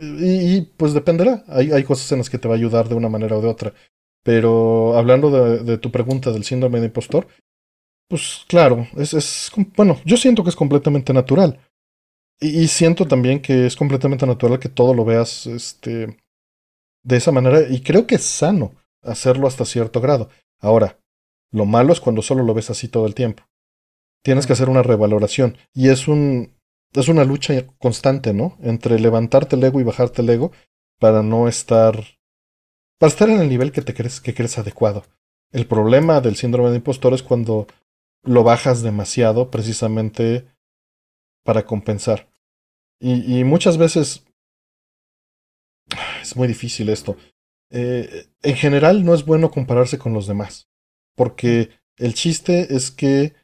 Y, 0.00 0.62
pues 0.62 0.94
dependerá, 0.94 1.44
hay, 1.46 1.72
hay 1.72 1.84
cosas 1.84 2.10
en 2.12 2.18
las 2.18 2.30
que 2.30 2.38
te 2.38 2.48
va 2.48 2.54
a 2.54 2.58
ayudar 2.58 2.88
de 2.88 2.94
una 2.94 3.08
manera 3.08 3.36
o 3.36 3.42
de 3.42 3.48
otra. 3.48 3.74
Pero 4.22 4.96
hablando 4.96 5.30
de, 5.30 5.62
de 5.62 5.78
tu 5.78 5.92
pregunta 5.92 6.32
del 6.32 6.44
síndrome 6.44 6.80
de 6.80 6.86
impostor, 6.86 7.28
pues 8.08 8.44
claro, 8.48 8.86
es, 8.96 9.14
es, 9.14 9.50
bueno, 9.76 10.00
yo 10.04 10.16
siento 10.16 10.42
que 10.42 10.50
es 10.50 10.56
completamente 10.56 11.12
natural. 11.12 11.60
Y, 12.40 12.62
y, 12.62 12.68
siento 12.68 13.06
también 13.06 13.40
que 13.40 13.66
es 13.66 13.76
completamente 13.76 14.26
natural 14.26 14.58
que 14.58 14.68
todo 14.68 14.92
lo 14.92 15.04
veas 15.04 15.46
este, 15.46 16.16
de 17.06 17.16
esa 17.16 17.32
manera. 17.32 17.62
Y 17.70 17.80
creo 17.80 18.06
que 18.06 18.16
es 18.16 18.24
sano 18.24 18.74
hacerlo 19.02 19.46
hasta 19.46 19.64
cierto 19.64 20.00
grado. 20.00 20.28
Ahora, 20.60 20.98
lo 21.52 21.64
malo 21.64 21.92
es 21.92 22.00
cuando 22.00 22.20
solo 22.20 22.42
lo 22.42 22.52
ves 22.52 22.70
así 22.70 22.88
todo 22.88 23.06
el 23.06 23.14
tiempo. 23.14 23.44
Tienes 24.22 24.46
que 24.46 24.52
hacer 24.52 24.68
una 24.68 24.82
revaloración. 24.82 25.56
Y 25.72 25.88
es 25.88 26.08
un. 26.08 26.52
es 26.92 27.08
una 27.08 27.24
lucha 27.24 27.66
constante, 27.78 28.34
¿no? 28.34 28.58
Entre 28.60 28.98
levantarte 28.98 29.56
el 29.56 29.64
ego 29.64 29.80
y 29.80 29.84
bajarte 29.84 30.22
el 30.22 30.30
ego 30.30 30.52
para 30.98 31.22
no 31.22 31.48
estar. 31.48 32.04
para 32.98 33.08
estar 33.08 33.30
en 33.30 33.40
el 33.40 33.48
nivel 33.48 33.70
que 33.72 33.82
te 33.82 33.94
crees, 33.94 34.20
que 34.20 34.34
crees 34.34 34.58
adecuado. 34.58 35.04
El 35.52 35.66
problema 35.66 36.20
del 36.20 36.34
síndrome 36.36 36.70
de 36.70 36.76
impostor 36.76 37.14
es 37.14 37.22
cuando 37.22 37.68
lo 38.24 38.42
bajas 38.42 38.82
demasiado 38.82 39.50
precisamente 39.50 40.44
para 41.44 41.64
compensar. 41.64 42.28
Y, 42.98 43.38
y 43.38 43.44
muchas 43.44 43.78
veces. 43.78 44.24
Es 46.26 46.36
muy 46.36 46.48
difícil 46.48 46.88
esto. 46.88 47.16
Eh, 47.70 48.26
en 48.42 48.56
general 48.56 49.04
no 49.04 49.14
es 49.14 49.24
bueno 49.24 49.50
compararse 49.50 49.96
con 49.96 50.12
los 50.12 50.26
demás, 50.26 50.68
porque 51.14 51.70
el 51.96 52.14
chiste 52.14 52.74
es 52.74 52.90
que 52.90 53.34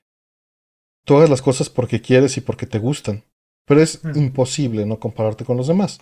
tú 1.04 1.16
hagas 1.16 1.30
las 1.30 1.42
cosas 1.42 1.70
porque 1.70 2.00
quieres 2.00 2.36
y 2.36 2.40
porque 2.40 2.66
te 2.66 2.80
gustan, 2.80 3.24
pero 3.66 3.80
es 3.80 4.04
mm. 4.04 4.18
imposible 4.18 4.84
no 4.84 4.98
compararte 4.98 5.44
con 5.44 5.56
los 5.56 5.68
demás. 5.68 6.00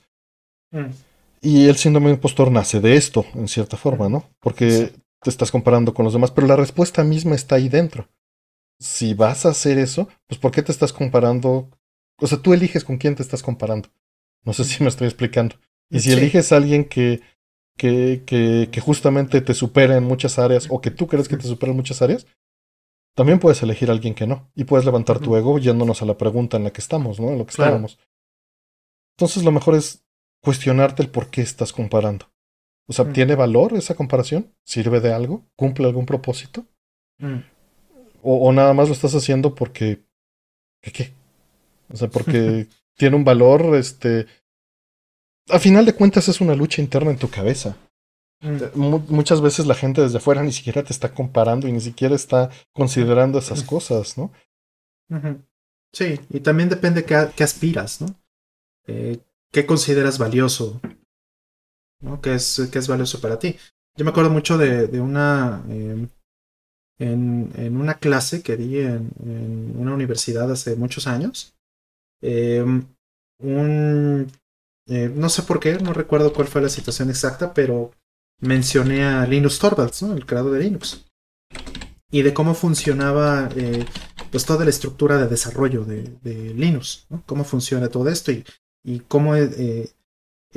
Mm. 0.70 0.90
Y 1.42 1.68
el 1.68 1.76
síndrome 1.76 2.08
de 2.08 2.14
impostor 2.14 2.50
nace 2.50 2.80
de 2.80 2.96
esto, 2.96 3.26
en 3.34 3.48
cierta 3.48 3.76
forma, 3.76 4.08
¿no? 4.08 4.24
Porque 4.40 4.70
sí. 4.70 4.92
te 5.20 5.30
estás 5.30 5.50
comparando 5.50 5.92
con 5.92 6.04
los 6.04 6.14
demás, 6.14 6.30
pero 6.30 6.46
la 6.46 6.56
respuesta 6.56 7.04
misma 7.04 7.34
está 7.34 7.56
ahí 7.56 7.68
dentro. 7.68 8.08
Si 8.78 9.12
vas 9.12 9.44
a 9.44 9.50
hacer 9.50 9.78
eso, 9.78 10.08
pues 10.26 10.40
¿por 10.40 10.50
qué 10.50 10.62
te 10.62 10.72
estás 10.72 10.94
comparando? 10.94 11.68
O 12.18 12.26
sea, 12.26 12.38
tú 12.38 12.54
eliges 12.54 12.84
con 12.84 12.96
quién 12.96 13.14
te 13.14 13.22
estás 13.22 13.42
comparando. 13.42 13.90
No 14.44 14.54
sé 14.54 14.64
si 14.64 14.82
me 14.82 14.88
estoy 14.88 15.06
explicando. 15.06 15.56
Y 15.90 16.00
si 16.00 16.10
sí. 16.10 16.16
eliges 16.16 16.52
a 16.52 16.56
alguien 16.56 16.84
que 16.84 17.20
que, 17.80 18.24
que, 18.26 18.68
que, 18.70 18.80
justamente 18.82 19.40
te 19.40 19.54
supera 19.54 19.96
en 19.96 20.04
muchas 20.04 20.38
áreas 20.38 20.66
o 20.68 20.82
que 20.82 20.90
tú 20.90 21.06
crees 21.06 21.28
que 21.28 21.38
te 21.38 21.48
supera 21.48 21.70
en 21.70 21.76
muchas 21.78 22.02
áreas, 22.02 22.26
también 23.16 23.38
puedes 23.38 23.62
elegir 23.62 23.88
a 23.88 23.92
alguien 23.92 24.14
que 24.14 24.26
no. 24.26 24.50
Y 24.54 24.64
puedes 24.64 24.84
levantar 24.84 25.18
tu 25.18 25.34
ego 25.34 25.58
yéndonos 25.58 26.02
a 26.02 26.04
la 26.04 26.18
pregunta 26.18 26.58
en 26.58 26.64
la 26.64 26.72
que 26.72 26.82
estamos, 26.82 27.18
¿no? 27.18 27.30
En 27.30 27.38
lo 27.38 27.46
que 27.46 27.54
claro. 27.54 27.70
estábamos. 27.70 27.98
Entonces 29.16 29.44
lo 29.44 29.50
mejor 29.50 29.76
es 29.76 30.04
cuestionarte 30.42 31.02
el 31.02 31.08
por 31.08 31.30
qué 31.30 31.40
estás 31.40 31.72
comparando. 31.72 32.26
O 32.86 32.92
sea, 32.92 33.06
mm. 33.06 33.12
¿tiene 33.14 33.34
valor 33.34 33.72
esa 33.72 33.94
comparación? 33.94 34.54
¿Sirve 34.62 35.00
de 35.00 35.14
algo? 35.14 35.46
¿Cumple 35.56 35.86
algún 35.86 36.04
propósito? 36.04 36.66
Mm. 37.18 37.38
O, 38.22 38.48
o, 38.48 38.52
nada 38.52 38.74
más 38.74 38.88
lo 38.88 38.94
estás 38.94 39.14
haciendo 39.14 39.54
porque... 39.54 40.04
¿Qué? 40.82 40.92
qué? 40.92 41.14
O 41.90 41.96
sea, 41.96 42.08
porque 42.08 42.66
tiene 42.98 43.16
un 43.16 43.24
valor, 43.24 43.74
este, 43.74 44.26
a 45.52 45.58
final 45.58 45.84
de 45.84 45.94
cuentas 45.94 46.28
es 46.28 46.40
una 46.40 46.54
lucha 46.54 46.82
interna 46.82 47.10
en 47.10 47.18
tu 47.18 47.28
cabeza. 47.28 47.76
Mm. 48.40 48.94
Muchas 49.08 49.40
veces 49.40 49.66
la 49.66 49.74
gente 49.74 50.00
desde 50.00 50.18
afuera 50.18 50.42
ni 50.42 50.52
siquiera 50.52 50.82
te 50.82 50.92
está 50.92 51.12
comparando 51.12 51.68
y 51.68 51.72
ni 51.72 51.80
siquiera 51.80 52.14
está 52.14 52.50
considerando 52.72 53.38
esas 53.38 53.62
cosas, 53.62 54.16
¿no? 54.16 54.32
Sí, 55.92 56.20
y 56.30 56.40
también 56.40 56.68
depende 56.68 57.04
qué, 57.04 57.28
qué 57.36 57.44
aspiras, 57.44 58.00
¿no? 58.00 58.14
Eh, 58.86 59.18
¿Qué 59.52 59.66
consideras 59.66 60.18
valioso? 60.18 60.80
¿no? 62.00 62.20
¿Qué, 62.20 62.34
es, 62.34 62.68
¿Qué 62.72 62.78
es 62.78 62.88
valioso 62.88 63.20
para 63.20 63.38
ti? 63.38 63.56
Yo 63.96 64.04
me 64.04 64.10
acuerdo 64.10 64.30
mucho 64.30 64.56
de, 64.56 64.86
de 64.86 65.00
una... 65.00 65.64
Eh, 65.68 66.06
en, 67.00 67.50
en, 67.56 67.76
una 67.76 67.94
clase 67.94 68.42
que 68.42 68.56
di 68.56 68.78
en, 68.78 69.10
en, 69.24 69.74
una 69.76 69.94
universidad 69.94 70.50
hace 70.52 70.76
muchos 70.76 71.06
años, 71.06 71.54
eh, 72.20 72.62
un 73.42 74.30
eh, 74.90 75.08
no 75.14 75.28
sé 75.28 75.42
por 75.42 75.60
qué, 75.60 75.78
no 75.78 75.92
recuerdo 75.92 76.32
cuál 76.32 76.48
fue 76.48 76.60
la 76.60 76.68
situación 76.68 77.10
exacta, 77.10 77.54
pero 77.54 77.92
mencioné 78.40 79.04
a 79.04 79.24
Linus 79.24 79.60
Torvalds, 79.60 80.02
el 80.02 80.26
creador 80.26 80.52
de 80.52 80.64
Linux. 80.64 81.06
y 82.10 82.22
de 82.22 82.34
cómo 82.34 82.54
funcionaba 82.54 83.48
eh, 83.54 83.84
pues 84.32 84.44
toda 84.44 84.64
la 84.64 84.70
estructura 84.70 85.16
de 85.16 85.28
desarrollo 85.28 85.84
de, 85.84 86.54
Linux, 86.54 87.06
cómo 87.24 87.44
funciona 87.44 87.88
todo 87.88 88.08
esto 88.08 88.32
y, 88.32 88.44
y 88.84 88.98
cómo 89.00 89.36
eh, 89.36 89.90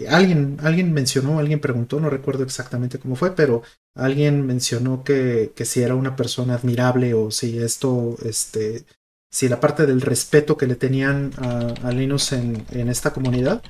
alguien, 0.10 0.58
alguien 0.64 0.92
mencionó, 0.94 1.38
alguien 1.38 1.60
preguntó, 1.60 2.00
no 2.00 2.10
recuerdo 2.10 2.44
exactamente 2.44 2.98
cómo 2.98 3.16
fue, 3.16 3.36
pero 3.36 3.62
alguien 3.94 4.48
mencionó 4.48 5.04
que, 5.04 5.54
que 5.56 5.66
si 5.66 5.82
era 5.84 5.94
una 5.94 6.16
persona 6.16 6.56
admirable 6.56 7.14
o 7.14 7.30
si 7.30 7.60
esto, 7.60 8.18
este, 8.26 8.86
si 9.30 9.48
la 9.48 9.60
parte 9.60 9.86
del 9.86 10.02
respeto 10.02 10.58
que 10.58 10.66
le 10.66 10.76
tenían 10.76 11.34
a, 11.38 11.92
Linux 11.92 12.32
en, 12.32 12.66
en, 12.72 12.90
esta 12.90 13.14
comunidad 13.14 13.62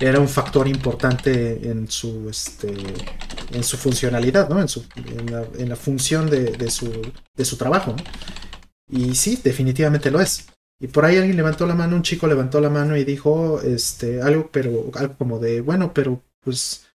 era 0.00 0.20
un 0.20 0.28
factor 0.28 0.68
importante 0.68 1.68
en 1.68 1.90
su, 1.90 2.28
este, 2.28 2.72
en 3.52 3.64
su 3.64 3.76
funcionalidad, 3.76 4.48
¿no? 4.48 4.60
En, 4.60 4.68
su, 4.68 4.84
en, 4.96 5.68
la, 5.68 5.76
función 5.76 6.30
de, 6.30 6.52
de, 6.52 6.70
su, 6.70 7.12
de 7.34 7.44
su 7.44 7.56
trabajo. 7.56 7.96
Y 8.88 9.14
sí, 9.14 9.40
definitivamente 9.42 10.10
lo 10.10 10.20
es. 10.20 10.46
Y 10.80 10.88
por 10.88 11.04
ahí 11.04 11.16
alguien 11.16 11.36
levantó 11.36 11.66
la 11.66 11.74
mano, 11.74 11.96
un 11.96 12.02
chico 12.02 12.26
levantó 12.26 12.60
la 12.60 12.70
mano 12.70 12.96
y 12.96 13.04
dijo 13.04 13.60
este, 13.62 14.22
algo, 14.22 14.48
pero 14.52 14.90
algo 14.94 15.16
como 15.16 15.38
de, 15.40 15.60
bueno, 15.60 15.92
pero 15.92 16.22
pues 16.40 16.86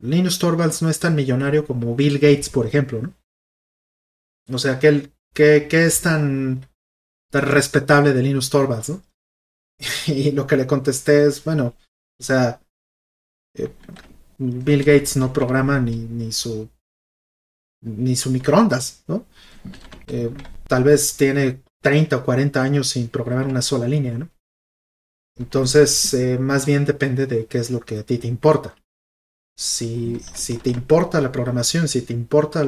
Linus 0.00 0.38
Torvalds 0.40 0.82
no 0.82 0.90
es 0.90 0.98
tan 0.98 1.14
millonario 1.14 1.64
como 1.64 1.94
Bill 1.94 2.18
Gates, 2.18 2.50
por 2.50 2.66
ejemplo, 2.66 3.00
¿no? 3.00 3.14
O 4.52 4.58
sea, 4.58 4.80
¿qué, 4.80 5.12
qué, 5.32 5.68
qué 5.70 5.86
es 5.86 6.00
tan, 6.00 6.68
tan 7.30 7.42
respetable 7.42 8.12
de 8.12 8.22
Linus 8.22 8.50
Torvalds, 8.50 8.88
¿no? 8.88 9.02
Y 10.08 10.32
lo 10.32 10.46
que 10.48 10.56
le 10.56 10.66
contesté 10.66 11.26
es, 11.26 11.44
bueno, 11.44 11.74
o 12.22 12.24
sea, 12.24 12.62
eh, 13.56 13.74
Bill 14.38 14.84
Gates 14.84 15.16
no 15.16 15.32
programa 15.32 15.80
ni, 15.80 15.96
ni 15.96 16.30
su 16.30 16.68
ni 17.84 18.14
su 18.14 18.30
microondas, 18.30 19.02
¿no? 19.08 19.26
Eh, 20.06 20.30
tal 20.68 20.84
vez 20.84 21.16
tiene 21.16 21.62
30 21.82 22.18
o 22.18 22.24
40 22.24 22.62
años 22.62 22.88
sin 22.90 23.08
programar 23.08 23.46
una 23.46 23.60
sola 23.60 23.88
línea, 23.88 24.16
¿no? 24.16 24.30
Entonces, 25.36 26.14
eh, 26.14 26.38
más 26.38 26.64
bien 26.64 26.84
depende 26.84 27.26
de 27.26 27.46
qué 27.46 27.58
es 27.58 27.72
lo 27.72 27.80
que 27.80 27.98
a 27.98 28.02
ti 28.04 28.18
te 28.18 28.28
importa. 28.28 28.76
Si, 29.58 30.20
si 30.32 30.58
te 30.58 30.70
importa 30.70 31.20
la 31.20 31.32
programación, 31.32 31.88
si 31.88 32.02
te 32.02 32.12
importa 32.12 32.62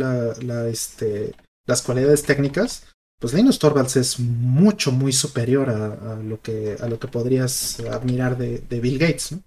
este, 0.69 1.33
las 1.65 1.83
cualidades 1.83 2.25
técnicas, 2.25 2.94
pues 3.25 3.33
Linus 3.33 3.59
Torvalds 3.59 3.97
es 3.97 4.21
mucho, 4.21 4.93
muy 4.93 5.11
superior 5.11 5.71
a, 5.71 6.17
lo, 6.17 6.43
que, 6.43 6.77
a 6.79 6.87
lo 6.87 6.99
que 6.99 7.09
podrías 7.09 7.81
admirar 7.81 8.37
de, 8.37 8.59
de 8.59 8.81
Bill 8.81 8.99
Gates. 8.99 9.33
¿no? 9.33 9.43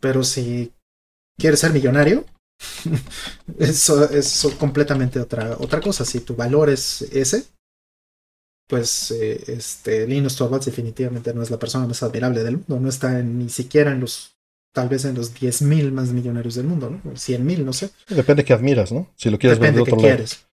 Pero 0.00 0.24
si 0.24 0.72
quieres 1.38 1.60
ser 1.60 1.74
millonario, 1.74 2.24
eso 3.58 4.08
es 4.08 4.48
completamente 4.58 5.20
otra, 5.20 5.58
otra 5.58 5.82
cosa. 5.82 6.06
Si 6.06 6.20
tu 6.20 6.34
valor 6.34 6.70
es 6.70 7.02
ese, 7.02 7.44
pues 8.66 9.10
eh, 9.10 9.44
este, 9.46 10.06
Linus 10.06 10.36
Torvalds 10.36 10.64
definitivamente 10.64 11.34
no 11.34 11.42
es 11.42 11.50
la 11.50 11.58
persona 11.58 11.86
más 11.86 12.02
admirable 12.02 12.42
del 12.42 12.56
mundo, 12.56 12.80
no 12.80 12.88
está 12.88 13.20
ni 13.20 13.50
siquiera 13.50 13.92
en 13.92 14.00
los, 14.00 14.38
tal 14.72 14.88
vez 14.88 15.04
en 15.04 15.16
los 15.16 15.34
10.000 15.34 15.92
más 15.92 16.12
millonarios 16.12 16.54
del 16.54 16.64
mundo, 16.64 16.88
¿no? 16.88 17.12
100.000, 17.12 17.58
no 17.58 17.74
sé. 17.74 17.90
Depende 18.08 18.42
que 18.42 18.54
admiras, 18.54 18.90
¿no? 18.90 19.12
Si 19.16 19.28
lo 19.28 19.38
quieres 19.38 19.58
depende 19.58 19.80
ver 19.80 19.86
de 19.86 19.92
otro 19.92 20.02
quieres. 20.02 20.46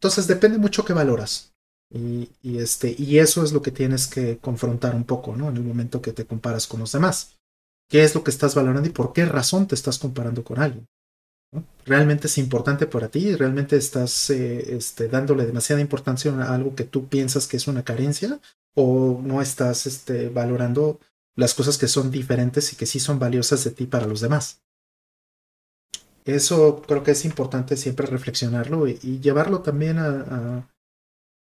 Entonces 0.00 0.26
depende 0.26 0.58
mucho 0.58 0.84
que 0.84 0.92
valoras. 0.92 1.52
Y, 1.90 2.30
y, 2.42 2.58
este, 2.58 2.94
y 2.98 3.18
eso 3.18 3.44
es 3.44 3.52
lo 3.52 3.62
que 3.62 3.70
tienes 3.70 4.06
que 4.06 4.38
confrontar 4.38 4.94
un 4.94 5.04
poco, 5.04 5.36
¿no? 5.36 5.48
En 5.48 5.56
el 5.56 5.62
momento 5.62 6.02
que 6.02 6.12
te 6.12 6.26
comparas 6.26 6.66
con 6.66 6.80
los 6.80 6.92
demás. 6.92 7.36
¿Qué 7.88 8.02
es 8.02 8.14
lo 8.14 8.24
que 8.24 8.30
estás 8.30 8.54
valorando 8.54 8.88
y 8.88 8.92
por 8.92 9.12
qué 9.12 9.24
razón 9.26 9.68
te 9.68 9.74
estás 9.74 9.98
comparando 9.98 10.42
con 10.42 10.58
alguien? 10.58 10.86
¿Realmente 11.84 12.26
es 12.26 12.38
importante 12.38 12.86
para 12.86 13.08
ti? 13.08 13.36
¿Realmente 13.36 13.76
estás 13.76 14.30
eh, 14.30 14.74
este, 14.76 15.08
dándole 15.08 15.46
demasiada 15.46 15.80
importancia 15.80 16.32
a 16.32 16.54
algo 16.54 16.74
que 16.74 16.84
tú 16.84 17.08
piensas 17.08 17.46
que 17.46 17.58
es 17.58 17.68
una 17.68 17.84
carencia? 17.84 18.40
¿O 18.74 19.20
no 19.22 19.40
estás 19.40 19.86
este, 19.86 20.30
valorando 20.30 20.98
las 21.36 21.54
cosas 21.54 21.78
que 21.78 21.86
son 21.86 22.10
diferentes 22.10 22.72
y 22.72 22.76
que 22.76 22.86
sí 22.86 22.98
son 22.98 23.18
valiosas 23.18 23.62
de 23.64 23.70
ti 23.70 23.86
para 23.86 24.06
los 24.06 24.20
demás? 24.20 24.63
Eso 26.24 26.82
creo 26.82 27.02
que 27.02 27.10
es 27.10 27.24
importante 27.24 27.76
siempre 27.76 28.06
reflexionarlo 28.06 28.88
y, 28.88 29.20
llevarlo 29.20 29.60
también 29.60 29.98
a, 29.98 30.70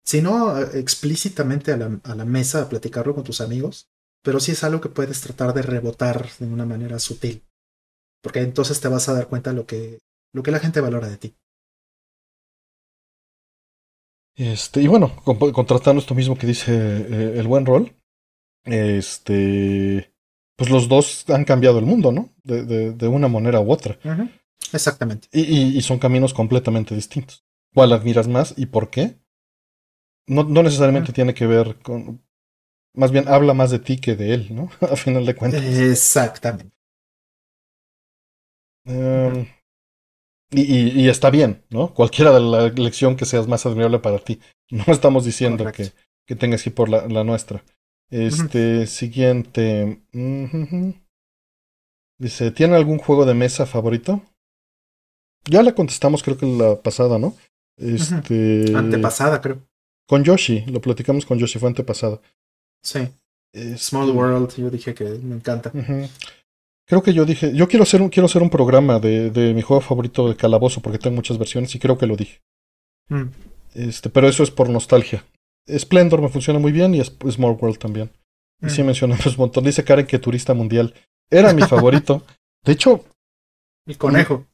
si 0.06 0.22
no 0.22 0.60
explícitamente 0.60 1.72
a 1.72 1.78
la, 1.78 2.00
a 2.04 2.16
la 2.16 2.26
mesa, 2.26 2.64
a 2.64 2.70
platicarlo 2.70 3.16
con 3.16 3.24
tus 3.24 3.40
amigos, 3.40 3.88
pero 4.22 4.40
sí 4.40 4.52
es 4.52 4.64
algo 4.64 4.82
que 4.82 4.90
puedes 4.90 5.22
tratar 5.22 5.54
de 5.54 5.62
rebotar 5.62 6.30
de 6.40 6.48
una 6.48 6.66
manera 6.66 7.00
sutil 7.00 7.44
porque 8.24 8.40
entonces 8.40 8.80
te 8.80 8.88
vas 8.88 9.08
a 9.10 9.14
dar 9.14 9.28
cuenta 9.28 9.52
de 9.52 9.58
lo 9.58 9.66
que, 9.68 10.00
lo 10.34 10.42
que 10.42 10.52
la 10.52 10.60
gente 10.60 10.80
valora 10.80 11.10
de 11.10 11.18
ti. 11.18 11.36
Este, 14.36 14.82
y 14.82 14.88
bueno, 14.88 15.16
contratando 15.24 16.00
esto 16.00 16.16
mismo 16.16 16.36
que 16.36 16.48
dice 16.48 16.72
eh, 16.74 17.34
el 17.38 17.48
buen 17.48 17.68
rol, 17.68 17.94
este, 18.64 20.12
pues 20.56 20.72
los 20.72 20.88
dos 20.88 21.30
han 21.30 21.44
cambiado 21.44 21.78
el 21.78 21.86
mundo, 21.86 22.12
¿no? 22.12 22.30
De, 22.44 22.64
de, 22.64 22.94
de 22.94 23.08
una 23.08 23.28
manera 23.28 23.60
u 23.60 23.72
otra. 23.72 24.00
Exactamente. 24.72 25.28
Y, 25.32 25.78
y, 25.78 25.82
son 25.82 26.00
caminos 26.00 26.34
completamente 26.34 26.96
distintos. 26.96 27.46
¿Cuál 27.74 27.94
admiras 27.94 28.28
más 28.28 28.54
y 28.58 28.68
por 28.68 28.90
qué? 28.90 29.20
No, 30.28 30.44
no 30.44 30.64
necesariamente 30.64 31.14
tiene 31.14 31.34
que 31.34 31.46
ver 31.46 31.78
con. 31.82 32.24
Más 32.96 33.12
bien 33.12 33.28
habla 33.28 33.54
más 33.54 33.72
de 33.72 33.80
ti 33.80 33.98
que 33.98 34.16
de 34.16 34.34
él, 34.34 34.56
¿no? 34.56 34.70
A 34.82 34.96
final 34.96 35.26
de 35.26 35.36
cuentas. 35.36 35.64
Exactamente. 35.64 36.76
Em, 38.86 39.48
y, 40.52 41.02
y, 41.02 41.10
está 41.10 41.30
bien, 41.30 41.64
¿no? 41.70 41.94
Cualquiera 41.94 42.32
de 42.32 42.40
la 42.40 42.66
elección 42.66 43.16
que 43.16 43.26
seas 43.26 43.48
más 43.48 43.66
admirable 43.66 44.00
para 44.00 44.20
ti. 44.20 44.40
No 44.70 44.86
estamos 44.88 45.26
diciendo 45.26 45.72
que, 45.72 45.92
que, 46.26 46.36
tengas 46.36 46.64
que 46.64 46.70
ir 46.70 46.76
por 46.76 46.90
la, 46.90 47.08
la 47.08 47.24
nuestra. 47.24 47.64
Este, 48.10 48.86
siguiente. 48.86 50.04
Dice, 52.20 52.52
¿tiene 52.52 52.76
algún 52.76 53.00
juego 53.00 53.26
de 53.26 53.34
mesa 53.34 53.66
favorito? 53.66 54.22
Ya 55.46 55.64
la 55.64 55.74
contestamos, 55.74 56.24
creo 56.24 56.38
que 56.38 56.46
la 56.46 56.82
pasada, 56.82 57.18
¿no? 57.18 57.36
Este. 57.78 58.66
Antepasada, 58.76 59.42
creo. 59.42 59.60
Con 60.08 60.24
Yoshi, 60.24 60.66
lo 60.68 60.82
platicamos 60.82 61.26
con 61.26 61.40
Yoshi, 61.40 61.60
fue 61.60 61.70
antepasada. 61.70 62.20
Sí. 62.82 63.10
Small 63.78 64.12
World, 64.12 64.56
yo 64.56 64.70
dije 64.70 64.94
que 64.94 65.06
me 65.06 65.36
encanta. 65.36 65.72
Creo 66.86 67.02
que 67.02 67.14
yo 67.14 67.26
dije, 67.26 67.56
yo 67.56 67.68
quiero 67.68 67.84
hacer 67.84 68.02
un, 68.02 68.10
quiero 68.10 68.26
hacer 68.26 68.42
un 68.42 68.50
programa 68.50 69.00
de, 69.00 69.30
de 69.30 69.54
mi 69.54 69.62
juego 69.62 69.82
favorito 69.82 70.28
de 70.28 70.36
Calabozo, 70.36 70.82
porque 70.82 71.00
tengo 71.00 71.16
muchas 71.16 71.38
versiones 71.38 71.74
y 71.76 71.80
creo 71.80 71.98
que 71.98 72.08
lo 72.08 72.16
dije. 72.16 72.42
Mm. 73.10 73.30
Este, 73.76 74.10
pero 74.10 74.28
eso 74.28 74.44
es 74.44 74.52
por 74.52 74.70
nostalgia. 74.70 75.24
Splendor 75.68 76.22
me 76.22 76.30
funciona 76.30 76.60
muy 76.60 76.72
bien 76.72 76.94
y 76.94 77.04
Small 77.04 77.58
World 77.60 77.78
también. 77.78 78.12
Y 78.62 78.70
sí 78.70 78.84
mm. 78.84 78.86
mencionamos 78.86 79.26
un 79.26 79.38
montón. 79.38 79.64
Dice 79.64 79.84
Karen 79.84 80.06
que 80.06 80.20
Turista 80.20 80.54
Mundial 80.54 80.94
era 81.30 81.54
mi 81.54 81.62
favorito. 81.64 82.24
De 82.64 82.74
hecho... 82.74 83.04
Mi 83.86 83.96
conejo. 83.96 84.46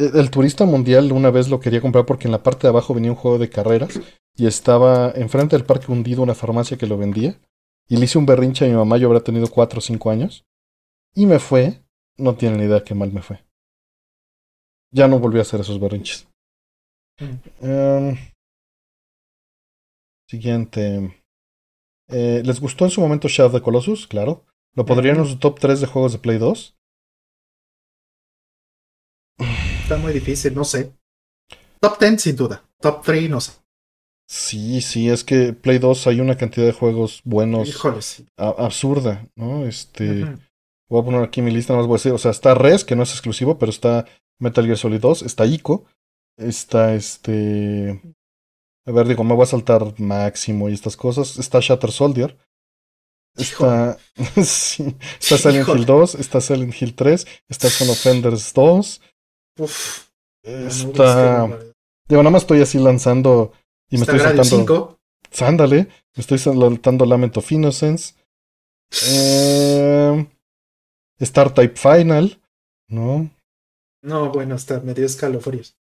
El, 0.00 0.30
Turista 0.30 0.64
Mundial 0.64 1.12
una 1.12 1.30
vez 1.30 1.48
lo 1.48 1.60
quería 1.60 1.82
comprar 1.82 2.06
porque 2.06 2.26
en 2.26 2.32
la 2.32 2.42
parte 2.42 2.62
de 2.62 2.68
abajo 2.68 2.94
venía 2.94 3.10
un 3.10 3.16
juego 3.16 3.38
de 3.38 3.50
carreras 3.50 4.00
y 4.34 4.46
estaba 4.46 5.12
enfrente 5.14 5.56
del 5.56 5.66
parque 5.66 5.92
hundido 5.92 6.22
una 6.22 6.34
farmacia 6.34 6.78
que 6.78 6.86
lo 6.86 6.96
vendía. 6.96 7.38
Y 7.88 7.96
le 7.96 8.04
hice 8.04 8.18
un 8.18 8.24
berrinche 8.24 8.64
a 8.64 8.68
mi 8.68 8.74
mamá, 8.74 8.96
yo 8.96 9.08
habría 9.08 9.22
tenido 9.22 9.48
cuatro 9.48 9.78
o 9.78 9.82
cinco 9.82 10.10
años. 10.10 10.44
Y 11.14 11.26
me 11.26 11.38
fue, 11.38 11.82
no 12.16 12.36
tienen 12.36 12.62
idea 12.62 12.84
qué 12.84 12.94
mal 12.94 13.12
me 13.12 13.20
fue. 13.20 13.44
Ya 14.92 15.08
no 15.08 15.18
volví 15.18 15.38
a 15.38 15.42
hacer 15.42 15.60
esos 15.60 15.78
berrinches. 15.78 16.28
Mm. 17.18 17.66
Em, 17.66 18.16
siguiente. 20.28 21.22
Eh, 22.08 22.42
¿Les 22.44 22.60
gustó 22.60 22.84
en 22.84 22.90
su 22.90 23.00
momento 23.00 23.28
Shadow 23.28 23.48
of 23.48 23.54
the 23.54 23.62
Colossus? 23.62 24.06
Claro. 24.06 24.44
¿Lo 24.74 24.86
podrían 24.86 25.18
en 25.18 25.26
su 25.26 25.38
top 25.38 25.58
3 25.58 25.80
de 25.80 25.86
juegos 25.86 26.12
de 26.12 26.18
Play 26.18 26.38
2? 26.38 26.76
Está 29.90 30.00
muy 30.00 30.12
difícil, 30.12 30.54
no 30.54 30.62
sé. 30.62 30.92
Top 31.80 31.98
10 31.98 32.22
sin 32.22 32.36
duda. 32.36 32.62
Top 32.80 33.02
3 33.04 33.28
no 33.28 33.40
sé. 33.40 33.54
Sí, 34.24 34.82
sí, 34.82 35.10
es 35.10 35.24
que 35.24 35.52
Play 35.52 35.80
2 35.80 36.06
hay 36.06 36.20
una 36.20 36.36
cantidad 36.36 36.64
de 36.64 36.72
juegos 36.72 37.22
buenos. 37.24 37.68
Híjoles. 37.68 38.22
absurda, 38.36 39.26
¿no? 39.34 39.66
Este. 39.66 40.26
Voy 40.88 41.00
a 41.00 41.04
poner 41.04 41.24
aquí 41.24 41.42
mi 41.42 41.50
lista, 41.50 41.74
más 41.74 41.88
voy 41.88 41.94
a 41.94 41.98
decir, 41.98 42.12
o 42.12 42.18
sea, 42.18 42.30
está 42.30 42.54
Res, 42.54 42.84
que 42.84 42.94
no 42.94 43.02
es 43.02 43.10
exclusivo, 43.10 43.58
pero 43.58 43.70
está 43.70 44.06
Metal 44.38 44.64
Gear 44.64 44.78
Solid 44.78 45.00
2, 45.00 45.22
está 45.22 45.44
Ico, 45.44 45.84
está 46.36 46.94
este... 46.94 48.00
A 48.86 48.92
ver, 48.92 49.08
digo, 49.08 49.24
me 49.24 49.34
voy 49.34 49.42
a 49.42 49.46
saltar 49.46 49.98
Máximo 49.98 50.68
y 50.68 50.74
estas 50.74 50.96
cosas. 50.96 51.36
Está 51.36 51.58
Shatter 51.58 51.90
Soldier. 51.90 52.38
Está, 53.36 53.98
sí, 54.44 54.94
está 55.18 55.36
Silent 55.36 55.68
Hill 55.68 55.84
2, 55.84 56.14
está 56.14 56.40
Silent 56.40 56.80
Hill 56.80 56.94
3, 56.94 57.26
está 57.48 57.68
Son 57.68 57.90
Offenders 57.90 58.54
2. 58.54 59.00
Uf, 59.58 60.08
está... 60.42 61.46
Digo, 62.08 62.22
nada 62.22 62.30
más 62.30 62.42
estoy 62.42 62.60
así 62.60 62.78
lanzando 62.78 63.52
y 63.90 63.96
me 63.96 64.02
estoy 64.02 64.18
saltando... 64.18 64.98
Sándale, 65.30 65.88
me 66.16 66.20
estoy 66.20 66.38
saltando 66.38 67.06
Lament 67.06 67.36
of 67.36 67.52
Innocence. 67.52 68.14
Eh... 69.06 70.26
Star 71.20 71.52
Type 71.52 71.76
Final, 71.76 72.40
¿no? 72.88 73.30
No, 74.02 74.32
bueno, 74.32 74.54
está 74.54 74.80
medio 74.80 75.04
escalofríos. 75.04 75.76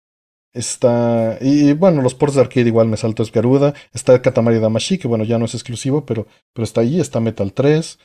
Está. 0.53 1.38
Y, 1.39 1.73
bueno, 1.73 2.02
los 2.02 2.15
ports 2.15 2.35
de 2.35 2.41
arcade 2.41 2.68
igual 2.68 2.88
me 2.88 2.98
salto 2.98 3.22
es 3.22 3.31
Garuda. 3.31 3.76
Está 3.94 4.19
Katamari 4.22 4.60
Damashi, 4.60 4.98
que 4.98 5.07
bueno, 5.07 5.23
ya 5.23 5.38
no 5.38 5.45
es 5.45 5.53
exclusivo, 5.53 6.06
pero, 6.06 6.26
pero 6.53 6.64
está 6.64 6.81
ahí. 6.81 6.99
Está 6.99 7.19
Metal 7.19 7.53
3. 7.53 7.99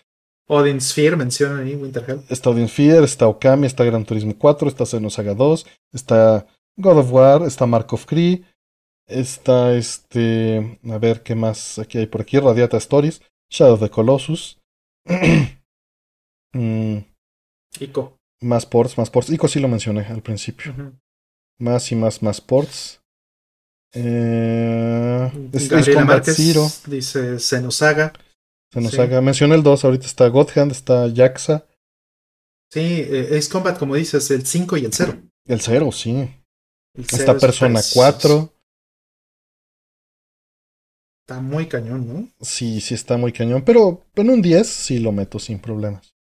Odin 0.48 0.80
Sphere 0.80 1.16
menciona 1.16 1.60
ahí 1.60 1.74
Winterhell. 1.74 2.22
Está 2.28 2.50
Odin 2.50 2.68
Sphere, 2.68 3.04
está 3.04 3.28
Okami, 3.28 3.66
está 3.66 3.84
Gran 3.84 4.04
Turismo 4.04 4.34
4, 4.36 4.68
está 4.68 4.84
Xenosaga 4.84 5.34
2, 5.34 5.66
está 5.92 6.46
God 6.76 6.98
of 6.98 7.12
War, 7.12 7.42
está 7.42 7.66
Mark 7.66 7.92
of 7.92 8.06
Cree, 8.06 8.42
está 9.06 9.74
este. 9.74 10.78
A 10.90 10.98
ver 10.98 11.22
qué 11.22 11.34
más 11.34 11.78
aquí 11.78 11.98
hay 11.98 12.06
por 12.06 12.20
aquí. 12.20 12.38
Radiata 12.38 12.76
Stories, 12.76 13.22
Shadow 13.50 13.74
of 13.74 13.80
the 13.80 13.90
Colossus. 13.90 14.58
mm, 16.52 16.98
Ico. 17.80 18.16
Más 18.40 18.66
ports, 18.66 18.98
más 18.98 19.10
ports. 19.10 19.30
Ico 19.30 19.48
sí 19.48 19.60
lo 19.60 19.68
mencioné 19.68 20.06
al 20.06 20.22
principio. 20.22 20.74
Más 21.58 21.92
y 21.92 21.96
más, 21.96 22.22
más 22.22 22.40
ports. 22.40 23.00
Eh, 23.94 25.30
Space 25.52 25.94
Combat 25.94 26.24
Zero. 26.24 26.66
Dice 26.86 27.38
Xenosaga. 27.38 28.12
Xenosaga. 28.72 29.18
Sí. 29.18 29.24
Mencioné 29.24 29.54
el 29.54 29.62
2, 29.62 29.84
ahorita 29.84 30.06
está 30.06 30.28
Godhand, 30.28 30.72
está 30.72 31.12
Jaxa. 31.14 31.66
Sí, 32.70 32.80
eh, 33.06 33.36
Ace 33.36 33.50
Combat, 33.50 33.78
como 33.78 33.94
dices, 33.94 34.30
el 34.30 34.46
5 34.46 34.78
y 34.78 34.84
el 34.86 34.92
0. 34.92 35.18
El 35.46 35.60
0, 35.60 35.92
sí. 35.92 36.10
El 36.94 37.04
está 37.04 37.36
Persona 37.36 37.80
4. 37.92 38.52
Está 41.22 41.40
muy 41.40 41.66
cañón, 41.66 42.08
¿no? 42.08 42.28
Sí, 42.40 42.80
sí 42.80 42.94
está 42.94 43.16
muy 43.16 43.32
cañón, 43.32 43.62
pero 43.62 44.04
en 44.16 44.30
un 44.30 44.42
10 44.42 44.66
sí 44.66 44.98
lo 44.98 45.12
meto 45.12 45.38
sin 45.38 45.58
problemas. 45.58 46.14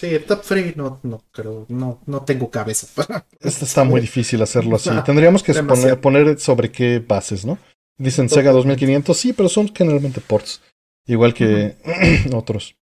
Sí, 0.00 0.16
top 0.26 0.42
free 0.42 0.74
no, 0.76 1.00
no 1.02 1.24
creo, 1.32 1.66
no, 1.68 2.00
no 2.06 2.22
tengo 2.22 2.50
cabeza 2.50 2.86
para. 2.94 3.26
Esto 3.40 3.64
está 3.64 3.82
muy 3.84 4.00
difícil 4.00 4.40
hacerlo 4.40 4.76
así. 4.76 4.90
Tendríamos 5.04 5.42
que 5.42 5.52
poner, 5.54 6.00
poner, 6.00 6.38
sobre 6.38 6.70
qué 6.70 7.00
bases, 7.00 7.44
¿no? 7.44 7.58
Dicen 7.98 8.28
Sega 8.28 8.52
2500, 8.52 9.16
sí, 9.16 9.32
pero 9.32 9.48
son 9.48 9.74
generalmente 9.74 10.20
ports. 10.20 10.62
Igual 11.08 11.34
que 11.34 11.76
otros. 12.32 12.76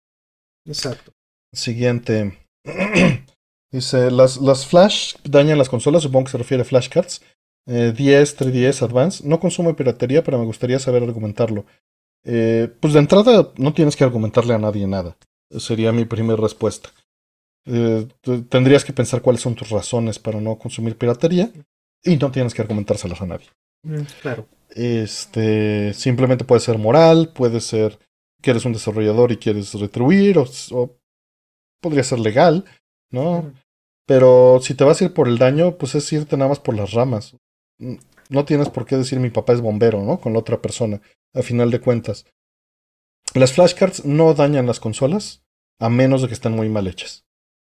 Exacto. 0.65 1.13
Siguiente. 1.53 2.39
Dice, 3.73 4.11
las, 4.11 4.37
las 4.39 4.67
flash 4.67 5.17
dañan 5.25 5.59
las 5.59 5.69
consolas, 5.69 6.03
supongo 6.03 6.27
que 6.27 6.33
se 6.33 6.39
refiere 6.39 6.63
a 6.63 6.65
flashcards. 6.65 7.23
Eh, 7.67 7.93
10, 7.97 8.39
3DS, 8.39 8.83
Advance. 8.83 9.27
No 9.27 9.41
consume 9.41 9.75
piratería, 9.75 10.23
pero 10.23 10.39
me 10.39 10.45
gustaría 10.45 10.79
saber 10.79 11.03
argumentarlo. 11.03 11.67
Eh, 12.25 12.73
pues 12.81 12.93
de 12.93 13.01
entrada 13.01 13.53
no 13.57 13.75
tienes 13.75 13.97
que 13.97 14.05
argumentarle 14.05 14.55
a 14.55 14.59
nadie 14.59 14.87
nada. 14.87 15.17
Sería 15.51 15.93
mi 15.93 16.05
primera 16.05 16.41
respuesta. 16.41 16.91
Eh, 17.67 18.07
tendrías 18.49 18.85
que 18.85 18.93
pensar 18.93 19.23
cuáles 19.23 19.43
son 19.43 19.55
tus 19.55 19.71
razones 19.71 20.19
para 20.19 20.41
no 20.41 20.59
consumir 20.59 20.97
piratería 20.97 21.51
y 22.05 22.17
no 22.17 22.31
tienes 22.31 22.55
que 22.55 22.63
argumentárselas 22.63 23.21
a 23.21 23.27
nadie. 23.27 23.47
Mm, 23.83 24.03
claro. 24.21 24.47
Este, 24.71 25.93
simplemente 25.95 26.45
puede 26.45 26.61
ser 26.61 26.79
moral, 26.79 27.33
puede 27.35 27.61
ser 27.61 27.99
que 28.43 28.51
eres 28.51 28.65
un 28.65 28.73
desarrollador 28.73 29.33
y 29.33 29.39
quieres 29.39 29.73
retribuir, 29.75 30.39
o, 30.39 30.47
o 30.73 30.97
podría 31.81 32.05
ser 32.05 32.19
legal, 32.19 32.65
¿no? 33.11 33.53
Pero 34.07 34.61
si 34.61 34.75
te 34.75 34.85
vas 34.85 35.01
a 35.01 35.05
ir 35.05 35.15
por 35.15 35.29
el 35.29 35.39
daño, 35.39 35.79
pues 35.79 35.95
es 35.95 36.13
irte 36.13 36.37
nada 36.37 36.51
más 36.51 36.59
por 36.59 36.77
las 36.77 36.93
ramas. 36.93 37.37
Mm, 37.79 37.95
no 38.29 38.45
tienes 38.45 38.69
por 38.69 38.87
qué 38.87 38.97
decir 38.97 39.21
mi 39.21 39.31
papá 39.31 39.53
es 39.53 39.61
bombero, 39.61 40.03
¿no? 40.03 40.21
Con 40.21 40.33
la 40.33 40.41
otra 40.41 40.61
persona, 40.61 41.01
a 41.35 41.43
final 41.43 41.71
de 41.71 41.81
cuentas. 41.81 42.27
Las 43.35 43.53
flashcards 43.53 44.05
no 44.05 44.35
dañan 44.35 44.67
las 44.67 44.81
consolas, 44.81 45.43
a 45.79 45.89
menos 45.89 46.23
de 46.23 46.29
que 46.29 46.35
estén 46.35 46.53
muy 46.53 46.69
mal 46.69 46.87
hechas. 46.87 47.25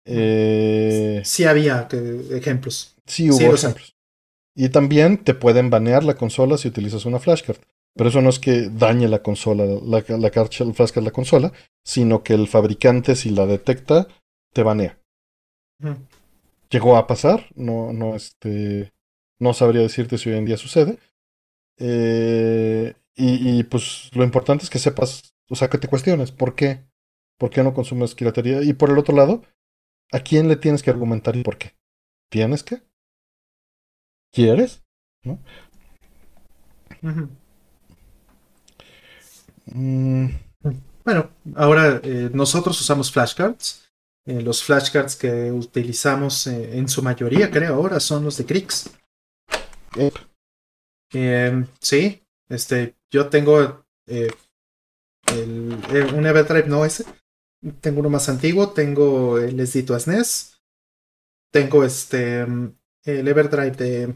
Eh, 0.04 1.22
sí 1.24 1.44
había 1.44 1.88
ejemplos. 2.30 2.94
Sí 3.06 3.30
hubo 3.30 3.54
ejemplos. 3.54 3.94
Y 4.54 4.68
también 4.70 5.22
te 5.22 5.34
pueden 5.34 5.68
banear 5.68 6.04
la 6.04 6.16
consola 6.16 6.56
si 6.56 6.68
utilizas 6.68 7.04
una 7.04 7.18
flashcard. 7.18 7.58
Pero 7.96 8.10
eso 8.10 8.20
no 8.20 8.28
es 8.28 8.38
que 8.38 8.68
dañe 8.68 9.08
la 9.08 9.22
consola, 9.22 9.64
la, 9.64 10.04
la, 10.06 10.18
la 10.18 10.30
flashcard 10.30 11.04
la 11.04 11.10
consola, 11.10 11.52
sino 11.82 12.22
que 12.22 12.34
el 12.34 12.46
fabricante, 12.46 13.16
si 13.16 13.30
la 13.30 13.46
detecta, 13.46 14.06
te 14.52 14.62
banea. 14.62 14.98
Llegó 16.70 16.96
a 16.96 17.06
pasar, 17.06 17.46
no, 17.54 17.92
no, 17.92 18.14
este, 18.14 18.92
no 19.40 19.54
sabría 19.54 19.82
decirte 19.82 20.18
si 20.18 20.30
hoy 20.30 20.36
en 20.36 20.44
día 20.44 20.56
sucede. 20.56 20.98
Eh, 21.78 22.94
y, 23.14 23.58
y, 23.58 23.62
pues 23.64 24.10
lo 24.14 24.24
importante 24.24 24.64
es 24.64 24.70
que 24.70 24.78
sepas, 24.78 25.34
o 25.48 25.54
sea, 25.54 25.68
que 25.68 25.78
te 25.78 25.88
cuestiones, 25.88 26.32
¿por 26.32 26.54
qué? 26.54 26.84
¿Por 27.38 27.50
qué 27.50 27.62
no 27.62 27.72
consumes 27.72 28.14
piratería? 28.14 28.62
Y 28.62 28.74
por 28.74 28.90
el 28.90 28.98
otro 28.98 29.14
lado, 29.14 29.42
¿A 30.12 30.20
quién 30.20 30.48
le 30.48 30.56
tienes 30.56 30.82
que 30.82 30.90
argumentar 30.90 31.36
y 31.36 31.42
por 31.42 31.58
qué? 31.58 31.74
¿Tienes 32.30 32.62
que? 32.62 32.82
¿Quieres? 34.32 34.84
¿No? 35.24 35.38
Mm. 39.66 40.26
Bueno, 41.06 41.30
ahora 41.54 42.00
eh, 42.02 42.30
nosotros 42.32 42.80
usamos 42.80 43.12
flashcards. 43.12 43.88
Eh, 44.26 44.42
los 44.42 44.64
flashcards 44.64 45.14
que 45.14 45.52
utilizamos 45.52 46.48
eh, 46.48 46.76
en 46.76 46.88
su 46.88 47.00
mayoría, 47.00 47.48
creo, 47.48 47.74
ahora 47.76 48.00
son 48.00 48.24
los 48.24 48.36
de 48.36 48.44
Crix. 48.44 48.90
Em, 51.12 51.64
sí, 51.78 52.26
este, 52.48 52.96
yo 53.08 53.28
tengo 53.28 53.84
el, 54.06 54.34
un 56.12 56.26
Everdrive, 56.26 56.66
no 56.66 56.84
ese, 56.84 57.04
tengo 57.80 58.00
uno 58.00 58.10
más 58.10 58.28
antiguo, 58.28 58.70
tengo 58.70 59.38
el 59.38 59.64
SD 59.64 59.96
SNES, 60.00 60.60
tengo 61.52 61.84
este 61.84 62.40
el 62.40 63.28
Everdrive 63.28 63.70
de, 63.70 64.14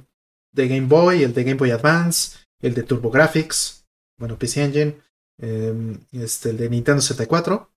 de, 0.50 0.68
Game 0.68 0.88
Boy, 0.88 1.22
el 1.22 1.32
de 1.32 1.44
Game 1.44 1.56
Boy 1.56 1.70
Advance, 1.70 2.36
el 2.60 2.74
de 2.74 2.82
TurboGrafx, 2.82 3.86
bueno, 4.18 4.36
PC 4.36 4.64
Engine, 4.64 5.00
em, 5.40 5.98
este, 6.12 6.50
el 6.50 6.56
de 6.56 6.70
Nintendo 6.70 7.00
64. 7.00 7.70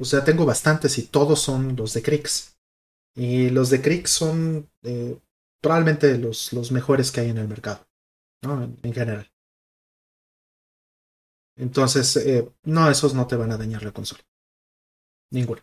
O 0.00 0.04
sea, 0.04 0.24
tengo 0.24 0.46
bastantes 0.46 0.96
y 0.98 1.06
todos 1.06 1.40
son 1.40 1.76
los 1.76 1.92
de 1.94 2.02
Crix. 2.02 2.58
Y 3.14 3.50
los 3.50 3.70
de 3.70 3.82
Crix 3.82 4.10
son 4.10 4.70
eh, 4.82 5.18
probablemente 5.60 6.16
los, 6.18 6.52
los 6.52 6.70
mejores 6.70 7.10
que 7.10 7.20
hay 7.20 7.30
en 7.30 7.38
el 7.38 7.48
mercado, 7.48 7.86
¿no? 8.42 8.62
en, 8.62 8.92
general. 8.92 9.30
Entonces, 11.56 12.16
eh, 12.16 12.48
no, 12.62 12.88
esos 12.88 13.14
no 13.14 13.26
te 13.26 13.34
van 13.34 13.50
a 13.50 13.56
dañar 13.56 13.82
la 13.82 13.92
consola. 13.92 14.22
Ninguno. 15.32 15.62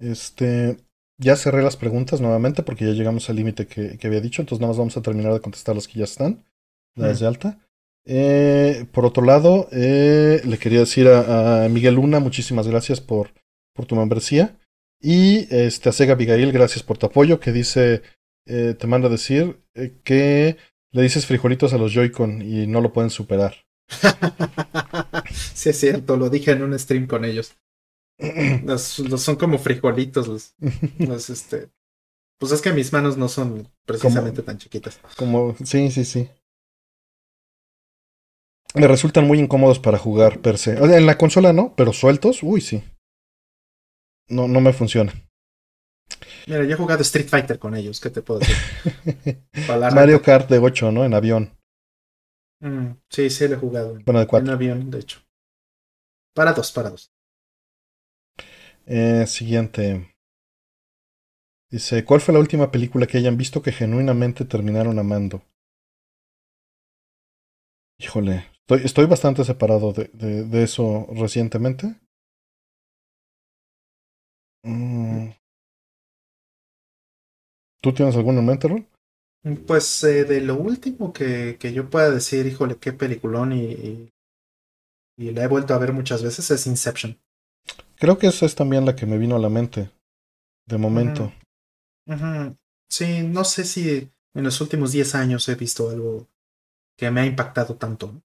Este, 0.00 0.78
ya 1.18 1.36
cerré 1.36 1.62
las 1.62 1.76
preguntas 1.76 2.20
nuevamente 2.20 2.62
porque 2.62 2.86
ya 2.86 2.92
llegamos 2.92 3.28
al 3.28 3.36
límite 3.36 3.66
que, 3.66 3.98
que, 3.98 4.06
había 4.06 4.20
dicho, 4.20 4.40
entonces 4.40 4.60
nada 4.60 4.70
más 4.70 4.78
vamos 4.78 4.96
a 4.96 5.02
terminar 5.02 5.34
de 5.34 5.40
contestar 5.40 5.74
las 5.74 5.86
que 5.86 5.98
ya 5.98 6.04
están, 6.04 6.44
las 6.94 7.20
de 7.20 7.26
alta. 7.26 7.58
Eh, 8.10 8.86
por 8.90 9.04
otro 9.04 9.22
lado, 9.22 9.68
eh, 9.70 10.40
le 10.44 10.58
quería 10.58 10.80
decir 10.80 11.08
a, 11.08 11.64
a, 11.64 11.68
Miguel 11.68 11.96
Luna, 11.96 12.20
muchísimas 12.20 12.66
gracias 12.66 13.02
por, 13.02 13.34
por 13.74 13.84
tu 13.84 13.96
membresía. 13.96 14.58
Y 15.00 15.46
este, 15.54 15.90
a 15.90 15.92
Sega 15.92 16.14
Abigail, 16.14 16.50
gracias 16.50 16.82
por 16.82 16.98
tu 16.98 17.06
apoyo, 17.06 17.38
que 17.38 17.52
dice, 17.52 18.02
eh, 18.46 18.74
te 18.78 18.86
manda 18.86 19.08
a 19.08 19.10
decir 19.10 19.60
eh, 19.74 19.98
que 20.02 20.56
le 20.90 21.02
dices 21.02 21.26
frijolitos 21.26 21.74
a 21.74 21.78
los 21.78 21.92
Joy-Con 21.92 22.40
y 22.40 22.66
no 22.66 22.80
lo 22.80 22.94
pueden 22.94 23.10
superar. 23.10 23.54
sí, 25.54 25.68
es 25.68 25.78
cierto, 25.78 26.16
lo 26.16 26.30
dije 26.30 26.52
en 26.52 26.62
un 26.62 26.78
stream 26.78 27.06
con 27.06 27.24
ellos. 27.24 27.56
Los, 28.64 28.98
los, 28.98 29.22
son 29.22 29.36
como 29.36 29.58
frijolitos, 29.58 30.26
los, 30.26 30.56
los, 30.98 31.30
este. 31.30 31.70
Pues 32.40 32.50
es 32.50 32.60
que 32.60 32.72
mis 32.72 32.92
manos 32.92 33.16
no 33.16 33.28
son 33.28 33.68
precisamente 33.86 34.38
como, 34.38 34.46
tan 34.46 34.58
chiquitas. 34.58 34.98
Como, 35.16 35.54
sí, 35.64 35.88
sí, 35.92 36.04
sí. 36.04 36.28
Me 38.78 38.86
resultan 38.86 39.26
muy 39.26 39.38
incómodos 39.38 39.78
para 39.78 39.98
jugar 39.98 40.40
per 40.40 40.58
se. 40.58 40.72
En 40.72 41.06
la 41.06 41.18
consola 41.18 41.52
no, 41.52 41.74
pero 41.76 41.92
sueltos, 41.92 42.42
uy, 42.42 42.60
sí. 42.60 42.82
No, 44.28 44.46
no 44.46 44.60
me 44.60 44.72
funciona. 44.72 45.12
Mira, 46.46 46.64
yo 46.64 46.72
he 46.72 46.76
jugado 46.76 47.02
Street 47.02 47.28
Fighter 47.28 47.58
con 47.58 47.74
ellos, 47.74 48.00
¿qué 48.00 48.10
te 48.10 48.22
puedo 48.22 48.40
decir? 48.40 48.56
Mario 49.94 50.22
Kart 50.22 50.48
de 50.48 50.58
8, 50.58 50.92
¿no? 50.92 51.04
En 51.04 51.14
avión. 51.14 51.58
Mm, 52.60 52.92
sí, 53.10 53.30
sí, 53.30 53.46
lo 53.48 53.54
he 53.54 53.58
jugado. 53.58 53.98
Bueno, 54.04 54.20
de 54.20 54.26
4. 54.26 54.46
En 54.46 54.54
avión, 54.54 54.90
de 54.90 54.98
hecho. 55.00 55.20
Para 56.34 56.52
dos, 56.52 56.72
para 56.72 56.90
dos. 56.90 57.12
Eh, 58.86 59.26
siguiente. 59.26 60.14
Dice, 61.70 62.04
¿cuál 62.04 62.20
fue 62.20 62.32
la 62.32 62.40
última 62.40 62.70
película 62.70 63.06
que 63.06 63.18
hayan 63.18 63.36
visto 63.36 63.60
que 63.60 63.72
genuinamente 63.72 64.46
terminaron 64.46 64.98
amando? 64.98 65.42
Híjole, 67.98 68.46
estoy, 68.68 68.84
estoy 68.84 69.06
bastante 69.06 69.44
separado 69.44 69.92
de, 69.94 70.10
de, 70.12 70.44
de 70.44 70.62
eso 70.62 71.06
recientemente. 71.14 71.94
Mm. 74.62 75.30
¿Tú 77.80 77.94
tienes 77.94 78.14
algún 78.16 78.36
en 78.36 78.44
mente, 78.44 78.68
Rol? 78.68 78.86
Pues 79.66 80.04
eh, 80.04 80.24
de 80.24 80.42
lo 80.42 80.56
último 80.56 81.12
que, 81.12 81.56
que, 81.58 81.72
yo 81.72 81.88
pueda 81.88 82.10
decir, 82.10 82.44
híjole, 82.46 82.76
qué 82.76 82.92
peliculón 82.92 83.52
y, 83.52 83.64
y, 83.72 84.10
y 85.16 85.30
la 85.30 85.44
he 85.44 85.48
vuelto 85.48 85.72
a 85.72 85.78
ver 85.78 85.92
muchas 85.92 86.22
veces 86.22 86.50
es 86.50 86.66
Inception. 86.66 87.18
Creo 87.96 88.18
que 88.18 88.26
esa 88.26 88.44
es 88.44 88.54
también 88.54 88.84
la 88.84 88.94
que 88.94 89.06
me 89.06 89.16
vino 89.16 89.36
a 89.36 89.38
la 89.38 89.48
mente, 89.48 89.90
de 90.66 90.76
momento. 90.76 91.32
Uh 92.06 92.12
-huh. 92.12 92.14
Uh 92.14 92.20
-huh. 92.20 92.56
Sí, 92.90 93.22
no 93.22 93.44
sé 93.44 93.64
si 93.64 94.10
en 94.34 94.44
los 94.44 94.60
últimos 94.60 94.92
10 94.92 95.14
años 95.14 95.48
he 95.48 95.54
visto 95.54 95.88
algo 95.88 96.26
que 96.98 97.10
me 97.10 97.20
ha 97.20 97.26
impactado 97.26 97.76
tanto. 97.76 98.20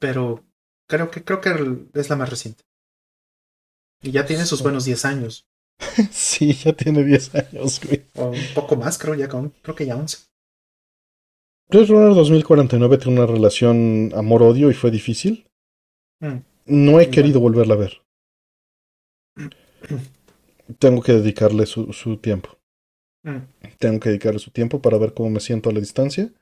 Pero 0.00 0.44
creo 0.88 1.10
que 1.10 1.22
creo 1.22 1.40
que 1.40 1.50
es 1.94 2.10
la 2.10 2.16
más 2.16 2.28
reciente. 2.28 2.64
Y 4.02 4.10
ya 4.10 4.26
tiene 4.26 4.46
sus 4.46 4.62
buenos 4.62 4.84
10 4.84 5.04
años. 5.04 5.46
sí, 6.10 6.52
ya 6.54 6.72
tiene 6.72 7.04
10 7.04 7.34
años, 7.34 7.80
güey. 7.84 8.04
O 8.16 8.30
un 8.30 8.54
poco 8.54 8.74
más, 8.76 8.98
creo, 8.98 9.14
ya 9.14 9.28
creo 9.28 9.76
que 9.76 9.86
ya 9.86 9.96
11. 9.96 10.18
Blade 11.68 11.86
Runner 11.86 12.14
2049 12.14 12.98
tiene 12.98 13.20
una 13.20 13.32
relación 13.32 14.10
amor-odio 14.16 14.70
y 14.70 14.74
fue 14.74 14.90
difícil. 14.90 15.48
Mm. 16.20 16.38
No 16.66 16.98
he 16.98 17.10
querido 17.10 17.40
volverla 17.40 17.74
a 17.74 17.76
ver. 17.76 18.02
Tengo 20.78 21.02
que 21.02 21.12
dedicarle 21.12 21.66
su, 21.66 21.92
su 21.92 22.16
tiempo. 22.16 22.58
Mm. 23.22 23.38
Tengo 23.78 24.00
que 24.00 24.08
dedicarle 24.08 24.40
su 24.40 24.50
tiempo 24.50 24.82
para 24.82 24.98
ver 24.98 25.14
cómo 25.14 25.30
me 25.30 25.40
siento 25.40 25.70
a 25.70 25.72
la 25.72 25.80
distancia. 25.80 26.32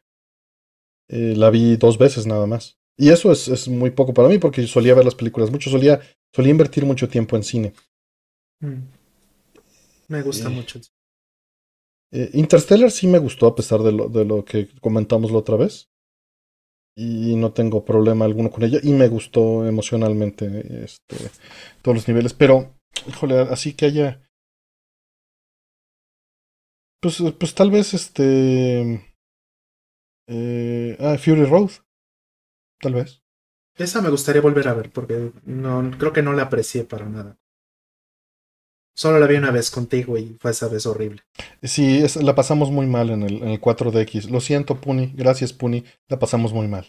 Eh, 1.08 1.34
la 1.36 1.50
vi 1.50 1.76
dos 1.76 1.98
veces 1.98 2.26
nada 2.26 2.46
más. 2.46 2.77
Y 2.98 3.10
eso 3.10 3.30
es, 3.30 3.48
es, 3.48 3.68
muy 3.68 3.90
poco 3.90 4.12
para 4.12 4.28
mí 4.28 4.38
porque 4.38 4.66
solía 4.66 4.94
ver 4.94 5.04
las 5.04 5.14
películas 5.14 5.50
mucho, 5.50 5.70
solía, 5.70 6.00
solía 6.34 6.50
invertir 6.50 6.84
mucho 6.84 7.08
tiempo 7.08 7.36
en 7.36 7.44
cine. 7.44 7.72
Mm. 8.60 8.82
Me 10.08 10.22
gusta 10.22 10.48
mucho. 10.48 10.80
Eh, 12.10 12.30
Interstellar 12.34 12.90
sí 12.90 13.06
me 13.06 13.18
gustó 13.18 13.46
a 13.46 13.54
pesar 13.54 13.82
de 13.82 13.92
lo, 13.92 14.08
de 14.08 14.24
lo 14.24 14.44
que 14.44 14.68
comentamos 14.80 15.30
la 15.30 15.38
otra 15.38 15.56
vez. 15.56 15.88
Y 16.96 17.36
no 17.36 17.52
tengo 17.52 17.84
problema 17.84 18.24
alguno 18.24 18.50
con 18.50 18.64
ella. 18.64 18.80
Y 18.82 18.92
me 18.92 19.06
gustó 19.06 19.64
emocionalmente 19.64 20.84
este, 20.84 21.16
todos 21.80 21.98
los 21.98 22.08
niveles. 22.08 22.34
Pero, 22.34 22.74
híjole, 23.06 23.38
así 23.38 23.74
que 23.74 23.86
haya 23.86 24.28
pues, 27.00 27.22
pues 27.38 27.54
tal 27.54 27.70
vez 27.70 27.94
este. 27.94 29.00
Eh, 30.26 30.96
ah, 30.98 31.16
Fury 31.16 31.44
Road. 31.44 31.70
Tal 32.80 32.94
vez. 32.94 33.22
Esa 33.76 34.02
me 34.02 34.10
gustaría 34.10 34.42
volver 34.42 34.68
a 34.68 34.74
ver, 34.74 34.90
porque 34.90 35.32
no 35.44 35.90
creo 35.98 36.12
que 36.12 36.22
no 36.22 36.32
la 36.32 36.44
aprecié 36.44 36.84
para 36.84 37.06
nada. 37.06 37.36
Solo 38.96 39.20
la 39.20 39.28
vi 39.28 39.36
una 39.36 39.52
vez 39.52 39.70
contigo 39.70 40.18
y 40.18 40.36
fue 40.40 40.50
esa 40.50 40.66
vez 40.66 40.84
horrible. 40.84 41.22
Sí, 41.62 42.02
la 42.20 42.34
pasamos 42.34 42.72
muy 42.72 42.88
mal 42.88 43.10
en 43.10 43.22
el, 43.22 43.36
en 43.42 43.48
el 43.50 43.60
4DX. 43.60 44.28
Lo 44.28 44.40
siento, 44.40 44.80
Puni. 44.80 45.12
Gracias, 45.14 45.52
Puni. 45.52 45.84
La 46.08 46.18
pasamos 46.18 46.52
muy 46.52 46.66
mal. 46.66 46.84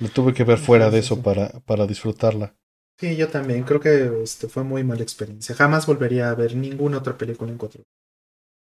Me 0.00 0.08
tuve 0.08 0.34
que 0.34 0.42
ver 0.42 0.58
fuera 0.58 0.90
de 0.90 0.98
eso 0.98 1.22
para, 1.22 1.60
para 1.60 1.86
disfrutarla. 1.86 2.56
Sí, 2.98 3.14
yo 3.14 3.28
también. 3.28 3.62
Creo 3.62 3.78
que 3.78 4.22
este, 4.24 4.48
fue 4.48 4.64
muy 4.64 4.82
mala 4.82 5.02
experiencia. 5.02 5.54
Jamás 5.54 5.86
volvería 5.86 6.30
a 6.30 6.34
ver 6.34 6.56
ninguna 6.56 6.98
otra 6.98 7.16
película 7.16 7.52
en 7.52 7.58
4 7.58 7.84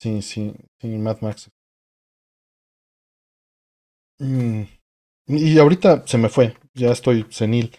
Sí, 0.01 0.23
sí, 0.23 0.55
sí, 0.81 0.89
Mad 0.89 1.19
Max. 1.21 1.51
Mm, 4.21 4.65
y 5.31 5.59
ahorita 5.59 6.05
se 6.07 6.19
me 6.19 6.29
fue, 6.29 6.57
ya 6.75 6.91
estoy 6.91 7.27
senil. 7.31 7.77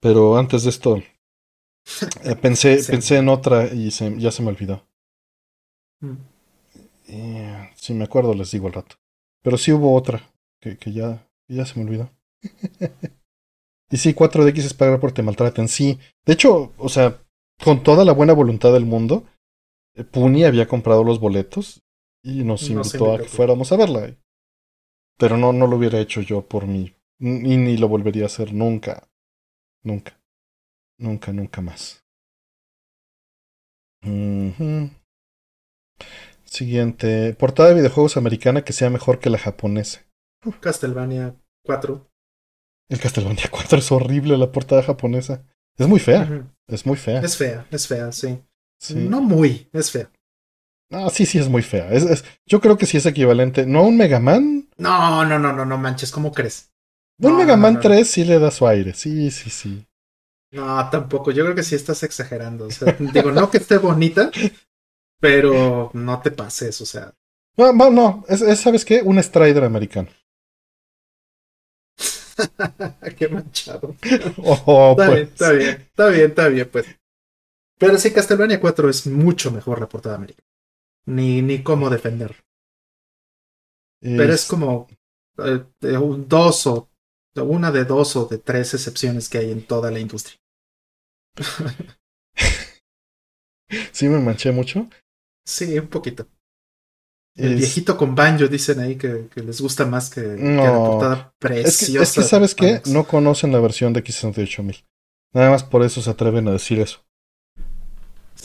Pero 0.00 0.36
antes 0.36 0.64
de 0.64 0.70
esto, 0.70 0.96
eh, 0.96 2.36
pensé, 2.40 2.82
pensé 2.88 3.16
en 3.16 3.28
otra 3.28 3.72
y 3.72 3.90
se, 3.90 4.18
ya 4.18 4.30
se 4.30 4.42
me 4.42 4.48
olvidó. 4.48 4.86
Mm. 6.00 6.16
si 7.74 7.92
me 7.92 8.04
acuerdo, 8.04 8.34
les 8.34 8.50
digo 8.50 8.66
al 8.66 8.72
rato. 8.72 8.96
Pero 9.42 9.58
sí 9.58 9.72
hubo 9.72 9.94
otra 9.94 10.32
que, 10.60 10.76
que 10.76 10.92
ya, 10.92 11.26
ya 11.48 11.66
se 11.66 11.78
me 11.78 11.84
olvidó. 11.86 12.10
y 13.90 13.96
sí, 13.96 14.14
4DX 14.14 14.58
es 14.58 14.74
pagar 14.74 15.00
por 15.00 15.12
te 15.12 15.22
maltraten. 15.22 15.68
Sí, 15.68 15.98
de 16.24 16.32
hecho, 16.32 16.72
o 16.78 16.88
sea, 16.88 17.22
con 17.62 17.82
toda 17.82 18.04
la 18.04 18.12
buena 18.12 18.32
voluntad 18.32 18.72
del 18.72 18.86
mundo, 18.86 19.24
eh, 19.94 20.04
Puni 20.04 20.44
había 20.44 20.68
comprado 20.68 21.04
los 21.04 21.20
boletos 21.20 21.82
y 22.22 22.44
nos 22.44 22.68
invitó 22.68 23.14
a 23.14 23.18
que 23.18 23.24
fuéramos 23.24 23.72
a 23.72 23.76
verla. 23.76 24.16
Pero 25.20 25.36
no, 25.36 25.52
no 25.52 25.66
lo 25.66 25.76
hubiera 25.76 26.00
hecho 26.00 26.22
yo 26.22 26.40
por 26.40 26.66
mí. 26.66 26.94
Y 27.18 27.56
ni 27.58 27.76
lo 27.76 27.88
volvería 27.88 28.22
a 28.22 28.26
hacer 28.26 28.54
nunca. 28.54 29.06
Nunca. 29.82 30.18
Nunca, 30.98 31.30
nunca 31.30 31.60
más. 31.60 32.02
Siguiente. 36.44 37.34
Portada 37.34 37.68
de 37.68 37.74
videojuegos 37.74 38.16
americana 38.16 38.64
que 38.64 38.72
sea 38.72 38.88
mejor 38.88 39.18
que 39.18 39.28
la 39.28 39.36
japonesa. 39.36 40.00
Castlevania 40.58 41.36
4. 41.66 42.10
El 42.88 42.98
Castlevania 42.98 43.44
4 43.50 43.78
es 43.78 43.92
horrible 43.92 44.38
la 44.38 44.50
portada 44.50 44.82
japonesa. 44.82 45.44
Es 45.76 45.86
muy 45.86 46.00
fea. 46.00 46.46
Es 46.66 46.86
muy 46.86 46.96
fea. 46.96 47.20
Es 47.20 47.36
fea, 47.36 47.66
es 47.70 47.86
fea, 47.86 48.10
sí. 48.10 48.42
No 48.94 49.20
muy, 49.20 49.68
es 49.74 49.90
fea. 49.90 50.10
Ah, 50.90 51.08
sí, 51.08 51.24
sí, 51.24 51.38
es 51.38 51.48
muy 51.48 51.62
fea. 51.62 51.92
Es, 51.92 52.24
yo 52.46 52.60
creo 52.60 52.76
que 52.76 52.86
sí 52.86 52.96
es 52.96 53.06
equivalente. 53.06 53.64
¿No 53.64 53.80
a 53.80 53.82
un 53.82 53.96
Mega 53.96 54.18
Man? 54.18 54.68
No, 54.76 55.24
no, 55.24 55.38
no, 55.38 55.52
no, 55.52 55.64
no 55.64 55.78
manches, 55.78 56.10
¿cómo 56.10 56.32
crees? 56.32 56.70
un 57.18 57.36
Mega 57.36 57.56
Man 57.56 57.78
3 57.80 58.08
sí 58.08 58.24
le 58.24 58.38
da 58.38 58.50
su 58.50 58.66
aire. 58.66 58.94
Sí, 58.94 59.30
sí, 59.30 59.50
sí. 59.50 59.86
No, 60.52 60.90
tampoco. 60.90 61.30
Yo 61.30 61.44
creo 61.44 61.54
que 61.54 61.62
sí 61.62 61.74
estás 61.74 62.02
exagerando. 62.02 62.66
O 62.66 62.70
sea, 62.70 62.92
digo, 62.98 63.30
no 63.30 63.50
que 63.50 63.58
esté 63.58 63.78
bonita, 63.78 64.30
pero 65.20 65.90
no 65.94 66.20
te 66.20 66.30
pases, 66.32 66.80
o 66.80 66.86
sea. 66.86 67.14
No, 67.56 67.72
no, 67.72 67.90
no. 67.90 68.24
Es, 68.28 68.60
¿sabes 68.60 68.84
qué? 68.84 69.02
Un 69.02 69.22
Strider 69.22 69.64
americano. 69.64 70.08
qué 73.16 73.28
manchado. 73.28 73.94
Oh, 74.38 74.96
está, 74.98 75.10
bien, 75.10 75.28
pues. 75.28 75.32
está 75.32 75.52
bien, 75.52 75.68
está 75.68 76.08
bien, 76.08 76.30
está 76.30 76.48
bien, 76.48 76.68
pues. 76.72 76.86
Pero 77.78 77.98
sí, 77.98 78.10
Castlevania 78.10 78.60
4 78.60 78.90
es 78.90 79.06
mucho 79.06 79.50
mejor 79.50 79.80
la 79.80 79.88
portada 79.88 80.16
americana. 80.16 80.49
Ni, 81.10 81.42
ni 81.42 81.62
cómo 81.62 81.90
defender. 81.90 82.36
Pero 84.00 84.32
es 84.32 84.46
como 84.46 84.88
eh, 85.38 85.64
dos 85.80 86.66
o 86.66 86.88
una 87.36 87.70
de 87.70 87.84
dos 87.84 88.16
o 88.16 88.26
de 88.26 88.38
tres 88.38 88.74
excepciones 88.74 89.28
que 89.28 89.38
hay 89.38 89.50
en 89.50 89.66
toda 89.66 89.90
la 89.90 89.98
industria. 89.98 90.38
¿Sí 93.92 94.08
me 94.08 94.18
manché 94.18 94.52
mucho? 94.52 94.88
Sí, 95.46 95.78
un 95.78 95.88
poquito. 95.88 96.26
El 97.36 97.56
viejito 97.56 97.96
con 97.96 98.14
banjo 98.14 98.48
dicen 98.48 98.80
ahí 98.80 98.96
que, 98.96 99.28
que 99.32 99.42
les 99.42 99.60
gusta 99.60 99.86
más 99.86 100.10
que, 100.10 100.20
la 100.20 100.74
portada 100.74 101.34
preciosa. 101.38 102.02
Es 102.02 102.12
que, 102.12 102.22
¿sabes 102.22 102.54
qué? 102.54 102.82
No 102.86 103.06
conocen 103.06 103.52
la 103.52 103.60
versión 103.60 103.92
de 103.92 104.02
X68000. 104.02 104.84
Nada 105.32 105.50
más 105.50 105.62
por 105.62 105.84
eso 105.84 106.02
se 106.02 106.10
atreven 106.10 106.48
a 106.48 106.52
decir 106.52 106.80
eso. 106.80 107.04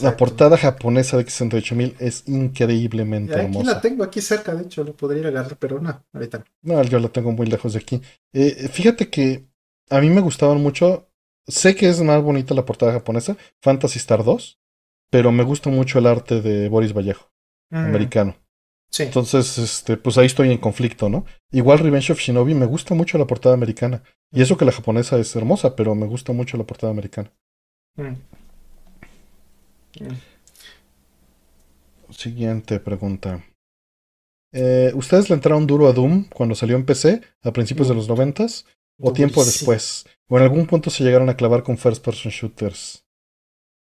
La 0.00 0.16
portada 0.16 0.56
japonesa 0.56 1.16
de 1.16 1.24
X68000 1.24 1.94
es 1.98 2.24
increíblemente 2.26 3.34
aquí 3.34 3.42
hermosa. 3.42 3.60
Aquí 3.60 3.74
la 3.74 3.80
tengo 3.80 4.04
aquí 4.04 4.20
cerca, 4.20 4.54
de 4.54 4.64
hecho, 4.64 4.84
lo 4.84 4.94
podría 4.94 5.20
ir 5.20 5.26
a 5.26 5.28
agarrar, 5.30 5.56
pero 5.58 5.80
no, 5.80 6.04
ahorita 6.12 6.44
no. 6.62 6.74
No, 6.74 6.82
yo 6.82 6.98
la 6.98 7.08
tengo 7.08 7.32
muy 7.32 7.46
lejos 7.46 7.72
de 7.72 7.78
aquí. 7.78 8.02
Eh, 8.32 8.68
fíjate 8.68 9.08
que 9.08 9.46
a 9.90 10.00
mí 10.00 10.10
me 10.10 10.20
gustaban 10.20 10.62
mucho. 10.62 11.08
Sé 11.46 11.76
que 11.76 11.88
es 11.88 12.00
más 12.02 12.22
bonita 12.22 12.54
la 12.54 12.66
portada 12.66 12.92
japonesa, 12.92 13.36
Fantasy 13.62 13.98
Star 13.98 14.24
2, 14.24 14.58
pero 15.10 15.30
me 15.30 15.44
gusta 15.44 15.70
mucho 15.70 15.98
el 15.98 16.06
arte 16.06 16.40
de 16.40 16.68
Boris 16.68 16.92
Vallejo, 16.92 17.30
mm. 17.70 17.76
americano. 17.76 18.36
Sí. 18.90 19.04
Entonces, 19.04 19.58
este, 19.58 19.96
pues 19.96 20.18
ahí 20.18 20.26
estoy 20.26 20.50
en 20.50 20.58
conflicto, 20.58 21.08
¿no? 21.08 21.24
Igual 21.52 21.78
Revenge 21.78 22.12
of 22.12 22.18
Shinobi 22.18 22.54
me 22.54 22.66
gusta 22.66 22.94
mucho 22.94 23.18
la 23.18 23.26
portada 23.26 23.54
americana. 23.54 24.02
Y 24.32 24.42
eso 24.42 24.56
que 24.56 24.64
la 24.64 24.72
japonesa 24.72 25.18
es 25.18 25.34
hermosa, 25.36 25.76
pero 25.76 25.94
me 25.94 26.06
gusta 26.06 26.32
mucho 26.32 26.56
la 26.56 26.64
portada 26.64 26.90
americana. 26.92 27.32
Mm. 27.96 28.14
Siguiente 32.10 32.80
pregunta. 32.80 33.44
Eh, 34.52 34.92
¿Ustedes 34.94 35.28
le 35.28 35.34
entraron 35.34 35.66
duro 35.66 35.88
a 35.88 35.92
Doom 35.92 36.24
cuando 36.32 36.54
salió 36.54 36.76
en 36.76 36.86
PC 36.86 37.20
a 37.42 37.52
principios 37.52 37.88
de 37.88 37.94
los 37.94 38.08
noventas? 38.08 38.64
¿O 38.98 39.12
tiempo 39.12 39.44
después? 39.44 40.06
¿O 40.28 40.38
en 40.38 40.44
algún 40.44 40.66
punto 40.66 40.88
se 40.90 41.04
llegaron 41.04 41.28
a 41.28 41.36
clavar 41.36 41.62
con 41.62 41.76
first 41.76 42.02
person 42.02 42.32
shooters? 42.32 43.04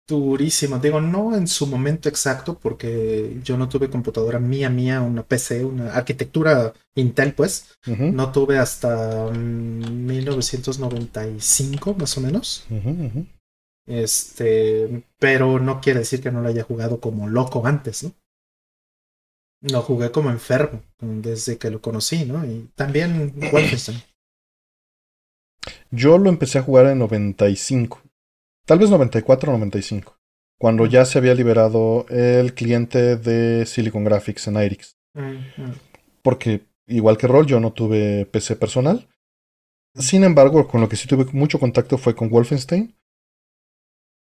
Durísimo. 0.08 0.78
Digo, 0.78 1.02
no 1.02 1.36
en 1.36 1.48
su 1.48 1.66
momento 1.66 2.08
exacto, 2.10 2.60
porque 2.60 3.40
yo 3.44 3.58
no 3.58 3.68
tuve 3.68 3.90
computadora 3.90 4.38
mía, 4.40 4.70
mía, 4.70 5.02
una 5.02 5.24
PC, 5.24 5.66
una 5.66 5.92
arquitectura 5.94 6.74
Intel, 6.96 7.34
pues. 7.34 7.76
No 7.86 8.32
tuve 8.32 8.60
hasta 8.60 9.32
1995, 9.32 11.94
mm, 11.94 11.98
más 12.00 12.16
o 12.18 12.22
menos. 12.22 12.66
Este, 13.88 15.04
pero 15.20 15.60
no 15.60 15.80
quiere 15.80 16.00
decir 16.00 16.22
que 16.22 16.32
no 16.32 16.42
lo 16.42 16.50
haya 16.50 16.64
jugado 16.64 17.00
como 17.00 17.28
loco 17.28 17.66
antes, 17.66 18.04
¿no? 18.04 18.14
Lo 19.62 19.82
jugué 19.82 20.12
como 20.12 20.30
enfermo 20.30 20.84
desde 21.00 21.58
que 21.58 21.70
lo 21.70 21.82
conocí, 21.82 22.26
¿no? 22.26 22.46
Y 22.46 22.70
también 22.76 23.34
Wolfenstein. 23.52 24.02
Yo 25.92 26.18
lo 26.18 26.30
empecé 26.30 26.60
a 26.60 26.64
jugar 26.64 26.88
en 26.88 27.00
95. 27.00 28.02
Tal 28.66 28.80
vez 28.80 28.90
94 28.90 29.52
o 29.52 29.54
95. 29.54 30.18
Cuando 30.60 30.86
ya 30.86 31.06
se 31.06 31.18
había 31.18 31.34
liberado 31.34 32.06
el 32.10 32.54
cliente 32.54 33.18
de 33.18 33.66
Silicon 33.66 34.04
Graphics 34.04 34.48
en 34.48 34.56
IRIX. 34.56 34.98
Porque, 36.22 36.66
igual 36.88 37.18
que 37.18 37.28
Roll, 37.28 37.46
yo 37.46 37.60
no 37.60 37.74
tuve 37.74 38.26
PC 38.26 38.56
personal. 38.56 39.08
Sin 39.96 40.24
embargo, 40.24 40.68
con 40.68 40.82
lo 40.82 40.90
que 40.90 40.96
sí 40.96 41.08
tuve 41.08 41.26
mucho 41.32 41.60
contacto 41.60 41.98
fue 41.98 42.16
con 42.16 42.30
Wolfenstein. 42.30 42.96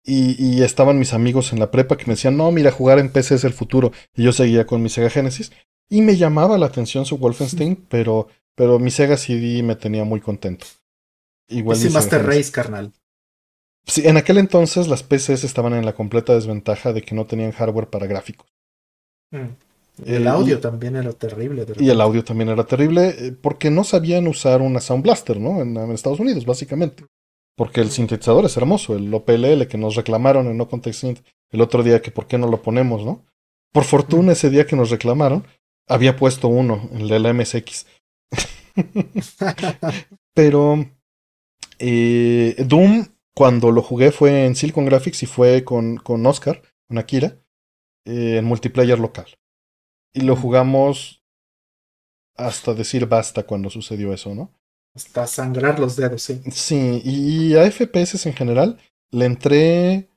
Y, 0.10 0.64
estaban 0.64 0.98
mis 0.98 1.14
amigos 1.14 1.52
en 1.52 1.60
la 1.60 1.70
prepa 1.70 1.98
que 1.98 2.06
me 2.06 2.14
decían, 2.14 2.38
no, 2.38 2.50
mira, 2.52 2.72
jugar 2.72 2.98
en 2.98 3.12
PC 3.12 3.36
es 3.36 3.44
el 3.44 3.52
futuro. 3.52 3.92
Y 4.16 4.24
yo 4.24 4.32
seguía 4.32 4.66
con 4.66 4.82
mi 4.82 4.88
Sega 4.88 5.10
Genesis. 5.10 5.52
Y 5.90 6.02
me 6.02 6.16
llamaba 6.16 6.58
la 6.58 6.68
atención 6.68 7.06
su 7.06 7.18
Wolfenstein, 7.18 7.76
pero, 7.90 8.30
pero 8.56 8.80
mi 8.80 8.90
Sega 8.90 9.18
CD 9.18 9.62
me 9.64 9.76
tenía 9.76 10.06
muy 10.06 10.22
contento. 10.22 10.66
Igual 11.50 11.78
sí, 11.78 11.90
Master 11.90 12.26
Race, 12.26 12.52
carnal. 12.52 12.94
Sí, 13.86 14.04
en 14.06 14.16
aquel 14.18 14.38
entonces 14.38 14.88
las 14.88 15.04
PCs 15.04 15.44
estaban 15.44 15.74
en 15.74 15.86
la 15.86 15.94
completa 15.94 16.34
desventaja 16.34 16.94
de 16.94 17.02
que 17.02 17.16
no 17.16 17.26
tenían 17.26 17.52
hardware 17.52 17.90
para 17.90 18.08
gráficos. 18.08 18.48
Mm. 19.32 19.48
El 20.06 20.28
audio 20.28 20.60
también 20.60 20.96
era 20.96 21.12
terrible. 21.12 21.66
y 21.80 21.90
el 21.90 22.02
audio 22.02 22.24
también 22.24 22.50
era 22.50 22.64
terrible 22.66 23.16
eh, 23.18 23.32
porque 23.40 23.72
no 23.72 23.84
sabían 23.84 24.28
usar 24.28 24.62
una 24.62 24.80
Sound 24.80 25.04
Blaster, 25.04 25.40
¿no? 25.40 25.62
En, 25.62 25.76
Estados 25.92 26.20
Unidos, 26.20 26.46
básicamente. 26.46 27.06
Porque 27.58 27.82
el 27.82 27.90
sintetizador 27.90 28.46
es 28.46 28.56
hermoso, 28.56 28.96
el 28.96 29.12
OPLL 29.12 29.68
que 29.68 29.80
nos 29.80 29.96
reclamaron 29.96 30.48
en 30.48 30.56
No 30.56 30.70
Context 30.70 31.02
Synth 31.02 31.22
el 31.50 31.62
otro 31.62 31.82
día 31.82 32.02
que 32.02 32.12
por 32.12 32.28
qué 32.28 32.38
no 32.38 32.48
lo 32.48 32.62
ponemos, 32.62 33.04
¿no? 33.04 33.26
Por 33.74 33.84
fortuna 33.84 34.34
ese 34.34 34.50
día 34.50 34.68
que 34.68 34.76
nos 34.76 34.92
reclamaron, 34.92 35.46
había 35.88 36.16
puesto 36.16 36.48
uno, 36.48 36.90
el 36.94 37.08
de 37.08 37.20
la 37.20 37.34
MSX. 37.34 37.88
Pero 40.36 40.86
eh, 41.80 42.56
Doom, 42.60 43.08
cuando 43.34 43.72
lo 43.72 43.82
jugué 43.82 44.12
fue 44.12 44.46
en 44.46 44.56
Silicon 44.56 44.86
Graphics 44.86 45.24
y 45.24 45.26
fue 45.26 45.64
con, 45.64 45.98
con 45.98 46.26
Oscar, 46.26 46.62
con 46.88 46.98
Akira, 46.98 47.40
eh, 48.06 48.38
en 48.38 48.46
multiplayer 48.46 49.00
local. 49.00 49.28
Y 50.14 50.22
lo 50.22 50.36
jugamos 50.36 51.24
hasta 52.36 52.74
decir 52.74 53.08
basta 53.08 53.44
cuando 53.44 53.70
sucedió 53.70 54.14
eso, 54.14 54.36
¿no? 54.36 54.52
Hasta 54.98 55.28
sangrar 55.28 55.80
los 55.80 55.96
dedos, 55.96 56.24
sí. 56.24 56.42
Sí, 56.52 57.02
y 57.06 57.56
a 57.56 57.70
FPS 57.70 58.26
en 58.26 58.34
general 58.34 58.80
le 59.12 59.26
entré 59.26 60.10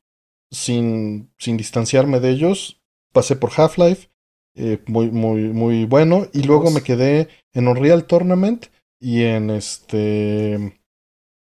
sin, 0.51 1.31
sin 1.39 1.59
distanciarme 1.59 2.19
de 2.19 2.31
ellos. 2.31 2.81
Pasé 3.13 3.37
por 3.37 3.51
Half-Life, 3.55 4.09
eh, 4.55 4.83
muy, 4.87 5.11
muy, 5.11 5.43
muy 5.53 5.85
bueno. 5.85 6.29
Y 6.33 6.45
luego 6.45 6.71
me 6.71 6.83
quedé 6.83 7.29
en 7.53 7.69
Unreal 7.69 8.07
Tournament 8.07 8.69
y 8.99 9.25
en 9.25 9.51
este. 9.51 10.81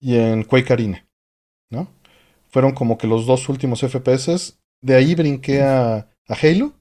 y 0.00 0.16
en 0.16 0.44
Quake 0.44 0.72
Arena. 0.74 1.08
¿No? 1.70 1.88
Fueron 2.50 2.72
como 2.72 2.98
que 2.98 3.06
los 3.06 3.24
dos 3.24 3.48
últimos 3.48 3.80
FPS. 3.80 4.58
De 4.82 4.94
ahí 4.94 5.14
brinqué 5.14 5.62
a, 5.62 6.10
a 6.28 6.34
Halo 6.42 6.74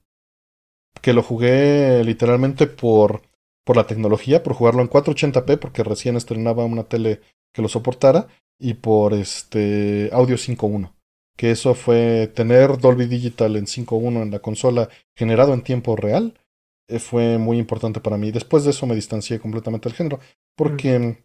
que 1.02 1.14
lo 1.14 1.24
jugué 1.24 2.04
literalmente 2.04 2.68
por, 2.68 3.24
por 3.64 3.78
la 3.78 3.88
tecnología, 3.88 4.44
por 4.44 4.54
jugarlo 4.54 4.82
en 4.82 4.90
480p, 4.90 5.58
porque 5.58 5.84
recién 5.84 6.16
estrenaba 6.16 6.66
una 6.66 6.84
tele 6.84 7.22
que 7.54 7.62
lo 7.62 7.70
soportara, 7.70 8.28
y 8.60 8.76
por 8.76 9.14
este 9.14 10.10
audio 10.14 10.38
5.1. 10.38 10.94
Que 11.36 11.52
eso 11.52 11.74
fue 11.74 12.28
tener 12.28 12.78
Dolby 12.78 13.08
Digital 13.08 13.56
en 13.56 13.66
5.1 13.66 14.22
en 14.22 14.32
la 14.32 14.40
consola 14.40 14.90
generado 15.18 15.54
en 15.54 15.64
tiempo 15.64 15.96
real. 15.96 16.40
Eh, 16.88 17.00
fue 17.00 17.38
muy 17.38 17.58
importante 17.58 18.00
para 18.00 18.18
mí. 18.18 18.32
Después 18.32 18.64
de 18.64 18.72
eso 18.72 18.86
me 18.86 18.96
distancié 18.96 19.40
completamente 19.40 19.90
del 19.90 19.98
género. 19.98 20.20
Porque, 20.56 21.24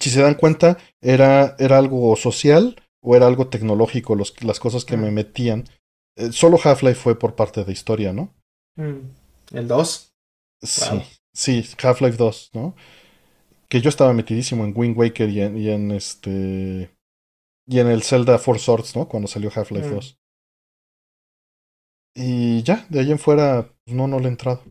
si 0.00 0.10
se 0.10 0.22
dan 0.22 0.34
cuenta, 0.34 0.78
era, 1.00 1.56
era 1.58 1.78
algo 1.78 2.14
social 2.16 2.80
o 3.02 3.16
era 3.16 3.26
algo 3.26 3.48
tecnológico 3.48 4.14
los, 4.14 4.42
las 4.42 4.60
cosas 4.60 4.84
que 4.84 4.96
me 4.96 5.10
metían 5.10 5.64
eh, 6.16 6.32
solo 6.32 6.58
Half-Life 6.62 7.00
fue 7.00 7.18
por 7.18 7.34
parte 7.34 7.64
de 7.64 7.72
historia, 7.72 8.12
¿no? 8.12 8.34
Mm. 8.76 9.56
¿El 9.56 9.68
2? 9.68 10.15
Sí, 10.62 11.02
sí, 11.32 11.64
Half-Life 11.82 12.16
2, 12.16 12.50
¿no? 12.54 12.74
Que 13.68 13.80
yo 13.80 13.88
estaba 13.88 14.12
metidísimo 14.12 14.64
en 14.64 14.72
Wind 14.76 14.96
Waker 14.96 15.28
y 15.28 15.40
en, 15.40 15.90
este. 15.90 16.90
Y 17.66 17.80
en 17.80 17.88
el 17.88 18.02
Zelda 18.02 18.38
Four 18.38 18.58
Swords, 18.58 18.96
¿no? 18.96 19.08
Cuando 19.08 19.28
salió 19.28 19.50
Half-Life 19.54 19.88
2. 19.88 20.18
Mm. 22.16 22.20
Y 22.22 22.62
ya, 22.62 22.86
de 22.88 23.00
ahí 23.00 23.10
en 23.10 23.18
fuera, 23.18 23.68
pues, 23.84 23.96
no, 23.96 24.06
no 24.06 24.18
le 24.18 24.26
he 24.26 24.30
entrado. 24.30 24.62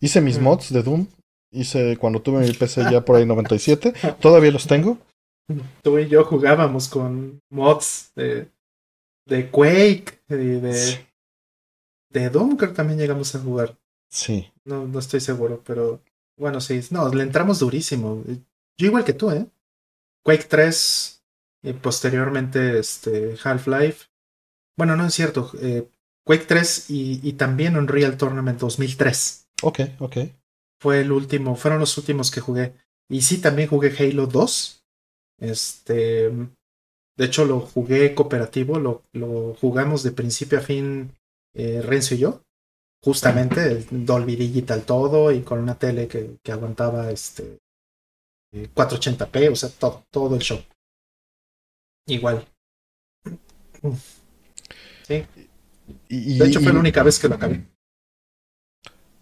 Hice 0.00 0.20
mis 0.20 0.38
mm. 0.38 0.42
mods 0.42 0.72
de 0.72 0.82
Doom. 0.82 1.06
Hice 1.50 1.96
cuando 1.96 2.20
tuve 2.20 2.46
mi 2.46 2.52
PC 2.52 2.82
ya 2.90 3.04
por 3.04 3.16
ahí 3.16 3.26
97. 3.26 3.92
Todavía 4.20 4.50
los 4.50 4.66
tengo. 4.66 4.98
Tú 5.82 5.98
y 5.98 6.08
yo 6.08 6.24
jugábamos 6.24 6.88
con 6.88 7.40
mods 7.50 8.12
de 8.14 8.50
de 9.28 9.50
Quake, 9.50 10.22
de, 10.26 10.60
de, 10.60 11.06
de 12.10 12.30
Doom 12.30 12.56
creo 12.56 12.70
que 12.70 12.76
también 12.76 12.98
llegamos 12.98 13.34
a 13.34 13.40
jugar. 13.40 13.77
Sí. 14.10 14.50
No, 14.64 14.86
no 14.86 14.98
estoy 14.98 15.20
seguro, 15.20 15.62
pero 15.64 16.02
bueno, 16.36 16.60
sí. 16.60 16.80
No, 16.90 17.12
le 17.12 17.22
entramos 17.22 17.58
durísimo. 17.58 18.24
Yo 18.78 18.86
igual 18.86 19.04
que 19.04 19.12
tú, 19.12 19.30
¿eh? 19.30 19.46
Quake 20.24 20.44
3 20.44 21.22
y 21.62 21.72
posteriormente 21.74 22.78
este, 22.78 23.36
Half-Life. 23.42 24.06
Bueno, 24.76 24.96
no 24.96 25.06
es 25.06 25.14
cierto. 25.14 25.50
Eh, 25.60 25.88
Quake 26.24 26.44
3 26.46 26.90
y, 26.90 27.20
y 27.22 27.32
también 27.34 27.76
Unreal 27.76 28.16
Tournament 28.16 28.60
2003. 28.60 29.48
Ok, 29.62 29.80
ok. 29.98 30.16
Fue 30.80 31.00
el 31.00 31.10
último, 31.10 31.56
fueron 31.56 31.80
los 31.80 31.96
últimos 31.98 32.30
que 32.30 32.40
jugué. 32.40 32.74
Y 33.08 33.22
sí, 33.22 33.38
también 33.38 33.68
jugué 33.68 33.94
Halo 33.98 34.26
2. 34.26 34.84
Este, 35.40 36.30
de 36.30 37.24
hecho, 37.24 37.44
lo 37.44 37.60
jugué 37.60 38.14
cooperativo, 38.14 38.78
lo, 38.78 39.02
lo 39.12 39.54
jugamos 39.54 40.02
de 40.02 40.12
principio 40.12 40.58
a 40.58 40.62
fin 40.62 41.12
eh, 41.54 41.82
Renzo 41.82 42.14
y 42.14 42.18
yo. 42.18 42.42
Justamente, 43.02 43.86
Dolby 43.90 44.36
Digital 44.36 44.84
todo 44.84 45.30
y 45.30 45.42
con 45.42 45.60
una 45.60 45.78
tele 45.78 46.08
que, 46.08 46.38
que 46.42 46.52
aguantaba 46.52 47.10
este 47.10 47.58
480p, 48.52 49.42
eh, 49.42 49.48
o 49.50 49.56
sea, 49.56 49.68
todo, 49.70 50.04
todo 50.10 50.34
el 50.34 50.42
show. 50.42 50.60
Igual. 52.06 52.46
Sí. 55.06 55.24
de 56.08 56.46
hecho, 56.46 56.60
fue 56.60 56.72
la 56.72 56.80
única 56.80 57.02
vez 57.02 57.18
que 57.18 57.28
lo 57.28 57.36
acabé. 57.36 57.64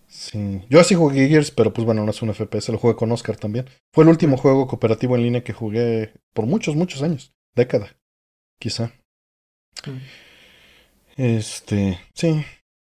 Sí. 0.06 0.62
Yo 0.70 0.80
así 0.80 0.94
jugué 0.94 1.28
Gears, 1.28 1.50
pero 1.50 1.72
pues 1.72 1.84
bueno, 1.84 2.04
no 2.04 2.10
es 2.10 2.22
un 2.22 2.32
FPS, 2.32 2.70
lo 2.70 2.78
jugué 2.78 2.96
con 2.96 3.12
Oscar 3.12 3.36
también. 3.36 3.68
Fue 3.92 4.04
el 4.04 4.10
último 4.10 4.36
juego 4.36 4.66
cooperativo 4.66 5.14
en 5.14 5.22
línea 5.22 5.44
que 5.44 5.52
jugué 5.52 6.14
por 6.32 6.46
muchos, 6.46 6.74
muchos 6.74 7.02
años 7.02 7.36
década, 7.56 7.96
quizá. 8.60 8.92
Mm. 9.86 9.98
Este, 11.16 11.98
sí, 12.14 12.44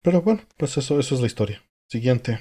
pero 0.06 0.22
bueno, 0.22 0.40
pues 0.56 0.76
eso, 0.78 1.00
eso 1.00 1.16
es 1.16 1.20
la 1.20 1.26
historia. 1.26 1.64
Siguiente. 1.90 2.38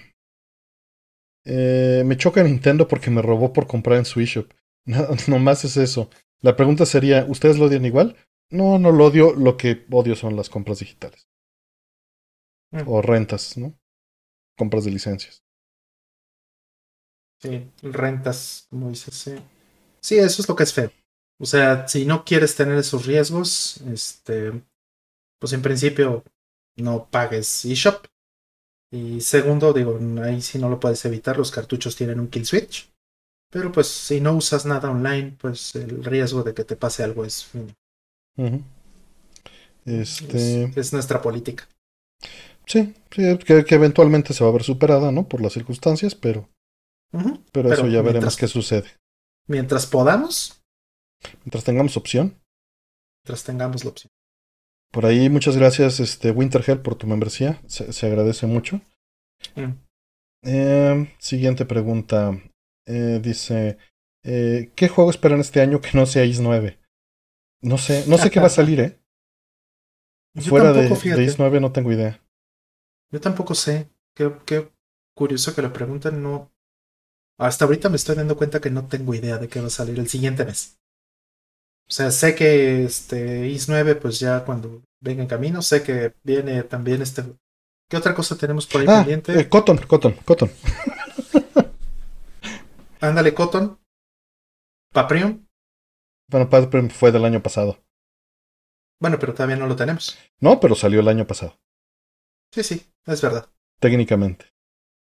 Eh, 1.46 2.04
me 2.06 2.16
choca 2.16 2.44
Nintendo 2.44 2.88
porque 2.88 3.10
me 3.10 3.24
robó 3.24 3.54
por 3.54 3.66
comprar 3.66 3.98
en 3.98 4.06
su 4.06 4.22
eShop. 4.22 4.52
No, 5.28 5.40
más 5.40 5.66
es 5.66 5.76
eso. 5.76 6.12
La 6.42 6.56
pregunta 6.56 6.86
sería, 6.86 7.26
¿ustedes 7.28 7.58
lo 7.58 7.66
odian 7.66 7.84
igual? 7.84 8.18
No, 8.52 8.78
no 8.78 8.92
lo 8.92 9.06
odio. 9.06 9.34
Lo 9.34 9.58
que 9.58 9.84
odio 9.90 10.16
son 10.16 10.36
las 10.36 10.48
compras 10.48 10.78
digitales. 10.78 11.28
Mm. 12.70 12.84
O 12.86 13.02
rentas, 13.02 13.58
¿no? 13.58 13.74
Compras 14.56 14.86
de 14.86 14.92
licencias. 14.92 15.42
Sí, 17.42 17.68
rentas, 17.82 18.68
como 18.70 18.92
dices, 18.92 19.16
sí. 19.16 19.36
Sí, 20.02 20.20
eso 20.20 20.44
es 20.44 20.48
lo 20.48 20.56
que 20.56 20.64
es 20.64 20.74
feo. 20.74 20.92
O 21.40 21.48
sea, 21.48 21.88
si 21.88 22.06
no 22.06 22.26
quieres 22.26 22.56
tener 22.56 22.78
esos 22.78 23.08
riesgos, 23.08 23.78
este, 23.88 24.52
pues 25.40 25.52
en 25.54 25.64
principio 25.64 26.24
no 26.78 27.08
pagues 27.10 27.66
eShop. 27.66 28.06
Y 28.92 29.22
segundo, 29.22 29.74
digo, 29.74 30.00
ahí 30.24 30.42
sí 30.42 30.60
no 30.60 30.70
lo 30.70 30.80
puedes 30.80 31.04
evitar, 31.06 31.38
los 31.38 31.52
cartuchos 31.52 31.96
tienen 31.96 32.20
un 32.20 32.28
kill 32.28 32.46
switch. 32.46 32.90
Pero 33.52 33.72
pues 33.72 33.88
si 33.88 34.22
no 34.22 34.34
usas 34.34 34.66
nada 34.66 34.92
online, 34.92 35.36
pues 35.40 35.76
el 35.76 36.04
riesgo 36.04 36.44
de 36.44 36.54
que 36.54 36.64
te 36.64 36.76
pase 36.76 37.04
algo 37.04 37.26
es 37.26 37.50
Este... 39.86 40.80
Es, 40.80 40.94
nuestra 40.94 41.22
política. 41.22 41.68
Sí, 42.66 42.94
sí 43.12 43.38
que, 43.38 43.76
eventualmente 43.76 44.34
se 44.34 44.44
va 44.44 44.50
a 44.50 44.54
ver 44.54 44.64
superada, 44.64 45.12
¿no? 45.12 45.28
Por 45.28 45.42
las 45.42 45.54
circunstancias, 45.54 46.16
pero... 46.16 46.50
pero, 47.52 47.72
eso 47.72 47.88
ya 47.88 48.02
veremos 48.02 48.36
qué 48.36 48.48
sucede. 48.48 48.90
Mientras 49.48 49.86
podamos, 49.86 50.66
Mientras 51.44 51.64
tengamos 51.64 51.98
opción. 51.98 52.40
Mientras 53.24 53.44
tengamos 53.44 53.84
la 53.84 53.90
opción. 53.92 54.12
Por 54.96 55.06
ahí, 55.06 55.30
muchas 55.30 55.58
gracias, 55.58 56.00
este, 56.00 56.32
Winterhell, 56.32 56.80
por 56.80 56.96
tu 56.96 57.06
membresía. 57.06 57.62
Se, 57.68 58.06
agradece 58.06 58.48
mucho. 58.48 58.80
Mm. 59.54 59.74
Em, 60.44 61.08
siguiente 61.20 61.66
pregunta. 61.66 62.42
Eh, 62.88 63.20
dice: 63.22 63.78
eh, 64.24 64.72
¿Qué 64.74 64.88
juego 64.88 65.10
esperan 65.10 65.42
este 65.42 65.60
año 65.60 65.82
que 65.82 65.90
no 65.96 66.06
sea 66.06 66.24
IS 66.24 66.40
9? 66.40 66.80
No 67.62 67.78
sé, 67.78 68.06
no 68.08 68.18
sé 68.18 68.32
qué 68.32 68.40
va 68.40 68.48
a 68.48 68.50
salir, 68.50 68.80
¿eh? 68.80 68.98
Fuera 70.48 70.72
de, 70.72 70.88
de, 70.88 71.24
IS 71.26 71.40
9 71.40 71.60
no 71.60 71.74
tengo 71.74 71.92
idea. 71.92 72.24
Yo 73.12 73.20
tampoco 73.20 73.54
sé. 73.54 73.90
Qué, 74.16 74.32
qué 74.46 74.72
curioso 75.14 75.54
que 75.54 75.62
lo 75.62 75.74
pregunten. 75.74 76.24
No. 76.24 76.54
Hasta 77.38 77.66
ahorita 77.66 77.90
me 77.90 77.98
estoy 77.98 78.16
dando 78.16 78.38
cuenta 78.38 78.62
que 78.62 78.70
no 78.70 78.88
tengo 78.88 79.14
idea 79.14 79.40
de 79.40 79.50
qué 79.50 79.60
va 79.60 79.68
a 79.68 79.72
salir 79.72 80.00
el 80.00 80.08
siguiente 80.08 80.46
mes. 80.46 80.80
O 81.88 81.92
sea, 81.92 82.12
sé 82.12 82.36
que 82.36 82.84
este 82.84 83.48
IS 83.48 83.70
9, 83.70 83.96
pues 83.96 84.20
ya 84.20 84.44
cuando 84.44 84.82
venga 85.00 85.22
en 85.22 85.28
camino, 85.28 85.62
sé 85.62 85.84
que 85.84 86.14
viene 86.24 86.64
también 86.64 87.02
este. 87.02 87.24
¿Qué 87.88 87.98
otra 87.98 88.16
cosa 88.16 88.36
tenemos 88.36 88.66
por 88.66 88.82
ahí 88.82 88.88
ah, 88.90 88.98
pendiente? 88.98 89.40
Eh, 89.40 89.48
Cotton, 89.48 89.78
Cotton, 89.78 90.14
Cotton. 90.26 90.52
Ándale, 93.02 93.34
Cotton. 93.34 93.78
Paprium. 94.92 95.46
Bueno, 96.28 96.50
Paprium 96.50 96.90
fue 96.90 97.12
del 97.12 97.26
año 97.26 97.44
pasado. 97.44 97.78
Bueno, 99.00 99.20
pero 99.20 99.34
todavía 99.34 99.58
no 99.58 99.68
lo 99.68 99.76
tenemos. 99.76 100.18
No, 100.40 100.60
pero 100.60 100.74
salió 100.74 101.02
el 101.02 101.08
año 101.08 101.28
pasado. 101.28 101.60
Sí, 102.52 102.64
sí, 102.64 102.86
es 103.06 103.22
verdad. 103.22 103.50
Técnicamente. 103.80 104.48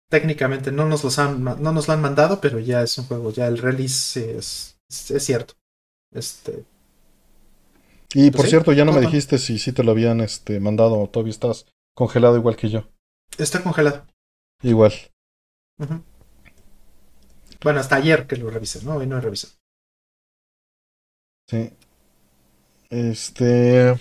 técnicamente 0.09 0.71
no 0.71 0.85
nos 0.85 1.03
los 1.03 1.19
han, 1.19 1.43
no 1.43 1.71
nos 1.71 1.87
lo 1.87 1.93
han 1.93 2.01
mandado, 2.01 2.41
pero 2.41 2.59
ya 2.59 2.81
es 2.81 2.97
un 2.97 3.05
juego, 3.05 3.31
ya 3.31 3.47
el 3.47 3.59
release 3.59 4.37
es, 4.37 4.79
es, 4.89 5.23
cierto. 5.23 5.53
Este. 6.11 6.65
Y 8.13 8.29
pues 8.29 8.35
por 8.35 8.47
cierto, 8.47 8.73
ya 8.73 8.85
no 8.85 8.93
me 8.93 9.01
dijiste 9.01 9.37
si 9.39 9.57
sí 9.57 9.71
te 9.71 9.83
lo 9.83 9.91
habían 9.91 10.21
este, 10.21 10.59
mandado 10.59 10.99
o 10.99 11.09
todavía 11.09 11.31
estás 11.31 11.65
congelado 11.95 12.37
igual 12.37 12.55
que 12.55 12.69
yo. 12.69 12.87
Está 13.37 13.63
congelado. 13.63 14.05
Igual. 14.61 14.93
Bueno, 17.63 17.79
hasta 17.79 17.95
ayer 17.95 18.27
que 18.27 18.37
lo 18.37 18.49
revisé, 18.49 18.83
¿no? 18.83 18.97
Hoy 18.97 19.07
no 19.07 19.17
he 19.17 19.21
revisado. 19.21 19.53
Sí. 21.49 21.71
Este. 22.89 23.95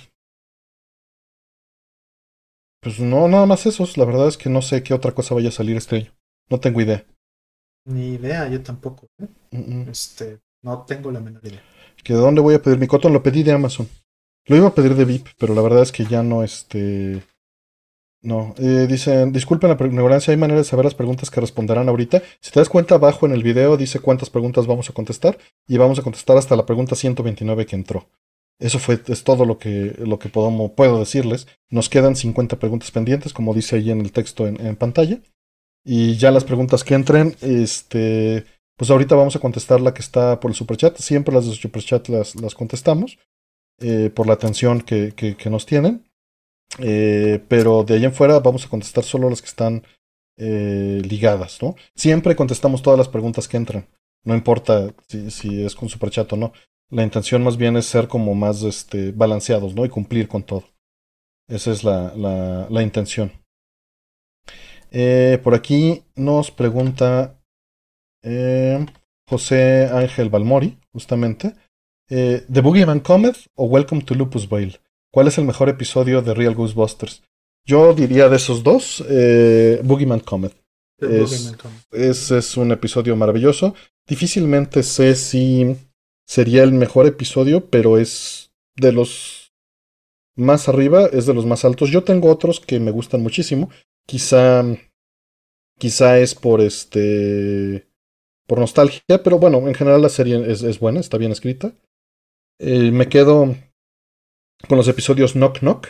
Pues 2.81 3.01
no, 3.01 3.29
nada 3.29 3.47
más 3.47 3.65
esos. 3.65 3.97
La 3.97 4.05
verdad 4.05 4.29
es 4.29 4.37
que 4.37 4.51
no 4.51 4.61
sé 4.61 4.83
qué 4.83 4.93
otra 4.93 5.13
cosa 5.13 5.35
vaya 5.35 5.49
a 5.49 5.53
salir 5.53 5.77
este 5.77 5.97
año. 5.97 6.13
No 6.51 6.61
tengo 6.61 6.81
idea. 6.81 7.07
Ni 7.87 8.15
idea, 8.15 8.49
yo 8.49 8.63
tampoco. 8.63 9.07
¿eh? 9.19 9.87
Este, 9.91 10.41
no 10.63 10.85
tengo 10.85 11.11
la 11.11 11.21
menor 11.21 11.47
idea. 11.47 11.63
¿Que 12.05 12.13
de 12.13 12.19
dónde 12.19 12.41
voy 12.41 12.55
a 12.55 12.63
pedir 12.63 12.79
mi 12.79 12.87
cotón? 12.87 13.13
Lo 13.13 13.23
pedí 13.23 13.43
de 13.43 13.53
Amazon. 13.53 13.89
Lo 14.47 14.57
iba 14.57 14.69
a 14.69 14.75
pedir 14.75 14.95
de 14.95 15.05
VIP, 15.05 15.29
pero 15.39 15.55
la 15.55 15.63
verdad 15.63 15.83
es 15.83 15.93
que 15.93 16.05
ya 16.05 16.23
no, 16.23 16.43
este. 16.43 17.23
No, 18.23 18.55
eh, 18.59 18.87
dicen, 18.89 19.33
disculpen 19.33 19.71
la 19.71 19.87
ignorancia, 19.87 20.31
hay 20.31 20.37
manera 20.37 20.59
de 20.59 20.65
saber 20.65 20.85
las 20.85 20.95
preguntas 20.95 21.31
que 21.31 21.41
responderán 21.41 21.89
ahorita. 21.89 22.23
Si 22.41 22.53
te 22.53 22.61
das 22.61 22.69
cuenta, 22.69 22.95
abajo 22.95 23.27
en 23.27 23.33
el 23.33 23.43
video 23.43 23.77
dice 23.77 23.99
cuántas 23.99 24.31
preguntas 24.31 24.67
vamos 24.67 24.89
a 24.89 24.93
contestar 24.93 25.39
y 25.67 25.77
vamos 25.77 25.99
a 25.99 26.03
contestar 26.03 26.37
hasta 26.37 26.55
la 26.55 26.65
pregunta 26.65 26.95
129 26.95 27.67
que 27.67 27.75
entró. 27.75 28.09
Eso 28.61 28.79
fue, 28.79 29.01
es 29.09 29.25
todo 29.25 29.45
lo 29.45 29.59
que, 29.59 29.97
lo 29.99 30.21
que 30.21 30.29
puedo, 30.29 30.69
puedo 30.75 31.01
decirles. 31.01 31.49
Nos 31.69 31.89
quedan 31.89 32.15
50 32.15 32.61
preguntas 32.61 32.93
pendientes, 32.93 33.33
como 33.33 33.55
dice 33.55 33.77
ahí 33.77 33.91
en 33.91 34.01
el 34.01 34.13
texto 34.13 34.47
en, 34.47 34.77
pantalla. 34.77 35.19
Y 35.85 36.15
ya 36.17 36.31
las 36.31 36.45
preguntas 36.45 36.85
que 36.85 36.95
entren, 36.95 37.35
este, 37.41 38.45
pues 38.77 38.89
ahorita 38.93 39.17
vamos 39.17 39.35
a 39.35 39.41
contestar 39.41 39.81
la 39.81 39.95
que 39.95 40.03
está 40.03 40.39
por 40.39 40.53
el 40.53 40.55
superchat. 40.55 40.97
Siempre 40.99 41.35
las 41.35 41.47
de 41.47 41.55
superchat 41.55 42.09
las, 42.09 42.37
las 42.37 42.55
contestamos 42.55 43.19
eh, 43.83 44.11
por 44.11 44.27
la 44.27 44.35
atención 44.35 44.81
que, 44.81 45.13
que, 45.15 45.51
nos 45.51 45.67
tienen. 45.67 46.05
Eh, 46.79 47.45
pero 47.49 47.85
de 47.85 47.95
ahí 47.95 48.05
en 48.05 48.15
fuera 48.15 48.39
vamos 48.41 48.65
a 48.65 48.69
contestar 48.69 49.05
solo 49.05 49.29
las 49.29 49.43
que 49.43 49.49
están 49.49 49.83
eh, 50.39 51.03
ligadas, 51.05 51.61
¿no? 51.63 51.75
Siempre 51.95 52.37
contestamos 52.37 52.83
todas 52.83 52.99
las 52.99 53.09
preguntas 53.09 53.49
que 53.49 53.57
entran. 53.57 53.89
No 54.25 54.35
importa 54.35 54.95
si, 55.09 55.31
si 55.31 55.65
es 55.65 55.75
con 55.75 55.89
superchat 55.89 56.33
o 56.33 56.37
no. 56.37 56.53
La 56.91 57.03
intención 57.03 57.43
más 57.43 57.57
bien 57.57 57.77
es 57.77 57.87
ser 57.87 58.07
como 58.07 58.35
más 58.35 58.63
este, 58.63 59.13
balanceados, 59.13 59.75
¿no? 59.75 59.85
Y 59.85 59.89
cumplir 59.89 60.29
con 60.29 60.45
todo. 60.45 60.65
Esa 61.49 61.73
es 61.73 61.83
la, 61.83 62.15
la, 62.71 62.83
intención. 62.83 63.33
Por 65.43 65.55
aquí 65.55 66.05
nos 66.15 66.51
pregunta 66.51 67.41
José 69.29 69.89
Ángel 69.93 70.31
Balmori, 70.31 70.79
justamente. 70.93 71.55
Eh, 72.09 72.45
¿The 72.51 72.61
Boogeyman 72.61 73.01
Comet 73.01 73.37
o 73.55 73.67
Welcome 73.67 74.03
to 74.03 74.15
Lupus 74.15 74.49
Vale? 74.49 74.81
¿Cuál 75.11 75.29
es 75.29 75.39
el 75.39 75.45
mejor 75.45 75.69
episodio 75.69 76.23
de 76.23 76.35
Real 76.35 76.55
Ghostbusters? 76.55 77.23
Yo 77.65 77.95
diría 77.95 78.29
de 78.29 78.37
esos 78.37 78.63
dos, 78.63 79.05
eh, 79.09 79.81
Boogeyman 79.85 80.21
Comet. 80.21 80.55
Es, 80.99 81.55
es, 81.91 82.31
es, 82.31 82.57
un 82.57 82.71
episodio 82.71 83.17
maravilloso. 83.17 83.75
Difícilmente 84.07 84.83
sé 84.83 85.17
si 85.17 85.77
sería 86.27 86.63
el 86.63 86.73
mejor 86.73 87.07
episodio, 87.07 87.69
pero 87.69 87.99
es 87.99 88.53
de 88.77 88.93
los 88.93 89.53
más 90.37 90.69
arriba, 90.69 91.07
es 91.07 91.27
de 91.27 91.35
los 91.35 91.47
más 91.47 91.65
altos. 91.65 91.91
Yo 91.91 92.05
tengo 92.05 92.31
otros 92.31 92.61
que 92.61 92.81
me 92.81 92.91
gustan 92.91 93.23
muchísimo. 93.23 93.71
Quizá, 94.07 94.65
quizá 95.79 96.19
es 96.19 96.35
por 96.35 96.61
este, 96.61 97.87
por 98.47 98.59
nostalgia, 98.59 99.23
pero 99.23 99.39
bueno, 99.39 99.59
en 99.69 99.75
general 99.75 100.03
la 100.03 100.09
serie 100.09 100.43
es, 100.51 100.79
buena, 100.79 101.01
está 101.01 101.19
bien 101.19 101.33
escrita. 101.33 101.73
Eh, 102.59 102.91
me 102.91 103.09
quedo 103.09 103.55
con 104.69 104.79
los 104.79 104.89
episodios 104.89 105.33
Knock 105.33 105.61
Knock. 105.61 105.89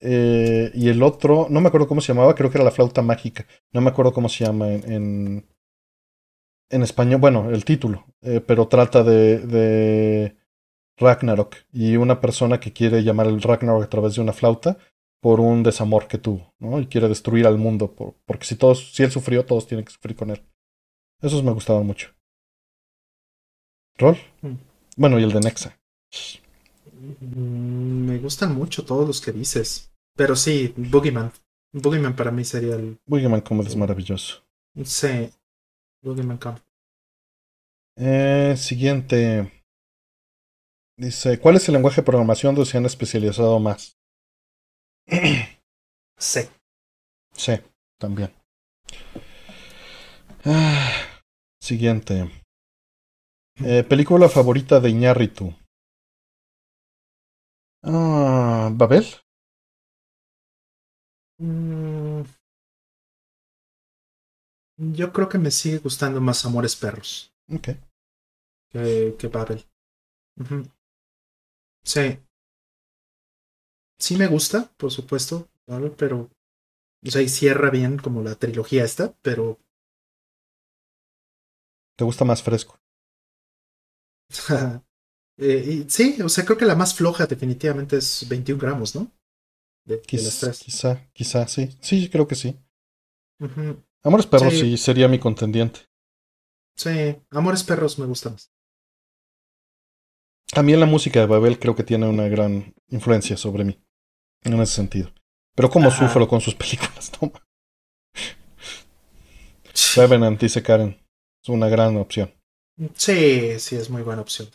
Eh, 0.00 0.70
y 0.74 0.88
el 0.88 1.02
otro, 1.02 1.48
no 1.50 1.60
me 1.60 1.68
acuerdo 1.68 1.88
cómo 1.88 2.00
se 2.00 2.12
llamaba, 2.12 2.34
creo 2.34 2.50
que 2.50 2.58
era 2.58 2.64
la 2.64 2.70
flauta 2.70 3.02
mágica. 3.02 3.46
No 3.72 3.80
me 3.80 3.90
acuerdo 3.90 4.12
cómo 4.12 4.28
se 4.28 4.44
llama 4.44 4.68
en, 4.72 5.44
en 6.70 6.82
español, 6.82 7.20
bueno, 7.20 7.50
el 7.50 7.64
título, 7.64 8.06
eh, 8.22 8.40
pero 8.40 8.68
trata 8.68 9.02
de, 9.02 9.38
de 9.38 10.36
Ragnarok 10.98 11.56
y 11.72 11.96
una 11.96 12.20
persona 12.20 12.60
que 12.60 12.72
quiere 12.72 13.02
llamar 13.02 13.26
el 13.26 13.42
Ragnarok 13.42 13.84
a 13.84 13.88
través 13.90 14.14
de 14.14 14.20
una 14.20 14.32
flauta 14.32 14.78
por 15.20 15.40
un 15.40 15.62
desamor 15.62 16.06
que 16.06 16.18
tuvo, 16.18 16.54
¿no? 16.60 16.78
Y 16.80 16.86
quiere 16.86 17.08
destruir 17.08 17.46
al 17.46 17.58
mundo, 17.58 17.92
por, 17.94 18.14
porque 18.24 18.44
si 18.44 18.54
todos, 18.54 18.92
si 18.92 19.02
él 19.02 19.10
sufrió, 19.10 19.44
todos 19.44 19.66
tienen 19.66 19.84
que 19.84 19.92
sufrir 19.92 20.16
con 20.16 20.30
él. 20.30 20.42
Esos 21.20 21.42
me 21.42 21.52
gustaban 21.52 21.86
mucho. 21.86 22.10
¿Rol? 23.96 24.16
Mm. 24.42 24.54
Bueno, 24.96 25.18
y 25.18 25.24
el 25.24 25.32
de 25.32 25.40
Nexa. 25.40 25.77
Mm, 27.20 28.06
me 28.06 28.18
gustan 28.18 28.54
mucho 28.54 28.84
todos 28.84 29.06
los 29.06 29.20
que 29.20 29.32
dices. 29.32 29.90
Pero 30.16 30.36
sí, 30.36 30.74
Boogeyman. 30.76 31.32
Boogeyman 31.72 32.16
para 32.16 32.30
mí 32.30 32.44
sería 32.44 32.74
el. 32.74 32.98
Boogeyman 33.06 33.40
como 33.42 33.62
es 33.62 33.76
maravilloso. 33.76 34.42
Sí, 34.84 35.30
eh, 37.96 38.54
siguiente. 38.56 39.52
Dice, 40.96 41.38
¿cuál 41.38 41.56
es 41.56 41.68
el 41.68 41.74
lenguaje 41.74 42.00
de 42.00 42.04
programación 42.04 42.54
donde 42.54 42.70
se 42.70 42.78
han 42.78 42.86
especializado 42.86 43.58
más? 43.58 43.98
C. 46.18 46.48
C, 47.32 47.62
también. 47.98 48.32
Ah, 50.44 50.90
siguiente. 51.60 52.30
Eh, 53.64 53.84
película 53.84 54.28
favorita 54.28 54.80
de 54.80 54.90
Iñárritu. 54.90 55.54
Ah, 57.82 58.70
¿Babel? 58.72 59.04
Mm, 61.40 62.22
yo 64.76 65.12
creo 65.12 65.28
que 65.28 65.38
me 65.38 65.50
sigue 65.50 65.78
gustando 65.78 66.20
más 66.20 66.44
Amores 66.44 66.74
Perros. 66.76 67.32
Ok. 67.52 67.68
Que, 68.70 69.14
que 69.18 69.28
Babel. 69.28 69.64
Sí. 71.84 72.18
Sí 73.96 74.16
me 74.16 74.26
gusta, 74.26 74.72
por 74.76 74.90
supuesto, 74.90 75.48
pero. 75.96 76.30
O 77.06 77.10
sea, 77.10 77.22
y 77.22 77.28
cierra 77.28 77.70
bien 77.70 77.98
como 77.98 78.22
la 78.22 78.36
trilogía 78.36 78.84
esta, 78.84 79.14
pero. 79.22 79.58
¿Te 81.96 82.04
gusta 82.04 82.24
más 82.24 82.42
fresco? 82.42 82.80
eh, 85.38 85.64
y, 85.86 85.90
sí, 85.90 86.20
o 86.22 86.28
sea, 86.28 86.44
creo 86.44 86.58
que 86.58 86.64
la 86.64 86.74
más 86.74 86.94
floja 86.94 87.26
definitivamente 87.26 87.96
es 87.96 88.26
21 88.28 88.60
gramos, 88.60 88.94
¿no? 88.94 89.10
De, 89.84 90.00
Quizá, 90.02 90.52
quizá, 91.14 91.48
sí. 91.48 91.78
Sí, 91.80 92.10
creo 92.10 92.28
que 92.28 92.34
sí. 92.34 92.58
Amores 94.02 94.26
Perros 94.26 94.52
sí. 94.52 94.76
sería 94.76 95.08
mi 95.08 95.18
contendiente. 95.18 95.80
Sí, 96.76 97.16
Amores 97.30 97.64
Perros 97.64 97.98
me 97.98 98.06
gusta 98.06 98.30
más. 98.30 98.52
A 100.54 100.62
mí 100.62 100.74
la 100.76 100.86
música 100.86 101.20
de 101.20 101.26
Babel 101.26 101.58
creo 101.58 101.74
que 101.74 101.84
tiene 101.84 102.08
una 102.08 102.28
gran 102.28 102.74
influencia 102.88 103.36
sobre 103.36 103.64
mí. 103.64 103.80
En 104.42 104.60
ese 104.60 104.74
sentido. 104.74 105.12
Pero 105.54 105.70
como 105.70 105.90
sufro 105.90 106.28
con 106.28 106.40
sus 106.40 106.54
películas, 106.56 107.10
toma. 107.10 107.42
Revenant, 109.96 110.40
dice 110.40 110.62
Karen. 110.62 110.98
Es 111.42 111.48
una 111.48 111.68
gran 111.68 111.96
opción. 111.96 112.32
Sí, 112.94 113.58
sí, 113.58 113.76
es 113.76 113.90
muy 113.90 114.02
buena 114.02 114.22
opción. 114.22 114.48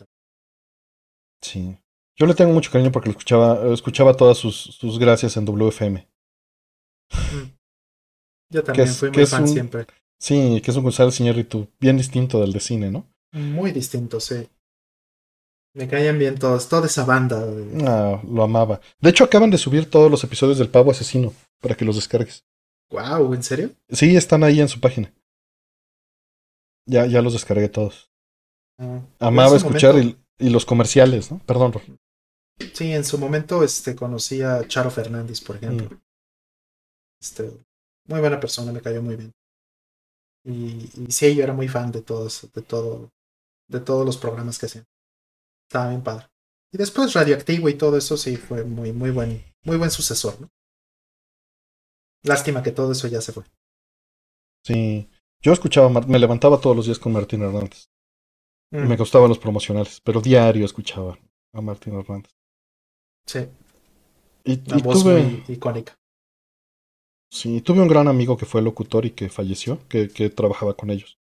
Sí. 1.44 1.78
Yo 2.16 2.26
le 2.26 2.34
tengo 2.34 2.52
mucho 2.52 2.70
cariño 2.70 2.90
porque 2.90 3.10
escuchaba, 3.10 3.72
escuchaba 3.72 4.14
todas 4.14 4.38
sus, 4.38 4.56
sus 4.56 4.98
gracias 4.98 5.36
en 5.36 5.44
WFM. 5.44 6.08
Mm. 7.12 7.50
Yo 8.50 8.64
también 8.64 8.88
fui 8.88 9.10
muy 9.10 9.26
fan 9.26 9.46
siempre. 9.46 9.86
Sí, 10.18 10.60
que 10.64 10.70
es 10.70 10.76
un 10.76 10.84
González 10.84 11.20
Iñárritu 11.20 11.68
bien 11.78 11.98
distinto 11.98 12.40
del 12.40 12.52
de 12.52 12.60
cine, 12.60 12.90
¿no? 12.90 13.06
Muy 13.32 13.72
distinto, 13.72 14.20
sí. 14.20 14.48
Me 15.74 15.88
caían 15.88 16.18
bien 16.18 16.38
todos, 16.38 16.68
toda 16.68 16.86
esa 16.86 17.04
banda. 17.04 17.44
Ah, 17.84 18.22
lo 18.26 18.44
amaba. 18.44 18.80
De 19.00 19.10
hecho, 19.10 19.24
acaban 19.24 19.50
de 19.50 19.58
subir 19.58 19.90
todos 19.90 20.10
los 20.10 20.22
episodios 20.22 20.58
del 20.58 20.68
Pavo 20.70 20.92
Asesino 20.92 21.34
para 21.60 21.74
que 21.74 21.84
los 21.84 21.96
descargues. 21.96 22.44
Wow, 22.90 23.34
¿en 23.34 23.42
serio? 23.42 23.70
Sí, 23.90 24.16
están 24.16 24.44
ahí 24.44 24.60
en 24.60 24.68
su 24.68 24.80
página. 24.80 25.12
Ya, 26.86 27.06
ya 27.06 27.20
los 27.20 27.32
descargué 27.32 27.68
todos. 27.68 28.08
Ah, 28.78 29.00
amaba 29.18 29.56
escuchar 29.56 29.96
y, 30.38 30.50
los 30.50 30.64
comerciales, 30.64 31.30
¿no? 31.30 31.38
Perdón, 31.40 31.72
Sí, 32.72 32.92
en 32.92 33.04
su 33.04 33.18
momento 33.18 33.64
este, 33.64 33.96
conocí 33.96 34.40
a 34.42 34.66
Charo 34.68 34.90
Fernández, 34.90 35.40
por 35.40 35.56
ejemplo. 35.56 35.88
Mm. 35.90 36.00
Este, 37.20 37.50
muy 38.06 38.20
buena 38.20 38.38
persona, 38.38 38.72
me 38.72 38.80
cayó 38.80 39.02
muy 39.02 39.16
bien. 39.16 39.32
Y, 40.44 40.90
y 41.02 41.10
sí, 41.10 41.34
yo 41.34 41.42
era 41.42 41.52
muy 41.52 41.68
fan 41.68 41.90
de 41.90 42.02
todos, 42.02 42.48
de 42.52 42.62
todo, 42.62 43.10
de 43.68 43.80
todos 43.80 44.06
los 44.06 44.16
programas 44.16 44.58
que 44.58 44.66
hacían. 44.66 44.86
Estaba 45.68 45.88
bien 45.88 46.02
padre. 46.02 46.26
Y 46.72 46.76
después 46.76 47.12
Radioactivo 47.12 47.68
y 47.68 47.74
todo 47.74 47.96
eso 47.96 48.16
sí 48.16 48.36
fue 48.36 48.64
muy, 48.64 48.92
muy 48.92 49.10
buen, 49.10 49.44
muy 49.64 49.76
buen 49.76 49.90
sucesor, 49.90 50.40
¿no? 50.40 50.50
Lástima 52.24 52.62
que 52.62 52.72
todo 52.72 52.92
eso 52.92 53.06
ya 53.06 53.20
se 53.20 53.32
fue. 53.32 53.44
Sí. 54.64 55.08
Yo 55.40 55.52
escuchaba, 55.52 55.88
me 55.88 56.18
levantaba 56.18 56.60
todos 56.60 56.74
los 56.74 56.86
días 56.86 56.98
con 56.98 57.12
Martín 57.12 57.42
Hernández. 57.42 57.86
Mm. 58.74 58.88
Me 58.88 58.96
costaban 58.96 59.28
los 59.28 59.38
promocionales, 59.38 60.00
pero 60.00 60.20
diario 60.20 60.64
escuchaba 60.64 61.16
a 61.52 61.60
Martín 61.60 61.94
Hernández. 61.94 62.32
Sí. 63.24 63.46
Y, 64.44 64.56
voz 64.82 65.04
tuve, 65.04 65.44
icónica. 65.46 65.94
Sí, 67.30 67.60
tuve 67.60 67.82
un 67.82 67.88
gran 67.88 68.08
amigo 68.08 68.36
que 68.36 68.46
fue 68.46 68.62
locutor 68.62 69.06
y 69.06 69.12
que 69.12 69.28
falleció, 69.28 69.78
que, 69.88 70.08
que 70.08 70.28
trabajaba 70.28 70.74
con 70.74 70.90
ellos. 70.90 71.16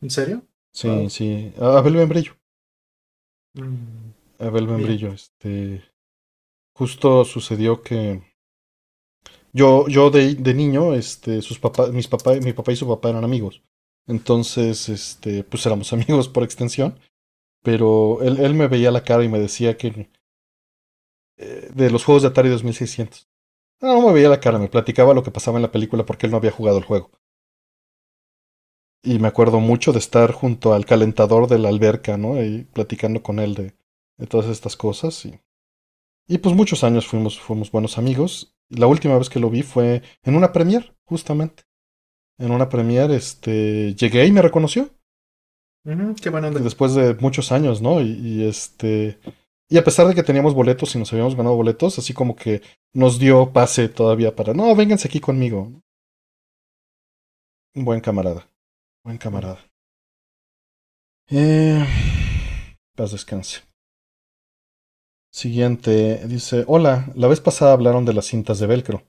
¿En 0.00 0.10
serio? 0.10 0.42
Sí, 0.72 1.10
sí. 1.10 1.52
Abel 1.60 1.94
Membrillo. 1.94 2.36
Mm. 3.54 4.12
Abel 4.38 4.68
Membrillo, 4.68 5.12
este. 5.12 5.82
Justo 6.72 7.24
sucedió 7.24 7.82
que. 7.82 8.22
Yo, 9.52 9.88
yo 9.88 10.10
de, 10.10 10.36
de 10.36 10.54
niño, 10.54 10.94
este, 10.94 11.42
sus 11.42 11.58
papás, 11.58 11.90
mis 11.90 12.06
papá, 12.06 12.34
mi 12.34 12.52
papá 12.52 12.70
y 12.72 12.76
su 12.76 12.86
papá 12.86 13.10
eran 13.10 13.24
amigos. 13.24 13.60
Entonces, 14.06 14.88
este, 14.88 15.44
pues 15.44 15.64
éramos 15.66 15.92
amigos 15.94 16.28
por 16.28 16.42
extensión. 16.44 16.98
Pero 17.62 18.22
él, 18.22 18.40
él 18.40 18.54
me 18.54 18.68
veía 18.68 18.90
la 18.92 19.04
cara 19.04 19.24
y 19.24 19.28
me 19.28 19.40
decía 19.40 19.76
que. 19.78 20.10
Eh, 21.36 21.70
de 21.72 21.90
los 21.90 22.04
juegos 22.04 22.22
de 22.22 22.28
Atari 22.28 22.48
2600. 22.48 23.28
No, 23.80 23.94
no 23.94 24.06
me 24.08 24.12
veía 24.12 24.28
la 24.28 24.40
cara, 24.40 24.58
me 24.58 24.68
platicaba 24.68 25.14
lo 25.14 25.22
que 25.22 25.30
pasaba 25.30 25.58
en 25.58 25.62
la 25.62 25.72
película 25.72 26.04
porque 26.04 26.26
él 26.26 26.32
no 26.32 26.38
había 26.38 26.50
jugado 26.50 26.78
el 26.78 26.84
juego. 26.84 27.10
Y 29.04 29.18
me 29.20 29.28
acuerdo 29.28 29.60
mucho 29.60 29.92
de 29.92 29.98
estar 30.00 30.32
junto 30.32 30.74
al 30.74 30.84
calentador 30.84 31.46
de 31.46 31.58
la 31.60 31.68
alberca, 31.68 32.16
¿no? 32.16 32.42
Y 32.42 32.64
platicando 32.64 33.22
con 33.22 33.38
él 33.38 33.54
de, 33.54 33.76
de 34.16 34.26
todas 34.26 34.46
estas 34.46 34.76
cosas. 34.76 35.24
Y, 35.26 35.38
y 36.28 36.38
pues 36.38 36.54
muchos 36.56 36.84
años 36.84 37.06
fuimos, 37.06 37.40
fuimos 37.40 37.70
buenos 37.72 37.98
amigos. 37.98 38.56
La 38.70 38.86
última 38.86 39.18
vez 39.18 39.30
que 39.30 39.40
lo 39.40 39.50
vi 39.50 39.62
fue 39.62 40.02
en 40.24 40.36
una 40.36 40.52
premier, 40.52 40.96
justamente. 41.04 41.64
En 42.38 42.50
una 42.50 42.68
premier, 42.68 43.10
este, 43.10 43.94
llegué 43.94 44.26
y 44.26 44.32
me 44.32 44.42
reconoció. 44.42 44.90
qué 46.20 46.30
bueno. 46.30 46.50
Después 46.50 46.94
de 46.94 47.14
muchos 47.14 47.52
años, 47.52 47.80
¿no? 47.80 48.00
Y, 48.00 48.10
y, 48.10 48.44
este, 48.44 49.18
y 49.68 49.78
a 49.78 49.84
pesar 49.84 50.06
de 50.06 50.14
que 50.14 50.22
teníamos 50.22 50.54
boletos 50.54 50.94
y 50.94 50.98
nos 50.98 51.12
habíamos 51.12 51.36
ganado 51.36 51.56
boletos, 51.56 51.98
así 51.98 52.12
como 52.12 52.36
que 52.36 52.62
nos 52.92 53.18
dio 53.18 53.52
pase 53.52 53.88
todavía 53.88 54.34
para, 54.34 54.54
no, 54.54 54.74
vénganse 54.74 55.08
aquí 55.08 55.20
conmigo. 55.20 55.72
Un 57.74 57.84
buen 57.84 58.00
camarada. 58.00 58.48
Buen 59.02 59.18
camarada. 59.18 59.58
Eh, 61.28 61.84
paz 62.94 63.12
descanse. 63.12 63.62
Siguiente, 65.32 66.26
dice, 66.28 66.64
hola, 66.68 67.10
la 67.16 67.26
vez 67.26 67.40
pasada 67.40 67.72
hablaron 67.72 68.04
de 68.04 68.12
las 68.12 68.26
cintas 68.26 68.60
de 68.60 68.66
velcro. 68.68 69.02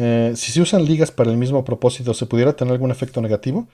Eh, 0.00 0.32
si 0.36 0.52
se 0.52 0.60
usan 0.60 0.84
ligas 0.84 1.10
para 1.10 1.30
el 1.30 1.36
mismo 1.36 1.64
propósito, 1.64 2.14
¿se 2.14 2.26
pudiera 2.26 2.54
tener 2.54 2.72
algún 2.72 2.92
efecto 2.92 3.20
negativo? 3.20 3.66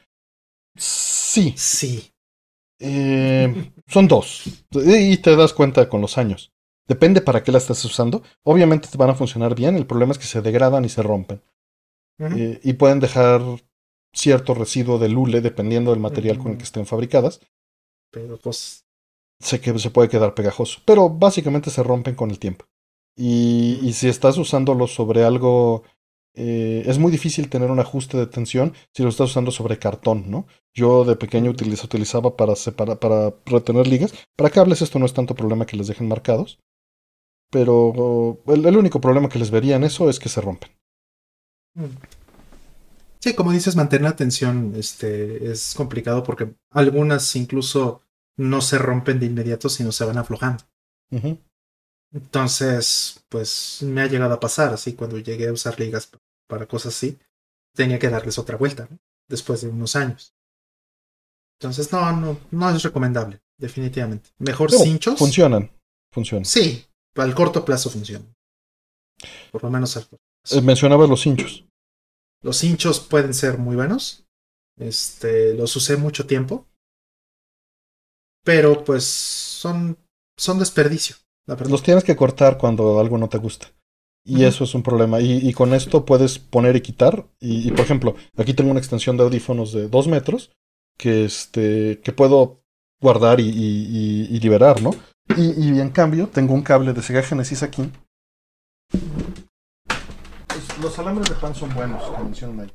Sí. 0.74 1.52
Sí. 1.56 2.10
Eh, 2.80 3.72
son 3.86 4.08
dos. 4.08 4.44
Y 4.72 5.18
te 5.18 5.36
das 5.36 5.52
cuenta 5.52 5.86
con 5.88 6.00
los 6.00 6.16
años. 6.16 6.50
Depende 6.88 7.20
para 7.20 7.42
qué 7.42 7.52
la 7.52 7.58
estás 7.58 7.84
usando. 7.84 8.22
Obviamente 8.42 8.88
te 8.88 8.96
van 8.96 9.10
a 9.10 9.14
funcionar 9.14 9.54
bien. 9.54 9.76
El 9.76 9.86
problema 9.86 10.12
es 10.12 10.18
que 10.18 10.24
se 10.24 10.40
degradan 10.40 10.84
y 10.84 10.88
se 10.88 11.02
rompen. 11.02 11.42
Eh, 12.18 12.60
y 12.62 12.72
pueden 12.74 13.00
dejar 13.00 13.42
cierto 14.14 14.54
residuo 14.54 14.98
de 14.98 15.08
lule 15.08 15.40
dependiendo 15.40 15.90
del 15.90 16.00
material 16.00 16.38
con 16.38 16.52
el 16.52 16.58
que 16.58 16.64
estén 16.64 16.86
fabricadas. 16.86 17.40
Pero 18.10 18.38
pues. 18.38 18.86
Sé 19.40 19.60
que 19.60 19.78
se 19.78 19.90
puede 19.90 20.08
quedar 20.08 20.34
pegajoso. 20.34 20.80
Pero 20.86 21.10
básicamente 21.10 21.70
se 21.70 21.82
rompen 21.82 22.14
con 22.14 22.30
el 22.30 22.38
tiempo. 22.38 22.64
Y, 23.16 23.78
y 23.82 23.92
si 23.92 24.08
estás 24.08 24.38
usándolo 24.38 24.86
sobre 24.86 25.24
algo. 25.24 25.82
Eh, 26.34 26.82
es 26.86 26.98
muy 26.98 27.12
difícil 27.12 27.48
tener 27.48 27.70
un 27.70 27.78
ajuste 27.78 28.16
de 28.16 28.26
tensión 28.26 28.74
si 28.92 29.02
lo 29.02 29.08
estás 29.08 29.30
usando 29.30 29.50
sobre 29.50 29.78
cartón, 29.78 30.30
¿no? 30.30 30.46
Yo 30.72 31.04
de 31.04 31.16
pequeño 31.16 31.50
utilizo, 31.50 31.86
utilizaba 31.86 32.36
para, 32.36 32.56
separar, 32.56 32.98
para 32.98 33.34
retener 33.46 33.86
ligas. 33.86 34.12
Para 34.36 34.50
cables 34.50 34.82
esto 34.82 34.98
no 34.98 35.06
es 35.06 35.14
tanto 35.14 35.34
problema 35.34 35.66
que 35.66 35.76
les 35.76 35.86
dejen 35.86 36.08
marcados. 36.08 36.58
Pero 37.50 38.42
el, 38.48 38.66
el 38.66 38.76
único 38.76 39.00
problema 39.00 39.28
que 39.28 39.38
les 39.38 39.50
vería 39.50 39.76
en 39.76 39.84
eso 39.84 40.10
es 40.10 40.18
que 40.18 40.28
se 40.28 40.40
rompen. 40.40 40.70
Mm. 41.74 41.84
Sí, 43.24 43.34
como 43.34 43.52
dices, 43.52 43.74
mantener 43.74 44.02
la 44.02 44.16
tensión 44.16 44.74
este, 44.76 45.50
es 45.50 45.74
complicado 45.74 46.22
porque 46.22 46.54
algunas 46.70 47.34
incluso 47.36 48.02
no 48.36 48.60
se 48.60 48.76
rompen 48.76 49.18
de 49.18 49.24
inmediato, 49.24 49.70
sino 49.70 49.92
se 49.92 50.04
van 50.04 50.18
aflojando. 50.18 50.64
Entonces, 52.12 53.24
pues 53.30 53.78
me 53.82 54.02
ha 54.02 54.08
llegado 54.08 54.34
a 54.34 54.40
pasar 54.40 54.74
así 54.74 54.92
cuando 54.92 55.18
llegué 55.18 55.48
a 55.48 55.52
usar 55.52 55.80
ligas 55.80 56.10
para 56.54 56.66
cosas 56.66 56.94
así, 56.94 57.18
tenía 57.74 57.98
que 57.98 58.08
darles 58.08 58.38
otra 58.38 58.56
vuelta 58.56 58.88
después 59.28 59.60
de 59.60 59.68
unos 59.68 59.96
años. 59.96 60.36
Entonces, 61.58 61.90
no, 61.90 62.12
no, 62.12 62.38
no 62.52 62.70
es 62.70 62.80
recomendable, 62.84 63.40
definitivamente. 63.58 64.30
Mejor 64.38 64.70
cinchos. 64.70 65.18
Funcionan, 65.18 65.72
funcionan. 66.12 66.44
Sí, 66.44 66.86
al 67.16 67.34
corto 67.34 67.64
plazo 67.64 67.90
funcionan. 67.90 68.32
Por 69.50 69.64
lo 69.64 69.70
menos 69.70 69.96
al 69.96 70.04
corto 70.04 70.24
plazo. 70.42 70.60
Eh, 70.60 70.62
mencionabas 70.62 71.08
los 71.08 71.22
cinchos. 71.22 71.64
Los 72.40 72.62
hinchos 72.62 73.00
pueden 73.00 73.34
ser 73.34 73.58
muy 73.58 73.74
buenos. 73.74 74.24
Este, 74.78 75.54
los 75.54 75.74
usé 75.74 75.96
mucho 75.96 76.28
tiempo. 76.28 76.68
Pero 78.44 78.84
pues 78.84 79.02
son, 79.04 79.98
son 80.36 80.60
desperdicio. 80.60 81.16
Los 81.68 81.82
tienes 81.82 82.04
que 82.04 82.14
cortar 82.14 82.58
cuando 82.58 83.00
algo 83.00 83.18
no 83.18 83.28
te 83.28 83.38
gusta. 83.38 83.72
Y 84.24 84.44
eso 84.44 84.64
es 84.64 84.74
un 84.74 84.82
problema. 84.82 85.20
Y, 85.20 85.52
con 85.52 85.74
esto 85.74 86.04
puedes 86.04 86.38
poner 86.38 86.76
y 86.76 86.80
quitar. 86.80 87.26
Y, 87.40 87.70
por 87.72 87.80
ejemplo, 87.80 88.14
aquí 88.36 88.54
tengo 88.54 88.70
una 88.70 88.80
extensión 88.80 89.16
de 89.16 89.24
audífonos 89.24 89.72
de 89.72 89.88
dos 89.88 90.08
metros 90.08 90.50
que, 90.96 91.26
este, 91.26 92.00
que 92.02 92.12
puedo 92.12 92.62
guardar 93.00 93.40
y, 93.40 93.46
y 93.46 94.40
liberar, 94.40 94.80
¿no? 94.80 94.92
Y, 95.36 95.78
en 95.78 95.90
cambio 95.90 96.28
tengo 96.28 96.54
un 96.54 96.62
cable 96.62 96.92
de 96.92 97.02
Sega 97.02 97.22
Genesis 97.22 97.62
aquí 97.62 97.90
los 100.80 100.98
alambres 100.98 101.28
de 101.28 101.34
pan 101.36 101.54
son 101.54 101.74
buenos, 101.74 102.02
como 102.04 102.24
mencionan 102.24 102.60
ahí. 102.60 102.72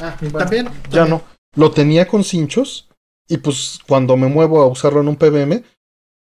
Ah, 0.00 0.16
también. 0.32 0.68
Ya 0.90 1.04
no. 1.04 1.22
Lo 1.54 1.70
tenía 1.70 2.06
con 2.06 2.24
cinchos 2.24 2.88
y 3.28 3.38
pues 3.38 3.78
cuando 3.86 4.16
me 4.16 4.28
muevo 4.28 4.62
a 4.62 4.66
usarlo 4.66 5.00
en 5.00 5.08
un 5.08 5.16
PBM, 5.16 5.62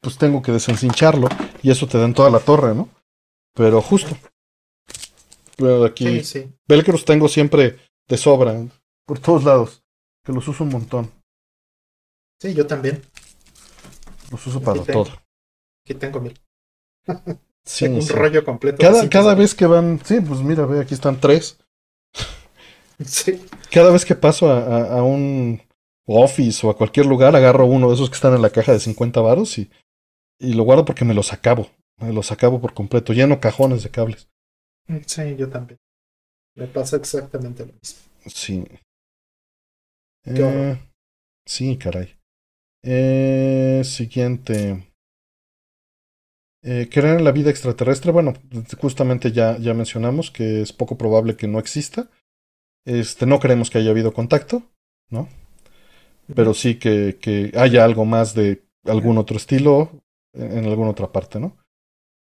pues 0.00 0.16
tengo 0.16 0.42
que 0.42 0.52
desencincharlo 0.52 1.28
y 1.62 1.70
eso 1.70 1.86
te 1.86 1.98
da 1.98 2.04
en 2.04 2.14
toda 2.14 2.30
la 2.30 2.40
torre, 2.40 2.74
¿no? 2.74 2.88
Pero 3.54 3.80
justo. 3.80 4.16
Pero 5.56 5.84
aquí. 5.84 6.22
Sí, 6.22 6.48
sí. 6.66 7.04
tengo 7.04 7.28
siempre 7.28 7.78
de 8.08 8.16
sobra, 8.16 8.54
por 9.06 9.18
todos 9.18 9.44
lados, 9.44 9.82
que 10.24 10.32
los 10.32 10.46
uso 10.48 10.64
un 10.64 10.70
montón. 10.70 11.10
Sí, 12.40 12.54
yo 12.54 12.66
también. 12.66 13.02
Los 14.30 14.46
uso 14.46 14.60
para 14.60 14.82
todo. 14.84 15.08
Aquí 15.84 15.94
tengo 15.94 16.20
mil. 16.20 16.38
un 17.06 18.08
rollo 18.08 18.44
completo. 18.44 18.78
Cada, 18.78 19.08
cada 19.08 19.34
vez 19.34 19.54
que 19.54 19.66
van, 19.66 20.00
sí, 20.04 20.20
pues 20.20 20.40
mira, 20.40 20.66
ve, 20.66 20.80
aquí 20.80 20.94
están 20.94 21.20
tres. 21.20 21.58
Sí. 23.04 23.44
Cada 23.70 23.92
vez 23.92 24.04
que 24.04 24.14
paso 24.14 24.50
a, 24.50 24.98
a, 24.98 25.02
un 25.02 25.62
office 26.06 26.66
o 26.66 26.70
a 26.70 26.76
cualquier 26.76 27.06
lugar, 27.06 27.36
agarro 27.36 27.66
uno 27.66 27.88
de 27.88 27.94
esos 27.94 28.10
que 28.10 28.16
están 28.16 28.34
en 28.34 28.42
la 28.42 28.50
caja 28.50 28.72
de 28.72 28.80
50 28.80 29.20
varos 29.20 29.56
y, 29.58 29.70
y 30.38 30.54
lo 30.54 30.64
guardo 30.64 30.84
porque 30.84 31.04
me 31.04 31.14
los 31.14 31.32
acabo. 31.32 31.70
Los 32.00 32.30
acabo 32.30 32.60
por 32.60 32.74
completo, 32.74 33.12
lleno 33.12 33.40
cajones 33.40 33.82
de 33.82 33.90
cables. 33.90 34.28
Sí, 35.06 35.36
yo 35.36 35.48
también. 35.48 35.78
Me 36.54 36.66
pasa 36.66 36.96
exactamente 36.96 37.66
lo 37.66 37.72
mismo. 37.72 38.00
Sí. 38.26 38.64
Eh, 40.24 40.78
sí, 41.44 41.76
caray. 41.76 42.16
Eh, 42.82 43.82
siguiente. 43.84 44.84
Eh, 46.62 46.88
creer 46.90 47.18
en 47.18 47.24
la 47.24 47.32
vida 47.32 47.50
extraterrestre, 47.50 48.12
bueno, 48.12 48.34
justamente 48.80 49.30
ya, 49.32 49.58
ya 49.58 49.74
mencionamos 49.74 50.30
que 50.30 50.62
es 50.62 50.72
poco 50.72 50.98
probable 50.98 51.36
que 51.36 51.48
no 51.48 51.58
exista. 51.58 52.08
Este, 52.84 53.26
no 53.26 53.38
creemos 53.38 53.70
que 53.70 53.78
haya 53.78 53.90
habido 53.90 54.12
contacto, 54.12 54.62
¿no? 55.10 55.28
Pero 56.34 56.54
sí 56.54 56.78
que, 56.78 57.18
que 57.20 57.52
haya 57.56 57.84
algo 57.84 58.04
más 58.04 58.34
de 58.34 58.64
algún 58.84 59.18
otro 59.18 59.36
estilo 59.36 59.90
en, 60.32 60.64
alguna 60.64 60.90
otra 60.90 61.12
parte, 61.12 61.38
¿no? 61.38 61.56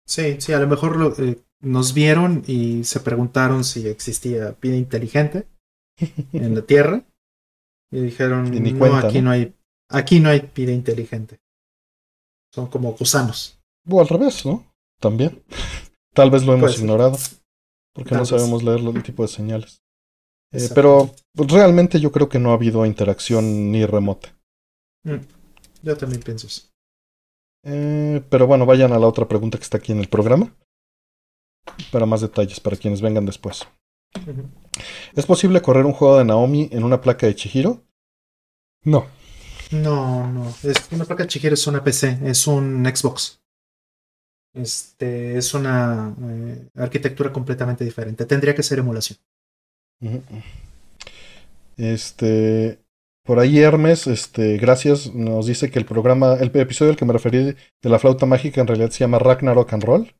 Sí, 0.07 0.39
sí, 0.39 0.53
a 0.53 0.59
lo 0.59 0.67
mejor 0.67 1.15
eh, 1.19 1.43
nos 1.61 1.93
vieron 1.93 2.43
y 2.47 2.83
se 2.85 3.01
preguntaron 3.01 3.63
si 3.63 3.87
existía 3.87 4.55
vida 4.61 4.75
inteligente 4.75 5.47
en 6.33 6.55
la 6.55 6.61
Tierra 6.61 7.03
y 7.91 8.01
dijeron, 8.01 8.51
no, 8.51 8.95
aquí 8.95 9.21
¿no? 9.21 9.31
hay, 9.31 9.53
aquí 9.89 10.19
no 10.19 10.29
hay 10.29 10.49
vida 10.55 10.71
inteligente. 10.71 11.39
Son 12.53 12.67
como 12.67 12.93
gusanos. 12.93 13.59
O 13.89 14.01
al 14.01 14.07
revés, 14.07 14.45
¿no? 14.45 14.65
También. 14.99 15.43
Tal 16.13 16.31
vez 16.31 16.43
lo 16.43 16.53
hemos 16.53 16.71
pues 16.71 16.79
ignorado. 16.79 17.17
Porque 17.93 18.15
no 18.15 18.25
sabemos 18.25 18.63
leer 18.63 18.79
el 18.79 19.03
tipo 19.03 19.23
de 19.23 19.29
señales. 19.29 19.81
Eh, 20.51 20.69
pero 20.73 21.13
pues, 21.33 21.51
realmente 21.51 21.99
yo 21.99 22.11
creo 22.11 22.29
que 22.29 22.39
no 22.39 22.51
ha 22.51 22.53
habido 22.53 22.85
interacción 22.85 23.71
ni 23.71 23.85
remota. 23.85 24.37
Mm, 25.03 25.17
yo 25.83 25.97
también 25.97 26.21
pienso 26.21 26.47
eso. 26.47 26.63
Eh, 27.63 28.21
pero 28.29 28.47
bueno, 28.47 28.65
vayan 28.65 28.93
a 28.93 28.99
la 28.99 29.07
otra 29.07 29.27
pregunta 29.27 29.57
que 29.57 29.63
está 29.63 29.77
aquí 29.77 29.91
en 29.91 29.99
el 29.99 30.07
programa. 30.07 30.55
Para 31.91 32.05
más 32.05 32.21
detalles, 32.21 32.59
para 32.59 32.77
quienes 32.77 33.01
vengan 33.01 33.25
después. 33.25 33.67
¿Es 35.15 35.25
posible 35.25 35.61
correr 35.61 35.85
un 35.85 35.93
juego 35.93 36.17
de 36.17 36.25
Naomi 36.25 36.69
en 36.71 36.83
una 36.83 37.01
placa 37.01 37.27
de 37.27 37.35
Chihiro? 37.35 37.83
No. 38.83 39.05
No, 39.71 40.31
no. 40.31 40.47
Es, 40.63 40.87
una 40.91 41.05
placa 41.05 41.23
de 41.23 41.29
Chihiro 41.29 41.53
es 41.53 41.67
una 41.67 41.83
PC, 41.83 42.19
es 42.23 42.47
un 42.47 42.85
Xbox. 42.85 43.41
Este 44.53 45.37
es 45.37 45.53
una 45.53 46.15
eh, 46.21 46.69
arquitectura 46.75 47.31
completamente 47.31 47.83
diferente. 47.83 48.25
Tendría 48.25 48.55
que 48.55 48.63
ser 48.63 48.79
emulación. 48.79 49.19
Este. 51.75 52.79
Por 53.27 53.39
ahí 53.39 53.59
Hermes, 53.59 54.07
este, 54.07 54.55
gracias, 54.57 55.13
nos 55.13 55.47
dice 55.47 55.69
que 55.69 55.79
el 55.79 55.85
programa, 55.85 56.35
el 56.35 56.49
episodio 56.55 56.91
al 56.91 56.97
que 56.97 57.03
me 57.03 57.11
referí 57.11 57.43
de 57.43 57.89
la 57.89 57.99
flauta 57.99 58.25
mágica 58.25 58.61
en 58.61 58.67
realidad 58.67 58.89
se 58.89 58.99
llama 58.99 59.19
Ragnarok 59.19 59.73
and 59.73 59.83
Roll. 59.83 60.15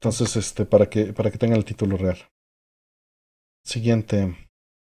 Entonces, 0.00 0.34
este, 0.34 0.64
para 0.64 0.88
que, 0.88 1.12
para 1.12 1.30
que 1.30 1.36
tengan 1.36 1.58
el 1.58 1.66
título 1.66 1.98
real. 1.98 2.16
Siguiente. 3.62 4.34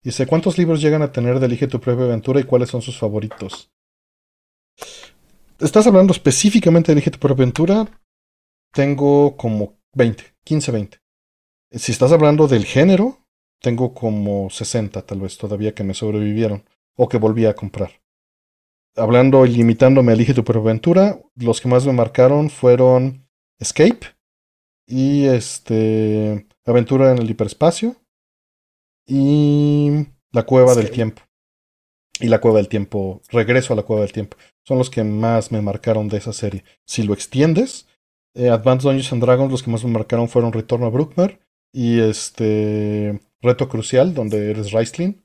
Dice, 0.03 0.27
¿cuántos 0.27 0.59
libros 0.59 0.81
llegan 0.81 1.01
a 1.01 1.11
tener 1.11 1.39
de 1.39 1.47
Elige 1.47 1.65
tu 1.65 1.81
propia 1.81 2.05
aventura 2.05 2.39
y 2.39 2.43
cuáles 2.43 2.69
son 2.69 2.83
sus 2.83 2.99
favoritos? 2.99 3.71
¿Estás 5.59 5.87
hablando 5.87 6.13
específicamente 6.13 6.91
de 6.91 6.93
Elige 6.93 7.09
tu 7.09 7.17
propia 7.17 7.41
aventura? 7.41 7.89
Tengo 8.71 9.35
como 9.35 9.79
20, 9.95 10.35
15, 10.43 10.71
20. 10.71 10.97
Si 11.71 11.91
estás 11.91 12.11
hablando 12.11 12.47
del 12.47 12.65
género, 12.65 13.20
tengo 13.61 13.93
como 13.93 14.49
60 14.49 15.01
tal 15.03 15.22
vez 15.22 15.38
todavía 15.38 15.73
que 15.73 15.83
me 15.83 15.93
sobrevivieron 15.93 16.65
o 16.95 17.07
que 17.07 17.17
volví 17.17 17.45
a 17.45 17.56
comprar. 17.56 17.91
Hablando 18.95 19.45
y 19.45 19.49
limitándome 19.49 20.11
a 20.11 20.15
Elige 20.15 20.33
tu 20.33 20.43
propia 20.43 20.72
aventura, 20.72 21.22
los 21.35 21.61
que 21.61 21.69
más 21.69 21.85
me 21.85 21.93
marcaron 21.93 22.49
fueron 22.49 23.25
Escape, 23.57 24.07
y 24.91 25.25
este 25.25 26.48
Aventura 26.65 27.11
en 27.11 27.19
el 27.19 27.30
hiperespacio 27.30 27.95
y 29.07 30.06
La 30.31 30.43
cueva 30.43 30.75
del 30.75 30.91
tiempo. 30.91 31.22
Y 32.19 32.27
La 32.27 32.41
cueva 32.41 32.57
del 32.57 32.67
tiempo, 32.67 33.22
Regreso 33.30 33.73
a 33.73 33.75
la 33.75 33.83
cueva 33.83 34.01
del 34.01 34.11
tiempo. 34.11 34.38
Son 34.64 34.77
los 34.77 34.90
que 34.90 35.03
más 35.03 35.51
me 35.51 35.61
marcaron 35.61 36.07
de 36.07 36.17
esa 36.17 36.33
serie. 36.33 36.64
Si 36.85 37.03
lo 37.03 37.14
extiendes, 37.14 37.88
eh, 38.35 38.49
Advanced 38.49 38.83
Dungeons 38.83 39.14
and 39.14 39.23
Dragons 39.23 39.51
los 39.51 39.64
que 39.64 39.72
más 39.72 39.83
me 39.83 39.91
marcaron 39.91 40.27
fueron 40.27 40.53
Retorno 40.53 40.85
a 40.85 40.90
Brookmer 40.90 41.40
y 41.74 42.00
este 42.00 43.19
Reto 43.41 43.69
Crucial, 43.69 44.14
donde 44.14 44.51
eres 44.51 44.72
Raistlin. 44.72 45.24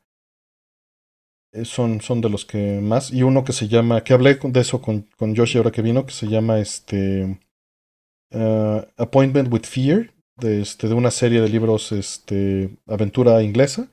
Eh, 1.52 1.64
son, 1.64 2.00
son 2.00 2.20
de 2.20 2.28
los 2.28 2.44
que 2.44 2.80
más. 2.80 3.12
Y 3.12 3.22
uno 3.22 3.44
que 3.44 3.52
se 3.52 3.68
llama, 3.68 4.02
que 4.04 4.12
hablé 4.12 4.34
de 4.34 4.60
eso 4.60 4.80
con, 4.82 5.08
con 5.16 5.34
Yoshi 5.34 5.58
ahora 5.58 5.72
que 5.72 5.82
vino, 5.82 6.06
que 6.06 6.12
se 6.12 6.26
llama 6.26 6.58
este 6.60 7.38
Uh, 8.32 8.82
Appointment 8.96 9.52
with 9.52 9.64
Fear, 9.64 10.12
de, 10.36 10.60
este, 10.60 10.88
de 10.88 10.94
una 10.94 11.10
serie 11.10 11.40
de 11.40 11.48
libros 11.48 11.92
este, 11.92 12.76
aventura 12.86 13.42
inglesa. 13.42 13.88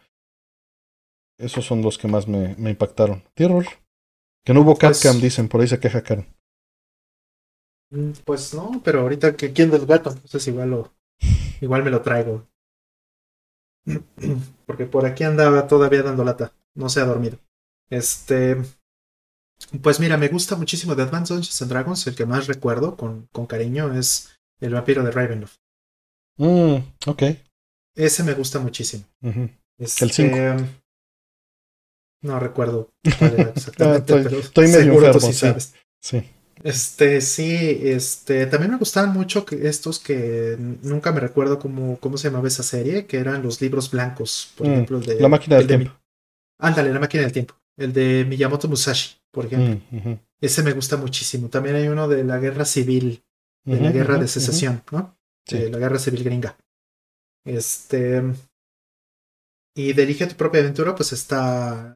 Esos 1.37 1.65
son 1.65 1.81
los 1.81 1.97
que 1.97 2.07
más 2.07 2.27
me, 2.27 2.55
me 2.57 2.71
impactaron. 2.71 3.23
Terror. 3.33 3.65
Que 4.43 4.53
no 4.53 4.61
hubo 4.61 4.75
pues 4.75 5.01
catcam, 5.01 5.21
dicen, 5.21 5.47
por 5.47 5.61
ahí 5.61 5.67
se 5.67 5.79
queja 5.79 6.03
Karen. 6.03 6.25
Mm, 7.91 8.11
pues 8.25 8.53
no, 8.53 8.81
pero 8.83 9.01
ahorita 9.01 9.35
que 9.35 9.53
quién 9.53 9.71
del 9.71 9.85
gato, 9.85 10.09
entonces 10.11 10.47
igual 10.47 10.71
lo, 10.71 10.93
igual 11.61 11.83
me 11.83 11.91
lo 11.91 12.01
traigo. 12.01 12.47
Porque 14.65 14.85
por 14.85 15.05
aquí 15.05 15.23
andaba 15.23 15.67
todavía 15.67 16.03
dando 16.03 16.23
lata, 16.23 16.53
no 16.75 16.89
se 16.89 17.01
ha 17.01 17.05
dormido. 17.05 17.37
Este, 17.89 18.57
pues 19.81 19.99
mira, 19.99 20.17
me 20.17 20.29
gusta 20.29 20.55
muchísimo 20.55 20.95
de 20.95 21.03
Advanced 21.03 21.35
Dungeons 21.35 21.61
and 21.61 21.71
Dragons. 21.71 22.07
El 22.07 22.15
que 22.15 22.25
más 22.25 22.47
recuerdo 22.47 22.95
con, 22.95 23.27
con 23.31 23.45
cariño 23.45 23.93
es 23.97 24.39
el 24.59 24.73
vampiro 24.73 25.03
de 25.03 25.11
Ravenloft. 25.11 25.57
Mm, 26.37 26.75
ok. 27.07 27.23
Ese 27.95 28.23
me 28.23 28.33
gusta 28.33 28.59
muchísimo. 28.59 29.03
Este, 29.77 30.05
el 30.05 30.11
5. 30.11 30.37
No 32.21 32.39
recuerdo 32.39 32.89
cuál 33.19 33.33
era 33.33 33.49
exactamente, 33.55 34.15
estoy, 34.15 34.23
pero 34.23 34.39
estoy 34.39 34.67
medio 34.67 34.93
enfermo, 34.93 35.19
sí, 35.19 35.33
sabes. 35.33 35.73
Sí. 36.01 36.23
Este, 36.61 37.21
sí, 37.21 37.79
este, 37.83 38.45
también 38.45 38.71
me 38.71 38.77
gustaban 38.77 39.11
mucho 39.11 39.45
estos 39.51 39.99
que 39.99 40.55
nunca 40.81 41.11
me 41.11 41.19
recuerdo 41.19 41.59
cómo, 41.59 41.97
cómo 41.99 42.17
se 42.17 42.29
llamaba 42.29 42.47
esa 42.47 42.63
serie, 42.63 43.05
que 43.05 43.17
eran 43.17 43.41
los 43.43 43.61
libros 43.61 43.89
blancos, 43.91 44.53
por 44.57 44.67
mm, 44.67 44.71
ejemplo, 44.71 44.97
el 44.97 45.05
de... 45.05 45.19
La 45.19 45.27
máquina 45.27 45.57
del 45.57 45.67
tiempo. 45.67 45.91
ándale, 46.59 46.93
la 46.93 46.99
máquina 46.99 47.23
del 47.23 47.31
tiempo. 47.31 47.55
El 47.77 47.91
de 47.91 48.25
Miyamoto 48.27 48.67
Musashi, 48.67 49.17
por 49.31 49.45
ejemplo. 49.45 49.81
Mm, 49.91 50.13
Ese 50.39 50.63
me 50.63 50.73
gusta 50.73 50.95
muchísimo. 50.95 51.49
También 51.49 51.75
hay 51.75 51.87
uno 51.87 52.07
de 52.07 52.23
la 52.23 52.37
guerra 52.37 52.65
civil, 52.65 53.23
de 53.65 53.79
la 53.79 53.91
guerra 53.91 54.17
de 54.17 54.27
secesión, 54.27 54.83
¿no? 54.91 55.17
De 55.49 55.69
la 55.69 55.79
guerra 55.79 55.97
civil 55.97 56.23
gringa. 56.23 56.57
Este. 57.45 58.21
Y 59.75 59.93
de 59.93 60.03
Elige 60.03 60.27
tu 60.27 60.35
propia 60.35 60.61
aventura, 60.61 60.95
pues 60.95 61.13
está 61.13 61.95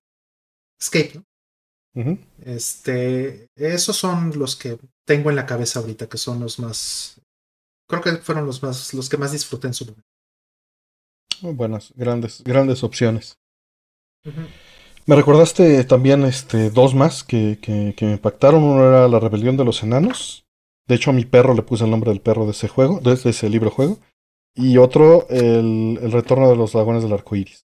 Escape, 0.79 1.11
¿no? 1.15 1.23
Este. 2.43 3.47
Esos 3.55 3.95
son 3.95 4.37
los 4.37 4.55
que 4.55 4.77
tengo 5.05 5.29
en 5.29 5.35
la 5.35 5.45
cabeza 5.45 5.79
ahorita, 5.79 6.07
que 6.07 6.17
son 6.17 6.39
los 6.39 6.59
más. 6.59 7.19
Creo 7.87 8.01
que 8.01 8.11
fueron 8.17 8.45
los 8.45 8.61
más, 8.61 8.93
los 8.93 9.09
que 9.09 9.17
más 9.17 9.31
disfruté 9.31 9.67
en 9.67 9.73
su 9.73 9.85
momento. 9.85 10.03
Buenas, 11.41 11.93
grandes, 11.95 12.43
grandes 12.43 12.83
opciones. 12.83 13.37
Me 15.05 15.15
recordaste 15.15 15.83
también 15.85 16.25
este, 16.25 16.69
dos 16.69 16.93
más 16.93 17.23
que, 17.23 17.59
que, 17.61 18.05
me 18.05 18.13
impactaron. 18.13 18.63
Uno 18.63 18.87
era 18.87 19.07
La 19.07 19.19
Rebelión 19.19 19.55
de 19.55 19.63
los 19.63 19.83
Enanos. 19.83 20.45
De 20.87 20.95
hecho, 20.95 21.11
a 21.11 21.13
mi 21.13 21.25
perro 21.25 21.53
le 21.53 21.61
puse 21.61 21.85
el 21.85 21.91
nombre 21.91 22.11
del 22.11 22.21
perro 22.21 22.45
de 22.45 22.51
ese 22.51 22.67
juego, 22.67 22.99
de 22.99 23.13
ese 23.13 23.49
libro 23.49 23.69
juego. 23.69 23.99
Y 24.55 24.77
otro, 24.77 25.27
el, 25.29 25.99
el 26.01 26.11
Retorno 26.11 26.49
de 26.49 26.55
los 26.55 26.73
Dragones 26.73 27.03
del 27.03 27.13
Arco 27.13 27.35
Iris. 27.35 27.66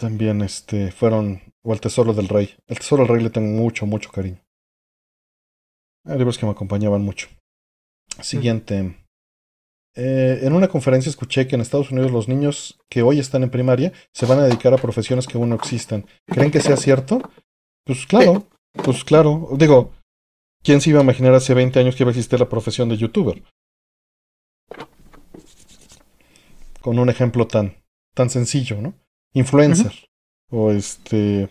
También 0.00 0.40
este, 0.40 0.90
fueron. 0.90 1.42
O 1.62 1.74
El 1.74 1.80
Tesoro 1.80 2.14
del 2.14 2.28
Rey. 2.28 2.56
El 2.66 2.78
Tesoro 2.78 3.02
del 3.02 3.12
Rey 3.12 3.22
le 3.22 3.28
tengo 3.28 3.48
mucho, 3.48 3.84
mucho 3.84 4.10
cariño. 4.10 4.42
Hay 6.06 6.16
libros 6.16 6.38
que 6.38 6.46
me 6.46 6.52
acompañaban 6.52 7.02
mucho. 7.02 7.28
Siguiente. 8.22 8.96
Eh, 9.94 10.38
en 10.40 10.54
una 10.54 10.68
conferencia 10.68 11.10
escuché 11.10 11.46
que 11.46 11.56
en 11.56 11.60
Estados 11.60 11.90
Unidos 11.90 12.12
los 12.12 12.28
niños 12.28 12.80
que 12.88 13.02
hoy 13.02 13.18
están 13.18 13.42
en 13.42 13.50
primaria 13.50 13.92
se 14.14 14.24
van 14.24 14.38
a 14.38 14.44
dedicar 14.44 14.72
a 14.72 14.78
profesiones 14.78 15.26
que 15.26 15.36
aún 15.36 15.50
no 15.50 15.56
existen. 15.56 16.06
¿Creen 16.26 16.50
que 16.50 16.60
sea 16.60 16.78
cierto? 16.78 17.20
Pues 17.84 18.06
claro, 18.06 18.48
pues 18.72 19.04
claro. 19.04 19.50
Digo, 19.58 19.92
¿quién 20.62 20.80
se 20.80 20.90
iba 20.90 21.00
a 21.00 21.02
imaginar 21.02 21.34
hace 21.34 21.52
20 21.52 21.78
años 21.78 21.94
que 21.94 22.04
iba 22.04 22.10
a 22.10 22.14
existir 22.14 22.40
la 22.40 22.48
profesión 22.48 22.88
de 22.88 22.96
youtuber? 22.96 23.42
Con 26.80 26.98
un 26.98 27.10
ejemplo 27.10 27.46
tan, 27.46 27.76
tan 28.14 28.30
sencillo, 28.30 28.80
¿no? 28.80 28.94
Influencer. 29.32 29.92
O 30.50 30.70
este. 30.70 31.48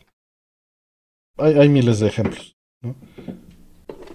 Hay, 1.37 1.53
hay, 1.57 1.69
miles 1.69 1.99
de 1.99 2.07
ejemplos. 2.07 2.57
¿no? 2.81 2.95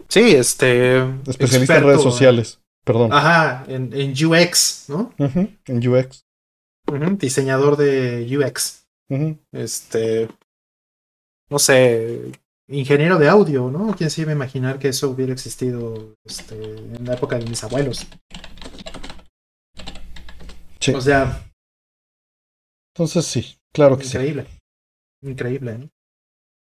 Sí, 0.08 0.34
este. 0.34 0.98
Especialista 1.26 1.78
en 1.78 1.84
redes 1.84 2.02
sociales. 2.02 2.60
Perdón. 2.84 3.12
Ajá, 3.12 3.64
en, 3.66 3.92
en 3.94 4.10
UX, 4.12 4.84
¿no? 4.88 5.12
en 5.18 5.88
UX. 5.88 6.26
diseñador 7.18 7.76
de 7.76 8.38
UX. 8.38 8.86
Este. 9.52 10.28
No 11.50 11.58
sé. 11.58 12.32
Ingeniero 12.68 13.18
de 13.18 13.28
audio, 13.28 13.70
¿no? 13.70 13.94
¿Quién 13.94 14.08
se 14.08 14.22
iba 14.22 14.30
a 14.30 14.34
imaginar 14.34 14.78
que 14.78 14.88
eso 14.88 15.10
hubiera 15.10 15.32
existido 15.32 16.14
este, 16.24 16.54
en 16.54 17.04
la 17.04 17.14
época 17.14 17.38
de 17.38 17.44
mis 17.46 17.62
abuelos? 17.64 18.06
Sí. 20.80 20.92
O 20.92 21.00
sea. 21.00 21.50
Entonces 22.94 23.26
sí, 23.26 23.58
claro 23.72 23.98
que 23.98 24.04
increíble. 24.04 24.44
sí. 24.44 25.28
Increíble. 25.28 25.78
¿no? 25.78 25.90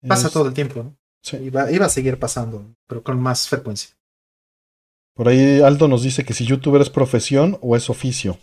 Pasa 0.06 0.30
todo 0.30 0.48
el 0.48 0.54
tiempo, 0.54 0.82
¿no? 0.82 0.96
Sí. 1.22 1.36
Iba, 1.36 1.70
iba 1.70 1.86
a 1.86 1.90
seguir 1.90 2.18
pasando, 2.18 2.74
pero 2.86 3.02
con 3.02 3.20
más 3.20 3.48
frecuencia. 3.48 3.94
Por 5.14 5.28
ahí 5.28 5.60
Aldo 5.60 5.88
nos 5.88 6.02
dice 6.02 6.24
que 6.24 6.34
si 6.34 6.46
youtuber 6.46 6.80
es 6.80 6.90
profesión 6.90 7.58
o 7.60 7.76
es 7.76 7.90
oficio. 7.90 8.38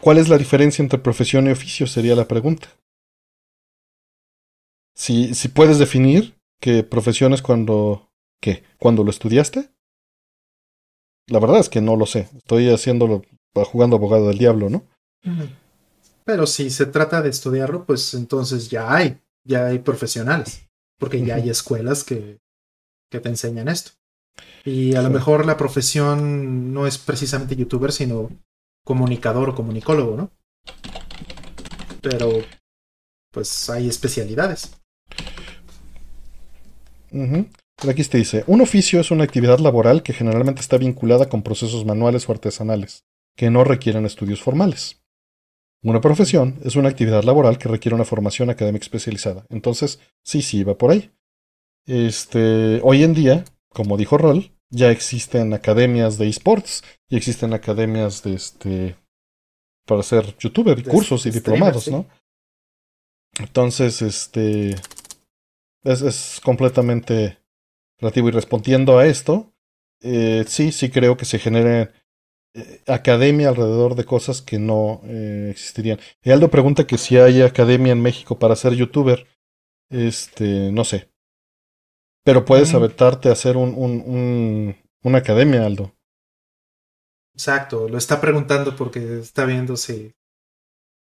¿Cuál 0.00 0.18
es 0.18 0.28
la 0.28 0.38
diferencia 0.38 0.82
entre 0.82 0.98
profesión 0.98 1.46
y 1.46 1.50
oficio? 1.50 1.86
Sería 1.86 2.14
la 2.14 2.28
pregunta. 2.28 2.68
Si, 4.94 5.34
si 5.34 5.48
puedes 5.48 5.78
definir 5.78 6.34
que 6.60 6.82
profesión 6.82 7.32
es 7.32 7.42
cuando. 7.42 8.10
¿Qué? 8.42 8.62
¿Cuando 8.78 9.04
lo 9.04 9.10
estudiaste? 9.10 9.70
La 11.28 11.38
verdad 11.38 11.60
es 11.60 11.68
que 11.68 11.80
no 11.80 11.96
lo 11.96 12.06
sé. 12.06 12.28
Estoy 12.36 12.70
haciéndolo 12.70 13.22
jugando 13.54 13.96
abogado 13.96 14.28
del 14.28 14.38
diablo, 14.38 14.70
¿no? 14.70 14.86
Pero 16.30 16.46
si 16.46 16.70
se 16.70 16.86
trata 16.86 17.22
de 17.22 17.28
estudiarlo, 17.28 17.84
pues 17.84 18.14
entonces 18.14 18.70
ya 18.70 18.94
hay, 18.94 19.20
ya 19.42 19.66
hay 19.66 19.80
profesionales, 19.80 20.64
porque 20.96 21.20
ya 21.24 21.34
hay 21.34 21.50
escuelas 21.50 22.04
que, 22.04 22.38
que 23.10 23.18
te 23.18 23.28
enseñan 23.28 23.66
esto. 23.66 23.90
Y 24.64 24.94
a 24.94 25.02
lo 25.02 25.10
mejor 25.10 25.44
la 25.44 25.56
profesión 25.56 26.72
no 26.72 26.86
es 26.86 26.98
precisamente 26.98 27.56
youtuber, 27.56 27.90
sino 27.90 28.30
comunicador 28.84 29.50
o 29.50 29.54
comunicólogo, 29.56 30.16
¿no? 30.16 30.30
Pero, 32.00 32.30
pues 33.32 33.68
hay 33.68 33.88
especialidades. 33.88 34.70
aquí 37.88 38.04
te 38.04 38.18
dice, 38.18 38.44
un 38.46 38.60
oficio 38.60 39.00
es 39.00 39.10
una 39.10 39.24
actividad 39.24 39.58
laboral 39.58 40.04
que 40.04 40.12
generalmente 40.12 40.60
está 40.60 40.78
vinculada 40.78 41.28
con 41.28 41.42
procesos 41.42 41.84
manuales 41.84 42.28
o 42.28 42.32
artesanales, 42.32 43.04
que 43.36 43.50
no 43.50 43.64
requieren 43.64 44.06
estudios 44.06 44.40
formales. 44.40 44.99
Una 45.82 46.00
profesión 46.00 46.58
es 46.62 46.76
una 46.76 46.90
actividad 46.90 47.22
laboral 47.24 47.58
que 47.58 47.68
requiere 47.68 47.94
una 47.94 48.04
formación 48.04 48.50
académica 48.50 48.84
especializada. 48.84 49.46
Entonces, 49.48 50.00
sí, 50.22 50.42
sí, 50.42 50.62
va 50.62 50.76
por 50.76 50.90
ahí. 50.90 51.10
Este, 51.86 52.80
hoy 52.82 53.02
en 53.02 53.14
día, 53.14 53.44
como 53.70 53.96
dijo 53.96 54.18
Rol, 54.18 54.52
ya 54.68 54.90
existen 54.90 55.54
academias 55.54 56.18
de 56.18 56.28
esports 56.28 56.84
y 57.08 57.16
existen 57.16 57.54
academias 57.54 58.22
de 58.22 58.34
este 58.34 58.96
para 59.86 60.02
ser 60.02 60.36
youtuber 60.38 60.78
y 60.78 60.84
cursos 60.84 61.26
y 61.26 61.30
diplomados, 61.30 61.88
¿no? 61.88 62.06
Entonces, 63.38 64.02
este 64.02 64.76
es, 65.82 66.02
es, 66.02 66.40
completamente 66.44 67.38
relativo. 67.98 68.28
Y 68.28 68.32
respondiendo 68.32 68.98
a 68.98 69.06
esto, 69.06 69.52
eh, 70.00 70.44
sí, 70.46 70.70
sí 70.70 70.90
creo 70.90 71.16
que 71.16 71.24
se 71.24 71.38
genere 71.38 71.90
eh, 72.54 72.80
academia 72.86 73.48
alrededor 73.48 73.94
de 73.94 74.04
cosas 74.04 74.42
que 74.42 74.58
no 74.58 75.00
eh, 75.04 75.48
existirían. 75.50 75.98
Y 76.22 76.30
Aldo 76.30 76.50
pregunta 76.50 76.86
que 76.86 76.98
si 76.98 77.16
hay 77.16 77.42
academia 77.42 77.92
en 77.92 78.02
México 78.02 78.38
para 78.38 78.56
ser 78.56 78.74
youtuber. 78.74 79.26
Este, 79.90 80.70
no 80.70 80.84
sé. 80.84 81.10
Pero 82.24 82.44
puedes 82.44 82.74
aventarte 82.74 83.28
a 83.28 83.32
hacer 83.32 83.56
un, 83.56 83.74
un, 83.74 84.02
un, 84.06 84.76
una 85.02 85.18
academia, 85.18 85.66
Aldo. 85.66 85.94
Exacto, 87.34 87.88
lo 87.88 87.98
está 87.98 88.20
preguntando 88.20 88.76
porque 88.76 89.18
está 89.18 89.46
viendo 89.46 89.76
si, 89.76 90.12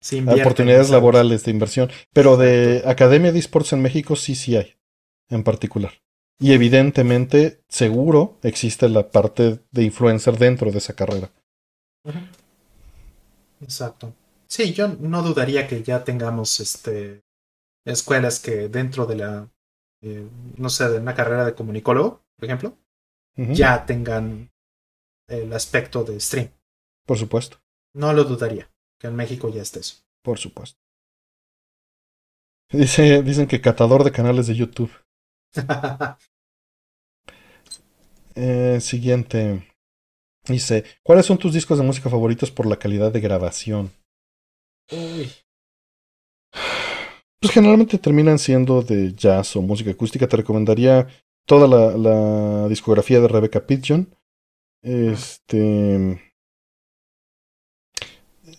si 0.01 0.21
Oportunidades 0.21 0.91
laborales 0.91 1.45
de 1.45 1.51
inversión. 1.51 1.91
Pero 2.13 2.37
de 2.37 2.83
Academia 2.87 3.33
de 3.33 3.39
Esports 3.39 3.73
en 3.73 3.83
México 3.83 4.15
sí, 4.15 4.35
sí 4.35 4.57
hay, 4.57 4.77
en 5.31 5.43
particular. 5.43 5.93
Y 6.39 6.53
evidentemente, 6.53 7.63
seguro, 7.69 8.39
existe 8.43 8.89
la 8.89 9.11
parte 9.11 9.61
de 9.71 9.83
influencer 9.83 10.39
dentro 10.39 10.71
de 10.71 10.79
esa 10.79 10.95
carrera. 10.95 11.31
Exacto. 13.61 14.13
Sí, 14.47 14.73
yo 14.73 14.89
no 14.89 15.23
dudaría 15.23 15.67
que 15.67 15.83
ya 15.83 16.05
tengamos 16.05 16.61
este 16.61 17.23
escuelas 17.85 18.41
que 18.41 18.69
dentro 18.69 19.07
de 19.07 19.17
la, 19.17 19.51
eh, 20.03 20.29
no 20.57 20.69
sé, 20.69 20.89
de 20.89 20.99
una 20.99 21.15
carrera 21.15 21.45
de 21.45 21.55
comunicólogo, 21.55 22.25
por 22.37 22.45
ejemplo, 22.45 22.77
ya 23.37 23.85
tengan 23.85 24.51
el 25.29 25.53
aspecto 25.53 26.05
de 26.05 26.19
stream. 26.21 26.51
Por 27.07 27.19
supuesto. 27.19 27.59
No 27.95 28.13
lo 28.13 28.25
dudaría, 28.25 28.71
que 28.99 29.09
en 29.09 29.17
México 29.17 29.51
ya 29.51 29.63
esté 29.63 29.81
eso. 29.81 29.97
Por 30.23 30.39
supuesto. 30.39 30.79
Dice, 32.71 33.23
dicen 33.23 33.47
que 33.47 33.61
catador 33.61 34.05
de 34.05 34.13
canales 34.13 34.47
de 34.47 34.55
YouTube. 34.55 34.91
Eh, 38.39 38.79
siguiente. 38.83 39.67
Dice, 40.47 40.85
¿cuáles 41.03 41.25
son 41.25 41.39
tus 41.39 41.55
discos 41.55 41.79
de 41.79 41.85
música 41.85 42.11
favoritos 42.11 42.51
por 42.51 42.67
la 42.67 42.77
calidad 42.77 43.11
de 43.11 43.21
grabación? 43.21 43.91
Uy. 44.93 45.31
Pues 47.41 47.51
generalmente 47.51 47.97
terminan 47.97 48.39
siendo 48.39 48.83
de 48.83 49.15
jazz 49.15 49.57
o 49.57 49.63
música 49.63 49.91
acústica. 49.91 50.29
Te 50.29 50.37
recomendaría 50.37 51.09
toda 51.47 51.67
la, 51.67 51.97
la 51.97 52.69
discografía 52.69 53.21
de 53.21 53.29
Rebecca 53.29 53.67
Pigeon. 53.67 54.15
Este. 54.83 56.21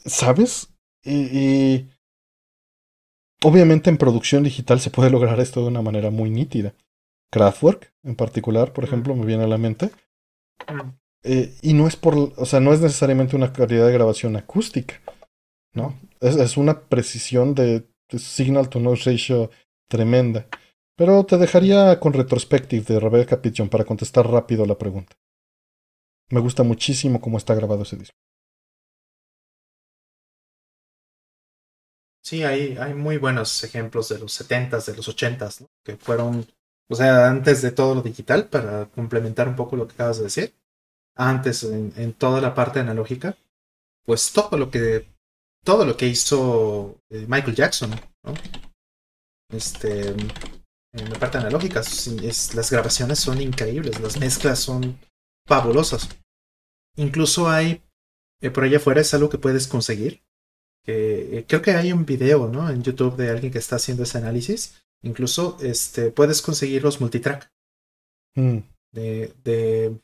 ¿Sabes? 0.06 0.74
Y, 1.03 1.85
obviamente 3.43 3.90
en 3.90 3.98
producción 3.98 4.43
digital 4.43 4.80
se 4.80 4.90
puede 4.90 5.09
lograr 5.09 5.40
esto 5.40 5.61
de 5.61 5.67
una 5.67 5.82
manera 5.82 6.11
muy 6.11 6.30
nítida. 6.30 6.74
Kraftwerk, 7.31 7.93
en 8.03 8.15
particular, 8.15 8.73
por 8.73 8.83
ejemplo, 8.83 9.15
me 9.15 9.25
viene 9.25 9.43
a 9.43 9.47
la 9.47 9.57
mente. 9.57 9.91
Eh, 11.23 11.56
y 11.61 11.73
no 11.73 11.88
es 11.88 11.95
por, 11.95 12.15
o 12.15 12.45
sea, 12.45 12.59
no 12.59 12.73
es 12.73 12.81
necesariamente 12.81 13.35
una 13.35 13.51
calidad 13.51 13.88
de 13.88 13.93
grabación 13.93 14.35
acústica, 14.35 15.01
¿no? 15.73 15.99
Es, 16.19 16.35
es 16.35 16.57
una 16.57 16.81
precisión 16.81 17.53
de, 17.53 17.88
de, 18.09 18.19
signal 18.19 18.69
to 18.69 18.80
noise 18.80 19.09
ratio 19.11 19.51
tremenda. 19.89 20.47
Pero 20.95 21.25
te 21.25 21.38
dejaría 21.38 21.99
con 21.99 22.14
retrospective 22.14 22.83
de 22.83 22.99
Rebecca 22.99 23.41
Pigeon 23.41 23.69
para 23.69 23.85
contestar 23.85 24.27
rápido 24.27 24.65
la 24.65 24.77
pregunta. 24.77 25.15
Me 26.30 26.39
gusta 26.39 26.64
muchísimo 26.64 27.22
cómo 27.22 27.38
está 27.38 27.53
grabado 27.56 27.83
ese 27.83 27.97
disco. 27.97 28.17
Sí, 32.27 32.43
hay, 32.43 32.75
hay 32.77 32.93
muy 32.93 33.17
buenos 33.17 33.64
ejemplos 33.64 34.09
de 34.09 34.19
los 34.19 34.38
70s, 34.41 34.85
de 34.85 34.97
los 34.97 35.07
80s, 35.07 35.61
¿no? 35.61 35.67
que 35.85 35.95
fueron, 35.95 36.45
o 36.90 36.95
sea, 36.95 37.30
antes 37.30 37.61
de 37.61 37.72
todo 37.72 37.95
lo 37.95 38.01
digital, 38.01 38.48
para 38.49 38.85
complementar 38.88 39.48
un 39.48 39.56
poco 39.56 39.75
lo 39.75 39.88
que 39.88 39.93
acabas 39.93 40.17
de 40.17 40.24
decir, 40.24 40.56
antes 41.16 41.64
en, 41.64 42.14
toda 42.14 42.41
la 42.41 42.53
parte 42.53 42.80
analógica, 42.80 43.38
pues 44.06 44.32
todo 44.32 44.57
lo 44.57 44.72
que, 44.72 45.07
todo 45.64 45.85
lo 45.85 45.98
que 45.98 46.07
hizo 46.07 47.01
eh, 47.09 47.25
Michael 47.27 47.56
Jackson, 47.56 47.91
¿no? 48.24 48.33
Este, 49.49 50.09
en 50.09 51.09
la 51.09 51.19
parte 51.19 51.38
analógica, 51.38 51.82
las 51.82 52.72
grabaciones 52.72 53.19
son 53.19 53.41
increíbles, 53.41 53.99
las 53.99 54.19
mezclas 54.19 54.59
son 54.59 54.99
fabulosas. 55.45 56.09
Incluso 56.95 57.49
hay, 57.49 57.83
eh, 58.41 58.49
por 58.49 58.64
allá 58.64 58.77
afuera 58.77 59.01
es 59.01 59.14
algo 59.14 59.30
que 59.30 59.38
puedes 59.38 59.67
conseguir. 59.67 60.24
Eh, 60.85 61.45
creo 61.48 61.61
que 61.61 61.72
hay 61.72 61.91
un 61.91 62.06
video, 62.06 62.48
¿no? 62.48 62.69
En 62.69 62.82
YouTube 62.82 63.17
de 63.17 63.30
alguien 63.30 63.51
que 63.51 63.59
está 63.59 63.75
haciendo 63.75 64.03
ese 64.03 64.17
análisis. 64.17 64.83
Incluso 65.03 65.58
este, 65.61 66.11
puedes 66.11 66.42
conseguir 66.42 66.84
los 66.84 67.00
multitrack. 67.00 67.50
Mm. 68.35 68.58
De, 68.92 69.34
de, 69.43 69.98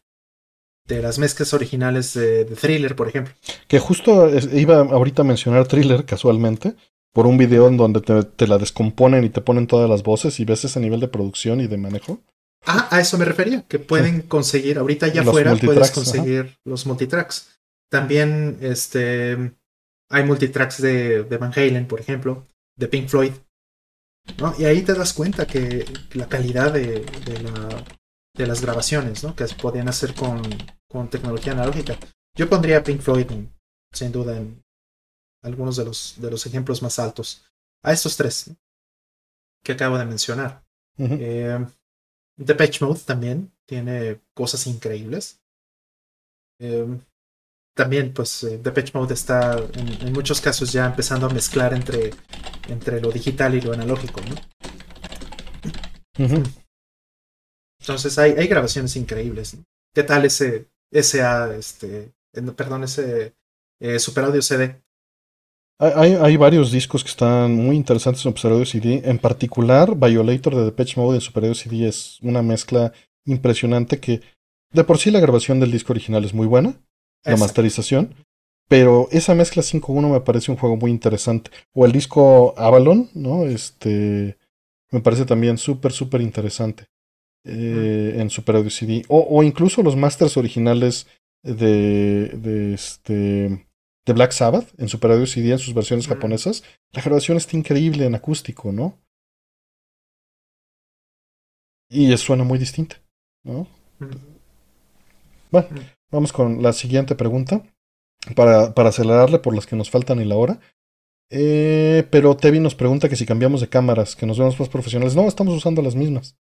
de, 0.88 1.02
las 1.02 1.20
mezclas 1.20 1.54
originales 1.54 2.14
de, 2.14 2.46
Thriller, 2.46 2.96
por 2.96 3.08
ejemplo. 3.08 3.34
Que 3.68 3.80
justo 3.80 4.30
iba 4.54 4.78
ahorita 4.80 5.22
a 5.22 5.26
mencionar 5.26 5.68
Thriller 5.68 6.06
casualmente. 6.06 6.76
Por 7.14 7.28
un 7.28 7.38
video 7.38 7.68
en 7.68 7.78
donde 7.78 8.02
te, 8.02 8.24
te 8.24 8.48
la 8.48 8.58
descomponen 8.58 9.24
y 9.24 9.30
te 9.30 9.42
ponen 9.42 9.68
todas 9.68 9.88
las 9.88 10.02
voces 10.02 10.40
y 10.40 10.46
ves 10.46 10.66
ese 10.66 10.80
nivel 10.80 11.00
de 11.00 11.08
producción 11.08 11.62
y 11.62 11.68
de 11.68 11.78
manejo. 11.78 12.20
Ah, 12.66 12.88
a 12.92 13.02
eso 13.02 13.18
me 13.18 13.26
refería, 13.26 13.66
que 13.68 13.78
pueden 13.80 14.22
conseguir, 14.22 14.78
ahorita 14.78 15.08
allá 15.08 15.22
afuera 15.22 15.56
puedes 15.56 15.92
conseguir 15.92 16.58
los 16.64 16.86
multitracks. 16.86 17.60
También 17.90 18.58
este, 18.62 19.54
hay 20.10 20.24
multitracks 20.24 20.82
de, 20.82 21.24
de, 21.24 21.38
Van 21.38 21.52
Halen, 21.54 21.88
por 21.88 22.00
ejemplo, 22.00 22.48
de 22.78 22.88
Pink 22.88 23.10
Floyd. 23.10 23.34
¿No? 24.38 24.54
Y 24.58 24.66
ahí 24.66 24.82
te 24.82 24.94
das 24.94 25.14
cuenta 25.14 25.46
que 25.46 25.86
la 26.14 26.28
calidad 26.28 26.74
de, 26.74 27.02
de, 27.26 27.44
la, 27.44 27.86
de 28.36 28.48
las 28.48 28.62
grabaciones 28.62 29.24
¿no? 29.24 29.36
que 29.36 29.48
se 29.48 29.56
podían 29.56 29.88
hacer 29.88 30.14
con, 30.14 30.42
con 30.88 31.10
tecnología 31.10 31.54
analógica. 31.54 31.98
Yo 32.36 32.50
pondría 32.50 32.84
Pink 32.84 33.02
Floyd, 33.02 33.28
sin 33.92 34.12
duda, 34.12 34.38
en 34.38 34.64
algunos 35.44 35.76
de 35.76 35.86
los, 35.86 36.16
de 36.18 36.32
los 36.32 36.46
ejemplos 36.46 36.82
más 36.82 37.00
altos. 37.00 37.46
A 37.84 37.92
estos 37.92 38.18
tres 38.18 38.52
que 39.64 39.74
acabo 39.74 39.98
de 39.98 40.06
mencionar. 40.06 40.64
Depeche 42.36 42.84
Mode 42.84 43.02
también 43.06 43.54
tiene 43.66 44.22
cosas 44.34 44.68
increíbles. 44.68 45.42
Eh, 46.60 47.00
también, 47.76 48.14
pues, 48.14 48.44
eh, 48.44 48.60
Depeche 48.62 48.92
Mode 48.94 49.14
está 49.14 49.58
en, 49.58 50.14
muchos 50.14 50.40
casos 50.40 50.72
ya 50.72 50.86
empezando 50.86 51.26
a 51.26 51.34
mezclar 51.34 51.74
entre, 51.74 52.12
entre 52.70 53.02
lo 53.02 53.12
digital 53.12 53.56
y 53.56 53.62
lo 53.62 53.74
analógico, 53.74 54.22
¿no? 54.22 54.36
Entonces 57.80 58.18
hay, 58.20 58.34
hay 58.34 58.48
grabaciones 58.48 58.96
increíbles. 58.96 59.58
¿Qué 59.94 60.04
tal 60.04 60.26
ese 60.26 60.68
SA, 60.92 61.56
este, 61.56 62.14
perdón, 62.56 62.84
ese 62.84 63.36
eh, 63.80 64.00
Super 64.00 64.26
Audio 64.26 64.42
CD? 64.42 64.82
Hay, 65.80 66.14
hay, 66.14 66.38
varios 66.38 66.72
discos 66.72 67.04
que 67.04 67.10
están 67.10 67.56
muy 67.56 67.76
interesantes 67.76 68.24
en 68.26 68.36
Super 68.36 68.52
Audio 68.52 68.66
CD. 68.66 69.02
En 69.04 69.18
particular, 69.18 69.96
Violator 69.96 70.56
de 70.56 70.66
Depeche 70.66 71.02
Mode 71.02 71.16
en 71.16 71.22
Super 71.22 71.44
Audio 71.44 71.56
CD 71.56 71.88
es 71.88 72.20
una 72.22 72.42
mezcla 72.42 72.94
impresionante 73.26 74.00
que 74.00 74.22
de 74.72 74.84
por 74.84 75.00
sí 75.00 75.12
la 75.12 75.20
grabación 75.20 75.60
del 75.60 75.72
disco 75.72 75.92
original 75.94 76.24
es 76.24 76.34
muy 76.34 76.48
buena, 76.48 76.80
la 77.24 77.38
masterización, 77.38 78.16
pero 78.68 79.08
esa 79.12 79.36
mezcla 79.36 79.62
5.1 79.62 80.12
me 80.12 80.22
parece 80.22 80.52
un 80.52 80.58
juego 80.58 80.78
muy 80.78 80.92
interesante. 80.92 81.52
O 81.74 81.86
el 81.86 81.92
disco 81.92 82.54
Avalon, 82.58 83.10
¿no? 83.14 83.46
Este 83.46 84.38
me 84.92 85.02
parece 85.02 85.26
también 85.26 85.58
súper, 85.58 85.92
súper 85.92 86.22
interesante 86.22 86.86
eh, 87.46 88.16
en 88.18 88.30
Super 88.30 88.58
Audio 88.58 88.70
CD. 88.70 89.04
O, 89.08 89.20
o, 89.20 89.44
incluso 89.44 89.82
los 89.82 89.96
masters 89.96 90.38
originales 90.38 91.08
de, 91.44 92.30
de 92.30 92.74
este 92.74 93.66
de 94.06 94.14
Black 94.14 94.32
Sabbath 94.32 94.68
en 94.78 94.90
Super 94.90 95.12
Audio 95.12 95.26
CD 95.26 95.52
en 95.52 95.60
sus 95.60 95.74
versiones 95.74 96.08
japonesas, 96.08 96.64
la 96.92 97.02
grabación 97.02 97.38
está 97.38 97.58
increíble 97.58 98.06
en 98.06 98.16
acústico, 98.16 98.72
¿no? 98.72 98.98
Y 101.90 102.16
suena 102.18 102.44
muy 102.44 102.58
distinta, 102.60 102.98
¿no? 103.44 103.68
Bueno, 105.52 105.70
vamos 106.14 106.32
con 106.32 106.62
la 106.62 106.72
siguiente 106.72 107.16
pregunta. 107.16 107.62
Para, 108.38 108.74
para 108.74 108.88
acelerarle 108.88 109.40
por 109.40 109.54
las 109.54 109.66
que 109.66 109.76
nos 109.76 109.90
faltan 109.90 110.22
y 110.22 110.26
la 110.26 110.38
hora. 110.38 110.62
Eh, 111.30 112.08
pero 112.10 112.38
Tevi 112.38 112.60
nos 112.60 112.76
pregunta 112.76 113.10
que 113.10 113.18
si 113.18 113.26
cambiamos 113.26 113.60
de 113.60 113.68
cámaras, 113.68 114.16
que 114.16 114.26
nos 114.26 114.38
vemos 114.38 114.58
más 114.58 114.70
profesionales. 114.70 115.16
No, 115.16 115.28
estamos 115.28 115.56
usando 115.56 115.82
las 115.82 115.96
mismas. 115.96 116.38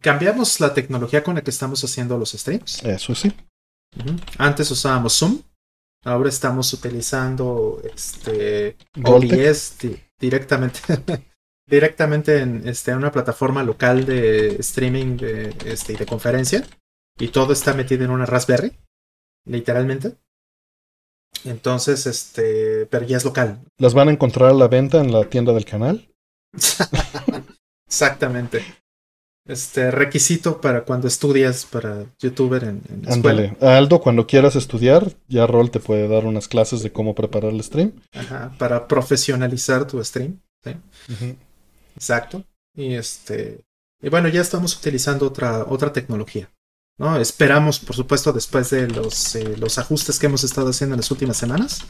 cambiamos 0.00 0.60
la 0.60 0.72
tecnología 0.72 1.22
con 1.22 1.34
la 1.34 1.42
que 1.42 1.50
estamos 1.50 1.84
haciendo 1.84 2.16
los 2.16 2.32
streams. 2.32 2.82
Eso 2.84 3.14
sí. 3.14 3.32
Antes 4.38 4.70
usábamos 4.70 5.18
Zoom, 5.18 5.42
ahora 6.04 6.28
estamos 6.28 6.72
utilizando 6.72 7.82
este 7.94 8.76
OBS 9.04 9.78
directamente 10.18 10.80
directamente 11.68 12.40
en 12.40 12.66
este, 12.66 12.94
una 12.94 13.12
plataforma 13.12 13.62
local 13.62 14.06
de 14.06 14.56
streaming 14.56 15.16
de, 15.16 15.54
este, 15.66 15.94
de 15.94 16.06
conferencia 16.06 16.64
y 17.18 17.28
todo 17.28 17.52
está 17.52 17.74
metido 17.74 18.04
en 18.04 18.10
una 18.10 18.26
Raspberry, 18.26 18.72
literalmente. 19.44 20.16
Entonces, 21.44 22.06
este, 22.06 22.86
pero 22.86 23.04
ya 23.06 23.16
es 23.16 23.24
local. 23.24 23.60
¿Las 23.78 23.94
van 23.94 24.08
a 24.08 24.12
encontrar 24.12 24.50
a 24.50 24.54
la 24.54 24.68
venta 24.68 25.00
en 25.00 25.12
la 25.12 25.24
tienda 25.24 25.52
del 25.52 25.64
canal? 25.64 26.08
Exactamente. 27.86 28.64
Este 29.46 29.90
requisito 29.90 30.60
para 30.60 30.84
cuando 30.84 31.08
estudias 31.08 31.64
para 31.64 32.04
youtuber 32.18 32.64
en, 32.64 32.82
en 32.90 33.10
Ándale. 33.10 33.56
Aldo, 33.60 34.00
cuando 34.00 34.26
quieras 34.26 34.56
estudiar, 34.56 35.12
ya 35.26 35.46
Rol 35.46 35.70
te 35.70 35.80
puede 35.80 36.06
dar 36.06 36.26
unas 36.26 36.48
clases 36.48 36.82
de 36.82 36.92
cómo 36.92 37.14
preparar 37.14 37.52
el 37.52 37.62
stream. 37.62 37.92
Ajá, 38.12 38.52
para 38.58 38.86
profesionalizar 38.86 39.86
tu 39.86 40.04
stream. 40.04 40.40
¿sí? 40.62 41.36
Exacto. 41.98 42.44
Y 42.74 42.94
este. 42.94 43.64
Y 44.00 44.08
bueno, 44.08 44.28
ya 44.28 44.40
estamos 44.40 44.76
utilizando 44.76 45.26
otra, 45.26 45.64
otra 45.64 45.92
tecnología. 45.92 46.48
¿no? 46.96 47.18
Esperamos, 47.18 47.80
por 47.80 47.96
supuesto, 47.96 48.32
después 48.32 48.70
de 48.70 48.86
los, 48.88 49.34
eh, 49.34 49.56
los 49.56 49.78
ajustes 49.78 50.18
que 50.18 50.26
hemos 50.26 50.44
estado 50.44 50.70
haciendo 50.70 50.94
en 50.94 51.00
las 51.00 51.10
últimas 51.10 51.36
semanas, 51.36 51.84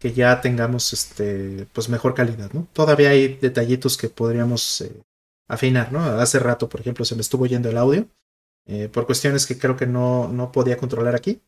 que 0.00 0.12
ya 0.12 0.40
tengamos 0.40 0.92
este, 0.92 1.68
pues 1.72 1.88
mejor 1.88 2.14
calidad, 2.14 2.52
¿no? 2.52 2.66
Todavía 2.72 3.10
hay 3.10 3.36
detallitos 3.36 3.96
que 3.96 4.08
podríamos 4.08 4.80
eh, 4.80 5.00
afinar, 5.48 5.92
¿no? 5.92 6.00
Hace 6.00 6.40
rato, 6.40 6.68
por 6.68 6.80
ejemplo, 6.80 7.04
se 7.04 7.14
me 7.14 7.20
estuvo 7.20 7.46
yendo 7.46 7.70
el 7.70 7.78
audio, 7.78 8.08
eh, 8.66 8.88
por 8.92 9.06
cuestiones 9.06 9.46
que 9.46 9.58
creo 9.58 9.76
que 9.76 9.86
no, 9.86 10.26
no 10.26 10.50
podía 10.50 10.76
controlar 10.76 11.14
aquí, 11.14 11.40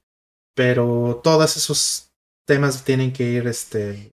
pero 0.54 1.20
todos 1.24 1.56
esos 1.56 2.12
temas 2.46 2.84
tienen 2.84 3.12
que 3.12 3.24
ir, 3.24 3.48
este, 3.48 4.12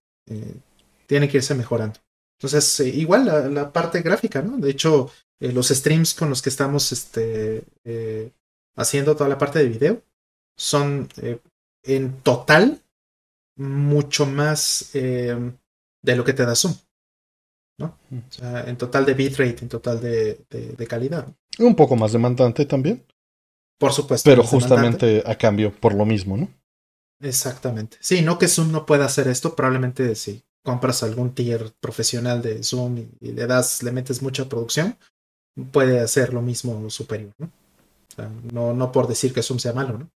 tienen 1.06 1.28
que 1.28 1.36
irse 1.36 1.54
mejorando. 1.54 2.00
Entonces, 2.42 2.80
igual 2.80 3.54
la, 3.54 3.72
parte 3.72 4.02
gráfica, 4.02 4.42
¿no? 4.42 4.58
De 4.58 4.70
hecho, 4.70 5.10
los 5.38 5.68
streams 5.68 6.14
con 6.14 6.28
los 6.28 6.42
que 6.42 6.50
estamos 6.50 6.90
este, 6.90 7.62
haciendo 8.76 9.14
toda 9.14 9.28
la 9.28 9.38
parte 9.38 9.60
de 9.60 9.68
video, 9.68 10.02
son 10.56 11.08
eh, 11.16 11.38
en 11.82 12.20
total 12.22 12.80
mucho 13.56 14.26
más 14.26 14.90
eh, 14.94 15.36
de 16.02 16.16
lo 16.16 16.24
que 16.24 16.32
te 16.32 16.44
da 16.44 16.54
Zoom. 16.54 16.74
¿no? 17.78 17.98
Mm. 18.10 18.18
O 18.18 18.32
sea, 18.32 18.64
en 18.68 18.76
total 18.76 19.04
de 19.04 19.14
bitrate, 19.14 19.58
en 19.62 19.68
total 19.68 20.00
de, 20.00 20.44
de, 20.50 20.86
calidad. 20.86 21.26
Un 21.58 21.74
poco 21.74 21.96
más 21.96 22.12
demandante 22.12 22.66
también. 22.66 23.04
Por 23.78 23.92
supuesto. 23.92 24.28
Pero 24.28 24.44
justamente 24.44 25.22
a 25.26 25.36
cambio 25.36 25.72
por 25.72 25.94
lo 25.94 26.04
mismo, 26.04 26.36
¿no? 26.36 26.48
Exactamente. 27.20 27.96
Sí, 28.00 28.22
no 28.22 28.38
que 28.38 28.48
Zoom 28.48 28.70
no 28.70 28.86
pueda 28.86 29.04
hacer 29.04 29.28
esto, 29.28 29.54
probablemente 29.54 30.14
si 30.14 30.42
compras 30.62 31.02
algún 31.02 31.34
tier 31.34 31.72
profesional 31.80 32.42
de 32.42 32.62
Zoom 32.62 32.98
y, 33.20 33.32
le 33.32 33.46
das, 33.46 33.82
le 33.82 33.92
metes 33.92 34.22
mucha 34.22 34.48
producción, 34.48 34.96
puede 35.70 36.00
hacer 36.00 36.32
lo 36.32 36.42
mismo 36.42 36.88
superior, 36.90 37.32
¿no? 37.38 37.50
no, 38.52 38.74
no 38.74 38.92
por 38.92 39.08
decir 39.08 39.32
que 39.32 39.42
Zoom 39.42 39.58
sea 39.58 39.72
malo, 39.72 39.98
¿no? 39.98 40.10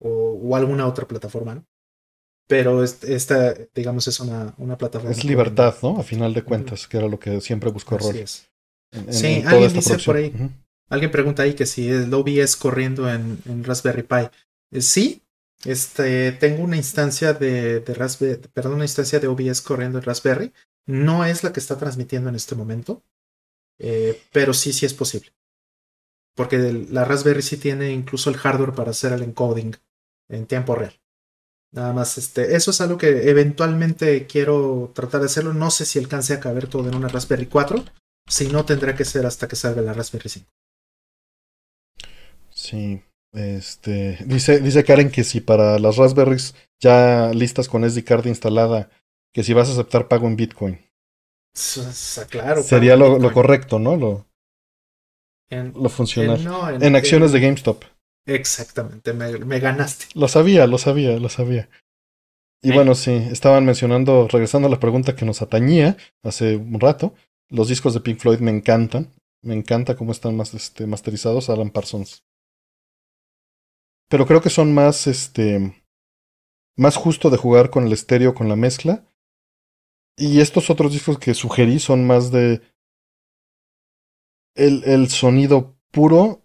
O, 0.00 0.56
alguna 0.56 0.86
otra 0.86 1.06
plataforma, 1.06 1.54
¿no? 1.54 1.64
Pero 2.48 2.82
esta, 2.82 3.54
digamos, 3.74 4.08
es 4.08 4.18
una, 4.20 4.52
una 4.58 4.76
plataforma. 4.76 5.12
Es 5.12 5.24
libertad, 5.24 5.74
¿no? 5.82 5.98
A 5.98 6.02
final 6.02 6.34
de 6.34 6.42
cuentas, 6.42 6.86
que 6.86 6.98
era 6.98 7.08
lo 7.08 7.18
que 7.18 7.40
siempre 7.40 7.70
buscó 7.70 7.96
Rory. 7.96 8.26
sí, 8.26 9.42
alguien 9.46 9.72
dice 9.72 9.98
por 10.04 10.16
ahí, 10.16 10.34
alguien 10.90 11.10
pregunta 11.10 11.44
ahí 11.44 11.54
que 11.54 11.66
si 11.66 11.88
el 11.88 12.12
OBS 12.12 12.56
corriendo 12.56 13.08
en, 13.08 13.38
en 13.46 13.64
Raspberry 13.64 14.02
Pi. 14.02 14.28
Eh, 14.72 14.80
sí, 14.80 15.22
este, 15.64 16.32
tengo 16.32 16.62
una 16.64 16.76
instancia 16.76 17.32
de, 17.34 17.82
Raspberry, 17.86 18.40
perdón, 18.52 18.74
una 18.74 18.84
instancia 18.84 19.20
de 19.20 19.28
OBS 19.28 19.62
corriendo 19.62 19.98
en 19.98 20.04
Raspberry. 20.04 20.52
No 20.86 21.24
es 21.24 21.44
la 21.44 21.52
que 21.52 21.60
está 21.60 21.78
transmitiendo 21.78 22.28
en 22.28 22.34
este 22.34 22.54
momento, 22.54 23.02
eh, 23.78 24.20
pero 24.32 24.52
sí, 24.52 24.72
sí 24.72 24.86
es 24.86 24.94
posible 24.94 25.32
porque 26.34 26.86
la 26.90 27.04
Raspberry 27.04 27.42
sí 27.42 27.56
tiene 27.56 27.92
incluso 27.92 28.30
el 28.30 28.36
hardware 28.36 28.72
para 28.72 28.90
hacer 28.90 29.12
el 29.12 29.22
encoding 29.22 29.76
en 30.28 30.46
tiempo 30.46 30.74
real. 30.74 30.98
Nada 31.72 31.92
más, 31.92 32.18
este, 32.18 32.54
eso 32.54 32.70
es 32.70 32.80
algo 32.80 32.98
que 32.98 33.30
eventualmente 33.30 34.26
quiero 34.26 34.92
tratar 34.94 35.20
de 35.20 35.26
hacerlo. 35.26 35.54
No 35.54 35.70
sé 35.70 35.86
si 35.86 35.98
alcance 35.98 36.34
a 36.34 36.40
caber 36.40 36.68
todo 36.68 36.88
en 36.88 36.94
una 36.94 37.08
Raspberry 37.08 37.46
4. 37.46 37.84
Si 38.28 38.48
no, 38.48 38.64
tendrá 38.64 38.94
que 38.94 39.04
ser 39.04 39.24
hasta 39.24 39.48
que 39.48 39.56
salga 39.56 39.80
la 39.80 39.94
Raspberry 39.94 40.28
5. 40.28 40.46
Sí, 42.50 43.02
este, 43.32 44.18
dice, 44.26 44.60
dice 44.60 44.84
Karen 44.84 45.10
que 45.10 45.24
si 45.24 45.40
para 45.40 45.78
las 45.78 45.96
Raspberries 45.96 46.54
ya 46.80 47.30
listas 47.32 47.68
con 47.68 47.88
SD 47.88 48.04
card 48.04 48.26
instalada, 48.26 48.90
que 49.32 49.42
si 49.42 49.54
vas 49.54 49.68
a 49.68 49.72
aceptar 49.72 50.08
pago 50.08 50.26
en 50.26 50.36
Bitcoin. 50.36 50.78
Claro. 52.28 52.62
Sería 52.62 52.96
lo, 52.96 53.18
lo, 53.18 53.32
correcto, 53.32 53.78
¿no? 53.78 53.96
Lo, 53.96 54.26
lo 55.50 55.88
funcional. 55.88 56.40
En, 56.80 56.96
acciones 56.96 57.32
de 57.32 57.40
GameStop. 57.40 57.84
Exactamente, 58.26 59.12
me, 59.12 59.58
ganaste. 59.58 60.06
Lo 60.14 60.28
sabía, 60.28 60.66
lo 60.66 60.78
sabía, 60.78 61.18
lo 61.18 61.28
sabía. 61.28 61.68
Y 62.62 62.72
bueno, 62.72 62.94
sí, 62.94 63.10
estaban 63.30 63.64
mencionando, 63.64 64.28
regresando 64.28 64.68
a 64.68 64.70
la 64.70 64.78
pregunta 64.78 65.16
que 65.16 65.24
nos 65.24 65.42
atañía 65.42 65.96
hace 66.22 66.56
un 66.56 66.78
rato, 66.78 67.14
los 67.48 67.68
discos 67.68 67.92
de 67.92 68.00
Pink 68.00 68.18
Floyd 68.18 68.38
me 68.38 68.50
encantan. 68.50 69.12
Me 69.42 69.54
encanta 69.54 69.96
cómo 69.96 70.12
están 70.12 70.36
más 70.36 70.54
este, 70.54 70.86
masterizados 70.86 71.50
Alan 71.50 71.70
Parsons. 71.70 72.22
Pero 74.12 74.26
creo 74.26 74.42
que 74.42 74.50
son 74.50 74.74
más, 74.74 75.06
este, 75.06 75.82
más 76.76 76.96
justo 76.96 77.30
de 77.30 77.38
jugar 77.38 77.70
con 77.70 77.86
el 77.86 77.94
estéreo, 77.94 78.34
con 78.34 78.46
la 78.46 78.56
mezcla. 78.56 79.06
Y 80.18 80.40
estos 80.40 80.68
otros 80.68 80.92
discos 80.92 81.18
que 81.18 81.32
sugerí 81.32 81.78
son 81.78 82.06
más 82.06 82.30
de 82.30 82.60
el, 84.54 84.84
el 84.84 85.08
sonido 85.08 85.78
puro, 85.90 86.42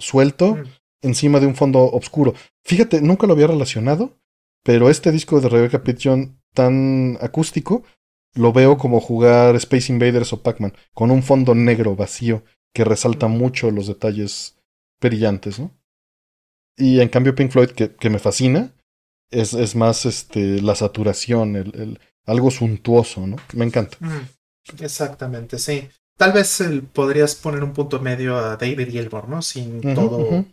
suelto, 0.00 0.56
mm. 0.56 0.64
encima 1.02 1.38
de 1.38 1.46
un 1.46 1.54
fondo 1.54 1.84
oscuro. 1.92 2.34
Fíjate, 2.64 3.00
nunca 3.00 3.28
lo 3.28 3.34
había 3.34 3.46
relacionado, 3.46 4.18
pero 4.64 4.90
este 4.90 5.12
disco 5.12 5.40
de 5.40 5.48
Rebecca 5.48 5.84
Pigeon 5.84 6.42
tan 6.54 7.18
acústico, 7.20 7.84
lo 8.34 8.52
veo 8.52 8.78
como 8.78 8.98
jugar 8.98 9.54
Space 9.54 9.92
Invaders 9.92 10.32
o 10.32 10.42
Pac-Man, 10.42 10.72
con 10.92 11.12
un 11.12 11.22
fondo 11.22 11.54
negro 11.54 11.94
vacío 11.94 12.42
que 12.74 12.82
resalta 12.82 13.28
mm. 13.28 13.38
mucho 13.38 13.70
los 13.70 13.86
detalles 13.86 14.58
brillantes, 15.00 15.60
¿no? 15.60 15.79
Y 16.76 17.00
en 17.00 17.08
cambio 17.08 17.34
Pink 17.34 17.50
Floyd, 17.50 17.70
que, 17.70 17.94
que 17.94 18.10
me 18.10 18.18
fascina, 18.18 18.72
es, 19.30 19.54
es, 19.54 19.76
más 19.76 20.06
este, 20.06 20.60
la 20.62 20.74
saturación, 20.74 21.56
el, 21.56 21.74
el, 21.74 22.00
algo 22.26 22.50
suntuoso, 22.50 23.26
¿no? 23.26 23.36
Me 23.54 23.64
encanta. 23.64 23.96
Mm. 24.00 24.82
Exactamente, 24.82 25.58
sí. 25.58 25.88
Tal 26.16 26.32
vez 26.32 26.62
podrías 26.92 27.34
poner 27.34 27.64
un 27.64 27.72
punto 27.72 27.98
medio 27.98 28.36
a 28.36 28.56
David 28.56 28.90
Gilmour, 28.90 29.26
¿no? 29.28 29.40
Sin 29.40 29.80
todo, 29.94 30.44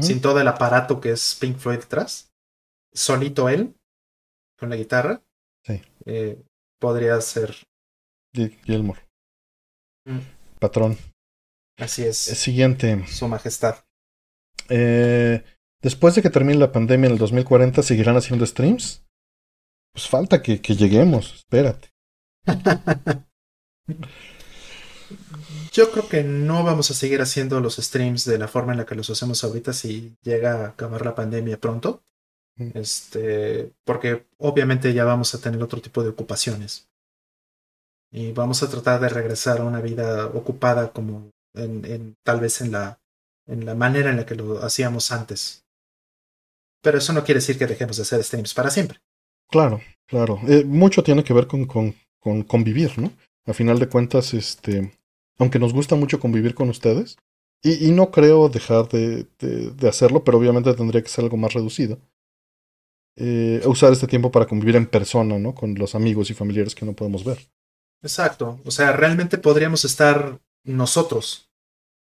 sin 0.00 0.20
todo 0.22 0.40
el 0.40 0.48
aparato 0.48 0.98
que 0.98 1.10
es 1.10 1.36
Pink 1.38 1.58
Floyd 1.58 1.78
detrás. 1.80 2.32
Solito 2.92 3.50
él, 3.50 3.74
con 4.58 4.70
la 4.70 4.76
guitarra. 4.76 5.22
Sí. 5.66 5.82
Eh, 6.06 6.42
podría 6.78 7.20
ser. 7.20 7.54
Gilmour. 8.64 8.98
Mm. 10.06 10.20
Patrón. 10.58 10.96
Así 11.76 12.02
es. 12.04 12.16
siguiente. 12.16 13.06
Su 13.06 13.28
majestad. 13.28 13.76
Eh, 14.70 15.44
después 15.82 16.14
de 16.14 16.22
que 16.22 16.30
termine 16.30 16.58
la 16.58 16.72
pandemia 16.72 17.06
en 17.06 17.12
el 17.12 17.18
2040, 17.18 17.82
¿seguirán 17.82 18.16
haciendo 18.16 18.46
streams? 18.46 19.04
Pues 19.92 20.08
falta 20.08 20.42
que, 20.42 20.60
que 20.60 20.76
lleguemos, 20.76 21.34
espérate. 21.34 21.90
Yo 25.72 25.92
creo 25.92 26.08
que 26.08 26.24
no 26.24 26.64
vamos 26.64 26.90
a 26.90 26.94
seguir 26.94 27.20
haciendo 27.20 27.60
los 27.60 27.76
streams 27.76 28.24
de 28.24 28.38
la 28.38 28.48
forma 28.48 28.72
en 28.72 28.78
la 28.78 28.86
que 28.86 28.94
los 28.96 29.08
hacemos 29.10 29.44
ahorita 29.44 29.72
si 29.72 30.16
llega 30.22 30.64
a 30.64 30.68
acabar 30.68 31.04
la 31.04 31.14
pandemia 31.14 31.58
pronto. 31.58 32.02
Este, 32.74 33.72
porque 33.84 34.26
obviamente 34.38 34.92
ya 34.92 35.04
vamos 35.04 35.34
a 35.34 35.40
tener 35.40 35.62
otro 35.62 35.80
tipo 35.80 36.02
de 36.02 36.10
ocupaciones. 36.10 36.88
Y 38.12 38.32
vamos 38.32 38.62
a 38.62 38.68
tratar 38.68 39.00
de 39.00 39.08
regresar 39.08 39.60
a 39.60 39.64
una 39.64 39.80
vida 39.80 40.26
ocupada 40.26 40.92
como 40.92 41.30
en, 41.54 41.84
en 41.84 42.16
tal 42.24 42.40
vez 42.40 42.60
en 42.60 42.72
la, 42.72 43.00
en 43.46 43.64
la 43.64 43.74
manera 43.74 44.10
en 44.10 44.16
la 44.16 44.26
que 44.26 44.34
lo 44.34 44.62
hacíamos 44.62 45.12
antes. 45.12 45.64
Pero 46.82 46.98
eso 46.98 47.12
no 47.12 47.24
quiere 47.24 47.40
decir 47.40 47.58
que 47.58 47.66
dejemos 47.66 47.96
de 47.96 48.02
hacer 48.02 48.22
streams 48.22 48.54
para 48.54 48.70
siempre. 48.70 49.00
Claro, 49.48 49.80
claro. 50.06 50.40
Eh, 50.48 50.64
mucho 50.64 51.02
tiene 51.02 51.24
que 51.24 51.34
ver 51.34 51.46
con, 51.46 51.66
con, 51.66 51.94
con 52.18 52.42
convivir, 52.42 52.98
¿no? 52.98 53.12
A 53.46 53.52
final 53.52 53.78
de 53.78 53.88
cuentas, 53.88 54.32
este, 54.34 54.92
aunque 55.38 55.58
nos 55.58 55.72
gusta 55.72 55.96
mucho 55.96 56.20
convivir 56.20 56.54
con 56.54 56.68
ustedes. 56.68 57.16
Y, 57.62 57.90
no 57.90 58.10
creo 58.10 58.48
dejar 58.48 58.88
de, 58.88 59.26
de, 59.38 59.88
hacerlo, 59.88 60.24
pero 60.24 60.38
obviamente 60.38 60.72
tendría 60.72 61.02
que 61.02 61.10
ser 61.10 61.24
algo 61.24 61.36
más 61.36 61.52
reducido. 61.52 61.98
Eh, 63.16 63.60
usar 63.66 63.92
este 63.92 64.06
tiempo 64.06 64.30
para 64.30 64.46
convivir 64.46 64.76
en 64.76 64.86
persona, 64.86 65.38
¿no? 65.38 65.54
Con 65.54 65.74
los 65.74 65.94
amigos 65.94 66.30
y 66.30 66.34
familiares 66.34 66.74
que 66.74 66.86
no 66.86 66.94
podemos 66.94 67.22
ver. 67.22 67.38
Exacto. 68.02 68.58
O 68.64 68.70
sea, 68.70 68.92
realmente 68.92 69.36
podríamos 69.36 69.84
estar 69.84 70.40
nosotros 70.64 71.50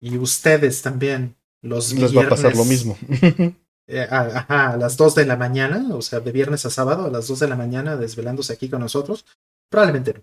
y 0.01 0.19
ustedes 0.19 0.83
también 0.83 1.35
los 1.63 1.95
Les 1.95 2.15
va 2.15 2.25
a 2.25 2.29
pasar 2.29 2.55
lo 2.55 2.67
mismo. 2.67 2.99
Eh, 3.91 4.07
a 4.11 4.77
las 4.79 4.99
2 4.99 5.15
de 5.15 5.25
la 5.25 5.37
mañana, 5.37 5.95
o 5.95 6.03
sea, 6.03 6.21
de 6.21 6.31
viernes 6.31 6.67
a 6.67 6.71
sábado, 6.71 7.07
a 7.07 7.11
las 7.11 7.27
2 7.27 7.41
de 7.41 7.49
la 7.49 7.57
mañana, 7.57 7.97
desvelándose 7.97 8.53
aquí 8.53 8.69
con 8.69 8.81
nosotros, 8.81 9.25
probablemente 9.71 10.13
no. 10.13 10.23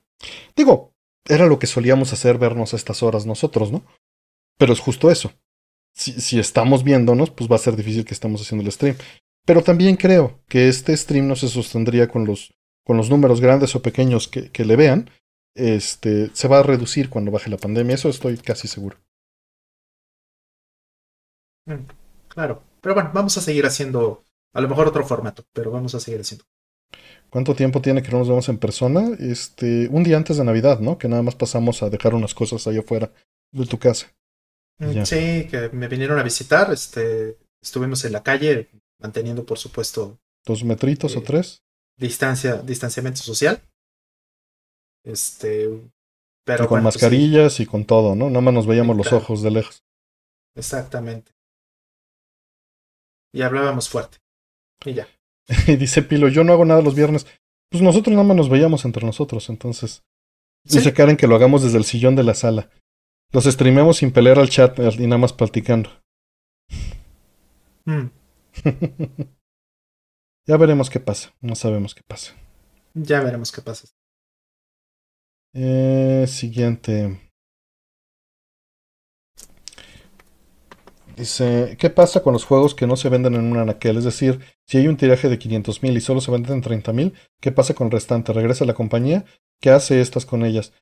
Digo, 0.55 0.93
era 1.27 1.47
lo 1.47 1.57
que 1.57 1.65
solíamos 1.65 2.13
hacer 2.13 2.37
vernos 2.37 2.73
a 2.73 2.75
estas 2.75 3.01
horas 3.01 3.25
nosotros, 3.25 3.71
¿no? 3.71 3.83
Pero 4.59 4.71
es 4.71 4.79
justo 4.79 5.09
eso. 5.09 5.33
Si, 5.95 6.11
si 6.21 6.39
estamos 6.39 6.83
viéndonos, 6.83 7.31
pues 7.31 7.49
va 7.49 7.55
a 7.55 7.59
ser 7.59 7.75
difícil 7.75 8.05
que 8.05 8.13
estemos 8.13 8.39
haciendo 8.39 8.63
el 8.63 8.71
stream. 8.71 8.97
Pero 9.45 9.63
también 9.63 9.95
creo 9.95 10.43
que 10.47 10.67
este 10.67 10.95
stream 10.95 11.27
no 11.27 11.35
se 11.35 11.47
sostendría 11.47 12.07
con 12.07 12.25
los, 12.25 12.53
con 12.85 12.97
los 12.97 13.09
números 13.09 13.41
grandes 13.41 13.75
o 13.75 13.81
pequeños 13.81 14.27
que, 14.27 14.51
que 14.51 14.63
le 14.63 14.75
vean. 14.75 15.09
Este, 15.55 16.29
se 16.33 16.47
va 16.47 16.59
a 16.59 16.63
reducir 16.63 17.09
cuando 17.09 17.31
baje 17.31 17.49
la 17.49 17.57
pandemia, 17.57 17.95
eso 17.95 18.09
estoy 18.09 18.37
casi 18.37 18.67
seguro. 18.67 18.97
Mm, 21.65 21.87
claro, 22.27 22.61
pero 22.85 22.93
bueno, 22.93 23.09
vamos 23.15 23.35
a 23.35 23.41
seguir 23.41 23.65
haciendo 23.65 24.23
a 24.53 24.61
lo 24.61 24.69
mejor 24.69 24.87
otro 24.87 25.03
formato, 25.03 25.43
pero 25.53 25.71
vamos 25.71 25.95
a 25.95 25.99
seguir 25.99 26.21
haciendo. 26.21 26.45
¿Cuánto 27.31 27.55
tiempo 27.55 27.81
tiene 27.81 28.03
que 28.03 28.11
no 28.11 28.19
nos 28.19 28.27
vemos 28.27 28.47
en 28.47 28.59
persona? 28.59 29.09
Este, 29.17 29.87
un 29.87 30.03
día 30.03 30.17
antes 30.17 30.37
de 30.37 30.43
Navidad, 30.43 30.79
¿no? 30.81 30.99
Que 30.99 31.07
nada 31.07 31.23
más 31.23 31.33
pasamos 31.33 31.81
a 31.81 31.89
dejar 31.89 32.13
unas 32.13 32.35
cosas 32.35 32.67
allá 32.67 32.81
afuera 32.81 33.11
de 33.51 33.65
tu 33.65 33.79
casa. 33.79 34.13
Mm, 34.77 35.03
sí, 35.03 35.47
que 35.49 35.71
me 35.73 35.87
vinieron 35.87 36.19
a 36.19 36.21
visitar, 36.21 36.71
este, 36.71 37.39
estuvimos 37.59 38.05
en 38.05 38.11
la 38.11 38.21
calle 38.21 38.69
manteniendo, 38.99 39.47
por 39.47 39.57
supuesto, 39.57 40.19
dos 40.45 40.63
metritos 40.63 41.15
o 41.15 41.21
eh, 41.21 41.23
tres. 41.25 41.63
Distancia, 41.97 42.57
distanciamiento 42.57 43.21
social. 43.21 43.63
Este, 45.03 45.71
pero 46.45 46.67
con 46.67 46.83
pues 46.83 46.95
mascarillas 46.95 47.59
y 47.59 47.65
con 47.65 47.83
todo, 47.85 48.13
¿no? 48.13 48.29
Nada 48.29 48.41
más 48.41 48.53
nos 48.53 48.67
veíamos 48.67 48.95
los 48.95 49.11
ojos 49.11 49.41
de 49.41 49.49
lejos. 49.49 49.83
Exactamente. 50.53 51.34
Y 53.35 53.41
hablábamos 53.41 53.89
fuerte. 53.89 54.17
Y 54.85 54.93
ya. 54.93 55.07
y 55.67 55.75
dice 55.75 56.01
Pilo, 56.01 56.29
yo 56.29 56.45
no 56.45 56.53
hago 56.53 56.63
nada 56.63 56.81
los 56.81 56.95
viernes. 56.95 57.27
Pues 57.69 57.83
nosotros 57.83 58.13
nada 58.13 58.25
más 58.25 58.37
nos 58.37 58.49
veíamos 58.49 58.85
entre 58.85 59.05
nosotros, 59.05 59.49
entonces. 59.49 60.03
Dice 60.63 60.93
Karen 60.93 61.17
que 61.17 61.27
lo 61.27 61.35
hagamos 61.35 61.61
desde 61.61 61.77
el 61.77 61.83
sillón 61.83 62.15
de 62.15 62.23
la 62.23 62.33
sala. 62.33 62.69
Los 63.33 63.43
streamemos 63.43 63.97
sin 63.97 64.11
pelear 64.11 64.39
al 64.39 64.49
chat 64.49 64.79
y 64.79 65.05
nada 65.05 65.17
más 65.17 65.33
platicando. 65.33 65.91
Mm. 67.83 68.05
ya 70.47 70.57
veremos 70.57 70.89
qué 70.89 71.01
pasa. 71.01 71.35
No 71.41 71.55
sabemos 71.55 71.93
qué 71.93 72.03
pasa. 72.07 72.33
Ya 72.93 73.19
veremos 73.19 73.51
qué 73.51 73.61
pasa. 73.61 73.89
Eh, 75.53 76.25
siguiente. 76.29 77.19
Dice, 81.15 81.77
¿qué 81.79 81.89
pasa 81.89 82.21
con 82.21 82.33
los 82.33 82.43
juegos 82.43 82.75
que 82.75 82.87
no 82.87 82.97
se 82.97 83.07
venden 83.07 83.35
en 83.35 83.45
un 83.45 83.57
anaquel? 83.57 83.97
Es 83.97 84.03
decir, 84.03 84.39
si 84.65 84.77
hay 84.77 84.87
un 84.87 84.97
tiraje 84.97 85.29
de 85.29 85.39
500.000 85.39 85.95
y 85.95 86.01
solo 86.01 86.19
se 86.19 86.31
venden 86.31 86.55
en 86.55 86.63
30.000, 86.63 87.13
¿qué 87.39 87.51
pasa 87.51 87.73
con 87.73 87.87
el 87.87 87.91
restante? 87.91 88.33
¿Regresa 88.33 88.65
a 88.65 88.67
la 88.67 88.73
compañía? 88.73 89.23
¿Qué 89.61 89.69
hace 89.69 90.01
estas 90.01 90.25
con 90.25 90.43
ellas? 90.45 90.73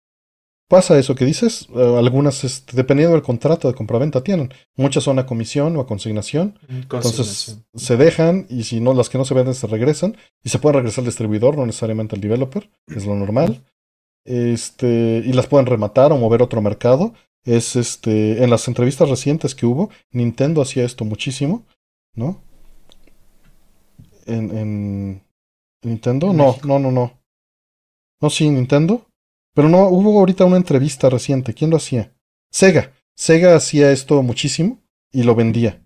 Pasa 0.68 0.98
eso 0.98 1.14
que 1.14 1.26
dices, 1.26 1.68
eh, 1.76 1.96
algunas, 2.00 2.44
este, 2.44 2.76
dependiendo 2.76 3.14
del 3.14 3.22
contrato 3.22 3.68
de 3.68 3.76
compraventa, 3.76 4.24
tienen. 4.24 4.52
Muchas 4.76 5.04
son 5.04 5.20
a 5.20 5.26
comisión 5.28 5.78
o 5.78 5.82
a 5.82 5.86
consignación. 5.88 6.58
Entonces 6.68 7.60
se 7.76 7.98
dejan 7.98 8.48
y 8.50 8.64
si 8.64 8.80
no, 8.80 8.96
las 8.96 9.10
que 9.10 9.20
no 9.20 9.26
se 9.26 9.36
venden 9.36 9.54
se 9.54 9.68
regresan. 9.68 10.18
Y 10.44 10.50
se 10.50 10.58
puede 10.58 10.78
regresar 10.78 11.04
al 11.04 11.08
distribuidor, 11.08 11.58
no 11.58 11.66
necesariamente 11.68 12.16
al 12.16 12.22
developer, 12.22 12.72
es 12.88 13.06
lo 13.06 13.14
normal. 13.14 13.64
Este, 14.26 15.22
y 15.24 15.34
las 15.34 15.46
pueden 15.46 15.68
rematar 15.68 16.12
o 16.12 16.18
mover 16.18 16.42
a 16.42 16.46
otro 16.46 16.62
mercado 16.62 17.14
es 17.46 17.76
este, 17.76 18.44
en 18.44 18.50
las 18.50 18.68
entrevistas 18.68 19.10
recientes 19.10 19.56
que 19.56 19.66
hubo, 19.66 19.90
Nintendo 20.12 20.62
hacía 20.62 20.86
esto 20.86 21.06
muchísimo, 21.06 21.66
¿no? 22.16 22.42
En, 24.26 24.58
en 24.58 25.24
Nintendo, 25.84 26.34
no, 26.34 26.56
no, 26.64 26.80
no, 26.80 26.92
no. 26.92 27.20
No, 28.22 28.30
sí, 28.30 28.50
Nintendo. 28.50 29.06
Pero 29.54 29.70
no, 29.70 29.88
hubo 29.90 30.18
ahorita 30.20 30.46
una 30.46 30.58
entrevista 30.58 31.10
reciente. 31.10 31.54
¿Quién 31.54 31.70
lo 31.70 31.78
hacía? 31.78 32.14
Sega. 32.50 32.94
Sega 33.16 33.56
hacía 33.56 33.92
esto 33.92 34.24
muchísimo 34.24 34.82
y 35.12 35.24
lo 35.24 35.36
vendía. 35.36 35.86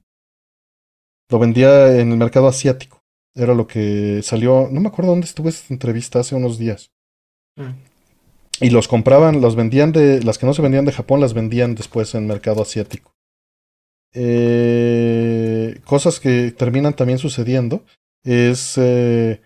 Lo 1.29 1.39
vendía 1.39 1.99
en 1.99 2.11
el 2.11 2.17
mercado 2.17 2.47
asiático. 2.47 3.01
Era 3.35 3.53
lo 3.53 3.67
que 3.67 4.21
salió. 4.23 4.69
No 4.71 4.79
me 4.79 4.87
acuerdo 4.87 5.11
dónde 5.11 5.25
estuvo 5.25 5.49
esta 5.49 5.73
entrevista 5.73 6.19
hace 6.19 6.35
unos 6.35 6.57
días. 6.57 6.91
Mm. 7.55 7.86
Y 8.59 8.69
los 8.69 8.87
compraban, 8.87 9.41
los 9.41 9.55
vendían 9.55 9.91
de. 9.91 10.21
Las 10.23 10.37
que 10.37 10.45
no 10.45 10.53
se 10.53 10.61
vendían 10.61 10.85
de 10.85 10.91
Japón, 10.91 11.21
las 11.21 11.33
vendían 11.33 11.75
después 11.75 12.15
en 12.15 12.27
mercado 12.27 12.61
asiático. 12.61 13.15
Eh, 14.13 15.79
cosas 15.85 16.19
que 16.19 16.51
terminan 16.51 16.95
también 16.95 17.19
sucediendo 17.19 17.83
es 18.23 18.77
eh, 18.77 19.41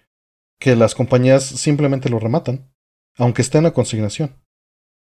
que 0.60 0.76
las 0.76 0.96
compañías 0.96 1.44
simplemente 1.44 2.10
lo 2.10 2.20
rematan, 2.20 2.72
aunque 3.18 3.42
esté 3.42 3.58
en 3.58 3.66
la 3.66 3.74
consignación. 3.74 4.36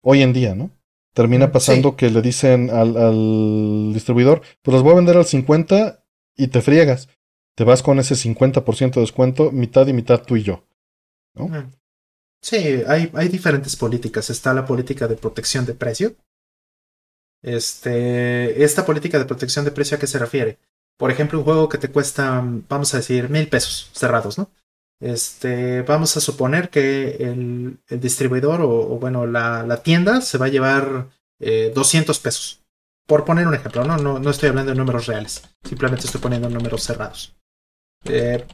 Hoy 0.02 0.22
en 0.22 0.32
día, 0.32 0.54
¿no? 0.54 0.70
Termina 1.12 1.50
pasando 1.50 1.96
que 1.96 2.10
le 2.10 2.22
dicen 2.22 2.70
al, 2.70 2.96
al, 2.96 3.92
distribuidor, 3.92 4.42
pues 4.62 4.72
los 4.74 4.84
voy 4.84 4.92
a 4.92 4.96
vender 4.96 5.16
al 5.16 5.24
50 5.24 6.04
y 6.36 6.48
te 6.48 6.60
friegas. 6.60 7.08
Te 7.56 7.64
vas 7.64 7.82
con 7.82 7.98
ese 7.98 8.14
50% 8.14 8.94
de 8.94 9.00
descuento, 9.00 9.50
mitad 9.50 9.88
y 9.88 9.92
mitad 9.92 10.22
tú 10.22 10.36
y 10.36 10.44
yo. 10.44 10.64
¿no? 11.34 11.50
Sí, 12.40 12.82
hay, 12.86 13.10
hay 13.14 13.28
diferentes 13.28 13.76
políticas. 13.76 14.30
Está 14.30 14.54
la 14.54 14.64
política 14.64 15.08
de 15.08 15.16
protección 15.16 15.66
de 15.66 15.74
precio. 15.74 16.14
Este, 17.42 18.64
esta 18.64 18.84
política 18.84 19.18
de 19.18 19.24
protección 19.24 19.64
de 19.64 19.70
precio 19.70 19.96
a 19.96 20.00
qué 20.00 20.06
se 20.06 20.18
refiere? 20.18 20.58
Por 20.96 21.10
ejemplo, 21.10 21.38
un 21.38 21.44
juego 21.44 21.68
que 21.68 21.78
te 21.78 21.90
cuesta, 21.90 22.42
vamos 22.68 22.92
a 22.92 22.96
decir, 22.96 23.30
mil 23.30 23.48
pesos 23.48 23.90
cerrados, 23.92 24.38
¿no? 24.38 24.50
Este, 25.00 25.82
vamos 25.82 26.16
a 26.16 26.20
suponer 26.20 26.70
que 26.70 27.16
el, 27.20 27.78
el 27.86 28.00
distribuidor 28.00 28.60
o, 28.62 28.98
bueno, 28.98 29.26
la, 29.26 29.62
la, 29.62 29.82
tienda 29.84 30.20
se 30.20 30.38
va 30.38 30.46
a 30.46 30.48
llevar 30.48 31.08
eh, 31.38 31.70
200 31.72 32.18
pesos. 32.18 32.64
Por 33.06 33.24
poner 33.24 33.46
un 33.46 33.54
ejemplo, 33.54 33.84
¿no? 33.84 33.96
¿no? 33.96 34.18
No 34.18 34.30
estoy 34.30 34.48
hablando 34.48 34.72
de 34.72 34.78
números 34.78 35.06
reales, 35.06 35.42
simplemente 35.62 36.06
estoy 36.06 36.20
poniendo 36.20 36.50
números 36.50 36.82
cerrados. 36.82 37.36
Eh, 38.04 38.44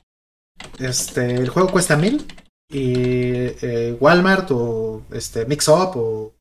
este, 0.78 1.34
el 1.34 1.48
juego 1.48 1.72
cuesta 1.72 1.96
mil, 1.96 2.26
y 2.74 2.92
eh, 3.62 3.96
Walmart 4.00 4.50
o 4.50 5.06
este, 5.12 5.46
Mixup 5.46 5.96
o 5.96 6.34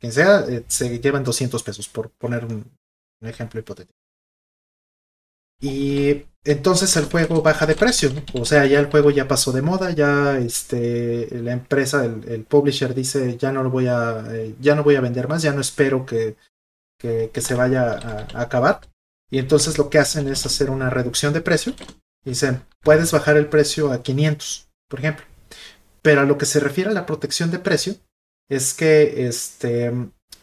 quien 0.00 0.12
sea 0.12 0.40
eh, 0.48 0.64
se 0.66 0.98
llevan 0.98 1.22
200 1.22 1.62
pesos, 1.62 1.88
por 1.88 2.10
poner 2.10 2.44
un, 2.44 2.64
ejemplo 3.20 3.60
hipotético. 3.60 3.96
Y 5.60 6.24
entonces 6.44 6.96
el 6.96 7.06
juego 7.06 7.42
baja 7.42 7.66
de 7.66 7.74
precio, 7.74 8.10
o 8.34 8.44
sea, 8.44 8.66
ya 8.66 8.80
el 8.80 8.86
juego 8.86 9.10
ya 9.10 9.28
pasó 9.28 9.52
de 9.52 9.62
moda, 9.62 9.90
ya 9.92 10.38
este, 10.38 11.28
la 11.42 11.52
empresa, 11.52 12.04
el, 12.04 12.44
publisher 12.44 12.94
dice 12.94 13.36
ya 13.36 13.52
no 13.52 13.62
lo 13.62 13.70
voy 13.70 13.86
a, 13.88 14.24
eh, 14.30 14.54
ya 14.60 14.74
no 14.74 14.84
voy 14.84 14.96
a 14.96 15.00
vender 15.00 15.28
más, 15.28 15.42
ya 15.42 15.52
no 15.52 15.60
espero 15.60 16.06
que, 16.06 16.36
que, 16.98 17.40
se 17.40 17.54
vaya 17.54 17.92
a, 17.92 18.40
acabar. 18.40 18.80
Y 19.30 19.38
entonces 19.38 19.78
lo 19.78 19.90
que 19.90 19.98
hacen 19.98 20.28
es 20.28 20.44
hacer 20.46 20.70
una 20.70 20.90
reducción 20.90 21.32
de 21.32 21.40
precio. 21.40 21.74
Dicen, 22.24 22.62
puedes 22.82 23.12
bajar 23.12 23.36
el 23.36 23.46
precio 23.46 23.92
a 23.92 24.02
500, 24.02 24.68
por 24.88 25.00
ejemplo. 25.00 25.24
Pero 26.02 26.20
a 26.20 26.24
lo 26.24 26.38
que 26.38 26.46
se 26.46 26.60
refiere 26.60 26.90
a 26.90 26.94
la 26.94 27.06
protección 27.06 27.50
de 27.50 27.58
precio, 27.58 27.96
es 28.48 28.74
que 28.74 29.26
este, 29.28 29.92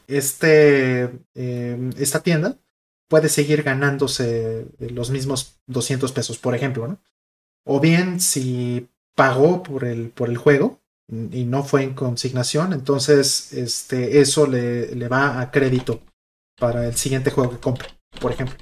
este, 0.08 1.02
em, 1.34 1.92
esta 1.98 2.22
tienda 2.22 2.58
puede 3.10 3.30
seguir 3.30 3.64
ganándose 3.64 4.68
los 4.80 5.10
mismos 5.12 5.60
200 5.68 6.12
pesos, 6.12 6.38
por 6.38 6.56
ejemplo, 6.56 6.88
¿no? 6.88 7.00
O 7.66 7.80
bien 7.80 8.20
si 8.20 8.90
pagó 9.16 9.64
por 9.64 9.86
el, 9.86 10.10
por 10.10 10.30
el 10.30 10.38
juego 10.38 10.82
y 11.08 11.46
no 11.46 11.64
fue 11.64 11.84
en 11.84 11.94
consignación, 11.94 12.74
entonces 12.74 13.54
este, 13.54 14.20
eso 14.22 14.48
le, 14.48 14.96
le 14.96 15.08
va 15.08 15.40
a 15.40 15.52
crédito 15.52 16.02
para 16.58 16.88
el 16.88 16.96
siguiente 16.96 17.32
juego 17.32 17.52
que 17.52 17.60
compre, 17.60 17.90
por 18.20 18.32
ejemplo. 18.32 18.58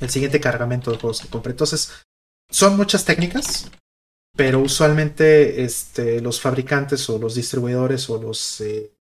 El 0.00 0.10
siguiente 0.10 0.40
cargamento 0.40 0.90
de 0.90 0.98
juegos 0.98 1.20
que 1.20 1.28
compre. 1.28 1.50
Entonces, 1.50 2.06
son 2.50 2.76
muchas 2.76 3.04
técnicas 3.04 3.70
pero 4.38 4.60
usualmente 4.60 5.64
este, 5.64 6.20
los 6.20 6.40
fabricantes 6.40 7.10
o 7.10 7.18
los 7.18 7.34
distribuidores 7.34 8.08
o 8.08 8.22
los, 8.22 8.60
eh, 8.60 8.92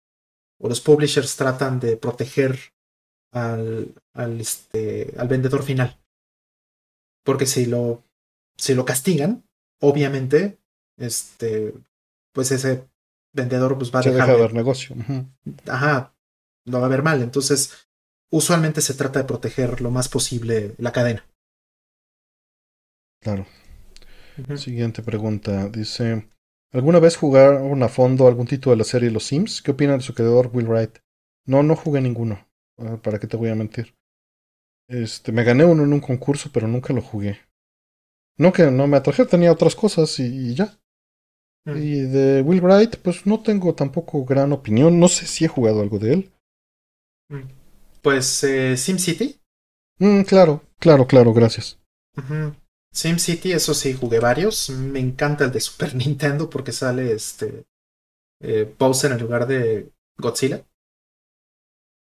o 0.59 0.67
los 0.67 0.81
publishers 0.81 1.37
tratan 1.37 1.79
de 1.79 1.99
proteger 1.99 2.59
al, 3.33 3.93
al, 4.15 4.41
este, 4.41 5.13
al 5.19 5.29
vendedor 5.29 5.63
final. 5.63 6.01
Porque 7.23 7.45
si 7.45 7.67
lo, 7.67 8.03
si 8.57 8.75
lo 8.75 8.87
castigan, 8.87 9.45
obviamente, 9.83 10.57
este, 10.97 11.75
pues 12.33 12.51
ese 12.51 12.89
vendedor 13.35 13.77
pues, 13.77 13.95
va 13.95 14.01
a 14.01 14.05
se 14.05 14.13
dejar. 14.13 14.31
Deja 14.31 14.49
de 14.49 14.55
negocio. 14.55 14.97
Ajá, 15.67 16.15
no 16.65 16.81
va 16.81 16.87
a 16.87 16.91
ver 16.91 17.03
mal. 17.03 17.21
Entonces, 17.21 17.91
usualmente 18.33 18.81
se 18.81 18.95
trata 18.95 19.19
de 19.19 19.27
proteger 19.27 19.83
lo 19.83 19.91
más 19.91 20.09
posible 20.09 20.75
la 20.79 20.93
cadena. 20.93 21.27
Claro. 23.21 23.47
Siguiente 24.57 25.03
pregunta. 25.03 25.69
Dice, 25.69 26.29
¿alguna 26.73 26.99
vez 26.99 27.17
jugaron 27.17 27.83
a 27.83 27.89
fondo 27.89 28.27
algún 28.27 28.47
título 28.47 28.73
de 28.73 28.79
la 28.79 28.85
serie 28.85 29.11
Los 29.11 29.25
Sims? 29.25 29.63
¿Qué 29.63 29.71
opina 29.71 29.95
de 29.95 30.01
su 30.03 30.15
creador 30.15 30.51
Will 30.53 30.69
Wright? 30.69 30.99
No, 31.47 31.63
no 31.63 31.77
jugué 31.77 32.01
ninguno. 32.01 32.47
¿Para 33.03 33.19
qué 33.19 33.27
te 33.27 33.37
voy 33.37 33.49
a 33.49 33.55
mentir? 33.55 33.95
Este, 34.89 35.33
me 35.33 35.45
gané 35.45 35.65
uno 35.65 35.85
en 35.85 35.93
un 35.93 36.01
concurso, 36.01 36.51
pero 36.53 36.69
nunca 36.69 36.93
lo 36.93 37.01
jugué. 37.01 37.41
No 38.39 38.53
que 38.53 38.71
no 38.71 38.87
me 38.87 38.99
atraje, 38.99 39.25
tenía 39.25 39.53
otras 39.53 39.75
cosas 39.75 40.19
y, 40.21 40.55
ya. 40.55 40.79
Y 41.67 42.01
de 42.03 42.43
Will 42.43 42.61
Wright, 42.61 42.97
pues 42.99 43.27
no 43.27 43.43
tengo 43.43 43.75
tampoco 43.75 44.25
gran 44.25 44.53
opinión. 44.53 45.01
No 45.01 45.09
sé 45.09 45.27
si 45.27 45.45
he 45.45 45.49
jugado 45.49 45.81
algo 45.81 45.99
de 45.99 46.13
él. 46.13 46.33
Pues 48.03 48.45
eh, 48.45 48.77
SimCity. 48.77 49.41
Mm, 49.99 50.23
claro, 50.23 50.63
claro, 50.79 51.07
claro, 51.07 51.33
gracias. 51.33 51.81
SimCity, 52.97 53.53
eso 53.53 53.75
sí, 53.75 53.93
jugué 53.93 54.21
varios. 54.21 54.71
Me 54.71 55.01
encanta 55.01 55.45
el 55.45 55.53
de 55.53 55.61
Super 55.61 55.95
Nintendo 55.95 56.49
porque 56.49 56.73
sale 56.73 57.13
este 57.13 57.67
eh, 58.41 58.75
Bowser 58.79 59.13
en 59.13 59.21
lugar 59.21 59.47
de 59.47 59.93
Godzilla. 60.17 60.67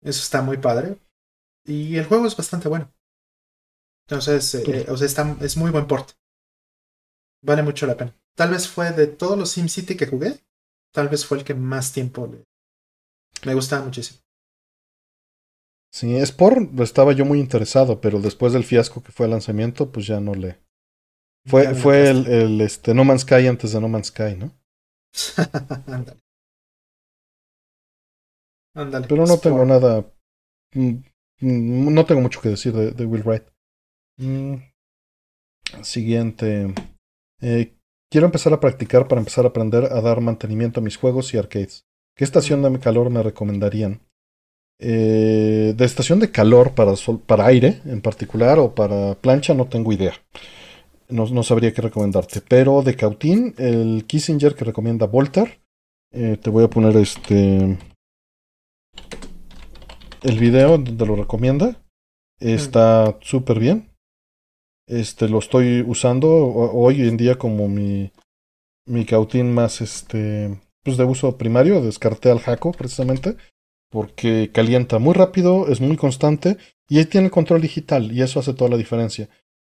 Eso 0.02 0.20
está 0.20 0.42
muy 0.42 0.58
padre. 0.58 0.98
Y 1.64 1.96
el 1.96 2.04
juego 2.04 2.26
es 2.26 2.36
bastante 2.36 2.68
bueno. 2.68 2.92
Entonces, 4.06 4.54
eh, 4.56 4.86
o 4.88 4.96
sea, 4.96 5.06
está, 5.06 5.36
es 5.40 5.56
muy 5.56 5.70
buen 5.70 5.86
port. 5.86 6.10
Vale 7.42 7.62
mucho 7.62 7.86
la 7.86 7.96
pena. 7.96 8.14
Tal 8.36 8.50
vez 8.50 8.68
fue 8.68 8.90
de 8.92 9.06
todos 9.06 9.38
los 9.38 9.52
SimCity 9.52 9.96
que 9.96 10.06
jugué, 10.06 10.40
tal 10.92 11.08
vez 11.08 11.24
fue 11.24 11.38
el 11.38 11.44
que 11.44 11.54
más 11.54 11.92
tiempo 11.92 12.26
le... 12.26 12.44
me 13.46 13.54
gustaba 13.54 13.84
muchísimo. 13.84 14.20
Sí, 15.90 16.16
Sport 16.16 16.78
estaba 16.80 17.12
yo 17.12 17.24
muy 17.24 17.38
interesado, 17.38 18.00
pero 18.00 18.20
después 18.20 18.52
del 18.52 18.64
fiasco 18.64 19.02
que 19.02 19.12
fue 19.12 19.26
el 19.26 19.32
lanzamiento, 19.32 19.92
pues 19.92 20.06
ya 20.06 20.20
no 20.20 20.34
le. 20.34 20.61
Fue, 21.46 21.74
fue 21.74 22.08
el, 22.08 22.26
el, 22.26 22.60
este, 22.60 22.94
No 22.94 23.04
Man's 23.04 23.22
Sky 23.22 23.46
antes 23.46 23.72
de 23.72 23.80
No 23.80 23.88
Man's 23.88 24.08
Sky, 24.08 24.36
¿no? 24.36 24.52
Ándale. 25.86 26.20
Ándale. 28.74 29.06
Pero 29.08 29.26
no 29.26 29.38
tengo 29.38 29.64
nada. 29.64 30.06
Mm, 30.74 30.94
mm, 31.40 31.94
no 31.94 32.06
tengo 32.06 32.20
mucho 32.20 32.40
que 32.40 32.48
decir 32.48 32.72
de, 32.72 33.04
Will 33.04 33.22
Wright. 33.22 33.44
Mm, 34.18 34.54
siguiente. 35.82 36.72
Eh, 37.40 37.74
quiero 38.10 38.26
empezar 38.26 38.52
a 38.52 38.60
practicar 38.60 39.08
para 39.08 39.20
empezar 39.20 39.44
a 39.44 39.48
aprender 39.48 39.84
a 39.84 40.00
dar 40.00 40.20
mantenimiento 40.20 40.80
a 40.80 40.82
mis 40.82 40.96
juegos 40.96 41.34
y 41.34 41.38
arcades. 41.38 41.84
¿Qué 42.16 42.24
estación 42.24 42.62
de 42.62 42.78
calor 42.78 43.10
me 43.10 43.22
recomendarían? 43.22 44.00
Eh, 44.78 45.74
de 45.76 45.84
estación 45.84 46.18
de 46.18 46.30
calor 46.30 46.74
para, 46.74 46.92
para 47.26 47.46
aire 47.46 47.80
en 47.84 48.00
particular 48.00 48.58
o 48.58 48.74
para 48.74 49.14
plancha 49.14 49.54
no 49.54 49.66
tengo 49.66 49.92
idea. 49.92 50.14
No, 51.08 51.26
no 51.26 51.42
sabría 51.42 51.72
qué 51.72 51.82
recomendarte. 51.82 52.40
Pero 52.40 52.82
de 52.82 52.96
Cautín, 52.96 53.54
el 53.58 54.04
Kissinger 54.06 54.54
que 54.54 54.64
recomienda 54.64 55.06
Volter. 55.06 55.60
Eh, 56.12 56.36
te 56.36 56.50
voy 56.50 56.64
a 56.64 56.70
poner 56.70 56.96
este. 56.96 57.78
El 60.22 60.38
video 60.38 60.78
donde 60.78 61.06
lo 61.06 61.16
recomienda. 61.16 61.82
Está 62.40 63.18
súper 63.20 63.58
bien. 63.58 63.90
Este 64.86 65.28
lo 65.28 65.38
estoy 65.38 65.82
usando 65.86 66.28
hoy 66.28 67.08
en 67.08 67.16
día 67.16 67.36
como 67.36 67.68
mi, 67.68 68.10
mi 68.86 69.04
Cautín 69.04 69.52
más 69.52 69.80
este. 69.80 70.60
Pues 70.82 70.96
de 70.96 71.04
uso 71.04 71.36
primario. 71.38 71.80
Descarté 71.80 72.30
al 72.30 72.40
Jaco 72.40 72.72
precisamente 72.72 73.36
porque 73.92 74.50
calienta 74.52 74.98
muy 74.98 75.12
rápido, 75.12 75.68
es 75.68 75.80
muy 75.82 75.96
constante 75.96 76.56
y 76.88 76.98
ahí 76.98 77.04
tiene 77.04 77.26
el 77.26 77.30
control 77.30 77.60
digital 77.60 78.10
y 78.10 78.22
eso 78.22 78.40
hace 78.40 78.54
toda 78.54 78.70
la 78.70 78.78
diferencia. 78.78 79.28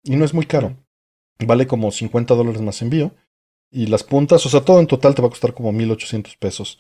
Y 0.03 0.16
no 0.16 0.24
es 0.24 0.34
muy 0.35 0.45
caro. 0.45 0.77
Vale 1.39 1.67
como 1.67 1.91
50 1.91 2.35
dólares 2.35 2.61
más 2.61 2.81
envío. 2.81 3.11
Y 3.71 3.87
las 3.87 4.03
puntas, 4.03 4.45
o 4.45 4.49
sea, 4.49 4.61
todo 4.61 4.79
en 4.79 4.87
total 4.87 5.15
te 5.15 5.21
va 5.21 5.27
a 5.27 5.31
costar 5.31 5.53
como 5.53 5.71
1800 5.71 6.37
pesos. 6.37 6.79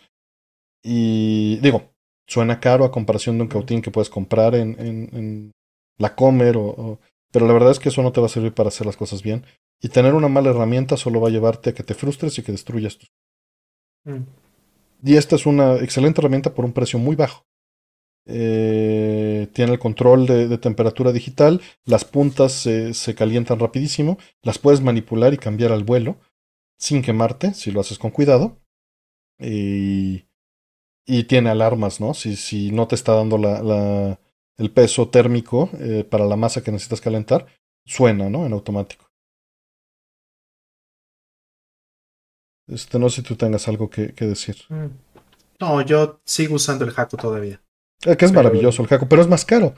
Y 0.83 1.57
digo, 1.57 1.93
suena 2.27 2.59
caro 2.59 2.85
a 2.85 2.91
comparación 2.91 3.37
de 3.37 3.43
un 3.43 3.49
cautín 3.49 3.81
que 3.81 3.91
puedes 3.91 4.09
comprar 4.09 4.53
en, 4.55 4.79
en, 4.79 5.51
la 5.97 6.15
Comer, 6.15 6.57
o, 6.57 6.99
pero 7.31 7.47
la 7.47 7.53
verdad 7.53 7.71
es 7.71 7.79
que 7.79 7.89
eso 7.89 8.03
no 8.03 8.11
te 8.11 8.19
va 8.19 8.27
a 8.27 8.29
servir 8.29 8.53
para 8.53 8.69
hacer 8.69 8.85
las 8.85 8.97
cosas 8.97 9.23
bien. 9.23 9.45
Y 9.81 9.89
tener 9.89 10.13
una 10.13 10.27
mala 10.27 10.51
herramienta 10.51 10.97
solo 10.97 11.19
va 11.19 11.29
a 11.29 11.31
llevarte 11.31 11.71
a 11.71 11.73
que 11.73 11.83
te 11.83 11.93
frustres 11.93 12.37
y 12.37 12.43
que 12.43 12.51
destruyas 12.51 12.97
tus. 12.97 13.11
Mm. 14.05 14.23
Y 15.03 15.17
esta 15.17 15.35
es 15.35 15.45
una 15.45 15.75
excelente 15.75 16.21
herramienta 16.21 16.53
por 16.53 16.63
un 16.63 16.73
precio 16.73 16.99
muy 16.99 17.15
bajo. 17.15 17.43
Eh, 18.25 19.49
tiene 19.53 19.73
el 19.73 19.79
control 19.79 20.25
de, 20.25 20.57
temperatura 20.57 21.11
digital, 21.11 21.61
las 21.85 22.05
puntas 22.05 22.53
se, 22.53 23.15
calientan 23.15 23.59
rapidísimo, 23.59 24.17
las 24.41 24.59
puedes 24.59 24.81
manipular 24.81 25.33
y 25.33 25.37
cambiar 25.37 25.71
al 25.71 25.83
vuelo 25.83 26.17
sin 26.77 27.01
quemarte, 27.01 27.53
si 27.53 27.71
lo 27.71 27.81
haces 27.81 27.99
con 27.99 28.11
cuidado. 28.11 28.57
Y, 29.39 30.25
tiene 31.27 31.49
alarmas, 31.49 31.99
¿no? 31.99 32.13
Si, 32.13 32.71
no 32.71 32.87
te 32.87 32.95
está 32.95 33.13
dando 33.13 33.37
la, 33.37 34.19
el 34.57 34.71
peso 34.71 35.09
térmico 35.09 35.69
eh, 35.79 36.03
para 36.03 36.25
la 36.25 36.35
masa 36.35 36.63
que 36.63 36.71
necesitas 36.71 37.01
calentar, 37.01 37.45
suena, 37.85 38.29
¿no? 38.29 38.45
En 38.45 38.53
automático. 38.53 39.05
Este, 42.67 42.97
no 42.97 43.09
sé 43.09 43.17
si 43.17 43.27
tú 43.27 43.35
tengas 43.35 43.67
algo 43.67 43.89
que, 43.89 44.13
decir. 44.19 44.57
Mm. 44.69 44.87
No, 45.59 45.81
yo 45.81 46.21
sigo 46.25 46.55
usando 46.55 46.85
el 46.85 46.91
Jaco 46.91 47.17
todavía. 47.17 47.62
Es 48.05 48.17
que 48.17 48.25
es 48.25 48.31
maravilloso 48.31 48.81
el 48.81 48.87
Jaco, 48.87 49.07
pero 49.07 49.21
es 49.21 49.27
más 49.27 49.45
caro. 49.45 49.73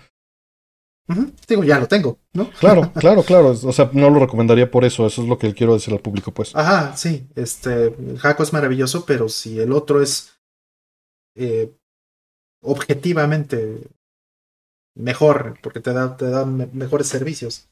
Digo, 1.47 1.63
ya 1.63 1.79
lo 1.79 1.87
tengo, 1.87 2.17
¿no? 2.33 2.49
Claro, 2.59 2.91
claro, 2.99 3.23
claro. 3.23 3.49
O 3.49 3.71
sea, 3.71 3.89
no 3.93 4.09
lo 4.09 4.19
recomendaría 4.19 4.69
por 4.69 4.85
eso. 4.85 5.05
Eso 5.05 5.21
es 5.21 5.27
lo 5.27 5.37
que 5.37 5.53
quiero 5.53 5.73
decir 5.73 5.93
al 5.93 5.99
público, 5.99 6.31
pues. 6.31 6.55
Ajá, 6.55 6.95
sí. 6.97 7.27
Este, 7.35 7.87
el 7.87 8.17
Jaco 8.17 8.43
es 8.43 8.53
maravilloso, 8.53 9.05
pero 9.05 9.29
si 9.29 9.59
el 9.59 9.71
otro 9.71 10.01
es 10.01 10.33
eh, 11.35 11.71
objetivamente 12.63 13.87
mejor, 14.95 15.59
porque 15.61 15.79
te 15.79 15.93
da, 15.93 16.17
te 16.17 16.25
da 16.25 16.45
mejores 16.45 17.07
servicios 17.07 17.69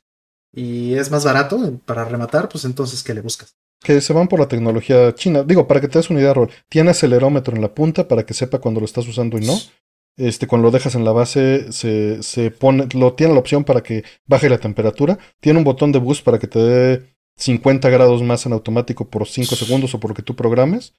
y 0.53 0.93
es 0.95 1.09
más 1.09 1.23
barato 1.23 1.80
para 1.85 2.06
rematar, 2.06 2.49
pues 2.49 2.65
entonces, 2.65 3.01
¿qué 3.01 3.14
le 3.14 3.22
buscas? 3.22 3.56
que 3.83 4.01
se 4.01 4.14
van 4.14 4.27
por 4.27 4.40
la 4.40 4.48
tecnología 4.48 5.14
china. 5.14 5.43
Digo, 5.43 5.67
para 5.67 5.82
que 5.82 5.88
te 5.88 5.99
des 5.99 6.09
una 6.09 6.22
idea, 6.22 6.33
Rol, 6.33 6.49
tiene 6.69 6.91
acelerómetro 6.91 7.56
en 7.56 7.61
la 7.61 7.73
punta 7.73 8.07
para 8.07 8.25
que 8.25 8.33
sepa 8.33 8.59
cuando 8.59 8.80
lo 8.80 8.85
estás 8.85 9.07
usando 9.07 9.38
y 9.38 9.45
no. 9.45 9.59
Este, 10.16 10.45
cuando 10.48 10.67
lo 10.67 10.72
dejas 10.72 10.95
en 10.95 11.06
la 11.06 11.11
base, 11.11 11.72
se, 11.72 12.22
se 12.22 12.51
pone, 12.51 12.88
lo 12.93 13.14
tiene 13.14 13.33
la 13.33 13.40
opción 13.40 13.64
para 13.64 13.82
que 13.82 14.03
baje 14.27 14.50
la 14.50 14.59
temperatura. 14.59 15.17
Tiene 15.40 15.59
un 15.59 15.66
botón 15.66 15.92
de 15.92 16.00
boost 16.00 16.24
para 16.24 16.40
que 16.40 16.48
te 16.48 16.59
dé 16.59 17.16
50 17.38 17.90
grados 17.90 18.22
más 18.22 18.45
en 18.45 18.53
automático 18.53 19.09
por 19.09 19.27
5 19.27 19.56
segundos 19.56 19.93
o 19.95 20.00
por 20.00 20.11
lo 20.11 20.16
que 20.16 20.22
tú 20.22 20.35
programes. 20.35 20.93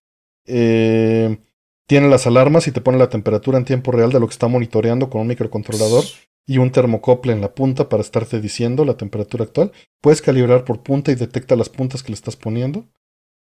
Eh, 0.46 1.38
tiene 1.86 2.08
las 2.08 2.26
alarmas 2.26 2.66
y 2.66 2.72
te 2.72 2.80
pone 2.80 2.98
la 2.98 3.08
temperatura 3.08 3.58
en 3.58 3.64
tiempo 3.64 3.92
real 3.92 4.10
de 4.10 4.20
lo 4.20 4.26
que 4.26 4.32
está 4.32 4.48
monitoreando 4.48 5.10
con 5.10 5.20
un 5.20 5.28
microcontrolador 5.28 6.04
y 6.46 6.58
un 6.58 6.70
termocople 6.70 7.32
en 7.32 7.40
la 7.40 7.54
punta 7.54 7.88
para 7.88 8.02
estarte 8.02 8.40
diciendo 8.40 8.84
la 8.84 8.96
temperatura 8.96 9.44
actual. 9.44 9.72
Puedes 10.00 10.22
calibrar 10.22 10.64
por 10.64 10.82
punta 10.82 11.12
y 11.12 11.14
detecta 11.14 11.56
las 11.56 11.68
puntas 11.68 12.02
que 12.02 12.10
le 12.10 12.14
estás 12.14 12.36
poniendo. 12.36 12.86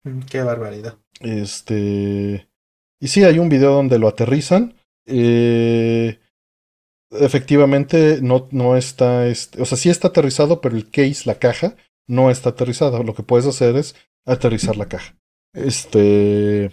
Mm, 0.03 0.21
qué 0.29 0.41
barbaridad. 0.43 0.97
Este. 1.19 2.47
Y 2.99 3.07
sí, 3.07 3.23
hay 3.23 3.39
un 3.39 3.49
video 3.49 3.73
donde 3.73 3.99
lo 3.99 4.07
aterrizan. 4.07 4.74
Eh, 5.05 6.19
efectivamente, 7.11 8.19
no, 8.21 8.47
no 8.51 8.75
está. 8.75 9.27
Este, 9.27 9.61
o 9.61 9.65
sea, 9.65 9.77
sí 9.77 9.89
está 9.89 10.09
aterrizado, 10.09 10.61
pero 10.61 10.75
el 10.75 10.89
case, 10.89 11.23
la 11.25 11.39
caja, 11.39 11.75
no 12.07 12.31
está 12.31 12.49
aterrizada. 12.49 13.03
Lo 13.03 13.13
que 13.13 13.23
puedes 13.23 13.45
hacer 13.47 13.75
es 13.75 13.95
aterrizar 14.25 14.77
la 14.77 14.87
caja. 14.87 15.17
Este. 15.53 16.71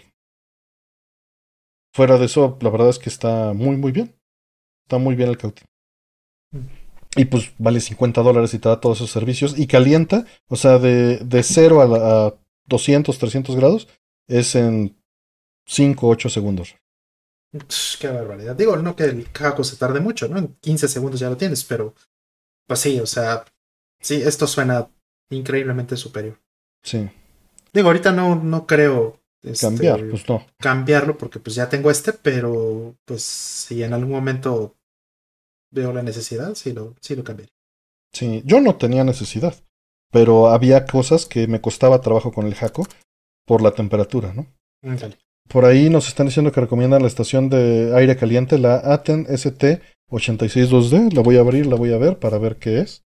Fuera 1.95 2.17
de 2.17 2.25
eso, 2.25 2.59
la 2.63 2.71
verdad 2.71 2.89
es 2.89 2.99
que 2.99 3.11
está 3.11 3.53
muy, 3.53 3.77
muy 3.77 3.93
bien. 3.93 4.15
Está 4.85 4.99
muy 4.99 5.15
bien 5.15 5.29
el 5.29 5.39
cautín. 5.39 5.67
Y 7.17 7.27
pues 7.27 7.53
vale 7.59 7.81
50 7.81 8.23
dólares 8.23 8.55
y 8.55 8.59
te 8.59 8.69
da 8.69 8.81
todos 8.81 8.99
esos 8.99 9.11
servicios. 9.11 9.59
Y 9.59 9.67
calienta, 9.67 10.25
o 10.49 10.57
sea, 10.57 10.79
de, 10.79 11.19
de 11.19 11.43
0 11.43 11.83
a, 11.83 12.27
a 12.27 12.35
200, 12.67 13.19
300 13.19 13.57
grados, 13.57 13.89
es 14.29 14.55
en 14.55 14.97
5, 15.67 16.09
8 16.09 16.29
segundos. 16.31 16.77
Qué 18.01 18.09
barbaridad. 18.09 18.57
Digo, 18.57 18.77
no 18.77 18.97
que 18.97 19.05
el 19.05 19.31
caco 19.31 19.63
se 19.63 19.77
tarde 19.77 20.01
mucho, 20.01 20.27
¿no? 20.29 20.39
En 20.39 20.55
15 20.55 20.89
segundos 20.89 21.21
ya 21.21 21.29
lo 21.29 21.37
tienes, 21.37 21.65
pero 21.65 21.95
pues 22.67 22.81
sí, 22.81 22.99
o 23.01 23.07
sea, 23.07 23.45
sí, 24.01 24.23
esto 24.23 24.47
suena 24.47 24.89
increíblemente 25.31 25.97
superior. 25.97 26.41
Sí. 26.83 27.11
Digo, 27.73 27.89
ahorita 27.89 28.13
no, 28.13 28.37
no 28.37 28.67
creo 28.67 29.21
este, 29.43 29.67
cambiar, 29.67 30.09
pues 30.09 30.29
no. 30.29 30.47
Cambiarlo 30.59 31.19
porque 31.19 31.41
pues 31.41 31.55
ya 31.55 31.69
tengo 31.69 31.91
este, 31.91 32.13
pero 32.13 32.97
pues 33.05 33.23
si 33.23 33.83
en 33.83 33.93
algún 33.93 34.13
momento 34.13 34.77
veo 35.71 35.93
la 35.93 36.03
necesidad, 36.03 36.55
sí 36.55 36.73
lo, 36.73 36.95
sí 37.01 37.17
lo 37.17 37.25
cambiaría. 37.25 37.55
Sí, 38.13 38.43
yo 38.45 38.61
no 38.61 38.77
tenía 38.77 39.05
necesidad, 39.05 39.55
pero 40.11 40.49
había 40.49 40.87
cosas 40.87 41.27
que 41.27 41.47
me 41.47 41.61
costaba 41.61 42.01
trabajo 42.01 42.33
con 42.33 42.47
el 42.47 42.55
jaco 42.55 42.87
por 43.47 43.63
la 43.63 43.73
temperatura, 43.73 44.33
¿no? 44.35 44.47
Por 45.53 45.67
ahí 45.67 45.91
nos 45.91 46.09
están 46.09 46.27
diciendo 46.27 46.51
que 46.51 46.63
recomiendan 46.63 47.03
la 47.03 47.09
estación 47.09 47.51
de 47.51 47.93
aire 47.95 48.17
caliente, 48.17 48.57
la 48.59 48.77
Aten 48.77 49.27
ST862D. 49.27 51.13
La 51.13 51.21
voy 51.21 51.37
a 51.37 51.41
abrir, 51.41 51.67
la 51.67 51.77
voy 51.77 51.93
a 51.93 51.99
ver 51.99 52.19
para 52.19 52.39
ver 52.39 52.57
qué 52.57 52.81
es. 52.81 53.05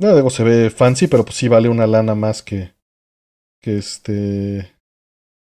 No, 0.00 0.16
digo, 0.16 0.30
se 0.30 0.42
ve 0.42 0.70
fancy, 0.70 1.06
pero 1.06 1.24
pues 1.24 1.36
sí 1.36 1.46
vale 1.46 1.68
una 1.68 1.86
lana 1.86 2.16
más 2.16 2.42
que. 2.42 2.74
que 3.62 3.78
este. 3.78 4.74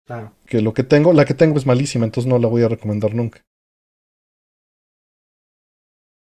Claro. 0.06 0.34
Que 0.46 0.62
lo 0.62 0.76
que 0.76 0.84
tengo. 0.84 1.12
La 1.14 1.26
que 1.26 1.34
tengo 1.34 1.58
es 1.58 1.66
malísima, 1.66 2.06
entonces 2.06 2.30
no 2.30 2.38
la 2.38 2.48
voy 2.48 2.62
a 2.62 2.68
recomendar 2.68 3.16
nunca. 3.16 3.42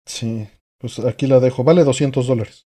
Sí. 0.07 0.49
Pues 0.79 0.97
aquí 0.99 1.27
la 1.27 1.39
dejo. 1.39 1.63
Vale 1.63 1.83
200 1.83 2.25
dólares. 2.25 2.65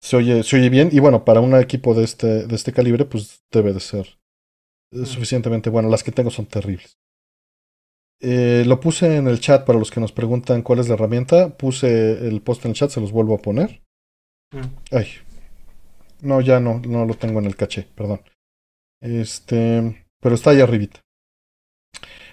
Se 0.00 0.16
oye, 0.16 0.42
se 0.44 0.56
oye 0.56 0.70
bien. 0.70 0.88
Y 0.92 1.00
bueno, 1.00 1.26
para 1.26 1.40
un 1.40 1.54
equipo 1.56 1.92
de 1.92 2.04
este, 2.04 2.46
de 2.46 2.54
este 2.54 2.72
calibre, 2.72 3.04
pues 3.04 3.42
debe 3.52 3.74
de 3.74 3.80
ser 3.80 4.23
mm. 4.94 5.04
suficientemente 5.04 5.70
bueno. 5.70 5.88
Las 5.88 6.02
que 6.02 6.12
tengo 6.12 6.30
son 6.30 6.46
terribles. 6.46 6.96
Eh, 8.20 8.64
lo 8.66 8.80
puse 8.80 9.16
en 9.16 9.28
el 9.28 9.40
chat 9.40 9.66
para 9.66 9.78
los 9.78 9.90
que 9.90 10.00
nos 10.00 10.12
preguntan 10.12 10.62
cuál 10.62 10.78
es 10.78 10.88
la 10.88 10.94
herramienta. 10.94 11.56
Puse 11.56 12.26
el 12.26 12.40
post 12.40 12.64
en 12.64 12.70
el 12.70 12.76
chat, 12.76 12.90
se 12.90 13.00
los 13.00 13.12
vuelvo 13.12 13.34
a 13.34 13.42
poner. 13.42 13.82
Mm. 14.52 14.94
Ay. 14.96 15.08
No, 16.22 16.40
ya 16.40 16.58
no, 16.58 16.80
no 16.80 17.04
lo 17.04 17.14
tengo 17.14 17.38
en 17.40 17.46
el 17.46 17.56
caché, 17.56 17.86
perdón. 17.94 18.22
Este, 19.02 20.06
pero 20.20 20.34
está 20.34 20.50
ahí 20.50 20.60
arribita. 20.60 21.00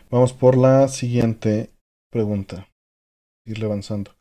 Vamos 0.10 0.32
por 0.32 0.58
la 0.58 0.88
siguiente 0.88 1.72
pregunta. 2.10 2.70
Irle 3.46 3.66
avanzando. 3.66 4.12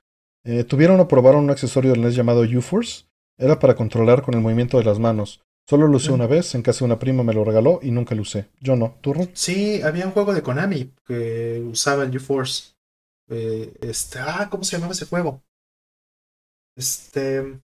Eh, 0.44 0.64
¿Tuvieron 0.64 0.98
o 1.00 1.08
probaron 1.08 1.44
un 1.44 1.50
accesorio 1.50 1.92
del 1.92 2.02
NES 2.02 2.14
llamado 2.14 2.42
UForce? 2.42 3.04
Era 3.38 3.58
para 3.58 3.74
controlar 3.74 4.22
con 4.22 4.34
el 4.34 4.40
movimiento 4.40 4.78
de 4.78 4.84
las 4.84 4.98
manos. 4.98 5.42
Solo 5.68 5.86
lo 5.86 5.98
usé 5.98 6.10
una 6.10 6.26
vez, 6.26 6.54
en 6.54 6.62
casa 6.62 6.80
de 6.80 6.86
una 6.86 6.98
prima 6.98 7.22
me 7.22 7.32
lo 7.32 7.44
regaló 7.44 7.78
y 7.80 7.92
nunca 7.92 8.14
lo 8.14 8.22
usé. 8.22 8.48
Yo 8.60 8.74
no. 8.74 8.96
¿Tú, 9.00 9.14
Sí, 9.34 9.80
había 9.82 10.06
un 10.06 10.12
juego 10.12 10.34
de 10.34 10.42
Konami 10.42 10.92
que 11.06 11.62
usaba 11.64 12.02
el 12.02 12.16
UForce. 12.16 12.74
Eh, 13.28 13.72
este, 13.80 14.18
ah, 14.18 14.48
¿cómo 14.50 14.64
se 14.64 14.76
llamaba 14.76 14.92
ese 14.92 15.06
juego? 15.06 15.42
Este, 16.76 17.60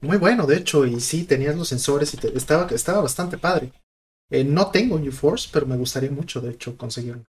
muy 0.00 0.18
bueno, 0.18 0.46
de 0.46 0.58
hecho, 0.58 0.86
y 0.86 1.00
sí, 1.00 1.24
tenías 1.24 1.56
los 1.56 1.68
sensores 1.68 2.14
y 2.14 2.18
estaba, 2.36 2.66
estaba 2.68 3.00
bastante 3.00 3.38
padre. 3.38 3.72
Eh, 4.30 4.44
no 4.44 4.70
tengo 4.70 4.96
un 4.96 5.08
UForce, 5.08 5.48
pero 5.52 5.66
me 5.66 5.76
gustaría 5.76 6.10
mucho, 6.10 6.40
de 6.40 6.50
hecho, 6.50 6.76
conseguirlo. 6.76 7.24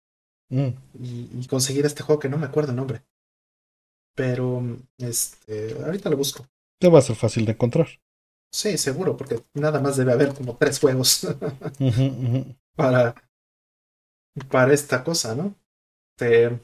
Mm. 0.51 0.69
Y, 1.01 1.47
conseguir 1.47 1.87
este 1.87 2.03
juego 2.03 2.21
que 2.21 2.29
no 2.29 2.39
me 2.39 2.47
acuerdo 2.47 2.71
el 2.71 2.77
nombre. 2.77 3.03
Pero, 4.15 4.63
este, 4.99 5.75
ahorita 5.85 6.11
lo 6.11 6.17
busco. 6.17 6.47
Ya 6.81 6.89
va 6.89 6.99
a 6.99 7.03
ser 7.03 7.17
fácil 7.17 7.45
de 7.45 7.53
encontrar. 7.53 7.89
Sí, 8.53 8.77
seguro, 8.79 9.17
porque 9.17 9.45
nada 9.55 9.81
más 9.81 9.97
debe 9.97 10.13
haber 10.13 10.35
como 10.35 10.57
tres 10.57 10.79
juegos 10.81 11.27
para 12.77 13.15
para 14.51 14.73
esta 14.73 15.03
cosa, 15.05 15.35
¿no? 15.35 15.55
Este, 16.19 16.61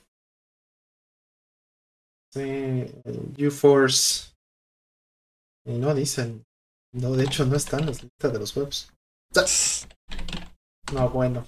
sí, 2.33 2.87
UForce. 3.47 4.33
Y 5.67 5.73
no 5.79 5.95
dicen. 5.95 6.45
No, 6.93 7.13
de 7.13 7.25
hecho, 7.25 7.45
no 7.45 7.57
están 7.57 7.87
las 7.87 8.03
listas 8.03 8.33
de 8.33 8.39
los 8.39 8.53
juegos. 8.53 8.93
No, 10.93 11.09
bueno. 11.11 11.47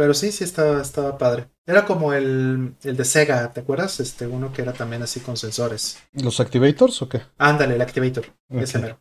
Pero 0.00 0.14
sí, 0.14 0.32
sí 0.32 0.44
estaba, 0.44 0.80
estaba 0.80 1.18
padre. 1.18 1.50
Era 1.66 1.84
como 1.84 2.14
el, 2.14 2.74
el 2.84 2.96
de 2.96 3.04
Sega, 3.04 3.52
¿te 3.52 3.60
acuerdas? 3.60 4.00
Este, 4.00 4.26
uno 4.26 4.50
que 4.50 4.62
era 4.62 4.72
también 4.72 5.02
así 5.02 5.20
con 5.20 5.36
sensores. 5.36 5.98
¿Los 6.14 6.40
Activators 6.40 7.02
o 7.02 7.08
qué? 7.10 7.20
Ándale, 7.36 7.74
el 7.74 7.82
Activator. 7.82 8.24
Ese 8.48 8.78
mero. 8.78 8.98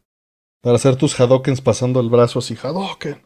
Para 0.62 0.76
hacer 0.76 0.98
tus 0.98 1.18
Hadokens 1.18 1.62
pasando 1.62 2.02
el 2.02 2.10
brazo 2.10 2.40
así, 2.40 2.58
Hadoken. 2.62 3.26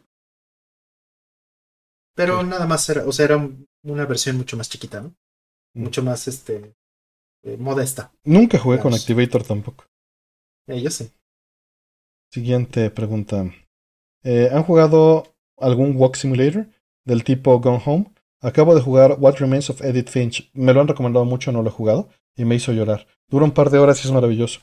Pero 2.14 2.44
nada 2.44 2.64
más 2.68 2.88
era, 2.88 3.04
o 3.08 3.10
sea, 3.10 3.24
era 3.24 3.50
una 3.82 4.06
versión 4.06 4.36
mucho 4.36 4.56
más 4.56 4.68
chiquita, 4.68 5.00
¿no? 5.00 5.08
Mm. 5.74 5.82
Mucho 5.82 6.04
más, 6.04 6.28
este, 6.28 6.76
eh, 7.42 7.56
modesta. 7.56 8.12
Nunca 8.22 8.56
jugué 8.56 8.78
con 8.78 8.94
Activator 8.94 9.42
tampoco. 9.42 9.84
Eh, 10.68 10.80
yo 10.80 10.90
sé. 10.92 11.10
Siguiente 12.30 12.88
pregunta. 12.90 13.52
Eh, 14.22 14.48
¿Han 14.52 14.62
jugado 14.62 15.34
algún 15.56 15.96
Walk 15.96 16.14
Simulator? 16.14 16.68
Del 17.04 17.24
tipo 17.24 17.60
Gone 17.60 17.82
Home. 17.84 18.12
Acabo 18.40 18.74
de 18.74 18.82
jugar 18.82 19.16
What 19.18 19.36
Remains 19.36 19.70
of 19.70 19.82
Edith 19.82 20.10
Finch. 20.10 20.50
Me 20.52 20.72
lo 20.72 20.80
han 20.80 20.88
recomendado 20.88 21.24
mucho, 21.24 21.52
no 21.52 21.62
lo 21.62 21.70
he 21.70 21.72
jugado 21.72 22.08
y 22.36 22.44
me 22.44 22.54
hizo 22.54 22.72
llorar. 22.72 23.06
Dura 23.28 23.44
un 23.44 23.52
par 23.52 23.70
de 23.70 23.78
horas 23.78 24.04
y 24.04 24.08
es 24.08 24.12
maravilloso. 24.12 24.60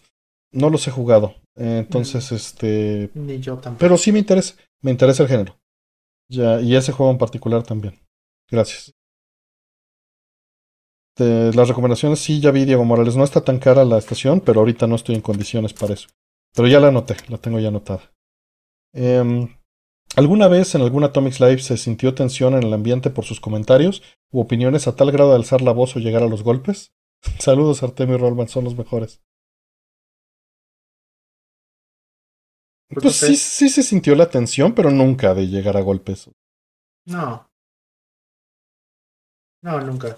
No 0.52 0.70
los 0.70 0.88
he 0.88 0.92
jugado. 0.92 1.36
entonces, 1.56 2.32
mm. 2.32 2.36
este. 2.36 3.10
Ni 3.14 3.40
yo 3.40 3.56
tampoco. 3.56 3.80
Pero 3.80 3.98
sí 3.98 4.12
me 4.12 4.20
interesa. 4.20 4.56
Me 4.82 4.92
interesa 4.92 5.24
el 5.24 5.30
género. 5.30 5.58
Ya, 6.30 6.62
y 6.62 6.76
ese 6.76 6.92
juego 6.92 7.12
en 7.12 7.18
particular 7.18 7.64
también. 7.64 8.00
Gracias. 8.50 8.94
De 11.18 11.54
las 11.54 11.68
recomendaciones, 11.68 12.20
sí, 12.20 12.40
ya 12.40 12.52
vi 12.52 12.66
Diego 12.66 12.86
Morales. 12.86 13.16
No 13.16 13.24
está 13.24 13.42
tan 13.42 13.60
cara 13.60 13.84
la 13.84 13.98
estación, 13.98 14.40
pero 14.42 14.62
ahorita 14.62 14.88
no 14.88 14.96
estoy 14.96 15.16
en 15.16 15.22
condiciones 15.22 15.74
para 15.74 15.94
eso. 15.94 16.08
Pero 16.54 16.68
ya 16.68 16.80
la 16.80 16.88
anoté, 16.88 17.16
la 17.30 17.38
tengo 17.38 17.60
ya 17.60 17.68
anotada. 17.68 18.12
Eh, 18.94 19.48
¿Alguna 20.18 20.50
vez 20.50 20.76
en 20.76 20.82
algún 20.82 21.06
Atomics 21.06 21.40
Live 21.40 21.60
se 21.60 21.78
sintió 21.78 22.14
tensión 22.14 22.54
en 22.56 22.64
el 22.64 22.74
ambiente 22.74 23.10
por 23.10 23.24
sus 23.24 23.40
comentarios 23.40 24.04
u 24.30 24.42
opiniones 24.42 24.88
a 24.88 24.96
tal 24.96 25.12
grado 25.12 25.30
de 25.30 25.38
alzar 25.38 25.62
la 25.62 25.72
voz 25.72 25.96
o 25.96 26.00
llegar 26.00 26.22
a 26.22 26.28
los 26.28 26.44
golpes? 26.44 26.94
Saludos 27.40 27.82
Artemio 27.82 28.16
y 28.16 28.20
Rollman, 28.20 28.50
son 28.50 28.66
los 28.66 28.76
mejores. 28.76 29.22
Pues, 32.90 33.04
pues 33.04 33.16
sí, 33.16 33.38
sí 33.38 33.70
se 33.70 33.84
sintió 33.84 34.16
la 34.16 34.30
tensión, 34.30 34.76
pero 34.76 34.92
nunca 34.92 35.34
de 35.34 35.48
llegar 35.48 35.78
a 35.78 35.82
golpes. 35.82 36.30
No. 37.06 37.50
No, 39.64 39.80
nunca. 39.80 40.18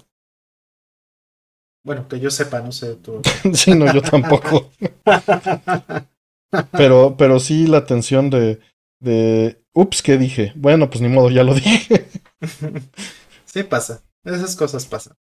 Bueno, 1.86 2.08
que 2.08 2.20
yo 2.20 2.32
sepa, 2.32 2.62
no 2.62 2.72
sé 2.72 2.96
tú. 2.96 3.22
sí, 3.54 3.76
no, 3.76 3.94
yo 3.94 4.02
tampoco. 4.02 4.72
pero, 6.72 7.16
pero 7.16 7.40
sí 7.40 7.68
la 7.68 7.86
tensión 7.86 8.32
de, 8.32 8.60
de 9.00 9.63
ups, 9.74 10.02
¿qué 10.02 10.18
dije? 10.18 10.54
Bueno, 10.56 10.90
pues 10.90 11.02
ni 11.02 11.10
modo, 11.10 11.30
ya 11.30 11.44
lo 11.44 11.54
dije. 11.54 12.08
sí 13.46 13.64
pasa, 13.64 14.04
esas 14.24 14.56
cosas 14.56 14.86
pasan. 14.86 15.16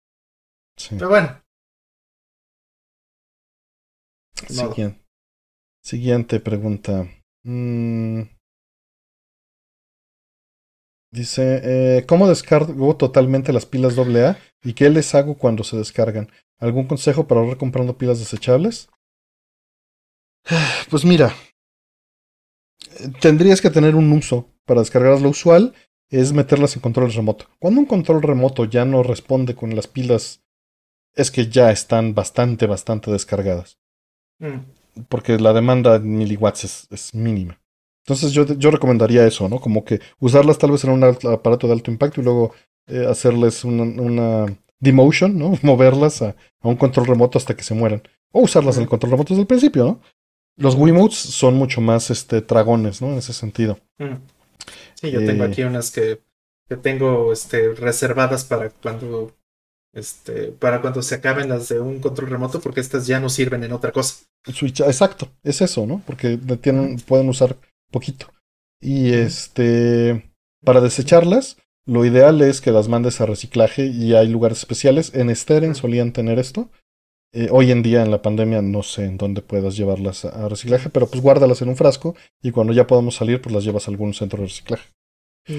Pero 0.90 1.10
bueno. 1.10 1.42
Siguiente, 4.48 5.06
Siguiente 5.82 6.40
pregunta. 6.40 7.08
Mm. 7.44 8.24
Dice, 11.12 11.62
eh, 11.64 12.06
¿cómo 12.08 12.28
descargo 12.28 12.98
totalmente 12.98 13.54
las 13.54 13.68
pilas 13.68 13.96
AA 13.98 14.36
y 14.64 14.74
qué 14.74 14.90
les 14.90 15.14
hago 15.14 15.38
cuando 15.38 15.64
se 15.64 15.78
descargan? 15.78 16.32
¿Algún 16.60 16.88
consejo 16.88 17.28
para 17.28 17.42
ahorrar 17.42 17.58
comprando 17.58 17.98
pilas 17.98 18.20
desechables? 18.20 18.90
Pues 20.90 21.06
mira, 21.06 21.34
tendrías 23.22 23.62
que 23.62 23.70
tener 23.70 23.95
un 23.95 24.12
uso 24.12 24.48
para 24.66 24.82
descargarlas. 24.82 25.22
Lo 25.22 25.30
usual 25.30 25.74
es 26.10 26.34
meterlas 26.34 26.76
en 26.76 26.82
control 26.82 27.12
remoto. 27.12 27.45
Cuando 27.60 27.80
un 27.80 27.86
control 27.86 28.22
remoto 28.22 28.66
ya 28.66 28.86
no 28.86 29.03
responde 29.03 29.56
con 29.56 29.76
las 29.76 29.88
pilas, 29.88 30.44
es 31.16 31.32
que 31.32 31.48
ya 31.48 31.72
están 31.72 32.14
bastante, 32.14 32.68
bastante 32.68 33.12
descargadas. 33.12 33.78
Mm. 34.40 35.03
Porque 35.10 35.38
la 35.40 35.53
demanda 35.53 35.95
en 35.95 36.18
miliwatts 36.18 36.88
es, 36.92 37.16
mínima. 37.16 37.60
Entonces 38.06 38.32
yo, 38.32 38.45
yo, 38.45 38.70
recomendaría 38.70 39.26
eso, 39.26 39.48
¿no? 39.50 39.60
Como 39.60 39.86
que 39.86 40.02
usarlas 40.20 40.58
tal 40.58 40.72
vez 40.72 40.84
en 40.84 40.92
un 40.92 41.03
aparato 41.03 41.68
de 41.68 41.74
alto 41.74 41.90
impacto 41.90 42.22
y 42.22 42.24
luego 42.24 42.53
eh, 42.88 43.06
hacerles 43.10 43.64
una, 43.64 43.84
una, 43.84 44.45
demotion, 44.80 45.38
¿no? 45.38 45.58
Moverlas 45.64 46.22
a, 46.22 46.36
un 46.62 46.76
control 46.76 47.08
remoto 47.08 47.38
hasta 47.38 47.56
que 47.56 47.64
se 47.64 47.74
mueran. 47.74 48.03
O 48.32 48.42
usarlas 48.42 48.76
en 48.78 48.84
el 48.84 48.90
control 48.90 49.12
remoto 49.12 49.34
desde 49.34 49.42
el 49.42 49.48
principio, 49.48 49.84
¿no? 49.86 50.02
Los 50.56 50.76
Wiimotes 50.76 51.18
son 51.18 51.56
mucho 51.56 51.82
más 51.82 52.10
este, 52.10 52.42
tragones, 52.42 53.02
¿no? 53.02 53.12
En 53.12 53.18
ese 53.18 53.34
sentido. 53.34 53.80
Mm. 53.98 54.16
Sí, 54.96 55.12
yo 55.12 55.20
tengo 55.26 55.44
eh, 55.44 55.48
aquí 55.48 55.64
unas 55.64 55.92
que, 55.92 56.22
que, 56.70 56.78
tengo 56.78 57.34
este, 57.34 57.74
reservadas 57.74 58.46
para 58.46 58.70
cuando 58.70 59.34
este, 59.94 60.52
para 60.52 60.82
cuando 60.82 61.02
se 61.02 61.16
acaben 61.16 61.50
las 61.50 61.70
de 61.70 61.80
un 61.80 62.00
control 62.00 62.30
remoto, 62.30 62.60
porque 62.60 62.80
estas 62.80 63.06
ya 63.06 63.20
no 63.20 63.30
sirven 63.30 63.64
en 63.64 63.72
otra 63.72 63.92
cosa. 63.92 64.26
Switch, 64.52 64.82
exacto, 64.82 65.30
es 65.44 65.62
eso, 65.62 65.86
¿no? 65.86 66.02
Porque 66.06 66.38
tienen, 66.62 66.98
pueden 66.98 67.30
usar 67.30 67.58
poquito. 67.92 68.28
Y 68.82 69.14
este, 69.14 70.34
para 70.66 70.82
desecharlas, 70.82 71.58
lo 71.86 72.06
ideal 72.06 72.42
es 72.42 72.60
que 72.60 72.72
las 72.72 72.88
mandes 72.88 73.22
a 73.22 73.26
reciclaje 73.26 73.86
y 73.86 74.16
hay 74.16 74.28
lugares 74.28 74.60
especiales. 74.60 75.14
En 75.14 75.34
Steren 75.34 75.76
solían 75.76 76.12
tener 76.12 76.40
esto. 76.40 76.70
Eh, 77.36 77.48
hoy 77.50 77.72
en 77.72 77.82
día 77.82 78.03
en 78.03 78.12
la 78.12 78.22
pandemia 78.22 78.62
no 78.62 78.84
sé 78.84 79.06
en 79.06 79.18
dónde 79.18 79.42
puedas 79.42 79.76
llevarlas 79.76 80.24
a, 80.24 80.48
reciclaje, 80.48 80.92
pero 80.92 81.08
pues 81.08 81.20
guárdalas 81.20 81.64
en 81.64 81.70
un 81.70 81.76
frasco 81.76 82.16
y 82.44 82.52
cuando 82.52 82.74
ya 82.74 82.86
podamos 82.86 83.16
salir 83.16 83.42
pues 83.42 83.56
las 83.56 83.64
llevas 83.64 83.88
a 83.88 83.92
algún 83.92 84.14
centro 84.14 84.40
de 84.40 84.45
reciclaje. 84.45 84.92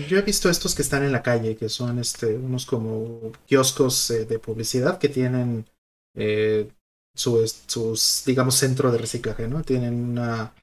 Yo 0.09 0.17
he 0.17 0.23
visto 0.23 0.49
estos 0.49 0.75
que 0.75 0.83
están 0.83 1.03
en 1.03 1.11
la 1.11 1.23
calle, 1.23 1.57
que 1.57 1.69
son 1.69 1.99
este, 1.99 2.37
unos 2.37 2.65
como 2.65 3.33
kioscos 3.47 4.09
eh, 4.13 4.25
de 4.25 4.39
publicidad 4.39 4.99
que 4.99 5.09
tienen 5.09 5.67
eh, 6.15 6.71
sus, 7.13 8.23
digamos, 8.25 8.55
centro 8.55 8.93
de 8.93 8.99
reciclaje, 8.99 9.49
¿no? 9.49 9.63
Tienen 9.63 9.95
una, 9.95 10.55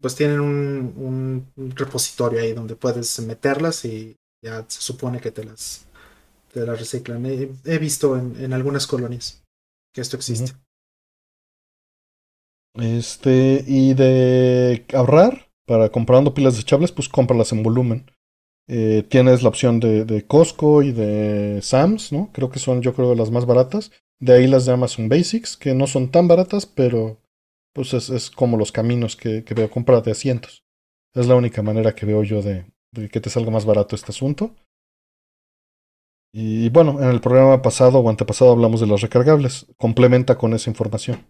pues 0.00 0.16
tienen 0.16 0.40
un, 0.40 1.44
un 1.56 1.76
repositorio 1.76 2.40
ahí 2.40 2.52
donde 2.52 2.74
puedes 2.74 3.20
meterlas 3.20 3.84
y 3.84 4.16
ya 4.42 4.64
se 4.66 4.80
supone 4.80 5.20
que 5.20 5.30
te 5.30 5.44
las 5.44 5.86
de 6.54 6.66
la 6.66 6.74
reciclan. 6.74 7.24
He, 7.26 7.78
visto 7.78 8.16
en, 8.16 8.52
algunas 8.52 8.86
colonias 8.86 9.42
que 9.94 10.00
esto 10.00 10.16
existe. 10.16 10.52
Este, 12.74 13.64
y 13.66 13.94
de 13.94 14.84
ahorrar 14.94 15.50
para 15.66 15.90
comprando 15.90 16.34
pilas 16.34 16.54
desechables, 16.54 16.92
pues 16.92 17.08
cómpralas 17.08 17.52
en 17.52 17.62
volumen. 17.62 18.10
Eh, 18.68 19.04
tienes 19.08 19.42
la 19.42 19.48
opción 19.48 19.80
de, 19.80 20.04
de, 20.04 20.26
Costco 20.26 20.82
y 20.82 20.92
de 20.92 21.60
Sam's, 21.62 22.12
¿no? 22.12 22.30
Creo 22.32 22.50
que 22.50 22.60
son, 22.60 22.82
yo 22.82 22.94
creo, 22.94 23.14
las 23.14 23.30
más 23.30 23.46
baratas. 23.46 23.90
De 24.20 24.32
ahí 24.34 24.46
las 24.46 24.66
de 24.66 24.72
Amazon 24.72 25.08
Basics, 25.08 25.56
que 25.56 25.74
no 25.74 25.86
son 25.86 26.10
tan 26.10 26.28
baratas, 26.28 26.66
pero 26.66 27.18
pues 27.72 27.94
es, 27.94 28.30
como 28.30 28.56
los 28.56 28.72
caminos 28.72 29.16
que, 29.16 29.44
que, 29.44 29.54
veo 29.54 29.70
comprar 29.70 30.02
de 30.02 30.12
asientos. 30.12 30.64
Es 31.14 31.26
la 31.26 31.36
única 31.36 31.62
manera 31.62 31.94
que 31.94 32.06
veo 32.06 32.22
yo 32.22 32.42
de 32.42 32.66
que 33.10 33.20
te 33.20 33.30
salga 33.30 33.50
más 33.50 33.64
barato 33.64 33.96
este 33.96 34.10
asunto. 34.10 34.54
Y 36.32 36.68
bueno, 36.68 37.02
en 37.02 37.08
el 37.08 37.20
programa 37.20 37.60
pasado 37.60 37.98
o 37.98 38.08
antepasado 38.08 38.52
hablamos 38.52 38.80
de 38.80 38.86
las 38.86 39.00
recargables. 39.00 39.66
Complementa 39.76 40.38
con 40.38 40.54
esa 40.54 40.70
información. 40.70 41.26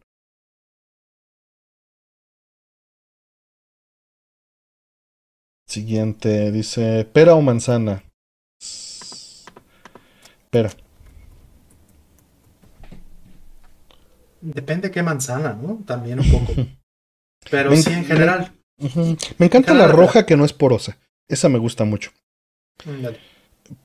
Siguiente, 5.67 6.51
dice, 6.51 7.05
pera 7.05 7.35
o 7.35 7.43
manzana. 7.43 8.03
Pera. 10.51 10.71
Depende 14.41 14.91
qué 14.91 15.03
manzana, 15.03 15.53
¿no? 15.53 15.83
También 15.87 16.21
un 16.21 16.31
poco. 16.31 16.53
Pero 17.51 17.75
sí, 17.77 17.93
en 17.93 18.05
general. 18.05 18.53
Me 19.39 19.47
encanta 19.47 19.75
la 19.75 19.87
roja 19.87 20.27
que 20.27 20.37
no 20.37 20.45
es 20.45 20.53
porosa. 20.53 20.99
Esa 21.29 21.49
me 21.49 21.59
gusta 21.59 21.85
mucho. 21.85 22.11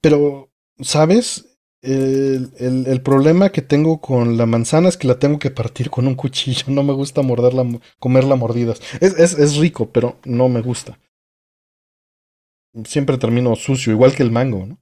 Pero, 0.01 0.49
¿sabes? 0.81 1.57
El, 1.81 2.51
el, 2.57 3.01
problema 3.01 3.51
que 3.51 3.61
tengo 3.61 4.01
con 4.01 4.37
la 4.37 4.47
manzana 4.47 4.89
es 4.89 4.97
que 4.97 5.07
la 5.07 5.19
tengo 5.19 5.37
que 5.37 5.51
partir 5.51 5.91
con 5.91 6.07
un 6.07 6.15
cuchillo. 6.15 6.65
No 6.67 6.83
me 6.83 6.93
gusta 6.93 7.21
morderla, 7.21 7.63
comerla 7.99 8.35
mordidas. 8.35 8.81
Es, 9.01 9.19
es, 9.19 9.37
es 9.37 9.57
rico, 9.57 9.91
pero 9.91 10.17
no 10.25 10.49
me 10.49 10.61
gusta 10.61 10.97
siempre 12.83 13.17
termino 13.17 13.55
sucio, 13.55 13.93
igual 13.93 14.13
que 14.13 14.23
el 14.23 14.31
mango, 14.31 14.65
¿no? 14.65 14.77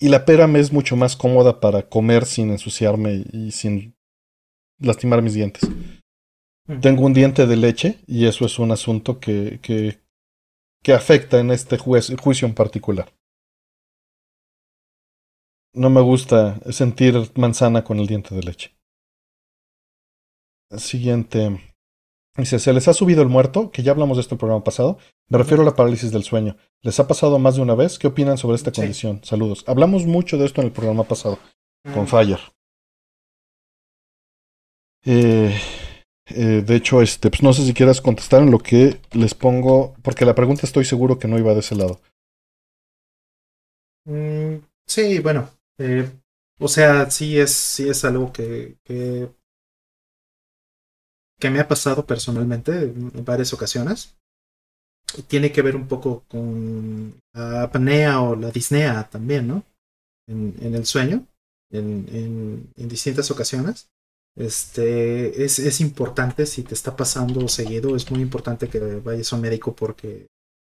Y 0.00 0.08
la 0.08 0.24
pera 0.24 0.46
me 0.46 0.60
es 0.60 0.72
mucho 0.72 0.96
más 0.96 1.16
cómoda 1.16 1.60
para 1.60 1.88
comer 1.88 2.24
sin 2.24 2.50
ensuciarme 2.50 3.24
y 3.32 3.50
sin 3.50 3.96
lastimar 4.78 5.22
mis 5.22 5.34
dientes. 5.34 5.68
Tengo 6.80 7.04
un 7.04 7.14
diente 7.14 7.46
de 7.46 7.56
leche 7.56 7.98
y 8.06 8.26
eso 8.26 8.46
es 8.46 8.60
un 8.60 8.70
asunto 8.70 9.18
que, 9.18 9.58
que, 9.60 9.98
que 10.84 10.92
afecta 10.92 11.40
en 11.40 11.50
este 11.50 11.78
juicio 11.78 12.46
en 12.46 12.54
particular. 12.54 13.12
No 15.78 15.90
me 15.90 16.00
gusta 16.00 16.58
sentir 16.72 17.14
manzana 17.36 17.84
con 17.84 18.00
el 18.00 18.08
diente 18.08 18.34
de 18.34 18.42
leche. 18.42 18.76
Siguiente. 20.76 21.60
Dice, 22.36 22.58
¿se 22.58 22.72
les 22.72 22.88
ha 22.88 22.92
subido 22.94 23.22
el 23.22 23.28
muerto? 23.28 23.70
Que 23.70 23.84
ya 23.84 23.92
hablamos 23.92 24.16
de 24.16 24.22
esto 24.22 24.34
en 24.34 24.36
el 24.36 24.40
programa 24.40 24.64
pasado. 24.64 24.98
Me 25.28 25.38
refiero 25.38 25.62
a 25.62 25.66
la 25.66 25.76
parálisis 25.76 26.10
del 26.10 26.24
sueño. 26.24 26.56
¿Les 26.82 26.98
ha 26.98 27.06
pasado 27.06 27.38
más 27.38 27.54
de 27.54 27.62
una 27.62 27.76
vez? 27.76 27.96
¿Qué 27.96 28.08
opinan 28.08 28.38
sobre 28.38 28.56
esta 28.56 28.72
condición? 28.72 29.20
Saludos. 29.22 29.62
Hablamos 29.68 30.04
mucho 30.04 30.36
de 30.36 30.46
esto 30.46 30.60
en 30.60 30.66
el 30.66 30.72
programa 30.72 31.04
pasado, 31.04 31.38
con 31.94 32.04
mm. 32.04 32.06
Fire. 32.08 32.40
Eh, 35.04 35.56
eh, 36.26 36.62
de 36.66 36.74
hecho, 36.74 37.02
este, 37.02 37.30
pues 37.30 37.44
no 37.44 37.52
sé 37.52 37.64
si 37.64 37.72
quieras 37.72 38.00
contestar 38.00 38.42
en 38.42 38.50
lo 38.50 38.58
que 38.58 39.00
les 39.12 39.34
pongo, 39.34 39.94
porque 40.02 40.24
la 40.24 40.34
pregunta 40.34 40.62
estoy 40.66 40.84
seguro 40.84 41.20
que 41.20 41.28
no 41.28 41.38
iba 41.38 41.54
de 41.54 41.60
ese 41.60 41.76
lado. 41.76 42.00
Mm, 44.06 44.56
sí, 44.84 45.20
bueno. 45.20 45.57
Eh, 45.78 46.10
o 46.58 46.68
sea, 46.68 47.10
sí 47.10 47.38
es, 47.38 47.52
sí 47.52 47.88
es 47.88 48.04
algo 48.04 48.32
que, 48.32 48.76
que 51.38 51.50
me 51.50 51.60
ha 51.60 51.68
pasado 51.68 52.04
personalmente 52.04 52.72
en 52.72 53.24
varias 53.24 53.52
ocasiones. 53.52 54.16
Tiene 55.28 55.52
que 55.52 55.62
ver 55.62 55.76
un 55.76 55.88
poco 55.88 56.24
con 56.28 57.18
la 57.32 57.62
apnea 57.62 58.20
o 58.20 58.36
la 58.36 58.50
disnea 58.50 59.08
también, 59.08 59.46
¿no? 59.46 59.64
En, 60.26 60.74
el 60.74 60.84
sueño, 60.84 61.26
en, 61.70 62.06
en, 62.12 62.72
en, 62.76 62.88
distintas 62.88 63.30
ocasiones. 63.30 63.88
Este, 64.36 65.44
es, 65.44 65.58
es 65.58 65.80
importante, 65.80 66.44
si 66.44 66.62
te 66.62 66.74
está 66.74 66.94
pasando 66.94 67.48
seguido, 67.48 67.96
es 67.96 68.10
muy 68.10 68.20
importante 68.20 68.68
que 68.68 68.78
vayas 68.78 69.32
a 69.32 69.36
un 69.36 69.42
médico 69.42 69.74
porque 69.74 70.26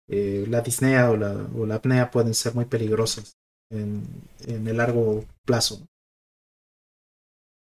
eh, 0.08 0.46
la 0.48 0.62
disnea 0.62 1.10
o 1.10 1.18
la, 1.18 1.34
o 1.56 1.66
la 1.66 1.76
apnea 1.76 2.12
pueden 2.12 2.36
ser 2.36 2.54
muy 2.54 2.66
peligrosas 2.66 3.39
en, 3.70 4.04
en 4.48 4.68
el 4.68 4.78
largo 4.78 5.26
plazo. 5.46 5.82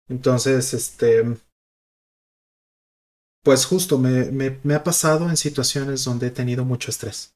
Entonces, 0.09 0.75
este, 0.75 1.25
pues 3.43 3.67
justo 3.67 3.99
me, 3.99 4.31
me, 4.31 4.59
me, 4.63 4.75
ha 4.75 4.83
pasado 4.83 5.29
en 5.29 5.37
situaciones 5.37 6.05
donde 6.05 6.29
he 6.29 6.31
tenido 6.31 6.65
mucho 6.65 6.91
estrés. 6.91 7.35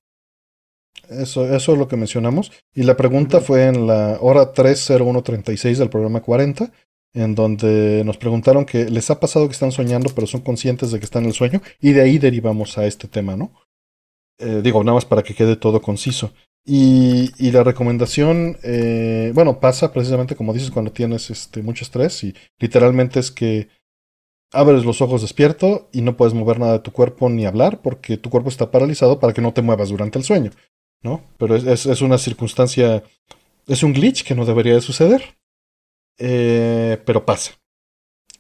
Eso, 1.09 1.45
eso 1.55 1.73
es 1.73 1.79
lo 1.79 1.89
que 1.89 1.97
mencionamos. 1.97 2.53
Y 2.75 2.83
la 2.83 2.97
pregunta 2.97 3.41
fue 3.41 3.67
en 3.67 3.87
la 3.87 4.19
hora 4.21 4.53
30136 4.53 5.79
del 5.79 5.91
programa 5.91 6.21
40, 6.21 6.73
en 7.15 7.35
donde 7.35 8.03
nos 8.05 8.19
preguntaron 8.19 8.65
que 8.65 8.91
les 8.91 9.11
ha 9.11 9.21
pasado 9.21 9.47
que 9.47 9.53
están 9.53 9.73
soñando, 9.73 10.11
pero 10.15 10.27
son 10.27 10.43
conscientes 10.43 10.91
de 10.91 10.99
que 10.99 11.05
están 11.05 11.23
en 11.25 11.31
el 11.31 11.35
sueño, 11.35 11.63
y 11.81 11.93
de 11.93 12.03
ahí 12.03 12.19
derivamos 12.19 12.77
a 12.79 12.87
este 12.87 13.09
tema, 13.09 13.37
¿no? 13.37 13.53
Eh, 14.39 14.61
digo, 14.63 14.85
nada 14.85 14.95
más 14.95 15.05
para 15.05 15.23
que 15.23 15.35
quede 15.35 15.57
todo 15.57 15.83
conciso. 15.83 16.33
Y, 16.71 17.51
la 17.51 17.65
recomendación, 17.65 18.59
eh, 18.63 19.33
bueno, 19.35 19.59
pasa 19.59 19.91
precisamente 19.91 20.37
como 20.37 20.53
dices 20.53 20.71
cuando 20.71 20.93
tienes 20.93 21.31
este, 21.31 21.63
mucho 21.63 21.83
estrés, 21.83 22.23
y 22.25 22.35
literalmente 22.59 23.19
es 23.21 23.31
que 23.31 23.71
abres 24.53 24.85
los 24.85 25.01
ojos 25.01 25.23
despierto 25.23 25.89
y 25.93 26.03
no 26.03 26.19
puedes 26.19 26.35
mover 26.35 26.61
nada 26.61 26.75
de 26.75 26.79
tu 26.81 26.93
cuerpo 26.93 27.31
ni 27.31 27.47
hablar 27.47 27.81
porque 27.81 28.19
tu 28.19 28.29
cuerpo 28.29 28.51
está 28.51 28.71
paralizado 28.71 29.19
para 29.19 29.33
que 29.33 29.41
no 29.41 29.55
te 29.55 29.63
muevas 29.63 29.89
durante 29.89 30.19
el 30.19 30.27
sueño, 30.27 30.51
¿no? 31.03 31.23
Pero 31.39 31.57
es, 31.57 31.87
es, 31.87 32.03
una 32.03 32.19
circunstancia, 32.19 33.03
es 33.67 33.83
un 33.83 33.95
glitch 33.95 34.23
que 34.23 34.35
no 34.35 34.45
debería 34.45 34.75
de 34.75 34.83
suceder, 34.83 35.39
eh, 36.19 37.01
pero 37.07 37.25
pasa. 37.25 37.53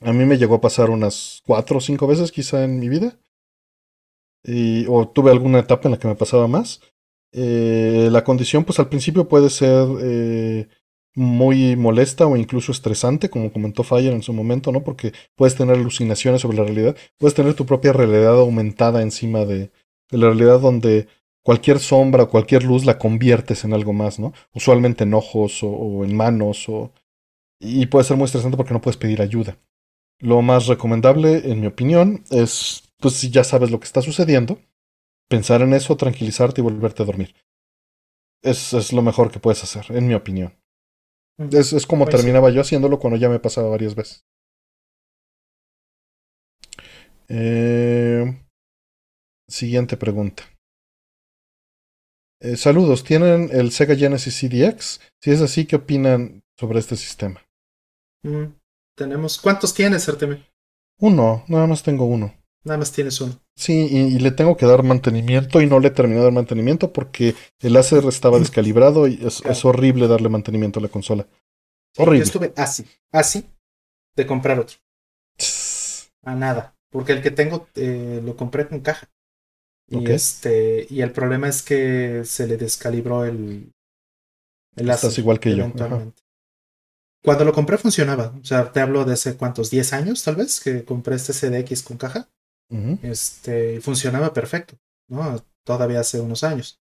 A 0.03 0.13
mí 0.13 0.27
me 0.27 0.37
llegó 0.37 0.57
a 0.57 0.61
pasar 0.61 0.91
unas 0.91 1.43
cuatro 1.47 1.79
o 1.79 1.81
cinco 1.81 2.07
veces 2.07 2.31
quizá 2.31 2.63
en 2.63 2.79
mi 2.79 2.91
vida, 2.91 3.19
y, 4.45 4.85
o 4.87 5.09
tuve 5.09 5.31
alguna 5.31 5.61
etapa 5.61 5.89
en 5.89 5.93
la 5.93 5.99
que 5.99 6.09
me 6.09 6.15
pasaba 6.15 6.47
más. 6.47 6.83
Eh, 7.33 8.09
la 8.11 8.25
condición, 8.25 8.65
pues 8.65 8.79
al 8.79 8.89
principio 8.89 9.29
puede 9.29 9.51
ser 9.51 9.87
eh, 10.01 10.69
muy 11.15 11.77
molesta 11.77 12.27
o 12.27 12.37
incluso 12.37 12.73
estresante, 12.73 13.29
como 13.29 13.53
comentó 13.53 13.83
Fire 13.83 14.13
en 14.13 14.23
su 14.23 14.33
momento, 14.33 14.73
¿no? 14.73 14.83
Porque 14.83 15.13
puedes 15.35 15.57
tener 15.57 15.77
alucinaciones 15.77 16.43
sobre 16.43 16.59
la 16.59 16.65
realidad, 16.65 16.97
puedes 17.19 17.35
tener 17.35 17.55
tu 17.55 17.67
propia 17.67 17.93
realidad 17.93 18.39
aumentada 18.39 19.03
encima 19.03 19.45
de, 19.45 19.71
la 20.11 20.27
realidad 20.29 20.61
donde 20.61 21.09
cualquier 21.43 21.81
sombra 21.81 22.25
o 22.25 22.31
cualquier 22.31 22.63
luz 22.63 22.85
la 22.85 22.99
conviertes 22.99 23.65
en 23.65 23.75
algo 23.75 23.93
más, 23.93 24.19
¿no? 24.19 24.33
Usualmente 24.55 25.05
en 25.05 25.15
ojos 25.15 25.61
o, 25.63 26.05
en 26.05 26.17
manos. 26.17 26.67
Y 27.61 27.87
puede 27.87 28.05
ser 28.05 28.17
muy 28.17 28.27
estresante 28.27 28.57
porque 28.57 28.75
no 28.75 28.81
puedes 28.81 28.97
pedir 28.97 29.21
ayuda. 29.21 29.59
Lo 30.21 30.43
más 30.43 30.67
recomendable, 30.67 31.51
en 31.51 31.61
mi 31.61 31.67
opinión, 31.67 32.25
es, 32.31 32.85
pues 32.99 33.15
si 33.15 33.31
ya 33.31 33.45
sabes 33.45 33.71
lo 33.71 33.81
que 33.81 33.87
está 33.87 34.03
sucediendo, 34.03 34.59
pensar 35.29 35.63
en 35.63 35.75
eso, 35.75 35.97
tranquilizarte 35.97 36.61
y 36.61 36.65
volverte 36.65 37.03
a 37.03 37.07
dormir. 37.07 37.35
Es, 38.43 38.73
es 38.73 38.93
lo 38.93 39.03
mejor 39.03 39.31
que 39.31 39.41
puedes 39.41 39.63
hacer, 39.63 39.85
en 39.97 40.07
mi 40.09 40.15
opinión. 40.15 40.59
Es, 41.39 41.73
es 41.73 41.87
como 41.87 42.05
pues 42.05 42.17
terminaba 42.17 42.51
yo 42.51 42.61
haciéndolo 42.61 42.99
cuando 42.99 43.19
ya 43.19 43.29
me 43.29 43.39
pasaba 43.39 43.69
varias 43.69 43.95
veces. 43.95 44.25
Eh, 47.29 48.25
siguiente 49.49 49.97
pregunta. 49.97 50.45
Eh, 52.41 52.57
saludos, 52.57 53.05
¿tienen 53.05 53.51
el 53.53 53.73
Sega 53.73 53.97
Genesis 53.97 54.41
CDX? 54.41 55.01
Si 55.21 55.31
es 55.31 55.41
así, 55.41 55.67
¿qué 55.67 55.77
opinan 55.77 56.43
sobre 56.57 56.79
este 56.79 56.97
sistema? 56.97 57.45
Mm, 58.25 58.55
tenemos. 58.97 59.39
¿Cuántos 59.39 59.75
tienes, 59.75 60.09
Artemi? 60.09 60.45
Uno, 61.01 61.45
nada 61.49 61.67
más 61.67 61.83
tengo 61.83 62.07
uno. 62.07 62.35
Nada 62.65 62.79
más 62.79 62.93
tienes 62.93 63.21
uno. 63.21 63.41
Sí, 63.59 63.89
y, 63.91 64.21
le 64.21 64.31
tengo 64.31 64.57
que 64.57 64.67
dar 64.67 64.85
mantenimiento 64.85 65.61
y 65.61 65.67
no 65.67 65.81
le 65.81 65.89
he 65.89 65.91
terminado 65.91 66.23
de 66.23 66.27
dar 66.27 66.33
mantenimiento 66.33 66.93
porque 66.93 67.35
el 67.59 67.73
láser 67.73 68.05
estaba 68.05 68.39
descalibrado 68.39 69.09
y 69.09 69.19
es, 69.27 69.65
horrible 69.65 70.07
darle 70.07 70.29
mantenimiento 70.29 70.79
a 70.79 70.83
la 70.83 70.89
consola. 70.89 71.27
horrible. 71.97 72.21
Yo 72.21 72.25
estuve 72.25 72.53
así, 72.55 72.87
así 73.11 73.51
de 74.15 74.27
comprar 74.29 74.61
otro. 74.61 74.77
A 76.23 76.37
nada, 76.37 76.77
porque 76.89 77.11
el 77.11 77.21
que 77.21 77.33
tengo 77.33 77.67
eh, 77.75 78.23
lo 78.25 78.37
compré 78.37 78.69
con 78.69 78.79
caja. 78.79 79.11
Y 79.89 80.09
este 80.09 80.87
y 80.89 81.01
el 81.01 81.11
problema 81.11 81.49
es 81.49 81.63
que 81.63 82.23
se 82.25 82.47
le 82.47 82.59
descalibró 82.59 83.25
el, 83.25 83.73
el 84.77 84.87
láser. 84.87 85.09
Estás 85.09 85.19
igual 85.19 85.41
que 85.41 85.57
yo. 85.57 85.73
Cuando 87.25 87.45
lo 87.45 87.53
compré 87.53 87.77
funcionaba. 87.77 88.33
O 88.41 88.45
sea, 88.45 88.71
te 88.71 88.79
hablo 88.79 89.05
de 89.05 89.15
hace 89.15 89.37
cuántos, 89.37 89.71
10 89.71 89.95
años 89.95 90.23
tal 90.23 90.37
vez, 90.37 90.61
que 90.61 90.85
compré 90.85 91.17
este 91.17 91.33
CDX 91.33 91.83
con 91.83 91.97
caja. 91.97 92.29
Este, 93.03 93.81
funcionaba 93.81 94.33
perfecto, 94.33 94.77
¿no? 95.09 95.43
Todavía 95.65 96.01
hace 96.01 96.21
unos 96.21 96.45
años, 96.45 96.81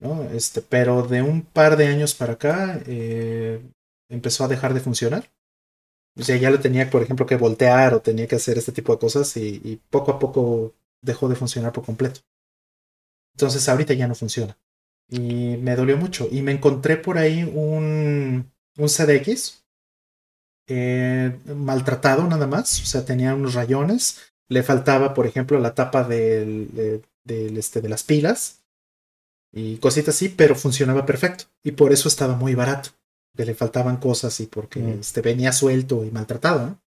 ¿no? 0.00 0.24
Este, 0.30 0.62
pero 0.62 1.02
de 1.02 1.22
un 1.22 1.42
par 1.42 1.76
de 1.76 1.88
años 1.88 2.14
para 2.14 2.34
acá 2.34 2.80
eh, 2.86 3.60
empezó 4.08 4.44
a 4.44 4.48
dejar 4.48 4.74
de 4.74 4.80
funcionar. 4.80 5.30
O 6.16 6.22
sea, 6.22 6.36
ya 6.36 6.50
lo 6.50 6.60
tenía, 6.60 6.90
por 6.90 7.02
ejemplo, 7.02 7.26
que 7.26 7.36
voltear 7.36 7.94
o 7.94 8.02
tenía 8.02 8.26
que 8.26 8.36
hacer 8.36 8.58
este 8.58 8.72
tipo 8.72 8.92
de 8.92 8.98
cosas 8.98 9.36
y, 9.36 9.60
y 9.64 9.76
poco 9.90 10.12
a 10.12 10.18
poco 10.18 10.74
dejó 11.02 11.28
de 11.28 11.36
funcionar 11.36 11.72
por 11.72 11.84
completo. 11.84 12.20
Entonces 13.34 13.68
ahorita 13.68 13.94
ya 13.94 14.08
no 14.08 14.14
funciona. 14.14 14.58
Y 15.08 15.56
me 15.58 15.76
dolió 15.76 15.96
mucho. 15.96 16.28
Y 16.30 16.42
me 16.42 16.52
encontré 16.52 16.96
por 16.96 17.18
ahí 17.18 17.44
un, 17.44 18.50
un 18.76 18.88
CDX 18.88 19.64
eh, 20.68 21.38
maltratado 21.54 22.26
nada 22.26 22.46
más. 22.46 22.82
O 22.82 22.86
sea, 22.86 23.04
tenía 23.04 23.34
unos 23.34 23.54
rayones. 23.54 24.32
Le 24.48 24.62
faltaba, 24.62 25.14
por 25.14 25.26
ejemplo, 25.26 25.58
la 25.58 25.74
tapa 25.74 26.04
del, 26.04 27.02
este, 27.26 27.80
de 27.80 27.88
las 27.88 28.02
pilas 28.02 28.62
y 29.52 29.76
cositas 29.78 30.14
así, 30.14 30.28
pero 30.28 30.54
funcionaba 30.54 31.06
perfecto. 31.06 31.44
Y 31.62 31.72
por 31.72 31.92
eso 31.92 32.08
estaba 32.08 32.36
muy 32.36 32.54
barato. 32.54 32.90
Que 33.36 33.44
le 33.44 33.54
faltaban 33.54 33.98
cosas 33.98 34.40
y 34.40 34.46
porque 34.46 34.80
mm. 34.80 35.00
este, 35.00 35.20
venía 35.20 35.52
suelto 35.52 36.04
y 36.04 36.10
maltratado. 36.10 36.80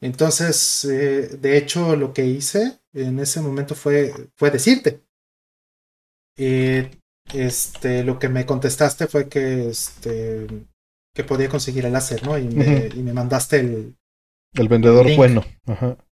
Entonces, 0.00 0.84
eh, 0.84 1.36
de 1.40 1.56
hecho, 1.56 1.96
lo 1.96 2.12
que 2.12 2.24
hice 2.26 2.78
en 2.92 3.18
ese 3.18 3.40
momento 3.40 3.74
fue, 3.74 4.14
fue 4.36 4.50
decirte. 4.50 5.02
Eh, 6.36 6.90
este, 7.34 8.04
lo 8.04 8.18
que 8.18 8.28
me 8.28 8.46
contestaste 8.46 9.06
fue 9.06 9.28
que, 9.28 9.68
este, 9.70 10.46
que 11.14 11.24
podía 11.24 11.48
conseguir 11.48 11.84
el 11.84 11.92
láser, 11.92 12.24
¿no? 12.24 12.38
Y 12.38 12.48
me, 12.48 12.88
y 12.94 13.02
me 13.02 13.12
mandaste 13.12 13.60
el... 13.60 13.96
El 14.54 14.68
vendedor 14.68 15.14
bueno. 15.16 15.44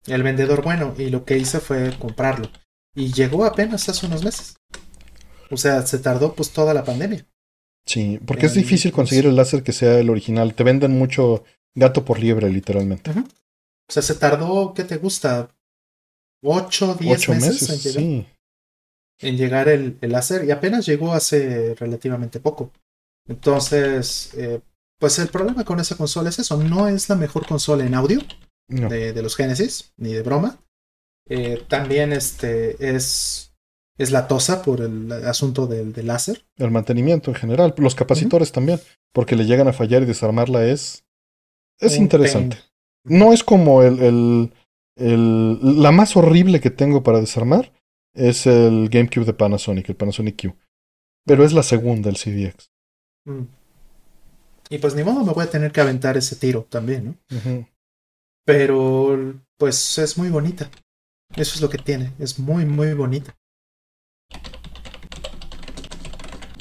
El 0.07 0.23
vendedor 0.23 0.63
bueno. 0.63 0.95
Y 0.99 1.11
lo 1.11 1.25
que 1.25 1.39
hice 1.39 1.61
fue 1.61 1.97
comprarlo. 1.99 2.49
Y 2.95 3.13
llegó 3.13 3.45
apenas 3.45 3.89
hace 3.89 4.07
unos 4.07 4.25
meses. 4.25 4.57
O 5.51 5.57
sea, 5.57 5.87
se 5.87 5.99
tardó 5.99 6.35
pues 6.35 6.51
toda 6.51 6.75
la 6.75 6.85
pandemia. 6.85 7.27
Sí, 7.87 8.19
porque 8.27 8.47
es 8.47 8.55
difícil 8.55 8.93
conseguir 8.93 9.27
el 9.27 9.37
láser 9.37 9.63
que 9.63 9.73
sea 9.73 9.99
el 9.99 10.11
original. 10.11 10.55
Te 10.55 10.65
venden 10.65 10.99
mucho 10.99 11.45
gato 11.75 12.05
por 12.05 12.19
liebre, 12.19 12.51
literalmente. 12.51 13.11
O 13.11 13.93
sea, 13.93 14.03
se 14.03 14.17
tardó, 14.17 14.75
¿qué 14.75 14.85
te 14.85 14.97
gusta? 14.97 15.55
¿Ocho, 16.43 16.95
diez 16.95 17.29
meses, 17.29 17.71
en 17.71 17.79
llegar, 17.79 18.03
sí. 18.03 18.27
en 19.21 19.37
llegar 19.37 19.69
el, 19.69 19.99
el, 20.01 20.13
láser 20.13 20.45
y 20.45 20.51
apenas 20.51 20.85
llegó 20.87 21.13
hace 21.13 21.75
relativamente 21.77 22.41
poco. 22.41 22.73
Entonces, 23.29 24.33
eh, 24.37 24.61
pues 24.99 25.19
el 25.19 25.29
problema 25.29 25.65
con 25.65 25.81
esa 25.81 25.97
consola 25.97 26.31
es 26.31 26.39
eso. 26.39 26.57
No 26.57 26.89
es 26.89 27.09
la 27.09 27.17
mejor 27.17 27.47
consola 27.47 27.85
en 27.85 27.95
audio 27.95 28.21
de, 28.69 29.13
de, 29.13 29.23
los 29.23 29.37
Genesis, 29.37 29.93
ni 29.97 30.13
de 30.13 30.23
broma. 30.23 30.59
Eh, 31.29 31.63
también 31.69 32.13
este 32.13 32.95
es, 32.95 33.55
es 33.99 34.11
latosa 34.11 34.63
por 34.63 34.81
el 34.81 35.11
asunto 35.13 35.67
del, 35.67 35.93
del, 35.93 36.07
láser. 36.07 36.45
El 36.57 36.71
mantenimiento 36.71 37.31
en 37.31 37.37
general, 37.37 37.75
los 37.79 37.95
capacitores 37.95 38.53
también, 38.53 38.81
porque 39.13 39.37
le 39.37 39.45
llegan 39.45 39.69
a 39.69 39.73
fallar 39.73 40.03
y 40.03 40.07
desarmarla 40.07 40.67
es, 40.67 41.05
es 41.81 41.97
interesante. 41.97 42.59
No 43.05 43.33
es 43.33 43.45
como 43.45 43.83
el, 43.83 44.01
el, 44.01 44.53
el, 44.97 45.83
la 45.83 45.93
más 45.93 46.17
horrible 46.17 46.61
que 46.61 46.71
tengo 46.71 47.03
para 47.03 47.21
desarmar, 47.21 47.73
es 48.15 48.47
el 48.47 48.89
GameCube 48.89 49.27
de 49.27 49.35
Panasonic, 49.35 49.89
el 49.91 49.97
Panasonic 49.97 50.43
Q. 50.43 50.57
Pero 51.25 51.45
es 51.45 51.53
la 51.53 51.63
segunda, 51.63 52.09
el 52.09 52.17
CDX. 52.17 52.71
Mm. 53.25 53.43
Y 54.69 54.79
pues 54.79 54.95
ni 54.95 55.05
modo 55.05 55.25
me 55.25 55.33
voy 55.33 55.45
a 55.45 55.51
tener 55.51 55.73
que 55.73 55.81
aventar 55.81 56.17
ese 56.17 56.37
tiro 56.37 56.67
también, 56.69 57.05
¿no? 57.07 57.69
Pero 58.45 59.35
pues 59.59 59.99
es 59.99 60.19
muy 60.19 60.29
bonita. 60.29 60.71
Eso 61.35 61.55
es 61.55 61.61
lo 61.61 61.69
que 61.69 61.79
tiene. 61.79 62.13
Es 62.19 62.39
muy, 62.39 62.65
muy 62.65 62.95
bonita. 62.95 63.37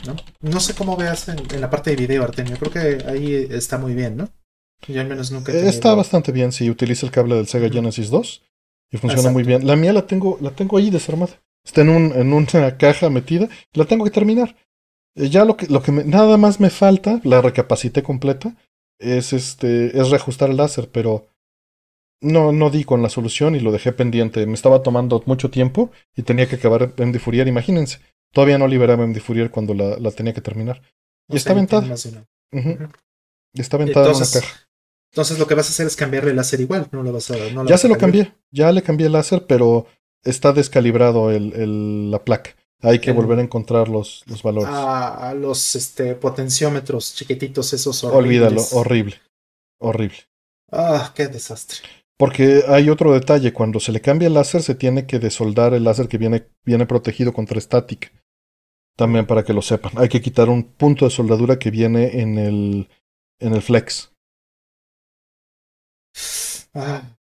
¿No? 0.06 0.16
No 0.42 0.60
sé 0.60 0.76
cómo 0.76 0.96
veas 0.98 1.28
en, 1.30 1.40
en 1.52 1.62
la 1.62 1.70
parte 1.70 1.92
de 1.92 1.96
video, 1.96 2.24
Artemio. 2.24 2.58
Creo 2.58 2.72
que 2.72 3.04
ahí 3.08 3.48
está 3.50 3.78
muy 3.78 3.94
bien, 3.94 4.18
¿no? 4.18 4.30
Yo 4.88 5.02
al 5.02 5.08
menos 5.08 5.32
nunca 5.32 5.52
Está 5.52 5.96
bastante 5.96 6.32
bien 6.32 6.52
si 6.52 6.70
utiliza 6.70 7.06
el 7.06 7.12
cable 7.12 7.36
del 7.36 7.48
Sega 7.48 7.70
Genesis 7.70 8.10
2 8.10 8.44
y 8.92 8.98
funciona 8.98 9.32
muy 9.32 9.44
bien. 9.44 9.66
La 9.66 9.76
mía 9.76 9.94
la 9.94 10.06
tengo, 10.06 10.38
la 10.42 10.52
tengo 10.52 10.78
ahí 10.78 10.90
desarmada. 10.90 11.42
Está 11.64 11.82
en, 11.82 11.90
un, 11.90 12.12
en 12.14 12.34
una 12.34 12.78
caja 12.78 13.10
metida. 13.10 13.50
La 13.74 13.86
tengo 13.86 14.06
que 14.06 14.12
terminar. 14.12 14.56
Eh, 15.16 15.30
ya 15.30 15.46
lo 15.46 15.58
que, 15.58 15.68
lo 15.68 15.82
que 15.82 15.92
nada 15.92 16.38
más 16.38 16.60
me 16.60 16.70
falta, 16.70 17.22
la 17.24 17.42
recapacité 17.42 18.04
completa, 18.04 18.56
es 19.00 19.34
este, 19.34 20.00
es 20.00 20.10
reajustar 20.10 20.50
el 20.50 20.58
láser, 20.58 20.90
pero 20.90 21.28
no, 22.22 22.52
no 22.52 22.70
di 22.70 22.84
con 22.84 23.02
la 23.02 23.10
solución 23.10 23.56
y 23.56 23.60
lo 23.60 23.72
dejé 23.72 23.92
pendiente. 23.92 24.46
Me 24.46 24.54
estaba 24.54 24.84
tomando 24.84 25.22
mucho 25.26 25.50
tiempo 25.50 25.92
y 26.16 26.24
tenía 26.24 26.48
que 26.48 26.56
acabar 26.56 26.94
MD 26.98 27.20
Fourier, 27.20 27.48
imagínense. 27.48 28.00
Todavía 28.32 28.58
no 28.58 28.68
liberaba 28.68 29.06
MD 29.06 29.20
Fourier 29.20 29.52
cuando 29.52 29.74
la, 29.74 29.98
la 29.98 30.12
tenía 30.12 30.34
que 30.34 30.42
terminar. 30.42 30.82
Y 31.30 31.38
está 31.38 31.52
aventada. 31.52 31.94
Está 33.54 33.78
aventada 33.78 34.10
en 34.10 34.16
una 34.16 34.26
caja. 34.26 34.68
Entonces 35.12 35.40
lo 35.40 35.48
que 35.48 35.56
vas 35.56 35.68
a 35.68 35.70
hacer 35.70 35.88
es 35.88 35.96
cambiarle 35.96 36.32
el 36.32 36.36
láser 36.36 36.60
igual, 36.60 36.90
no 36.92 37.02
lo 37.02 37.14
vas 37.14 37.32
a. 37.32 37.38
ya 37.66 37.78
se 37.78 37.88
lo 37.88 37.98
cambié, 37.98 38.34
ya 38.52 38.72
le 38.74 38.82
cambié 38.82 39.08
el 39.08 39.14
láser, 39.14 39.46
pero 39.48 39.88
está 40.24 40.52
descalibrado 40.52 41.32
el, 41.32 41.54
el, 41.54 42.12
la 42.12 42.26
placa. 42.26 42.56
Hay 42.82 43.00
que 43.00 43.12
volver 43.12 43.40
a 43.40 43.42
encontrar 43.42 43.90
los, 43.90 44.24
los 44.28 44.44
valores. 44.44 44.70
A, 44.72 45.34
los 45.34 45.76
este, 45.76 46.16
potenciómetros 46.16 47.16
chiquititos, 47.16 47.74
esos 47.74 48.04
horribles. 48.04 48.54
Olvídalo, 48.54 48.62
horrible. 48.74 49.22
Horrible. 49.80 50.18
Ah, 50.72 51.12
qué 51.16 51.28
desastre. 51.28 51.80
Porque 52.18 52.64
hay 52.68 52.90
otro 52.90 53.12
detalle, 53.14 53.54
cuando 53.54 53.80
se 53.80 53.92
le 53.92 54.02
cambia 54.02 54.28
el 54.28 54.34
láser 54.36 54.62
se 54.62 54.76
tiene 54.76 55.06
que 55.06 55.20
desoldar 55.20 55.74
el 55.74 55.84
láser 55.84 56.08
que 56.08 56.18
viene, 56.18 56.48
viene 56.64 56.86
protegido 56.86 57.34
contra 57.34 57.58
estática. 57.58 58.12
También 58.96 59.26
para 59.26 59.44
que 59.44 59.54
lo 59.54 59.62
sepan. 59.62 59.92
Hay 59.98 60.08
que 60.08 60.22
quitar 60.22 60.48
un 60.50 60.64
punto 60.64 61.06
de 61.06 61.12
soldadura 61.12 61.60
que 61.60 61.72
viene 61.72 62.22
en 62.22 62.38
el, 62.38 62.90
en 63.40 63.54
el 63.54 63.62
flex. 63.62 64.14
Ah, 66.74 67.18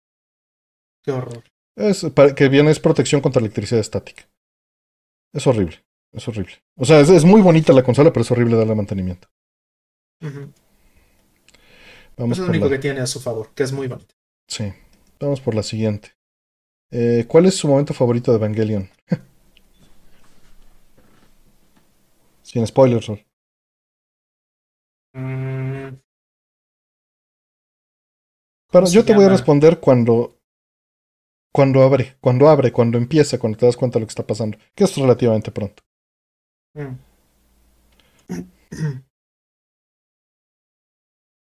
qué 1.04 1.12
horror. 1.12 1.44
Es, 1.78 2.06
que 2.36 2.50
viene 2.50 2.72
es 2.72 2.80
protección 2.80 3.22
contra 3.22 3.40
electricidad 3.40 3.80
estática. 3.80 4.24
Es 5.34 5.48
horrible, 5.48 5.84
es 6.12 6.28
horrible. 6.28 6.54
O 6.76 6.86
sea, 6.86 7.00
es, 7.00 7.24
muy 7.24 7.42
bonita 7.42 7.74
la 7.74 7.84
consola, 7.84 8.12
pero 8.12 8.22
es 8.24 8.32
horrible 8.32 8.58
darle 8.58 8.76
mantenimiento. 8.76 9.30
Vamos 12.18 12.38
es 12.38 12.44
lo 12.44 12.50
único 12.50 12.70
que 12.70 12.80
tiene 12.80 13.00
a 13.00 13.08
su 13.08 13.20
favor, 13.20 13.50
que 13.56 13.64
es 13.64 13.72
muy 13.72 13.88
bonita. 13.88 14.14
Sí, 14.48 14.72
vamos 15.20 15.42
por 15.42 15.56
la 15.56 15.64
siguiente. 15.64 16.14
Eh, 16.92 17.26
¿Cuál 17.28 17.46
es 17.46 17.56
su 17.56 17.68
momento 17.68 17.94
favorito 17.94 18.32
de 18.32 18.38
Evangelion? 18.38 18.90
Sin 22.44 22.68
spoilers, 22.68 23.10
mm, 25.14 25.88
pero 28.72 28.88
yo 28.88 29.06
te 29.06 29.14
voy 29.14 29.26
a 29.26 29.30
responder 29.30 29.80
cuando. 29.80 30.41
Cuando 31.54 31.84
abre, 31.84 32.18
cuando 32.22 32.48
abre, 32.50 32.72
cuando 32.72 32.98
empieza, 32.98 33.38
cuando 33.38 33.58
te 33.58 33.66
das 33.66 33.76
cuenta 33.76 34.00
de 34.00 34.02
lo 34.02 34.08
que 34.08 34.12
está 34.12 34.26
pasando. 34.26 34.58
Que 34.74 34.86
es 34.86 34.96
relativamente 34.96 35.52
pronto. 35.52 35.84
Mm. 36.74 36.96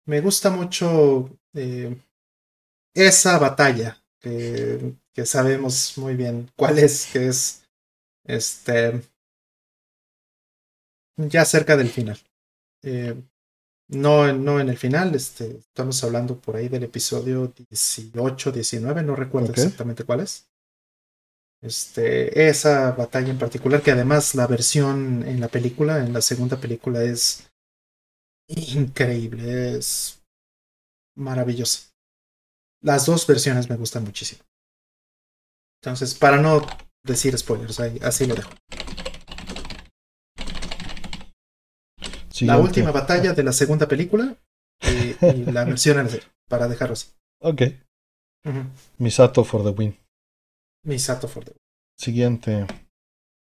Me 0.07 0.21
gusta 0.21 0.51
mucho 0.51 1.39
eh, 1.55 1.97
esa 2.95 3.39
batalla 3.39 4.03
que, 4.21 4.97
que, 5.15 5.25
sabemos 5.25 5.97
muy 5.99 6.17
bien 6.17 6.51
cuál 6.57 6.79
es, 6.79 7.07
que 7.13 7.29
es 7.29 7.63
este 8.25 9.03
ya 11.17 11.45
cerca 11.45 11.77
del 11.77 11.89
final. 11.89 12.19
Eh, 12.83 13.23
no, 13.91 14.33
no 14.33 14.61
en 14.61 14.69
el 14.69 14.79
final, 14.79 15.15
este, 15.15 15.59
estamos 15.59 16.03
hablando 16.05 16.39
por 16.39 16.57
ahí 16.57 16.69
del 16.69 16.85
episodio 16.85 17.53
18, 17.57 18.53
19, 18.53 19.03
no 19.03 19.17
recuerdo 19.17 19.51
exactamente 19.51 20.05
cuál 20.05 20.21
es. 20.21 20.49
Este, 21.63 22.49
esa 22.49 22.93
batalla 22.93 23.31
en 23.31 23.39
particular, 23.39 23.83
que 23.83 23.91
además 23.91 24.35
la 24.35 24.47
versión 24.47 25.27
en 25.27 25.41
la 25.41 25.49
película, 25.49 25.99
en 25.99 26.13
la 26.13 26.23
segunda 26.23 26.59
película, 26.59 27.03
es 27.03 27.51
increíble, 28.49 29.77
es 29.77 30.23
maravillosa. 31.17 31.91
Las 32.83 33.07
dos 33.07 33.27
versiones 33.27 33.69
me 33.69 33.77
gustan 33.77 34.05
muchísimo. 34.05 34.43
Entonces, 35.83 36.15
para 36.15 36.41
no 36.41 36.67
decir 37.03 37.37
spoilers, 37.37 37.81
así 38.03 38.27
lo 38.27 38.35
dejo. 38.35 38.51
La 42.41 42.59
última 42.59 42.91
batalla 42.91 43.33
de 43.33 43.43
la 43.43 43.53
segunda 43.53 43.89
película 43.89 44.37
y, 44.83 45.45
la 45.51 45.77
serie, 45.77 46.23
para 46.49 46.69
dejarlo 46.69 46.95
así. 46.95 47.09
Ok. 47.41 47.63
Misato 48.99 49.45
for 49.45 49.63
the 49.63 49.71
win. 49.71 49.97
Misato 50.85 51.29
for 51.29 51.45
the 51.45 51.51
win. 51.51 51.61
Siguiente. 51.99 52.67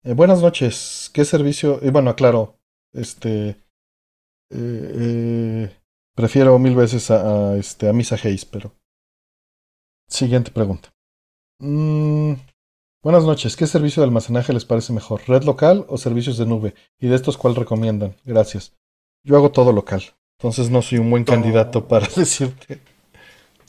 Eh, 0.03 0.15
buenas 0.15 0.43
noches. 0.43 1.11
¿Qué 1.13 1.25
servicio? 1.25 1.81
Eh, 1.83 1.91
bueno, 1.91 2.11
aclaro. 2.11 2.59
Este. 2.93 3.57
Eh, 4.51 5.71
prefiero 6.17 6.59
mil 6.59 6.75
veces 6.75 7.11
a, 7.11 7.57
este, 7.57 7.89
a 7.89 7.93
Misa 7.93 8.17
Hayes, 8.17 8.45
pero. 8.45 8.73
Siguiente 10.09 10.51
pregunta. 10.51 10.93
Mm, 11.61 12.33
buenas 13.03 13.25
noches. 13.25 13.55
¿Qué 13.55 13.67
servicio 13.67 14.03
de 14.03 14.09
almacenaje 14.09 14.53
les 14.53 14.65
parece 14.65 14.93
mejor? 14.93 15.23
¿Red 15.29 15.45
local 15.45 15.87
o 15.89 15.99
servicios 15.99 16.39
de 16.39 16.47
nube? 16.47 16.75
¿Y 16.99 17.07
de 17.07 17.15
estos 17.15 17.37
cuál 17.37 17.55
recomiendan? 17.55 18.17
Gracias. 18.25 18.73
Yo 19.23 19.37
hago 19.37 19.51
todo 19.51 19.73
local. 19.73 20.03
Entonces 20.39 20.71
no 20.71 20.81
soy 20.81 20.99
un 20.99 21.11
buen 21.11 21.25
candidato 21.25 21.87
para 21.87 22.09
decirte. 22.17 22.81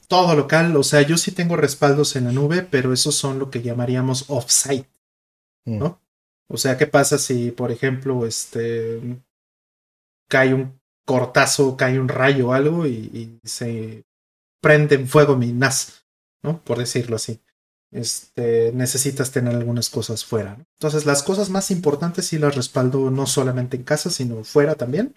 Todo 0.08 0.36
local, 0.36 0.76
o 0.76 0.84
sea, 0.84 1.02
yo 1.02 1.18
sí 1.18 1.32
tengo 1.32 1.56
respaldos 1.56 2.16
en 2.16 2.26
la 2.26 2.32
nube, 2.32 2.64
pero 2.64 2.94
esos 2.94 3.16
son 3.16 3.40
lo 3.40 3.50
que 3.50 3.62
llamaríamos 3.62 4.26
off-site, 4.30 4.90
mm. 5.66 5.78
¿no? 5.78 6.02
O 6.48 6.58
sea, 6.58 6.78
¿qué 6.78 6.86
pasa 6.86 7.18
si, 7.18 7.52
por 7.52 7.72
ejemplo, 7.72 8.26
este 8.26 9.00
cae 10.28 10.54
un 10.54 10.80
cortazo, 11.06 11.76
cae 11.76 12.00
un 12.00 12.08
rayo 12.08 12.50
o 12.50 12.54
algo 12.54 12.88
y, 12.88 13.40
se 13.44 14.04
prende 14.62 14.96
en 14.96 15.08
fuego 15.08 15.36
mi 15.36 15.52
NAS, 15.52 16.06
¿no? 16.44 16.62
Por 16.62 16.78
decirlo 16.78 17.16
así. 17.16 17.42
Este, 17.92 18.72
necesitas 18.74 19.32
tener 19.32 19.56
algunas 19.56 19.90
cosas 19.90 20.24
fuera. 20.24 20.58
Entonces, 20.80 21.06
las 21.06 21.24
cosas 21.24 21.50
más 21.50 21.72
importantes 21.72 22.28
sí 22.28 22.38
las 22.38 22.56
respaldo 22.56 23.12
no 23.12 23.28
solamente 23.28 23.76
en 23.76 23.84
casa, 23.84 24.10
sino 24.10 24.44
fuera 24.44 24.76
también. 24.76 25.16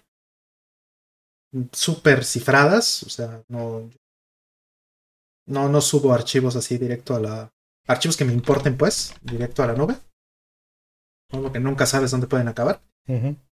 Súper 1.71 2.23
cifradas, 2.23 3.03
o 3.03 3.09
sea, 3.09 3.43
no, 3.47 3.89
no, 5.47 5.69
no 5.69 5.81
subo 5.81 6.13
archivos 6.13 6.55
así 6.55 6.77
directo 6.77 7.15
a 7.15 7.19
la. 7.19 7.53
Archivos 7.87 8.17
que 8.17 8.25
me 8.25 8.33
importen, 8.33 8.77
pues, 8.77 9.13
directo 9.21 9.63
a 9.63 9.67
la 9.67 9.73
nube. 9.73 9.95
Como 11.29 11.51
que 11.51 11.59
nunca 11.59 11.85
sabes 11.85 12.11
dónde 12.11 12.27
pueden 12.27 12.47
acabar. 12.47 12.81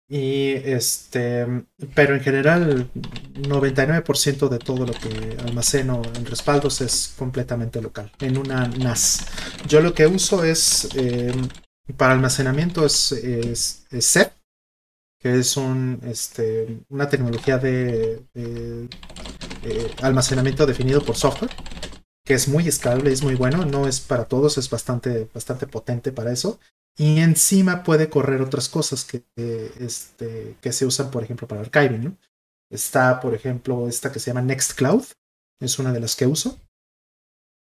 Y 0.09 0.53
este, 0.53 1.45
pero 1.93 2.15
en 2.15 2.21
general, 2.21 2.89
99% 2.93 4.47
de 4.47 4.57
todo 4.57 4.85
lo 4.85 4.93
que 4.93 5.37
almaceno 5.45 6.01
en 6.15 6.25
respaldos 6.25 6.79
es 6.79 7.13
completamente 7.17 7.81
local, 7.81 8.11
en 8.19 8.37
una 8.37 8.67
NAS. 8.67 9.25
Yo 9.67 9.81
lo 9.81 9.93
que 9.93 10.07
uso 10.07 10.45
es, 10.45 10.87
em, 10.95 11.49
para 11.97 12.13
almacenamiento 12.13 12.85
es, 12.85 13.11
es, 13.11 13.85
que 15.19 15.39
es 15.39 15.57
un, 15.57 15.99
este, 16.03 16.79
una 16.89 17.09
tecnología 17.09 17.57
de, 17.57 18.23
de 18.33 18.89
almacenamiento 20.01 20.65
definido 20.65 21.03
por 21.03 21.15
software, 21.15 21.51
que 22.23 22.33
es 22.33 22.47
muy 22.47 22.67
escalable, 22.67 23.11
es 23.11 23.23
muy 23.23 23.35
bueno, 23.35 23.65
no 23.65 23.87
es 23.87 23.99
para 23.99 24.25
todos, 24.25 24.57
es 24.57 24.69
bastante, 24.69 25.29
bastante 25.33 25.65
potente 25.67 26.11
para 26.11 26.31
eso 26.31 26.59
y 26.97 27.19
encima 27.19 27.83
puede 27.83 28.09
correr 28.09 28.41
otras 28.41 28.69
cosas 28.69 29.05
que, 29.05 29.23
este, 29.79 30.57
que 30.59 30.73
se 30.73 30.85
usan, 30.85 31.11
por 31.11 31.23
ejemplo, 31.23 31.47
para 31.47 31.61
archiving. 31.61 32.17
Está, 32.71 33.19
por 33.19 33.35
ejemplo, 33.35 33.87
esta 33.87 34.11
que 34.11 34.19
se 34.19 34.31
llama 34.31 34.41
Nextcloud, 34.41 35.05
es 35.61 35.79
una 35.79 35.93
de 35.93 35.99
las 35.99 36.15
que 36.15 36.25
uso, 36.25 36.59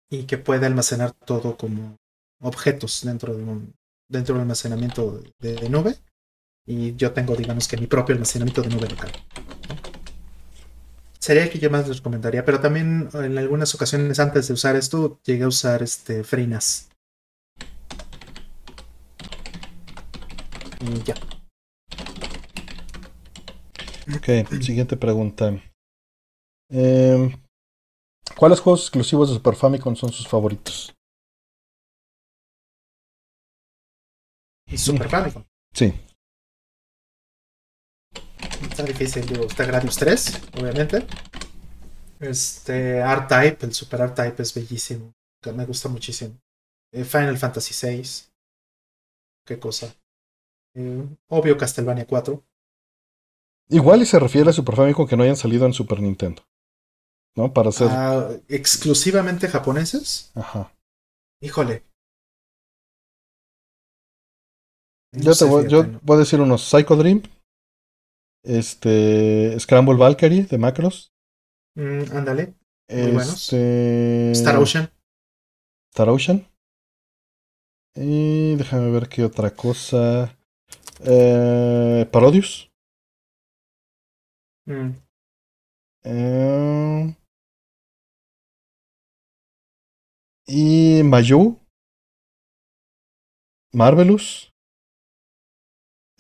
y 0.09 0.25
que 0.25 0.39
puede 0.39 0.67
almacenar 0.67 1.13
todo 1.13 1.57
como 1.57 1.97
objetos 2.41 3.03
dentro 3.05 3.35
de 3.37 3.43
un 3.43 3.75
dentro 4.09 4.35
del 4.35 4.43
almacenamiento 4.43 5.21
de, 5.41 5.69
nube. 5.69 5.97
Y 6.67 6.97
yo 6.97 7.13
tengo, 7.13 7.37
digamos 7.37 7.69
que 7.69 7.77
mi 7.77 7.87
propio 7.87 8.15
almacenamiento 8.15 8.63
de 8.63 8.69
nube 8.69 8.89
local. 8.89 9.13
Sería 11.19 11.45
el 11.45 11.51
que 11.51 11.59
yo 11.59 11.71
más 11.71 11.89
les 11.89 11.99
recomendaría, 11.99 12.45
pero 12.45 12.61
también 12.61 13.09
en 13.15 13.39
algunas 13.39 13.75
ocasiones 13.75 14.19
antes 14.19 14.49
de 14.49 14.55
usar 14.55 14.77
esto, 14.77 15.21
llegué 15.25 15.45
a 15.45 15.49
usar 15.49 15.83
este 15.83 16.23
FreeNAS 16.23 16.89
ya. 21.05 21.15
Ok, 24.17 24.61
siguiente 24.61 24.97
pregunta. 24.97 25.61
Em, 26.71 27.33
¿Cuáles 28.37 28.61
juegos 28.61 28.83
exclusivos 28.83 29.29
de 29.29 29.37
Super 29.37 29.55
Famicom 29.55 29.97
son 29.97 30.13
sus 30.13 30.29
favoritos? 30.29 30.95
Super 34.77 35.09
Famicom? 35.09 35.45
Sí. 35.73 35.95
Está 38.75 38.83
difícil, 38.83 39.25
digo, 39.25 39.45
está 39.45 39.65
Gradius 39.65 39.97
3, 39.99 40.41
obviamente. 40.61 41.07
Este, 42.19 42.97
R-Type, 42.99 43.67
el 43.67 43.73
Super 43.73 44.01
R-Type 44.01 44.43
es 44.43 44.53
bellísimo. 44.53 45.15
Me 45.55 45.65
gusta 45.65 45.89
muchísimo. 45.89 46.37
Eh, 46.93 47.05
Final 47.05 47.39
Fantasy 47.39 47.73
VI. 47.73 48.03
Qué 49.47 49.61
cosa. 49.61 49.95
Eh, 50.75 51.07
obvio 51.29 51.57
Castlevania 51.57 52.05
4. 52.05 52.43
Igual 53.69 54.03
y 54.03 54.07
se 54.07 54.19
refiere 54.19 54.51
a 54.51 54.53
Super 54.53 54.75
Famicom 54.75 55.07
que 55.07 55.17
no 55.17 55.23
hayan 55.23 55.37
salido 55.37 55.67
en 55.67 55.73
Super 55.73 56.01
Nintendo. 56.01 56.43
¿No? 57.37 57.53
Para 57.53 57.71
ser. 57.71 57.87
Ah, 57.93 58.29
exclusivamente 58.49 59.47
japoneses. 59.47 60.33
Ajá. 60.35 60.75
Híjole. 61.41 61.85
yo, 65.13 65.33
te 65.33 65.45
voy, 65.45 65.69
yo 65.69 65.85
voy 66.03 66.17
a 66.17 66.21
decir 66.21 66.41
unos 66.41 66.65
Psycho 66.65 66.97
Dream. 66.97 67.23
Este. 68.45 69.59
Scramble 69.59 69.97
Valkyrie 69.97 70.45
de 70.45 70.59
Macros. 70.59 71.13
Mm, 71.77 72.17
ándale. 72.17 72.55
Muy 72.89 73.23
este... 73.23 74.31
Star 74.33 74.57
Ocean. 74.59 74.91
Star 75.91 76.09
Ocean. 76.09 76.47
Y 77.97 78.57
déjame 78.57 78.91
ver 78.91 79.09
qué 79.09 79.25
otra 79.25 79.51
cosa. 79.51 80.37
Eh, 81.05 82.07
Parodius. 82.13 82.71
Mm. 84.67 84.91
Eh, 86.05 87.17
y 90.47 91.03
Mayu. 91.03 91.59
Marvelous. 93.73 94.53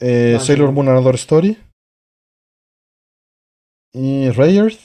Eh, 0.01 0.39
Sailor 0.41 0.73
Moon 0.73 0.89
Another 0.89 1.15
Story. 1.15 1.57
Y 3.94 4.28
Rayard. 4.31 4.76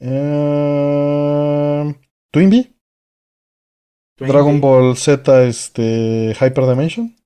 Eh, 0.00 1.94
Twinbee. 2.30 2.76
Dragon 4.18 4.60
Ball 4.60 4.96
Z 4.96 5.44
este, 5.46 6.34
Hyper 6.34 6.66
Dimension. 6.66 7.16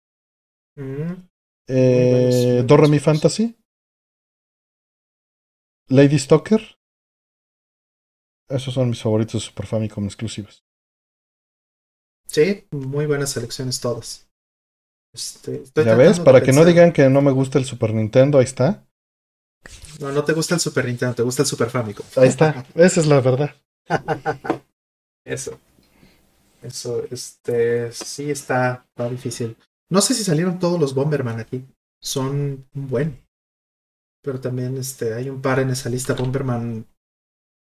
Mm. 0.77 1.29
Eh, 1.69 2.63
Doremi 2.65 2.99
Fantasy. 2.99 3.57
Lady 5.89 6.19
Stalker. 6.19 6.61
Esos 8.49 8.75
son 8.75 8.91
mis 8.91 9.03
favoritos 9.03 9.35
de 9.35 9.47
Super 9.47 9.67
Famicom 9.67 10.05
exclusivos. 10.05 10.65
Sí, 12.27 12.67
muy 12.71 13.07
buenas 13.07 13.31
selecciones 13.31 13.81
todas. 13.81 14.29
Este, 15.13 15.65
ya 15.85 15.97
ves, 15.97 16.21
para 16.21 16.41
que 16.41 16.53
no 16.53 16.65
digan 16.65 16.93
que 16.93 17.09
no 17.09 17.21
me 17.21 17.33
gusta 17.33 17.59
el 17.59 17.65
Super 17.65 17.93
Nintendo, 17.93 18.39
ahí 18.39 18.45
está. 18.45 18.89
No, 20.01 20.11
no 20.11 20.25
te 20.25 20.33
gusta 20.33 20.55
el 20.55 20.61
Super 20.61 20.87
Nintendo, 20.87 21.15
te 21.15 21.23
gusta 21.23 21.43
el 21.43 21.49
Super 21.49 21.69
Famicom. 21.69 22.07
Ahí 22.17 22.29
está, 22.29 22.67
esa 22.75 23.01
es 23.01 23.07
la 23.07 23.21
verdad. 23.21 23.55
Eso. 25.25 25.61
Eso, 26.63 27.05
este, 27.11 27.93
sí 27.93 28.31
está, 28.31 28.87
está 28.89 29.09
difícil. 29.09 29.57
No 29.91 30.01
sé 30.01 30.15
si 30.15 30.25
salieron 30.25 30.59
todos 30.59 30.81
los 30.81 30.95
Bomberman 30.95 31.41
aquí. 31.41 31.67
Son 32.01 32.67
un 32.75 32.89
buen. 32.89 33.27
Pero 34.23 34.41
también 34.41 34.77
este, 34.77 35.15
hay 35.15 35.29
un 35.31 35.41
par 35.41 35.59
en 35.61 35.71
esa 35.71 35.89
lista. 35.89 36.15
Bomberman 36.15 36.87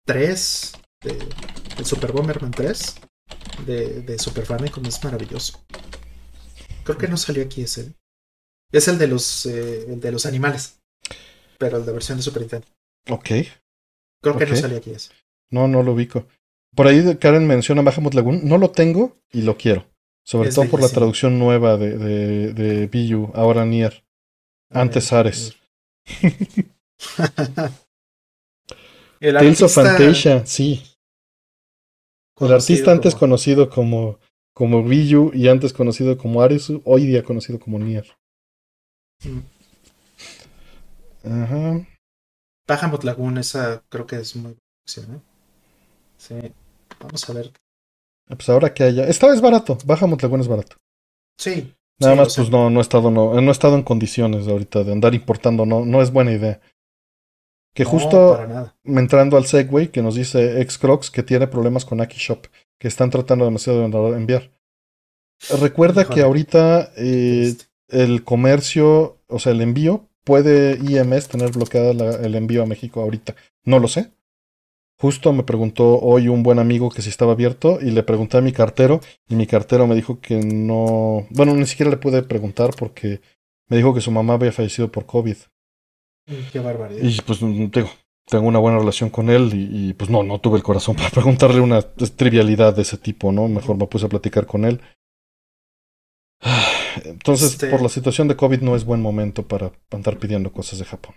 3. 0.06 0.74
De, 1.02 1.30
el 1.78 1.86
Super 1.86 2.12
Bomberman 2.12 2.52
3. 2.52 2.96
De, 3.66 4.02
de 4.02 4.20
Super 4.20 4.46
Famicom 4.46 4.86
es 4.86 5.04
maravilloso. 5.04 5.60
Creo 6.84 6.98
que 6.98 7.08
no 7.08 7.18
salió 7.18 7.44
aquí 7.44 7.64
ese. 7.64 7.94
Es 8.72 8.88
el 8.88 8.98
de 8.98 9.08
los, 9.08 9.46
eh, 9.46 9.92
el 9.92 10.00
de 10.00 10.12
los 10.12 10.26
animales. 10.26 10.80
Pero 11.58 11.78
el 11.78 11.86
de 11.86 11.92
versión 11.92 12.18
de 12.18 12.24
Super 12.24 12.42
Nintendo. 12.42 12.68
Ok. 13.10 13.30
Creo 14.22 14.38
que 14.38 14.46
no 14.46 14.56
salió 14.56 14.78
aquí 14.78 14.92
ese. 14.92 15.12
No, 15.52 15.68
no 15.68 15.84
lo 15.84 15.94
ubico. 15.94 16.26
Por 16.76 16.88
ahí 16.88 17.16
Karen 17.18 17.48
menciona 17.48 17.82
Bahamut 17.82 18.14
Lagoon. 18.14 18.48
No 18.48 18.58
lo 18.58 18.72
tengo 18.72 19.18
y 19.32 19.44
lo 19.44 19.58
quiero. 19.58 19.86
Sobre 20.24 20.50
todo 20.50 20.68
por 20.68 20.82
la 20.82 20.90
traducción 20.90 21.38
nueva 21.38 21.78
de, 21.78 21.98
de, 21.98 22.54
de 22.54 22.88
Biyu, 22.88 23.32
ahora 23.36 23.66
Nier. 23.66 24.04
Antes 24.72 25.14
Ares. 25.14 25.56
Tales 29.20 29.62
of 29.62 29.74
Fantasia, 29.74 30.46
sí. 30.46 30.84
El 32.40 32.52
artista 32.52 32.92
antes 32.92 33.16
conocido 33.16 33.70
como, 33.70 34.20
como 34.54 34.84
y 34.92 35.48
antes 35.48 35.72
conocido 35.72 36.18
como 36.18 36.42
Ares, 36.42 36.70
hoy 36.84 37.06
día 37.06 37.24
conocido 37.24 37.60
como 37.60 37.80
Nier. 37.80 38.06
Mm. 39.24 39.55
Ajá. 41.26 41.88
Bahamut 42.68 43.04
Lagoon, 43.04 43.38
esa 43.38 43.84
creo 43.90 44.06
que 44.06 44.18
es 44.18 44.36
muy 44.36 44.56
buena. 44.96 45.16
¿eh? 45.16 45.22
Sí. 46.18 46.54
Vamos 47.00 47.30
a 47.30 47.34
ver 47.34 47.52
pues 48.28 48.50
ahora 48.50 48.74
que 48.74 48.84
haya. 48.84 49.08
Esta 49.08 49.28
vez 49.28 49.42
barato. 49.42 49.78
Baja 49.86 50.08
Montlagón 50.08 50.42
es 50.42 50.48
barato. 50.48 50.78
Sí. 51.38 51.74
Nada 52.00 52.16
más, 52.16 52.36
pues 52.36 52.50
no, 52.50 52.70
no 52.70 52.80
he 52.80 52.82
estado, 52.82 53.10
no, 53.10 53.40
no 53.40 53.50
he 53.50 53.52
estado 53.52 53.76
en 53.76 53.84
condiciones 53.84 54.48
ahorita 54.48 54.84
de 54.84 54.92
andar 54.92 55.14
importando, 55.14 55.66
no, 55.66 55.86
no 55.86 56.02
es 56.02 56.12
buena 56.12 56.34
idea. 56.34 56.60
Que 57.74 57.86
justo 57.86 58.38
entrando 58.84 59.38
al 59.38 59.46
Segway 59.46 59.90
que 59.90 60.02
nos 60.02 60.16
dice 60.16 60.62
Xcrocs 60.62 61.10
que 61.10 61.24
tiene 61.24 61.48
problemas 61.48 61.86
con 61.86 62.02
Aki 62.02 62.18
Shop, 62.18 62.48
que 62.80 62.90
están 62.90 63.12
tratando 63.12 63.46
demasiado 63.46 63.80
de 63.80 64.18
enviar. 64.18 64.52
Recuerda 65.62 66.06
que 66.06 66.22
ahorita 66.22 66.92
eh, 66.98 67.56
el 67.88 68.26
comercio, 68.26 69.20
o 69.28 69.40
sea, 69.40 69.54
el 69.54 69.62
envío, 69.62 70.10
puede 70.26 70.78
IMS 70.80 71.30
tener 71.30 71.52
bloqueado 71.52 71.92
el 71.92 72.36
envío 72.36 72.64
a 72.64 72.66
México 72.66 73.02
ahorita. 73.02 73.36
No 73.64 73.80
lo 73.80 73.88
sé, 73.88 74.12
Justo 74.98 75.34
me 75.34 75.44
preguntó 75.44 76.00
hoy 76.00 76.30
un 76.30 76.42
buen 76.42 76.58
amigo 76.58 76.90
que 76.90 77.02
si 77.02 77.10
estaba 77.10 77.34
abierto 77.34 77.80
y 77.82 77.92
le 77.92 78.04
pregunté 78.04 78.38
a 78.38 78.42
mi 78.42 78.54
cartero 78.54 79.02
y 79.28 79.36
mi 79.36 79.46
cartero 79.46 79.88
me 79.88 79.96
dijo 79.96 80.22
que 80.22 80.38
no, 80.38 81.28
bueno, 81.32 81.54
ni 81.54 81.66
siquiera 81.66 81.92
le 81.92 81.98
pude 81.98 82.24
preguntar 82.24 82.72
porque 82.78 83.20
me 83.68 83.76
dijo 83.76 83.94
que 83.94 84.00
su 84.00 84.12
mamá 84.12 84.36
había 84.36 84.54
fallecido 84.54 84.90
por 84.90 85.06
COVID. 85.06 85.36
Qué 86.52 86.60
barbaridad. 86.60 87.02
Y 87.04 87.22
pues 87.22 87.40
digo, 87.42 87.90
tengo 88.26 88.48
una 88.48 88.60
buena 88.60 88.80
relación 88.80 89.10
con 89.10 89.30
él 89.30 89.52
y, 89.54 89.94
pues 89.94 90.10
no, 90.10 90.24
no 90.24 90.40
tuve 90.40 90.58
el 90.58 90.64
corazón 90.64 90.96
para 90.98 91.10
preguntarle 91.10 91.60
una 91.60 91.82
trivialidad 91.82 92.74
de 92.74 92.84
ese 92.84 92.98
tipo, 92.98 93.34
¿no? 93.34 93.50
Mejor 93.50 93.76
me 93.76 93.88
puse 93.88 94.06
a 94.06 94.10
platicar 94.10 94.46
con 94.46 94.64
él. 94.64 94.80
Entonces, 97.04 97.52
este 97.52 97.70
por 97.70 97.82
la 97.82 97.90
situación 97.90 98.28
de 98.28 98.36
COVID 98.36 98.62
no 98.62 98.76
es 98.76 98.86
buen 98.86 99.02
momento 99.02 99.48
para 99.48 99.72
andar 99.92 100.18
pidiendo 100.20 100.52
cosas 100.52 100.80
de 100.80 100.86
Japón. 100.86 101.16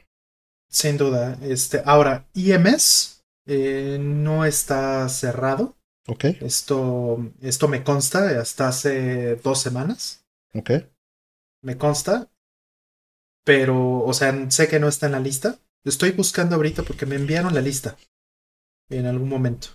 Sin 0.68 0.97
duda. 0.97 1.39
Este, 1.42 1.82
ahora, 1.84 2.28
IMS 2.34 3.24
eh, 3.47 3.98
no 4.00 4.44
está 4.44 5.08
cerrado. 5.08 5.76
Ok. 6.07 6.24
Esto, 6.40 7.32
esto 7.40 7.68
me 7.68 7.82
consta 7.82 8.40
hasta 8.40 8.68
hace 8.68 9.36
dos 9.36 9.60
semanas. 9.60 10.24
Ok. 10.55 10.70
Me 11.62 11.76
consta. 11.76 12.31
Pero, 13.44 14.00
o 14.00 14.12
sea, 14.12 14.50
sé 14.50 14.68
que 14.68 14.78
no 14.78 14.89
está 14.89 15.07
en 15.07 15.12
la 15.12 15.20
lista. 15.20 15.58
Estoy 15.84 16.10
buscando 16.10 16.57
ahorita 16.57 16.82
porque 16.82 17.07
me 17.07 17.16
enviaron 17.16 17.55
la 17.55 17.62
lista 17.62 17.97
en 18.90 19.07
algún 19.07 19.28
momento. 19.28 19.68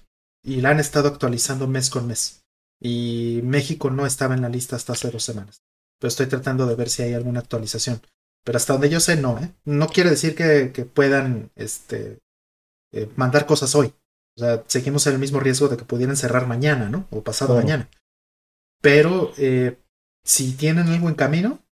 Y 0.43 0.61
la 0.61 0.69
han 0.69 0.79
estado 0.79 1.07
actualizando 1.07 1.67
mes 1.67 1.89
con 1.89 2.07
mes. 2.07 2.45
Y 2.79 3.39
México 3.43 3.89
no 3.89 4.05
estaba 4.05 4.35
en 4.35 4.41
la 4.41 4.49
lista 4.49 4.75
hasta 4.75 4.93
hace 4.93 5.09
dos 5.09 5.23
semanas. 5.23 5.63
Pero 6.03 6.09
estoy 6.09 6.25
tratando 6.27 6.65
de 6.65 6.75
ver 6.75 6.89
si 6.89 7.01
hay 7.01 7.13
alguna 7.13 7.39
actualización. 7.39 8.01
Pero 8.43 8.57
hasta 8.57 8.73
donde 8.73 8.89
yo 8.89 8.99
sé, 8.99 9.15
no, 9.15 9.39
¿eh? 9.39 9.53
No 9.63 9.87
quiere 9.87 10.09
decir 10.09 10.35
que, 10.35 10.67
puedan 10.83 11.49
este, 11.55 12.19
eh, 12.91 13.07
mandar 13.15 13.45
cosas 13.45 13.73
hoy. 13.73 13.93
O 14.35 14.41
sea, 14.41 14.65
seguimos 14.67 15.07
en 15.07 15.13
el 15.13 15.19
mismo 15.19 15.39
riesgo 15.39 15.69
de 15.69 15.77
que 15.77 15.85
pudieran 15.85 16.17
cerrar 16.17 16.45
mañana, 16.45 16.89
¿no? 16.89 17.07
O 17.09 17.23
pasado 17.23 17.55
mañana. 17.55 17.89
Pero 18.81 19.31
eh, 19.37 19.77
si 20.25 20.51
tienen 20.57 20.89
algo 20.89 21.07
en 21.07 21.15
camino, 21.15 21.63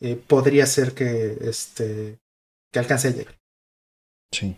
eh, 0.00 0.14
podría 0.14 0.64
ser 0.66 0.94
que, 0.94 1.38
este, 1.40 2.20
que 2.72 2.78
alcance 2.78 3.08
a 3.08 3.10
llegar. 3.10 3.40
Sí. 4.30 4.56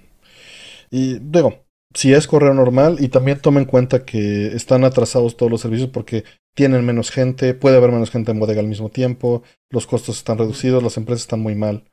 Y 0.91 1.21
digo, 1.21 1.65
si 1.95 2.13
es 2.13 2.27
correo 2.27 2.53
normal, 2.53 2.99
y 3.01 3.09
también 3.09 3.41
toma 3.41 3.61
en 3.61 3.67
cuenta 3.67 4.05
que 4.05 4.49
están 4.49 4.85
atrasados 4.85 5.39
todos 5.39 5.51
los 5.51 5.63
servicios 5.63 5.89
porque 5.89 6.25
tienen 6.61 6.85
menos 6.85 7.11
gente, 7.11 7.55
puede 7.55 7.79
haber 7.79 7.91
menos 7.91 8.11
gente 8.11 8.33
en 8.33 8.39
bodega 8.39 8.61
al 8.61 8.67
mismo 8.67 8.91
tiempo, 8.91 9.43
los 9.71 9.87
costos 9.87 10.19
están 10.19 10.37
reducidos, 10.37 10.83
las 10.83 10.99
empresas 10.99 11.23
están 11.23 11.41
muy 11.41 11.55
mal. 11.55 11.91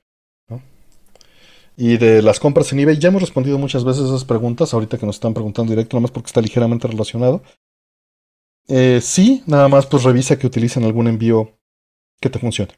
¿no? 0.49 0.61
Y 1.77 1.95
de 1.95 2.21
las 2.21 2.41
compras 2.41 2.73
en 2.73 2.81
eBay, 2.81 2.99
ya 2.99 3.07
hemos 3.07 3.21
respondido 3.21 3.57
muchas 3.57 3.85
veces 3.85 4.03
esas 4.03 4.25
preguntas, 4.25 4.73
ahorita 4.73 4.97
que 4.97 5.05
nos 5.05 5.15
están 5.15 5.33
preguntando 5.33 5.69
directo, 5.69 5.95
nada 5.95 6.01
más 6.01 6.11
porque 6.11 6.27
está 6.27 6.41
ligeramente 6.41 6.85
relacionado. 6.85 7.43
Eh, 8.67 8.99
sí, 9.01 9.41
nada 9.45 9.69
más 9.69 9.85
pues 9.85 10.03
revisa 10.03 10.37
que 10.37 10.47
utilicen 10.47 10.83
algún 10.83 11.07
envío 11.07 11.57
que 12.19 12.29
te 12.29 12.37
funcione. 12.37 12.73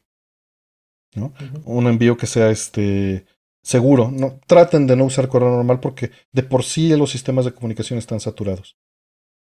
¿no? 1.15 1.33
Un 1.65 1.87
envío 1.87 2.17
que 2.17 2.27
sea 2.27 2.51
este 2.51 3.25
seguro. 3.63 4.11
No, 4.11 4.39
traten 4.45 4.85
de 4.85 4.95
no 4.95 5.05
usar 5.05 5.27
correo 5.27 5.49
normal 5.49 5.79
porque 5.79 6.11
de 6.31 6.43
por 6.43 6.63
sí 6.63 6.95
los 6.95 7.09
sistemas 7.09 7.45
de 7.45 7.53
comunicación 7.55 7.97
están 7.97 8.19
saturados. 8.19 8.77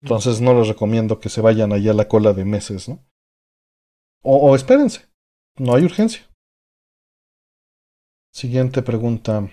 Entonces 0.03 0.41
no 0.41 0.55
les 0.55 0.69
recomiendo 0.69 1.21
que 1.21 1.29
se 1.29 1.41
vayan 1.41 1.73
allá 1.73 1.91
a 1.91 1.95
la 1.95 2.09
cola 2.09 2.33
de 2.33 2.45
meses, 2.45 2.89
¿no? 2.89 3.05
O, 4.23 4.55
espérense. 4.55 5.09
No 5.59 5.75
hay 5.75 5.85
urgencia. 5.85 6.23
Siguiente 8.33 8.83
pregunta. 8.83 9.51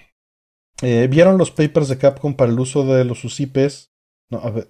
Eh, 0.81 1.07
¿Vieron 1.09 1.37
los 1.37 1.51
papers 1.51 1.87
de 1.87 1.97
Capcom 1.97 2.35
para 2.35 2.51
el 2.51 2.59
uso 2.59 2.85
de 2.85 3.05
los 3.05 3.23
UCIPs? 3.23 3.91
No, 4.29 4.39
a 4.39 4.49
ver. 4.51 4.67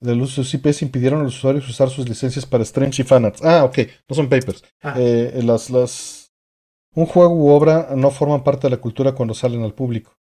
De 0.00 0.14
los 0.14 0.36
UCIPs 0.36 0.82
impidieron 0.82 1.20
a 1.20 1.24
los 1.24 1.36
usuarios 1.36 1.68
usar 1.68 1.88
sus 1.90 2.08
licencias 2.08 2.44
para 2.44 2.64
streams 2.64 2.98
y 2.98 3.04
fanarts. 3.04 3.42
Ah, 3.42 3.64
ok. 3.64 3.78
No 4.08 4.16
son 4.16 4.28
papers. 4.28 4.62
Ah. 4.82 4.94
Eh, 4.98 5.40
las, 5.42 5.70
las 5.70 6.22
un 6.94 7.06
juego 7.06 7.34
u 7.34 7.48
obra 7.48 7.88
no 7.96 8.10
forman 8.10 8.44
parte 8.44 8.66
de 8.66 8.72
la 8.72 8.80
cultura 8.80 9.12
cuando 9.12 9.34
salen 9.34 9.62
al 9.62 9.74
público. 9.74 10.14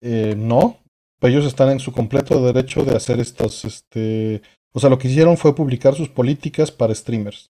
Eh, 0.00 0.34
no, 0.36 0.78
ellos 1.20 1.44
están 1.46 1.70
en 1.70 1.80
su 1.80 1.92
completo 1.92 2.40
derecho 2.44 2.84
de 2.84 2.96
hacer 2.96 3.20
estos, 3.20 3.64
este, 3.64 4.42
o 4.72 4.80
sea, 4.80 4.90
lo 4.90 4.98
que 4.98 5.08
hicieron 5.08 5.36
fue 5.36 5.54
publicar 5.54 5.94
sus 5.94 6.08
políticas 6.08 6.70
para 6.70 6.94
streamers, 6.94 7.50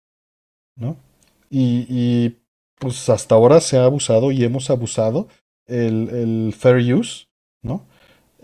¿no? 0.77 0.97
Y, 1.51 1.87
y 1.89 2.37
pues 2.79 3.09
hasta 3.09 3.35
ahora 3.35 3.61
se 3.61 3.79
ha 3.79 3.85
abusado 3.85 4.33
y 4.33 4.45
hemos 4.45 4.71
abusado 4.71 5.29
el, 5.67 6.11
el 6.11 6.53
fair 6.53 6.95
use, 6.95 7.27
¿no? 7.63 7.87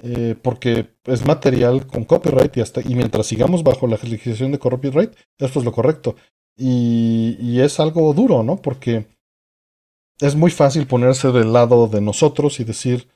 Eh, 0.02 0.34
porque 0.40 0.94
es 1.04 1.26
material 1.26 1.86
con 1.86 2.04
copyright 2.04 2.56
y 2.56 2.60
hasta 2.62 2.80
y 2.80 2.94
mientras 2.94 3.26
sigamos 3.26 3.62
bajo 3.62 3.86
la 3.86 3.98
legislación 4.02 4.52
de 4.52 4.58
copyright, 4.58 5.12
esto 5.38 5.58
es 5.58 5.64
lo 5.64 5.72
correcto. 5.72 6.16
Y, 6.56 7.36
y 7.40 7.60
es 7.60 7.80
algo 7.80 8.12
duro, 8.14 8.42
¿no? 8.42 8.56
Porque 8.56 9.06
es 10.20 10.34
muy 10.36 10.50
fácil 10.50 10.86
ponerse 10.86 11.32
del 11.32 11.52
lado 11.52 11.86
de 11.86 12.00
nosotros 12.00 12.60
y 12.60 12.64
decir, 12.64 13.08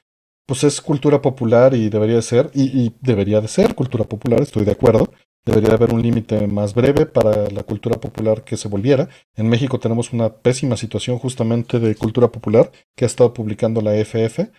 pues 0.46 0.64
es 0.64 0.80
cultura 0.80 1.22
popular 1.22 1.74
y 1.74 1.88
debería 1.88 2.16
de 2.16 2.22
ser, 2.22 2.50
y, 2.54 2.94
debería 3.00 3.40
de 3.40 3.48
ser 3.48 3.74
cultura 3.74 4.04
popular, 4.04 4.40
estoy 4.40 4.64
de 4.64 4.72
acuerdo. 4.72 5.12
Debería 5.46 5.70
de 5.70 5.74
haber 5.74 5.92
un 5.92 6.00
límite 6.00 6.46
más 6.46 6.74
breve 6.74 7.04
para 7.04 7.50
la 7.50 7.64
cultura 7.64 8.00
popular 8.00 8.44
que 8.44 8.56
se 8.56 8.68
volviera. 8.68 9.10
En 9.36 9.50
México 9.50 9.78
tenemos 9.78 10.14
una 10.14 10.30
pésima 10.30 10.78
situación 10.78 11.18
justamente 11.18 11.78
de 11.78 11.94
cultura 11.96 12.28
popular 12.28 12.72
que 12.96 13.04
ha 13.04 13.06
estado 13.06 13.34
publicando 13.34 13.82
la 13.82 13.94
FF, 13.94 14.50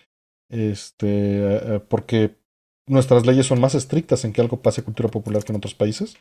este, 0.48 1.08
eh, 1.08 1.60
eh, 1.64 1.80
porque 1.88 2.36
nuestras 2.86 3.26
leyes 3.26 3.46
son 3.46 3.60
más 3.60 3.74
estrictas 3.74 4.24
en 4.24 4.32
que 4.32 4.40
algo 4.40 4.62
pase 4.62 4.84
cultura 4.84 5.08
popular 5.08 5.42
que 5.42 5.50
en 5.50 5.56
otros 5.56 5.74
países. 5.74 6.16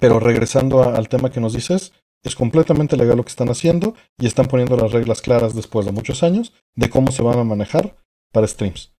Pero 0.00 0.18
regresando 0.18 0.82
al 0.82 1.08
tema 1.08 1.30
que 1.30 1.40
nos 1.40 1.52
dices, 1.52 1.92
es 2.24 2.34
completamente 2.34 2.96
legal 2.96 3.16
lo 3.16 3.24
que 3.24 3.30
están 3.30 3.48
haciendo 3.48 3.94
y 4.18 4.26
están 4.26 4.46
poniendo 4.46 4.76
las 4.76 4.92
reglas 4.92 5.22
claras 5.22 5.54
después 5.54 5.86
de 5.86 5.92
muchos 5.92 6.22
años 6.22 6.52
de 6.74 6.90
cómo 6.90 7.12
se 7.12 7.22
van 7.22 7.38
a 7.38 7.44
manejar 7.44 7.96
para 8.32 8.46
streams. 8.46 8.92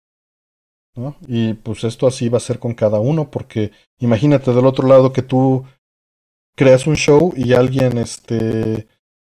Y 1.27 1.55
pues 1.55 1.85
esto 1.85 2.07
así 2.07 2.29
va 2.29 2.39
a 2.39 2.41
ser 2.41 2.59
con 2.59 2.75
cada 2.75 2.99
uno, 2.99 3.31
porque 3.31 3.71
imagínate 3.99 4.53
del 4.53 4.67
otro 4.67 4.89
lado 4.89 5.13
que 5.13 5.23
tú 5.23 5.65
creas 6.57 6.87
un 6.87 6.97
show 6.97 7.33
y 7.37 7.53
alguien, 7.53 7.99
este, 7.99 8.89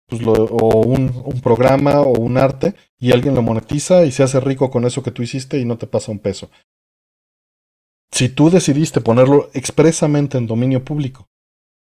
pues 0.09 0.23
o 0.27 0.81
un, 0.81 1.23
un, 1.25 1.41
programa 1.41 2.01
o 2.01 2.19
un 2.19 2.37
arte 2.37 2.75
y 2.99 3.13
alguien 3.13 3.35
lo 3.35 3.43
monetiza 3.43 4.05
y 4.05 4.11
se 4.11 4.25
hace 4.25 4.41
rico 4.41 4.71
con 4.71 4.85
eso 4.85 5.03
que 5.03 5.13
tú 5.13 5.23
hiciste 5.23 5.59
y 5.59 5.65
no 5.65 5.79
te 5.79 5.87
pasa 5.87 6.11
un 6.11 6.19
peso. 6.19 6.51
Si 8.11 8.29
tú 8.29 8.51
decidiste 8.51 9.01
ponerlo 9.01 9.49
expresamente 9.55 10.39
en 10.39 10.47
dominio 10.47 10.85
público, 10.85 11.29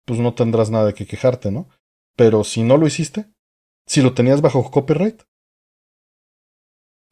pues 0.06 0.20
no 0.20 0.34
tendrás 0.34 0.70
nada 0.72 0.86
de 0.86 0.94
que 0.94 1.06
quejarte, 1.06 1.52
¿no? 1.52 1.68
Pero 2.16 2.44
si 2.44 2.64
no 2.64 2.78
lo 2.78 2.88
hiciste, 2.88 3.32
si 3.86 4.02
lo 4.02 4.14
tenías 4.14 4.42
bajo 4.42 4.70
copyright, 4.72 5.22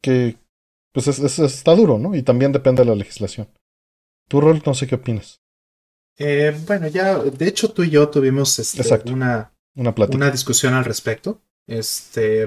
que 0.02 0.36
pues 0.92 1.08
es, 1.08 1.38
está 1.38 1.74
duro, 1.74 1.98
¿no? 1.98 2.14
Y 2.14 2.22
también 2.22 2.52
depende 2.52 2.82
de 2.82 2.88
la 2.88 2.94
legislación. 2.94 3.48
Tu 4.28 4.40
rol, 4.40 4.62
no 4.64 4.74
sé 4.74 4.86
qué 4.86 4.94
opinas. 4.94 5.42
Eh, 6.16 6.56
bueno, 6.66 6.86
ya, 6.86 7.18
de 7.18 7.48
hecho 7.48 7.72
tú 7.72 7.82
y 7.82 7.90
yo 7.90 8.08
tuvimos 8.08 8.58
este, 8.60 8.82
una, 9.10 9.52
una, 9.74 9.94
una, 10.12 10.30
discusión 10.30 10.74
al 10.74 10.84
respecto. 10.84 11.42
Este, 11.66 12.46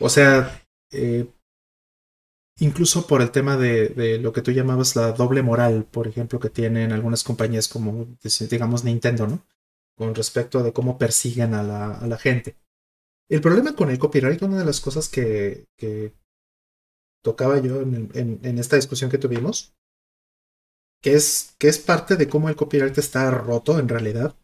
o 0.00 0.08
sea, 0.08 0.62
eh, 0.90 1.26
incluso 2.60 3.06
por 3.06 3.20
el 3.20 3.30
tema 3.30 3.58
de, 3.58 3.88
de, 3.88 4.18
lo 4.18 4.32
que 4.32 4.40
tú 4.40 4.50
llamabas 4.50 4.96
la 4.96 5.12
doble 5.12 5.42
moral, 5.42 5.84
por 5.84 6.08
ejemplo, 6.08 6.40
que 6.40 6.48
tienen 6.48 6.92
algunas 6.92 7.22
compañías 7.22 7.68
como, 7.68 8.06
digamos, 8.50 8.84
Nintendo, 8.84 9.26
¿no? 9.26 9.44
Con 9.98 10.14
respecto 10.14 10.62
de 10.62 10.72
cómo 10.72 10.96
persiguen 10.96 11.52
a 11.54 11.62
la, 11.62 11.98
a 11.98 12.06
la 12.06 12.16
gente. 12.16 12.56
El 13.28 13.42
problema 13.42 13.74
con 13.74 13.90
el 13.90 13.98
copyright, 13.98 14.40
una 14.42 14.58
de 14.58 14.64
las 14.64 14.80
cosas 14.80 15.08
que, 15.08 15.66
que 15.76 16.14
tocaba 17.22 17.58
yo 17.58 17.82
en, 17.82 18.10
en, 18.14 18.58
esta 18.58 18.76
discusión 18.76 19.10
que 19.10 19.18
tuvimos, 19.18 19.74
que 21.02 21.14
es, 21.14 21.54
que 21.58 21.68
es 21.68 21.78
parte 21.78 22.16
de 22.16 22.28
cómo 22.28 22.48
el 22.48 22.56
copyright 22.56 22.96
está 22.96 23.30
roto 23.30 23.78
en 23.78 23.88
realidad. 23.88 24.34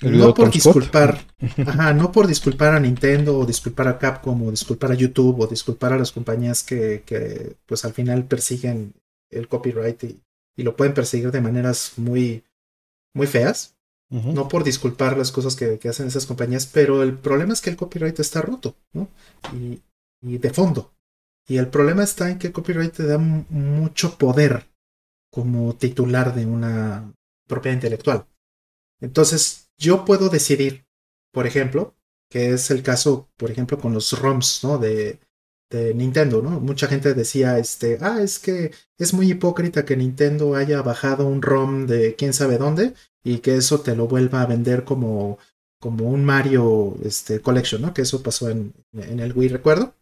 No 0.00 0.34
por 0.34 0.50
disculpar, 0.50 1.26
ajá, 1.66 1.92
no 1.92 2.12
por 2.12 2.26
disculpar 2.26 2.74
a 2.74 2.80
Nintendo 2.80 3.38
o 3.38 3.46
disculpar 3.46 3.88
a 3.88 3.98
Capcom 3.98 4.42
o 4.42 4.50
disculpar 4.50 4.92
a 4.92 4.94
YouTube 4.94 5.40
o 5.40 5.46
disculpar 5.46 5.92
a 5.92 5.98
las 5.98 6.12
compañías 6.12 6.62
que, 6.62 7.02
que 7.04 7.56
pues 7.66 7.84
al 7.84 7.94
final 7.94 8.26
persiguen 8.26 8.94
el 9.30 9.48
copyright 9.48 10.04
y, 10.04 10.22
y, 10.56 10.62
lo 10.62 10.76
pueden 10.76 10.94
perseguir 10.94 11.32
de 11.32 11.40
maneras 11.40 11.94
muy, 11.96 12.44
muy 13.12 13.26
feas. 13.26 13.77
No 14.10 14.48
por 14.48 14.64
disculpar 14.64 15.18
las 15.18 15.30
cosas 15.30 15.54
que, 15.54 15.78
hacen 15.86 16.06
esas 16.06 16.24
compañías, 16.24 16.66
pero 16.66 17.02
el 17.02 17.18
problema 17.18 17.52
es 17.52 17.60
que 17.60 17.68
el 17.68 17.76
copyright 17.76 18.18
está 18.18 18.40
roto, 18.40 18.74
¿no? 18.92 19.08
Y, 19.52 19.82
de 20.38 20.50
fondo. 20.50 20.94
Y 21.46 21.58
el 21.58 21.68
problema 21.68 22.04
está 22.04 22.30
en 22.30 22.38
que 22.38 22.48
el 22.48 22.52
copyright 22.52 22.92
te 22.92 23.06
da 23.06 23.18
mucho 23.18 24.16
poder 24.16 24.66
como 25.30 25.74
titular 25.76 26.34
de 26.34 26.46
una 26.46 27.12
propiedad 27.46 27.76
intelectual. 27.76 28.26
Entonces, 29.00 29.70
yo 29.76 30.06
puedo 30.06 30.30
decidir, 30.30 30.86
por 31.32 31.46
ejemplo, 31.46 31.94
que 32.30 32.52
es 32.54 32.70
el 32.70 32.82
caso, 32.82 33.28
por 33.36 33.50
ejemplo, 33.50 33.78
con 33.78 33.92
los 33.92 34.18
ROMs, 34.18 34.64
¿no? 34.64 34.78
De, 34.78 35.20
de 35.70 35.92
Nintendo, 35.92 36.40
¿no? 36.40 36.60
Mucha 36.60 36.88
gente 36.88 37.12
decía, 37.12 37.58
este, 37.58 37.98
ah, 38.00 38.22
es 38.22 38.38
que 38.38 38.72
es 38.96 39.12
muy 39.12 39.30
hipócrita 39.30 39.84
que 39.84 39.96
Nintendo 39.96 40.54
haya 40.54 40.80
bajado 40.80 41.26
un 41.26 41.42
ROM 41.42 41.86
de 41.86 42.14
quién 42.16 42.32
sabe 42.32 42.56
dónde 42.56 42.94
y 43.28 43.40
que 43.40 43.56
eso 43.56 43.80
te 43.80 43.94
lo 43.94 44.08
vuelva 44.08 44.40
a 44.40 44.46
vender 44.46 44.84
como, 44.84 45.38
como 45.78 46.08
un 46.08 46.24
Mario 46.24 46.96
este, 47.04 47.42
Collection, 47.42 47.82
¿no? 47.82 47.92
Que 47.92 48.00
eso 48.00 48.22
pasó 48.22 48.48
en, 48.48 48.72
en 48.94 49.20
el 49.20 49.36
Wii, 49.36 49.48
recuerdo. 49.50 49.94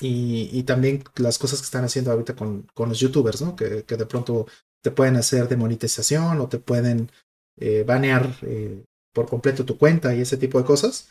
Y, 0.00 0.48
y, 0.52 0.62
también 0.62 1.02
las 1.16 1.38
cosas 1.38 1.58
que 1.58 1.64
están 1.64 1.82
haciendo 1.82 2.12
ahorita 2.12 2.36
con, 2.36 2.68
con 2.72 2.88
los 2.88 3.00
youtubers, 3.00 3.42
¿no? 3.42 3.56
Que, 3.56 3.82
que, 3.82 3.96
de 3.96 4.06
pronto 4.06 4.46
te 4.80 4.92
pueden 4.92 5.16
hacer 5.16 5.48
demonetización 5.48 6.40
o 6.40 6.48
te 6.48 6.60
pueden 6.60 7.10
eh, 7.58 7.82
banear 7.82 8.32
eh, 8.42 8.84
por 9.12 9.28
completo 9.28 9.64
tu 9.64 9.76
cuenta 9.76 10.14
y 10.14 10.20
ese 10.20 10.36
tipo 10.36 10.58
de 10.58 10.64
cosas. 10.64 11.08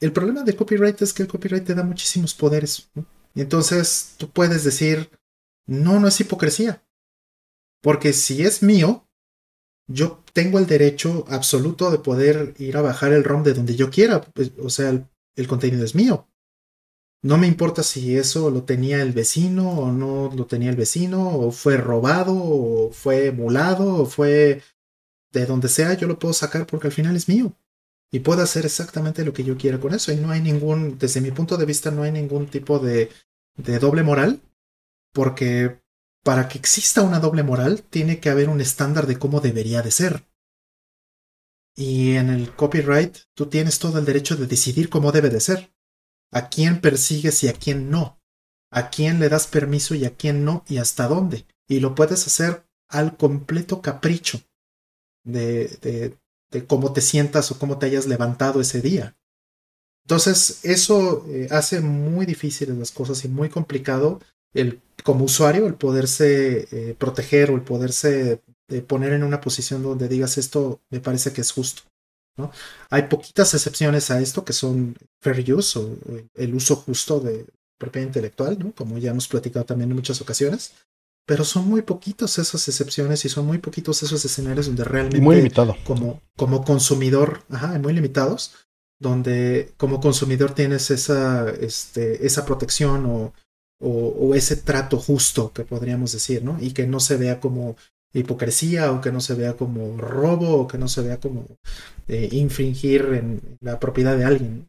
El 0.00 0.12
problema 0.14 0.42
del 0.42 0.56
copyright 0.56 1.02
es 1.02 1.12
que 1.12 1.22
el 1.22 1.28
copyright 1.28 1.66
te 1.66 1.74
da 1.74 1.82
muchísimos 1.82 2.32
poderes. 2.32 2.90
Entonces 3.34 4.14
tú 4.16 4.30
puedes 4.30 4.64
decir, 4.64 5.10
no, 5.66 6.00
no 6.00 6.08
es 6.08 6.18
hipocresía. 6.18 6.82
Porque 7.82 8.14
si 8.14 8.42
es 8.42 8.62
mío, 8.62 9.06
yo 9.86 10.21
tengo 10.32 10.58
el 10.58 10.66
derecho 10.66 11.24
absoluto 11.28 11.90
de 11.90 11.98
poder 11.98 12.54
ir 12.58 12.76
a 12.76 12.82
bajar 12.82 13.12
el 13.12 13.24
ROM 13.24 13.42
de 13.42 13.54
donde 13.54 13.76
yo 13.76 13.90
quiera. 13.90 14.20
Pues, 14.20 14.52
o 14.58 14.70
sea, 14.70 14.90
el, 15.36 15.46
contenido 15.46 15.84
es 15.84 15.94
mío. 15.94 16.28
No 17.22 17.38
me 17.38 17.46
importa 17.46 17.82
si 17.82 18.16
eso 18.16 18.50
lo 18.50 18.64
tenía 18.64 19.00
el 19.02 19.12
vecino 19.12 19.70
o 19.70 19.92
no 19.92 20.32
lo 20.34 20.46
tenía 20.46 20.70
el 20.70 20.76
vecino, 20.76 21.38
o 21.38 21.52
fue 21.52 21.76
robado, 21.76 22.34
o 22.34 22.90
fue 22.92 23.26
emulado, 23.26 24.02
o 24.02 24.06
fue 24.06 24.62
de 25.32 25.46
donde 25.46 25.68
sea, 25.68 25.94
yo 25.94 26.08
lo 26.08 26.18
puedo 26.18 26.34
sacar 26.34 26.66
porque 26.66 26.88
al 26.88 26.92
final 26.92 27.16
es 27.16 27.28
mío 27.28 27.56
y 28.10 28.20
puedo 28.20 28.42
hacer 28.42 28.66
exactamente 28.66 29.24
lo 29.24 29.32
que 29.32 29.44
yo 29.44 29.56
quiera 29.56 29.80
con 29.80 29.94
eso. 29.94 30.12
Y 30.12 30.16
no 30.16 30.30
hay 30.30 30.40
ningún, 30.40 30.98
desde 30.98 31.20
mi 31.20 31.30
punto 31.30 31.56
de 31.56 31.66
vista, 31.66 31.90
no 31.90 32.02
hay 32.02 32.12
ningún 32.12 32.46
tipo 32.48 32.78
de 32.78 33.08
doble 33.56 34.02
moral, 34.02 34.40
porque 35.12 35.81
para 36.22 36.48
que 36.48 36.58
exista 36.58 37.02
una 37.02 37.20
doble 37.20 37.42
moral 37.42 37.82
tiene 37.82 38.20
que 38.20 38.30
haber 38.30 38.48
un 38.48 38.60
estándar 38.60 39.06
de 39.06 39.18
cómo 39.18 39.40
debería 39.40 39.82
de 39.82 39.90
ser. 39.90 40.26
Y 41.74 42.12
en 42.16 42.28
el 42.28 42.54
copyright 42.54 43.16
tú 43.34 43.46
tienes 43.46 43.78
todo 43.78 43.98
el 43.98 44.04
derecho 44.04 44.36
de 44.36 44.46
decidir 44.46 44.88
cómo 44.88 45.10
debe 45.10 45.30
de 45.30 45.40
ser. 45.40 45.74
A 46.30 46.48
quién 46.48 46.80
persigues 46.80 47.42
y 47.42 47.48
a 47.48 47.54
quién 47.54 47.90
no. 47.90 48.20
A 48.70 48.90
quién 48.90 49.20
le 49.20 49.28
das 49.28 49.46
permiso 49.46 49.94
y 49.94 50.04
a 50.04 50.16
quién 50.16 50.44
no 50.44 50.64
y 50.68 50.78
hasta 50.78 51.08
dónde. 51.08 51.46
Y 51.68 51.80
lo 51.80 51.94
puedes 51.94 52.26
hacer 52.26 52.66
al 52.88 53.16
completo 53.16 53.80
capricho 53.80 54.40
de, 55.24 56.18
de, 56.50 56.66
cómo 56.66 56.92
te 56.92 57.00
sientas 57.00 57.50
o 57.50 57.58
cómo 57.58 57.78
te 57.78 57.86
hayas 57.86 58.06
levantado 58.06 58.60
ese 58.60 58.82
día. 58.82 59.16
Entonces, 60.04 60.64
eso 60.64 61.24
eh, 61.28 61.48
hace 61.50 61.80
muy 61.80 62.26
difíciles 62.26 62.76
las 62.76 62.90
cosas 62.90 63.24
y 63.24 63.28
muy 63.28 63.48
complicado 63.48 64.20
el, 64.54 64.80
como 65.02 65.24
usuario 65.24 65.66
el 65.66 65.74
poderse 65.74 66.68
eh, 66.70 66.94
proteger 66.98 67.50
o 67.50 67.54
el 67.54 67.62
poderse 67.62 68.42
eh, 68.68 68.80
poner 68.80 69.12
en 69.12 69.22
una 69.22 69.40
posición 69.40 69.82
donde 69.82 70.08
digas 70.08 70.38
esto 70.38 70.80
me 70.90 71.00
parece 71.00 71.32
que 71.32 71.40
es 71.40 71.52
justo. 71.52 71.82
¿no? 72.36 72.50
Hay 72.90 73.02
poquitas 73.04 73.52
excepciones 73.54 74.10
a 74.10 74.20
esto 74.20 74.44
que 74.44 74.52
son 74.52 74.96
fair 75.20 75.52
use 75.52 75.78
o 75.78 75.98
el 76.34 76.54
uso 76.54 76.76
justo 76.76 77.20
de 77.20 77.46
propiedad 77.78 78.06
intelectual, 78.06 78.58
¿no? 78.58 78.72
como 78.72 78.98
ya 78.98 79.10
hemos 79.10 79.28
platicado 79.28 79.66
también 79.66 79.90
en 79.90 79.96
muchas 79.96 80.20
ocasiones, 80.20 80.72
pero 81.26 81.44
son 81.44 81.68
muy 81.68 81.82
poquitos 81.82 82.38
esas 82.38 82.66
excepciones 82.68 83.24
y 83.24 83.28
son 83.28 83.46
muy 83.46 83.58
poquitos 83.58 84.02
esos 84.02 84.24
escenarios 84.24 84.66
donde 84.66 84.84
realmente 84.84 85.20
muy 85.20 85.36
limitado. 85.36 85.76
como 85.84 86.20
como 86.36 86.64
consumidor 86.64 87.44
ajá 87.50 87.78
muy 87.78 87.92
limitados 87.92 88.54
donde 88.98 89.72
como 89.76 90.00
consumidor 90.00 90.54
tienes 90.54 90.90
esa 90.90 91.48
este 91.50 92.26
esa 92.26 92.44
protección 92.44 93.06
o, 93.06 93.32
o, 93.82 94.34
ese 94.34 94.56
trato 94.56 94.98
justo 94.98 95.52
que 95.52 95.64
podríamos 95.64 96.12
decir 96.12 96.42
no 96.44 96.56
y 96.60 96.72
que 96.72 96.86
no 96.86 97.00
se 97.00 97.16
vea 97.16 97.40
como 97.40 97.76
hipocresía 98.14 98.92
o 98.92 99.00
que 99.00 99.12
no 99.12 99.20
se 99.20 99.34
vea 99.34 99.54
como 99.54 99.96
robo 99.98 100.58
o 100.58 100.68
que 100.68 100.78
no 100.78 100.88
se 100.88 101.02
vea 101.02 101.18
como 101.18 101.46
eh, 102.08 102.28
infringir 102.32 103.02
en 103.14 103.58
la 103.60 103.80
propiedad 103.80 104.16
de 104.16 104.24
alguien 104.24 104.68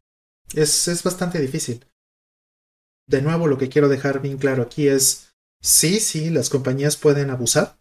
es 0.53 0.87
es 0.87 1.03
bastante 1.03 1.39
difícil 1.39 1.85
de 3.07 3.21
nuevo 3.21 3.47
lo 3.47 3.57
que 3.57 3.69
quiero 3.69 3.89
dejar 3.89 4.21
bien 4.21 4.37
claro 4.37 4.63
aquí 4.63 4.87
es 4.87 5.33
Sí, 5.63 6.01
sí, 6.01 6.29
las 6.29 6.49
compañías 6.49 6.97
pueden 6.97 7.29
abusar, 7.29 7.79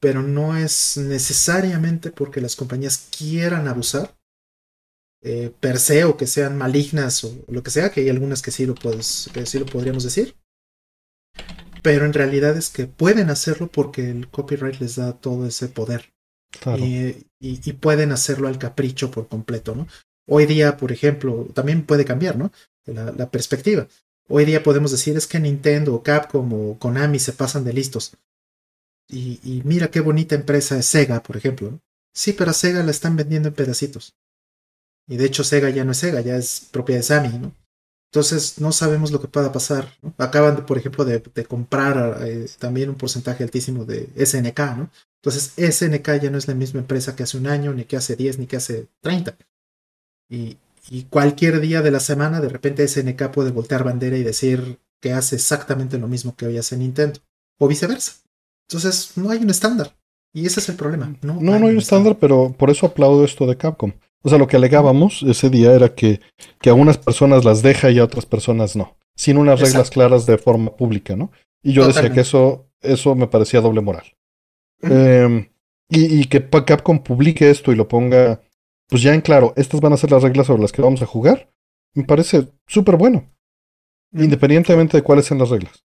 pero 0.00 0.22
no 0.22 0.56
es 0.56 0.96
necesariamente 0.96 2.10
porque 2.10 2.40
las 2.40 2.56
compañías 2.56 3.08
quieran 3.16 3.68
abusar 3.68 4.18
eh, 5.22 5.52
per 5.60 5.78
se 5.78 6.02
o 6.02 6.16
que 6.16 6.26
sean 6.26 6.58
malignas 6.58 7.22
o 7.22 7.44
lo 7.46 7.62
que 7.62 7.70
sea, 7.70 7.92
que 7.92 8.00
hay 8.00 8.08
algunas 8.08 8.42
que 8.42 8.50
sí 8.50 8.66
lo, 8.66 8.74
puedes, 8.74 9.30
que 9.32 9.46
sí 9.46 9.60
lo 9.60 9.66
podríamos 9.66 10.02
decir. 10.02 10.34
Pero 11.86 12.04
en 12.04 12.14
realidad 12.14 12.56
es 12.56 12.68
que 12.68 12.88
pueden 12.88 13.30
hacerlo 13.30 13.68
porque 13.68 14.10
el 14.10 14.28
copyright 14.28 14.80
les 14.80 14.96
da 14.96 15.12
todo 15.12 15.46
ese 15.46 15.68
poder. 15.68 16.12
Y, 16.76 17.28
y, 17.38 17.72
pueden 17.74 18.10
hacerlo 18.10 18.48
al 18.48 18.58
capricho 18.58 19.12
por 19.12 19.28
completo, 19.28 19.76
¿no? 19.76 19.86
Hoy 20.26 20.46
día, 20.46 20.78
por 20.78 20.90
ejemplo, 20.90 21.46
también 21.54 21.86
puede 21.86 22.04
cambiar, 22.04 22.36
¿no? 22.38 22.50
La, 22.86 23.12
la 23.12 23.30
perspectiva. 23.30 23.86
Hoy 24.28 24.44
día 24.44 24.64
podemos 24.64 24.90
decir 24.90 25.16
es 25.16 25.28
que 25.28 25.38
Nintendo, 25.38 26.02
Capcom 26.02 26.52
o 26.54 26.76
Konami 26.76 27.20
se 27.20 27.32
pasan 27.32 27.62
de 27.62 27.72
listos. 27.72 28.16
Y, 29.08 29.38
y 29.44 29.62
mira 29.64 29.88
qué 29.88 30.00
bonita 30.00 30.34
empresa 30.34 30.76
es 30.76 30.86
Sega, 30.86 31.22
por 31.22 31.36
ejemplo. 31.36 31.78
Sí, 32.12 32.32
pero 32.32 32.50
a 32.50 32.54
Sega 32.54 32.82
la 32.82 32.90
están 32.90 33.14
vendiendo 33.14 33.50
en 33.50 33.54
pedacitos. 33.54 34.16
Y 35.06 35.18
de 35.18 35.24
hecho 35.24 35.44
Sega 35.44 35.70
ya 35.70 35.84
no 35.84 35.92
es 35.92 35.98
Sega, 35.98 36.20
ya 36.20 36.36
es 36.36 36.66
propia 36.72 36.96
de 36.96 37.04
Sammy, 37.04 37.38
¿no? 37.38 37.54
Entonces 38.10 38.60
no 38.60 38.72
sabemos 38.72 39.10
lo 39.10 39.20
que 39.20 39.28
pueda 39.28 39.52
pasar. 39.52 39.88
Acaban, 40.18 40.56
de, 40.56 40.62
por 40.62 40.78
ejemplo, 40.78 41.04
de, 41.04 41.18
de 41.18 41.44
comprar 41.44 42.18
eh, 42.22 42.46
también 42.58 42.88
un 42.88 42.96
porcentaje 42.96 43.42
altísimo 43.44 43.84
de 43.84 44.08
SNK, 44.16 44.58
¿no? 44.76 44.90
Entonces 45.22 45.52
SNK 45.56 46.22
ya 46.22 46.30
no 46.30 46.38
es 46.38 46.46
la 46.46 46.54
misma 46.54 46.80
empresa 46.80 47.16
que 47.16 47.24
hace 47.24 47.36
un 47.36 47.48
año, 47.48 47.74
ni 47.74 47.84
que 47.84 47.96
hace 47.96 48.14
10, 48.14 48.38
ni 48.38 48.46
que 48.46 48.56
hace 48.56 48.86
30. 49.00 49.36
Y, 50.30 50.56
y 50.88 51.04
cualquier 51.04 51.60
día 51.60 51.82
de 51.82 51.90
la 51.90 52.00
semana 52.00 52.40
de 52.40 52.48
repente 52.48 52.86
SNK 52.86 53.30
puede 53.32 53.50
voltear 53.50 53.82
bandera 53.82 54.16
y 54.16 54.22
decir 54.22 54.78
que 55.00 55.12
hace 55.12 55.36
exactamente 55.36 55.98
lo 55.98 56.08
mismo 56.08 56.36
que 56.36 56.46
hoy 56.46 56.58
hace 56.58 56.76
Nintendo 56.76 57.20
o 57.58 57.68
viceversa. 57.68 58.12
Entonces 58.68 59.12
no 59.16 59.30
hay 59.30 59.38
un 59.38 59.50
estándar 59.50 59.96
y 60.32 60.46
ese 60.46 60.60
es 60.60 60.68
el 60.68 60.76
problema. 60.76 61.14
No, 61.22 61.40
no, 61.40 61.54
hay, 61.54 61.60
no 61.60 61.66
hay 61.66 61.72
un 61.72 61.78
estándar, 61.78 62.18
pero 62.20 62.54
por 62.56 62.70
eso 62.70 62.86
aplaudo 62.86 63.24
esto 63.24 63.46
de 63.46 63.56
Capcom. 63.56 63.92
O 64.26 64.28
sea, 64.28 64.38
lo 64.38 64.48
que 64.48 64.56
alegábamos 64.56 65.22
ese 65.22 65.50
día 65.50 65.72
era 65.72 65.94
que, 65.94 66.20
que 66.60 66.70
a 66.70 66.74
unas 66.74 66.98
personas 66.98 67.44
las 67.44 67.62
deja 67.62 67.90
y 67.90 68.00
a 68.00 68.04
otras 68.04 68.26
personas 68.26 68.74
no, 68.74 68.96
sin 69.14 69.38
unas 69.38 69.60
reglas 69.60 69.88
claras 69.88 70.26
de 70.26 70.36
forma 70.36 70.74
pública, 70.74 71.14
¿no? 71.14 71.30
Y 71.62 71.72
yo 71.72 71.86
decía 71.86 72.12
que 72.12 72.20
eso, 72.20 72.66
eso 72.80 73.14
me 73.14 73.28
parecía 73.28 73.60
doble 73.60 73.80
moral. 73.80 74.04
eh, 74.82 75.48
y, 75.88 76.20
y 76.20 76.24
que 76.24 76.44
Capcom 76.48 77.02
publique 77.04 77.48
esto 77.48 77.70
y 77.70 77.76
lo 77.76 77.86
ponga 77.86 78.40
pues 78.88 79.02
ya 79.02 79.14
en 79.14 79.20
claro, 79.20 79.52
estas 79.56 79.80
van 79.80 79.92
a 79.92 79.96
ser 79.96 80.10
las 80.10 80.22
reglas 80.22 80.46
sobre 80.46 80.62
las 80.62 80.72
que 80.72 80.82
vamos 80.82 81.02
a 81.02 81.06
jugar, 81.06 81.50
me 81.94 82.04
parece 82.04 82.48
súper 82.66 82.96
bueno. 82.96 83.32
Independientemente 84.12 84.96
de 84.96 85.02
cuáles 85.02 85.26
sean 85.26 85.40
las 85.40 85.50
reglas. 85.50 85.84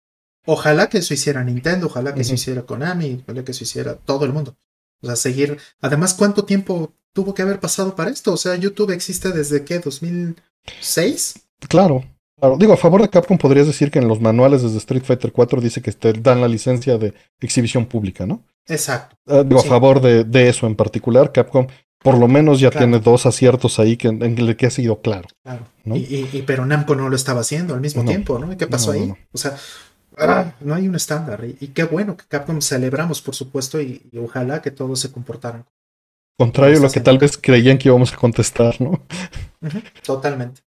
Ojalá 0.47 0.89
que 0.89 0.99
eso 0.99 1.15
hiciera 1.15 1.43
Nintendo, 1.43 1.87
ojalá 1.87 2.15
que 2.15 2.21
eso 2.21 2.35
hiciera 2.35 2.63
Konami, 2.63 3.21
ojalá 3.23 3.45
que 3.45 3.53
eso 3.53 3.65
hiciera 3.65 3.97
todo 3.97 4.25
el 4.25 4.33
mundo. 4.33 4.57
O 5.03 5.07
sea, 5.07 5.17
seguir. 5.17 5.59
Además, 5.81 6.15
¿cuánto 6.15 6.45
tiempo 6.45 6.93
tuvo 7.13 7.35
que 7.35 7.43
haber 7.43 7.61
pasado 7.61 7.95
para 7.95 8.11
esto? 8.11 8.33
O 8.33 8.37
sea, 8.37 8.57
YouTube 8.57 8.91
existe 8.91 9.31
desde 9.33 9.65
qué, 9.65 9.79
2006? 9.79 11.35
Claro. 11.69 12.05
Claro, 12.39 12.57
digo, 12.57 12.73
a 12.73 12.77
favor 12.77 13.03
de 13.03 13.09
Capcom 13.09 13.39
podrías 13.39 13.69
decir 13.69 13.93
que 13.93 14.01
en 14.01 14.09
los 14.09 14.21
manuales 14.21 14.63
desde 14.63 14.79
Street 14.79 15.05
Fighter 15.05 15.31
4 15.31 15.61
dice 15.61 15.81
que 15.81 15.93
te 15.93 16.13
dan 16.13 16.41
la 16.41 16.49
licencia 16.49 16.99
de 16.99 17.15
exhibición 17.41 17.87
pública, 17.87 18.27
¿no? 18.27 18.43
Exacto. 18.67 19.15
Uh, 19.27 19.45
digo, 19.45 19.61
sí. 19.61 19.69
a 19.69 19.71
favor 19.71 20.01
de, 20.01 20.25
de, 20.25 20.49
eso 20.49 20.67
en 20.67 20.75
particular, 20.75 21.31
Capcom 21.31 21.69
por 22.03 22.19
lo 22.19 22.29
menos 22.29 22.61
ya 22.61 22.71
claro. 22.71 22.87
tiene 22.87 23.01
dos 23.01 23.27
aciertos 23.27 23.79
ahí 23.79 23.97
que, 23.97 24.09
en 24.09 24.23
el 24.23 24.57
que 24.57 24.67
ha 24.67 24.71
sido 24.71 25.01
claro. 25.01 25.29
claro. 25.43 25.67
¿no? 25.85 25.97
Y, 25.97 26.29
y, 26.33 26.43
pero 26.43 26.67
Namco 26.67 26.97
no 26.97 27.09
lo 27.09 27.17
estaba 27.17 27.41
haciendo 27.41 27.75
al 27.75 27.81
mismo 27.81 28.03
no, 28.03 28.09
tiempo, 28.09 28.39
¿no? 28.39 28.53
¿Y 28.53 28.57
qué 28.57 28.67
pasó 28.67 28.93
no, 28.93 29.01
ahí? 29.01 29.15
O 29.33 29.39
sea, 29.39 29.57
ah, 30.19 30.55
no 30.61 30.75
hay 30.75 30.89
un 30.89 30.95
estándar. 30.95 31.45
Y, 31.45 31.57
y, 31.61 31.69
qué 31.69 31.85
bueno 31.85 32.17
que 32.17 32.25
Capcom 32.27 32.61
celebramos, 32.61 33.23
por 33.23 33.35
supuesto, 33.35 33.81
y, 33.81 34.03
ojalá 34.19 34.63
que 34.63 34.71
todos 34.71 35.01
se 35.01 35.13
comportaran. 35.13 35.65
Contrario 36.39 36.79
a 36.79 36.83
lo 36.83 36.91
que 36.91 37.01
tal 37.01 37.19
vez 37.19 37.37
creían 37.37 37.79
que 37.79 37.89
íbamos 37.89 38.13
a 38.13 38.17
contestar, 38.17 38.81
¿no? 38.81 38.91
Uh 38.91 39.69
-huh, 39.69 40.03
totalmente. 40.03 40.63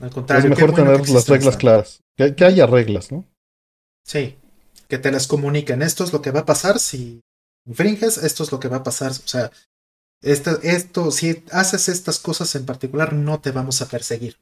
Al 0.00 0.10
contrario, 0.10 0.44
es 0.44 0.50
mejor 0.50 0.72
bueno 0.72 0.92
tener 0.92 1.08
las 1.10 1.28
reglas 1.28 1.56
claras. 1.56 2.00
Que, 2.16 2.34
que 2.34 2.44
haya 2.44 2.66
reglas, 2.66 3.12
¿no? 3.12 3.24
Sí, 4.04 4.36
que 4.88 4.98
te 4.98 5.12
las 5.12 5.26
comuniquen. 5.26 5.82
Esto 5.82 6.04
es 6.04 6.12
lo 6.12 6.20
que 6.20 6.30
va 6.30 6.40
a 6.40 6.46
pasar 6.46 6.78
si 6.78 7.20
infringes, 7.66 8.18
esto 8.18 8.42
es 8.42 8.52
lo 8.52 8.60
que 8.60 8.68
va 8.68 8.78
a 8.78 8.82
pasar. 8.82 9.12
O 9.12 9.28
sea, 9.28 9.50
esto, 10.22 10.58
esto, 10.62 11.10
si 11.10 11.44
haces 11.52 11.88
estas 11.88 12.18
cosas 12.18 12.54
en 12.54 12.66
particular, 12.66 13.12
no 13.12 13.40
te 13.40 13.50
vamos 13.50 13.82
a 13.82 13.88
perseguir. 13.88 14.38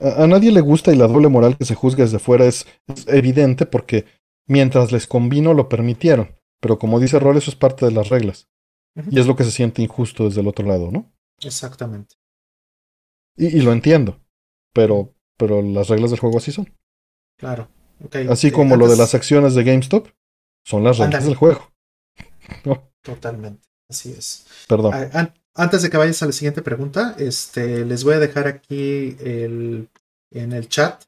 A, 0.00 0.22
a, 0.22 0.26
nadie 0.26 0.52
le 0.52 0.60
gusta 0.60 0.92
y 0.92 0.96
la 0.96 1.06
doble 1.06 1.28
moral 1.28 1.56
que 1.56 1.64
se 1.64 1.74
juzga 1.74 2.04
desde 2.04 2.18
fuera 2.18 2.44
es, 2.46 2.66
es, 2.88 3.06
evidente 3.08 3.66
porque 3.66 4.06
mientras 4.46 4.92
les 4.92 5.06
convino 5.06 5.54
lo 5.54 5.68
permitieron. 5.68 6.34
Pero 6.60 6.78
como 6.78 7.00
dice 7.00 7.18
Rol, 7.18 7.36
eso 7.36 7.50
es 7.50 7.56
parte 7.56 7.86
de 7.86 7.92
las 7.92 8.08
reglas. 8.08 8.48
Uh 8.94 9.02
-huh. 9.02 9.08
Y 9.10 9.20
es 9.20 9.26
lo 9.26 9.36
que 9.36 9.44
se 9.44 9.50
siente 9.50 9.82
injusto 9.82 10.24
desde 10.24 10.42
el 10.42 10.48
otro 10.48 10.66
lado, 10.66 10.90
¿no? 10.90 11.12
Exactamente. 11.40 12.16
Y, 13.36 13.46
y 13.46 13.62
lo 13.62 13.72
entiendo. 13.72 14.20
Pero, 14.72 15.14
pero 15.36 15.62
las 15.62 15.88
reglas 15.88 16.10
del 16.10 16.20
juego 16.20 16.38
así 16.38 16.52
son. 16.52 16.72
Claro. 17.38 17.68
así 18.30 18.50
como 18.52 18.76
lo 18.76 18.88
de 18.88 18.96
las 18.96 19.14
acciones 19.14 19.54
de 19.54 19.64
GameStop, 19.64 20.08
son 20.64 20.84
las 20.84 20.98
reglas 20.98 21.24
del 21.24 21.34
juego. 21.34 21.72
Totalmente, 23.02 23.66
así 23.88 24.12
es. 24.12 24.46
Perdón. 24.68 24.94
Antes 25.54 25.82
de 25.82 25.90
que 25.90 25.98
vayas 25.98 26.22
a 26.22 26.26
la 26.26 26.32
siguiente 26.32 26.62
pregunta, 26.62 27.14
este, 27.18 27.84
les 27.84 28.04
voy 28.04 28.14
a 28.14 28.18
dejar 28.18 28.46
aquí 28.46 29.16
el, 29.20 29.88
en 30.30 30.52
el 30.52 30.68
chat. 30.68 31.04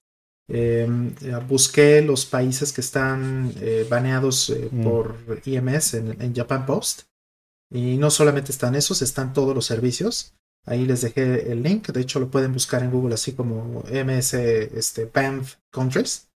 Em, 0.48 1.14
busqué 1.48 2.02
los 2.02 2.26
países 2.26 2.72
que 2.72 2.82
están 2.82 3.54
eh, 3.60 3.86
baneados 3.88 4.50
eh, 4.50 4.68
mm. 4.70 4.84
por 4.84 5.16
IMS 5.46 5.94
en, 5.94 6.20
en, 6.20 6.34
Japan 6.34 6.66
Post. 6.66 7.02
Y 7.70 7.96
no 7.96 8.10
solamente 8.10 8.52
están 8.52 8.74
esos, 8.74 9.00
están 9.00 9.32
todos 9.32 9.54
los 9.54 9.64
servicios. 9.64 10.34
Ahí 10.66 10.84
les 10.84 11.00
dejé 11.00 11.50
el 11.50 11.62
link. 11.62 11.88
De 11.88 12.02
hecho, 12.02 12.20
lo 12.20 12.30
pueden 12.30 12.52
buscar 12.52 12.82
en 12.82 12.90
Google 12.90 13.14
así 13.14 13.32
como 13.32 13.82
MS 13.90 14.34
este, 14.34 15.06
Banned 15.06 15.46
Countries. 15.70 16.28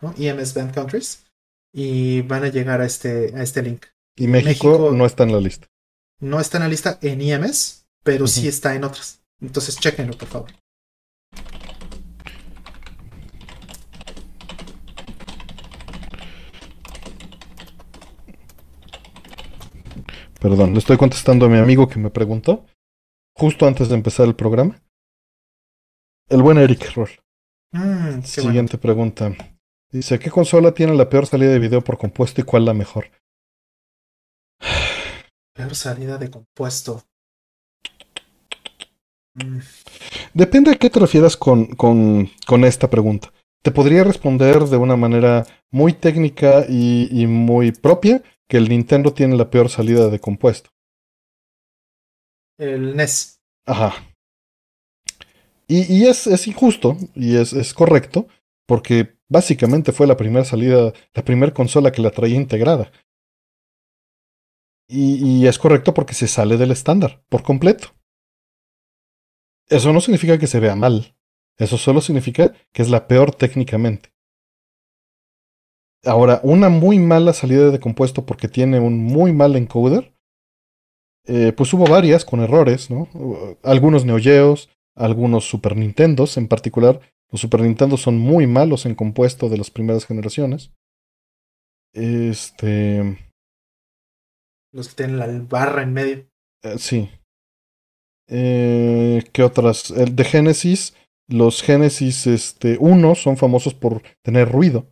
¿no? 0.00 0.14
IMS 0.16 0.54
Banned 0.54 0.74
Countries. 0.74 1.24
Y 1.72 2.22
van 2.22 2.44
a 2.44 2.48
llegar 2.48 2.80
a 2.80 2.86
este, 2.86 3.34
a 3.36 3.42
este 3.42 3.62
link. 3.62 3.86
Y 4.16 4.28
México, 4.28 4.92
no 4.92 5.04
está 5.04 5.24
en 5.24 5.32
la 5.32 5.40
lista. 5.40 5.66
No 6.20 6.40
está 6.40 6.58
en 6.58 6.64
la 6.64 6.68
lista 6.68 6.98
en 7.00 7.20
IMS, 7.20 7.86
pero 8.02 8.26
sí 8.26 8.48
está 8.48 8.74
en 8.74 8.84
otras. 8.84 9.22
Entonces, 9.40 9.78
chequenlo, 9.78 10.16
por 10.18 10.28
favor. 10.28 10.50
Perdón, 20.40 20.72
le 20.72 20.78
estoy 20.78 20.96
contestando 20.96 21.46
a 21.46 21.48
mi 21.48 21.58
amigo 21.58 21.88
que 21.88 21.98
me 21.98 22.10
preguntó 22.10 22.64
justo 23.36 23.66
antes 23.66 23.88
de 23.88 23.94
empezar 23.94 24.26
el 24.26 24.34
programa. 24.34 24.80
El 26.28 26.42
buen 26.42 26.58
Eric 26.58 26.92
Roll. 26.94 27.10
Mm, 27.72 28.22
Siguiente 28.22 28.78
pregunta. 28.78 29.32
Dice, 29.90 30.18
¿qué 30.18 30.30
consola 30.30 30.72
tiene 30.72 30.94
la 30.94 31.08
peor 31.08 31.26
salida 31.26 31.50
de 31.50 31.58
video 31.58 31.82
por 31.82 31.98
compuesto 31.98 32.40
y 32.40 32.44
cuál 32.44 32.64
la 32.64 32.74
mejor? 32.74 33.10
Peor 35.58 35.74
salida 35.74 36.18
de 36.18 36.30
compuesto. 36.30 37.02
Mm. 39.34 39.58
Depende 40.32 40.70
a 40.70 40.76
qué 40.76 40.88
te 40.88 41.00
refieras 41.00 41.36
con, 41.36 41.66
con, 41.66 42.30
con, 42.46 42.64
esta 42.64 42.88
pregunta. 42.88 43.32
Te 43.64 43.72
podría 43.72 44.04
responder 44.04 44.60
de 44.60 44.76
una 44.76 44.94
manera 44.94 45.44
muy 45.72 45.94
técnica 45.94 46.64
y, 46.68 47.08
y 47.10 47.26
muy 47.26 47.72
propia 47.72 48.22
que 48.48 48.56
el 48.56 48.68
Nintendo 48.68 49.12
tiene 49.12 49.36
la 49.36 49.50
peor 49.50 49.68
salida 49.68 50.08
de 50.08 50.20
compuesto. 50.20 50.70
El 52.56 52.94
NES. 52.94 53.40
Ajá. 53.66 53.94
Y, 55.66 55.92
y 55.92 56.06
es, 56.06 56.28
es, 56.28 56.46
injusto 56.46 56.96
y 57.16 57.34
es, 57.34 57.52
es, 57.52 57.74
correcto 57.74 58.28
porque 58.64 59.16
básicamente 59.28 59.90
fue 59.90 60.06
la 60.06 60.16
primera 60.16 60.44
salida, 60.44 60.92
la 61.14 61.24
primera 61.24 61.52
consola 61.52 61.90
que 61.90 62.00
la 62.00 62.12
traía 62.12 62.36
integrada. 62.36 62.92
Y, 64.90 65.46
es 65.46 65.58
correcto 65.58 65.92
porque 65.92 66.14
se 66.14 66.26
sale 66.28 66.56
del 66.56 66.70
estándar 66.70 67.22
por 67.28 67.42
completo. 67.42 67.88
Eso 69.68 69.92
no 69.92 70.00
significa 70.00 70.38
que 70.38 70.46
se 70.46 70.60
vea 70.60 70.74
mal. 70.74 71.14
Eso 71.58 71.76
solo 71.76 72.00
significa 72.00 72.54
que 72.72 72.80
es 72.82 72.88
la 72.88 73.06
peor 73.06 73.34
técnicamente. 73.34 74.14
Ahora, 76.04 76.40
una 76.42 76.70
muy 76.70 76.98
mala 76.98 77.34
salida 77.34 77.70
de 77.70 77.80
compuesto 77.80 78.24
porque 78.24 78.48
tiene 78.48 78.80
un 78.80 78.98
muy 78.98 79.32
mal 79.32 79.56
encoder. 79.56 80.14
Eh, 81.26 81.52
pues 81.54 81.74
hubo 81.74 81.84
varias 81.84 82.24
con 82.24 82.40
errores, 82.40 82.90
¿no? 82.90 83.08
Algunos 83.62 84.06
Neo 84.06 84.18
Geos, 84.18 84.70
algunos 84.94 85.44
Super 85.44 85.76
Nintendos 85.76 86.38
en 86.38 86.48
particular. 86.48 87.00
Los 87.30 87.42
Super 87.42 87.60
Nintendo 87.60 87.98
son 87.98 88.18
muy 88.18 88.46
malos 88.46 88.86
en 88.86 88.94
compuesto 88.94 89.50
de 89.50 89.58
las 89.58 89.70
primeras 89.70 90.06
generaciones. 90.06 90.72
Este. 91.92 93.27
Los 94.78 94.90
que 94.90 94.94
tienen 94.94 95.18
la 95.18 95.26
barra 95.26 95.82
en 95.82 95.92
medio. 95.92 96.30
Eh, 96.62 96.78
sí. 96.78 97.10
Eh, 98.28 99.24
¿Qué 99.32 99.42
otras? 99.42 99.90
El 99.90 100.14
de 100.14 100.22
Genesis. 100.22 100.94
Los 101.26 101.62
Genesis 101.62 102.28
este, 102.28 102.76
1 102.78 103.14
son 103.16 103.36
famosos 103.36 103.74
por 103.74 104.02
tener 104.22 104.48
ruido. 104.52 104.86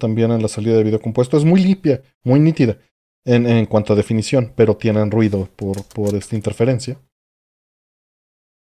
También 0.00 0.32
en 0.32 0.42
la 0.42 0.48
salida 0.48 0.76
de 0.76 0.82
video 0.82 1.00
compuesto 1.00 1.36
es 1.36 1.44
muy 1.44 1.62
limpia, 1.62 2.02
muy 2.24 2.40
nítida 2.40 2.78
en, 3.24 3.46
en 3.46 3.66
cuanto 3.66 3.92
a 3.92 3.96
definición, 3.96 4.52
pero 4.56 4.76
tienen 4.76 5.12
ruido 5.12 5.48
por, 5.54 5.84
por 5.84 6.12
esta 6.16 6.34
interferencia. 6.34 7.00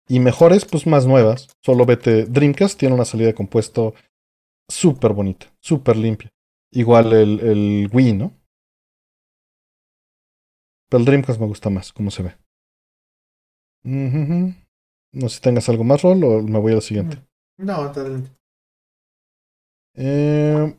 Y 0.07 0.21
mejores, 0.21 0.63
pues 0.63 0.87
más 0.87 1.05
nuevas. 1.05 1.49
Solo 1.61 1.85
vete. 1.85 2.27
Dreamcast 2.27 2.79
tiene 2.79 2.95
una 2.95 3.03
salida 3.03 3.27
de 3.27 3.35
compuesto 3.35 3.93
súper 4.69 5.11
bonita, 5.11 5.47
súper 5.59 5.97
limpia. 5.97 6.31
Igual 6.71 7.11
el, 7.11 7.39
el 7.41 7.89
Wii, 7.91 8.13
¿no? 8.13 8.44
Pero 10.95 11.01
el 11.01 11.07
Dreamcast 11.07 11.41
me 11.41 11.47
gusta 11.47 11.69
más, 11.69 11.91
como 11.91 12.09
se 12.09 12.23
ve. 12.23 12.37
No 13.83 15.27
sé 15.27 15.35
si 15.35 15.41
tengas 15.41 15.67
algo 15.67 15.83
más, 15.83 16.01
Rol, 16.03 16.23
o 16.23 16.41
me 16.41 16.57
voy 16.57 16.71
al 16.71 16.81
siguiente. 16.81 17.21
No, 17.57 17.73
adelante. 17.73 18.31
Eh, 19.93 20.73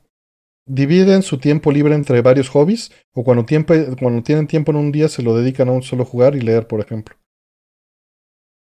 dividen 0.66 1.22
su 1.22 1.36
tiempo 1.36 1.70
libre 1.70 1.94
entre 1.94 2.22
varios 2.22 2.48
hobbies 2.48 2.92
o 3.14 3.24
cuando, 3.24 3.44
tiempo, 3.44 3.74
cuando 4.00 4.22
tienen 4.22 4.46
tiempo 4.46 4.70
en 4.72 4.78
un 4.78 4.90
día 4.90 5.10
se 5.10 5.22
lo 5.22 5.36
dedican 5.36 5.68
a 5.68 5.72
un 5.72 5.82
solo 5.82 6.06
jugar 6.06 6.34
y 6.34 6.40
leer, 6.40 6.66
por 6.66 6.80
ejemplo. 6.80 7.14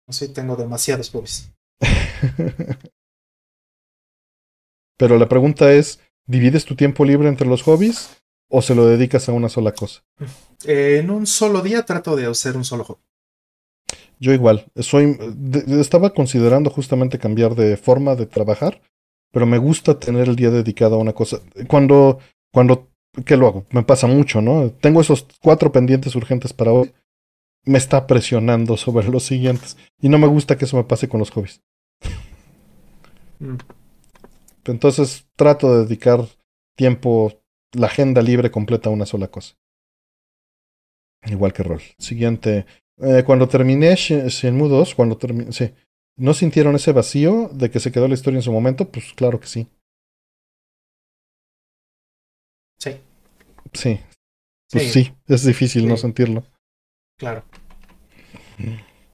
Sí, 0.10 0.34
tengo 0.34 0.56
demasiados 0.56 1.12
hobbies. 1.12 1.54
Pero 4.98 5.20
la 5.20 5.30
pregunta 5.30 5.72
es, 5.72 6.00
¿divides 6.26 6.66
tu 6.66 6.76
tiempo 6.76 7.06
libre 7.06 7.30
entre 7.30 7.46
los 7.46 7.62
hobbies 7.62 8.23
o 8.54 8.62
se 8.62 8.76
lo 8.76 8.86
dedicas 8.86 9.28
a 9.28 9.34
una 9.34 9.50
sola 9.50 9.72
cosa? 9.74 10.04
en 10.66 11.10
un 11.10 11.28
solo 11.28 11.62
día 11.62 11.84
trato 11.84 12.16
de 12.16 12.26
hacer 12.26 12.56
un 12.56 12.64
solo 12.64 12.84
hobby. 12.86 13.02
Yo 14.20 14.32
igual, 14.32 14.72
soy, 14.76 15.18
estaba 15.68 16.12
considerando 16.12 16.70
justamente 16.70 17.20
cambiar 17.20 17.56
de 17.56 17.76
forma 17.76 18.16
de 18.16 18.26
trabajar 18.26 18.80
pero 19.34 19.48
me 19.48 19.58
gusta 19.58 20.00
tener 20.00 20.30
el 20.30 20.36
día 20.36 20.52
dedicado 20.52 20.96
a 20.96 21.00
una 21.00 21.14
cosa. 21.14 21.40
Cuando, 21.68 22.20
cuando, 22.52 22.92
¿qué 23.26 23.36
lo 23.36 23.48
hago? 23.48 23.66
Me 23.72 23.82
pasa 23.82 24.06
mucho, 24.06 24.42
¿no? 24.42 24.70
Tengo 24.70 25.02
esos 25.02 25.26
cuatro 25.42 25.72
pendientes 25.72 26.16
urgentes 26.16 26.54
para 26.54 26.72
hoy. 26.72 26.94
Me 27.66 27.80
está 27.80 28.06
presionando 28.06 28.78
sobre 28.78 29.10
los 29.10 29.24
siguientes. 29.24 29.76
Y 30.00 30.08
no 30.08 30.20
me 30.20 30.28
gusta 30.28 30.56
que 30.56 30.66
eso 30.66 30.78
me 30.78 30.84
pase 30.84 31.10
con 31.10 31.20
los 31.20 31.32
hobbies. 31.32 31.64
Mm. 33.40 33.56
Entonces 34.66 35.26
trato 35.36 35.74
de 35.74 35.86
dedicar 35.86 36.28
tiempo, 36.78 37.34
la 37.74 37.88
agenda 37.88 38.22
libre 38.22 38.52
completa 38.52 38.90
una 38.90 39.06
sola 39.06 39.27
cosa. 39.27 39.56
Igual 41.26 41.53
que 41.53 41.64
rol. 41.64 41.82
Siguiente. 41.98 42.66
Eh, 42.98 43.24
cuando 43.26 43.48
terminé 43.48 43.95
Shenmue 43.95 44.69
2, 44.69 44.95
cuando 44.95 45.18
terminé, 45.18 45.52
sí, 45.52 45.72
¿No 46.16 46.34
sintieron 46.34 46.76
ese 46.76 46.92
vacío 46.92 47.50
de 47.53 47.72
que 47.72 47.80
se 47.80 47.92
quedó 47.92 48.08
la 48.08 48.14
historia 48.14 48.38
en 48.38 48.43
su 48.43 48.52
momento? 48.52 48.90
Pues 48.90 49.14
claro 49.14 49.40
que 49.40 49.48
sí. 49.48 49.68
Sí. 52.77 52.98
Sí. 53.74 54.00
Pues 54.72 54.92
sí, 54.92 55.11
es 55.27 55.43
difícil 55.43 55.88
no 55.88 55.98
sentirlo. 55.98 56.43
Claro. 57.18 57.43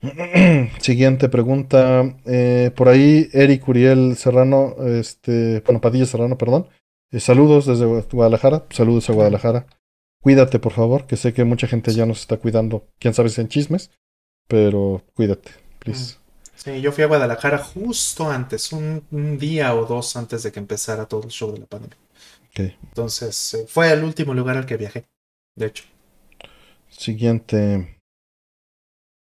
Siguiente 0.80 1.30
pregunta. 1.30 2.18
Eh, 2.26 2.72
por 2.76 2.90
ahí, 2.90 3.30
Eric 3.32 3.68
Uriel 3.68 4.16
Serrano, 4.18 4.76
este, 4.86 5.62
bueno, 5.62 5.80
Padilla 5.80 6.06
Serrano, 6.06 6.38
perdón. 6.38 6.68
Eh, 7.12 7.20
saludos 7.20 7.66
desde 7.66 7.86
Guadalajara. 7.86 8.66
Saludos 8.70 9.10
a 9.10 9.14
Guadalajara. 9.14 9.66
Cuídate, 10.22 10.60
por 10.60 10.74
favor, 10.74 11.08
que 11.08 11.16
sé 11.16 11.34
que 11.34 11.44
mucha 11.44 11.68
gente 11.68 11.94
ya 11.94 12.06
nos 12.06 12.22
está 12.22 12.38
cuidando. 12.38 12.88
Quién 13.00 13.14
sabe 13.14 13.30
si 13.30 13.42
en 13.42 13.48
chismes, 13.48 13.90
pero 14.48 15.04
cuídate, 15.16 15.52
please. 15.80 16.18
Sí, 16.56 16.82
yo 16.82 16.92
fui 16.92 17.06
a 17.06 17.08
Guadalajara 17.08 17.58
justo 17.58 18.30
antes, 18.30 18.74
un, 18.74 19.38
día 19.40 19.74
o 19.76 19.86
dos 19.86 20.18
antes 20.18 20.44
de 20.44 20.52
que 20.52 20.60
empezara 20.60 21.06
todo 21.06 21.24
el 21.24 21.30
show 21.30 21.52
de 21.54 21.60
la 21.60 21.66
pandemia. 21.66 21.98
Entonces, 22.54 23.54
eh, 23.54 23.66
fue 23.66 23.90
el 23.94 24.04
último 24.04 24.34
lugar 24.34 24.58
al 24.58 24.66
que 24.66 24.76
viajé, 24.76 25.06
de 25.56 25.68
hecho. 25.68 25.86
Siguiente. 26.90 28.02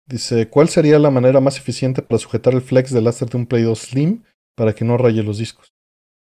Dice, 0.07 0.49
¿cuál 0.49 0.68
sería 0.68 0.99
la 0.99 1.12
manera 1.12 1.39
más 1.39 1.57
eficiente 1.57 2.02
para 2.02 2.18
sujetar 2.18 2.55
el 2.55 2.62
flex 2.62 2.91
del 2.91 3.05
láser 3.05 3.28
de 3.31 3.36
un 3.36 3.47
Play 3.47 3.62
2 3.62 3.78
Slim 3.78 4.25
para 4.57 4.75
que 4.75 4.84
no 4.84 4.97
raye 4.97 5.23
los 5.23 5.39
discos? 5.39 5.73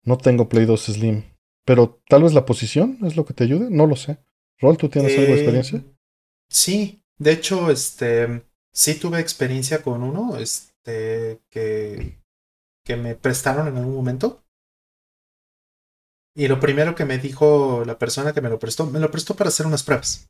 No 0.02 0.18
tengo 0.18 0.48
Play 0.48 0.66
2 0.66 0.80
Slim, 0.86 1.22
pero 1.68 2.00
tal 2.08 2.22
vez 2.22 2.32
la 2.32 2.46
posición 2.46 2.96
es 3.02 3.14
lo 3.14 3.26
que 3.26 3.34
te 3.34 3.44
ayude, 3.44 3.68
no 3.68 3.86
lo 3.86 3.94
sé. 3.94 4.16
Rol, 4.58 4.78
¿tú 4.78 4.88
tienes 4.88 5.12
algo 5.18 5.34
de 5.34 5.34
experiencia? 5.34 5.78
Eh, 5.80 5.96
sí, 6.48 7.02
de 7.18 7.32
hecho, 7.32 7.70
este, 7.70 8.42
sí 8.72 8.94
tuve 8.94 9.20
experiencia 9.20 9.82
con 9.82 10.02
uno, 10.02 10.38
este, 10.38 11.42
que, 11.50 12.22
que 12.86 12.96
me 12.96 13.16
prestaron 13.16 13.68
en 13.68 13.76
algún 13.76 13.96
momento. 13.96 14.42
Y 16.34 16.48
lo 16.48 16.58
primero 16.58 16.94
que 16.94 17.04
me 17.04 17.18
dijo 17.18 17.84
la 17.84 17.98
persona 17.98 18.32
que 18.32 18.40
me 18.40 18.48
lo 18.48 18.58
prestó, 18.58 18.86
me 18.86 18.98
lo 18.98 19.10
prestó 19.10 19.36
para 19.36 19.48
hacer 19.48 19.66
unas 19.66 19.82
pruebas. 19.82 20.26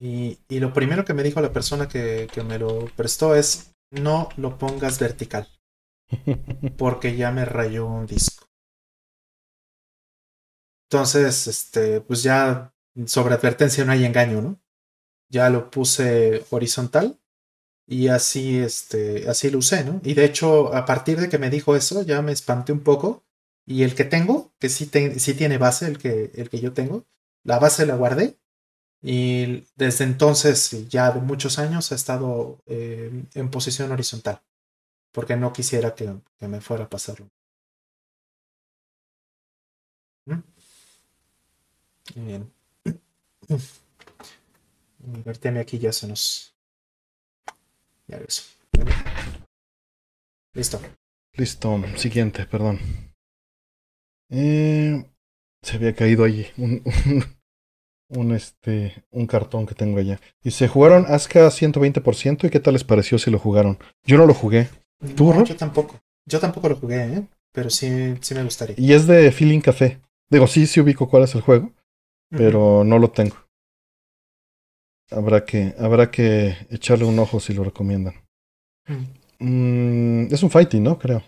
Y, 0.00 0.40
y 0.48 0.58
lo 0.58 0.72
primero 0.72 1.04
que 1.04 1.14
me 1.14 1.22
dijo 1.22 1.40
la 1.40 1.52
persona 1.52 1.86
que, 1.86 2.26
que, 2.32 2.42
me 2.42 2.58
lo 2.58 2.86
prestó 2.96 3.36
es, 3.36 3.72
no 3.92 4.30
lo 4.36 4.58
pongas 4.58 4.98
vertical. 4.98 5.46
porque 6.76 7.14
ya 7.14 7.30
me 7.30 7.44
rayó 7.44 7.86
un 7.86 8.06
disco. 8.06 8.41
Entonces, 10.92 11.46
este, 11.46 12.02
pues 12.02 12.22
ya 12.22 12.74
sobre 13.06 13.34
advertencia 13.34 13.82
no 13.82 13.92
hay 13.92 14.04
engaño, 14.04 14.42
¿no? 14.42 14.60
Ya 15.30 15.48
lo 15.48 15.70
puse 15.70 16.44
horizontal 16.50 17.18
y 17.86 18.08
así, 18.08 18.58
este, 18.58 19.28
así 19.30 19.50
lo 19.50 19.58
usé, 19.58 19.84
¿no? 19.84 20.02
Y 20.04 20.14
de 20.14 20.26
hecho, 20.26 20.74
a 20.74 20.84
partir 20.86 21.20
de 21.20 21.30
que 21.30 21.38
me 21.38 21.50
dijo 21.50 21.76
eso, 21.76 22.02
ya 22.02 22.22
me 22.22 22.32
espanté 22.32 22.72
un 22.72 22.80
poco. 22.80 23.24
Y 23.66 23.84
el 23.84 23.94
que 23.94 24.04
tengo, 24.04 24.52
que 24.58 24.68
sí, 24.68 24.90
sí 25.18 25.34
tiene 25.34 25.58
base, 25.58 25.86
el 25.86 25.98
que, 25.98 26.32
el 26.34 26.50
que 26.50 26.60
yo 26.60 26.74
tengo, 26.74 27.06
la 27.44 27.58
base 27.58 27.86
la 27.86 27.96
guardé. 27.96 28.38
Y 29.02 29.64
desde 29.76 30.04
entonces, 30.04 30.88
ya 30.90 31.12
de 31.12 31.20
muchos 31.22 31.58
años, 31.58 31.92
ha 31.92 31.94
estado 31.96 32.58
eh, 32.66 33.24
en 33.34 33.50
posición 33.50 33.92
horizontal. 33.92 34.42
Porque 35.12 35.36
no 35.36 35.52
quisiera 35.54 35.94
que, 35.94 36.14
que 36.38 36.48
me 36.48 36.60
fuera 36.60 36.84
a 36.84 36.90
pasarlo. 36.90 37.30
¿Mm? 40.26 40.42
Bien. 42.14 42.52
Verteme 45.24 45.60
aquí 45.60 45.78
ya 45.78 45.92
se 45.92 46.06
nos. 46.06 46.54
Ya 48.06 48.18
eso. 48.18 48.42
Listo. 50.54 50.80
Listo. 51.34 51.82
Siguiente, 51.96 52.46
perdón. 52.46 52.78
Eh, 54.30 55.04
se 55.62 55.76
había 55.76 55.94
caído 55.94 56.24
allí 56.24 56.46
un, 56.56 56.82
un, 58.08 58.34
este, 58.34 59.04
un 59.10 59.26
cartón 59.26 59.66
que 59.66 59.74
tengo 59.74 59.98
allá. 59.98 60.20
Y 60.42 60.50
se 60.50 60.68
jugaron 60.68 61.06
Aska 61.08 61.46
120% 61.48 62.44
y 62.44 62.50
qué 62.50 62.60
tal 62.60 62.74
les 62.74 62.84
pareció 62.84 63.18
si 63.18 63.30
lo 63.30 63.38
jugaron. 63.38 63.78
Yo 64.04 64.18
no 64.18 64.26
lo 64.26 64.34
jugué. 64.34 64.68
¿Tú, 65.16 65.32
no, 65.32 65.44
Yo 65.44 65.56
tampoco. 65.56 66.00
Yo 66.26 66.38
tampoco 66.38 66.68
lo 66.68 66.76
jugué, 66.76 67.02
¿eh? 67.02 67.26
pero 67.52 67.68
sí, 67.70 68.14
sí 68.20 68.34
me 68.34 68.44
gustaría. 68.44 68.76
Y 68.78 68.92
es 68.92 69.06
de 69.06 69.32
Feeling 69.32 69.60
Café. 69.60 70.00
Digo, 70.30 70.46
sí, 70.46 70.66
sí 70.66 70.80
ubico 70.80 71.08
cuál 71.08 71.24
es 71.24 71.34
el 71.34 71.40
juego, 71.42 71.72
pero 72.36 72.82
no 72.84 72.98
lo 72.98 73.10
tengo. 73.10 73.36
Habrá 75.10 75.44
que, 75.44 75.74
habrá 75.78 76.10
que 76.10 76.56
echarle 76.70 77.04
un 77.04 77.18
ojo 77.18 77.38
si 77.38 77.52
lo 77.52 77.64
recomiendan. 77.64 78.14
Mm, 79.38 80.32
es 80.32 80.42
un 80.42 80.50
fighting, 80.50 80.82
¿no? 80.82 80.98
Creo. 80.98 81.22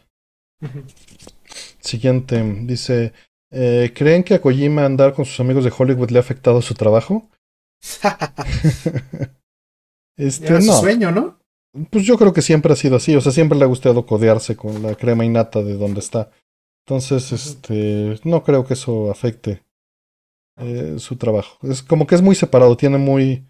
Siguiente, 1.81 2.43
dice, 2.63 3.13
eh, 3.51 3.93
¿creen 3.95 4.25
que 4.25 4.35
a 4.35 4.41
Kojima 4.41 4.85
andar 4.85 5.13
con 5.13 5.27
sus 5.27 5.39
amigos 5.41 5.65
de 5.65 5.73
Hollywood 5.77 6.11
le 6.11 6.19
ha 6.19 6.23
afectado 6.23 6.63
su 6.63 6.75
trabajo? 6.75 7.29
este, 10.17 10.47
Era 10.47 10.61
su 10.63 10.73
sueño, 10.73 11.11
¿no? 11.11 11.39
Pues 11.91 12.07
yo 12.07 12.17
creo 12.17 12.33
que 12.33 12.41
siempre 12.41 12.73
ha 12.73 12.77
sido 12.77 12.97
así, 12.97 13.15
o 13.17 13.21
sea, 13.21 13.33
siempre 13.33 13.59
le 13.59 13.65
ha 13.65 13.69
gustado 13.69 14.07
codearse 14.07 14.57
con 14.57 14.83
la 14.83 14.95
crema 14.95 15.25
innata 15.25 15.63
de 15.63 15.75
donde 15.75 16.01
está. 16.01 16.31
Entonces, 16.87 17.33
este, 17.33 18.21
no 18.25 18.45
creo 18.45 18.65
que 18.65 18.75
eso 18.75 19.11
afecte 19.11 19.65
eh, 20.57 20.97
su 20.99 21.17
trabajo. 21.17 21.59
Es 21.67 21.83
como 21.83 22.07
que 22.07 22.15
es 22.15 22.23
muy 22.23 22.35
separado, 22.35 22.77
tiene 22.77 22.99
muy... 22.99 23.47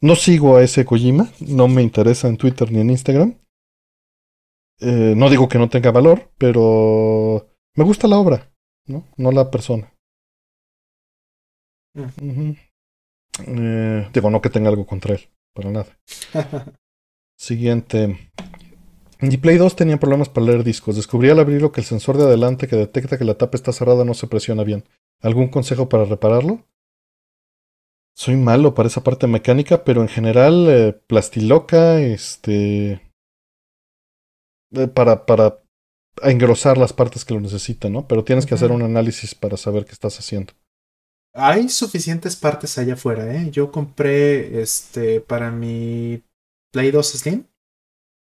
No 0.00 0.14
sigo 0.14 0.56
a 0.56 0.62
ese 0.62 0.84
Kojima, 0.84 1.28
no 1.40 1.66
me 1.66 1.82
interesa 1.82 2.28
en 2.28 2.36
Twitter 2.36 2.70
ni 2.70 2.80
en 2.80 2.90
Instagram. 2.90 3.38
Eh, 4.80 5.14
no 5.16 5.28
digo 5.28 5.48
que 5.48 5.58
no 5.58 5.68
tenga 5.68 5.90
valor, 5.90 6.30
pero 6.38 7.48
me 7.74 7.84
gusta 7.84 8.06
la 8.06 8.18
obra, 8.18 8.52
¿no? 8.86 9.08
No 9.16 9.32
la 9.32 9.50
persona. 9.50 9.92
Mm. 11.94 12.52
eh, 13.46 14.08
digo, 14.12 14.30
no 14.30 14.40
que 14.40 14.50
tenga 14.50 14.68
algo 14.68 14.86
contra 14.86 15.14
él, 15.14 15.20
para 15.52 15.70
nada. 15.70 15.98
Siguiente. 17.36 18.30
En 19.20 19.40
Play 19.40 19.58
2 19.58 19.74
tenía 19.74 19.98
problemas 19.98 20.28
para 20.28 20.46
leer 20.46 20.62
discos. 20.62 20.94
Descubrí 20.94 21.28
al 21.28 21.40
abrirlo 21.40 21.72
que 21.72 21.80
el 21.80 21.86
sensor 21.86 22.16
de 22.16 22.24
adelante 22.24 22.68
que 22.68 22.76
detecta 22.76 23.18
que 23.18 23.24
la 23.24 23.34
tapa 23.34 23.56
está 23.56 23.72
cerrada 23.72 24.04
no 24.04 24.14
se 24.14 24.28
presiona 24.28 24.62
bien. 24.62 24.84
¿Algún 25.20 25.48
consejo 25.48 25.88
para 25.88 26.04
repararlo? 26.04 26.64
Soy 28.14 28.36
malo 28.36 28.74
para 28.74 28.88
esa 28.88 29.04
parte 29.04 29.26
mecánica, 29.26 29.84
pero 29.84 30.02
en 30.02 30.08
general, 30.08 30.66
eh, 30.68 30.92
plastiloca, 31.06 32.00
este. 32.00 33.00
Eh, 34.72 34.88
para, 34.88 35.24
para 35.24 35.62
engrosar 36.22 36.78
las 36.78 36.92
partes 36.92 37.24
que 37.24 37.34
lo 37.34 37.40
necesitan, 37.40 37.92
¿no? 37.92 38.08
Pero 38.08 38.24
tienes 38.24 38.44
que 38.44 38.54
hacer 38.54 38.72
un 38.72 38.82
análisis 38.82 39.34
para 39.34 39.56
saber 39.56 39.84
qué 39.84 39.92
estás 39.92 40.18
haciendo. 40.18 40.52
Hay 41.34 41.68
suficientes 41.68 42.36
partes 42.36 42.76
allá 42.78 42.94
afuera, 42.94 43.32
¿eh? 43.34 43.50
Yo 43.50 43.70
compré 43.70 44.60
este 44.60 45.20
para 45.20 45.50
mi 45.50 46.22
Play 46.72 46.90
2 46.90 47.06
Slim. 47.06 47.46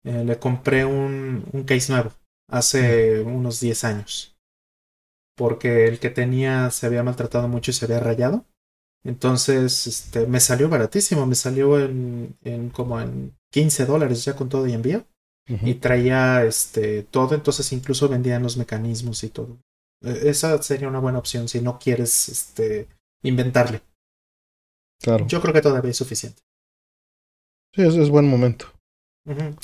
Eh, 0.03 0.23
le 0.25 0.37
compré 0.37 0.85
un, 0.85 1.45
un, 1.51 1.63
case 1.63 1.91
nuevo 1.91 2.11
hace 2.49 3.21
unos 3.21 3.59
10 3.59 3.83
años. 3.83 4.36
Porque 5.37 5.87
el 5.87 5.99
que 5.99 6.09
tenía 6.09 6.69
se 6.71 6.85
había 6.85 7.03
maltratado 7.03 7.47
mucho 7.47 7.71
y 7.71 7.73
se 7.73 7.85
había 7.85 8.01
rayado. 8.01 8.43
Entonces, 9.05 9.87
este, 9.87 10.27
me 10.27 10.41
salió 10.41 10.67
baratísimo, 10.67 11.25
me 11.25 11.35
salió 11.35 11.79
en, 11.79 12.35
en 12.43 12.69
como 12.69 12.99
en 12.99 13.37
15 13.53 13.85
dólares 13.85 14.25
ya 14.25 14.35
con 14.35 14.49
todo 14.49 14.67
y 14.67 14.73
envío. 14.73 15.05
Y 15.63 15.75
traía 15.75 16.43
este 16.43 17.03
todo, 17.03 17.33
entonces 17.33 17.71
incluso 17.71 18.09
vendían 18.09 18.43
los 18.43 18.57
mecanismos 18.57 19.23
y 19.23 19.29
todo. 19.29 19.57
E, 20.03 20.27
esa 20.29 20.61
sería 20.61 20.89
una 20.89 20.99
buena 20.99 21.19
opción 21.19 21.47
si 21.47 21.61
no 21.61 21.79
quieres 21.79 22.27
este 22.27 22.89
inventarle. 23.23 23.81
Claro. 25.01 25.25
Yo 25.25 25.39
creo 25.39 25.53
que 25.53 25.61
todavía 25.61 25.91
es 25.91 25.97
suficiente. 25.97 26.41
Sí, 27.73 27.81
es, 27.81 27.95
es 27.95 28.09
buen 28.09 28.27
momento. 28.27 28.65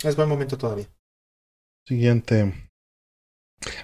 Es 0.04 0.16
buen 0.16 0.30
momento 0.30 0.58
todavía. 0.58 0.88
Siguiente. 1.86 2.63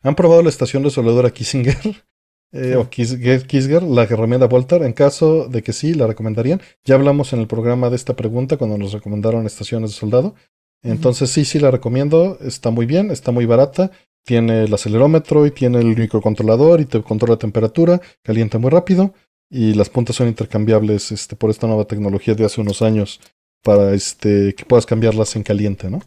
¿Han 0.03 0.15
probado 0.15 0.41
la 0.41 0.49
estación 0.49 0.83
de 0.83 0.89
soldadura 0.89 1.31
Kissinger? 1.31 1.77
Eh, 2.51 2.75
o 2.77 2.89
Kisger, 2.89 3.83
la 3.83 4.07
que 4.07 4.15
Voltar. 4.15 4.81
En 4.81 4.93
caso 4.93 5.47
de 5.47 5.61
que 5.61 5.71
sí, 5.71 5.93
la 5.93 6.07
recomendarían. 6.07 6.59
Ya 6.83 6.95
hablamos 6.95 7.31
en 7.33 7.39
el 7.41 7.47
programa 7.47 7.91
de 7.91 7.95
esta 7.95 8.15
pregunta 8.15 8.57
cuando 8.57 8.77
nos 8.77 8.91
recomendaron 8.91 9.45
estaciones 9.45 9.91
de 9.91 9.97
soldado. 9.97 10.33
Entonces 10.81 11.29
sí, 11.29 11.45
sí 11.45 11.59
la 11.59 11.71
recomiendo. 11.71 12.39
Está 12.41 12.71
muy 12.71 12.85
bien, 12.85 13.11
está 13.11 13.31
muy 13.31 13.45
barata. 13.45 13.91
Tiene 14.25 14.63
el 14.63 14.73
acelerómetro 14.73 15.45
y 15.45 15.51
tiene 15.51 15.79
el 15.79 15.95
microcontrolador 15.95 16.81
y 16.81 16.85
te 16.85 17.01
controla 17.03 17.35
la 17.35 17.39
temperatura. 17.39 18.01
Calienta 18.23 18.57
muy 18.57 18.71
rápido. 18.71 19.13
Y 19.51 19.73
las 19.73 19.89
puntas 19.89 20.15
son 20.15 20.27
intercambiables 20.27 21.11
este, 21.11 21.35
por 21.35 21.49
esta 21.49 21.67
nueva 21.67 21.85
tecnología 21.85 22.35
de 22.35 22.45
hace 22.45 22.61
unos 22.61 22.81
años 22.81 23.19
para 23.63 23.93
este, 23.93 24.53
que 24.55 24.65
puedas 24.65 24.85
cambiarlas 24.85 25.35
en 25.35 25.43
caliente, 25.43 25.89
¿no? 25.89 26.01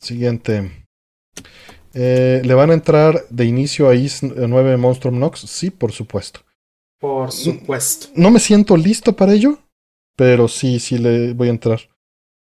Siguiente. 0.00 0.70
Eh, 1.98 2.42
¿Le 2.44 2.52
van 2.52 2.70
a 2.70 2.74
entrar 2.74 3.24
de 3.30 3.46
inicio 3.46 3.88
a 3.88 3.94
IS 3.94 4.22
9 4.22 4.76
Monstrum 4.76 5.18
Nox? 5.18 5.40
Sí, 5.40 5.70
por 5.70 5.92
supuesto. 5.92 6.40
Por 7.00 7.32
supuesto. 7.32 8.08
No 8.14 8.30
me 8.30 8.38
siento 8.38 8.76
listo 8.76 9.16
para 9.16 9.32
ello, 9.32 9.58
pero 10.14 10.46
sí, 10.46 10.78
sí 10.78 10.98
le 10.98 11.32
voy 11.32 11.48
a 11.48 11.52
entrar. 11.52 11.80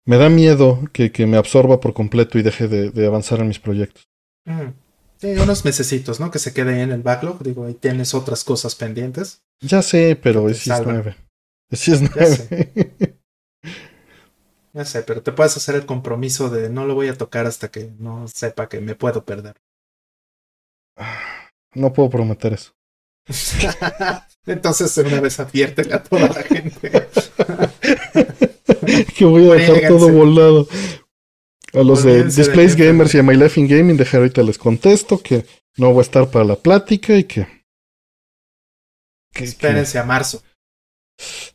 Me 0.06 0.18
da 0.18 0.30
miedo 0.30 0.82
que, 0.94 1.12
que 1.12 1.26
me 1.26 1.38
absorba 1.38 1.80
por 1.80 1.94
completo 1.94 2.38
y 2.38 2.44
deje 2.44 2.68
de, 2.68 2.92
de 2.92 3.08
avanzar 3.08 3.40
en 3.40 3.48
mis 3.48 3.60
proyectos. 3.60 4.04
Sí, 5.18 5.28
unos 5.28 5.66
mesecitos, 5.66 6.20
¿no? 6.20 6.30
Que 6.30 6.40
se 6.40 6.54
quede 6.54 6.76
ahí 6.76 6.82
en 6.82 6.92
el 6.92 7.02
backlog. 7.02 7.42
Digo, 7.44 7.66
ahí 7.66 7.74
tienes 7.74 8.14
otras 8.14 8.44
cosas 8.44 8.76
pendientes. 8.76 9.42
Ya 9.60 9.82
sé, 9.82 10.20
pero 10.22 10.50
es 10.50 10.68
IS 10.68 10.82
9. 10.86 11.16
Es 11.70 11.88
IS 11.88 12.02
9. 12.16 13.11
Ya 14.74 14.86
sé, 14.86 15.04
pero 15.04 15.22
te 15.22 15.32
puedes 15.32 15.58
hacer 15.58 15.76
el 15.76 15.86
compromiso 15.86 16.50
de 16.50 16.70
no 16.70 16.86
lo 16.86 16.96
voy 16.96 17.10
a 17.10 17.18
tocar 17.18 17.46
hasta 17.46 17.70
que 17.70 17.92
no 18.00 18.28
sepa 18.28 18.70
que 18.70 18.80
me 18.80 18.96
puedo 18.96 19.26
perder. 19.26 19.56
No 21.74 21.94
puedo 21.94 22.10
prometer 22.10 22.52
eso. 22.52 22.74
Entonces 24.46 24.98
una 24.98 25.22
vez 25.22 25.40
adviértele 25.40 25.94
a 25.94 26.04
toda 26.04 26.28
la 26.28 26.44
gente. 26.44 26.92
que 29.18 29.24
voy 29.24 29.50
a 29.50 29.54
dejar 29.54 29.88
todo 29.88 30.12
volado. 30.12 30.68
A 31.74 31.84
los 31.84 32.04
de 32.04 32.26
Displays 32.26 32.76
Gamers 32.76 33.16
y 33.16 33.20
a 33.20 33.24
My 33.24 33.36
Life 33.36 33.58
in 33.58 33.70
Gaming, 33.70 33.96
dejar 33.96 34.20
ahorita 34.20 34.44
les 34.44 34.58
contesto 34.58 35.22
que 35.24 35.46
no 35.78 35.94
voy 35.94 36.00
a 36.00 36.02
estar 36.02 36.30
para 36.30 36.44
la 36.44 36.58
plática 36.58 37.16
y 37.16 37.24
que. 37.24 37.48
que 39.34 39.46
Espérense 39.46 39.98
a 39.98 40.04
marzo. 40.04 40.44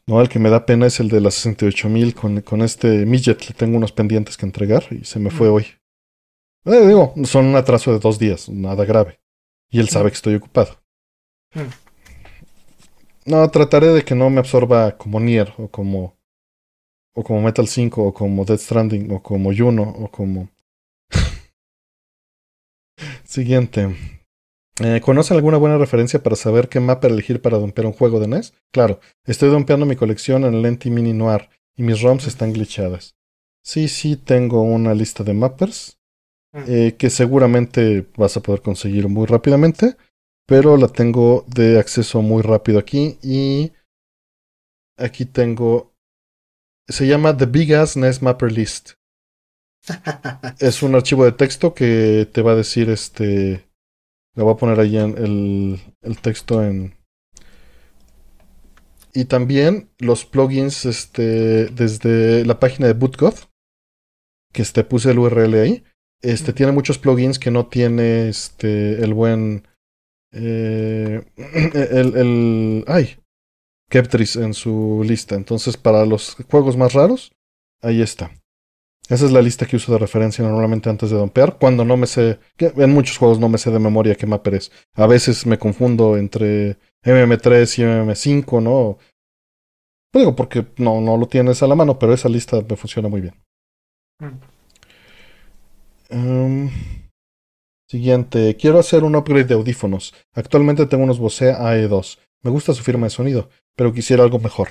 No, 0.07 0.21
el 0.21 0.29
que 0.29 0.39
me 0.39 0.51
da 0.51 0.67
pena 0.67 0.87
es 0.87 1.01
el 1.01 1.09
de 1.09 1.21
las 1.21 1.45
68.000 1.45 2.15
con, 2.15 2.41
con 2.43 2.63
este 2.63 3.07
midget. 3.07 3.49
Le 3.49 3.55
tengo 3.55 3.77
unos 3.77 3.93
pendientes 3.93 4.37
que 4.37 4.47
entregar 4.47 4.85
y 4.91 5.05
se 5.05 5.19
me 5.19 5.31
fue 5.31 5.49
hoy. 5.49 5.67
Eh, 6.65 6.87
digo, 6.87 7.15
son 7.25 7.47
un 7.47 7.57
atraso 7.57 7.93
de 7.93 7.99
dos 7.99 8.19
días, 8.19 8.49
nada 8.49 8.85
grave. 8.85 9.21
Y 9.71 9.81
él 9.81 9.89
sabe 9.89 10.11
que 10.11 10.17
estoy 10.17 10.35
ocupado. 10.35 10.77
Mm. 11.55 11.87
No, 13.27 13.51
trataré 13.51 13.89
de 13.89 14.05
que 14.05 14.15
no 14.15 14.31
me 14.31 14.39
absorba 14.39 14.97
como 14.97 15.19
Nier 15.19 15.53
o 15.59 15.69
como 15.69 16.17
o 17.15 17.25
como 17.25 17.41
Metal 17.41 17.67
5 17.67 18.03
o 18.03 18.13
como 18.13 18.45
Dead 18.45 18.59
Stranding 18.59 19.11
o 19.11 19.23
como 19.23 19.53
Juno 19.53 19.83
o 19.83 20.11
como 20.11 20.49
Siguiente. 23.25 23.97
Eh, 24.85 25.01
¿Conocen 25.01 25.37
alguna 25.37 25.57
buena 25.57 25.79
referencia 25.79 26.23
para 26.23 26.37
saber 26.37 26.69
qué 26.69 26.81
mapa 26.81 27.09
elegir 27.09 27.41
para 27.41 27.59
dompear 27.59 27.87
un 27.87 27.95
juego 27.95 28.21
de 28.21 28.29
NES? 28.29 28.53
Claro, 28.73 29.01
estoy 29.25 29.49
dompeando 29.49 29.87
mi 29.87 29.97
colección 29.97 30.45
en 30.45 30.61
Lenti 30.61 30.91
Mini 30.91 31.15
Noir 31.15 31.49
y 31.77 31.83
mis 31.83 32.03
ROMs 32.03 32.27
están 32.27 32.53
glitchadas. 32.53 33.17
Sí, 33.65 33.89
sí, 33.89 34.17
tengo 34.17 34.63
una 34.63 34.95
lista 34.95 35.25
de 35.25 35.35
mappers. 35.35 35.99
eh, 36.69 36.95
que 36.99 37.11
seguramente 37.11 38.07
vas 38.17 38.37
a 38.39 38.41
poder 38.41 38.63
conseguir 38.63 39.09
muy 39.09 39.27
rápidamente, 39.27 39.97
pero 40.47 40.79
la 40.79 40.89
tengo 40.89 41.45
de 41.49 41.79
acceso 41.79 42.23
muy 42.23 42.43
rápido 42.43 42.79
aquí 42.79 43.19
y 43.23 43.73
aquí 44.97 45.27
tengo, 45.27 45.93
se 46.89 47.07
llama 47.07 47.37
The 47.37 47.45
Big 47.45 47.75
Ass 47.75 47.97
NES 47.99 48.23
Mapper 48.23 48.53
List. 48.53 48.93
es 50.61 50.83
un 50.83 50.95
archivo 50.95 51.25
de 51.27 51.33
texto 51.33 51.75
que 51.75 52.27
te 52.33 52.41
va 52.41 52.53
a 52.53 52.57
decir 52.57 52.89
este, 52.89 53.66
le 54.37 54.43
voy 54.45 54.53
a 54.53 54.57
poner 54.57 54.79
ahí 54.79 54.97
en 54.97 55.19
el, 55.19 55.81
el 56.03 56.19
texto 56.21 56.63
en, 56.63 56.95
y 59.17 59.25
también 59.25 59.89
los 59.99 60.27
plugins 60.27 60.85
este, 60.85 61.69
desde 61.69 62.45
la 62.45 62.61
página 62.61 62.87
de 62.87 62.93
BootGoth, 62.93 63.49
que 64.53 64.61
este, 64.61 64.85
puse 64.85 65.11
el 65.11 65.19
URL 65.19 65.55
ahí. 65.55 65.85
Este, 66.21 66.53
tiene 66.53 66.73
muchos 66.73 66.99
plugins 66.99 67.39
que 67.39 67.51
no 67.51 67.67
tiene 67.67 68.29
este, 68.29 69.03
el 69.03 69.15
buen. 69.15 69.67
Eh, 70.33 71.25
el, 71.37 72.17
el. 72.17 72.85
Ay. 72.87 73.17
Keptris 73.89 74.37
en 74.37 74.53
su 74.53 75.03
lista. 75.03 75.35
Entonces, 75.35 75.79
para 75.79 76.05
los 76.05 76.37
juegos 76.51 76.77
más 76.77 76.93
raros, 76.93 77.33
ahí 77.81 78.03
está. 78.03 78.31
Esa 79.09 79.25
es 79.27 79.33
la 79.33 79.43
lista 79.43 79.67
que 79.67 79.77
uso 79.77 79.93
de 79.93 79.99
referencia 79.99 80.45
normalmente 80.45 80.91
antes 80.91 81.11
de 81.11 81.17
dompear. 81.17 81.59
Cuando 81.59 81.85
no 81.85 81.97
me 81.97 82.07
sé. 82.07 82.39
en 82.59 82.93
muchos 82.93 83.19
juegos 83.19 83.39
no 83.39 83.49
me 83.49 83.59
sé 83.59 83.71
de 83.71 83.79
memoria 83.79 84.17
qué 84.17 84.27
mapper 84.27 84.55
es. 84.55 84.73
A 84.95 85.07
veces 85.07 85.47
me 85.47 85.59
confundo 85.59 86.17
entre 86.17 86.77
MM3 87.05 87.79
y 87.79 87.83
MM5, 87.83 88.63
¿no? 88.63 88.99
digo 90.19 90.35
porque 90.35 90.67
no, 90.79 91.01
no 91.01 91.17
lo 91.17 91.29
tienes 91.29 91.63
a 91.63 91.67
la 91.67 91.75
mano, 91.75 91.99
pero 91.99 92.15
esa 92.15 92.29
lista 92.29 92.63
me 92.69 92.77
funciona 92.77 93.09
muy 93.09 93.21
bien. 93.21 93.35
Em, 96.09 96.71
siguiente, 97.89 98.57
quiero 98.57 98.79
hacer 98.79 99.05
un 99.05 99.15
upgrade 99.17 99.45
de 99.45 99.55
audífonos. 99.55 100.15
Actualmente 100.35 100.87
tengo 100.87 101.05
unos 101.05 101.19
Bose 101.19 101.53
AE2. 101.53 102.19
Me 102.43 102.51
gusta 102.51 102.73
su 102.73 102.83
firma 102.83 103.07
de 103.07 103.11
sonido, 103.11 103.51
pero 103.77 103.93
quisiera 103.93 104.25
algo 104.25 104.39
mejor. 104.39 104.69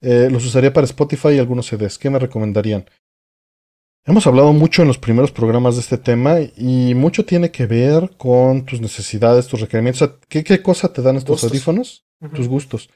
Eh, 0.00 0.28
los 0.30 0.44
usaría 0.44 0.72
para 0.72 0.84
Spotify 0.84 1.30
y 1.30 1.38
algunos 1.38 1.66
CDs. 1.66 1.98
¿Qué 1.98 2.10
me 2.10 2.18
recomendarían? 2.18 2.84
Hemos 4.06 4.26
hablado 4.26 4.52
mucho 4.52 4.82
en 4.82 4.88
los 4.88 4.98
primeros 4.98 5.32
programas 5.32 5.76
de 5.76 5.80
este 5.80 5.96
tema 5.96 6.36
y 6.58 6.94
mucho 6.94 7.24
tiene 7.24 7.50
que 7.50 7.64
ver 7.64 8.10
con 8.18 8.66
tus 8.66 8.82
necesidades, 8.82 9.46
tus 9.46 9.62
requerimientos. 9.62 10.18
¿qué, 10.28 10.44
¿qué, 10.44 10.60
cosa 10.60 10.92
te 10.92 11.00
dan 11.00 11.16
estos 11.16 11.42
audífonos? 11.42 12.04
Tus 12.34 12.46
gustos. 12.46 12.90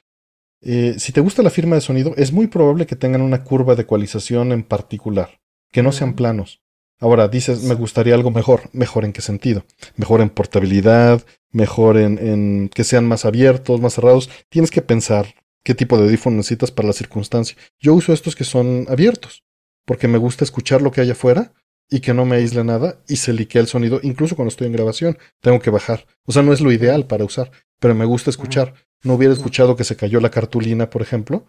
Eh, 0.60 0.96
si 0.98 1.12
te 1.12 1.22
gusta 1.22 1.42
la 1.42 1.48
firma 1.48 1.76
de 1.76 1.80
sonido, 1.80 2.12
es 2.18 2.30
muy 2.30 2.48
probable 2.48 2.84
que 2.84 2.94
tengan 2.94 3.22
una 3.22 3.42
curva 3.42 3.74
de 3.74 3.82
ecualización 3.82 4.52
en 4.52 4.62
particular, 4.62 5.40
que 5.72 5.82
no 5.82 5.92
sean 5.92 6.12
planos. 6.12 6.60
Ahora, 7.00 7.28
dices, 7.28 7.62
me 7.62 7.74
gustaría 7.74 8.14
algo 8.14 8.30
mejor. 8.30 8.68
¿Mejor 8.72 9.06
en 9.06 9.14
qué 9.14 9.22
sentido? 9.22 9.64
Mejor 9.96 10.20
en 10.20 10.28
portabilidad, 10.28 11.24
mejor 11.52 11.96
en, 11.96 12.18
en 12.18 12.68
que 12.68 12.84
sean 12.84 13.06
más 13.06 13.24
abiertos, 13.24 13.80
más 13.80 13.94
cerrados. 13.94 14.28
Tienes 14.50 14.70
que 14.70 14.82
pensar 14.82 15.34
qué 15.64 15.74
tipo 15.74 15.96
de 15.96 16.04
audífono 16.04 16.36
necesitas 16.36 16.70
para 16.70 16.88
la 16.88 16.92
circunstancia. 16.92 17.56
Yo 17.78 17.94
uso 17.94 18.12
estos 18.12 18.36
que 18.36 18.44
son 18.44 18.84
abiertos, 18.90 19.44
porque 19.88 20.06
me 20.06 20.18
gusta 20.18 20.44
escuchar 20.44 20.82
lo 20.82 20.90
que 20.90 21.00
hay 21.00 21.10
afuera 21.10 21.54
y 21.88 22.00
que 22.00 22.12
no 22.12 22.26
me 22.26 22.36
aísle 22.36 22.62
nada 22.62 23.00
y 23.08 23.16
se 23.16 23.32
liquea 23.32 23.62
el 23.62 23.68
sonido, 23.68 24.00
incluso 24.02 24.36
cuando 24.36 24.50
estoy 24.50 24.66
en 24.66 24.74
grabación. 24.74 25.16
Tengo 25.40 25.60
que 25.60 25.70
bajar. 25.70 26.06
O 26.26 26.32
sea, 26.32 26.42
no 26.42 26.52
es 26.52 26.60
lo 26.60 26.70
ideal 26.70 27.06
para 27.06 27.24
usar, 27.24 27.50
pero 27.80 27.94
me 27.94 28.04
gusta 28.04 28.28
escuchar. 28.28 28.74
No 29.02 29.14
hubiera 29.14 29.32
escuchado 29.32 29.76
que 29.76 29.84
se 29.84 29.96
cayó 29.96 30.20
la 30.20 30.30
cartulina, 30.30 30.90
por 30.90 31.00
ejemplo. 31.00 31.46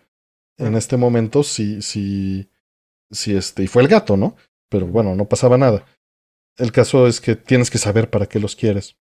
En 0.57 0.75
este 0.75 0.95
momento, 0.95 1.43
sí, 1.43 1.81
sí, 1.81 2.49
sí, 3.11 3.35
este, 3.35 3.63
y 3.63 3.67
fue 3.67 3.81
el 3.81 3.89
gato, 3.89 4.15
¿no? 4.15 4.37
Pero 4.69 4.87
bueno, 4.87 5.15
no 5.15 5.27
pasaba 5.27 5.57
nada. 5.57 5.83
El 6.55 6.71
caso 6.71 7.07
es 7.07 7.19
que 7.19 7.35
tienes 7.35 7.69
que 7.69 7.77
saber 7.77 8.09
para 8.09 8.27
qué 8.27 8.39
los 8.39 8.55
quieres. 8.55 8.95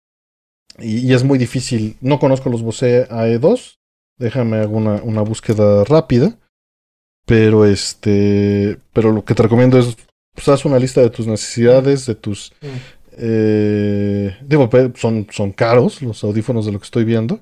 Y, 0.80 1.12
es 1.12 1.26
muy 1.26 1.38
difícil. 1.38 1.98
No 2.00 2.20
conozco 2.20 2.50
los 2.50 2.62
Bose 2.62 3.06
AE2. 3.10 3.80
Déjame 4.18 4.60
hago 4.60 4.78
una, 4.78 5.04
una 5.04 5.24
búsqueda 5.24 5.84
rápida. 5.84 6.40
Pero 7.26 7.66
este. 7.66 8.78
Pero 8.94 9.12
lo 9.12 9.26
que 9.26 9.36
te 9.36 9.44
recomiendo 9.44 9.80
es. 9.80 9.95
Pues 10.34 10.50
haz 10.50 10.66
una 10.66 10.80
lista 10.80 11.02
de 11.02 11.10
tus 11.10 11.28
necesidades, 11.28 12.06
de 12.06 12.16
tus. 12.16 12.54
Eh, 13.18 14.38
digo, 14.42 14.70
son, 14.95 15.28
son 15.32 15.54
caros 15.54 16.02
los 16.02 16.24
audífonos 16.24 16.66
de 16.66 16.74
lo 16.74 16.80
que 16.80 16.86
estoy 16.86 17.06
viendo 17.06 17.40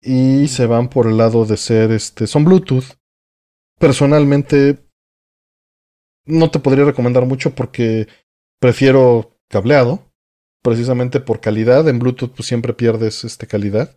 y 0.00 0.48
se 0.48 0.66
van 0.66 0.88
por 0.88 1.06
el 1.06 1.16
lado 1.16 1.44
de 1.44 1.56
ser 1.56 1.90
este 1.92 2.26
son 2.26 2.44
Bluetooth. 2.44 2.96
Personalmente 3.78 4.78
no 6.26 6.50
te 6.50 6.58
podría 6.58 6.84
recomendar 6.84 7.26
mucho 7.26 7.54
porque 7.54 8.08
prefiero 8.60 9.38
cableado, 9.48 10.10
precisamente 10.62 11.20
por 11.20 11.40
calidad. 11.40 11.88
En 11.88 11.98
Bluetooth 11.98 12.32
pues 12.34 12.48
siempre 12.48 12.72
pierdes 12.72 13.24
este 13.24 13.46
calidad. 13.46 13.96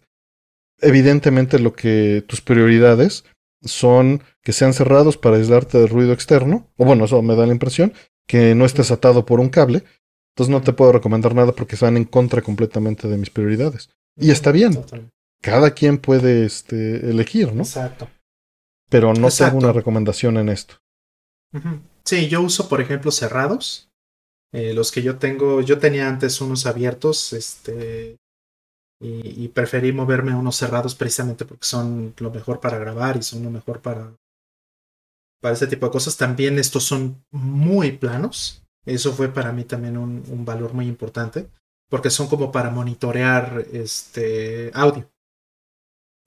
Evidentemente 0.80 1.60
lo 1.60 1.74
que 1.74 2.24
tus 2.28 2.42
prioridades 2.42 3.26
son 3.64 4.24
que 4.42 4.54
sean 4.54 4.74
cerrados 4.74 5.18
para 5.18 5.38
aislarte 5.38 5.78
del 5.78 5.90
ruido 5.90 6.14
externo, 6.14 6.68
o 6.78 6.86
bueno, 6.86 7.06
eso 7.06 7.22
me 7.22 7.36
da 7.36 7.46
la 7.46 7.54
impresión, 7.54 7.94
que 8.28 8.56
no 8.56 8.66
estés 8.66 8.92
atado 8.92 9.26
por 9.26 9.40
un 9.40 9.50
cable. 9.50 9.84
Entonces 10.34 10.52
no 10.52 10.62
te 10.62 10.74
puedo 10.74 10.94
recomendar 10.94 11.36
nada 11.36 11.52
porque 11.52 11.76
van 11.76 11.98
en 11.98 12.06
contra 12.06 12.42
completamente 12.42 13.08
de 13.08 13.18
mis 13.18 13.30
prioridades. 13.30 13.90
Y 14.16 14.32
está 14.32 14.52
bien 14.52 14.78
cada 15.42 15.72
quien 15.72 15.98
puede 15.98 16.46
este, 16.46 17.10
elegir, 17.10 17.54
¿no? 17.54 17.64
Exacto. 17.64 18.10
Pero 18.90 19.14
no 19.14 19.30
tengo 19.30 19.58
una 19.58 19.74
recomendación 19.74 20.38
en 20.38 20.50
esto. 20.50 20.76
Sí, 22.06 22.30
yo 22.30 22.42
uso, 22.42 22.70
por 22.70 22.80
ejemplo, 22.80 23.12
cerrados. 23.12 23.90
Eh, 24.54 24.74
los 24.74 24.92
que 24.92 25.02
yo 25.02 25.18
tengo, 25.18 25.62
yo 25.62 25.80
tenía 25.80 26.08
antes 26.08 26.42
unos 26.42 26.66
abiertos, 26.66 27.34
este, 27.34 28.18
y, 29.02 29.48
preferí 29.48 29.92
moverme 29.92 30.32
a 30.32 30.38
unos 30.38 30.56
cerrados 30.56 30.94
precisamente 30.94 31.44
porque 31.46 31.66
son 31.66 32.14
lo 32.20 32.30
mejor 32.30 32.60
para 32.60 32.78
grabar 32.78 33.18
y 33.18 33.24
son 33.24 33.44
lo 33.44 33.50
mejor 33.50 33.82
para, 33.82 34.16
para 35.42 35.54
este 35.56 35.66
tipo 35.66 35.88
de 35.88 35.92
cosas. 35.92 36.18
También 36.18 36.60
estos 36.60 36.84
son 36.84 37.26
muy 37.32 37.94
planos. 37.94 38.64
Eso 38.86 39.12
fue 39.14 39.30
para 39.30 39.52
mí 39.52 39.64
también 39.64 39.98
un, 39.98 40.24
un 40.30 40.46
valor 40.46 40.74
muy 40.74 40.88
importante 40.88 41.50
porque 41.90 42.10
son 42.10 42.28
como 42.28 42.52
para 42.52 42.70
monitorear 42.70 43.66
este 43.74 44.72
audio. 44.74 45.12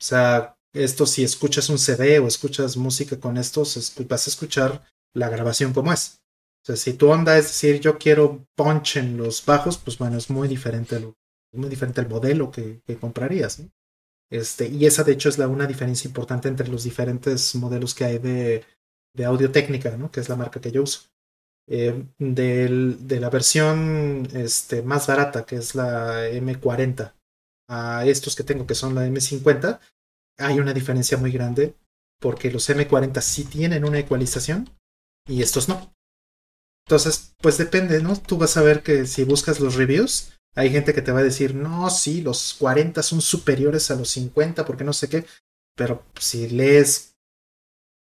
O 0.01 0.05
sea, 0.05 0.57
esto 0.75 1.07
si 1.07 1.23
escuchas 1.23 1.69
un 1.69 1.79
CD 1.79 2.19
o 2.19 2.27
escuchas 2.27 2.77
música 2.77 3.19
con 3.19 3.39
estos, 3.39 3.95
vas 4.09 4.27
a 4.27 4.31
escuchar 4.31 4.85
la 5.15 5.29
grabación 5.29 5.73
como 5.73 5.93
es. 5.93 6.21
O 6.63 6.67
sea, 6.67 6.77
si 6.77 6.95
tu 6.95 7.09
onda 7.09 7.39
es 7.39 7.45
decir, 7.45 7.81
yo 7.81 7.99
quiero 7.99 8.45
punch 8.57 8.97
en 8.97 9.17
los 9.17 9.45
bajos, 9.45 9.79
pues 9.79 9.97
bueno, 9.97 10.19
es 10.19 10.29
muy 10.29 10.49
diferente, 10.49 10.99
lo, 10.99 11.15
muy 11.57 11.69
diferente 11.69 12.01
el 12.01 12.09
modelo 12.09 12.51
que, 12.51 12.83
comprarías. 13.01 13.63
Este, 14.31 14.69
y 14.69 14.87
esa 14.87 15.05
de 15.05 15.13
hecho 15.13 15.29
es 15.29 15.39
la, 15.39 15.49
una 15.49 15.67
diferencia 15.67 16.09
importante 16.09 16.49
entre 16.49 16.69
los 16.69 16.85
diferentes 16.85 17.55
modelos 17.55 17.95
que 17.95 18.05
hay 18.05 18.19
de, 18.19 18.65
de 19.15 19.25
audio 19.25 19.51
técnica, 19.51 19.97
¿no? 19.97 20.11
que 20.11 20.21
es 20.21 20.29
la 20.29 20.37
marca 20.37 20.61
que 20.61 20.73
yo 20.73 20.83
uso. 20.83 21.03
Eh, 21.67 22.05
de 22.19 23.21
la 23.21 23.31
versión 23.31 24.29
este, 24.35 24.83
más 24.83 25.07
barata, 25.07 25.47
que 25.47 25.57
es 25.57 25.75
la 25.75 26.29
M40, 26.29 27.15
a 27.69 28.05
estos 28.07 28.35
que 28.35 28.45
tengo 28.45 28.67
que 28.67 28.75
son 28.75 28.95
la 28.95 29.07
M50, 29.07 29.81
hay 30.39 30.59
una 30.59 30.73
diferencia 30.73 31.17
muy 31.17 31.33
grande 31.33 31.75
porque 32.21 32.51
los 32.51 32.69
M40 32.69 33.21
sí 33.21 33.45
tienen 33.45 33.85
una 33.85 33.99
ecualización 33.99 34.69
y 35.27 35.43
estos 35.43 35.69
no. 35.69 35.95
Entonces, 36.87 37.35
pues 37.41 37.57
depende, 37.57 38.03
¿no? 38.03 38.17
Tú 38.17 38.37
vas 38.37 38.57
a 38.57 38.63
ver 38.63 38.83
que 38.83 39.07
si 39.07 39.25
buscas 39.25 39.61
los 39.61 39.75
reviews, 39.75 40.33
hay 40.55 40.71
gente 40.71 40.95
que 40.95 41.03
te 41.03 41.13
va 41.13 41.21
a 41.21 41.25
decir, 41.25 41.55
no, 41.55 41.91
sí, 41.91 42.21
los 42.21 42.55
40 42.55 43.03
son 43.03 43.21
superiores 43.21 43.91
a 43.91 43.97
los 43.97 44.09
50 44.11 44.65
porque 44.65 44.85
no 44.85 44.93
sé 44.93 45.09
qué, 45.09 45.27
pero 45.75 46.05
si 46.19 46.49
lees 46.49 47.17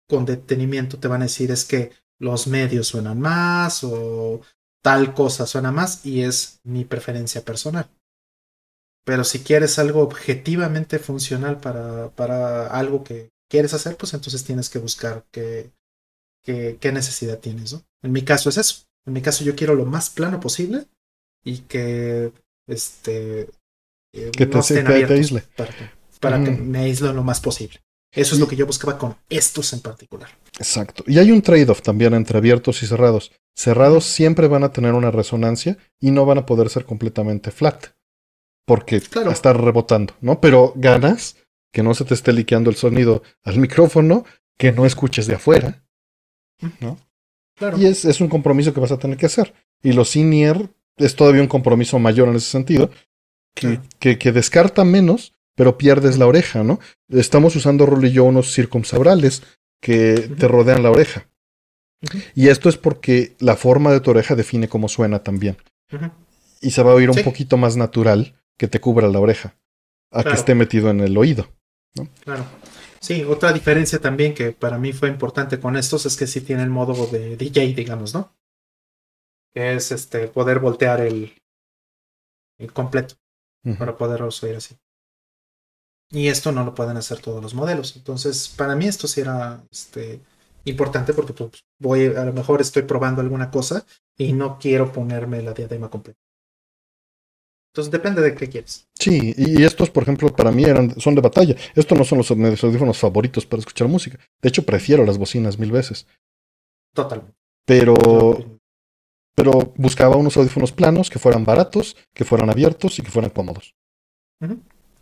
con 0.08 0.26
detenimiento 0.26 0.98
te 0.98 1.08
van 1.08 1.22
a 1.22 1.26
decir 1.26 1.50
es 1.50 1.64
que 1.64 1.92
los 2.18 2.46
medios 2.46 2.88
suenan 2.88 3.20
más 3.20 3.82
o 3.82 4.42
tal 4.82 5.14
cosa 5.14 5.46
suena 5.46 5.72
más 5.72 6.04
y 6.04 6.22
es 6.22 6.60
mi 6.64 6.84
preferencia 6.84 7.44
personal. 7.44 7.88
Pero 9.04 9.24
si 9.24 9.40
quieres 9.40 9.78
algo 9.78 10.02
objetivamente 10.02 10.98
funcional 10.98 11.60
para, 11.60 12.10
para 12.10 12.66
algo 12.66 13.02
que 13.02 13.30
quieres 13.48 13.74
hacer, 13.74 13.96
pues 13.96 14.14
entonces 14.14 14.44
tienes 14.44 14.68
que 14.68 14.78
buscar 14.78 15.24
qué, 15.30 15.72
qué, 16.42 16.78
qué 16.80 16.92
necesidad 16.92 17.38
tienes. 17.38 17.72
¿no? 17.72 17.82
En 18.02 18.12
mi 18.12 18.22
caso 18.22 18.48
es 18.48 18.58
eso. 18.58 18.84
En 19.06 19.14
mi 19.14 19.22
caso 19.22 19.42
yo 19.42 19.56
quiero 19.56 19.74
lo 19.74 19.86
más 19.86 20.10
plano 20.10 20.38
posible 20.38 20.86
y 21.44 21.58
que 21.58 22.32
este 22.66 23.48
eh, 24.12 24.30
que 24.36 24.46
te, 24.46 24.58
estén 24.58 24.86
aísle. 24.86 25.44
para, 26.20 26.42
que, 26.42 26.50
me 26.50 26.80
aísle 26.80 27.12
lo 27.12 27.22
más 27.22 27.40
posible. 27.40 27.80
Eso 28.14 28.34
es 28.34 28.40
lo 28.40 28.46
que 28.46 28.56
yo 28.56 28.66
buscaba 28.66 28.98
con 28.98 29.16
estos 29.30 29.72
en 29.72 29.80
particular. 29.80 30.28
Exacto. 30.58 31.02
Y 31.06 31.18
hay 31.18 31.30
un 31.30 31.40
trade-off 31.40 31.80
también 31.80 32.12
entre 32.12 32.36
abiertos 32.36 32.82
y 32.82 32.86
cerrados. 32.86 33.32
Cerrados 33.56 34.04
siempre 34.04 34.48
van 34.48 34.64
a 34.64 34.72
tener 34.72 34.92
una 34.92 35.10
resonancia 35.10 35.78
y 35.98 36.10
no 36.10 36.26
van 36.26 36.38
a 36.38 36.46
poder 36.46 36.68
ser 36.68 36.84
completamente 36.84 37.50
flat 37.50 37.86
porque 38.66 39.00
claro. 39.00 39.30
está 39.30 39.52
rebotando, 39.52 40.14
¿no? 40.20 40.40
Pero 40.40 40.72
ganas 40.76 41.36
que 41.72 41.82
no 41.82 41.94
se 41.94 42.04
te 42.04 42.14
esté 42.14 42.32
liqueando 42.32 42.70
el 42.70 42.76
sonido 42.76 43.22
al 43.44 43.58
micrófono, 43.58 44.24
que 44.58 44.72
no 44.72 44.86
escuches 44.86 45.26
de 45.26 45.34
afuera, 45.34 45.84
¿no? 46.80 46.98
Y 47.76 47.86
es, 47.86 48.04
es, 48.04 48.20
un 48.20 48.28
compromiso 48.28 48.72
que 48.74 48.80
vas 48.80 48.92
a 48.92 48.98
tener 48.98 49.16
que 49.16 49.26
hacer. 49.26 49.54
Y 49.82 49.92
los 49.92 50.16
in 50.16 50.30
es 51.04 51.16
todavía 51.16 51.42
un 51.42 51.48
compromiso 51.48 51.98
mayor 51.98 52.28
en 52.28 52.36
ese 52.36 52.50
sentido, 52.50 52.90
que, 53.54 53.80
que, 53.98 54.18
que, 54.18 54.32
descarta 54.32 54.84
menos, 54.84 55.34
pero 55.54 55.76
pierdes 55.76 56.18
la 56.18 56.26
oreja, 56.26 56.62
¿no? 56.62 56.80
Estamos 57.08 57.54
usando 57.56 57.86
Rol 57.86 58.04
y 58.04 58.12
yo 58.12 58.24
unos 58.24 58.52
circunsabrales 58.52 59.42
que 59.80 60.30
te 60.38 60.48
rodean 60.48 60.82
la 60.82 60.90
oreja. 60.90 61.26
Y 62.34 62.48
esto 62.48 62.68
es 62.68 62.76
porque 62.76 63.36
la 63.38 63.56
forma 63.56 63.92
de 63.92 64.00
tu 64.00 64.10
oreja 64.10 64.34
define 64.34 64.68
cómo 64.68 64.88
suena 64.88 65.22
también. 65.22 65.56
Y 66.60 66.70
se 66.70 66.82
va 66.82 66.92
a 66.92 66.94
oír 66.94 67.10
un 67.10 67.22
poquito 67.22 67.56
más 67.56 67.76
natural 67.76 68.40
que 68.56 68.68
te 68.68 68.80
cubra 68.80 69.08
la 69.08 69.20
oreja, 69.20 69.54
a 70.10 70.24
que 70.24 70.32
esté 70.32 70.54
metido 70.54 70.90
en 70.90 71.00
el 71.00 71.16
oído. 71.16 71.48
¿no? 71.94 72.08
Claro. 72.24 72.44
Sí, 73.00 73.24
otra 73.24 73.52
diferencia 73.52 74.00
también 74.00 74.32
que 74.32 74.52
para 74.52 74.78
mí 74.78 74.92
fue 74.92 75.08
importante 75.08 75.58
con 75.58 75.76
estos 75.76 76.06
es 76.06 76.16
que 76.16 76.28
sí 76.28 76.40
tiene 76.40 76.62
el 76.62 76.70
modo 76.70 77.06
de 77.08 77.36
DJ, 77.36 77.74
digamos, 77.74 78.14
¿no? 78.14 78.32
Es 79.54 79.92
este 79.92 80.28
poder 80.28 80.58
voltear 80.58 81.00
el, 81.00 81.34
el 82.58 82.72
completo 82.72 83.16
para 83.78 83.96
poderlos 83.96 84.42
oír 84.42 84.56
así. 84.56 84.76
Y 86.10 86.28
esto 86.28 86.52
no 86.52 86.64
lo 86.64 86.74
pueden 86.74 86.96
hacer 86.96 87.20
todos 87.20 87.42
los 87.42 87.54
modelos. 87.54 87.96
Entonces, 87.96 88.48
para 88.48 88.76
mí 88.76 88.86
esto 88.86 89.08
sí 89.08 89.22
era 89.22 89.64
este, 89.70 90.20
importante 90.64 91.14
porque 91.14 91.32
pues, 91.32 91.64
voy, 91.78 92.06
a 92.06 92.24
lo 92.24 92.32
mejor 92.32 92.60
estoy 92.60 92.82
probando 92.82 93.22
alguna 93.22 93.50
cosa 93.50 93.84
y 94.18 94.32
no 94.32 94.58
quiero 94.58 94.92
ponerme 94.92 95.42
la 95.42 95.54
diadema 95.54 95.90
completa. 95.90 96.18
Entonces 97.72 97.90
depende 97.90 98.20
de 98.20 98.34
qué 98.34 98.50
quieres. 98.50 98.86
Sí, 98.98 99.32
y 99.34 99.62
estos, 99.62 99.88
por 99.88 100.02
ejemplo, 100.02 100.28
para 100.28 100.52
mí 100.52 100.64
eran, 100.64 101.00
son 101.00 101.14
de 101.14 101.22
batalla. 101.22 101.56
Estos 101.74 101.96
no 101.96 102.04
son 102.04 102.18
los 102.18 102.30
audífonos 102.64 102.98
favoritos 102.98 103.46
para 103.46 103.60
escuchar 103.60 103.88
música. 103.88 104.18
De 104.42 104.50
hecho, 104.50 104.66
prefiero 104.66 105.06
las 105.06 105.16
bocinas 105.16 105.58
mil 105.58 105.72
veces. 105.72 106.06
Totalmente. 106.92 107.34
Pero, 107.64 108.60
pero 109.34 109.72
buscaba 109.76 110.16
unos 110.16 110.36
audífonos 110.36 110.72
planos 110.72 111.10
que 111.10 111.18
fueran 111.18 111.44
baratos, 111.44 111.96
que 112.14 112.24
fueran 112.24 112.50
abiertos 112.50 112.98
y 112.98 113.02
que 113.02 113.10
fueran 113.10 113.30
cómodos. 113.30 113.74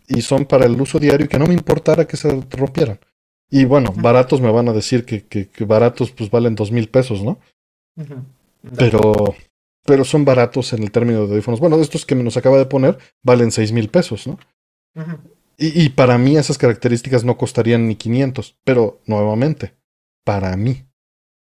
Y 0.06 0.22
son 0.22 0.44
para 0.44 0.66
el 0.66 0.80
uso 0.80 0.98
diario 0.98 1.26
y 1.26 1.28
que 1.28 1.38
no 1.38 1.46
me 1.46 1.54
importara 1.54 2.06
que 2.06 2.16
se 2.16 2.40
rompieran. 2.50 3.00
Y 3.50 3.64
bueno, 3.64 3.92
baratos 3.96 4.40
me 4.40 4.50
van 4.50 4.68
a 4.68 4.72
decir 4.72 5.04
que, 5.04 5.26
que, 5.26 5.64
baratos 5.64 6.12
pues 6.12 6.30
valen 6.30 6.54
dos 6.54 6.70
mil 6.70 6.88
pesos, 6.88 7.22
¿no? 7.22 7.38
Pero 8.76 9.34
pero 9.84 10.04
son 10.04 10.24
baratos 10.24 10.72
en 10.72 10.82
el 10.82 10.92
término 10.92 11.26
de 11.26 11.32
audífonos. 11.32 11.58
Bueno, 11.58 11.80
estos 11.80 12.06
que 12.06 12.14
me 12.14 12.22
nos 12.22 12.36
acaba 12.36 12.58
de 12.58 12.66
poner 12.66 12.98
valen 13.22 13.50
seis 13.50 13.72
mil 13.72 13.88
pesos, 13.88 14.26
¿no? 14.26 14.38
y, 15.56 15.84
y, 15.84 15.88
para 15.90 16.18
mí 16.18 16.36
esas 16.36 16.58
características 16.58 17.24
no 17.24 17.36
costarían 17.36 17.86
ni 17.86 17.94
500, 17.96 18.58
pero 18.64 19.00
nuevamente, 19.06 19.74
para 20.24 20.56
mí. 20.56 20.84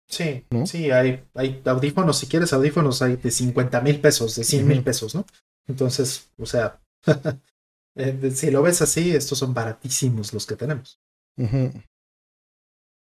Sí, 0.10 0.44
sí, 0.66 0.90
hay, 0.90 1.24
hay 1.36 1.62
audífonos, 1.66 2.18
si 2.18 2.26
quieres 2.26 2.52
audífonos, 2.52 3.02
hay 3.04 3.18
de 3.18 3.30
50 3.30 3.80
mil 3.82 4.02
pesos, 4.02 4.36
de 4.36 4.44
100 4.44 4.68
mil 4.68 4.84
pesos, 4.84 5.14
¿no? 5.14 5.24
Entonces, 5.68 6.32
o 6.38 6.48
sea, 6.48 6.82
eh, 7.96 8.32
si 8.34 8.50
lo 8.50 8.64
ves 8.64 8.82
así, 8.82 9.12
estos 9.12 9.38
son 9.38 9.54
baratísimos 9.54 10.34
los 10.34 10.48
que 10.48 10.56
tenemos. 10.56 11.00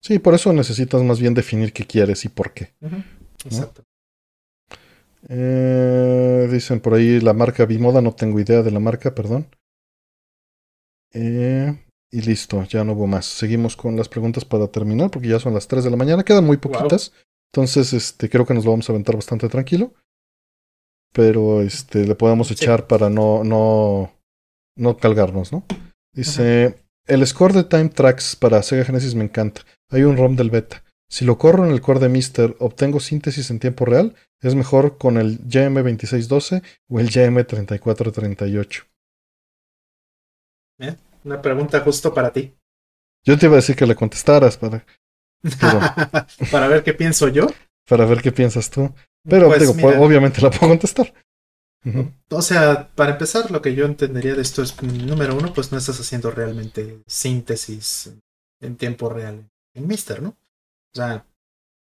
Sí, 0.01 0.19
por 0.19 0.35
eso 0.35 0.53
necesitas 0.53 1.01
más 1.01 1.19
bien 1.19 1.33
definir 1.33 1.73
qué 1.73 1.85
quieres 1.85 2.25
y 2.25 2.30
por 2.30 2.53
qué. 2.53 2.73
Exacto. 3.43 3.83
Eh, 5.30 6.47
dicen 6.51 6.80
por 6.80 6.93
ahí 6.93 7.19
la 7.22 7.33
marca 7.33 7.65
Bimoda, 7.65 8.01
no 8.01 8.13
tengo 8.13 8.39
idea 8.39 8.61
de 8.61 8.72
la 8.72 8.80
marca, 8.80 9.15
perdón. 9.15 9.47
Eh, 11.11 11.82
y 12.14 12.22
listo, 12.22 12.64
ya 12.66 12.83
no 12.83 12.93
hubo 12.93 13.08
más. 13.08 13.25
Seguimos 13.25 13.75
con 13.75 13.98
las 13.98 14.08
preguntas 14.08 14.45
para 14.45 14.67
terminar, 14.67 15.09
porque 15.09 15.30
ya 15.30 15.40
son 15.40 15.56
las 15.56 15.67
3 15.67 15.83
de 15.83 15.90
la 15.90 15.98
mañana, 15.98 16.24
quedan 16.24 16.45
muy 16.45 16.58
poquitas. 16.58 17.11
Entonces, 17.51 17.92
este, 17.92 18.30
creo 18.30 18.45
que 18.45 18.53
nos 18.53 18.66
lo 18.66 18.72
vamos 18.72 18.88
a 18.88 18.93
aventar 18.93 19.16
bastante 19.16 19.50
tranquilo. 19.50 19.95
Pero 21.11 21.61
este, 21.61 22.06
le 22.06 22.14
podemos 22.14 22.51
echar 22.51 22.85
para 22.85 23.09
no, 23.09 23.43
no, 23.43 24.14
no 24.77 24.98
calgarnos, 24.98 25.51
¿no? 25.51 25.66
Dice, 26.14 26.85
el 27.08 27.25
score 27.25 27.53
de 27.53 27.64
Time 27.64 27.90
Tracks 27.90 28.35
para 28.35 28.61
Sega 28.61 28.85
Genesis 28.85 29.16
me 29.16 29.24
encanta. 29.24 29.61
Hay 29.90 30.03
un 30.03 30.16
ROM 30.16 30.35
del 30.35 30.51
beta. 30.51 30.83
Si 31.09 31.25
lo 31.25 31.40
corro 31.40 31.66
en 31.66 31.72
el 31.72 31.82
core 31.82 32.00
de 32.00 32.09
Mister, 32.09 32.56
obtengo 32.59 33.00
síntesis 33.00 33.50
en 33.50 33.58
tiempo 33.59 33.85
real. 33.85 34.14
Es 34.40 34.53
mejor 34.53 35.00
con 35.00 35.17
el 35.17 35.40
YM2612 35.48 36.61
o 36.90 37.00
el 37.00 37.09
YM3438. 37.09 38.83
¿Eh? 40.80 40.95
Una 41.24 41.42
pregunta 41.42 41.80
justo 41.82 42.14
para 42.14 42.32
ti. 42.32 42.56
Yo 43.26 43.38
te 43.38 43.45
iba 43.45 43.56
a 43.56 43.58
decir 43.58 43.76
que 43.76 43.85
le 43.85 43.95
contestaras 43.95 44.58
para. 44.58 44.85
para 46.52 46.68
ver 46.68 46.84
qué 46.84 46.93
pienso 46.93 47.27
yo. 47.27 47.48
Para 47.88 48.06
ver 48.06 48.22
qué 48.22 48.32
piensas 48.32 48.69
tú. 48.69 48.93
Pero 49.27 49.48
pues 49.48 49.61
digo, 49.61 49.74
obviamente 50.00 50.42
la 50.42 50.50
puedo 50.50 50.69
contestar. 50.69 51.14
O 52.30 52.42
sea, 52.42 52.90
para 52.95 53.11
empezar, 53.11 53.52
lo 53.52 53.61
que 53.61 53.76
yo 53.76 53.85
entendería 53.85 54.35
de 54.35 54.42
esto 54.42 54.61
es, 54.61 54.82
número 54.82 55.35
uno, 55.35 55.53
pues 55.53 55.72
no 55.72 55.77
estás 55.77 56.00
haciendo 56.00 56.32
realmente 56.32 57.02
síntesis 57.08 58.11
en 58.61 58.77
tiempo 58.77 59.10
real 59.10 59.50
en 59.74 59.88
Mister, 59.88 60.22
¿no? 60.22 60.30
O 60.30 60.95
sea, 60.95 61.26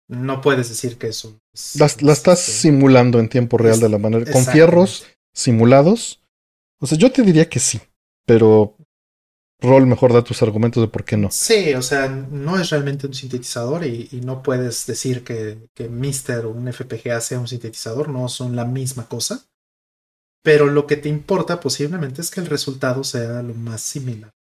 no 0.08 0.42
puedes 0.42 0.69
decir 0.69 0.98
que 0.98 1.08
eso. 1.08 1.40
la, 1.76 1.85
estás 1.85 2.40
este, 2.40 2.61
simulando 2.61 3.19
en 3.19 3.30
tiempo 3.30 3.58
real 3.58 3.80
de 3.80 3.90
la 3.90 3.98
manera. 3.98 4.32
Con 4.32 4.45
fierros 4.45 5.06
simulados. 5.34 6.22
O 6.80 6.88
sea, 6.88 6.98
yo 6.98 7.11
te 7.11 7.22
diría 7.22 7.50
que 7.50 7.59
sí, 7.59 7.82
pero 8.26 8.76
Roll 9.61 9.85
mejor 9.85 10.13
da 10.13 10.23
tus 10.23 10.41
argumentos 10.41 10.81
de 10.81 10.88
por 10.88 11.03
qué 11.03 11.17
no. 11.17 11.29
Sí, 11.31 11.73
o 11.73 11.81
sea, 11.81 12.07
no 12.07 12.57
es 12.57 12.69
realmente 12.69 13.07
un 13.07 13.13
sintetizador 13.13 13.85
y, 13.85 14.21
no 14.23 14.41
puedes 14.41 14.85
decir 14.85 15.23
que, 15.23 15.67
que 15.73 15.89
Mister 15.89 16.45
o 16.45 16.51
un 16.51 16.71
FPGA 16.71 17.19
sea 17.19 17.39
un 17.39 17.47
sintetizador, 17.47 18.09
no 18.09 18.29
son 18.29 18.55
la 18.55 18.65
misma 18.65 19.07
cosa. 19.07 19.45
Pero 20.41 20.67
lo 20.67 20.88
que 20.88 20.95
te 20.95 21.09
importa 21.09 21.59
posiblemente 21.59 22.21
es 22.21 22.31
que 22.31 22.39
el 22.39 22.47
resultado 22.47 23.03
sea 23.03 23.43
lo 23.43 23.53
más 23.53 23.81
similar. 23.81 24.31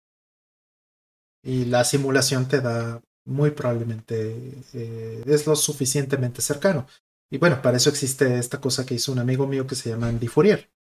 Y 1.43 1.65
la 1.65 1.83
simulación 1.83 2.47
te 2.47 2.61
da 2.61 3.01
muy 3.25 3.51
probablemente 3.51 4.63
eh, 4.73 5.23
es 5.25 5.45
lo 5.45 5.55
suficientemente 5.55 6.41
cercano. 6.41 6.87
Y 7.29 7.37
bueno, 7.37 7.61
para 7.61 7.77
eso 7.77 7.89
existe 7.89 8.39
esta 8.39 8.59
cosa 8.59 8.85
que 8.85 8.95
hizo 8.95 9.11
un 9.11 9.19
amigo 9.19 9.45
mío 9.47 9.67
que 9.67 9.75
se 9.75 9.89
llama 9.89 10.07
Andy 10.07 10.27
Fourier, 10.27 10.71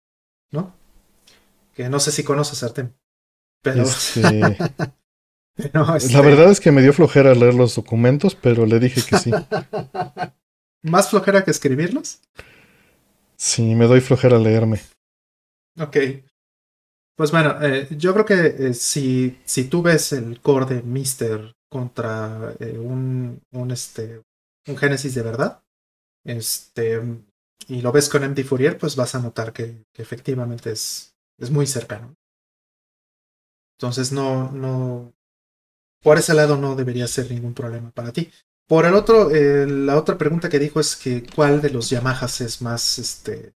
¿no? 0.50 0.74
Que 1.74 1.88
no 1.88 2.00
sé 2.00 2.10
si 2.10 2.24
conoces, 2.24 2.62
Artem. 2.62 2.92
Pero... 3.62 3.82
Este, 3.82 4.56
La 5.72 5.96
este 5.96 6.20
verdad 6.20 6.50
es 6.50 6.60
que 6.60 6.70
me 6.70 6.82
dio 6.82 6.92
flojera 6.92 7.34
leer 7.34 7.54
los 7.54 7.74
documentos, 7.74 8.36
pero 8.36 8.64
le 8.64 8.78
dije 8.78 9.02
que 9.02 9.18
sí. 9.18 9.32
¿Más 10.82 11.10
flojera 11.10 11.42
que 11.44 11.50
escribirlos? 11.50 12.20
Sí, 13.36 13.74
me 13.74 13.86
doy 13.86 14.00
flojera 14.00 14.38
leerme. 14.38 14.80
Ok. 15.80 15.96
Pues 17.16 17.32
bueno, 17.32 17.60
eh, 17.60 17.88
yo 17.90 18.12
creo 18.12 18.24
que 18.24 18.68
eh, 18.68 18.74
si, 18.74 19.40
si 19.44 19.64
tú 19.64 19.82
ves 19.82 20.12
el 20.12 20.40
core 20.40 20.76
de 20.76 20.82
Mister 20.82 21.52
contra 21.68 22.54
eh, 22.60 22.78
un, 22.78 23.42
un, 23.50 23.70
este, 23.72 24.22
un 24.68 24.76
Génesis 24.76 25.16
de 25.16 25.22
verdad, 25.22 25.60
este, 26.24 27.02
y 27.66 27.80
lo 27.80 27.90
ves 27.90 28.08
con 28.08 28.22
MD 28.22 28.44
Fourier, 28.44 28.78
pues 28.78 28.94
vas 28.94 29.16
a 29.16 29.20
notar 29.20 29.52
que, 29.52 29.84
efectivamente 29.94 30.70
es, 30.70 31.16
es 31.38 31.50
muy 31.50 31.66
cercano. 31.66 32.14
Entonces 33.78 34.10
no, 34.10 34.50
no, 34.50 35.14
por 36.02 36.18
ese 36.18 36.34
lado 36.34 36.56
no 36.56 36.74
debería 36.74 37.06
ser 37.06 37.30
ningún 37.30 37.54
problema 37.54 37.92
para 37.92 38.12
ti. 38.12 38.30
Por 38.66 38.84
el 38.84 38.94
otro, 38.94 39.30
eh, 39.30 39.66
la 39.66 39.96
otra 39.96 40.18
pregunta 40.18 40.48
que 40.48 40.58
dijo 40.58 40.80
es 40.80 40.96
que 40.96 41.22
cuál 41.34 41.62
de 41.62 41.70
los 41.70 41.88
Yamahas 41.88 42.40
es 42.40 42.60
más, 42.60 42.98
este, 42.98 43.54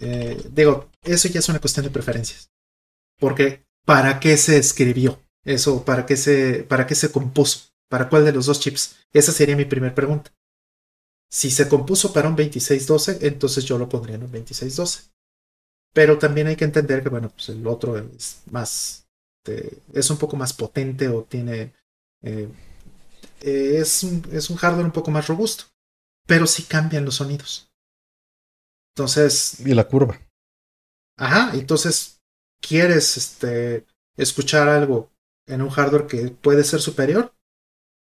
eh, 0.00 0.48
digo, 0.52 0.90
eso 1.02 1.28
ya 1.28 1.40
es 1.40 1.48
una 1.48 1.60
cuestión 1.60 1.84
de 1.84 1.90
preferencias. 1.90 2.50
Porque, 3.18 3.66
¿para 3.84 4.20
qué 4.20 4.36
se 4.36 4.56
escribió? 4.56 5.20
Eso, 5.44 5.84
¿para 5.84 6.06
qué 6.06 6.16
se, 6.16 6.62
para 6.62 6.86
qué 6.86 6.94
se 6.94 7.10
compuso? 7.10 7.70
¿Para 7.90 8.08
cuál 8.08 8.24
de 8.24 8.32
los 8.32 8.46
dos 8.46 8.60
chips? 8.60 8.96
Esa 9.12 9.32
sería 9.32 9.56
mi 9.56 9.64
primera 9.64 9.94
pregunta. 9.94 10.32
Si 11.30 11.50
se 11.50 11.68
compuso 11.68 12.12
para 12.12 12.28
un 12.28 12.36
2612, 12.36 13.26
entonces 13.26 13.64
yo 13.64 13.76
lo 13.76 13.88
pondría 13.88 14.14
en 14.14 14.22
un 14.22 14.30
2612. 14.32 15.13
Pero 15.94 16.18
también 16.18 16.48
hay 16.48 16.56
que 16.56 16.66
entender 16.66 17.02
que, 17.02 17.08
bueno, 17.08 17.30
pues 17.30 17.48
el 17.48 17.66
otro 17.66 17.96
es 17.96 18.42
más, 18.50 19.06
este, 19.38 19.78
es 19.94 20.10
un 20.10 20.18
poco 20.18 20.36
más 20.36 20.52
potente 20.52 21.08
o 21.08 21.22
tiene, 21.22 21.72
eh, 22.22 22.48
es, 23.40 24.02
un, 24.02 24.22
es 24.32 24.50
un 24.50 24.56
hardware 24.56 24.84
un 24.84 24.92
poco 24.92 25.10
más 25.10 25.26
robusto. 25.26 25.64
Pero 26.26 26.46
sí 26.46 26.64
cambian 26.64 27.04
los 27.04 27.16
sonidos. 27.16 27.70
Entonces. 28.94 29.60
Y 29.60 29.72
la 29.74 29.88
curva. 29.88 30.20
Ajá, 31.16 31.54
entonces, 31.54 32.20
¿quieres 32.60 33.16
este, 33.16 33.86
escuchar 34.16 34.68
algo 34.68 35.10
en 35.46 35.62
un 35.62 35.70
hardware 35.70 36.06
que 36.06 36.28
puede 36.28 36.64
ser 36.64 36.80
superior, 36.80 37.34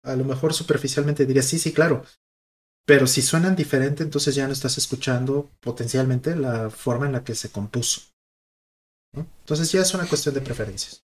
a 0.04 0.16
lo 0.16 0.26
mejor 0.26 0.54
superficialmente 0.54 1.26
diría 1.26 1.44
sí, 1.44 1.60
sí, 1.60 1.74
claro. 1.74 2.04
Pero 2.92 3.08
si 3.08 3.22
suenan 3.22 3.56
diferente, 3.56 4.04
entonces 4.04 4.36
ya 4.36 4.46
no 4.48 4.52
estás 4.52 4.78
escuchando 4.78 5.50
potencialmente 5.62 6.36
la 6.36 6.70
forma 6.70 7.06
en 7.06 7.14
la 7.14 7.24
que 7.24 7.36
se 7.36 7.50
compuso. 7.50 8.02
Entonces 9.16 9.72
ya 9.72 9.80
es 9.80 9.94
una 9.94 10.06
cuestión 10.06 10.36
de 10.36 10.42
preferencias. 10.42 11.02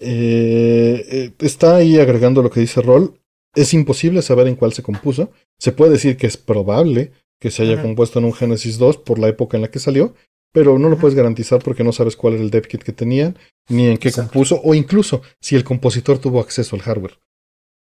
Eh, 0.00 1.04
eh, 1.10 1.32
está 1.40 1.76
ahí 1.76 1.98
agregando 1.98 2.42
lo 2.42 2.48
que 2.48 2.60
dice 2.60 2.80
Roll. 2.80 3.20
Es 3.54 3.74
imposible 3.74 4.22
saber 4.22 4.46
en 4.46 4.56
cuál 4.56 4.72
se 4.72 4.82
compuso. 4.82 5.30
Se 5.58 5.72
puede 5.72 5.92
decir 5.92 6.16
que 6.16 6.26
es 6.26 6.38
probable 6.38 7.12
que 7.38 7.50
se 7.50 7.64
haya 7.64 7.82
compuesto 7.82 8.18
en 8.18 8.24
un 8.24 8.32
Genesis 8.32 8.78
2 8.78 8.96
por 8.96 9.18
la 9.18 9.28
época 9.28 9.58
en 9.58 9.64
la 9.64 9.70
que 9.70 9.80
salió, 9.80 10.14
pero 10.50 10.78
no 10.78 10.88
lo 10.88 10.96
puedes 10.96 11.14
garantizar 11.14 11.62
porque 11.62 11.84
no 11.84 11.92
sabes 11.92 12.16
cuál 12.16 12.34
era 12.36 12.42
el 12.42 12.50
dev 12.50 12.66
kit 12.66 12.82
que 12.82 12.92
tenían, 12.92 13.36
ni 13.68 13.88
en 13.88 13.98
qué 13.98 14.12
compuso, 14.12 14.62
o 14.64 14.72
incluso 14.72 15.20
si 15.42 15.56
el 15.56 15.64
compositor 15.64 16.18
tuvo 16.18 16.40
acceso 16.40 16.74
al 16.74 16.80
hardware. 16.80 17.18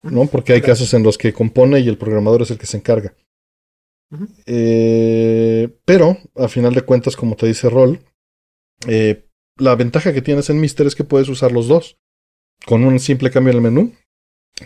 ¿No? 0.02 0.26
Porque 0.26 0.52
hay 0.52 0.62
casos 0.62 0.92
en 0.94 1.02
los 1.02 1.18
que 1.18 1.32
compone 1.32 1.80
y 1.80 1.88
el 1.88 1.98
programador 1.98 2.42
es 2.42 2.50
el 2.50 2.58
que 2.58 2.66
se 2.66 2.76
encarga. 2.76 3.14
Eh, 4.46 5.78
pero, 5.84 6.18
a 6.36 6.48
final 6.48 6.74
de 6.74 6.82
cuentas, 6.82 7.16
como 7.16 7.36
te 7.36 7.46
dice 7.46 7.70
Roll, 7.70 8.00
eh, 8.86 9.28
la 9.56 9.74
ventaja 9.74 10.12
que 10.12 10.22
tienes 10.22 10.50
en 10.50 10.60
Mister 10.60 10.86
es 10.86 10.94
que 10.94 11.04
puedes 11.04 11.28
usar 11.28 11.52
los 11.52 11.68
dos. 11.68 11.98
Con 12.66 12.84
un 12.84 12.98
simple 12.98 13.30
cambio 13.30 13.52
en 13.52 13.56
el 13.56 13.62
menú, 13.62 13.94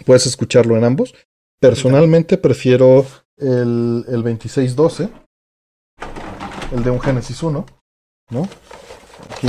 puedes 0.05 0.27
escucharlo 0.27 0.77
en 0.77 0.85
ambos. 0.85 1.15
Personalmente 1.61 2.39
prefiero 2.39 3.07
el, 3.37 4.05
el 4.09 4.23
2612, 4.23 5.09
el 6.73 6.83
de 6.83 6.91
un 6.91 7.01
Genesis 7.01 7.43
1, 7.43 7.67
¿no? 8.31 8.49
Aquí, 9.31 9.47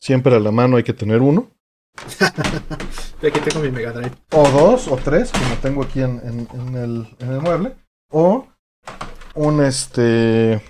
siempre 0.00 0.34
a 0.34 0.40
la 0.40 0.50
mano 0.50 0.76
hay 0.76 0.82
que 0.82 0.92
tener 0.92 1.20
uno. 1.20 1.53
aquí 3.26 3.40
tengo 3.40 3.60
mi 3.60 3.70
Mega 3.70 3.92
Drive. 3.92 4.12
O 4.32 4.48
dos, 4.48 4.88
o 4.88 4.96
tres, 4.96 5.30
como 5.30 5.56
tengo 5.56 5.82
aquí 5.82 6.00
en, 6.00 6.20
el, 6.74 7.40
mueble. 7.40 7.74
O 8.10 8.46
un 9.34 9.64
este 9.64 10.60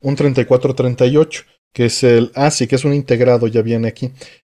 un 0.00 0.16
3438, 0.16 1.44
que 1.72 1.86
es 1.86 2.04
el 2.04 2.30
ah 2.34 2.50
sí, 2.50 2.66
que 2.66 2.76
es 2.76 2.84
un 2.84 2.94
integrado, 2.94 3.46
ya 3.46 3.62
viene 3.62 3.88
aquí. 3.88 4.12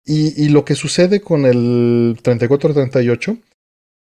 Y, 0.10 0.48
lo 0.50 0.64
que 0.64 0.76
sucede 0.76 1.20
con 1.20 1.46
el 1.46 2.18
3438 2.22 3.38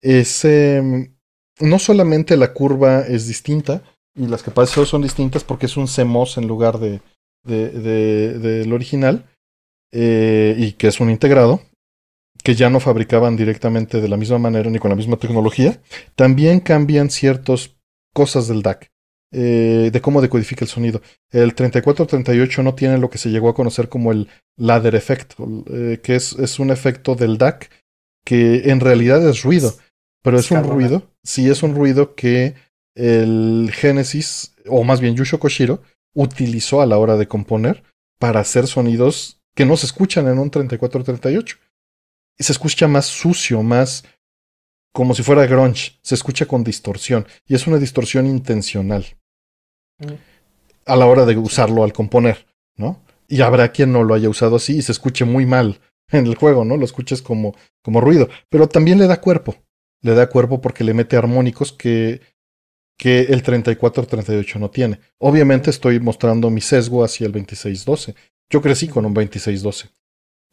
es 0.02 0.44
em, 0.44 1.16
no 1.62 1.80
solamente 1.80 2.36
la 2.36 2.52
curva 2.52 3.02
es 3.08 3.26
distinta 3.26 3.84
y 4.14 4.28
las 4.28 4.44
capacidades 4.44 4.90
son 4.90 5.02
distintas 5.02 5.46
porque 5.46 5.68
es 5.68 5.78
un 5.78 5.88
CMOS 5.88 6.40
en 6.40 6.48
lugar 6.48 6.78
de, 6.80 7.00
de, 7.46 7.70
de, 7.70 8.38
del 8.38 8.74
original 8.74 9.30
eh, 9.94 10.56
y 10.58 10.74
que 10.74 10.88
es 10.88 11.00
un 11.00 11.10
integrado 11.10 11.62
que 12.44 12.56
ya 12.56 12.70
no 12.70 12.80
fabricaban 12.80 13.36
directamente 13.36 14.02
de 14.02 14.10
la 14.10 14.18
misma 14.18 14.38
manera 14.38 14.70
ni 14.70 14.80
con 14.80 14.90
la 14.90 14.96
misma 14.96 15.18
tecnología, 15.18 15.82
también 16.16 16.60
cambian 16.60 17.10
ciertas 17.10 17.72
cosas 18.14 18.48
del 18.48 18.62
DAC. 18.62 18.92
Eh, 19.36 19.90
de 19.92 20.00
cómo 20.00 20.22
decodifica 20.22 20.64
el 20.64 20.70
sonido. 20.70 21.02
El 21.32 21.56
3438 21.56 22.62
no 22.62 22.76
tiene 22.76 23.00
lo 23.00 23.10
que 23.10 23.18
se 23.18 23.32
llegó 23.32 23.50
a 23.50 23.56
conocer 23.56 23.90
como 23.90 24.12
el 24.12 24.28
ladder 24.58 24.94
effect, 24.94 25.34
eh, 25.72 26.00
que 26.04 26.16
es, 26.16 26.34
es, 26.34 26.60
un 26.60 26.70
efecto 26.70 27.16
del 27.16 27.40
DAC 27.40 27.72
que 28.24 28.70
en 28.70 28.80
realidad 28.80 29.28
es 29.28 29.42
ruido, 29.42 29.74
pero 30.22 30.38
es 30.38 30.52
un 30.52 30.64
ruido, 30.64 31.10
sí 31.24 31.50
es 31.50 31.64
un 31.64 31.74
ruido 31.74 32.14
que 32.14 32.54
el 32.94 33.72
Genesis, 33.74 34.54
o 34.68 34.84
más 34.84 35.02
bien 35.02 35.16
Yusho 35.16 35.40
Koshiro, 35.40 35.82
utilizó 36.14 36.82
a 36.82 36.86
la 36.86 37.00
hora 37.00 37.18
de 37.18 37.28
componer 37.28 37.84
para 38.20 38.40
hacer 38.40 38.68
sonidos 38.68 39.42
que 39.56 39.66
no 39.66 39.78
se 39.78 39.88
escuchan 39.88 40.28
en 40.28 40.38
un 40.38 40.52
3438. 40.52 41.58
Se 42.38 42.52
escucha 42.52 42.88
más 42.88 43.06
sucio, 43.06 43.62
más 43.64 44.04
como 44.94 45.16
si 45.16 45.24
fuera 45.24 45.46
grunge, 45.48 46.00
se 46.02 46.16
escucha 46.16 46.46
con 46.46 46.64
distorsión, 46.64 47.26
y 47.48 47.56
es 47.56 47.66
una 47.68 47.80
distorsión 47.80 48.28
intencional 48.28 49.18
a 50.86 50.96
la 50.96 51.06
hora 51.06 51.26
de 51.26 51.36
usarlo 51.36 51.84
al 51.84 51.94
componer, 51.94 52.46
¿no? 52.78 53.02
Y 53.28 53.42
habrá 53.42 53.72
quien 53.72 53.92
no 53.92 54.04
lo 54.04 54.14
haya 54.14 54.30
usado 54.30 54.58
así 54.58 54.78
y 54.78 54.82
se 54.82 54.92
escuche 54.92 55.26
muy 55.26 55.46
mal 55.46 55.80
en 56.12 56.28
el 56.28 56.36
juego, 56.36 56.64
¿no? 56.64 56.78
Lo 56.78 56.86
escuches 56.86 57.22
como, 57.22 57.56
como 57.82 58.02
ruido, 58.02 58.30
pero 58.50 58.68
también 58.68 59.00
le 59.00 59.08
da 59.08 59.20
cuerpo, 59.20 59.56
le 60.02 60.14
da 60.14 60.30
cuerpo 60.30 60.62
porque 60.62 60.84
le 60.84 60.94
mete 60.94 61.18
armónicos 61.18 61.72
que, 61.72 62.22
que 62.98 63.22
el 63.22 63.44
34-38 63.44 64.60
no 64.60 64.70
tiene. 64.70 65.00
Obviamente 65.18 65.70
estoy 65.70 66.00
mostrando 66.00 66.50
mi 66.50 66.62
sesgo 66.62 67.04
hacia 67.04 67.26
el 67.26 67.34
26-12. 67.34 68.16
Yo 68.50 68.62
crecí 68.62 68.88
con 68.88 69.06
un 69.06 69.16
26-12, 69.16 69.90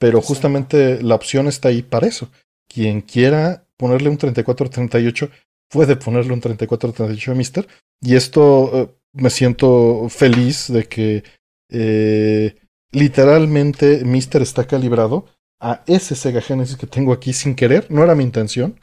pero 0.01 0.23
justamente 0.23 1.03
la 1.03 1.15
opción 1.15 1.47
está 1.47 1.69
ahí 1.69 1.83
para 1.83 2.07
eso. 2.07 2.31
Quien 2.67 3.03
quiera 3.03 3.67
ponerle 3.77 4.09
un 4.09 4.19
34-38 4.19 5.31
puede 5.69 5.95
ponerle 5.97 6.33
un 6.33 6.41
34-38 6.41 7.31
a 7.31 7.35
Mister. 7.35 7.69
Y 8.01 8.17
esto 8.17 8.71
eh, 8.73 8.89
me 9.13 9.29
siento 9.29 10.09
feliz 10.09 10.73
de 10.73 10.85
que 10.89 11.23
eh, 11.69 12.57
literalmente 12.93 14.03
Mister 14.07 14.41
está 14.41 14.67
calibrado 14.67 15.27
a 15.61 15.85
ese 15.87 16.15
Sega 16.15 16.41
Genesis 16.41 16.77
que 16.77 16.87
tengo 16.87 17.13
aquí 17.13 17.35
sin 17.35 17.55
querer. 17.55 17.87
No 17.91 18.03
era 18.03 18.15
mi 18.15 18.25
intención, 18.25 18.81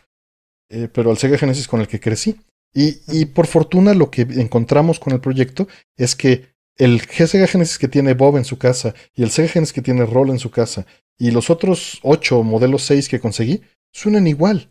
eh, 0.69 0.87
pero 0.93 1.09
al 1.09 1.17
Sega 1.17 1.39
Genesis 1.39 1.67
con 1.67 1.81
el 1.81 1.87
que 1.87 1.99
crecí. 1.99 2.39
Y, 2.75 2.99
y, 3.07 3.25
por 3.25 3.47
fortuna 3.47 3.95
lo 3.95 4.11
que 4.11 4.21
encontramos 4.21 4.99
con 4.99 5.13
el 5.13 5.19
proyecto 5.19 5.67
es 5.97 6.15
que 6.15 6.56
el 6.77 7.01
Sega 7.01 7.47
Genesis 7.47 7.77
que 7.77 7.87
tiene 7.87 8.13
Bob 8.13 8.37
en 8.37 8.45
su 8.45 8.57
casa 8.57 8.93
y 9.15 9.23
el 9.23 9.31
Sega 9.31 9.49
Genesis 9.49 9.73
que 9.73 9.81
tiene 9.81 10.05
Roll 10.05 10.29
en 10.29 10.39
su 10.39 10.51
casa 10.51 10.85
y 11.17 11.31
los 11.31 11.49
otros 11.49 11.99
ocho 12.03 12.43
modelos 12.43 12.83
6 12.83 13.09
que 13.09 13.19
conseguí 13.19 13.61
suenan 13.91 14.27
igual. 14.27 14.69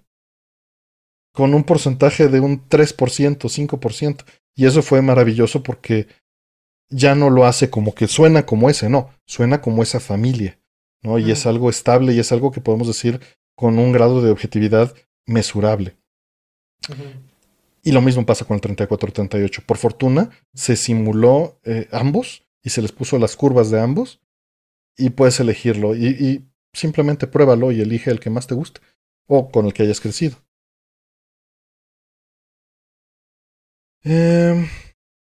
Con 1.32 1.52
un 1.52 1.64
porcentaje 1.64 2.28
de 2.28 2.40
un 2.40 2.68
3%, 2.68 3.48
5%. 3.48 4.24
Y 4.54 4.64
eso 4.64 4.82
fue 4.82 5.02
maravilloso 5.02 5.62
porque 5.62 6.08
ya 6.88 7.14
no 7.14 7.28
lo 7.28 7.44
hace 7.44 7.68
como 7.68 7.94
que 7.94 8.08
suena 8.08 8.46
como 8.46 8.70
ese, 8.70 8.88
no, 8.88 9.10
suena 9.26 9.60
como 9.60 9.82
esa 9.82 10.00
familia, 10.00 10.58
¿no? 11.02 11.18
Y 11.18 11.30
es 11.30 11.44
algo 11.44 11.68
estable 11.68 12.14
y 12.14 12.20
es 12.20 12.32
algo 12.32 12.52
que 12.52 12.60
podemos 12.60 12.86
decir 12.86 13.20
con 13.54 13.78
un 13.78 13.92
grado 13.92 14.22
de 14.22 14.30
objetividad 14.30 14.94
mesurable. 15.26 15.96
Y 17.86 17.92
lo 17.92 18.02
mismo 18.02 18.26
pasa 18.26 18.44
con 18.44 18.56
el 18.56 18.60
3438. 18.60 19.62
Por 19.64 19.76
fortuna, 19.76 20.30
se 20.52 20.74
simuló 20.74 21.60
eh, 21.62 21.86
ambos 21.92 22.42
y 22.60 22.70
se 22.70 22.82
les 22.82 22.90
puso 22.90 23.16
las 23.16 23.36
curvas 23.36 23.70
de 23.70 23.80
ambos 23.80 24.20
y 24.98 25.10
puedes 25.10 25.38
elegirlo 25.38 25.94
y, 25.94 26.44
simplemente 26.72 27.28
pruébalo 27.28 27.70
y 27.70 27.80
elige 27.80 28.10
el 28.10 28.18
que 28.18 28.28
más 28.28 28.48
te 28.48 28.56
guste 28.56 28.80
o 29.28 29.52
con 29.52 29.66
el 29.66 29.72
que 29.72 29.84
hayas 29.84 30.00
crecido. 30.00 30.36
Eh, 34.02 34.68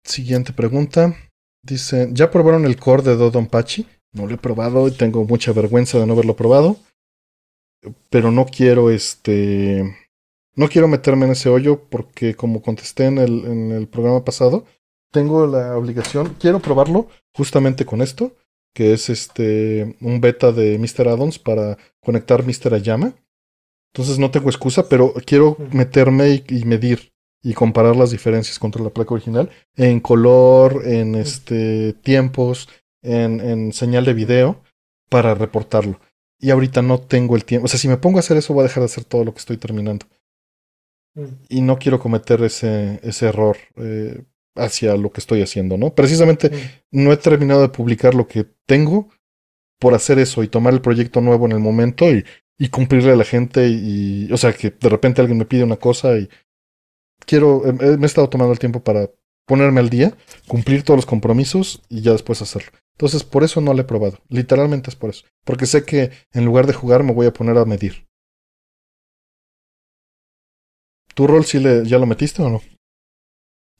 siguiente 0.04 0.52
pregunta. 0.52 1.16
Dice, 1.62 2.10
¿ya 2.12 2.30
probaron 2.30 2.66
el 2.66 2.76
core 2.76 3.04
de 3.04 3.16
Dodonpachi? 3.16 3.86
No 4.12 4.26
lo 4.26 4.34
he 4.34 4.38
probado 4.38 4.86
y 4.86 4.90
tengo 4.90 5.24
mucha 5.24 5.54
vergüenza 5.54 5.98
de 5.98 6.06
no 6.06 6.12
haberlo 6.12 6.36
probado. 6.36 6.76
Pero 8.10 8.30
no 8.30 8.44
quiero 8.44 8.90
este. 8.90 9.96
No 10.56 10.68
quiero 10.68 10.88
meterme 10.88 11.26
en 11.26 11.32
ese 11.32 11.48
hoyo 11.48 11.88
porque, 11.88 12.34
como 12.34 12.62
contesté 12.62 13.06
en 13.06 13.18
el, 13.18 13.44
en 13.44 13.72
el 13.72 13.88
programa 13.88 14.24
pasado, 14.24 14.64
tengo 15.10 15.46
la 15.46 15.76
obligación. 15.76 16.36
Quiero 16.38 16.60
probarlo 16.60 17.08
justamente 17.34 17.84
con 17.84 18.02
esto, 18.02 18.34
que 18.74 18.92
es 18.92 19.08
este 19.08 19.96
un 20.00 20.20
beta 20.20 20.52
de 20.52 20.78
Mr. 20.78 21.08
Addons 21.08 21.38
para 21.38 21.78
conectar 22.00 22.44
Mr. 22.44 22.74
Ayama. 22.74 23.14
Entonces 23.92 24.18
no 24.18 24.30
tengo 24.30 24.50
excusa, 24.50 24.88
pero 24.88 25.14
quiero 25.26 25.56
meterme 25.72 26.44
y 26.48 26.64
medir 26.64 27.12
y 27.42 27.54
comparar 27.54 27.96
las 27.96 28.10
diferencias 28.10 28.58
contra 28.58 28.82
la 28.82 28.90
placa 28.90 29.14
original 29.14 29.50
en 29.76 30.00
color, 30.00 30.82
en 30.86 31.14
este 31.14 31.94
tiempos, 31.94 32.68
en, 33.02 33.40
en 33.40 33.72
señal 33.72 34.04
de 34.04 34.14
video 34.14 34.62
para 35.08 35.34
reportarlo. 35.34 36.00
Y 36.38 36.50
ahorita 36.50 36.82
no 36.82 37.00
tengo 37.00 37.36
el 37.36 37.44
tiempo. 37.44 37.66
O 37.66 37.68
sea, 37.68 37.78
si 37.78 37.88
me 37.88 37.96
pongo 37.96 38.18
a 38.18 38.20
hacer 38.20 38.36
eso, 38.36 38.54
voy 38.54 38.62
a 38.62 38.68
dejar 38.68 38.82
de 38.82 38.86
hacer 38.86 39.04
todo 39.04 39.24
lo 39.24 39.32
que 39.32 39.40
estoy 39.40 39.56
terminando. 39.56 40.06
Y 41.48 41.60
no 41.62 41.78
quiero 41.78 41.98
cometer 41.98 42.42
ese, 42.42 43.00
ese 43.02 43.26
error 43.26 43.56
eh, 43.76 44.22
hacia 44.56 44.96
lo 44.96 45.10
que 45.12 45.20
estoy 45.20 45.42
haciendo, 45.42 45.76
¿no? 45.76 45.94
Precisamente 45.94 46.50
no 46.90 47.12
he 47.12 47.16
terminado 47.16 47.62
de 47.62 47.68
publicar 47.68 48.14
lo 48.14 48.26
que 48.26 48.46
tengo 48.66 49.08
por 49.78 49.94
hacer 49.94 50.18
eso 50.18 50.42
y 50.42 50.48
tomar 50.48 50.74
el 50.74 50.82
proyecto 50.82 51.20
nuevo 51.20 51.46
en 51.46 51.52
el 51.52 51.60
momento 51.60 52.10
y, 52.12 52.24
y 52.58 52.68
cumplirle 52.68 53.12
a 53.12 53.16
la 53.16 53.24
gente 53.24 53.68
y, 53.68 54.30
o 54.32 54.36
sea, 54.36 54.52
que 54.52 54.70
de 54.70 54.88
repente 54.88 55.20
alguien 55.20 55.38
me 55.38 55.46
pide 55.46 55.64
una 55.64 55.76
cosa 55.76 56.18
y 56.18 56.28
quiero, 57.24 57.66
eh, 57.66 57.72
me 57.72 58.02
he 58.02 58.06
estado 58.06 58.28
tomando 58.28 58.52
el 58.52 58.58
tiempo 58.58 58.84
para 58.84 59.10
ponerme 59.46 59.80
al 59.80 59.90
día, 59.90 60.14
cumplir 60.46 60.82
todos 60.82 60.98
los 60.98 61.06
compromisos 61.06 61.82
y 61.88 62.02
ya 62.02 62.12
después 62.12 62.42
hacerlo. 62.42 62.70
Entonces, 62.92 63.24
por 63.24 63.42
eso 63.42 63.62
no 63.62 63.72
lo 63.72 63.80
he 63.80 63.84
probado. 63.84 64.18
Literalmente 64.28 64.90
es 64.90 64.96
por 64.96 65.08
eso. 65.08 65.24
Porque 65.44 65.64
sé 65.64 65.84
que 65.84 66.10
en 66.32 66.44
lugar 66.44 66.66
de 66.66 66.74
jugar 66.74 67.02
me 67.02 67.14
voy 67.14 67.26
a 67.26 67.32
poner 67.32 67.56
a 67.56 67.64
medir. 67.64 68.06
¿Tu 71.14 71.26
rol 71.26 71.44
sí 71.44 71.58
le, 71.58 71.84
ya 71.86 71.98
lo 71.98 72.06
metiste 72.06 72.42
o 72.42 72.48
no? 72.48 72.62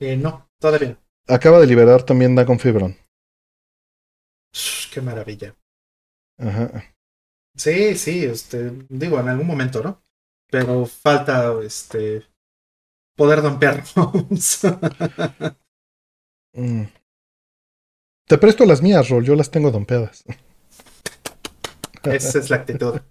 Eh, 0.00 0.17
no, 0.17 0.49
todavía. 0.59 0.99
Acaba 1.28 1.60
de 1.60 1.67
liberar 1.67 2.02
también 2.02 2.34
Dagon 2.34 2.59
Fibron. 2.59 2.97
Qué 4.92 5.00
maravilla. 5.00 5.55
Ajá. 6.39 6.84
Sí, 7.57 7.94
sí, 7.97 8.25
este, 8.25 8.73
digo, 8.89 9.20
en 9.20 9.28
algún 9.28 9.47
momento, 9.47 9.83
¿no? 9.83 10.02
Pero 10.50 10.86
falta, 10.86 11.55
este, 11.62 12.26
poder 13.17 13.42
dompear 13.42 13.84
mm. 16.55 16.84
Te 18.26 18.39
presto 18.39 18.65
las 18.65 18.83
mías, 18.83 19.09
Rol, 19.09 19.25
yo 19.25 19.34
las 19.34 19.50
tengo 19.50 19.70
dompeadas. 19.70 20.25
Esa 22.05 22.39
es 22.39 22.50
la 22.50 22.57
actitud. 22.57 23.00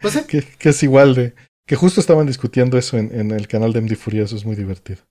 Pues 0.00 0.24
que, 0.26 0.68
es 0.68 0.82
igual 0.84 1.16
de, 1.16 1.34
Que 1.66 1.76
justo 1.76 2.00
estaban 2.00 2.26
discutiendo 2.26 2.78
eso 2.78 2.96
en, 2.96 3.12
en 3.12 3.32
el 3.32 3.48
canal 3.48 3.72
de 3.72 3.80
MD 3.80 3.96
Furioso, 3.96 4.36
es 4.36 4.44
muy 4.44 4.56
divertido. 4.56 5.02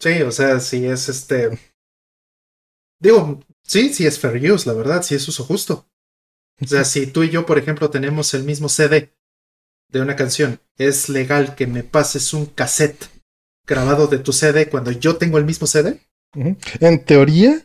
Sí, 0.00 0.22
o 0.22 0.30
sea, 0.30 0.60
si 0.60 0.86
es 0.86 1.08
este. 1.08 1.58
Digo, 3.00 3.40
sí, 3.62 3.92
sí 3.92 4.06
es 4.06 4.18
fair 4.18 4.52
use, 4.52 4.68
la 4.68 4.74
verdad, 4.74 5.02
sí 5.02 5.14
es 5.14 5.26
uso 5.26 5.44
justo. 5.44 5.88
O 6.60 6.66
sea, 6.66 6.84
si 6.84 7.06
tú 7.06 7.22
y 7.22 7.30
yo, 7.30 7.46
por 7.46 7.58
ejemplo, 7.58 7.90
tenemos 7.90 8.34
el 8.34 8.42
mismo 8.42 8.68
CD 8.68 9.12
de 9.90 10.00
una 10.00 10.16
canción, 10.16 10.60
es 10.76 11.08
legal 11.08 11.54
que 11.54 11.66
me 11.66 11.82
pases 11.82 12.34
un 12.34 12.46
cassette 12.46 13.08
grabado 13.66 14.06
de 14.06 14.18
tu 14.18 14.32
CD 14.32 14.68
cuando 14.68 14.90
yo 14.90 15.16
tengo 15.16 15.38
el 15.38 15.44
mismo 15.44 15.66
CD. 15.66 16.00
En 16.34 17.04
teoría, 17.04 17.64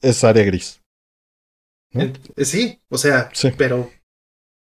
es 0.00 0.24
área 0.24 0.44
gris. 0.44 0.80
Eh, 1.92 2.12
sí, 2.44 2.80
o 2.88 2.98
sea, 2.98 3.30
pero 3.56 3.90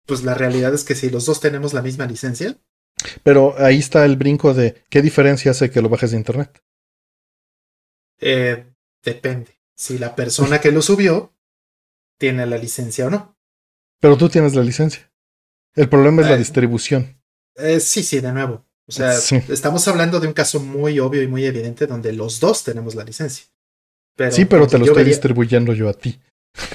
pues 0.10 0.24
la 0.24 0.34
realidad 0.34 0.74
es 0.74 0.84
que 0.84 0.96
si 0.96 1.12
los 1.12 1.28
dos 1.28 1.40
tenemos 1.40 1.74
la 1.74 1.84
misma 1.84 2.08
licencia. 2.08 2.58
Pero 3.24 3.54
ahí 3.60 3.78
está 3.78 4.04
el 4.04 4.18
brinco 4.18 4.56
de 4.56 4.84
qué 4.90 5.04
diferencia 5.04 5.52
hace 5.52 5.70
que 5.70 5.82
lo 5.82 5.88
bajes 5.88 6.12
de 6.12 6.18
internet. 6.18 6.62
Eh, 8.20 8.66
depende. 9.04 9.60
Si 9.76 10.00
la 10.00 10.16
persona 10.16 10.60
que 10.60 10.72
lo 10.72 10.82
subió 10.82 11.32
tiene 12.18 12.48
la 12.48 12.58
licencia 12.58 13.06
o 13.06 13.10
no. 13.12 13.38
Pero 14.02 14.18
tú 14.18 14.30
tienes 14.30 14.56
la 14.56 14.64
licencia. 14.64 15.12
El 15.76 15.88
problema 15.88 16.24
es 16.24 16.28
la 16.28 16.36
eh, 16.36 16.40
distribución. 16.40 17.22
Eh, 17.56 17.80
sí, 17.80 18.02
sí, 18.02 18.20
de 18.20 18.34
nuevo. 18.34 18.66
O 18.88 18.92
sea, 18.92 19.14
estamos 19.14 19.88
hablando 19.88 20.20
de 20.20 20.28
un 20.28 20.34
caso 20.34 20.60
muy 20.60 21.00
obvio 21.00 21.22
y 21.22 21.28
muy 21.28 21.46
evidente 21.46 21.86
donde 21.86 22.12
los 22.14 22.40
dos 22.40 22.64
tenemos 22.64 22.96
la 22.96 23.04
licencia. 23.04 23.46
sí, 24.32 24.46
pero 24.46 24.66
te 24.66 24.80
lo 24.80 24.86
estoy 24.86 25.04
distribuyendo 25.04 25.74
yo 25.74 25.88
a 25.88 25.94
ti. 25.94 26.20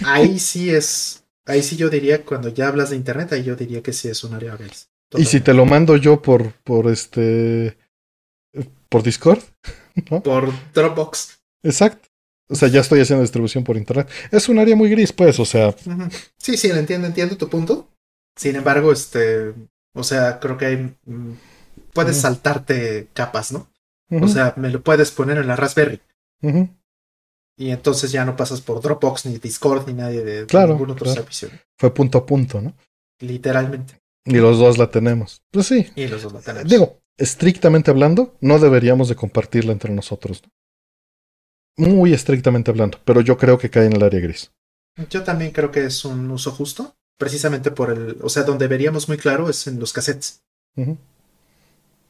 Ahí 0.04 0.38
sí 0.38 0.70
es. 0.70 1.23
Ahí 1.46 1.62
sí 1.62 1.76
yo 1.76 1.90
diría, 1.90 2.24
cuando 2.24 2.48
ya 2.48 2.68
hablas 2.68 2.90
de 2.90 2.96
internet, 2.96 3.32
ahí 3.32 3.44
yo 3.44 3.56
diría 3.56 3.82
que 3.82 3.92
sí 3.92 4.08
es 4.08 4.24
un 4.24 4.34
área 4.34 4.56
gris. 4.56 4.88
Y 5.16 5.26
si 5.26 5.40
te 5.40 5.54
lo 5.54 5.66
mando 5.66 5.96
yo 5.96 6.20
por, 6.22 6.52
por 6.64 6.88
este. 6.88 7.76
por 8.88 9.02
Discord, 9.02 9.42
Por 10.24 10.52
Dropbox. 10.72 11.38
Exacto. 11.62 12.08
O 12.48 12.54
sea, 12.54 12.68
ya 12.68 12.80
estoy 12.80 13.00
haciendo 13.00 13.22
distribución 13.22 13.64
por 13.64 13.76
internet. 13.76 14.08
Es 14.30 14.48
un 14.48 14.58
área 14.58 14.76
muy 14.76 14.90
gris, 14.90 15.12
pues, 15.12 15.38
o 15.40 15.44
sea. 15.44 15.74
Sí, 16.36 16.56
sí, 16.56 16.70
entiendo, 16.70 17.06
entiendo 17.06 17.36
tu 17.36 17.48
punto. 17.48 17.88
Sin 18.36 18.56
embargo, 18.56 18.92
este. 18.92 19.54
O 19.94 20.02
sea, 20.02 20.40
creo 20.40 20.58
que 20.58 20.66
hay. 20.66 20.76
Mm, 21.06 21.32
puedes 21.92 22.20
saltarte 22.20 23.08
capas, 23.14 23.52
¿no? 23.52 23.68
O 24.10 24.28
sea, 24.28 24.54
me 24.56 24.70
lo 24.70 24.82
puedes 24.82 25.10
poner 25.10 25.38
en 25.38 25.48
la 25.48 25.56
Raspberry. 25.56 26.00
Y 27.56 27.70
entonces 27.70 28.10
ya 28.10 28.24
no 28.24 28.36
pasas 28.36 28.60
por 28.60 28.80
Dropbox, 28.80 29.26
ni 29.26 29.38
Discord, 29.38 29.86
ni 29.86 29.94
nadie 29.94 30.24
de, 30.24 30.46
claro, 30.46 30.72
ningún 30.72 30.90
otro 30.90 31.12
servicio. 31.12 31.48
Fue 31.78 31.94
punto 31.94 32.18
a 32.18 32.26
punto, 32.26 32.60
¿no? 32.60 32.74
Literalmente. 33.20 34.00
Y 34.24 34.36
los 34.36 34.58
dos 34.58 34.78
la 34.78 34.90
tenemos. 34.90 35.42
Pues 35.50 35.66
sí. 35.66 35.86
Y 35.94 36.08
los 36.08 36.22
dos 36.22 36.32
la 36.32 36.40
tenemos. 36.40 36.68
Digo, 36.68 36.98
estrictamente 37.16 37.90
hablando, 37.90 38.36
no 38.40 38.58
deberíamos 38.58 39.08
de 39.08 39.14
compartirla 39.14 39.72
entre 39.72 39.92
nosotros. 39.92 40.42
¿no? 41.76 41.88
Muy 41.88 42.12
estrictamente 42.12 42.70
hablando, 42.70 42.98
pero 43.04 43.20
yo 43.20 43.36
creo 43.36 43.58
que 43.58 43.70
cae 43.70 43.86
en 43.86 43.94
el 43.94 44.02
área 44.02 44.20
gris. 44.20 44.50
Yo 45.10 45.22
también 45.22 45.50
creo 45.50 45.70
que 45.70 45.84
es 45.84 46.04
un 46.04 46.30
uso 46.30 46.52
justo, 46.52 46.96
precisamente 47.18 47.70
por 47.70 47.90
el, 47.90 48.18
o 48.22 48.28
sea, 48.28 48.44
donde 48.44 48.68
veríamos 48.68 49.08
muy 49.08 49.18
claro 49.18 49.48
es 49.48 49.66
en 49.66 49.78
los 49.78 49.92
cassettes. 49.92 50.42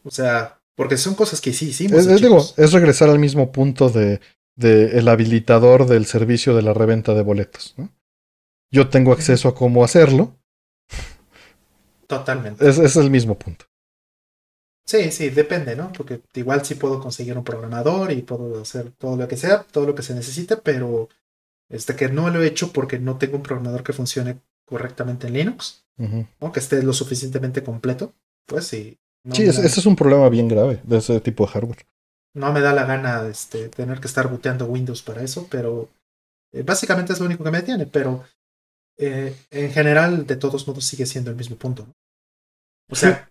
O 0.05 0.10
sea, 0.10 0.60
porque 0.74 0.97
son 0.97 1.14
cosas 1.14 1.40
que 1.40 1.52
sí 1.52 1.68
hicimos. 1.68 2.06
Es, 2.06 2.20
digo, 2.20 2.44
es 2.56 2.73
regresar 2.73 3.08
al 3.08 3.18
mismo 3.18 3.52
punto 3.52 3.89
de, 3.89 4.20
de, 4.57 4.99
el 4.99 5.08
habilitador 5.08 5.86
del 5.86 6.07
servicio 6.07 6.55
de 6.55 6.62
la 6.62 6.74
reventa 6.74 7.15
de 7.15 7.23
boletos. 7.23 7.74
¿no? 7.76 7.91
Yo 8.70 8.89
tengo 8.89 9.12
acceso 9.12 9.49
a 9.49 9.55
cómo 9.55 9.84
hacerlo. 9.84 10.36
Totalmente. 12.07 12.68
Es, 12.68 12.78
es 12.78 12.97
el 12.97 13.10
mismo 13.10 13.39
punto. 13.39 13.66
Sí, 14.86 15.10
sí, 15.10 15.31
depende, 15.31 15.76
¿no? 15.76 15.91
Porque 15.92 16.20
igual 16.34 16.65
sí 16.65 16.74
puedo 16.74 17.00
conseguir 17.00 17.39
un 17.39 17.44
programador 17.44 18.12
y 18.12 18.20
puedo 18.23 18.60
hacer 18.60 18.91
todo 18.91 19.16
lo 19.16 19.26
que 19.26 19.39
sea, 19.39 19.62
todo 19.62 19.86
lo 19.86 19.94
que 19.94 20.02
se 20.02 20.15
necesite, 20.15 20.58
pero 20.58 21.08
este 21.70 21.97
que 21.97 22.08
no 22.08 22.28
lo 22.28 22.42
he 22.42 22.47
hecho 22.47 22.70
porque 22.73 22.99
no 22.99 23.16
tengo 23.16 23.36
un 23.36 23.42
programador 23.42 23.83
que 23.83 23.94
funcione 23.94 24.41
correctamente 24.66 25.26
en 25.26 25.34
Linux, 25.34 25.86
¿no? 25.97 26.52
Que 26.52 26.60
esté 26.60 26.83
lo 26.83 26.92
suficientemente 26.92 27.62
completo, 27.62 28.12
pues 28.47 28.66
sí. 28.66 28.99
sí, 29.33 29.44
ese 29.44 29.66
es 29.66 29.86
un 29.86 29.97
problema 29.97 30.28
bien 30.28 30.49
grave 30.49 30.81
de 30.84 30.99
ese 30.99 31.18
tipo 31.20 31.47
de 31.47 31.52
hardware. 31.52 31.86
No 32.34 32.52
me 32.52 32.60
da 32.60 32.72
la 32.72 32.84
gana 32.84 33.26
este, 33.28 33.68
tener 33.68 34.00
que 34.00 34.08
estar 34.08 34.28
booteando 34.28 34.66
Windows 34.66 35.02
para 35.02 35.22
eso, 35.22 35.46
pero 35.50 35.88
eh, 36.52 36.62
básicamente 36.62 37.12
es 37.12 37.20
lo 37.20 37.26
único 37.26 37.44
que 37.44 37.50
me 37.50 37.60
detiene, 37.60 37.86
pero 37.86 38.24
eh, 38.98 39.36
en 39.50 39.70
general, 39.70 40.26
de 40.26 40.36
todos 40.36 40.66
modos, 40.66 40.84
sigue 40.84 41.06
siendo 41.06 41.30
el 41.30 41.36
mismo 41.36 41.56
punto. 41.56 41.86
¿no? 41.86 41.94
O 42.90 42.96
sea, 42.96 43.30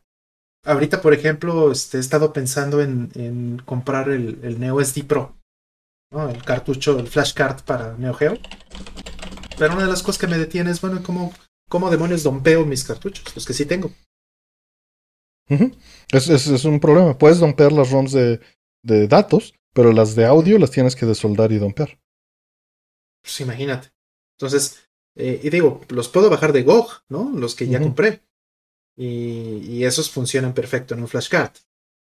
Ahorita, 0.65 1.01
por 1.01 1.13
ejemplo, 1.13 1.71
este, 1.71 1.97
he 1.97 1.99
estado 1.99 2.31
pensando 2.31 2.81
en, 2.81 3.11
en 3.15 3.61
comprar 3.65 4.07
el, 4.09 4.39
el, 4.43 4.61
Neo 4.61 4.79
SD 4.79 5.03
Pro, 5.03 5.35
¿no? 6.09 6.29
el 6.29 6.41
cartucho, 6.41 6.97
el 6.97 7.07
flashcard 7.07 7.63
para 7.63 7.97
Neo 7.97 8.13
Geo. 8.13 8.37
Pero 9.57 9.73
una 9.73 9.83
de 9.83 9.89
las 9.89 10.01
cosas 10.01 10.19
que 10.19 10.27
me 10.27 10.37
detiene 10.37 10.71
es, 10.71 10.79
bueno, 10.79 11.03
¿cómo, 11.03 11.33
cómo 11.67 11.91
demonios 11.91 12.23
dompeo 12.23 12.65
mis 12.65 12.85
cartuchos? 12.85 13.35
Los 13.35 13.45
que 13.45 13.53
sí 13.53 13.65
tengo. 13.65 13.91
es, 15.49 16.29
es, 16.29 16.47
es, 16.47 16.63
un 16.63 16.79
problema. 16.79 17.17
Puedes 17.17 17.39
dompear 17.39 17.73
las 17.73 17.91
ROMs 17.91 18.13
de, 18.13 18.39
de, 18.83 19.07
datos, 19.07 19.53
pero 19.73 19.91
las 19.91 20.15
de 20.15 20.25
audio 20.25 20.59
las 20.59 20.71
tienes 20.71 20.95
que 20.95 21.05
desoldar 21.05 21.51
y 21.51 21.57
dompear. 21.57 21.99
Pues 23.21 23.39
imagínate. 23.41 23.91
Entonces, 24.37 24.89
eh, 25.15 25.39
y 25.43 25.49
digo, 25.49 25.81
los 25.89 26.09
puedo 26.09 26.29
bajar 26.29 26.53
de 26.53 26.63
GOG, 26.63 27.03
¿no? 27.09 27.31
Los 27.33 27.55
que 27.55 27.67
ya 27.67 27.79
compré 27.79 28.21
y, 28.95 29.83
esos 29.83 30.09
funcionan 30.09 30.53
perfecto 30.53 30.93
en 30.93 31.01
un 31.01 31.07
flashcard. 31.07 31.51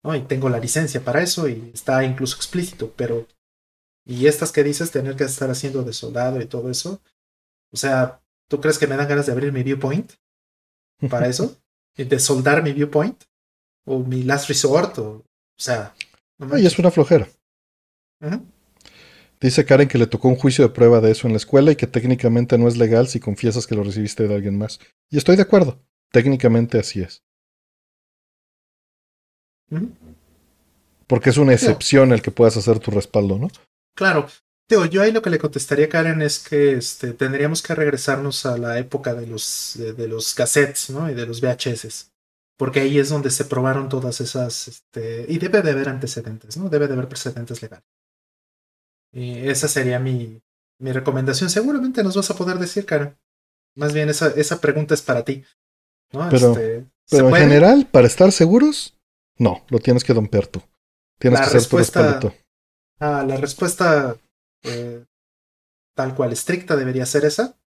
¿no? 0.03 0.15
Y 0.15 0.21
tengo 0.21 0.49
la 0.49 0.59
licencia 0.59 1.03
para 1.03 1.21
eso 1.21 1.47
y 1.47 1.71
está 1.73 2.03
incluso 2.03 2.35
explícito, 2.35 2.93
pero... 2.95 3.27
Y 4.07 4.27
estas 4.27 4.51
que 4.51 4.63
dices, 4.63 4.91
tener 4.91 5.15
que 5.15 5.23
estar 5.23 5.49
haciendo 5.49 5.81
de 5.81 5.91
soldado 5.91 6.39
y 6.39 6.45
todo 6.45 6.69
eso. 6.69 7.01
O 7.73 7.77
sea, 7.77 8.21
¿tú 8.47 8.61
crees 8.61 8.77
que 8.77 8.85
me 8.85 8.95
dan 8.95 9.07
ganas 9.07 9.25
de 9.25 9.31
abrir 9.31 9.51
mi 9.51 9.63
viewpoint 9.63 10.13
para 11.09 11.27
eso? 11.27 11.57
¿Y 11.97 12.03
de 12.03 12.19
soldar 12.19 12.61
mi 12.61 12.71
viewpoint? 12.71 13.23
¿O 13.85 13.99
mi 13.99 14.23
last 14.23 14.47
resort? 14.47 14.99
O, 14.99 15.09
o 15.09 15.25
sea... 15.57 15.95
No 16.37 16.55
es 16.55 16.79
una 16.79 16.91
flojera. 16.91 17.27
Dice 19.39 19.65
Karen 19.65 19.87
que 19.87 19.97
le 19.97 20.07
tocó 20.07 20.27
un 20.27 20.35
juicio 20.35 20.65
de 20.65 20.73
prueba 20.73 21.01
de 21.01 21.11
eso 21.11 21.27
en 21.27 21.33
la 21.33 21.37
escuela 21.37 21.71
y 21.71 21.75
que 21.75 21.87
técnicamente 21.87 22.57
no 22.57 22.67
es 22.67 22.77
legal 22.77 23.07
si 23.07 23.19
confiesas 23.19 23.67
que 23.67 23.75
lo 23.75 23.83
recibiste 23.83 24.27
de 24.27 24.35
alguien 24.35 24.57
más. 24.57 24.79
Y 25.09 25.17
estoy 25.17 25.35
de 25.35 25.43
acuerdo. 25.43 25.79
Técnicamente 26.11 26.79
así 26.79 27.01
es. 27.01 27.23
Porque 31.07 31.29
es 31.29 31.37
una 31.37 31.53
excepción 31.53 32.11
el 32.11 32.21
que 32.21 32.31
puedas 32.31 32.57
hacer 32.57 32.79
tu 32.79 32.91
respaldo, 32.91 33.37
¿no? 33.37 33.49
Claro. 33.95 34.27
yo 34.69 35.01
ahí 35.01 35.11
lo 35.11 35.21
que 35.21 35.29
le 35.29 35.39
contestaría 35.39 35.85
a 35.85 35.89
Karen 35.89 36.21
es 36.21 36.39
que 36.39 36.73
este, 36.73 37.13
tendríamos 37.13 37.61
que 37.61 37.75
regresarnos 37.75 38.45
a 38.45 38.57
la 38.57 38.79
época 38.79 39.13
de 39.13 39.27
los, 39.27 39.73
de, 39.75 40.07
los 40.07 40.33
cassettes, 40.33 40.89
¿no? 40.89 41.09
Y 41.09 41.13
de 41.13 41.25
los 41.25 41.41
VHS. 41.41 42.11
Porque 42.57 42.79
ahí 42.79 42.99
es 42.99 43.09
donde 43.09 43.31
se 43.31 43.45
probaron 43.45 43.89
todas 43.89 44.21
esas. 44.21 44.67
Este, 44.67 45.25
y 45.27 45.37
debe 45.37 45.61
de 45.61 45.71
haber 45.71 45.89
antecedentes, 45.89 46.57
¿no? 46.57 46.69
Debe 46.69 46.87
de 46.87 46.93
haber 46.93 47.07
precedentes 47.07 47.61
legales. 47.61 47.85
Y 49.11 49.47
esa 49.47 49.67
sería 49.67 49.99
mi, 49.99 50.41
mi 50.79 50.91
recomendación. 50.91 51.49
Seguramente 51.49 52.03
nos 52.03 52.15
vas 52.15 52.29
a 52.29 52.35
poder 52.35 52.57
decir, 52.57 52.85
Karen. 52.85 53.17
Más 53.75 53.93
bien, 53.93 54.09
esa, 54.09 54.27
esa 54.29 54.61
pregunta 54.61 54.93
es 54.93 55.01
para 55.01 55.23
ti. 55.23 55.43
Pero, 56.09 56.51
este, 56.51 56.85
pero 57.09 57.29
en 57.29 57.35
general, 57.35 57.87
para 57.91 58.07
estar 58.07 58.31
seguros, 58.31 58.97
no, 59.37 59.65
lo 59.69 59.79
tienes 59.79 60.03
que 60.03 60.13
domper 60.13 60.47
tú. 60.47 60.61
Tienes 61.19 61.39
que 61.41 61.45
hacer 61.45 61.65
tu 61.65 61.77
respaldo 61.77 62.33
Ah, 62.99 63.25
la 63.27 63.35
respuesta 63.35 64.17
eh, 64.63 65.03
tal 65.95 66.15
cual 66.15 66.31
estricta 66.31 66.75
debería 66.75 67.05
ser 67.05 67.25
esa, 67.25 67.57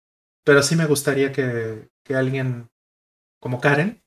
pero 0.45 0.63
sí 0.63 0.75
me 0.75 0.87
gustaría 0.87 1.33
que, 1.33 1.89
que 2.03 2.15
alguien 2.15 2.71
como 3.41 3.61
Karen 3.61 4.03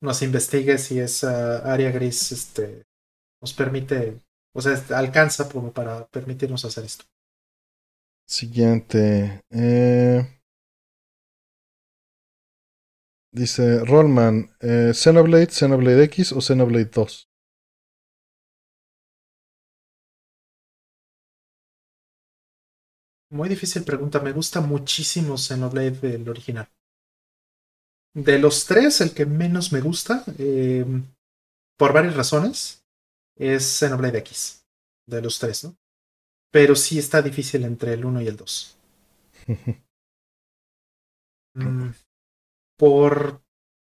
nos 0.00 0.22
investigue 0.22 0.78
si 0.78 0.98
esa 0.98 1.58
área 1.72 1.90
gris 1.90 2.32
este, 2.32 2.84
nos 3.40 3.52
permite, 3.52 4.20
o 4.54 4.60
sea, 4.60 4.74
alcanza 4.96 5.48
como 5.48 5.72
para 5.72 6.06
permitirnos 6.08 6.64
hacer 6.64 6.84
esto. 6.84 7.04
Siguiente. 8.26 9.42
Eh... 9.50 10.40
Dice 13.32 13.84
Rollman, 13.84 14.50
eh, 14.60 14.92
Xenoblade, 14.92 15.52
Xenoblade 15.52 16.02
X 16.04 16.32
o 16.32 16.40
Xenoblade 16.40 16.86
2. 16.86 17.28
Muy 23.30 23.48
difícil 23.48 23.84
pregunta. 23.84 24.18
Me 24.20 24.32
gusta 24.32 24.60
muchísimo 24.60 25.36
Xenoblade 25.38 25.92
del 25.92 26.28
original. 26.28 26.68
De 28.14 28.38
los 28.38 28.66
tres, 28.66 29.00
el 29.00 29.14
que 29.14 29.24
menos 29.24 29.72
me 29.72 29.80
gusta, 29.80 30.24
eh, 30.38 30.84
por 31.78 31.92
varias 31.92 32.16
razones, 32.16 32.84
es 33.36 33.64
Xenoblade 33.78 34.18
X. 34.18 34.66
De 35.06 35.22
los 35.22 35.38
tres, 35.38 35.64
¿no? 35.64 35.76
Pero 36.52 36.74
sí 36.74 36.98
está 36.98 37.22
difícil 37.22 37.64
entre 37.64 37.94
el 37.94 38.04
1 38.04 38.22
y 38.22 38.26
el 38.26 38.36
2. 38.36 38.78
mm, 41.54 41.90
por 42.76 43.42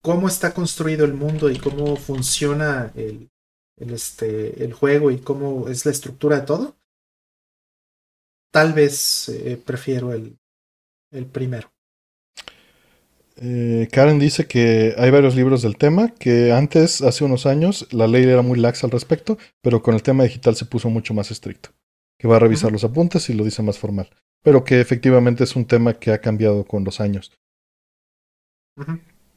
cómo 0.03 0.27
está 0.27 0.53
construido 0.53 1.05
el 1.05 1.13
mundo 1.13 1.49
y 1.49 1.57
cómo 1.57 1.95
funciona 1.95 2.91
el, 2.95 3.31
este, 3.77 4.63
el 4.63 4.73
juego 4.73 5.09
y 5.11 5.19
cómo 5.19 5.67
es 5.67 5.85
la 5.85 5.91
estructura 5.91 6.39
de 6.39 6.45
todo, 6.45 6.77
tal 8.51 8.73
vez 8.73 9.29
eh, 9.29 9.57
prefiero 9.57 10.13
el, 10.13 10.37
el 11.11 11.25
primero. 11.25 11.72
Eh, 13.35 13.87
Karen 13.91 14.19
dice 14.19 14.47
que 14.47 14.93
hay 14.97 15.09
varios 15.11 15.35
libros 15.35 15.61
del 15.61 15.77
tema, 15.77 16.09
que 16.09 16.51
antes, 16.51 17.01
hace 17.01 17.23
unos 17.23 17.45
años, 17.45 17.87
la 17.91 18.07
ley 18.07 18.23
era 18.23 18.41
muy 18.41 18.59
laxa 18.59 18.87
al 18.87 18.91
respecto, 18.91 19.37
pero 19.61 19.81
con 19.81 19.95
el 19.95 20.03
tema 20.03 20.23
digital 20.23 20.55
se 20.55 20.65
puso 20.65 20.89
mucho 20.89 21.13
más 21.13 21.31
estricto. 21.31 21.69
Que 22.19 22.27
va 22.27 22.37
a 22.37 22.39
revisar 22.39 22.71
los 22.71 22.83
apuntes 22.83 23.29
y 23.29 23.33
lo 23.33 23.43
dice 23.43 23.63
más 23.63 23.77
formal. 23.77 24.09
Pero 24.43 24.63
que 24.63 24.79
efectivamente 24.79 25.43
es 25.43 25.55
un 25.55 25.65
tema 25.65 25.93
que 25.93 26.11
ha 26.11 26.21
cambiado 26.21 26.65
con 26.65 26.83
los 26.83 26.99
años. 26.99 27.31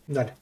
Dale. 0.07 0.35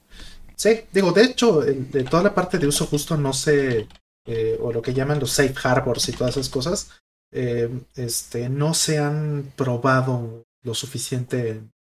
Sí, 0.56 0.80
digo, 0.92 1.12
de 1.12 1.24
hecho, 1.24 1.60
de 1.60 2.04
toda 2.04 2.22
la 2.22 2.34
parte 2.34 2.58
de 2.58 2.66
uso 2.66 2.86
justo 2.86 3.16
no 3.16 3.32
sé, 3.32 3.88
eh, 4.26 4.58
o 4.60 4.72
lo 4.72 4.82
que 4.82 4.94
llaman 4.94 5.20
los 5.20 5.32
safe 5.32 5.54
harbors 5.62 6.08
y 6.08 6.12
todas 6.12 6.36
esas 6.36 6.48
cosas, 6.48 6.90
eh, 7.32 7.68
este, 7.96 8.48
no 8.48 8.74
se 8.74 8.98
han 8.98 9.52
probado 9.56 10.44
lo 10.62 10.74
suficiente 10.74 11.50
en, 11.50 11.73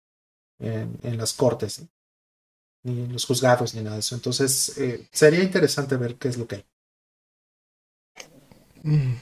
las 1.02 1.32
cortes, 1.32 1.82
ni 2.84 3.02
en 3.02 3.12
los 3.12 3.24
juzgados, 3.24 3.74
ni 3.74 3.82
nada 3.82 3.96
de 3.96 4.00
eso. 4.00 4.14
Entonces, 4.14 4.76
eh, 4.78 5.08
sería 5.12 5.42
interesante 5.42 5.96
ver 5.96 6.16
qué 6.16 6.28
es 6.28 6.36
lo 6.36 6.46
que 6.46 6.56
hay. 6.56 6.66
Mm, 8.82 9.14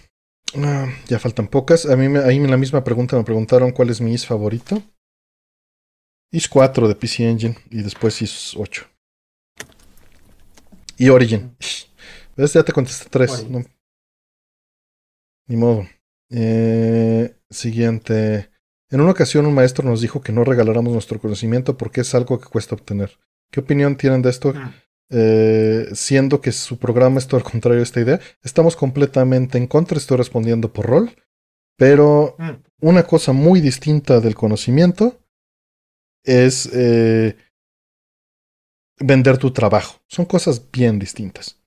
ah, 0.65 0.89
ya 1.07 1.19
faltan 1.19 1.49
pocas. 1.49 1.87
A 1.87 1.97
mí 1.97 2.17
ahí 2.19 2.37
en 2.37 2.51
la 2.51 2.57
misma 2.57 2.83
pregunta 2.83 3.17
me 3.17 3.25
preguntaron 3.25 3.73
cuál 3.73 3.91
es 3.91 4.01
mi 4.01 4.13
IS 4.13 4.27
favorito. 4.27 4.83
IS 6.33 6.49
4 6.49 6.89
de 6.89 6.95
PC 6.95 7.29
Engine 7.29 7.59
y 7.71 7.83
después 7.83 8.23
IS 8.23 8.55
8. 8.57 8.87
Y 10.97 11.09
Origin. 11.09 11.57
¿Ves? 12.37 12.53
Ya 12.53 12.63
te 12.63 12.73
contesté 12.73 13.09
tres. 13.09 13.47
Ni 15.47 15.57
modo. 15.57 15.87
Eh, 16.29 17.37
siguiente. 17.51 18.50
En 18.91 19.01
una 19.01 19.13
ocasión 19.13 19.47
un 19.47 19.55
maestro 19.55 19.89
nos 19.89 20.01
dijo 20.01 20.21
que 20.21 20.33
no 20.33 20.45
regaláramos 20.45 20.93
nuestro 20.93 21.21
conocimiento 21.21 21.77
porque 21.77 22.01
es 22.01 22.15
algo 22.15 22.41
que 22.41 22.49
cuesta 22.49 22.75
obtener. 22.75 23.19
¿Qué 23.51 23.61
opinión 23.61 23.97
tienen 23.97 24.23
de 24.23 24.31
esto? 24.31 24.53
Ah. 24.57 24.73
Eh, 25.11 25.89
siendo 25.93 26.41
que 26.41 26.53
su 26.53 26.79
programa 26.79 27.19
es 27.19 27.27
todo 27.27 27.39
al 27.39 27.51
contrario 27.51 27.79
de 27.79 27.85
esta 27.85 28.01
idea, 28.01 28.21
estamos 28.43 28.77
completamente 28.77 29.59
en 29.59 29.67
contra, 29.67 29.99
estoy 29.99 30.17
respondiendo 30.17 30.73
por 30.73 30.87
rol, 30.87 31.11
pero 31.77 32.37
mm. 32.39 32.87
una 32.87 33.05
cosa 33.05 33.33
muy 33.33 33.61
distinta 33.61 34.21
del 34.21 34.35
conocimiento 34.35 35.21
es 36.25 36.69
eh, 36.73 37.37
vender 38.99 39.39
tu 39.39 39.53
trabajo. 39.53 40.01
Son 40.07 40.25
cosas 40.25 40.71
bien 40.71 40.99
distintas. 40.99 41.61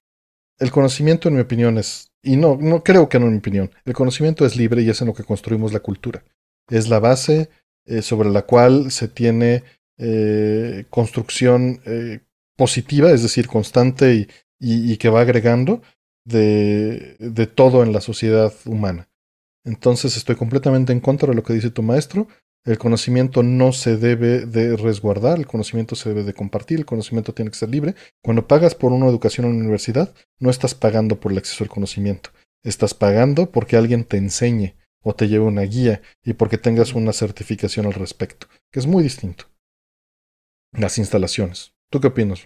El 0.60 0.72
conocimiento, 0.72 1.28
en 1.28 1.36
mi 1.36 1.42
opinión, 1.42 1.78
es, 1.78 2.12
y 2.22 2.38
no, 2.38 2.58
no 2.60 2.84
creo 2.84 3.10
que 3.10 3.20
no 3.20 3.26
en 3.26 3.34
mi 3.34 3.40
opinión, 3.40 3.72
el 3.86 3.94
conocimiento 3.94 4.46
es 4.46 4.56
libre 4.56 4.82
y 4.82 4.90
es 4.90 5.02
en 5.02 5.08
lo 5.08 5.14
que 5.14 5.24
construimos 5.24 5.74
la 5.74 5.80
cultura 5.80 6.24
es 6.70 6.90
la 6.90 7.00
base 7.00 7.50
eh, 7.86 8.02
sobre 8.02 8.30
la 8.30 8.44
cual 8.44 8.92
se 8.92 9.08
tiene 9.08 9.64
eh, 9.98 10.86
construcción 10.90 11.82
eh, 11.86 12.22
positiva, 12.56 13.12
es 13.12 13.24
decir, 13.24 13.48
constante 13.48 14.28
y, 14.60 14.98
que 14.98 15.10
va 15.10 15.22
agregando 15.22 15.82
de, 16.26 17.18
de, 17.20 17.48
todo 17.48 17.84
en 17.84 17.92
la 17.92 18.00
sociedad 18.00 18.54
humana. 18.66 19.10
Entonces 19.66 20.16
estoy 20.16 20.36
completamente 20.36 20.94
en 20.94 21.02
contra 21.02 21.30
de 21.30 21.36
lo 21.36 21.44
que 21.44 21.54
dice 21.54 21.70
tu 21.70 21.84
maestro. 21.84 22.28
El 22.66 22.78
conocimiento 22.78 23.44
no 23.44 23.74
se 23.74 23.98
debe 23.98 24.46
de 24.46 24.78
resguardar, 24.78 25.38
el 25.38 25.48
conocimiento 25.48 25.96
se 25.96 26.08
debe 26.10 26.24
de 26.24 26.34
compartir, 26.34 26.80
el 26.80 26.86
conocimiento 26.86 27.34
tiene 27.34 27.52
que 27.52 27.58
ser 27.58 27.70
libre. 27.70 27.96
Cuando 28.24 28.48
pagas 28.48 28.74
por 28.76 28.94
una 28.94 29.08
educación 29.08 29.46
en 29.46 29.54
la 29.54 29.60
universidad, 29.60 30.14
no 30.40 30.50
estás 30.50 30.74
pagando 30.74 31.20
por 31.20 31.34
el 31.34 31.40
acceso 31.40 31.66
al 31.66 31.70
conocimiento, 31.70 32.30
estás 32.64 32.94
pagando 32.94 33.52
porque 33.52 33.76
alguien 33.76 34.06
te 34.06 34.16
enseñe 34.16 34.76
o 35.04 35.14
te 35.14 35.28
lleve 35.28 35.46
una 35.46 35.62
guía 35.62 36.02
y 36.24 36.34
porque 36.34 36.58
tengas 36.58 36.94
una 36.94 37.14
certificación 37.14 37.86
al 37.86 37.94
respecto, 37.94 38.48
que 38.72 38.80
es 38.80 38.88
muy 38.88 39.04
distinto. 39.04 39.46
Las 40.72 40.98
instalaciones. 40.98 41.74
¿Tú 41.92 42.00
qué 42.00 42.08
opinas? 42.08 42.42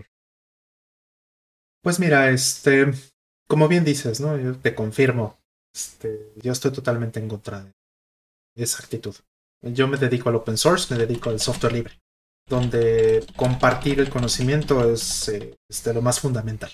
Pues 1.82 2.00
mira, 2.00 2.30
este, 2.32 2.92
como 3.48 3.68
bien 3.68 3.86
dices, 3.86 4.19
¿no? 4.19 4.38
Yo 4.38 4.58
te 4.58 4.76
confirmo, 4.76 5.40
este, 5.74 6.34
yo 6.36 6.52
estoy 6.52 6.72
totalmente 6.72 7.19
en 7.19 7.30
contra 7.30 7.64
de 7.64 8.64
esa 8.64 8.84
actitud. 8.84 9.16
Yo 9.61 9.88
me 9.88 9.98
dedico 9.98 10.30
al 10.30 10.36
open 10.36 10.58
source, 10.58 10.94
me 10.94 11.00
dedico 11.00 11.30
al 11.30 11.40
software 11.40 11.74
libre, 11.74 12.02
donde 12.48 13.26
compartir 13.36 14.00
el 14.00 14.10
conocimiento 14.10 14.92
es 14.92 15.30
eh, 15.30 15.56
este, 15.69 15.94
lo 15.94 16.02
más 16.02 16.19
fundamental. 16.19 16.72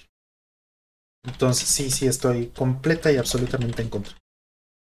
Entonces 1.25 1.67
sí, 1.67 1.89
sí, 1.91 2.07
estoy 2.07 2.47
completa 2.47 3.11
y 3.11 3.17
absolutamente 3.17 3.81
en 3.81 3.89
contra. 3.89 4.17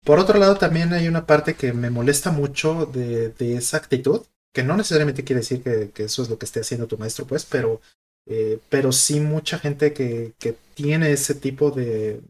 Por 0.07 0.19
otro 0.19 0.39
lado, 0.39 0.55
también 0.55 0.93
hay 0.93 1.09
una 1.09 1.25
parte 1.25 1.55
que 1.55 1.73
me 1.73 1.89
molesta 1.89 2.31
mucho 2.31 2.85
de, 2.85 3.33
esa 3.57 3.75
actitud, 3.75 4.21
que 4.53 4.63
no 4.63 4.77
necesariamente 4.77 5.25
quiere 5.25 5.41
decir 5.41 5.61
que, 5.61 5.91
eso 6.01 6.23
es 6.23 6.29
lo 6.29 6.37
que 6.39 6.45
esté 6.45 6.61
haciendo 6.61 6.87
tu 6.87 6.97
maestro, 6.97 7.27
pues, 7.27 7.43
pero, 7.43 7.81
eh, 8.25 8.57
pero 8.69 8.93
sí 8.93 9.19
mucha 9.19 9.59
gente 9.59 9.91
que, 9.91 10.33
tiene 10.75 11.11
ese 11.11 11.35
tipo 11.35 11.71
de, 11.71 12.21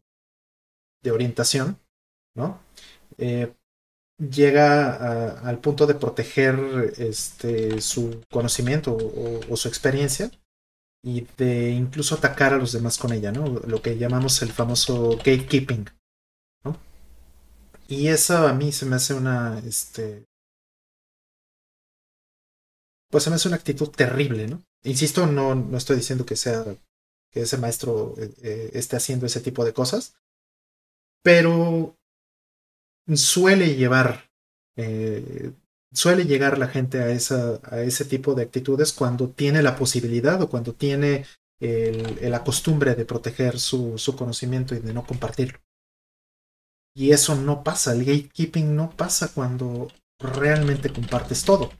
orientación, 1.06 1.78
¿no? 2.36 2.60
Eh, 3.20 3.54
llega 4.18 5.40
al 5.48 5.60
punto 5.60 5.86
de 5.86 5.94
proteger 5.94 6.96
este, 6.98 7.80
su 7.80 8.24
conocimiento 8.32 8.98
o, 8.98 9.56
su 9.56 9.68
experiencia 9.68 10.32
y 11.04 11.28
de 11.38 11.70
incluso 11.70 12.16
atacar 12.16 12.56
a 12.56 12.58
los 12.58 12.72
demás 12.72 12.98
con 12.98 13.14
ella, 13.14 13.32
¿no? 13.32 13.46
Lo 13.46 13.84
que 13.84 14.00
llamamos 14.00 14.42
el 14.42 14.52
famoso 14.52 15.12
gatekeeping, 15.18 15.86
y 17.88 18.08
eso 18.08 18.48
a 18.48 18.54
mí 18.54 18.72
se 18.72 18.86
me 18.86 18.96
hace 18.96 19.14
una, 19.14 19.60
este, 19.60 20.26
pues 23.10 23.24
se 23.24 23.30
me 23.30 23.36
hace 23.36 23.48
una 23.48 23.58
actitud 23.58 23.90
terrible, 23.90 24.48
¿no? 24.48 24.64
Insisto, 24.84 25.26
no, 25.28 25.56
no 25.56 25.78
estoy 25.78 25.98
diciendo 25.98 26.26
que 26.26 26.36
sea, 26.36 26.64
que 27.32 27.42
ese 27.42 27.58
maestro 27.58 28.16
eh, 28.18 28.34
eh, 28.42 28.72
esté 28.74 28.98
haciendo 28.98 29.26
ese 29.26 29.42
tipo 29.42 29.66
de 29.66 29.74
cosas, 29.74 30.16
pero 31.24 31.98
suele 33.16 33.76
llevar, 33.76 34.30
eh, 34.76 35.52
suele 35.94 36.26
llegar 36.26 36.58
la 36.58 36.68
gente 36.68 37.00
a, 37.00 37.10
esa, 37.10 37.60
a 37.64 37.82
ese 37.82 38.06
tipo 38.06 38.36
de 38.36 38.44
actitudes 38.44 38.94
cuando 38.94 39.30
tiene 39.30 39.62
la 39.62 39.76
posibilidad 39.76 40.42
o 40.42 40.50
cuando 40.50 40.74
tiene 40.74 41.26
el, 41.60 42.30
la 42.30 42.44
costumbre 42.44 42.96
de 42.96 43.06
proteger 43.06 43.60
su, 43.60 43.98
su 43.98 44.16
conocimiento 44.16 44.76
y 44.76 44.80
de 44.80 44.94
no 44.94 45.06
compartirlo. 45.06 45.60
Y 46.98 47.12
eso 47.12 47.36
no 47.36 47.64
pasa, 47.64 47.94
el 47.94 48.04
gatekeeping 48.04 48.76
no 48.76 48.90
pasa 48.90 49.32
cuando 49.32 49.88
realmente 50.20 50.90
compartes 50.90 51.44
todo. 51.44 51.72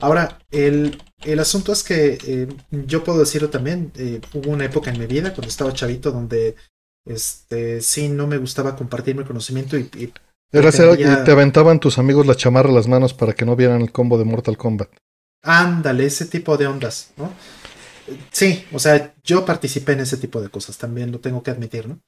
Ahora, 0.00 0.40
el, 0.50 1.00
el 1.22 1.38
asunto 1.38 1.72
es 1.72 1.84
que 1.84 2.18
eh, 2.26 2.48
yo 2.72 3.04
puedo 3.04 3.20
decirlo 3.20 3.50
también, 3.50 3.92
eh, 3.94 4.20
hubo 4.34 4.50
una 4.50 4.64
época 4.64 4.90
en 4.90 4.98
mi 4.98 5.06
vida 5.06 5.32
cuando 5.32 5.46
estaba 5.48 5.72
chavito 5.72 6.10
donde 6.10 6.56
este, 7.06 7.80
sí 7.82 8.08
no 8.08 8.26
me 8.26 8.36
gustaba 8.38 8.74
compartir 8.74 9.14
mi 9.14 9.22
conocimiento 9.22 9.78
y... 9.78 9.88
y 9.94 10.12
te 10.50 11.30
aventaban 11.30 11.78
tus 11.78 11.98
amigos 11.98 12.26
la 12.26 12.34
chamarra 12.34 12.70
a 12.70 12.74
las 12.74 12.88
manos 12.88 13.14
para 13.14 13.34
que 13.34 13.46
no 13.46 13.54
vieran 13.54 13.80
el 13.80 13.92
combo 13.92 14.18
de 14.18 14.24
Mortal 14.24 14.58
Kombat. 14.58 14.90
Ándale, 15.44 16.06
ese 16.06 16.26
tipo 16.26 16.56
de 16.56 16.66
ondas, 16.66 17.12
¿no? 17.16 17.32
Sí, 18.32 18.64
o 18.72 18.80
sea, 18.80 19.14
yo 19.22 19.44
participé 19.44 19.92
en 19.92 20.00
ese 20.00 20.16
tipo 20.16 20.42
de 20.42 20.48
cosas, 20.48 20.78
también 20.78 21.12
lo 21.12 21.20
tengo 21.20 21.44
que 21.44 21.52
admitir, 21.52 21.88
¿no? 21.88 22.00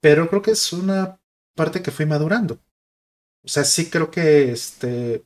Pero 0.00 0.26
creo 0.30 0.40
que 0.40 0.52
es 0.52 0.72
una 0.72 1.19
parte 1.54 1.82
que 1.82 1.90
fui 1.90 2.06
madurando. 2.06 2.58
O 3.44 3.48
sea, 3.48 3.64
sí 3.64 3.90
creo 3.90 4.10
que 4.10 4.52
este 4.52 5.24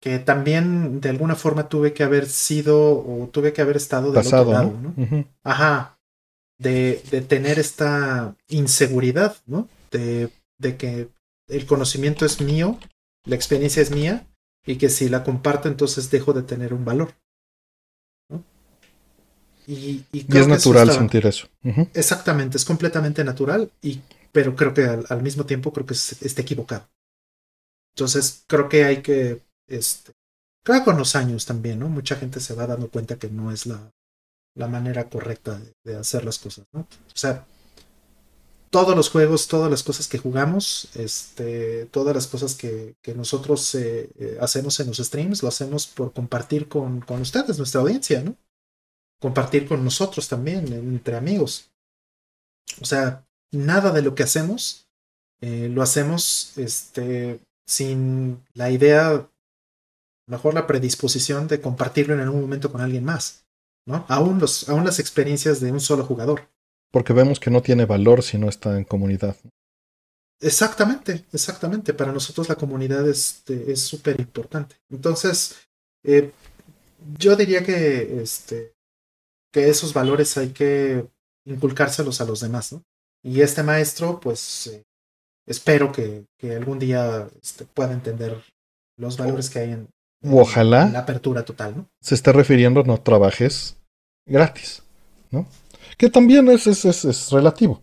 que 0.00 0.18
también 0.18 1.00
de 1.00 1.08
alguna 1.08 1.34
forma 1.34 1.70
tuve 1.70 1.94
que 1.94 2.02
haber 2.02 2.28
sido 2.28 2.98
o 2.98 3.26
tuve 3.32 3.54
que 3.54 3.62
haber 3.62 3.78
estado 3.78 4.12
del 4.12 4.26
otro 4.26 4.52
lado, 4.52 4.74
¿no? 4.78 5.24
Ajá. 5.42 5.98
De, 6.58 7.02
de, 7.10 7.22
tener 7.22 7.58
esta 7.58 8.36
inseguridad, 8.48 9.36
¿no? 9.46 9.66
De, 9.90 10.28
de 10.58 10.76
que 10.76 11.08
el 11.48 11.64
conocimiento 11.64 12.26
es 12.26 12.42
mío, 12.42 12.78
la 13.24 13.34
experiencia 13.34 13.80
es 13.80 13.90
mía, 13.90 14.26
y 14.66 14.76
que 14.76 14.90
si 14.90 15.08
la 15.08 15.24
comparto, 15.24 15.68
entonces 15.68 16.10
dejo 16.10 16.34
de 16.34 16.42
tener 16.42 16.74
un 16.74 16.84
valor. 16.84 17.14
¿no? 18.28 18.44
Y, 19.66 20.04
y, 20.12 20.26
es 20.36 20.48
natural 20.48 20.90
sentir 20.92 21.26
eso. 21.26 21.48
Exactamente, 21.94 22.58
es 22.58 22.64
completamente 22.66 23.24
natural 23.24 23.70
y 23.80 24.00
pero 24.34 24.56
creo 24.56 24.74
que 24.74 24.82
al, 24.82 25.22
mismo 25.22 25.46
tiempo 25.46 25.72
creo 25.72 25.86
que 25.86 25.94
está 25.94 26.42
equivocado. 26.42 26.90
Entonces 27.94 28.42
creo 28.48 28.68
que 28.68 28.84
hay 28.84 29.00
que, 29.00 29.42
este, 29.68 30.12
creo 30.64 30.80
que 30.80 30.84
con 30.84 30.98
los 30.98 31.14
años 31.14 31.46
también, 31.46 31.78
¿no? 31.78 31.88
Mucha 31.88 32.16
gente 32.16 32.40
se 32.40 32.54
va 32.54 32.66
dando 32.66 32.90
cuenta 32.90 33.16
que 33.16 33.30
no 33.30 33.52
es 33.52 33.66
la, 33.66 33.92
la 34.56 34.66
manera 34.66 35.08
correcta 35.08 35.60
de, 35.84 35.96
hacer 35.96 36.24
las 36.24 36.40
cosas, 36.40 36.66
¿no? 36.72 36.80
O 36.80 37.16
sea, 37.16 37.46
todos 38.70 38.96
los 38.96 39.08
juegos, 39.08 39.46
todas 39.46 39.70
las 39.70 39.84
cosas 39.84 40.08
que 40.08 40.18
jugamos, 40.18 40.88
este, 40.94 41.86
todas 41.86 42.12
las 42.12 42.26
cosas 42.26 42.56
que, 42.56 42.96
que 43.02 43.14
nosotros 43.14 43.72
eh, 43.76 44.10
eh, 44.18 44.38
hacemos 44.40 44.80
en 44.80 44.88
los 44.88 44.96
streams, 44.96 45.44
lo 45.44 45.48
hacemos 45.48 45.86
por 45.86 46.12
compartir 46.12 46.66
con, 46.68 47.00
con 47.02 47.20
ustedes, 47.20 47.56
nuestra 47.58 47.82
audiencia, 47.82 48.20
¿no? 48.20 48.36
compartir 49.20 49.68
con 49.68 49.84
nosotros 49.84 50.28
también, 50.28 50.72
entre 50.72 51.16
amigos. 51.16 51.70
O 52.82 52.84
sea, 52.84 53.24
nada 53.54 53.92
de 53.92 54.02
lo 54.02 54.14
que 54.14 54.22
hacemos 54.22 54.84
eh, 55.46 55.68
lo 55.68 55.82
hacemos 55.82 56.56
este, 56.56 57.38
sin 57.66 58.42
la 58.54 58.70
idea, 58.70 59.28
mejor 60.26 60.54
la 60.54 60.66
predisposición 60.66 61.48
de 61.48 61.60
compartirlo 61.60 62.14
en 62.14 62.20
algún 62.20 62.40
momento 62.40 62.72
con 62.72 62.80
alguien 62.80 63.04
más, 63.04 63.44
¿no? 63.86 64.06
Aún, 64.08 64.38
los, 64.38 64.68
aún 64.70 64.86
las 64.86 65.00
experiencias 65.00 65.60
de 65.60 65.70
un 65.70 65.80
solo 65.80 66.04
jugador. 66.04 66.48
Porque 66.90 67.12
vemos 67.12 67.40
que 67.40 67.50
no 67.50 67.60
tiene 67.60 67.84
valor 67.84 68.22
si 68.22 68.38
no 68.38 68.48
está 68.48 68.78
en 68.78 68.84
comunidad. 68.84 69.36
Exactamente, 70.40 71.26
exactamente. 71.30 71.92
Para 71.92 72.12
nosotros 72.12 72.48
la 72.48 72.56
comunidad 72.56 73.06
este, 73.06 73.70
es 73.70 73.82
súper 73.82 74.18
importante. 74.20 74.76
Entonces, 74.88 75.56
eh, 76.04 76.32
yo 77.18 77.36
diría 77.36 77.62
que, 77.62 78.22
este, 78.22 78.72
que 79.52 79.68
esos 79.68 79.92
valores 79.92 80.38
hay 80.38 80.54
que 80.54 81.06
inculcárselos 81.44 82.22
a 82.22 82.24
los 82.24 82.40
demás, 82.40 82.72
¿no? 82.72 82.82
Y 83.24 83.40
este 83.40 83.62
maestro, 83.62 84.20
pues, 84.20 84.66
eh, 84.68 84.82
espero 85.46 85.90
que, 85.90 86.26
que, 86.38 86.54
algún 86.54 86.78
día 86.78 87.26
este, 87.42 87.64
pueda 87.64 87.92
entender 87.92 88.40
los 88.96 89.16
valores 89.16 89.50
que 89.50 89.58
hay 89.60 89.70
en, 89.72 89.88
Ojalá 90.30 90.88
la 90.88 91.00
apertura 91.00 91.44
total, 91.44 91.76
¿no? 91.76 91.90
Se 92.00 92.14
está 92.14 92.32
refiriendo 92.32 92.80
a 92.80 92.84
no 92.84 93.00
trabajes 93.00 93.76
gratis, 94.26 94.82
¿no? 95.30 95.46
Que 95.98 96.08
también 96.08 96.48
es, 96.48 96.66
es, 96.66 96.84
es, 96.84 97.04
es 97.04 97.30
relativo. 97.30 97.82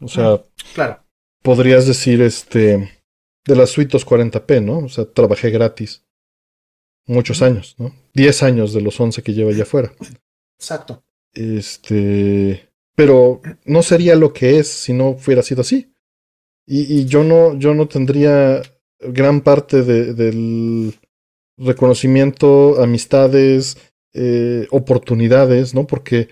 O 0.00 0.06
sea, 0.06 0.40
claro. 0.74 1.04
podrías 1.42 1.86
decir, 1.86 2.22
este, 2.22 3.02
de 3.44 3.56
las 3.56 3.70
suitos 3.70 4.06
40p, 4.06 4.62
¿no? 4.62 4.78
O 4.78 4.88
sea, 4.88 5.04
trabajé 5.04 5.50
gratis 5.50 6.04
muchos 7.06 7.42
años, 7.42 7.74
¿no? 7.78 7.92
10 8.14 8.42
años 8.44 8.72
de 8.72 8.82
los 8.82 9.00
11 9.00 9.22
que 9.22 9.34
lleva 9.34 9.50
allá 9.50 9.64
afuera. 9.64 9.92
Exacto. 10.58 11.02
Este, 11.32 12.67
pero 12.98 13.40
no 13.64 13.84
sería 13.84 14.16
lo 14.16 14.32
que 14.32 14.58
es 14.58 14.66
si 14.66 14.92
no 14.92 15.14
fuera 15.14 15.44
sido 15.44 15.60
así. 15.60 15.94
Y, 16.66 16.98
y 16.98 17.04
yo 17.04 17.22
no, 17.22 17.56
yo 17.56 17.72
no 17.72 17.86
tendría 17.86 18.60
gran 18.98 19.42
parte 19.42 19.84
de, 19.84 20.14
del 20.14 20.98
reconocimiento, 21.56 22.82
amistades, 22.82 23.78
eh, 24.14 24.66
oportunidades, 24.72 25.76
¿no? 25.76 25.86
Porque 25.86 26.26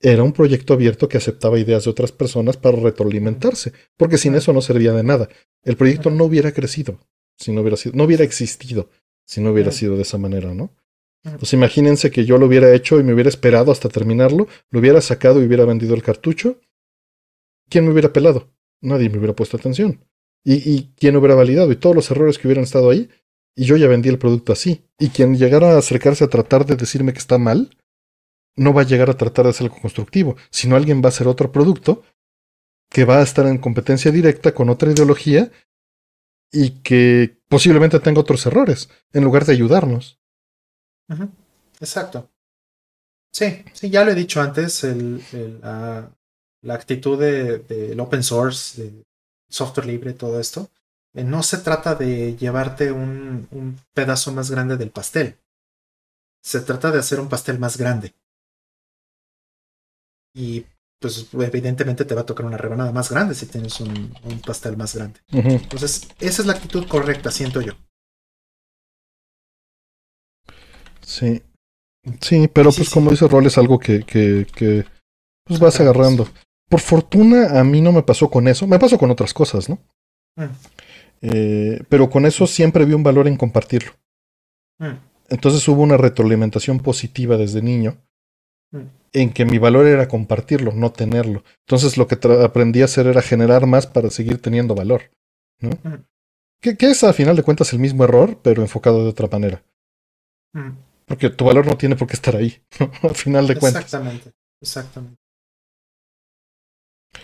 era 0.00 0.22
un 0.22 0.32
proyecto 0.32 0.72
abierto 0.72 1.06
que 1.06 1.18
aceptaba 1.18 1.58
ideas 1.58 1.84
de 1.84 1.90
otras 1.90 2.12
personas 2.12 2.56
para 2.56 2.78
retroalimentarse, 2.78 3.74
porque 3.98 4.16
sin 4.16 4.36
eso 4.36 4.54
no 4.54 4.62
servía 4.62 4.94
de 4.94 5.02
nada. 5.02 5.28
El 5.64 5.76
proyecto 5.76 6.08
no 6.08 6.24
hubiera 6.24 6.52
crecido 6.52 6.98
si 7.36 7.52
no 7.52 7.60
hubiera 7.60 7.76
sido, 7.76 7.94
no 7.94 8.04
hubiera 8.04 8.24
existido 8.24 8.88
si 9.26 9.42
no 9.42 9.50
hubiera 9.50 9.70
sido 9.70 9.96
de 9.96 10.02
esa 10.02 10.16
manera, 10.16 10.54
¿no? 10.54 10.74
Pues 11.38 11.52
imagínense 11.52 12.10
que 12.10 12.24
yo 12.24 12.38
lo 12.38 12.46
hubiera 12.46 12.72
hecho 12.74 13.00
y 13.00 13.02
me 13.02 13.12
hubiera 13.12 13.28
esperado 13.28 13.72
hasta 13.72 13.88
terminarlo, 13.88 14.46
lo 14.70 14.80
hubiera 14.80 15.00
sacado 15.00 15.42
y 15.42 15.46
hubiera 15.46 15.64
vendido 15.64 15.94
el 15.94 16.02
cartucho. 16.02 16.60
¿Quién 17.68 17.84
me 17.84 17.92
hubiera 17.92 18.12
pelado? 18.12 18.52
Nadie 18.80 19.08
me 19.08 19.18
hubiera 19.18 19.34
puesto 19.34 19.56
atención. 19.56 20.04
¿Y, 20.44 20.54
y 20.70 20.92
quién 20.96 21.16
hubiera 21.16 21.34
validado? 21.34 21.72
Y 21.72 21.76
todos 21.76 21.96
los 21.96 22.10
errores 22.10 22.38
que 22.38 22.46
hubieran 22.46 22.64
estado 22.64 22.90
ahí. 22.90 23.10
Y 23.56 23.64
yo 23.64 23.76
ya 23.76 23.88
vendí 23.88 24.08
el 24.08 24.18
producto 24.18 24.52
así. 24.52 24.84
Y 24.98 25.08
quien 25.08 25.36
llegara 25.36 25.74
a 25.74 25.78
acercarse 25.78 26.22
a 26.22 26.28
tratar 26.28 26.64
de 26.64 26.76
decirme 26.76 27.12
que 27.12 27.18
está 27.18 27.38
mal, 27.38 27.70
no 28.54 28.72
va 28.72 28.82
a 28.82 28.86
llegar 28.86 29.10
a 29.10 29.16
tratar 29.16 29.44
de 29.44 29.50
hacer 29.50 29.66
algo 29.66 29.80
constructivo, 29.80 30.36
sino 30.50 30.76
alguien 30.76 31.02
va 31.02 31.06
a 31.06 31.08
hacer 31.08 31.26
otro 31.28 31.52
producto 31.52 32.02
que 32.90 33.04
va 33.04 33.18
a 33.18 33.22
estar 33.22 33.46
en 33.46 33.58
competencia 33.58 34.10
directa 34.10 34.54
con 34.54 34.68
otra 34.70 34.90
ideología 34.90 35.50
y 36.52 36.82
que 36.82 37.38
posiblemente 37.48 38.00
tenga 38.00 38.20
otros 38.20 38.46
errores, 38.46 38.88
en 39.12 39.24
lugar 39.24 39.44
de 39.44 39.52
ayudarnos. 39.52 40.20
Exacto. 41.80 42.28
Sí, 43.32 43.64
sí, 43.72 43.90
ya 43.90 44.04
lo 44.04 44.12
he 44.12 44.14
dicho 44.14 44.40
antes, 44.40 44.82
el, 44.84 45.22
el, 45.32 45.60
la 45.60 46.74
actitud 46.74 47.18
del 47.18 47.66
de, 47.66 48.00
open 48.00 48.22
source, 48.22 48.82
de 48.82 49.04
software 49.48 49.86
libre, 49.86 50.14
todo 50.14 50.40
esto, 50.40 50.70
eh, 51.14 51.22
no 51.24 51.42
se 51.42 51.58
trata 51.58 51.94
de 51.94 52.36
llevarte 52.36 52.92
un, 52.92 53.46
un 53.50 53.78
pedazo 53.94 54.32
más 54.32 54.50
grande 54.50 54.76
del 54.76 54.90
pastel. 54.90 55.36
Se 56.42 56.60
trata 56.60 56.90
de 56.90 56.98
hacer 57.00 57.20
un 57.20 57.28
pastel 57.28 57.58
más 57.58 57.76
grande 57.76 58.14
y 60.34 60.66
pues 61.00 61.26
evidentemente 61.32 62.04
te 62.04 62.14
va 62.14 62.22
a 62.22 62.26
tocar 62.26 62.46
una 62.46 62.56
rebanada 62.56 62.92
más 62.92 63.10
grande 63.10 63.34
si 63.34 63.46
tienes 63.46 63.80
un, 63.80 64.14
un 64.24 64.40
pastel 64.40 64.76
más 64.76 64.94
grande. 64.94 65.20
Uh 65.32 65.36
-huh. 65.38 65.62
Entonces, 65.62 66.08
esa 66.18 66.42
es 66.42 66.46
la 66.46 66.54
actitud 66.54 66.86
correcta, 66.88 67.30
siento 67.30 67.60
yo. 67.60 67.74
Sí. 71.06 71.40
Sí, 72.20 72.48
pero 72.52 72.72
sí, 72.72 72.80
pues 72.80 72.88
sí, 72.88 72.94
como 72.94 73.10
sí. 73.10 73.14
dice 73.14 73.28
Rol, 73.28 73.46
es 73.46 73.56
algo 73.58 73.78
que, 73.78 74.02
que, 74.02 74.46
que 74.54 74.84
pues 75.44 75.60
vas 75.60 75.78
agarrando. 75.80 76.28
Por 76.68 76.80
fortuna, 76.80 77.58
a 77.58 77.64
mí 77.64 77.80
no 77.80 77.92
me 77.92 78.02
pasó 78.02 78.28
con 78.28 78.48
eso. 78.48 78.66
Me 78.66 78.78
pasó 78.78 78.98
con 78.98 79.10
otras 79.10 79.32
cosas, 79.32 79.68
¿no? 79.68 79.78
Mm. 80.36 80.44
Eh, 81.22 81.82
pero 81.88 82.10
con 82.10 82.26
eso 82.26 82.46
siempre 82.46 82.84
vi 82.84 82.92
un 82.92 83.04
valor 83.04 83.28
en 83.28 83.36
compartirlo. 83.36 83.92
Mm. 84.78 84.98
Entonces 85.28 85.66
hubo 85.68 85.82
una 85.82 85.96
retroalimentación 85.96 86.80
positiva 86.80 87.36
desde 87.36 87.62
niño 87.62 87.96
en 89.12 89.32
que 89.32 89.44
mi 89.44 89.58
valor 89.58 89.86
era 89.86 90.08
compartirlo, 90.08 90.72
no 90.72 90.92
tenerlo. 90.92 91.42
Entonces 91.66 91.96
lo 91.96 92.06
que 92.06 92.18
aprendí 92.44 92.82
a 92.82 92.86
hacer 92.86 93.06
era 93.06 93.22
generar 93.22 93.66
más 93.66 93.86
para 93.86 94.10
seguir 94.10 94.42
teniendo 94.42 94.74
valor. 94.74 95.10
¿no? 95.60 95.70
Mm. 95.70 96.04
Que, 96.60 96.76
que, 96.76 96.90
es 96.90 97.02
a 97.04 97.12
final 97.12 97.36
de 97.36 97.42
cuentas 97.42 97.72
el 97.72 97.78
mismo 97.78 98.04
error, 98.04 98.38
pero 98.42 98.62
enfocado 98.62 99.04
de 99.04 99.10
otra 99.10 99.28
manera. 99.28 99.62
Porque 101.06 101.30
tu 101.30 101.44
valor 101.44 101.66
no 101.66 101.76
tiene 101.76 101.96
por 101.96 102.08
qué 102.08 102.14
estar 102.14 102.36
ahí, 102.36 102.60
a 103.02 103.08
final 103.14 103.46
de 103.46 103.56
cuentas. 103.56 103.84
Exactamente, 103.84 104.32
exactamente. 104.60 105.18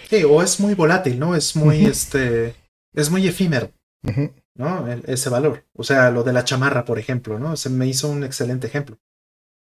Sí, 0.09 0.25
o 0.25 0.43
es 0.43 0.61
muy 0.61 0.75
volátil, 0.75 1.19
¿no? 1.19 1.35
Es 1.35 1.57
muy, 1.57 1.85
uh 1.85 1.89
-huh. 1.89 1.91
este, 1.91 2.55
es 2.95 3.11
muy 3.11 3.27
efímero, 3.27 3.73
uh 4.05 4.11
-huh. 4.11 4.33
¿no? 4.55 4.91
El, 4.91 5.03
ese 5.07 5.29
valor. 5.31 5.65
O 5.75 5.83
sea, 5.85 6.11
lo 6.11 6.23
de 6.23 6.33
la 6.33 6.45
chamarra, 6.45 6.85
por 6.85 6.99
ejemplo, 6.99 7.39
¿no? 7.39 7.57
Se 7.57 7.71
me 7.71 7.87
hizo 7.87 8.09
un 8.09 8.23
excelente 8.25 8.67
ejemplo. 8.67 8.99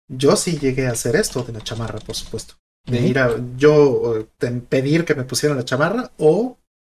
Yo 0.08 0.36
sí 0.36 0.58
llegué 0.58 0.86
a 0.88 0.92
hacer 0.92 1.16
esto 1.16 1.42
de 1.42 1.52
la 1.52 1.60
chamarra, 1.60 1.98
por 2.00 2.14
supuesto. 2.14 2.54
De 2.84 2.98
uh 2.98 3.02
-huh. 3.02 3.08
ir 3.08 3.18
a 3.18 3.30
yo 3.56 4.28
pedir 4.68 5.04
que 5.04 5.14
me 5.14 5.24
pusieran 5.24 5.56
la 5.56 5.64
chamarra 5.64 6.12
o 6.18 6.58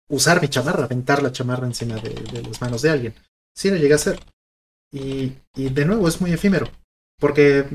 usar 0.10 0.42
mi 0.42 0.48
chamarra, 0.48 0.86
aventar 0.86 1.22
la 1.22 1.32
chamarra 1.32 1.68
encima 1.68 1.96
de, 1.96 2.10
de, 2.10 2.42
las 2.42 2.62
manos 2.62 2.82
de 2.82 2.90
alguien. 2.90 3.14
Sí 3.56 3.70
lo 3.70 3.76
llegué 3.76 3.94
a 3.94 3.98
hacer. 3.98 4.20
Y, 4.92 5.34
y 5.56 5.70
de 5.70 5.86
nuevo 5.86 6.08
es 6.08 6.22
muy 6.22 6.32
efímero. 6.32 6.68
Porque 7.20 7.66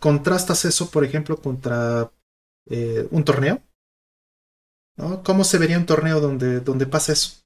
contrastas 0.00 0.64
eso, 0.64 0.90
por 0.90 1.04
ejemplo, 1.04 1.36
contra 1.36 2.10
eh, 2.70 3.06
un 3.10 3.24
torneo. 3.24 3.62
¿Cómo 5.24 5.42
se 5.44 5.58
vería 5.58 5.78
un 5.78 5.86
torneo 5.86 6.20
donde, 6.20 6.60
donde 6.60 6.86
pasa 6.86 7.12
eso? 7.12 7.42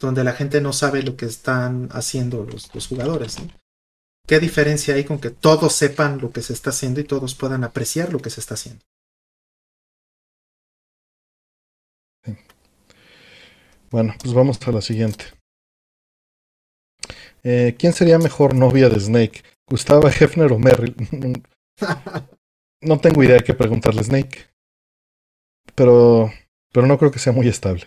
Donde 0.00 0.24
la 0.24 0.32
gente 0.32 0.60
no 0.60 0.72
sabe 0.72 1.02
lo 1.02 1.16
que 1.16 1.26
están 1.26 1.88
haciendo 1.92 2.44
los, 2.44 2.86
jugadores. 2.88 3.36
¿Qué 4.26 4.40
diferencia 4.40 4.94
hay 4.94 5.04
con 5.04 5.20
que 5.20 5.30
todos 5.30 5.74
sepan 5.74 6.18
lo 6.18 6.32
que 6.32 6.42
se 6.42 6.52
está 6.52 6.70
haciendo 6.70 7.00
y 7.00 7.04
todos 7.04 7.34
puedan 7.34 7.62
apreciar 7.62 8.12
lo 8.12 8.18
que 8.18 8.30
se 8.30 8.40
está 8.40 8.54
haciendo? 8.54 8.84
Bueno, 13.90 14.14
pues 14.20 14.34
vamos 14.34 14.58
a 14.66 14.72
la 14.72 14.80
siguiente. 14.80 15.24
Eh, 17.42 17.74
¿Quién 17.78 17.92
sería 17.92 18.18
mejor 18.18 18.54
novia 18.54 18.88
de 18.88 19.00
Snake? 19.00 19.42
¿Gustava 19.70 20.10
Hefner 20.10 20.52
o 20.52 20.58
Merrill? 20.58 20.96
no 22.82 22.98
tengo 22.98 23.22
idea 23.22 23.36
de 23.36 23.44
qué 23.44 23.54
preguntarle 23.54 24.00
a 24.00 24.04
Snake. 24.04 24.50
Pero, 25.76 26.32
pero 26.72 26.86
no 26.88 26.98
creo 26.98 27.12
que 27.12 27.20
sea 27.20 27.32
muy 27.32 27.46
estable. 27.46 27.86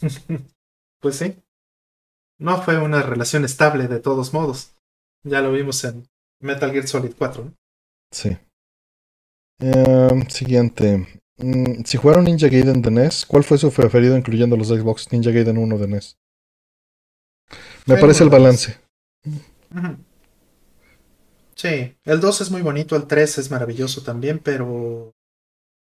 pues 1.00 1.16
sí. 1.16 1.36
No 2.38 2.62
fue 2.62 2.78
una 2.78 3.02
relación 3.02 3.44
estable 3.46 3.88
de 3.88 3.98
todos 4.00 4.34
modos. 4.34 4.74
Ya 5.24 5.40
lo 5.40 5.52
vimos 5.52 5.82
en 5.84 6.06
Metal 6.40 6.70
Gear 6.70 6.86
Solid 6.86 7.14
4. 7.16 7.44
¿no? 7.44 7.54
Sí. 8.12 8.36
Eh, 9.60 10.24
siguiente. 10.28 11.20
Mm, 11.38 11.84
si 11.84 11.96
jugaron 11.96 12.24
Ninja 12.24 12.48
Gaiden 12.48 12.82
de 12.82 12.90
NES, 12.90 13.24
¿cuál 13.24 13.44
fue 13.44 13.56
su 13.56 13.72
preferido 13.72 14.16
incluyendo 14.16 14.56
los 14.56 14.68
Xbox 14.68 15.10
Ninja 15.12 15.30
Gaiden 15.30 15.56
1 15.56 15.78
de 15.78 15.88
NES? 15.88 16.18
Me 17.86 17.94
fue 17.94 18.00
parece 18.00 18.24
el 18.24 18.30
balance. 18.30 18.78
Uh 19.26 19.76
-huh. 19.76 20.09
Sí, 21.60 21.94
el 22.04 22.20
2 22.20 22.40
es 22.40 22.50
muy 22.50 22.62
bonito, 22.62 22.96
el 22.96 23.06
3 23.06 23.36
es 23.36 23.50
maravilloso 23.50 24.02
también, 24.02 24.38
pero 24.38 25.14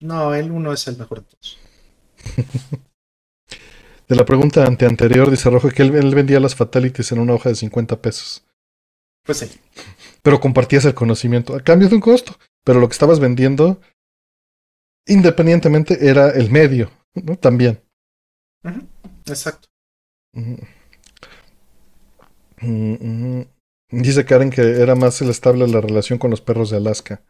no, 0.00 0.34
el 0.34 0.50
1 0.50 0.72
es 0.72 0.88
el 0.88 0.96
mejor 0.96 1.20
de 1.20 1.26
todos. 1.26 1.58
de 4.08 4.16
la 4.16 4.24
pregunta 4.24 4.64
ante 4.64 4.86
anterior, 4.86 5.30
dice 5.30 5.50
Rojo 5.50 5.68
que 5.68 5.82
él, 5.82 5.94
él, 5.94 6.14
vendía 6.14 6.40
las 6.40 6.54
fatalities 6.54 7.12
en 7.12 7.18
una 7.18 7.34
hoja 7.34 7.50
de 7.50 7.56
50 7.56 8.00
pesos. 8.00 8.46
Pues 9.22 9.36
sí. 9.36 9.50
Pero 10.22 10.40
compartías 10.40 10.86
el 10.86 10.94
conocimiento 10.94 11.54
a 11.54 11.60
cambio 11.60 11.90
de 11.90 11.96
un 11.96 12.00
costo. 12.00 12.38
Pero 12.64 12.80
lo 12.80 12.88
que 12.88 12.94
estabas 12.94 13.20
vendiendo, 13.20 13.78
independientemente, 15.06 16.08
era 16.08 16.30
el 16.30 16.50
medio, 16.50 16.90
¿no? 17.12 17.36
También. 17.36 17.82
Uh 18.64 18.70
-huh. 18.70 18.86
Exacto. 19.26 19.68
Uh 20.32 20.40
-huh. 20.40 20.66
Mm, 22.62 23.55
Dice 23.90 24.24
Karen 24.24 24.50
que 24.50 24.62
era 24.62 24.94
más 24.94 25.22
estable 25.22 25.66
la 25.68 25.80
relación 25.80 26.18
con 26.18 26.30
los 26.30 26.40
perros 26.40 26.70
de 26.70 26.76
Alaska. 26.76 27.22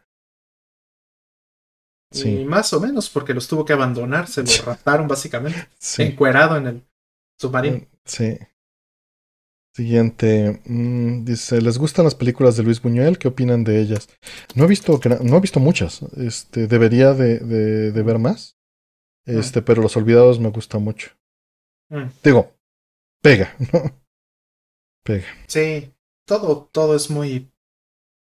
Y 2.11 2.45
más 2.45 2.71
o 2.73 2.79
menos, 2.79 3.09
porque 3.09 3.33
los 3.33 3.47
tuvo 3.47 3.65
que 3.65 3.73
abandonar, 3.73 4.27
se 4.27 4.41
lo 4.41 4.51
raptaron 4.65 5.07
básicamente, 5.07 5.67
encuerado 5.97 6.55
en 6.57 6.67
el 6.67 6.87
submarino. 7.37 7.77
Mm, 7.77 7.87
sí. 8.05 8.37
Siguiente. 9.75 10.61
Mm, 10.65 11.25
dice, 11.25 11.61
¿les 11.61 11.77
gustan 11.77 12.05
las 12.05 12.15
películas 12.15 12.55
de 12.55 12.63
Luis 12.63 12.81
Buñuel? 12.81 13.19
¿Qué 13.19 13.27
opinan 13.27 13.63
de 13.63 13.79
ellas? 13.79 14.09
No 14.55 14.63
he 14.63 14.67
visto, 14.67 14.99
no 15.21 15.37
he 15.37 15.41
visto 15.41 15.59
muchas. 15.59 16.01
Este, 16.17 16.67
debería 16.67 17.13
de, 17.13 17.39
de, 17.39 18.03
ver 18.03 18.19
más. 18.19 18.57
Mm. 19.25 19.37
Este, 19.37 19.61
pero 19.61 19.81
Los 19.81 19.97
Olvidados 19.97 20.39
me 20.39 20.49
gusta 20.49 20.79
mucho. 20.79 21.11
Digo, 22.23 22.53
pega, 23.21 23.53
¿no? 23.73 24.01
Pega. 25.03 25.27
Sí, 25.47 25.93
todo, 26.27 26.69
todo 26.71 26.95
es 26.95 27.09
muy, 27.09 27.49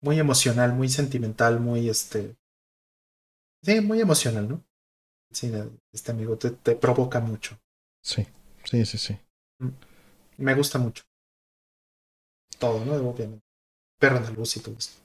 muy 0.01 0.19
emocional, 0.19 0.73
muy 0.73 0.87
sentimental, 0.87 1.59
muy 1.59 1.89
este. 1.89 2.37
Sí, 3.63 3.81
muy 3.81 3.99
emocional, 3.99 4.47
¿no? 4.47 4.63
Sí, 5.31 5.51
este 5.91 6.11
amigo 6.11 6.37
te, 6.37 6.51
te 6.51 6.75
provoca 6.75 7.19
mucho. 7.19 7.57
Sí, 8.01 8.25
sí, 8.63 8.85
sí, 8.85 8.97
sí. 8.97 9.17
Mm, 9.59 9.69
me 10.37 10.53
gusta 10.53 10.77
mucho. 10.77 11.03
Todo, 12.59 12.85
¿no? 12.85 12.93
Obviamente. 12.93 13.43
Perro 13.99 14.19
luz 14.31 14.57
y 14.57 14.59
todo 14.59 14.75
esto. 14.77 15.01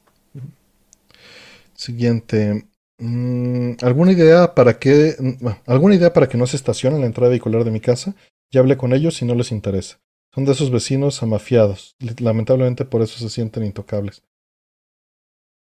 Siguiente. 1.75 2.69
Mm, 2.99 3.73
¿Alguna 3.81 4.13
idea 4.13 4.55
para 4.55 4.79
que 4.79 5.17
mm, 5.19 5.47
alguna 5.67 5.95
idea 5.95 6.13
para 6.13 6.29
que 6.29 6.37
no 6.37 6.47
se 6.47 6.57
estacione 6.57 6.97
en 6.97 7.03
la 7.03 7.07
entrada 7.07 7.31
vehicular 7.31 7.65
de 7.65 7.71
mi 7.71 7.81
casa? 7.81 8.15
Ya 8.53 8.61
hablé 8.61 8.77
con 8.77 8.93
ellos 8.93 9.23
y 9.23 9.25
no 9.25 9.35
les 9.35 9.53
interesa. 9.53 9.99
Son 10.35 10.45
de 10.45 10.53
esos 10.53 10.71
vecinos 10.71 11.23
amafiados. 11.23 11.97
Lamentablemente 12.21 12.85
por 12.85 13.03
eso 13.03 13.19
se 13.19 13.31
sienten 13.31 13.65
intocables. 13.65 14.23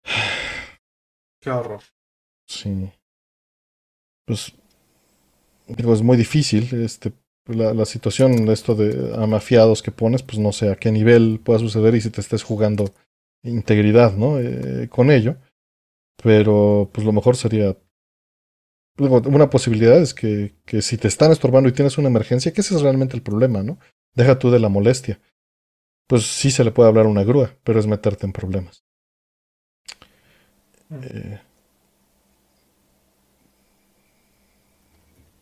Qué 1.40 1.50
horror. 1.50 1.82
Sí. 2.46 2.90
Pues 4.26 4.52
digo, 5.68 5.94
es 5.94 6.02
muy 6.02 6.16
difícil. 6.16 6.68
Este, 6.82 7.12
la, 7.46 7.72
la 7.72 7.84
situación, 7.84 8.48
esto 8.48 8.74
de 8.74 9.14
amafiados 9.16 9.82
que 9.82 9.92
pones, 9.92 10.22
pues 10.22 10.38
no 10.38 10.52
sé 10.52 10.70
a 10.70 10.76
qué 10.76 10.90
nivel 10.90 11.40
pueda 11.42 11.58
suceder 11.58 11.94
y 11.94 12.00
si 12.00 12.10
te 12.10 12.20
estés 12.20 12.42
jugando 12.42 12.92
integridad, 13.42 14.14
¿no? 14.14 14.40
Eh, 14.40 14.88
con 14.88 15.10
ello. 15.10 15.36
Pero 16.22 16.90
pues 16.92 17.06
lo 17.06 17.12
mejor 17.12 17.36
sería 17.36 17.76
una 18.98 19.48
posibilidad 19.48 19.96
es 20.00 20.12
que, 20.12 20.56
que, 20.64 20.82
si 20.82 20.96
te 20.96 21.06
están 21.06 21.30
estorbando 21.30 21.68
y 21.68 21.72
tienes 21.72 21.98
una 21.98 22.08
emergencia, 22.08 22.52
que 22.52 22.62
ese 22.62 22.74
es 22.74 22.82
realmente 22.82 23.16
el 23.16 23.22
problema, 23.22 23.62
¿no? 23.62 23.78
Deja 24.18 24.38
tú 24.38 24.50
de 24.50 24.60
la 24.60 24.68
molestia. 24.68 25.18
Pues 26.08 26.24
sí 26.26 26.50
se 26.50 26.64
le 26.64 26.72
puede 26.72 26.88
hablar 26.90 27.06
a 27.06 27.10
una 27.10 27.24
grúa, 27.24 27.56
pero 27.64 27.80
es 27.80 27.86
meterte 27.86 28.26
en 28.26 28.32
problemas. 28.32 28.84
Eh, 30.90 31.38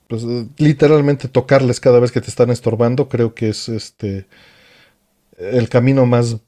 pues 0.08 0.22
eh, 0.24 0.46
literalmente 0.58 1.28
tocarles 1.28 1.80
cada 1.80 2.00
vez 2.00 2.12
que 2.12 2.20
te 2.20 2.28
están 2.28 2.50
estorbando, 2.50 3.08
creo 3.08 3.34
que 3.34 3.48
es 3.48 3.68
este 3.68 4.26
el 5.38 5.68
camino 5.68 6.06
más 6.06 6.38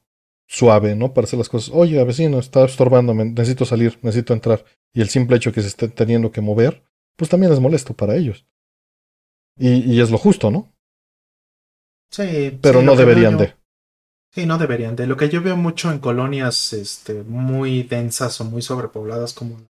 suave, 0.46 0.94
¿no? 0.96 1.12
Para 1.12 1.26
hacer 1.26 1.38
las 1.38 1.48
cosas. 1.48 1.70
Oye, 1.74 2.02
vecino, 2.04 2.38
está 2.38 2.64
estorbándome, 2.64 3.24
necesito 3.26 3.64
salir, 3.64 3.98
necesito 4.02 4.32
entrar. 4.32 4.64
Y 4.94 5.00
el 5.00 5.08
simple 5.08 5.36
hecho 5.36 5.52
que 5.52 5.60
se 5.62 5.68
esté 5.68 5.88
teniendo 5.88 6.32
que 6.32 6.40
mover, 6.40 6.82
pues 7.16 7.28
también 7.30 7.52
es 7.52 7.60
molesto 7.60 7.94
para 7.94 8.16
ellos. 8.16 8.46
Y, 9.58 9.92
y 9.94 10.00
es 10.00 10.10
lo 10.10 10.16
justo, 10.18 10.50
¿no? 10.50 10.72
Sí. 12.10 12.58
Pero 12.62 12.82
no 12.82 12.96
deberían 12.96 13.36
de. 13.36 13.54
Sí, 14.32 14.46
no 14.46 14.58
deberían 14.58 14.96
de. 14.96 15.06
Lo 15.06 15.16
que 15.16 15.28
yo 15.28 15.42
veo 15.42 15.56
mucho 15.56 15.90
en 15.90 15.98
colonias 15.98 16.72
este, 16.72 17.22
muy 17.22 17.82
densas 17.82 18.40
o 18.40 18.44
muy 18.44 18.62
sobrepobladas 18.62 19.32
como 19.34 19.66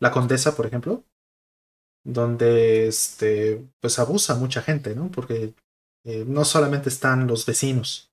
la 0.00 0.10
Condesa, 0.10 0.56
por 0.56 0.66
ejemplo, 0.66 1.04
donde 2.04 2.88
este, 2.88 3.66
pues 3.80 3.98
abusa 3.98 4.34
mucha 4.34 4.62
gente, 4.62 4.94
¿no? 4.94 5.10
Porque 5.10 5.54
eh, 6.04 6.24
no 6.26 6.44
solamente 6.44 6.88
están 6.88 7.26
los 7.26 7.44
vecinos, 7.44 8.10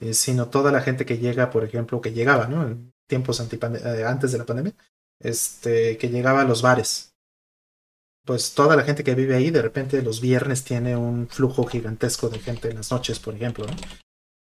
eh, 0.00 0.12
sino 0.12 0.48
toda 0.48 0.70
la 0.72 0.82
gente 0.82 1.06
que 1.06 1.18
llega, 1.18 1.50
por 1.50 1.64
ejemplo, 1.64 2.00
que 2.00 2.12
llegaba, 2.12 2.46
¿no? 2.46 2.66
En 2.66 2.92
tiempos 3.08 3.40
eh, 3.40 4.04
antes 4.04 4.32
de 4.32 4.38
la 4.38 4.44
pandemia, 4.44 4.74
este, 5.20 5.96
que 5.96 6.08
llegaba 6.08 6.42
a 6.42 6.44
los 6.44 6.60
bares 6.60 7.15
pues 8.26 8.54
toda 8.54 8.76
la 8.76 8.82
gente 8.82 9.04
que 9.04 9.14
vive 9.14 9.36
ahí 9.36 9.50
de 9.50 9.62
repente 9.62 10.02
los 10.02 10.20
viernes 10.20 10.64
tiene 10.64 10.96
un 10.96 11.28
flujo 11.28 11.64
gigantesco 11.64 12.28
de 12.28 12.40
gente 12.40 12.68
en 12.68 12.76
las 12.76 12.90
noches, 12.90 13.20
por 13.20 13.34
ejemplo. 13.34 13.64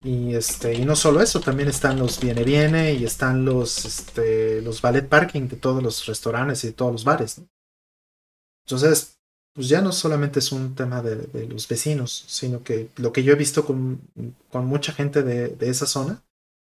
Y 0.03 0.35
este, 0.35 0.75
y 0.75 0.85
no 0.85 0.97
solo 0.97 1.21
eso, 1.21 1.41
también 1.41 1.69
están 1.69 1.99
los 1.99 2.19
viene 2.19 2.43
viene 2.43 2.95
y 2.95 3.05
están 3.05 3.45
los 3.45 3.85
este 3.85 4.63
los 4.63 4.81
ballet 4.81 5.09
parking 5.09 5.49
de 5.49 5.57
todos 5.57 5.83
los 5.83 6.07
restaurantes 6.07 6.65
y 6.65 6.69
de 6.69 6.73
todos 6.73 6.93
los 6.93 7.05
bares, 7.05 7.39
¿no? 7.39 7.49
Entonces, 8.67 9.19
pues 9.55 9.69
ya 9.69 9.81
no 9.81 9.93
solamente 9.93 10.39
es 10.41 10.53
un 10.53 10.75
tema 10.75 11.03
de, 11.03 11.47
los 11.47 11.69
vecinos, 11.69 12.25
sino 12.27 12.63
que 12.63 12.91
lo 12.97 13.13
que 13.13 13.23
yo 13.23 13.33
he 13.33 13.37
visto 13.37 13.65
con, 13.65 14.01
con 14.51 14.67
mucha 14.67 14.93
gente 14.93 15.23
de, 15.23 15.49
de, 15.49 15.69
esa 15.71 15.87
zona, 15.87 16.25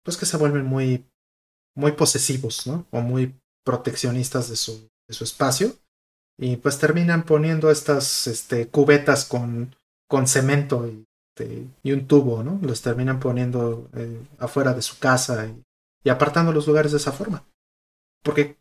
pues 0.05 0.17
que 0.17 0.27
se 0.27 0.37
vuelven 0.37 0.65
muy, 0.65 1.05
muy 1.75 1.93
posesivos, 1.93 2.67
¿no? 2.67 2.87
O 2.91 3.01
muy 3.01 3.35
proteccionistas 3.65 4.49
de 4.49 4.57
su, 4.57 4.89
de 5.09 5.15
su 5.15 5.25
espacio 5.25 5.75
y 6.43 6.57
pues 6.57 6.79
terminan 6.79 7.25
poniendo 7.25 7.71
estas 7.71 8.27
este, 8.27 8.69
cubetas 8.69 9.27
con, 9.27 9.77
con 10.09 10.27
cemento 10.27 10.89
y, 10.89 11.07
este, 11.37 11.67
y, 11.83 11.93
un 11.93 12.07
tubo, 12.07 12.43
¿no? 12.43 12.59
Los 12.63 12.81
terminan 12.81 13.21
poniendo 13.21 13.91
eh, 13.95 14.19
afuera 14.39 14.73
de 14.73 14.81
su 14.81 14.99
casa 14.99 15.47
y, 16.03 16.09
apartando 16.09 16.51
los 16.51 16.67
lugares 16.67 16.93
de 16.93 16.97
esa 16.97 17.13
forma. 17.13 17.47
Porque, 18.23 18.57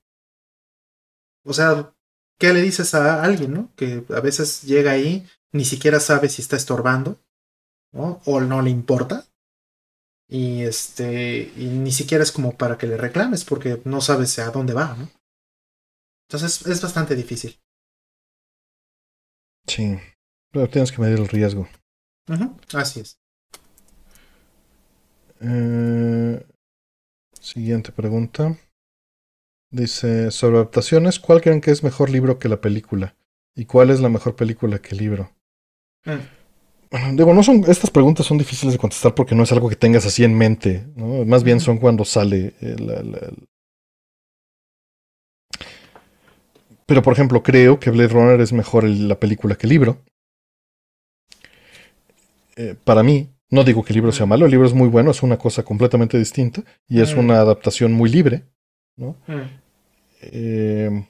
o 1.45 1.53
sea, 1.53 1.93
¿qué 2.37 2.51
le 2.51 2.61
dices 2.61 2.93
a 2.95 3.23
alguien, 3.23 3.53
¿no? 3.53 3.71
Que 3.77 4.03
a 4.09 4.19
veces 4.19 4.63
llega 4.63 4.91
ahí, 4.91 5.25
ni 5.53 5.63
siquiera 5.63 6.01
sabe 6.01 6.27
si 6.27 6.41
está 6.41 6.57
estorbando. 6.57 7.17
O 7.93 8.41
no 8.41 8.61
le 8.61 8.71
importa. 8.71 9.25
Y 10.27 10.63
este, 10.63 11.53
y 11.55 11.65
ni 11.69 11.93
siquiera 11.93 12.23
es 12.23 12.33
como 12.33 12.57
para 12.57 12.77
que 12.77 12.87
le 12.87 12.97
reclames, 12.97 13.45
porque 13.45 13.81
no 13.85 14.01
sabes 14.01 14.37
a 14.37 14.51
dónde 14.51 14.73
va, 14.73 14.95
¿no? 14.95 15.09
Entonces 16.27 16.67
es 16.67 16.81
bastante 16.81 17.15
difícil. 17.15 17.57
Sí, 19.67 19.97
pero 20.51 20.69
tienes 20.69 20.91
que 20.91 21.01
medir 21.01 21.19
el 21.19 21.27
riesgo. 21.27 21.67
Así 22.73 22.99
es. 22.99 23.19
Eh, 25.41 26.45
siguiente 27.39 27.91
pregunta. 27.91 28.57
Dice, 29.71 30.31
sobre 30.31 30.57
adaptaciones, 30.57 31.19
¿cuál 31.19 31.41
creen 31.41 31.61
que 31.61 31.71
es 31.71 31.83
mejor 31.83 32.09
libro 32.09 32.39
que 32.39 32.49
la 32.49 32.59
película? 32.59 33.15
¿Y 33.55 33.65
cuál 33.65 33.91
es 33.91 33.99
la 33.99 34.09
mejor 34.09 34.35
película 34.35 34.79
que 34.79 34.95
el 34.95 34.97
libro? 34.97 35.31
Mm. 36.05 37.15
digo, 37.15 37.33
no 37.33 37.43
son, 37.43 37.63
estas 37.67 37.91
preguntas 37.91 38.25
son 38.25 38.37
difíciles 38.37 38.73
de 38.73 38.79
contestar 38.79 39.13
porque 39.13 39.35
no 39.35 39.43
es 39.43 39.51
algo 39.51 39.69
que 39.69 39.75
tengas 39.75 40.05
así 40.05 40.23
en 40.23 40.35
mente, 40.35 40.87
¿no? 40.95 41.23
Más 41.25 41.43
bien 41.43 41.59
son 41.59 41.77
cuando 41.77 42.03
sale 42.03 42.55
el, 42.61 43.47
Pero, 46.89 47.03
por 47.03 47.13
ejemplo, 47.13 47.43
creo 47.43 47.79
que 47.79 47.91
Blade 47.91 48.07
Runner 48.07 48.41
es 48.41 48.51
mejor 48.51 48.83
la 48.83 49.19
película 49.19 49.55
que 49.55 49.67
el 49.67 49.69
libro. 49.69 50.01
Eh, 52.55 52.75
para 52.83 53.03
mí, 53.03 53.29
no 53.51 53.63
digo 53.63 53.83
que 53.83 53.93
el 53.93 53.97
libro 53.97 54.11
sea 54.11 54.25
malo, 54.25 54.45
el 54.45 54.51
libro 54.51 54.65
es 54.65 54.73
muy 54.73 54.89
bueno, 54.89 55.11
es 55.11 55.21
una 55.21 55.37
cosa 55.37 55.61
completamente 55.61 56.17
distinta 56.17 56.63
y 56.87 56.99
es 57.01 57.13
una 57.13 57.35
adaptación 57.35 57.93
muy 57.93 58.09
libre. 58.09 58.41
¿no? 58.97 59.15
Eh, 60.23 61.05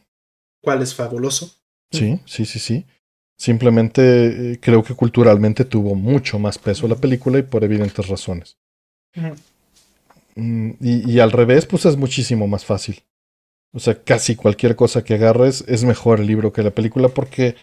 ¿Cuál 0.61 0.81
es 0.81 0.93
fabuloso? 0.93 1.55
Sí, 1.91 2.19
sí, 2.25 2.45
sí, 2.45 2.59
sí. 2.59 2.85
Simplemente 3.37 4.51
eh, 4.51 4.59
creo 4.59 4.83
que 4.83 4.95
culturalmente 4.95 5.63
tuvo 5.63 5.95
mucho 5.95 6.39
más 6.39 6.57
peso 6.57 6.89
la 6.89 6.97
película 6.97 7.39
y 7.39 7.43
por 7.43 7.63
evidentes 7.63 8.05
razones. 8.05 8.57
Mm, 10.35 10.71
y, 10.81 11.09
y, 11.09 11.19
al 11.21 11.31
revés, 11.31 11.65
pues 11.65 11.85
es 11.85 11.95
muchísimo 11.95 12.47
más 12.49 12.65
fácil. 12.65 13.01
O 13.71 13.79
sea, 13.79 14.03
casi 14.03 14.35
cualquier 14.35 14.75
cosa 14.75 15.03
que 15.03 15.13
agarres 15.13 15.63
es 15.67 15.83
mejor 15.83 16.19
el 16.19 16.27
libro 16.27 16.51
que 16.51 16.63
la 16.63 16.71
película 16.71 17.09
porque 17.09 17.55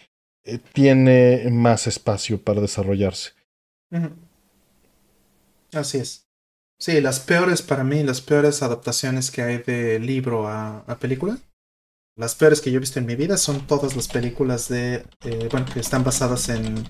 eh, 0.45 0.59
tiene 0.73 1.49
más 1.51 1.87
espacio 1.87 2.41
para 2.41 2.61
desarrollarse. 2.61 3.33
Así 5.73 5.99
es. 5.99 6.27
Sí, 6.79 7.01
las 7.01 7.21
peores 7.21 7.63
para 7.63 7.85
mí, 7.85 8.03
las 8.03 8.21
peores 8.21 8.63
adaptaciones 8.63 9.31
que 9.31 9.43
hay 9.43 9.59
de 9.59 9.99
libro 9.99 10.47
a, 10.47 10.85
película, 11.01 11.39
las 12.17 12.35
peores 12.35 12.61
que 12.61 12.71
yo 12.71 12.77
he 12.77 12.81
visto 12.81 12.99
en 12.99 13.07
mi 13.07 13.17
vida 13.17 13.37
son 13.39 13.67
todas 13.67 13.97
las 13.97 14.09
películas 14.09 14.69
de, 14.69 15.07
eh, 15.25 15.49
bueno, 15.51 15.67
que 15.73 15.81
están 15.81 16.05
basadas 16.05 16.49
en, 16.51 16.87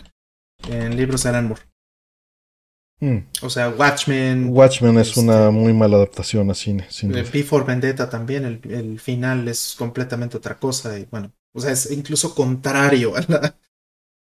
en 0.69 0.97
libros 0.97 1.23
de 1.23 1.29
Alan 1.31 1.49
Moore. 1.49 1.63
Mm. 3.01 3.19
O 3.43 3.51
sea, 3.51 3.69
Watchmen. 3.69 4.49
Watchmen 4.51 4.99
es 4.99 5.17
una 5.17 5.49
este, 5.49 5.51
muy 5.51 5.73
mala 5.73 5.97
adaptación 5.97 6.51
a 6.51 6.55
cine. 6.55 6.87
Sin 6.89 7.13
Before 7.13 7.65
Vendetta 7.65 8.09
también, 8.09 8.45
el, 8.45 8.61
el, 8.71 8.99
final 9.01 9.47
es 9.49 9.75
completamente 9.79 10.37
otra 10.37 10.59
cosa. 10.59 10.99
Y 10.99 11.05
bueno, 11.07 11.33
o 11.53 11.61
sea, 11.61 11.73
es 11.73 11.91
incluso 11.91 12.35
contrario 12.35 13.15
a 13.17 13.21
la, 13.29 13.57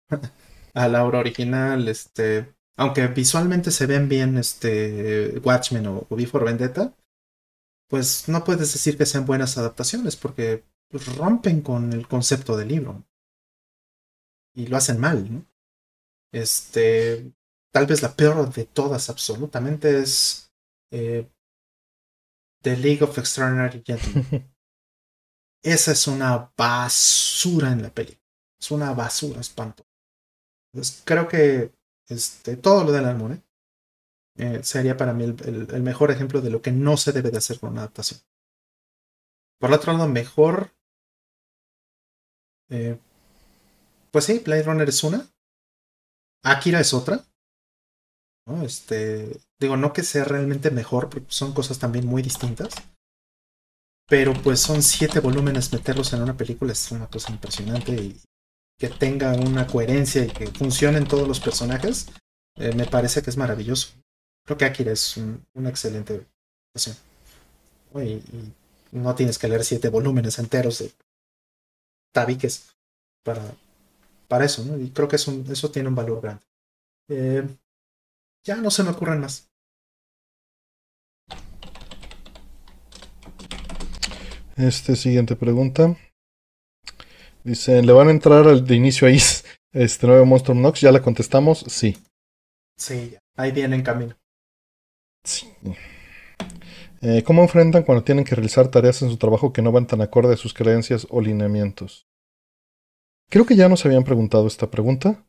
a 0.74 0.88
la 0.90 1.06
obra 1.06 1.20
original. 1.20 1.88
Este, 1.88 2.54
aunque 2.78 3.08
visualmente 3.08 3.72
se 3.72 3.86
ven 3.86 4.10
bien 4.10 4.38
este, 4.38 5.40
Watchmen 5.40 5.88
o, 5.88 6.08
Before 6.10 6.46
Vendetta, 6.46 6.94
pues 7.88 8.28
no 8.28 8.44
puedes 8.44 8.74
decir 8.74 8.98
que 8.98 9.06
sean 9.06 9.26
buenas 9.26 9.58
adaptaciones 9.58 10.18
porque 10.18 10.66
pues, 10.90 11.16
rompen 11.16 11.62
con 11.62 11.94
el 11.94 12.08
concepto 12.08 12.58
del 12.58 12.70
libro. 12.70 13.06
Y 14.54 14.68
lo 14.68 14.78
hacen 14.78 15.00
mal, 15.00 15.34
¿no? 15.34 15.46
Este, 16.32 17.32
tal 17.76 17.88
vez 17.88 18.02
la 18.02 18.16
peor 18.16 18.54
de 18.54 18.64
todas 18.64 19.10
absolutamente 19.10 20.00
es 20.00 20.50
eh, 20.92 21.30
The 22.62 22.78
League 22.78 23.04
of 23.04 23.18
Extraordinary 23.18 23.84
Gentlemen. 23.86 24.50
Esa 25.62 25.92
es 25.92 26.08
una 26.08 26.54
basura 26.56 27.74
en 27.74 27.82
la 27.82 27.90
peli. 27.94 28.18
Es 28.58 28.72
una 28.72 28.94
basura, 28.94 29.42
espanto. 29.42 29.86
Pues 30.72 31.02
creo 31.04 31.28
que 31.28 31.74
este, 32.08 32.56
todo 32.56 32.86
lo 32.86 32.94
del 32.94 33.08
álbum 33.08 33.42
eh, 34.38 34.64
sería 34.64 34.96
para 34.96 35.12
mí 35.12 35.26
el, 35.26 35.84
mejor 35.84 36.12
ejemplo 36.12 36.40
de 36.40 36.52
lo 36.52 36.62
que 36.62 36.72
no 36.72 36.96
se 36.96 37.12
debe 37.12 37.30
de 37.30 37.40
hacer 37.40 37.60
con 37.60 37.72
una 37.72 37.82
adaptación. 37.82 38.22
Por 39.60 39.74
otro 39.74 39.92
lado, 39.92 40.08
mejor. 40.08 40.72
Eh, 42.70 42.98
pues 44.12 44.24
sí, 44.24 44.40
Blade 44.40 44.64
Runner 44.64 44.88
es 44.88 45.04
una. 45.04 45.28
Akira 46.42 46.80
es 46.80 46.94
otra. 46.94 47.26
Este, 48.64 49.40
digo, 49.60 49.76
no 49.76 49.92
que 49.94 50.04
sea 50.04 50.24
realmente 50.24 50.70
mejor, 50.72 51.10
porque 51.10 51.26
son 51.30 51.54
cosas 51.54 51.80
también 51.80 52.06
muy 52.06 52.22
distintas. 52.22 52.74
Pero 54.08 54.34
pues 54.44 54.60
son 54.60 54.84
siete 54.84 55.20
volúmenes, 55.20 55.74
meterlos 55.74 56.14
en 56.14 56.22
una 56.22 56.38
película 56.38 56.74
es 56.74 56.92
una 56.92 57.08
cosa 57.08 57.32
impresionante 57.32 57.92
y 57.94 58.22
que 58.78 58.90
tenga 58.90 59.34
una 59.34 59.66
coherencia 59.66 60.26
y 60.26 60.30
que 60.30 60.48
funcionen 60.48 61.08
todos 61.08 61.28
los 61.28 61.40
personajes, 61.40 62.08
eh, 62.58 62.74
me 62.76 62.86
parece 62.86 63.22
que 63.24 63.30
es 63.30 63.38
maravilloso. 63.38 63.94
Creo 64.46 64.58
que 64.58 64.66
Akira 64.66 64.92
es 64.92 65.18
una 65.18 65.70
excelente 65.70 66.28
adaptación. 66.76 66.98
Y, 67.96 68.22
no 68.92 69.14
tienes 69.14 69.38
que 69.38 69.50
leer 69.50 69.66
siete 69.66 69.90
volúmenes 69.90 70.40
enteros 70.40 70.80
de 70.80 70.92
tabiques 72.14 72.76
para, 73.24 73.44
para 74.30 74.46
eso, 74.46 74.64
¿no? 74.64 74.78
Y 74.78 74.92
creo 74.92 75.10
que 75.10 75.18
eso 75.18 75.72
tiene 75.72 75.90
un 75.90 75.96
valor 75.96 76.22
grande. 76.22 76.44
Eh, 77.10 77.46
ya 78.46 78.56
no 78.56 78.72
se 78.72 78.84
me 78.84 78.92
ocurren 78.92 79.20
más. 79.20 79.50
Este 84.56 84.96
siguiente 84.96 85.36
pregunta. 85.36 85.98
Dice, 87.44 87.84
¿le 87.84 87.92
van 87.92 88.08
a 88.08 88.12
entrar 88.12 88.48
al, 88.48 88.66
de 88.66 88.76
inicio 88.76 89.08
a 89.08 89.12
este 89.12 90.08
nuevo 90.08 90.26
Monster 90.26 90.56
Nox? 90.56 90.80
Ya 90.80 90.92
la 90.92 91.02
contestamos, 91.02 91.66
sí. 91.68 91.98
Sí, 92.78 93.16
ahí 93.36 93.52
viene 93.52 93.76
en 93.76 93.84
camino. 93.84 94.16
Sí. 95.24 95.52
Eh, 97.02 97.24
¿Cómo 97.24 97.42
enfrentan 97.42 97.84
cuando 97.84 98.04
tienen 98.04 98.24
que 98.24 98.36
realizar 98.36 98.70
tareas 98.70 99.02
en 99.02 99.10
su 99.10 99.18
trabajo 99.18 99.52
que 99.52 99.62
no 99.62 99.72
van 99.72 99.88
tan 99.88 100.02
acorde 100.02 100.34
a 100.34 100.38
sus 100.38 100.54
creencias 100.54 101.06
o 101.10 101.20
lineamientos? 101.20 102.08
Creo 103.30 103.46
que 103.46 103.56
ya 103.56 103.68
nos 103.68 103.86
habían 103.86 104.04
preguntado 104.04 104.48
esta 104.48 104.72
pregunta. 104.72 105.24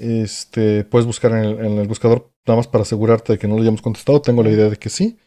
Este, 0.00 0.84
puedes 0.84 1.06
buscar 1.06 1.32
en 1.32 1.78
el, 1.78 1.86
buscador 1.86 2.32
nada 2.46 2.56
más 2.56 2.66
para 2.66 2.82
asegurarte 2.82 3.34
de 3.34 3.38
que 3.38 3.46
no 3.46 3.56
lo 3.56 3.62
hayamos 3.62 3.82
contestado. 3.82 4.22
Tengo 4.22 4.42
la 4.42 4.50
idea 4.50 4.70
de 4.70 4.76
que 4.76 4.88
sí. 4.88 5.18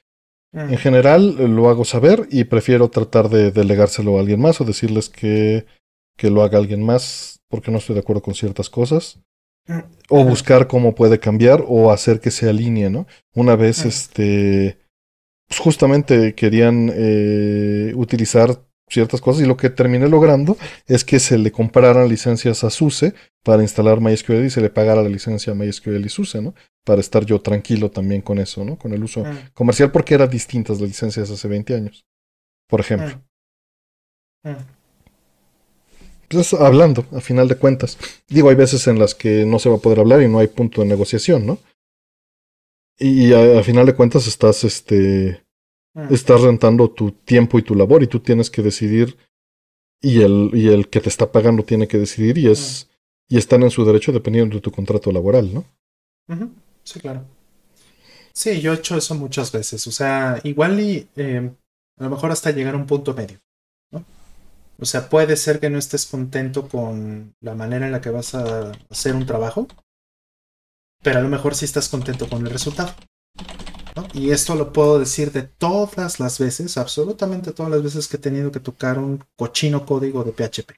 En 0.52 0.72
mm. 0.72 0.78
general 0.78 1.56
lo 1.56 1.70
hago 1.70 1.86
saber 1.86 2.28
y 2.32 2.44
prefiero 2.46 2.90
tratar 2.90 3.30
de 3.30 3.52
delegárselo 3.52 4.18
a 4.18 4.22
alguien 4.22 4.42
más 4.42 4.62
o 4.62 4.66
decirles 4.66 5.10
que, 5.10 5.66
que 6.18 6.30
lo 6.30 6.44
haga 6.44 6.58
alguien 6.58 6.84
más 6.84 7.40
porque 7.48 7.72
no 7.72 7.78
estoy 7.78 7.94
de 7.94 8.02
acuerdo 8.02 8.24
con 8.24 8.34
ciertas 8.34 8.70
cosas. 8.70 9.20
Mm. 9.68 9.80
O 10.10 10.26
buscar 10.26 10.68
cómo 10.68 10.96
puede 10.96 11.20
cambiar 11.20 11.64
o 11.68 11.92
hacer 11.92 12.20
que 12.20 12.32
se 12.32 12.50
alinee, 12.50 12.90
¿no? 12.90 13.08
Una 13.34 13.56
vez, 13.56 13.86
mm. 13.86 13.88
este, 13.88 14.78
pues 15.48 15.60
justamente 15.60 16.34
querían 16.34 16.92
eh, 16.94 17.94
utilizar 17.96 18.60
ciertas 18.94 19.22
cosas 19.22 19.44
y 19.44 19.48
lo 19.48 19.58
que 19.58 19.70
terminé 19.70 20.08
logrando 20.08 20.58
es 20.88 21.04
que 21.04 21.20
se 21.20 21.38
le 21.38 21.52
compraran 21.52 22.08
licencias 22.08 22.64
a 22.64 22.70
SUSE 22.70 23.14
para 23.44 23.62
instalar 23.62 24.00
MySQL 24.00 24.46
y 24.46 24.50
se 24.50 24.62
le 24.62 24.70
pagara 24.70 25.02
la 25.02 25.10
licencia 25.10 25.54
a 25.54 25.56
MySQL 25.56 26.06
y 26.06 26.10
SUSE, 26.10 26.42
¿no? 26.42 26.54
Para 26.86 27.02
estar 27.02 27.26
yo 27.26 27.42
tranquilo 27.42 27.92
también 27.92 28.22
con 28.22 28.40
eso, 28.40 28.64
¿no? 28.64 28.78
Con 28.78 28.94
el 28.94 29.04
uso 29.04 29.24
mm. 29.24 29.54
comercial 29.54 29.92
porque 29.92 30.14
eran 30.14 30.30
distintas 30.30 30.80
las 30.80 30.90
licencias 30.90 31.30
hace 31.30 31.48
20 31.48 31.76
años, 31.76 32.06
por 32.70 32.80
ejemplo. 32.80 33.22
Mm. 34.44 34.50
Mm. 34.50 34.58
Pues 36.30 36.54
hablando, 36.54 37.06
a 37.12 37.22
final 37.22 37.48
de 37.48 37.56
cuentas. 37.56 37.98
Digo, 38.28 38.50
hay 38.50 38.56
veces 38.56 38.88
en 38.88 38.98
las 38.98 39.14
que 39.14 39.46
no 39.46 39.60
se 39.60 39.70
va 39.70 39.76
a 39.76 39.80
poder 39.80 40.00
hablar 40.00 40.22
y 40.22 40.28
no 40.28 40.40
hay 40.40 40.48
punto 40.48 40.82
de 40.82 40.88
negociación, 40.88 41.46
¿no? 41.46 41.60
Y 42.98 43.34
a, 43.34 43.60
a 43.60 43.64
final 43.64 43.86
de 43.86 43.96
cuentas 43.96 44.28
estás, 44.28 44.64
este, 44.64 45.44
Mm. 45.94 46.14
Estás 46.14 46.42
rentando 46.42 46.90
tu 46.90 47.12
tiempo 47.12 47.60
y 47.60 47.62
tu 47.62 47.76
labor 47.76 48.04
y 48.04 48.08
tú 48.08 48.20
tienes 48.20 48.50
que 48.50 48.62
decidir 48.62 49.18
y 50.02 50.22
el, 50.22 50.50
y 50.54 50.68
el 50.70 50.90
que 50.90 51.00
te 51.00 51.10
está 51.10 51.32
pagando 51.32 51.64
tiene 51.64 51.88
que 51.88 51.98
decidir 51.98 52.38
y 52.38 52.48
es 52.48 52.90
mm. 52.90 53.36
y 53.36 53.38
están 53.38 53.64
en 53.64 53.72
su 53.72 53.86
derecho 53.86 54.12
dependiendo 54.12 54.56
de 54.56 54.62
tu 54.62 54.72
contrato 54.72 55.12
laboral, 55.12 55.54
¿no? 55.54 55.66
Sí, 56.84 57.00
claro. 57.00 57.26
Sí, 58.34 58.62
yo 58.62 58.74
he 58.74 58.76
hecho 58.76 58.98
eso 58.98 59.16
muchas 59.16 59.52
veces. 59.52 59.86
O 59.88 59.92
sea, 59.92 60.40
igual 60.44 60.80
y 60.80 61.08
em, 61.16 61.56
a 61.98 62.04
lo 62.04 62.10
mejor 62.10 62.32
hasta 62.32 62.52
llegar 62.52 62.74
a 62.74 62.78
un 62.78 62.88
punto 62.88 63.14
medio. 63.14 63.40
¿no? 63.92 64.04
O 64.80 64.86
sea, 64.86 65.10
puede 65.10 65.38
ser 65.38 65.60
que 65.60 65.70
no 65.70 65.78
estés 65.78 66.06
contento 66.06 66.68
con 66.68 67.36
la 67.42 67.54
manera 67.56 67.86
en 67.86 67.92
la 67.92 68.02
que 68.02 68.10
vas 68.10 68.34
a 68.34 68.72
hacer 68.90 69.16
un 69.16 69.26
trabajo, 69.26 69.68
pero 71.04 71.20
a 71.20 71.22
lo 71.22 71.30
mejor 71.30 71.56
sí 71.56 71.66
estás 71.66 71.90
contento 71.90 72.28
con 72.28 72.46
el 72.46 72.52
resultado. 72.52 72.94
Y 74.14 74.32
esto 74.32 74.56
lo 74.56 74.74
puedo 74.74 75.00
decir 75.00 75.32
de 75.32 75.44
todas 75.44 76.20
las 76.20 76.40
veces, 76.40 76.78
absolutamente 76.78 77.52
todas 77.52 77.72
las 77.72 77.84
veces 77.84 78.08
que 78.08 78.18
he 78.18 78.20
tenido 78.20 78.52
que 78.52 78.60
tocar 78.60 78.98
un 79.00 79.24
cochino 79.38 79.86
código 79.86 80.24
de 80.24 80.32
PHP. 80.32 80.72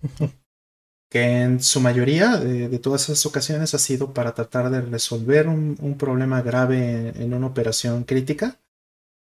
que 1.10 1.42
en 1.42 1.62
su 1.62 1.80
mayoría 1.80 2.36
de, 2.36 2.78
todas 2.78 3.04
esas 3.04 3.24
ocasiones 3.26 3.74
ha 3.74 3.78
sido 3.78 4.12
para 4.12 4.34
tratar 4.34 4.70
de 4.70 4.80
resolver 4.80 5.48
un, 5.48 5.96
problema 5.98 6.42
grave 6.42 7.12
en, 7.16 7.34
una 7.34 7.46
operación 7.46 8.04
crítica. 8.04 8.60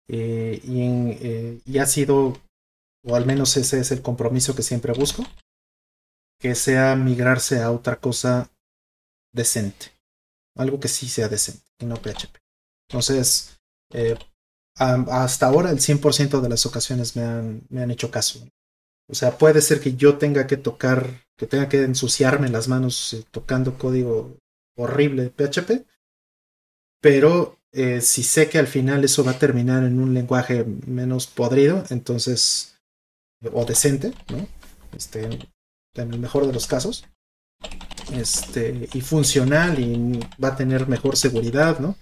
Eh, 0.08 0.60
y, 0.64 0.82
eh, 1.26 1.62
y 1.66 1.78
ha 1.78 1.86
sido, 1.86 2.38
o 3.06 3.16
al 3.16 3.26
menos 3.26 3.56
ese 3.58 3.80
es 3.80 3.92
el 3.92 4.02
compromiso 4.02 4.56
que 4.56 4.64
siempre 4.64 4.94
busco, 4.94 5.24
que 6.40 6.56
sea 6.56 6.96
migrarse 6.96 7.62
a 7.62 7.72
otra 7.72 7.98
cosa 7.98 8.50
decente. 9.34 9.92
Algo 10.56 10.80
que 10.80 10.88
sí 10.88 11.08
sea 11.08 11.30
decente 11.30 11.64
y 11.80 11.86
no 11.86 11.96
PHP. 11.96 12.43
Entonces, 12.94 13.58
eh, 13.92 14.16
hasta 14.78 15.48
ahora 15.48 15.72
el 15.72 15.80
100% 15.80 16.42
de 16.42 16.50
las 16.50 16.68
ocasiones 16.68 17.16
me 17.16 17.24
han, 17.24 17.64
me 17.70 17.82
han 17.82 17.90
hecho 17.90 18.12
caso. 18.12 18.48
O 19.10 19.16
sea, 19.16 19.36
puede 19.40 19.62
ser 19.62 19.82
que 19.82 19.96
yo 19.96 20.20
tenga 20.20 20.46
que 20.46 20.58
tocar, 20.58 21.26
que 21.36 21.48
tenga 21.48 21.68
que 21.70 21.82
ensuciarme 21.82 22.50
las 22.50 22.68
manos 22.68 23.16
eh, 23.16 23.26
tocando 23.32 23.80
código 23.80 24.38
horrible 24.78 25.24
de 25.24 25.30
PHP, 25.32 25.88
pero 27.02 27.58
eh, 27.72 28.00
si 28.02 28.22
sé 28.22 28.48
que 28.48 28.60
al 28.60 28.68
final 28.68 29.04
eso 29.04 29.24
va 29.24 29.32
a 29.32 29.40
terminar 29.40 29.84
en 29.84 30.00
un 30.00 30.14
lenguaje 30.14 30.64
menos 30.64 31.26
podrido, 31.26 31.84
entonces, 31.90 32.78
o 33.52 33.66
decente, 33.66 34.14
¿no? 34.30 34.48
Este, 34.96 35.24
en 35.24 36.14
el 36.14 36.20
mejor 36.20 36.46
de 36.46 36.54
los 36.54 36.68
casos, 36.68 37.06
este, 38.14 38.88
y 38.94 39.02
funcional 39.02 39.80
y 39.80 40.20
va 40.44 40.50
a 40.50 40.56
tener 40.56 40.88
mejor 40.88 41.18
seguridad, 41.18 41.80
¿no? 41.80 41.96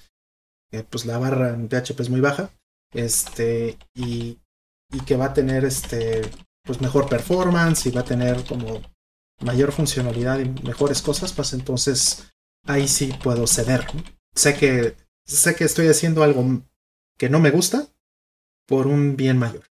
Pues 0.90 1.06
la 1.06 1.18
barra 1.18 1.50
en 1.50 1.68
PHP 1.68 2.00
es 2.00 2.10
muy 2.10 2.22
baja, 2.22 2.52
este, 2.94 3.78
y, 3.94 4.40
y 4.92 5.00
que 5.06 5.18
va 5.18 5.26
a 5.26 5.34
tener 5.34 5.66
este, 5.66 6.22
pues 6.64 6.82
mejor 6.82 7.10
performance 7.10 7.86
y 7.86 7.92
va 7.92 8.02
a 8.02 8.06
tener 8.06 8.44
como 8.46 8.82
mayor 9.42 9.72
funcionalidad 9.72 10.40
y 10.40 10.50
mejores 10.64 11.02
cosas, 11.02 11.34
pues 11.34 11.54
entonces 11.54 12.32
ahí 12.66 12.88
sí 12.88 13.14
puedo 13.24 13.48
ceder. 13.48 13.88
Sé 14.36 14.56
que 14.56 14.96
sé 15.26 15.56
que 15.56 15.64
estoy 15.64 15.88
haciendo 15.88 16.24
algo 16.24 16.64
que 17.18 17.30
no 17.30 17.40
me 17.40 17.52
gusta 17.52 17.88
por 18.68 18.88
un 18.88 19.16
bien 19.16 19.38
mayor. 19.38 19.64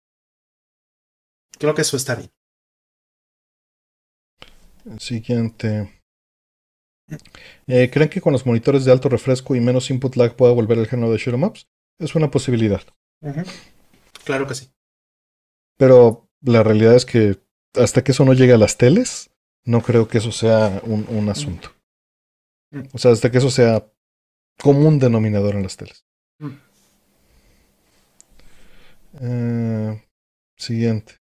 Creo 1.59 1.75
que 1.75 1.83
eso 1.83 1.97
está 1.97 2.15
bien. 2.15 2.31
Siguiente. 4.99 5.98
Eh, 7.67 7.91
¿Creen 7.91 8.09
que 8.09 8.20
con 8.20 8.33
los 8.33 8.47
monitores 8.47 8.85
de 8.85 8.93
alto 8.93 9.09
refresco 9.09 9.55
y 9.55 9.61
menos 9.61 9.91
input 9.91 10.17
lag 10.17 10.37
pueda 10.37 10.53
volver 10.53 10.78
el 10.78 10.87
género 10.87 11.11
de 11.11 11.19
shoot'em 11.19 11.45
ups? 11.45 11.69
Es 11.99 12.15
una 12.15 12.31
posibilidad. 12.31 12.83
Claro 14.25 14.47
que 14.47 14.55
sí. 14.55 14.70
Pero 15.77 16.28
la 16.43 16.62
realidad 16.62 16.95
es 16.95 17.05
que 17.05 17.41
hasta 17.75 18.03
que 18.03 18.12
eso 18.12 18.25
no 18.25 18.35
llegue 18.35 18.53
a 18.53 18.59
las 18.59 18.77
teles, 18.77 19.31
no 19.65 19.83
creo 19.83 20.09
que 20.09 20.19
eso 20.19 20.33
sea 20.33 20.81
un, 20.85 21.28
asunto. 21.28 21.70
Mm. 22.70 22.83
O 22.93 22.99
sea, 22.99 23.12
hasta 23.12 23.31
que 23.31 23.39
eso 23.39 23.51
sea 23.51 23.87
común 24.59 24.99
denominador 24.99 25.55
en 25.55 25.62
las 25.62 25.77
teles. 25.77 26.05
Mm. 26.39 26.57
Eh, 29.20 30.05
siguiente. 30.57 31.18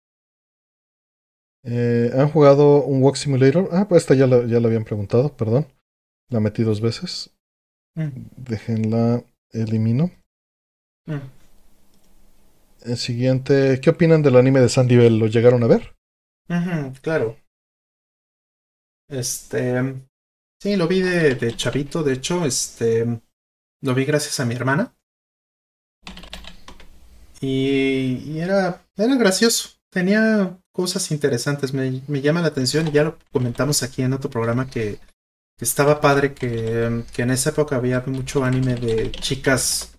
Eh, 1.63 2.11
¿Han 2.13 2.29
jugado 2.29 2.83
un 2.83 3.01
Walk 3.01 3.15
Simulator? 3.15 3.69
Ah, 3.71 3.87
pues 3.87 4.03
esta 4.03 4.15
ya 4.15 4.27
la, 4.27 4.45
ya 4.45 4.59
la 4.59 4.67
habían 4.67 4.83
preguntado, 4.83 5.35
perdón. 5.35 5.67
La 6.29 6.39
metí 6.39 6.63
dos 6.63 6.81
veces. 6.81 7.31
Mm. 7.95 8.09
Déjenla, 8.37 9.23
elimino. 9.51 10.11
Mm. 11.05 11.19
El 12.85 12.97
siguiente, 12.97 13.79
¿qué 13.81 13.91
opinan 13.91 14.21
del 14.21 14.35
anime 14.35 14.59
de 14.59 14.69
Sandy 14.69 14.97
Bell? 14.97 15.17
¿Lo 15.17 15.27
llegaron 15.27 15.63
a 15.63 15.67
ver? 15.67 15.95
claro. 17.01 17.37
Este, 19.07 19.95
sí, 20.61 20.75
lo 20.75 20.87
vi 20.87 21.01
de, 21.01 21.35
de, 21.35 21.55
chavito, 21.55 22.03
de 22.03 22.13
hecho, 22.13 22.45
este, 22.45 23.21
lo 23.81 23.93
vi 23.93 24.05
gracias 24.05 24.39
a 24.39 24.45
mi 24.45 24.55
hermana. 24.55 24.95
Y, 27.39 28.39
era, 28.39 28.85
era 28.95 29.15
gracioso, 29.15 29.72
tenía 29.93 30.59
cosas 30.71 31.11
interesantes, 31.11 31.73
me, 31.73 32.01
me, 32.07 32.21
llama 32.21 32.41
la 32.41 32.47
atención 32.47 32.87
y 32.87 32.91
ya 32.91 33.03
lo 33.03 33.17
comentamos 33.31 33.83
aquí 33.83 34.01
en 34.01 34.13
otro 34.13 34.29
programa 34.29 34.69
que, 34.69 34.99
que 35.57 35.65
estaba 35.65 36.01
padre 36.01 36.33
que, 36.33 37.03
que, 37.13 37.21
en 37.21 37.31
esa 37.31 37.51
época 37.51 37.75
había 37.75 38.03
mucho 38.07 38.43
anime 38.43 38.75
de 38.75 39.11
chicas 39.11 39.97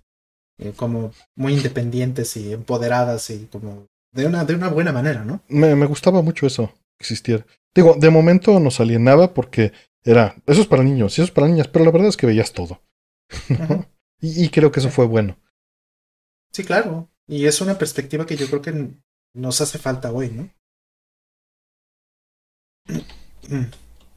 eh, 0.58 0.72
como 0.76 1.12
muy 1.36 1.54
independientes 1.54 2.36
y 2.36 2.52
empoderadas 2.52 3.30
y 3.30 3.46
como 3.46 3.86
de 4.12 4.26
una, 4.26 4.44
de 4.44 4.54
una 4.54 4.68
buena 4.68 4.92
manera, 4.92 5.24
¿no? 5.24 5.42
Me, 5.48 5.74
me 5.74 5.86
gustaba 5.86 6.22
mucho 6.22 6.46
eso, 6.46 6.72
existir. 6.98 7.46
Digo, 7.74 7.96
de 7.98 8.10
momento 8.10 8.60
nos 8.60 8.80
alienaba 8.80 9.34
porque 9.34 9.72
era, 10.04 10.36
eso 10.46 10.60
es 10.60 10.66
para 10.66 10.82
niños 10.82 11.12
y 11.12 11.22
eso 11.22 11.24
es 11.24 11.30
para 11.30 11.48
niñas, 11.48 11.68
pero 11.68 11.84
la 11.84 11.90
verdad 11.90 12.08
es 12.08 12.16
que 12.16 12.26
veías 12.26 12.52
todo. 12.52 12.82
y, 14.20 14.48
creo 14.50 14.70
que 14.70 14.80
eso 14.80 14.90
fue 14.90 15.06
bueno. 15.06 15.36
Sí, 16.52 16.62
claro. 16.64 17.10
Y 17.26 17.46
es 17.46 17.60
una 17.60 17.78
perspectiva 17.78 18.26
que 18.26 18.36
yo 18.36 18.46
creo 18.46 18.62
que 18.62 18.90
nos 19.34 19.60
hace 19.60 19.78
falta 19.78 20.12
hoy, 20.12 20.30
¿no? 20.30 20.50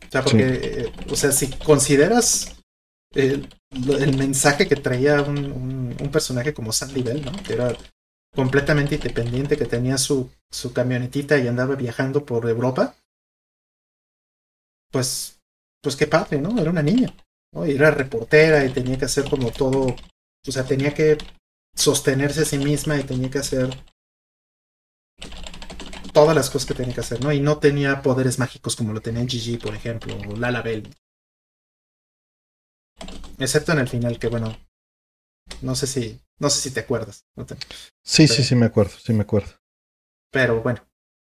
O 0.07 0.09
sea, 0.09 0.23
porque, 0.23 0.47
eh, 0.63 0.93
o 1.11 1.15
sea, 1.15 1.31
si 1.31 1.49
consideras 1.57 2.55
el, 3.13 3.49
el 3.71 4.17
mensaje 4.17 4.67
que 4.67 4.75
traía 4.75 5.21
un, 5.21 5.95
un, 5.99 6.11
personaje 6.11 6.53
como 6.53 6.71
Sandy 6.71 7.01
Bell, 7.01 7.25
¿no? 7.25 7.31
Que 7.43 7.53
era 7.53 7.75
completamente 8.33 8.95
independiente, 8.95 9.57
que 9.57 9.65
tenía 9.65 9.97
su, 9.97 10.29
su 10.51 10.71
camionetita 10.71 11.37
y 11.37 11.47
andaba 11.47 11.75
viajando 11.75 12.25
por 12.25 12.47
Europa, 12.47 12.95
pues, 14.91 15.39
pues 15.81 15.95
qué 15.95 16.07
padre, 16.07 16.39
¿no? 16.39 16.57
Era 16.59 16.69
una 16.69 16.83
niña, 16.83 17.13
¿no? 17.53 17.65
Y 17.65 17.71
era 17.71 17.91
reportera 17.91 18.63
y 18.65 18.71
tenía 18.71 18.97
que 18.97 19.05
hacer 19.05 19.29
como 19.29 19.51
todo, 19.51 19.95
o 20.47 20.51
sea, 20.51 20.63
tenía 20.63 20.93
que 20.93 21.17
sostenerse 21.75 22.41
a 22.41 22.45
sí 22.45 22.57
misma 22.57 22.97
y 22.97 23.03
tenía 23.03 23.29
que 23.29 23.39
hacer 23.39 23.69
todas 26.17 26.35
las 26.35 26.49
cosas 26.49 26.67
que 26.67 26.73
tenía 26.73 26.95
que 26.95 27.01
hacer, 27.01 27.23
¿no? 27.23 27.31
Y 27.31 27.39
no 27.39 27.59
tenía 27.59 28.01
poderes 28.01 28.39
mágicos 28.39 28.75
como 28.75 28.91
lo 28.91 29.01
tenía 29.01 29.23
Gigi, 29.27 29.57
por 29.57 29.75
ejemplo, 29.75 30.17
o 30.27 30.35
Lala 30.35 30.63
Bell. 30.63 30.89
Excepto 33.37 33.71
en 33.73 33.79
el 33.79 33.87
final, 33.87 34.17
que 34.17 34.27
bueno, 34.27 34.57
no 35.61 35.75
sé 35.75 35.85
si, 35.85 36.19
no 36.39 36.49
sé 36.49 36.59
si 36.61 36.71
te 36.71 36.79
acuerdas. 36.79 37.25
Sí, 38.03 38.27
sí, 38.27 38.43
sí 38.43 38.55
me 38.55 38.65
acuerdo, 38.65 38.93
sí 38.97 39.13
me 39.13 39.21
acuerdo. 39.21 39.51
Pero 40.31 40.61
bueno, 40.63 40.81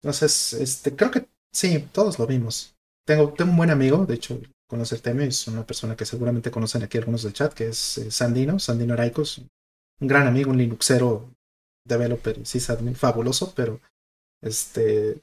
entonces, 0.00 0.52
este, 0.52 0.94
creo 0.94 1.10
que 1.10 1.28
sí, 1.52 1.88
todos 1.90 2.18
lo 2.20 2.28
vimos. 2.28 2.76
Tengo, 3.04 3.32
tengo 3.32 3.50
un 3.50 3.56
buen 3.56 3.70
amigo, 3.70 4.06
de 4.06 4.14
hecho, 4.14 4.40
conoce 4.68 4.94
el 4.94 5.02
tema, 5.02 5.24
es 5.24 5.48
una 5.48 5.66
persona 5.66 5.96
que 5.96 6.06
seguramente 6.06 6.52
conocen 6.52 6.84
aquí 6.84 6.98
algunos 6.98 7.24
del 7.24 7.32
chat, 7.32 7.52
que 7.52 7.68
es 7.68 7.98
eh, 7.98 8.10
Sandino, 8.12 8.60
Sandino 8.60 8.94
Araicos, 8.94 9.38
un 9.38 10.06
gran 10.06 10.26
amigo, 10.26 10.52
un 10.52 10.58
Linuxero 10.58 11.34
developer, 11.88 12.46
sí, 12.46 12.60
fabuloso, 12.60 13.52
pero 13.54 13.80
este, 14.42 15.20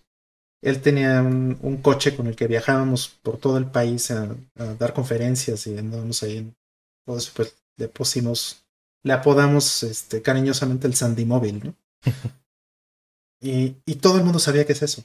él 0.62 0.82
tenía 0.82 1.22
un, 1.22 1.58
un, 1.62 1.78
coche 1.78 2.16
con 2.16 2.28
el 2.28 2.36
que 2.36 2.48
viajábamos 2.48 3.10
por 3.22 3.38
todo 3.38 3.58
el 3.58 3.70
país 3.70 4.12
a, 4.12 4.36
dar 4.56 4.94
conferencias 4.94 5.68
y 5.68 5.78
andábamos 5.78 6.24
ahí 6.24 6.38
en 6.38 6.56
todo 7.06 7.18
eso, 7.18 7.32
pues 7.36 7.56
le 7.78 7.88
pusimos, 7.88 8.66
le 9.04 9.14
apodamos 9.14 9.84
este, 9.84 10.22
cariñosamente 10.22 10.88
el 10.88 10.96
Sandy 10.96 11.26
Móvil, 11.26 11.64
¿no? 11.64 11.76
y, 13.42 13.76
y 13.86 13.96
todo 13.96 14.18
el 14.18 14.24
mundo 14.24 14.40
sabía 14.40 14.66
que 14.66 14.74
es 14.74 14.82
eso. 14.82 15.04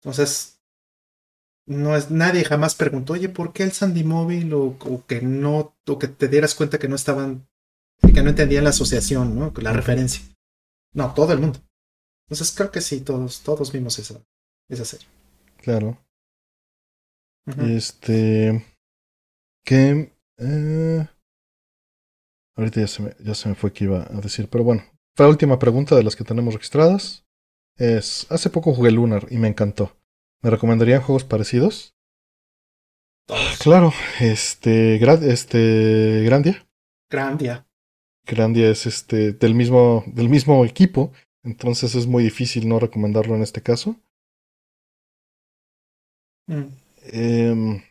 Entonces, 0.00 0.58
no 1.66 1.96
es, 1.96 2.10
nadie 2.10 2.44
jamás 2.44 2.74
preguntó, 2.74 3.12
oye, 3.12 3.28
¿por 3.28 3.52
qué 3.52 3.62
el 3.62 3.72
Sandy 3.72 4.04
Móvil? 4.04 4.54
O, 4.54 4.76
o, 4.78 5.04
que 5.06 5.20
no, 5.20 5.74
o 5.86 5.98
que 5.98 6.08
te 6.08 6.28
dieras 6.28 6.54
cuenta 6.54 6.78
que 6.78 6.88
no 6.88 6.96
estaban, 6.96 7.46
que 8.14 8.22
no 8.22 8.30
entendían 8.30 8.64
la 8.64 8.70
asociación, 8.70 9.38
¿no? 9.38 9.52
La 9.60 9.72
referencia. 9.72 10.22
No, 10.94 11.14
todo 11.14 11.32
el 11.32 11.38
mundo. 11.38 11.60
Entonces 12.26 12.54
creo 12.54 12.70
que 12.70 12.80
sí, 12.80 13.00
todos, 13.00 13.42
todos 13.42 13.72
vimos 13.72 13.98
esa, 13.98 14.20
esa 14.68 14.84
serie. 14.84 15.06
Claro. 15.58 15.98
Este. 17.56 18.64
Que. 19.64 20.12
Eh, 20.36 21.06
ahorita 22.56 22.80
ya 22.80 22.86
se, 22.86 23.02
me, 23.02 23.16
ya 23.20 23.34
se 23.34 23.48
me 23.48 23.54
fue 23.54 23.72
que 23.72 23.84
iba 23.84 24.02
a 24.02 24.20
decir, 24.20 24.48
pero 24.48 24.64
bueno. 24.64 24.84
La 25.16 25.26
última 25.26 25.58
pregunta 25.58 25.96
de 25.96 26.04
las 26.04 26.14
que 26.14 26.24
tenemos 26.24 26.54
registradas 26.54 27.26
es: 27.76 28.26
Hace 28.30 28.50
poco 28.50 28.74
jugué 28.74 28.90
Lunar 28.90 29.26
y 29.30 29.38
me 29.38 29.48
encantó. 29.48 29.96
¿Me 30.42 30.50
recomendarían 30.50 31.02
juegos 31.02 31.24
parecidos? 31.24 31.96
Claro, 33.60 33.92
este, 34.20 34.96
este, 35.30 36.22
Grandia. 36.24 36.66
Grandia. 37.10 37.67
Grandia 38.28 38.70
es 38.70 38.86
este 38.86 39.32
del 39.32 39.54
mismo 39.54 40.04
del 40.06 40.28
mismo 40.28 40.64
equipo, 40.64 41.12
entonces 41.42 41.94
es 41.94 42.06
muy 42.06 42.22
difícil 42.22 42.68
no 42.68 42.78
recomendarlo 42.78 43.34
en 43.34 43.42
este 43.42 43.62
caso. 43.62 43.96
Mm. 46.46 46.64
Em, 47.12 47.82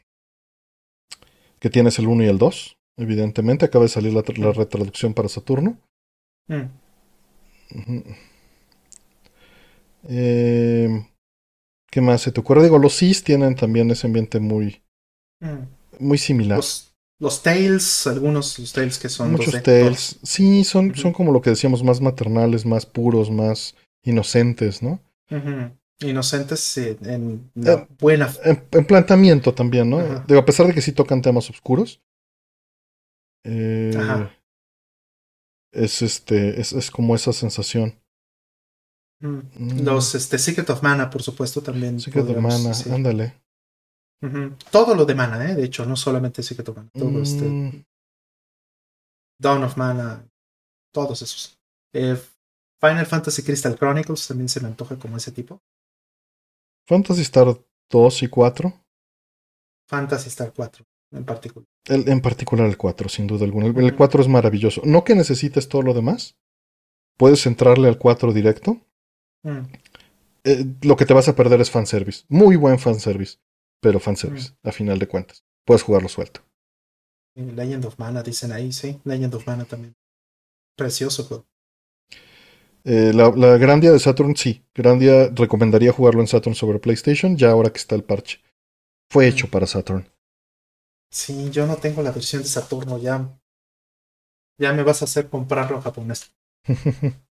que 1.60 1.70
tienes 1.70 1.98
el 2.00 2.08
1 2.08 2.24
y 2.24 2.28
el 2.28 2.38
2, 2.38 2.78
evidentemente. 2.98 3.66
Acaba 3.66 3.86
de 3.86 3.90
salir 3.90 4.14
la, 4.14 4.24
la 4.38 4.52
retraducción 4.52 5.14
para 5.14 5.30
Saturno. 5.30 5.78
Mm. 6.48 6.66
eh, 10.10 11.08
¿Qué 11.90 12.02
más 12.02 12.22
se 12.22 12.32
te 12.32 12.40
ocurre? 12.40 12.64
Digo, 12.64 12.78
los 12.78 12.98
Cis 12.98 13.24
tienen 13.24 13.56
también 13.56 13.90
ese 13.92 14.08
ambiente 14.08 14.40
muy, 14.40 14.82
mm. 15.40 15.64
muy 16.00 16.18
similar. 16.18 16.58
Los, 16.58 16.97
los, 17.20 17.42
Tales, 17.42 18.08
algunos 18.08 18.60
los 18.60 18.74
Tales 18.74 19.00
que 19.00 19.10
son. 19.10 19.32
Muchos 19.32 19.62
Tales. 19.64 20.20
Sí, 20.24 20.64
son, 20.64 20.96
son 20.96 21.14
como 21.14 21.32
lo 21.32 21.42
que 21.42 21.50
decíamos, 21.50 21.84
más 21.84 22.02
maternales, 22.02 22.66
más 22.66 22.86
puros, 22.86 23.32
más 23.32 23.76
inocentes, 24.04 24.82
¿no? 24.82 25.00
Inocentes 26.00 26.78
en 26.78 27.50
eh, 27.56 27.88
buena. 28.00 28.32
En, 28.44 28.86
planteamiento 28.86 29.54
también, 29.54 29.90
¿no? 29.90 30.24
Digo, 30.28 30.40
a 30.40 30.46
pesar 30.46 30.68
de 30.68 30.74
que 30.74 30.82
sí 30.82 30.92
tocan 30.92 31.22
temas 31.22 31.50
oscuros. 31.50 32.02
Eh, 33.44 33.92
es 35.72 36.02
este. 36.02 36.60
Es, 36.62 36.74
es 36.74 36.92
como 36.92 37.16
esa 37.16 37.34
sensación. 37.34 37.96
Mm. 39.20 39.84
Los 39.84 40.14
este, 40.14 40.38
Secret 40.38 40.70
of 40.70 40.84
Mana, 40.84 41.10
por 41.10 41.24
supuesto, 41.24 41.62
también. 41.62 42.00
Secret 42.00 42.30
of 42.30 42.38
Mana, 42.38 42.72
ándale. 42.94 43.34
Todo 44.72 44.96
lo 44.96 45.06
de 45.06 45.16
Mana, 45.16 45.50
¿eh? 45.50 45.56
De 45.56 45.64
hecho, 45.64 45.86
no 45.86 45.96
solamente 45.96 46.42
Secret 46.44 46.70
of 46.70 46.78
Mana. 46.78 46.90
Todo 46.94 47.22
este. 47.22 47.46
Mm. 47.46 47.86
Dawn 49.40 49.64
of 49.64 49.78
Mana. 49.78 50.28
Todos 50.92 51.22
esos. 51.22 51.60
Eh, 51.94 52.18
Final 52.80 53.06
Fantasy 53.06 53.44
Crystal 53.44 53.76
Chronicles 53.78 54.28
también 54.28 54.50
se 54.50 54.60
me 54.60 54.68
antoja 54.68 54.98
como 54.98 55.18
ese 55.18 55.32
tipo. 55.32 55.62
Fantasy 56.88 57.22
Star 57.22 57.60
2 57.90 58.24
y 58.24 58.28
4. 58.28 58.74
Fantasy 59.90 60.30
Star 60.30 60.54
4, 60.56 60.86
en 61.12 61.26
particular. 61.26 61.68
El, 61.86 62.10
en 62.10 62.22
particular 62.22 62.68
el 62.68 62.78
4, 62.78 63.10
sin 63.10 63.28
duda 63.28 63.46
alguna. 63.46 63.68
El, 63.68 63.78
el 63.78 63.96
4 63.96 64.22
es 64.22 64.28
maravilloso. 64.28 64.82
No 64.84 65.04
que 65.04 65.16
necesites 65.16 65.70
todo 65.70 65.82
lo 65.82 65.94
demás. 65.94 66.36
Puedes 67.18 67.46
entrarle 67.46 67.88
al 67.88 67.98
4 67.98 68.34
directo 68.34 68.82
Mm. 69.44 69.68
Eh, 70.44 70.66
lo 70.82 70.96
que 70.96 71.06
te 71.06 71.14
vas 71.14 71.28
a 71.28 71.36
perder 71.36 71.62
es 71.62 71.72
fanservice. 71.72 72.26
Muy 72.28 72.56
buen 72.56 72.80
fanservice, 72.80 73.38
pero 73.82 74.00
fanservice, 74.00 74.52
mm. 74.52 74.68
a 74.68 74.72
final 74.72 75.00
de 75.00 75.08
cuentas. 75.08 75.44
Puedes 75.66 75.84
jugarlo 75.84 76.10
suelto. 76.10 76.42
Legend 77.36 77.86
of 77.86 78.00
Mana, 78.00 78.24
dicen 78.24 78.52
ahí, 78.52 78.72
sí. 78.72 79.00
Legend 79.04 79.36
of 79.36 79.46
Mana 79.46 79.66
también. 79.66 79.96
Precioso 80.76 81.24
juego. 81.24 81.46
Eh, 82.84 83.12
la, 83.14 83.30
la, 83.36 83.58
Grandia 83.58 83.92
de 83.92 84.00
Saturn, 84.00 84.36
sí. 84.36 84.66
Grandia 84.74 85.30
recomendaría 85.34 85.92
jugarlo 85.92 86.22
en 86.22 86.28
Saturn 86.28 86.56
sobre 86.56 86.80
PlayStation, 86.80 87.38
ya 87.38 87.52
ahora 87.52 87.70
que 87.70 87.78
está 87.78 87.96
el 87.96 88.04
parche. 88.04 88.42
Fue 89.10 89.26
mm. 89.26 89.30
hecho 89.30 89.50
para 89.50 89.68
Saturn. 89.68 90.10
Sí, 91.12 91.50
yo 91.52 91.68
no 91.68 91.78
tengo 91.78 92.02
la 92.02 92.12
versión 92.12 92.42
de 92.42 92.48
Saturno, 92.48 92.98
ya. 92.98 93.40
Ya 94.60 94.74
me 94.74 94.84
vas 94.84 95.02
a 95.02 95.06
hacer 95.06 95.30
comprarlo 95.30 95.78
en 95.78 95.84
japonés. 95.84 96.34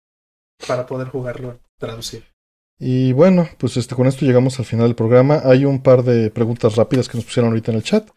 para 0.67 0.85
poder 0.85 1.07
jugarlo, 1.09 1.59
traducir. 1.77 2.34
Y 2.79 3.13
bueno, 3.13 3.47
pues 3.57 3.77
este, 3.77 3.95
con 3.95 4.07
esto 4.07 4.25
llegamos 4.25 4.59
al 4.59 4.65
final 4.65 4.87
del 4.87 4.95
programa. 4.95 5.41
Hay 5.45 5.65
un 5.65 5.81
par 5.81 6.03
de 6.03 6.29
preguntas 6.29 6.75
rápidas 6.75 7.07
que 7.07 7.17
nos 7.17 7.25
pusieron 7.25 7.49
ahorita 7.49 7.71
en 7.71 7.77
el 7.77 7.83
chat. 7.83 8.09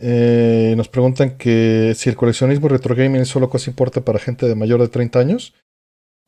Eh, 0.00 0.74
nos 0.76 0.88
preguntan 0.88 1.36
que 1.36 1.92
si 1.96 2.08
el 2.08 2.16
coleccionismo 2.16 2.68
retro 2.68 2.94
gaming 2.94 3.22
es 3.22 3.28
solo 3.28 3.50
cosa 3.50 3.68
importa 3.68 4.02
para 4.02 4.20
gente 4.20 4.46
de 4.46 4.54
mayor 4.54 4.80
de 4.80 4.88
30 4.88 5.18
años. 5.18 5.54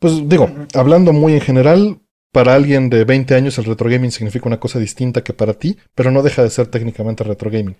Pues 0.00 0.28
digo, 0.28 0.50
hablando 0.74 1.12
muy 1.12 1.34
en 1.34 1.40
general, 1.40 2.00
para 2.32 2.54
alguien 2.54 2.90
de 2.90 3.04
20 3.04 3.34
años 3.34 3.58
el 3.58 3.66
retro 3.66 3.88
gaming 3.88 4.10
significa 4.10 4.48
una 4.48 4.60
cosa 4.60 4.78
distinta 4.78 5.22
que 5.22 5.32
para 5.32 5.54
ti, 5.54 5.78
pero 5.94 6.10
no 6.10 6.22
deja 6.22 6.42
de 6.42 6.50
ser 6.50 6.68
técnicamente 6.68 7.22
retro 7.22 7.50
gaming. 7.50 7.76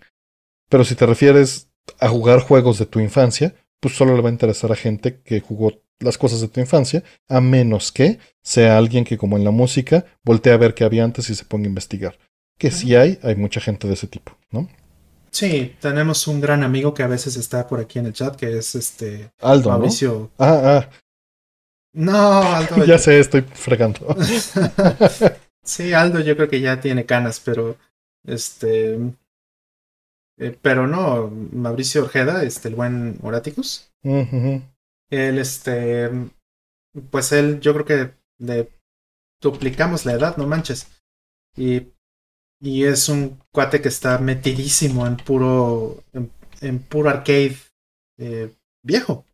Pero 0.68 0.84
si 0.84 0.94
te 0.94 1.06
refieres 1.06 1.70
a 1.98 2.08
jugar 2.08 2.40
juegos 2.40 2.78
de 2.78 2.86
tu 2.86 3.00
infancia, 3.00 3.54
pues 3.80 3.96
solo 3.96 4.14
le 4.14 4.22
va 4.22 4.28
a 4.28 4.32
interesar 4.32 4.70
a 4.70 4.76
gente 4.76 5.20
que 5.22 5.40
jugó 5.40 5.82
las 6.00 6.18
cosas 6.18 6.40
de 6.40 6.48
tu 6.48 6.60
infancia, 6.60 7.02
a 7.28 7.40
menos 7.40 7.92
que 7.92 8.18
sea 8.42 8.78
alguien 8.78 9.04
que, 9.04 9.18
como 9.18 9.36
en 9.36 9.44
la 9.44 9.50
música, 9.50 10.04
voltee 10.24 10.52
a 10.52 10.56
ver 10.56 10.74
qué 10.74 10.84
había 10.84 11.04
antes 11.04 11.30
y 11.30 11.34
se 11.34 11.44
ponga 11.44 11.66
a 11.66 11.68
investigar. 11.68 12.18
Que 12.58 12.70
sí 12.70 12.94
hay, 12.94 13.18
hay 13.22 13.36
mucha 13.36 13.60
gente 13.60 13.86
de 13.86 13.94
ese 13.94 14.06
tipo, 14.06 14.36
¿no? 14.50 14.68
Sí, 15.30 15.76
tenemos 15.80 16.26
un 16.26 16.40
gran 16.40 16.62
amigo 16.62 16.92
que 16.92 17.02
a 17.02 17.06
veces 17.06 17.36
está 17.36 17.66
por 17.66 17.80
aquí 17.80 17.98
en 17.98 18.06
el 18.06 18.12
chat, 18.12 18.36
que 18.36 18.58
es 18.58 18.74
este 18.74 19.30
Aldo. 19.40 19.70
Mauricio. 19.70 20.30
Ah, 20.38 20.60
ah. 20.64 20.90
No, 21.92 22.42
Aldo. 22.42 22.84
ya 22.86 22.98
sé, 22.98 23.20
estoy 23.20 23.42
fregando. 23.42 24.16
sí, 25.62 25.92
Aldo 25.92 26.20
yo 26.20 26.36
creo 26.36 26.48
que 26.48 26.60
ya 26.60 26.80
tiene 26.80 27.06
canas, 27.06 27.40
pero 27.44 27.76
este 28.26 28.98
eh, 30.40 30.56
pero 30.60 30.86
no, 30.86 31.30
Mauricio 31.52 32.04
Orjeda, 32.04 32.42
este, 32.42 32.68
el 32.68 32.74
buen 32.74 33.18
Oraticus. 33.22 33.92
Él, 35.10 35.39
este, 35.39 36.10
pues 37.10 37.32
él, 37.32 37.60
yo 37.60 37.72
creo 37.74 37.84
que 37.84 38.14
le 38.39 38.68
duplicamos 39.42 40.06
la 40.06 40.12
edad, 40.12 40.36
no 40.36 40.47
manches. 40.47 41.02
Y, 41.56 41.92
y 42.60 42.84
es 42.84 43.08
un 43.08 43.40
cuate 43.52 43.80
que 43.80 43.89
está 43.89 44.18
metidísimo 44.18 45.06
en 45.06 45.16
puro, 45.16 46.02
en, 46.60 46.78
puro 46.80 47.10
arcade 47.10 47.56
eh, 48.18 48.55
viejo. 48.84 49.24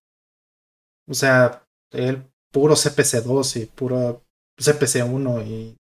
O 1.08 1.14
sea, 1.14 1.66
él 1.92 2.24
puro 2.52 2.74
CPC2 2.74 3.62
y 3.62 3.66
puro 3.66 4.22
CPC1 4.58 5.46
y 5.46 5.76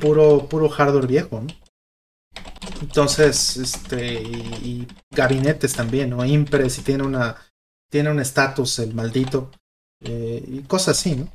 puro, 0.00 0.48
puro 0.48 0.68
hardware 0.68 1.06
viejo, 1.06 1.40
¿no? 1.40 1.48
Entonces, 2.80 3.56
este, 3.56 4.22
y, 4.22 4.86
gabinetes 5.10 5.74
también, 5.74 6.10
¿no? 6.10 6.24
Impres 6.24 6.78
y 6.78 6.82
tiene 6.82 7.04
una, 7.04 7.36
tiene 7.90 8.10
un 8.10 8.20
estatus 8.20 8.78
el 8.78 8.94
maldito, 8.94 9.50
eh, 10.00 10.44
y 10.46 10.62
cosas 10.62 10.98
así, 10.98 11.16
¿no? 11.16 11.28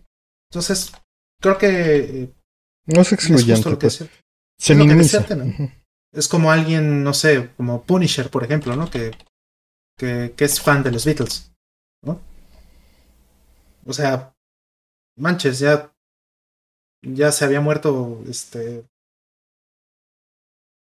Entonces, 0.49 0.91
creo 1.39 1.57
que... 1.57 2.23
Eh, 2.23 2.33
no 2.87 3.01
es 3.01 3.13
excluyente. 3.13 3.69
Es, 3.69 3.77
pues. 3.77 4.05
Se 4.59 4.75
minimiza. 4.75 5.25
Es 6.11 6.27
como 6.27 6.51
alguien, 6.51 7.03
no 7.03 7.13
sé, 7.13 7.51
como 7.55 7.83
Punisher, 7.83 8.29
por 8.29 8.43
ejemplo, 8.43 8.75
¿no? 8.75 8.89
Que, 8.89 9.11
que, 9.97 10.33
que 10.35 10.45
es 10.45 10.59
fan 10.59 10.83
de 10.83 10.91
los 10.91 11.05
Beatles, 11.05 11.53
¿no? 12.03 12.19
O 13.85 13.93
sea, 13.93 14.35
manches, 15.17 15.59
ya, 15.59 15.93
ya 17.01 17.31
se 17.31 17.45
había 17.45 17.61
muerto 17.61 18.21
este 18.27 18.85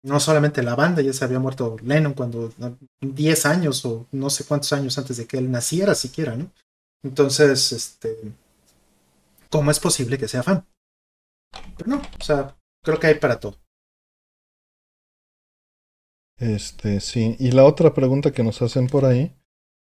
no 0.02 0.18
solamente 0.20 0.62
la 0.62 0.74
banda, 0.74 1.02
ya 1.02 1.12
se 1.12 1.24
había 1.24 1.38
muerto 1.38 1.76
Lennon 1.82 2.14
cuando 2.14 2.52
10 3.00 3.46
años 3.46 3.84
o 3.84 4.06
no 4.12 4.30
sé 4.30 4.44
cuántos 4.44 4.72
años 4.72 4.96
antes 4.98 5.16
de 5.16 5.26
que 5.26 5.38
él 5.38 5.50
naciera 5.50 5.94
siquiera, 5.94 6.36
¿no? 6.36 6.50
Entonces, 7.02 7.72
este, 7.72 8.16
¿cómo 9.50 9.70
es 9.70 9.80
posible 9.80 10.18
que 10.18 10.28
sea 10.28 10.42
fan? 10.42 10.66
Pero 11.76 11.90
no, 11.90 11.96
o 11.96 12.24
sea, 12.24 12.56
creo 12.82 12.98
que 12.98 13.08
hay 13.08 13.14
para 13.14 13.40
todo. 13.40 13.56
Este, 16.38 17.00
sí. 17.00 17.36
Y 17.38 17.50
la 17.52 17.64
otra 17.64 17.92
pregunta 17.92 18.32
que 18.32 18.42
nos 18.42 18.62
hacen 18.62 18.86
por 18.86 19.04
ahí, 19.04 19.34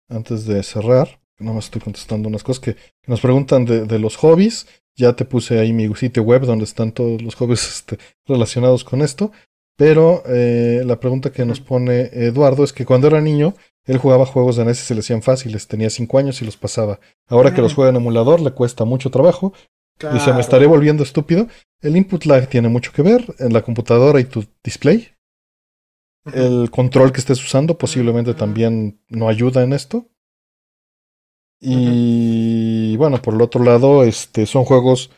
antes 0.08 0.46
de 0.46 0.62
cerrar, 0.62 1.20
no 1.38 1.52
me 1.52 1.58
estoy 1.58 1.82
contestando 1.82 2.28
unas 2.28 2.42
cosas 2.42 2.60
que, 2.60 2.76
nos 3.06 3.20
preguntan 3.20 3.64
de, 3.64 3.84
de, 3.84 3.98
los 3.98 4.16
hobbies. 4.16 4.66
Ya 4.94 5.14
te 5.14 5.26
puse 5.26 5.58
ahí 5.58 5.74
mi 5.74 5.94
sitio 5.94 6.22
web 6.22 6.46
donde 6.46 6.64
están 6.64 6.92
todos 6.92 7.20
los 7.20 7.34
hobbies 7.34 7.66
este, 7.68 7.98
relacionados 8.26 8.84
con 8.84 9.02
esto. 9.02 9.32
Pero 9.76 10.22
eh, 10.26 10.82
la 10.84 10.98
pregunta 10.98 11.30
que 11.30 11.44
nos 11.44 11.60
pone 11.60 12.10
Eduardo 12.12 12.64
es 12.64 12.72
que 12.72 12.86
cuando 12.86 13.06
era 13.06 13.20
niño, 13.20 13.54
él 13.84 13.98
jugaba 13.98 14.26
juegos 14.26 14.56
de 14.56 14.64
NES 14.64 14.80
y 14.80 14.84
se 14.84 14.94
le 14.94 15.00
hacían 15.00 15.22
fáciles, 15.22 15.68
tenía 15.68 15.90
5 15.90 16.18
años 16.18 16.40
y 16.42 16.44
los 16.44 16.56
pasaba. 16.56 16.98
Ahora 17.28 17.54
que 17.54 17.60
los 17.60 17.74
juega 17.74 17.90
en 17.90 17.96
emulador, 17.96 18.40
le 18.40 18.50
cuesta 18.50 18.84
mucho 18.84 19.10
trabajo. 19.10 19.52
Y 20.14 20.20
se 20.20 20.32
me 20.32 20.40
estaré 20.40 20.66
volviendo 20.66 21.02
estúpido. 21.02 21.46
El 21.80 21.96
input 21.96 22.24
lag 22.26 22.48
tiene 22.48 22.68
mucho 22.68 22.92
que 22.92 23.02
ver 23.02 23.34
en 23.38 23.52
la 23.52 23.62
computadora 23.62 24.20
y 24.20 24.24
tu 24.24 24.44
display. 24.62 25.08
El 26.34 26.70
control 26.70 27.12
que 27.12 27.20
estés 27.20 27.42
usando 27.42 27.78
posiblemente 27.78 28.34
también 28.34 29.00
no 29.08 29.28
ayuda 29.28 29.62
en 29.62 29.72
esto. 29.72 30.08
Y 31.60 32.96
bueno, 32.96 33.22
por 33.22 33.34
el 33.34 33.40
otro 33.40 33.64
lado, 33.64 34.04
este, 34.04 34.44
son 34.44 34.64
juegos 34.64 35.10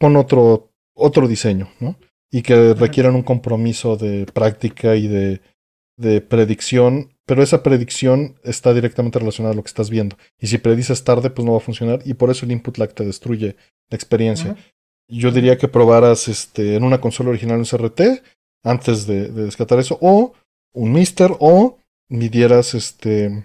con 0.00 0.16
otro, 0.16 0.70
otro 0.94 1.28
diseño, 1.28 1.68
¿no? 1.80 1.96
Y 2.34 2.42
que 2.42 2.74
requieran 2.74 3.14
un 3.14 3.22
compromiso 3.22 3.96
de 3.96 4.26
práctica 4.26 4.96
y 4.96 5.06
de, 5.06 5.40
de, 5.96 6.20
predicción, 6.20 7.14
pero 7.26 7.44
esa 7.44 7.62
predicción 7.62 8.34
está 8.42 8.74
directamente 8.74 9.20
relacionada 9.20 9.52
a 9.52 9.56
lo 9.56 9.62
que 9.62 9.68
estás 9.68 9.88
viendo. 9.88 10.16
Y 10.40 10.48
si 10.48 10.58
predices 10.58 11.04
tarde, 11.04 11.30
pues 11.30 11.46
no 11.46 11.52
va 11.52 11.58
a 11.58 11.60
funcionar 11.60 12.00
y 12.04 12.14
por 12.14 12.30
eso 12.30 12.44
el 12.44 12.50
input 12.50 12.76
lag 12.76 12.92
te 12.92 13.04
destruye 13.04 13.54
la 13.88 13.94
experiencia. 13.94 14.56
Yo 15.06 15.30
diría 15.30 15.58
que 15.58 15.68
probaras 15.68 16.26
este, 16.26 16.74
en 16.74 16.82
una 16.82 17.00
consola 17.00 17.30
original 17.30 17.58
un 17.58 17.66
CRT 17.66 18.00
antes 18.64 19.06
de, 19.06 19.28
de 19.28 19.44
descartar 19.44 19.78
eso, 19.78 19.96
o 20.00 20.32
un 20.72 20.92
Mister, 20.92 21.36
o 21.38 21.78
midieras 22.08 22.74
este, 22.74 23.44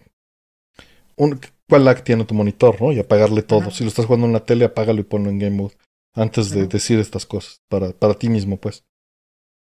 un, 1.15 1.39
cuál 1.69 1.85
lag 1.85 2.03
tiene 2.03 2.25
tu 2.25 2.33
monitor, 2.33 2.81
¿no? 2.81 2.91
Y 2.91 2.97
apagarle 2.97 3.43
todo. 3.43 3.69
Si 3.69 3.83
lo 3.83 3.89
estás 3.89 4.07
jugando 4.07 4.25
en 4.25 4.33
la 4.33 4.45
tele, 4.45 4.65
apágalo 4.65 4.99
y 4.99 5.03
ponlo 5.03 5.29
en 5.29 5.37
Game 5.37 5.57
Mode 5.57 5.75
antes 6.13 6.49
de 6.49 6.67
decir 6.67 6.99
estas 6.99 7.25
cosas, 7.25 7.61
para, 7.67 7.91
para 7.91 8.13
ti 8.13 8.29
mismo, 8.29 8.59
pues. 8.59 8.85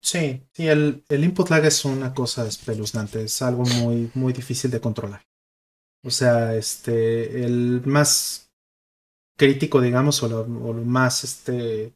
Sí, 0.02 0.44
sí, 0.54 0.68
el, 0.68 1.04
el 1.10 1.24
input 1.24 1.50
lag 1.50 1.66
es 1.66 1.84
una 1.84 2.14
cosa 2.14 2.48
espeluznante, 2.48 3.24
es 3.24 3.42
algo 3.42 3.64
muy, 3.66 4.12
muy 4.14 4.32
difícil 4.32 4.72
de 4.72 4.80
controlar. 4.80 5.26
O 6.04 6.12
sea, 6.12 6.56
este, 6.56 7.44
el 7.44 7.82
más 7.86 8.52
crítico, 9.38 9.82
digamos, 9.82 10.22
o 10.24 10.30
lo, 10.30 10.42
o 10.42 10.74
lo 10.74 10.84
más, 10.84 11.24
este, 11.24 11.94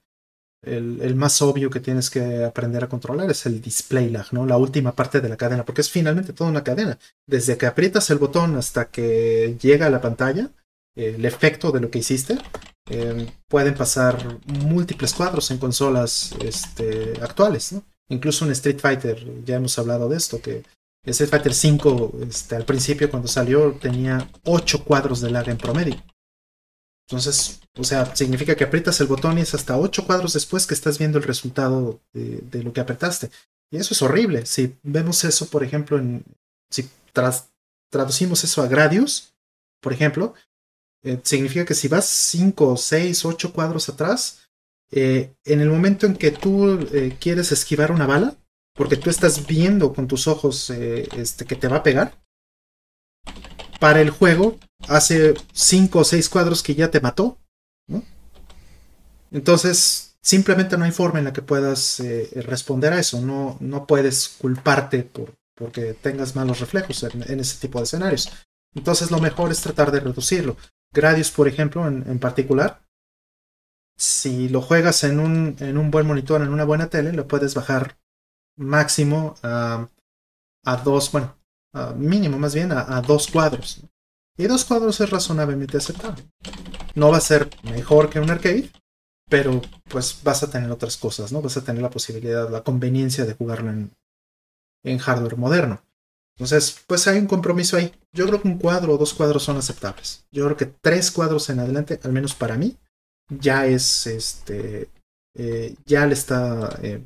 el, 0.64 1.02
el, 1.02 1.16
más 1.16 1.42
obvio 1.42 1.70
que 1.70 1.80
tienes 1.80 2.10
que 2.10 2.44
aprender 2.44 2.84
a 2.84 2.90
controlar 2.90 3.30
es 3.32 3.46
el 3.46 3.62
display 3.62 4.10
lag, 4.10 4.28
¿no? 4.34 4.46
La 4.46 4.58
última 4.58 4.96
parte 4.96 5.22
de 5.22 5.30
la 5.30 5.38
cadena, 5.38 5.66
porque 5.66 5.82
es 5.82 5.90
finalmente 5.90 6.34
toda 6.34 6.50
una 6.50 6.64
cadena. 6.64 7.00
Desde 7.26 7.58
que 7.58 7.66
aprietas 7.68 8.10
el 8.10 8.18
botón 8.18 8.56
hasta 8.56 8.90
que 8.90 9.58
llega 9.62 9.88
a 9.88 9.92
la 9.92 10.02
pantalla, 10.02 10.52
el 10.96 11.26
efecto 11.26 11.72
de 11.72 11.80
lo 11.80 11.90
que 11.90 12.00
hiciste, 12.00 12.38
Em, 12.92 13.28
pueden 13.48 13.76
pasar 13.76 14.40
múltiples 14.46 15.14
cuadros 15.14 15.52
en 15.52 15.60
consolas 15.60 16.34
este, 16.44 17.14
actuales. 17.22 17.76
Incluso 18.10 18.44
en 18.44 18.52
Street 18.52 18.80
Fighter, 18.80 19.44
ya 19.46 19.56
hemos 19.56 19.78
hablado 19.80 20.10
de 20.10 20.18
esto, 20.18 20.42
que 20.42 20.64
Street 21.06 21.30
Fighter 21.30 21.54
5 21.54 22.20
este, 22.28 22.56
al 22.56 22.66
principio 22.66 23.10
cuando 23.10 23.28
salió 23.28 23.74
tenía 23.74 24.30
8 24.44 24.84
cuadros 24.84 25.22
de 25.22 25.32
lag 25.32 25.48
en 25.48 25.58
promedio. 25.58 26.04
Entonces, 27.08 27.62
o 27.78 27.84
sea, 27.84 28.14
significa 28.16 28.56
que 28.56 28.64
aprietas 28.64 29.00
el 29.00 29.08
botón 29.08 29.38
y 29.38 29.42
es 29.42 29.54
hasta 29.54 29.78
8 29.78 30.06
cuadros 30.06 30.34
después 30.34 30.68
que 30.68 30.74
estás 30.74 30.98
viendo 30.98 31.18
el 31.18 31.24
resultado 31.24 32.02
de, 32.14 32.64
lo 32.64 32.74
que 32.74 32.82
apretaste. 32.82 33.30
Y 33.72 33.78
eso 33.78 33.94
es 33.94 34.02
horrible. 34.02 34.46
Si 34.46 34.76
vemos 34.84 35.24
eso, 35.24 35.48
por 35.48 35.64
ejemplo, 35.64 36.02
si 36.70 36.90
traducimos 37.90 38.44
eso 38.44 38.62
a 38.62 38.68
Gradius, 38.68 39.34
por 39.82 39.94
ejemplo, 39.94 40.34
eh, 41.04 41.20
significa 41.24 41.66
que 41.66 41.74
si 41.74 41.88
vas 41.88 42.06
5, 42.06 42.78
6, 42.78 43.26
8 43.26 43.54
cuadros 43.54 43.90
atrás, 43.90 44.48
eh, 44.92 45.34
en 45.46 45.62
el 45.62 45.70
momento 45.70 46.06
en 46.06 46.16
que 46.16 46.32
tú 46.32 46.80
eh, 46.94 47.18
quieres 47.20 47.52
esquivar 47.52 47.92
una 47.92 48.06
bala, 48.06 48.36
porque 48.74 48.98
tú 48.98 49.10
estás 49.10 49.48
viendo 49.48 49.94
con 49.94 50.08
tus 50.08 50.28
ojos 50.28 50.70
este, 50.70 51.46
que 51.46 51.56
te 51.56 51.68
va 51.68 51.78
a 51.78 51.84
pegar, 51.84 52.24
para 53.80 54.02
el 54.02 54.12
juego 54.12 54.60
hace 54.88 55.34
5 55.54 56.00
o 56.00 56.04
6 56.04 56.30
cuadros 56.30 56.64
que 56.64 56.76
ya 56.76 56.90
te 56.90 57.02
mató. 57.02 57.38
Entonces, 59.32 60.18
simplemente 60.22 60.78
no 60.78 60.86
hay 60.86 60.92
forma 60.92 61.20
en 61.20 61.26
la 61.26 61.34
que 61.34 61.42
puedas 61.42 62.02
responder 62.36 62.94
a 62.94 63.00
eso. 63.00 63.22
No, 63.22 63.58
no 63.60 63.88
puedes 63.88 64.30
culparte 64.30 65.04
por, 65.04 65.34
porque 65.62 65.94
tengas 65.94 66.36
malos 66.36 66.60
reflejos 66.60 67.04
en, 67.04 67.40
ese 67.40 67.60
tipo 67.60 67.78
de 67.78 67.84
escenarios. 67.84 68.32
Entonces 68.74 69.12
lo 69.12 69.20
mejor 69.20 69.52
es 69.52 69.62
tratar 69.62 69.92
de 69.92 70.00
reducirlo. 70.00 70.58
Gradius, 70.94 71.32
por 71.32 71.48
ejemplo, 71.48 71.88
en, 71.88 72.20
particular, 72.20 72.82
si 73.98 74.50
lo 74.50 74.62
juegas 74.62 75.04
en 75.04 75.20
un, 75.20 75.56
en 75.60 75.78
un, 75.78 75.90
buen 75.90 76.06
monitor, 76.06 76.42
en 76.42 76.50
una 76.50 76.66
buena 76.66 76.90
tele, 76.90 77.14
lo 77.14 77.28
puedes 77.28 77.56
bajar 77.56 77.98
máximo 78.58 79.36
a, 79.42 79.88
a 80.66 80.78
dos, 80.78 81.12
bueno, 81.12 81.38
mínimo 81.96 82.38
más 82.38 82.54
bien 82.54 82.72
a, 82.72 83.02
dos 83.02 83.28
cuadros. 83.28 83.82
Y 84.38 84.48
dos 84.48 84.66
cuadros 84.66 85.00
es 85.02 85.10
razonablemente 85.10 85.78
aceptable. 85.78 86.24
No 86.96 87.12
va 87.12 87.18
a 87.18 87.22
ser 87.22 87.50
mejor 87.64 88.10
que 88.10 88.20
un 88.20 88.30
arcade, 88.30 88.70
pero 89.30 89.62
pues 89.90 90.22
vas 90.24 90.44
a 90.44 90.50
tener 90.50 90.70
otras 90.72 90.98
cosas, 90.98 91.32
¿no? 91.32 91.42
Vas 91.42 91.58
a 91.58 91.64
tener 91.64 91.82
la 91.82 91.90
posibilidad, 91.90 92.50
la 92.50 92.64
conveniencia 92.64 93.26
de 93.26 93.34
jugarlo 93.34 93.70
en, 93.70 93.96
en 94.84 94.98
hardware 94.98 95.38
moderno. 95.38 95.82
Entonces, 96.38 96.84
pues 96.88 97.08
hay 97.08 97.20
un 97.20 97.28
compromiso 97.28 97.78
ahí. 97.78 97.94
Yo 98.14 98.28
creo 98.28 98.42
que 98.42 98.48
un 98.48 98.58
cuadro 98.58 98.94
o 98.94 98.98
dos 98.98 99.14
cuadros 99.14 99.44
son 99.44 99.58
aceptables. 99.58 100.26
Yo 100.32 100.46
creo 100.46 100.58
que 100.58 100.66
tres 100.66 101.12
cuadros 101.12 101.50
en 101.50 101.60
adelante, 101.60 102.00
al 102.04 102.12
menos 102.12 102.34
para 102.34 102.58
mí, 102.58 102.78
ya 103.30 103.66
es 103.66 104.08
este. 104.08 104.90
Eh, 105.36 105.76
ya 105.86 106.06
le 106.06 106.14
está. 106.14 106.80
Eh, 106.82 107.04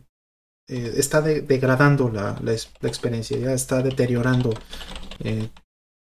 eh, 0.67 0.93
está 0.97 1.22
degradando 1.22 2.09
la, 2.09 2.40
la, 2.41 2.53
experiencia, 2.88 3.38
ya 3.38 3.53
está 3.53 3.83
deteriorando 3.83 4.51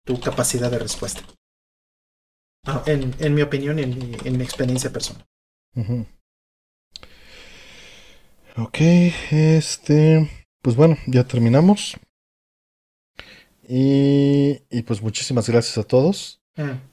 tu 0.05 0.21
capacidad 0.21 0.71
de 0.71 0.79
respuesta. 0.79 1.23
Ah, 2.65 2.85
en, 2.87 3.35
mi 3.35 3.43
opinión 3.43 3.81
y 3.81 3.83
en 3.83 4.37
mi, 4.39 4.45
experiencia 4.45 4.93
personal. 4.93 5.27
Ok, 8.57 8.79
este, 9.31 10.31
pues 10.63 10.77
bueno, 10.77 10.97
ya 11.07 11.25
terminamos. 11.25 11.99
Y, 13.69 14.61
y 14.71 14.83
pues 14.83 15.03
muchísimas 15.03 15.49
gracias 15.49 15.79
a 15.79 15.85
todos. 15.85 16.41
Mm. 16.57 16.93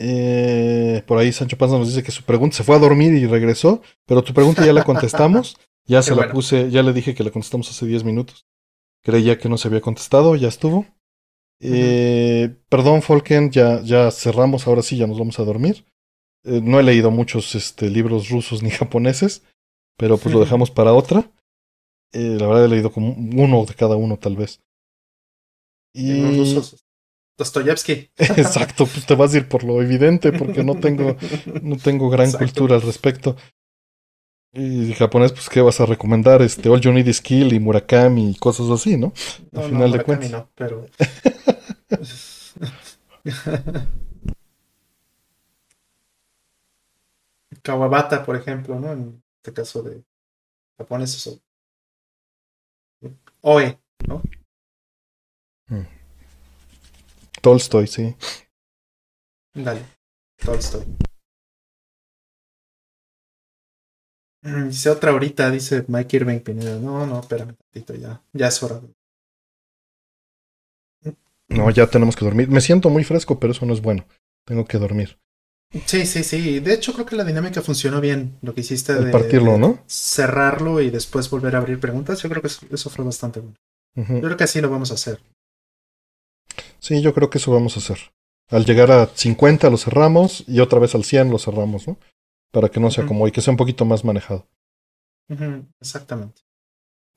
Eh, 0.00 1.02
por 1.06 1.18
ahí 1.18 1.32
Sancho 1.32 1.58
Panza 1.58 1.76
nos 1.76 1.88
dice 1.88 2.04
que 2.04 2.12
su 2.12 2.22
pregunta 2.22 2.56
se 2.56 2.64
fue 2.64 2.76
a 2.76 2.78
dormir 2.78 3.12
y 3.14 3.26
regresó, 3.26 3.82
pero 4.06 4.22
tu 4.22 4.32
pregunta 4.32 4.64
ya 4.64 4.72
la 4.72 4.84
contestamos. 4.84 5.56
Ya 5.88 6.02
se 6.02 6.14
la 6.14 6.30
puse, 6.30 6.70
ya 6.70 6.82
le 6.82 6.92
dije 6.92 7.14
que 7.14 7.24
la 7.24 7.30
contestamos 7.30 7.70
hace 7.70 7.86
10 7.86 8.04
minutos. 8.04 8.44
Creía 9.02 9.38
que 9.38 9.48
no 9.48 9.56
se 9.56 9.68
había 9.68 9.80
contestado, 9.80 10.36
ya 10.36 10.48
estuvo. 10.48 10.84
Eh, 11.60 12.54
perdón, 12.68 13.00
Folken, 13.00 13.50
ya, 13.50 13.80
ya 13.80 14.10
cerramos, 14.10 14.66
ahora 14.66 14.82
sí, 14.82 14.98
ya 14.98 15.06
nos 15.06 15.18
vamos 15.18 15.38
a 15.38 15.44
dormir. 15.44 15.86
Eh, 16.44 16.60
no 16.62 16.78
he 16.78 16.82
leído 16.82 17.10
muchos 17.10 17.54
este, 17.54 17.88
libros 17.88 18.28
rusos 18.28 18.62
ni 18.62 18.68
japoneses, 18.70 19.42
pero 19.96 20.18
pues 20.18 20.34
lo 20.34 20.40
dejamos 20.40 20.70
para 20.70 20.92
otra. 20.92 21.32
Eh, 22.12 22.36
la 22.38 22.46
verdad 22.46 22.66
he 22.66 22.68
leído 22.68 22.92
como 22.92 23.12
uno 23.12 23.64
de 23.64 23.74
cada 23.74 23.96
uno, 23.96 24.18
tal 24.18 24.36
vez. 24.36 24.60
Y... 25.92 26.36
rusos. 26.36 26.84
Dostoyevsky. 27.36 28.10
Exacto, 28.16 28.86
pues 28.86 29.06
te 29.06 29.14
vas 29.14 29.32
a 29.32 29.36
ir 29.38 29.48
por 29.48 29.62
lo 29.62 29.80
evidente, 29.80 30.32
porque 30.32 30.64
no 30.64 30.74
tengo, 30.74 31.16
no 31.62 31.76
tengo 31.76 32.10
gran 32.10 32.32
cultura 32.32 32.74
al 32.74 32.82
respecto. 32.82 33.36
Y 34.52 34.92
japonés, 34.94 35.30
pues, 35.32 35.48
¿qué 35.48 35.60
vas 35.60 35.80
a 35.80 35.86
recomendar? 35.86 36.42
Este, 36.42 36.68
All 36.68 36.80
You 36.80 36.92
Need 36.92 37.06
Is 37.06 37.20
Kill 37.20 37.52
y 37.52 37.60
Murakami 37.60 38.30
y 38.30 38.34
cosas 38.34 38.68
así, 38.70 38.96
¿no? 38.96 39.12
Al 39.52 39.70
final 39.70 39.92
de 39.92 40.02
cuentas. 40.02 40.30
No, 40.30 40.50
pero... 40.54 40.86
Kawabata, 47.62 48.24
por 48.24 48.36
ejemplo, 48.36 48.80
¿no? 48.80 48.92
En 48.92 49.22
este 49.36 49.52
caso 49.52 49.82
de 49.82 50.02
japonés, 50.78 51.14
eso. 51.14 51.38
Oe, 53.42 53.78
¿no? 54.06 54.22
Mm. 55.68 55.86
Tolstoy, 57.40 57.86
sí. 57.86 58.14
Dale, 59.54 59.82
Tolstoy. 60.44 60.84
Mm, 64.42 64.68
dice 64.68 64.90
otra 64.90 65.10
ahorita, 65.10 65.50
dice 65.50 65.84
Mike 65.88 66.16
Irving 66.16 66.40
Pineda. 66.40 66.78
No, 66.78 67.06
no, 67.06 67.20
espérame 67.20 67.54
tantito, 67.54 67.94
ya. 67.94 68.22
Ya 68.32 68.48
es 68.48 68.62
hora. 68.62 68.80
No, 71.48 71.70
ya 71.70 71.86
tenemos 71.86 72.14
que 72.14 72.24
dormir. 72.24 72.48
Me 72.48 72.60
siento 72.60 72.90
muy 72.90 73.04
fresco, 73.04 73.38
pero 73.38 73.52
eso 73.52 73.64
no 73.66 73.72
es 73.72 73.80
bueno. 73.80 74.06
Tengo 74.44 74.64
que 74.66 74.78
dormir. 74.78 75.18
Sí, 75.86 76.06
sí, 76.06 76.22
sí. 76.22 76.60
De 76.60 76.74
hecho, 76.74 76.92
creo 76.92 77.04
que 77.06 77.16
la 77.16 77.24
dinámica 77.24 77.62
funcionó 77.62 78.00
bien. 78.00 78.38
Lo 78.42 78.54
que 78.54 78.60
hiciste 78.60 78.94
de 78.94 79.10
partirlo, 79.10 79.58
¿no? 79.58 79.82
Cerrarlo 79.86 80.80
y 80.80 80.90
después 80.90 81.28
volver 81.30 81.56
a 81.56 81.58
abrir 81.58 81.80
preguntas. 81.80 82.22
Yo 82.22 82.28
creo 82.28 82.42
que 82.42 82.48
eso, 82.48 82.90
fue 82.90 83.04
bastante 83.04 83.40
bueno. 83.40 83.56
Yo 83.96 84.20
creo 84.20 84.36
que 84.36 84.44
así 84.44 84.60
lo 84.60 84.70
vamos 84.70 84.90
a 84.90 84.94
hacer. 84.94 85.20
Sí, 86.78 87.02
yo 87.02 87.14
creo 87.14 87.30
que 87.30 87.38
eso 87.38 87.52
vamos 87.52 87.76
a 87.76 87.80
hacer. 87.80 87.98
Al 88.50 88.64
llegar 88.64 88.90
a 88.90 89.06
50 89.06 89.68
lo 89.70 89.76
cerramos 89.76 90.44
y 90.46 90.60
otra 90.60 90.78
vez 90.78 90.94
al 90.94 91.04
100 91.04 91.30
lo 91.30 91.38
cerramos, 91.38 91.86
¿no? 91.86 91.98
para 92.50 92.68
que 92.68 92.80
no 92.80 92.90
sea 92.90 93.06
como 93.06 93.26
y 93.28 93.32
que 93.32 93.40
sea 93.40 93.52
un 93.52 93.56
poquito 93.56 93.84
más 93.84 94.04
manejado. 94.04 94.46
Exactamente. 95.80 96.42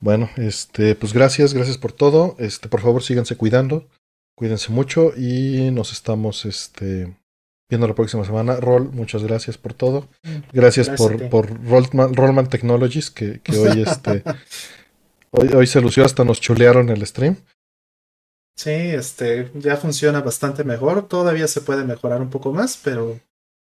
Bueno, 0.00 0.28
este, 0.36 0.94
pues 0.94 1.12
gracias, 1.12 1.54
gracias 1.54 1.78
por 1.78 1.92
todo. 1.92 2.36
Este, 2.38 2.68
por 2.68 2.80
favor, 2.80 3.02
síganse 3.02 3.36
cuidando, 3.36 3.88
cuídense 4.36 4.72
mucho 4.72 5.12
y 5.16 5.70
nos 5.70 5.92
estamos 5.92 6.44
este, 6.44 7.16
viendo 7.70 7.86
la 7.86 7.94
próxima 7.94 8.24
semana. 8.24 8.56
Rol, 8.56 8.90
muchas 8.92 9.22
gracias 9.22 9.56
por 9.56 9.74
todo. 9.74 10.08
Mm, 10.22 10.36
gracias, 10.52 10.90
por, 10.90 11.28
por 11.30 11.48
Rollman, 11.64 12.48
Technologies, 12.48 13.10
que, 13.10 13.40
que 13.40 13.56
hoy, 13.56 13.82
este, 13.86 14.22
hoy, 15.30 15.48
hoy 15.54 15.66
se 15.66 15.80
lució, 15.80 16.04
hasta 16.04 16.24
nos 16.24 16.40
chulearon 16.40 16.90
el 16.90 17.06
stream. 17.06 17.36
Sí, 18.56 18.70
este, 18.70 19.50
ya 19.54 19.76
funciona 19.76 20.20
bastante 20.20 20.64
mejor. 20.64 21.08
Todavía 21.08 21.48
se 21.48 21.62
puede 21.62 21.84
mejorar 21.84 22.20
un 22.20 22.30
poco 22.30 22.52
más, 22.52 22.78
pero 22.82 23.18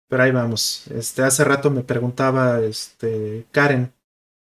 pero 0.08 0.22
ahí 0.22 0.30
vamos. 0.30 0.86
Este, 0.88 1.22
hace 1.22 1.44
rato 1.44 1.70
me 1.70 1.82
preguntaba 1.82 2.60
este, 2.60 3.46
Karen 3.50 3.92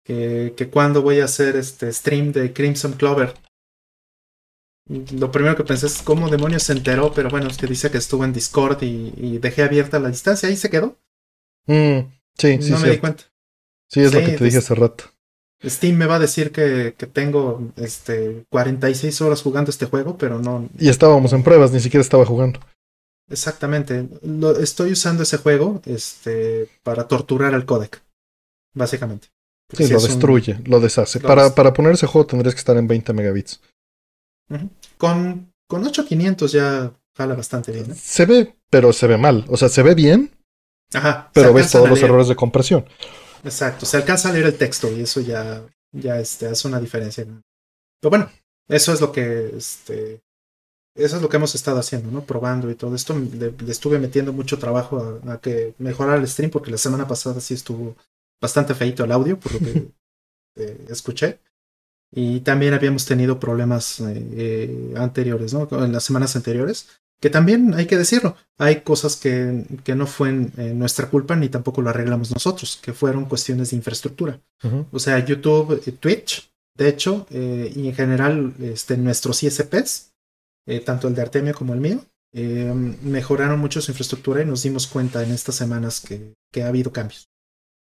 que, 0.05 0.55
que 0.57 0.69
cuándo 0.69 1.03
voy 1.03 1.21
a 1.21 1.25
hacer 1.25 1.57
este 1.57 1.92
stream 1.92 2.33
de 2.33 2.53
Crimson 2.53 2.92
Clover. 2.92 3.35
lo 4.89 5.33
primero 5.33 5.57
que 5.57 5.65
pensé 5.65 5.87
es 5.87 6.03
cómo 6.03 6.28
demonios 6.28 6.65
se 6.65 6.73
enteró, 6.73 7.12
pero 7.12 7.28
bueno, 7.28 7.49
es 7.49 7.57
que 7.57 7.67
dice 7.67 7.91
que 7.91 7.99
estuvo 7.99 8.25
en 8.25 8.33
Discord 8.33 8.83
y, 8.83 9.39
dejé 9.39 9.62
abierta 9.62 9.99
la 9.99 10.10
distancia, 10.10 10.49
ahí 10.49 10.57
se 10.57 10.71
quedó. 10.71 10.99
Mm, 11.67 12.01
sí, 12.39 12.62
sí. 12.62 12.71
No 12.71 12.78
me 12.78 12.91
di 12.91 12.99
cuenta. 12.99 13.25
Sí, 13.89 14.01
es 14.01 14.12
lo 14.12 14.21
que 14.21 14.33
te 14.33 14.44
dije 14.44 14.59
hace 14.59 14.75
rato. 14.75 15.05
Steam 15.65 15.97
me 15.97 16.06
va 16.06 16.17
a 16.17 16.21
decir 16.21 16.53
que, 16.53 16.94
que, 16.97 17.06
tengo 17.06 17.72
este 17.76 18.44
46 18.51 19.21
horas 19.22 19.42
jugando 19.42 19.71
este 19.71 19.87
juego, 19.87 20.19
pero 20.19 20.39
no. 20.39 20.69
Y 20.78 20.89
estábamos 20.89 21.33
en 21.33 21.42
pruebas, 21.42 21.72
ni 21.72 21.81
siquiera 21.81 22.03
estaba 22.03 22.26
jugando. 22.26 22.60
Exactamente. 23.28 24.08
Lo, 24.22 24.56
estoy 24.58 24.92
usando 24.92 25.22
ese 25.22 25.39
juego 25.39 25.81
este, 25.85 26.69
para 26.83 27.08
torturar 27.08 27.55
al 27.55 27.65
codec. 27.65 28.03
Básicamente. 28.74 29.28
Sí, 29.72 29.89
lo 29.89 30.01
destruye, 30.01 30.60
lo 30.65 30.78
deshace. 30.78 31.19
para, 31.19 31.55
para 31.55 31.72
poner 31.72 31.92
ese 31.92 32.06
juego 32.06 32.26
tendrías 32.26 32.55
que 32.55 32.60
estar 32.60 32.76
en 32.76 32.87
20 32.87 33.12
megabits. 33.12 33.60
Con, 34.97 35.53
con 35.67 35.85
8500 35.85 36.53
ya 36.53 36.92
jala 37.17 37.35
bastante 37.35 37.72
bien. 37.72 37.90
¿eh? 37.90 37.94
Se 37.97 38.26
ve, 38.26 38.55
pero 38.71 38.92
se 38.92 39.08
ve 39.08 39.17
mal. 39.17 39.44
O 39.49 39.56
sea, 39.56 39.69
se 39.69 39.83
ve 39.83 39.94
bien. 39.94 40.31
Ajá. 40.92 41.31
Pero 41.33 41.53
ves 41.53 41.72
todos 41.72 41.89
los 41.89 42.01
errores 42.01 42.28
de 42.28 42.37
compresión. 42.37 42.85
Exacto. 43.45 43.87
Se 43.87 43.97
alcanza 43.97 44.29
a 44.29 44.33
leer 44.33 44.47
el 44.47 44.59
texto 44.59 44.91
y 44.91 45.01
eso 45.01 45.21
ya, 45.21 45.63
ya 45.93 46.19
este, 46.19 46.47
hace 46.47 46.69
una 46.69 46.81
diferencia. 46.81 47.25
Pero 47.25 48.11
bueno, 48.11 48.31
eso 48.69 48.93
es 48.93 49.01
lo 49.01 49.13
que 49.13 49.57
este, 49.57 50.21
eso 50.97 51.17
es 51.17 51.23
lo 51.23 51.29
que 51.29 51.37
hemos 51.37 51.55
estado 51.55 51.79
haciendo, 51.79 52.11
¿no? 52.11 52.25
Probando 52.25 52.71
y 52.71 52.75
todo 52.75 52.95
esto. 52.95 53.15
Le, 53.19 53.55
estuve 53.69 53.99
metiendo 53.99 54.33
mucho 54.33 54.59
trabajo 54.59 55.21
a, 55.29 55.41
que 55.41 55.75
mejorara 55.79 56.19
el 56.19 56.27
stream 56.27 56.51
porque 56.51 56.71
la 56.71 56.79
semana 56.79 57.07
pasada 57.07 57.41
sí 57.41 57.55
estuvo 57.55 57.97
bastante 58.41 58.75
feito 58.75 59.05
el 59.05 59.13
audio, 59.13 59.39
por 59.39 59.53
lo 59.53 59.59
que 59.59 59.89
eh, 60.57 60.87
escuché. 60.89 61.39
Y 62.11 62.41
también 62.41 62.73
habíamos 62.73 63.05
tenido 63.05 63.39
problemas 63.39 64.01
eh, 64.01 64.15
eh, 64.33 64.95
anteriores, 64.97 65.53
¿no? 65.53 65.69
En 65.85 65.93
las 65.93 66.05
semanas 66.05 66.35
anteriores. 66.35 66.89
Que 67.21 67.31
también 67.31 67.73
hay 67.75 67.87
que 67.87 67.97
decirlo, 67.97 68.37
hay 68.59 68.83
cosas 68.83 69.17
que, 69.17 69.65
que 69.85 69.95
no 69.95 70.07
fueron 70.07 70.53
nuestra 70.75 71.09
culpa 71.09 71.35
ni 71.35 71.49
tampoco 71.49 71.81
lo 71.81 71.89
arreglamos 71.89 72.31
nosotros, 72.31 72.79
que 72.83 72.93
fueron 72.93 73.25
cuestiones 73.25 73.71
de 73.71 73.77
infraestructura. 73.77 74.39
O 74.93 74.99
sea, 74.99 75.25
YouTube, 75.25 75.83
Twitch, 75.99 76.51
de 76.77 76.89
hecho, 76.89 77.27
y 77.31 77.89
en 77.89 77.95
general 77.95 78.53
este, 78.61 78.99
nuestros 78.99 79.43
ISPs, 79.43 80.13
eh, 80.67 80.81
tanto 80.81 81.07
el 81.07 81.15
de 81.15 81.23
Artemio 81.23 81.55
como 81.55 81.75
el 81.75 81.81
mío, 81.81 82.05
eh, 82.33 82.73
mejoraron 83.03 83.61
mucho 83.61 83.81
su 83.81 83.93
infraestructura 83.93 84.43
y 84.43 84.47
nos 84.47 84.63
dimos 84.65 84.87
cuenta 84.87 85.23
en 85.23 85.31
estas 85.31 85.55
semanas 85.55 86.01
que, 86.01 86.35
ha 86.61 86.69
habido 86.69 86.91
cambios 86.91 87.29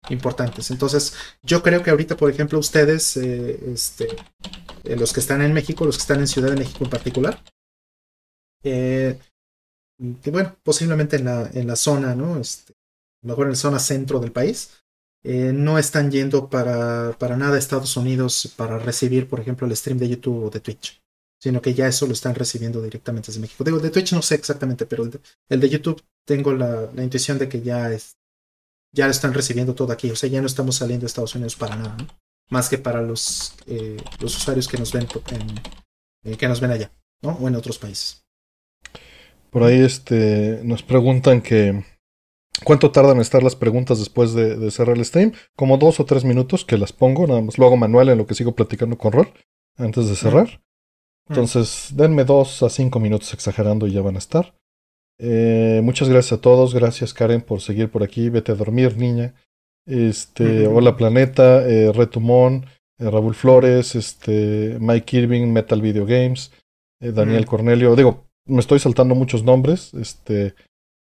importantes. 0.09 0.71
Entonces, 0.71 1.15
yo 1.43 1.63
creo 1.63 1.83
que 1.83 1.91
ahorita, 1.91 2.17
por 2.17 2.31
ejemplo, 2.31 2.59
ustedes, 2.59 3.17
eh, 3.17 3.61
este, 3.73 4.09
los 4.85 5.13
que 5.13 5.21
están 5.21 5.43
en 5.43 5.53
México, 5.53 5.85
los 5.85 5.97
que 5.97 6.03
están 6.03 6.21
en 6.21 6.27
Ciudad 6.27 6.51
de 6.51 6.57
México 6.57 6.83
en 6.83 6.91
particular, 6.91 7.43
que 8.65 10.31
bueno, 10.31 10.57
posiblemente 10.63 11.17
en 11.17 11.27
la, 11.27 11.51
en 11.53 11.67
la 11.67 11.77
zona, 11.77 12.15
¿no? 12.15 12.39
Este, 12.41 12.75
mejor 13.23 13.47
en 13.47 13.53
la 13.53 13.57
zona 13.57 13.79
centro 13.79 14.19
del 14.19 14.33
país, 14.33 14.71
no 15.23 15.79
están 15.79 16.11
yendo 16.11 16.51
para, 16.51 17.17
para 17.19 17.37
nada 17.37 17.55
a 17.57 17.59
Estados 17.59 17.97
Unidos 17.97 18.53
para 18.57 18.79
recibir, 18.79 19.29
por 19.29 19.41
ejemplo, 19.41 19.67
el 19.67 19.77
stream 19.77 19.99
de 19.99 20.09
YouTube 20.11 20.45
o 20.45 20.51
de 20.51 20.61
Twitch 20.61 21.05
sino 21.45 21.61
que 21.61 21.75
ya 21.75 21.87
eso 21.87 22.07
lo 22.07 22.15
están 22.15 22.35
recibiendo 22.35 22.81
directamente 22.81 23.27
desde 23.27 23.43
México. 23.43 23.65
Digo, 23.65 23.79
de 23.79 23.91
Twitch 23.91 24.15
no 24.15 24.23
sé 24.23 24.35
exactamente, 24.37 24.87
pero 24.87 25.05
el 25.05 25.61
de, 25.61 25.69
YouTube 25.69 26.03
tengo 26.25 26.55
la, 26.55 26.89
intuición 26.97 27.37
de 27.37 27.51
que 27.51 27.61
ya 27.61 27.93
es, 27.93 28.17
ya 28.95 29.05
lo 29.05 29.11
están 29.11 29.35
recibiendo 29.35 29.75
todo 29.75 29.93
aquí, 29.93 30.11
o 30.11 30.17
sea, 30.17 30.31
ya 30.31 30.41
no 30.41 30.47
estamos 30.47 30.77
saliendo 30.77 31.03
de 31.03 31.09
Estados 31.09 31.35
Unidos 31.35 31.55
para 31.55 31.77
nada, 31.77 31.99
más 32.49 32.71
que 32.71 32.79
para 32.79 33.03
los, 33.03 33.57
eh, 33.67 34.03
los 34.21 34.35
usuarios 34.35 34.67
que 34.67 34.79
nos 34.79 34.91
ven 34.91 35.07
eh, 36.23 36.39
que 36.39 36.49
nos 36.49 36.63
ven 36.63 36.71
allá, 36.71 36.91
¿no? 37.21 37.33
O 37.33 37.47
en 37.47 37.57
otros 37.57 37.77
países. 37.77 38.24
Por 39.55 39.63
ahí 39.63 39.83
este, 39.83 40.63
nos 40.65 40.83
preguntan 40.83 41.41
que 41.41 41.85
cuánto 42.65 42.91
tardan 42.91 43.19
en 43.19 43.23
estar 43.23 43.41
las 43.41 43.55
preguntas 43.55 44.01
después 44.01 44.35
de, 44.35 44.69
cerrar 44.73 44.97
el 44.97 45.05
stream. 45.05 45.31
Como 45.55 45.79
dos 45.79 46.01
o 46.01 46.05
tres 46.05 46.25
minutos 46.25 46.65
que 46.65 46.77
las 46.77 46.93
pongo, 46.93 47.29
nada 47.29 47.41
más 47.41 47.57
lo 47.57 47.67
hago 47.67 47.77
manual 47.77 48.09
en 48.09 48.19
lo 48.19 48.27
que 48.27 48.35
sigo 48.35 48.57
platicando 48.57 48.99
con 48.99 49.13
Rol 49.13 49.29
antes 49.77 50.09
de 50.09 50.17
cerrar. 50.17 50.61
Entonces, 51.29 51.91
denme 51.95 52.25
dos 52.25 52.65
a 52.65 52.69
cinco 52.69 52.99
minutos 52.99 53.33
exagerando 53.33 53.87
y 53.87 53.93
ya 53.93 54.03
van 54.03 54.17
a 54.17 54.19
estar. 54.19 54.57
Eh, 55.21 55.81
muchas 55.85 56.09
gracias 56.09 56.41
a 56.41 56.41
todos. 56.41 56.75
Gracias, 56.75 57.15
Karen, 57.15 57.41
por 57.41 57.61
seguir 57.61 57.93
por 57.93 58.03
aquí. 58.03 58.31
Vete 58.31 58.51
a 58.51 58.57
dormir, 58.57 58.97
niña. 58.97 59.35
Este, 59.87 60.67
Hola 60.67 60.97
Planeta, 60.97 61.65
eh, 61.65 61.93
Retumón, 61.93 62.67
eh, 62.99 63.09
Raúl 63.09 63.37
Flores, 63.37 63.95
este, 63.95 64.79
Mike 64.81 65.17
Irving, 65.17 65.53
Metal 65.53 65.81
Video 65.81 66.07
Games, 66.07 66.51
eh, 66.99 67.13
Daniel 67.13 67.47
Cornelio. 67.47 67.95
Digo, 67.95 68.24
me 68.47 68.61
estoy 68.61 68.79
saltando 68.79 69.15
muchos 69.15 69.43
nombres. 69.43 69.93
Este, 69.95 70.55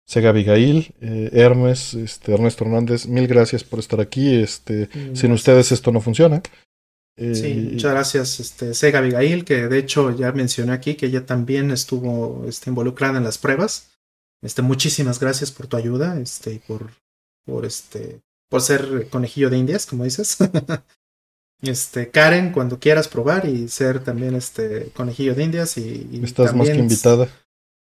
Sega 0.05 0.29
Abigail, 0.29 0.93
eh, 1.01 1.29
Hermes, 1.33 1.93
este, 1.93 2.33
Ernesto 2.33 2.65
Hernández, 2.65 3.07
mil 3.07 3.27
gracias 3.27 3.63
por 3.63 3.79
estar 3.79 3.99
aquí. 4.01 4.35
Este, 4.35 4.89
sin 5.13 5.31
ustedes 5.31 5.71
esto 5.71 5.91
no 5.91 6.01
funciona. 6.01 6.41
sí, 7.17 7.69
muchas 7.71 7.91
gracias, 7.91 8.39
este, 8.39 8.73
Sega 8.73 8.99
Abigail, 8.99 9.45
que 9.45 9.67
de 9.67 9.77
hecho 9.77 10.15
ya 10.15 10.31
mencioné 10.31 10.73
aquí 10.73 10.95
que 10.95 11.05
ella 11.05 11.25
también 11.25 11.71
estuvo 11.71 12.45
este, 12.47 12.69
involucrada 12.69 13.17
en 13.17 13.23
las 13.23 13.37
pruebas. 13.37 13.91
Este, 14.41 14.61
muchísimas 14.61 15.19
gracias 15.19 15.51
por 15.51 15.67
tu 15.67 15.77
ayuda, 15.77 16.19
este, 16.19 16.53
y 16.53 16.59
por, 16.59 16.91
por 17.45 17.65
este, 17.65 18.21
por 18.49 18.61
ser 18.61 19.07
conejillo 19.09 19.49
de 19.49 19.57
indias, 19.57 19.85
como 19.85 20.03
dices. 20.03 20.37
este, 21.69 22.09
Karen, 22.09 22.51
cuando 22.51 22.79
quieras 22.79 23.07
probar 23.07 23.45
y 23.45 23.69
ser 23.69 24.03
también 24.03 24.35
este 24.35 24.89
conejillo 24.91 25.33
de 25.35 25.43
indias 25.43 25.77
y, 25.77 26.21
estás 26.23 26.53
más 26.53 26.69
que 26.69 26.75
invitada. 26.75 27.27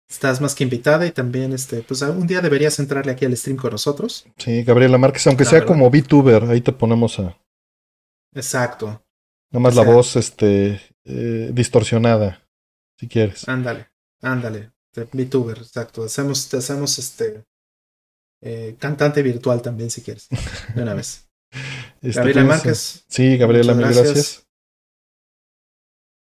Estás 0.09 0.41
más 0.41 0.55
que 0.55 0.65
invitada 0.65 1.07
y 1.07 1.13
también 1.13 1.53
este, 1.53 1.83
pues 1.83 2.03
un 2.03 2.27
día 2.27 2.43
deberías 2.43 2.79
entrarle 2.79 3.13
aquí 3.13 3.25
al 3.25 3.37
stream 3.37 3.57
con 3.57 3.73
nosotros. 3.73 4.27
Sí, 4.37 4.63
Gabriela 4.63 4.99
Márquez, 4.99 5.27
aunque 5.27 5.47
sea 5.47 5.65
como 5.65 5.89
VTuber, 5.89 6.45
ahí 6.45 6.61
te 6.61 6.73
ponemos 6.73 7.19
a. 7.19 7.39
Exacto. 8.35 9.03
Nada 9.51 9.63
más 9.63 9.77
la 9.77 9.83
voz, 9.83 10.17
este, 10.17 10.81
eh, 11.05 11.51
distorsionada, 11.53 12.47
si 12.99 13.09
quieres. 13.09 13.49
Ándale, 13.49 13.89
ándale. 14.21 14.73
VTuber, 14.95 15.59
exacto. 15.59 16.05
Hacemos, 16.05 16.49
te 16.49 16.59
hacemos 16.59 16.99
este 16.99 17.45
eh, 18.43 18.77
cantante 18.79 19.23
virtual 19.23 19.63
también, 19.63 19.91
si 19.91 20.03
quieres. 20.03 20.29
De 20.75 20.83
una 20.83 20.95
vez. 20.95 21.23
Este, 22.03 22.21
Gabriela 22.21 22.45
Márquez. 22.45 23.05
Sí, 23.09 23.37
Gabriela, 23.37 23.75
mil 23.75 23.87
gracias. 23.87 24.47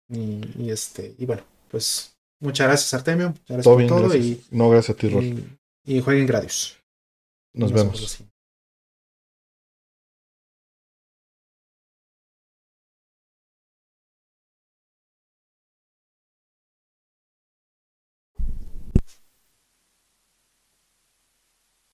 Y, 0.08 0.70
este, 0.70 1.14
y 1.18 1.26
bueno, 1.26 1.42
pues 1.70 2.16
muchas 2.40 2.66
gracias, 2.66 2.94
Artemio. 2.94 3.28
Muchas 3.28 3.46
gracias 3.48 3.74
por 3.74 3.86
todo. 3.86 4.16
Y, 4.16 4.42
no, 4.50 4.70
gracias 4.70 4.96
a 4.96 4.98
ti, 4.98 5.08
Rol. 5.08 5.24
Y, 5.24 5.58
y 5.84 6.00
jueguen 6.00 6.26
Gradius. 6.26 6.76
Nos, 7.52 7.72
vemos. 7.72 8.22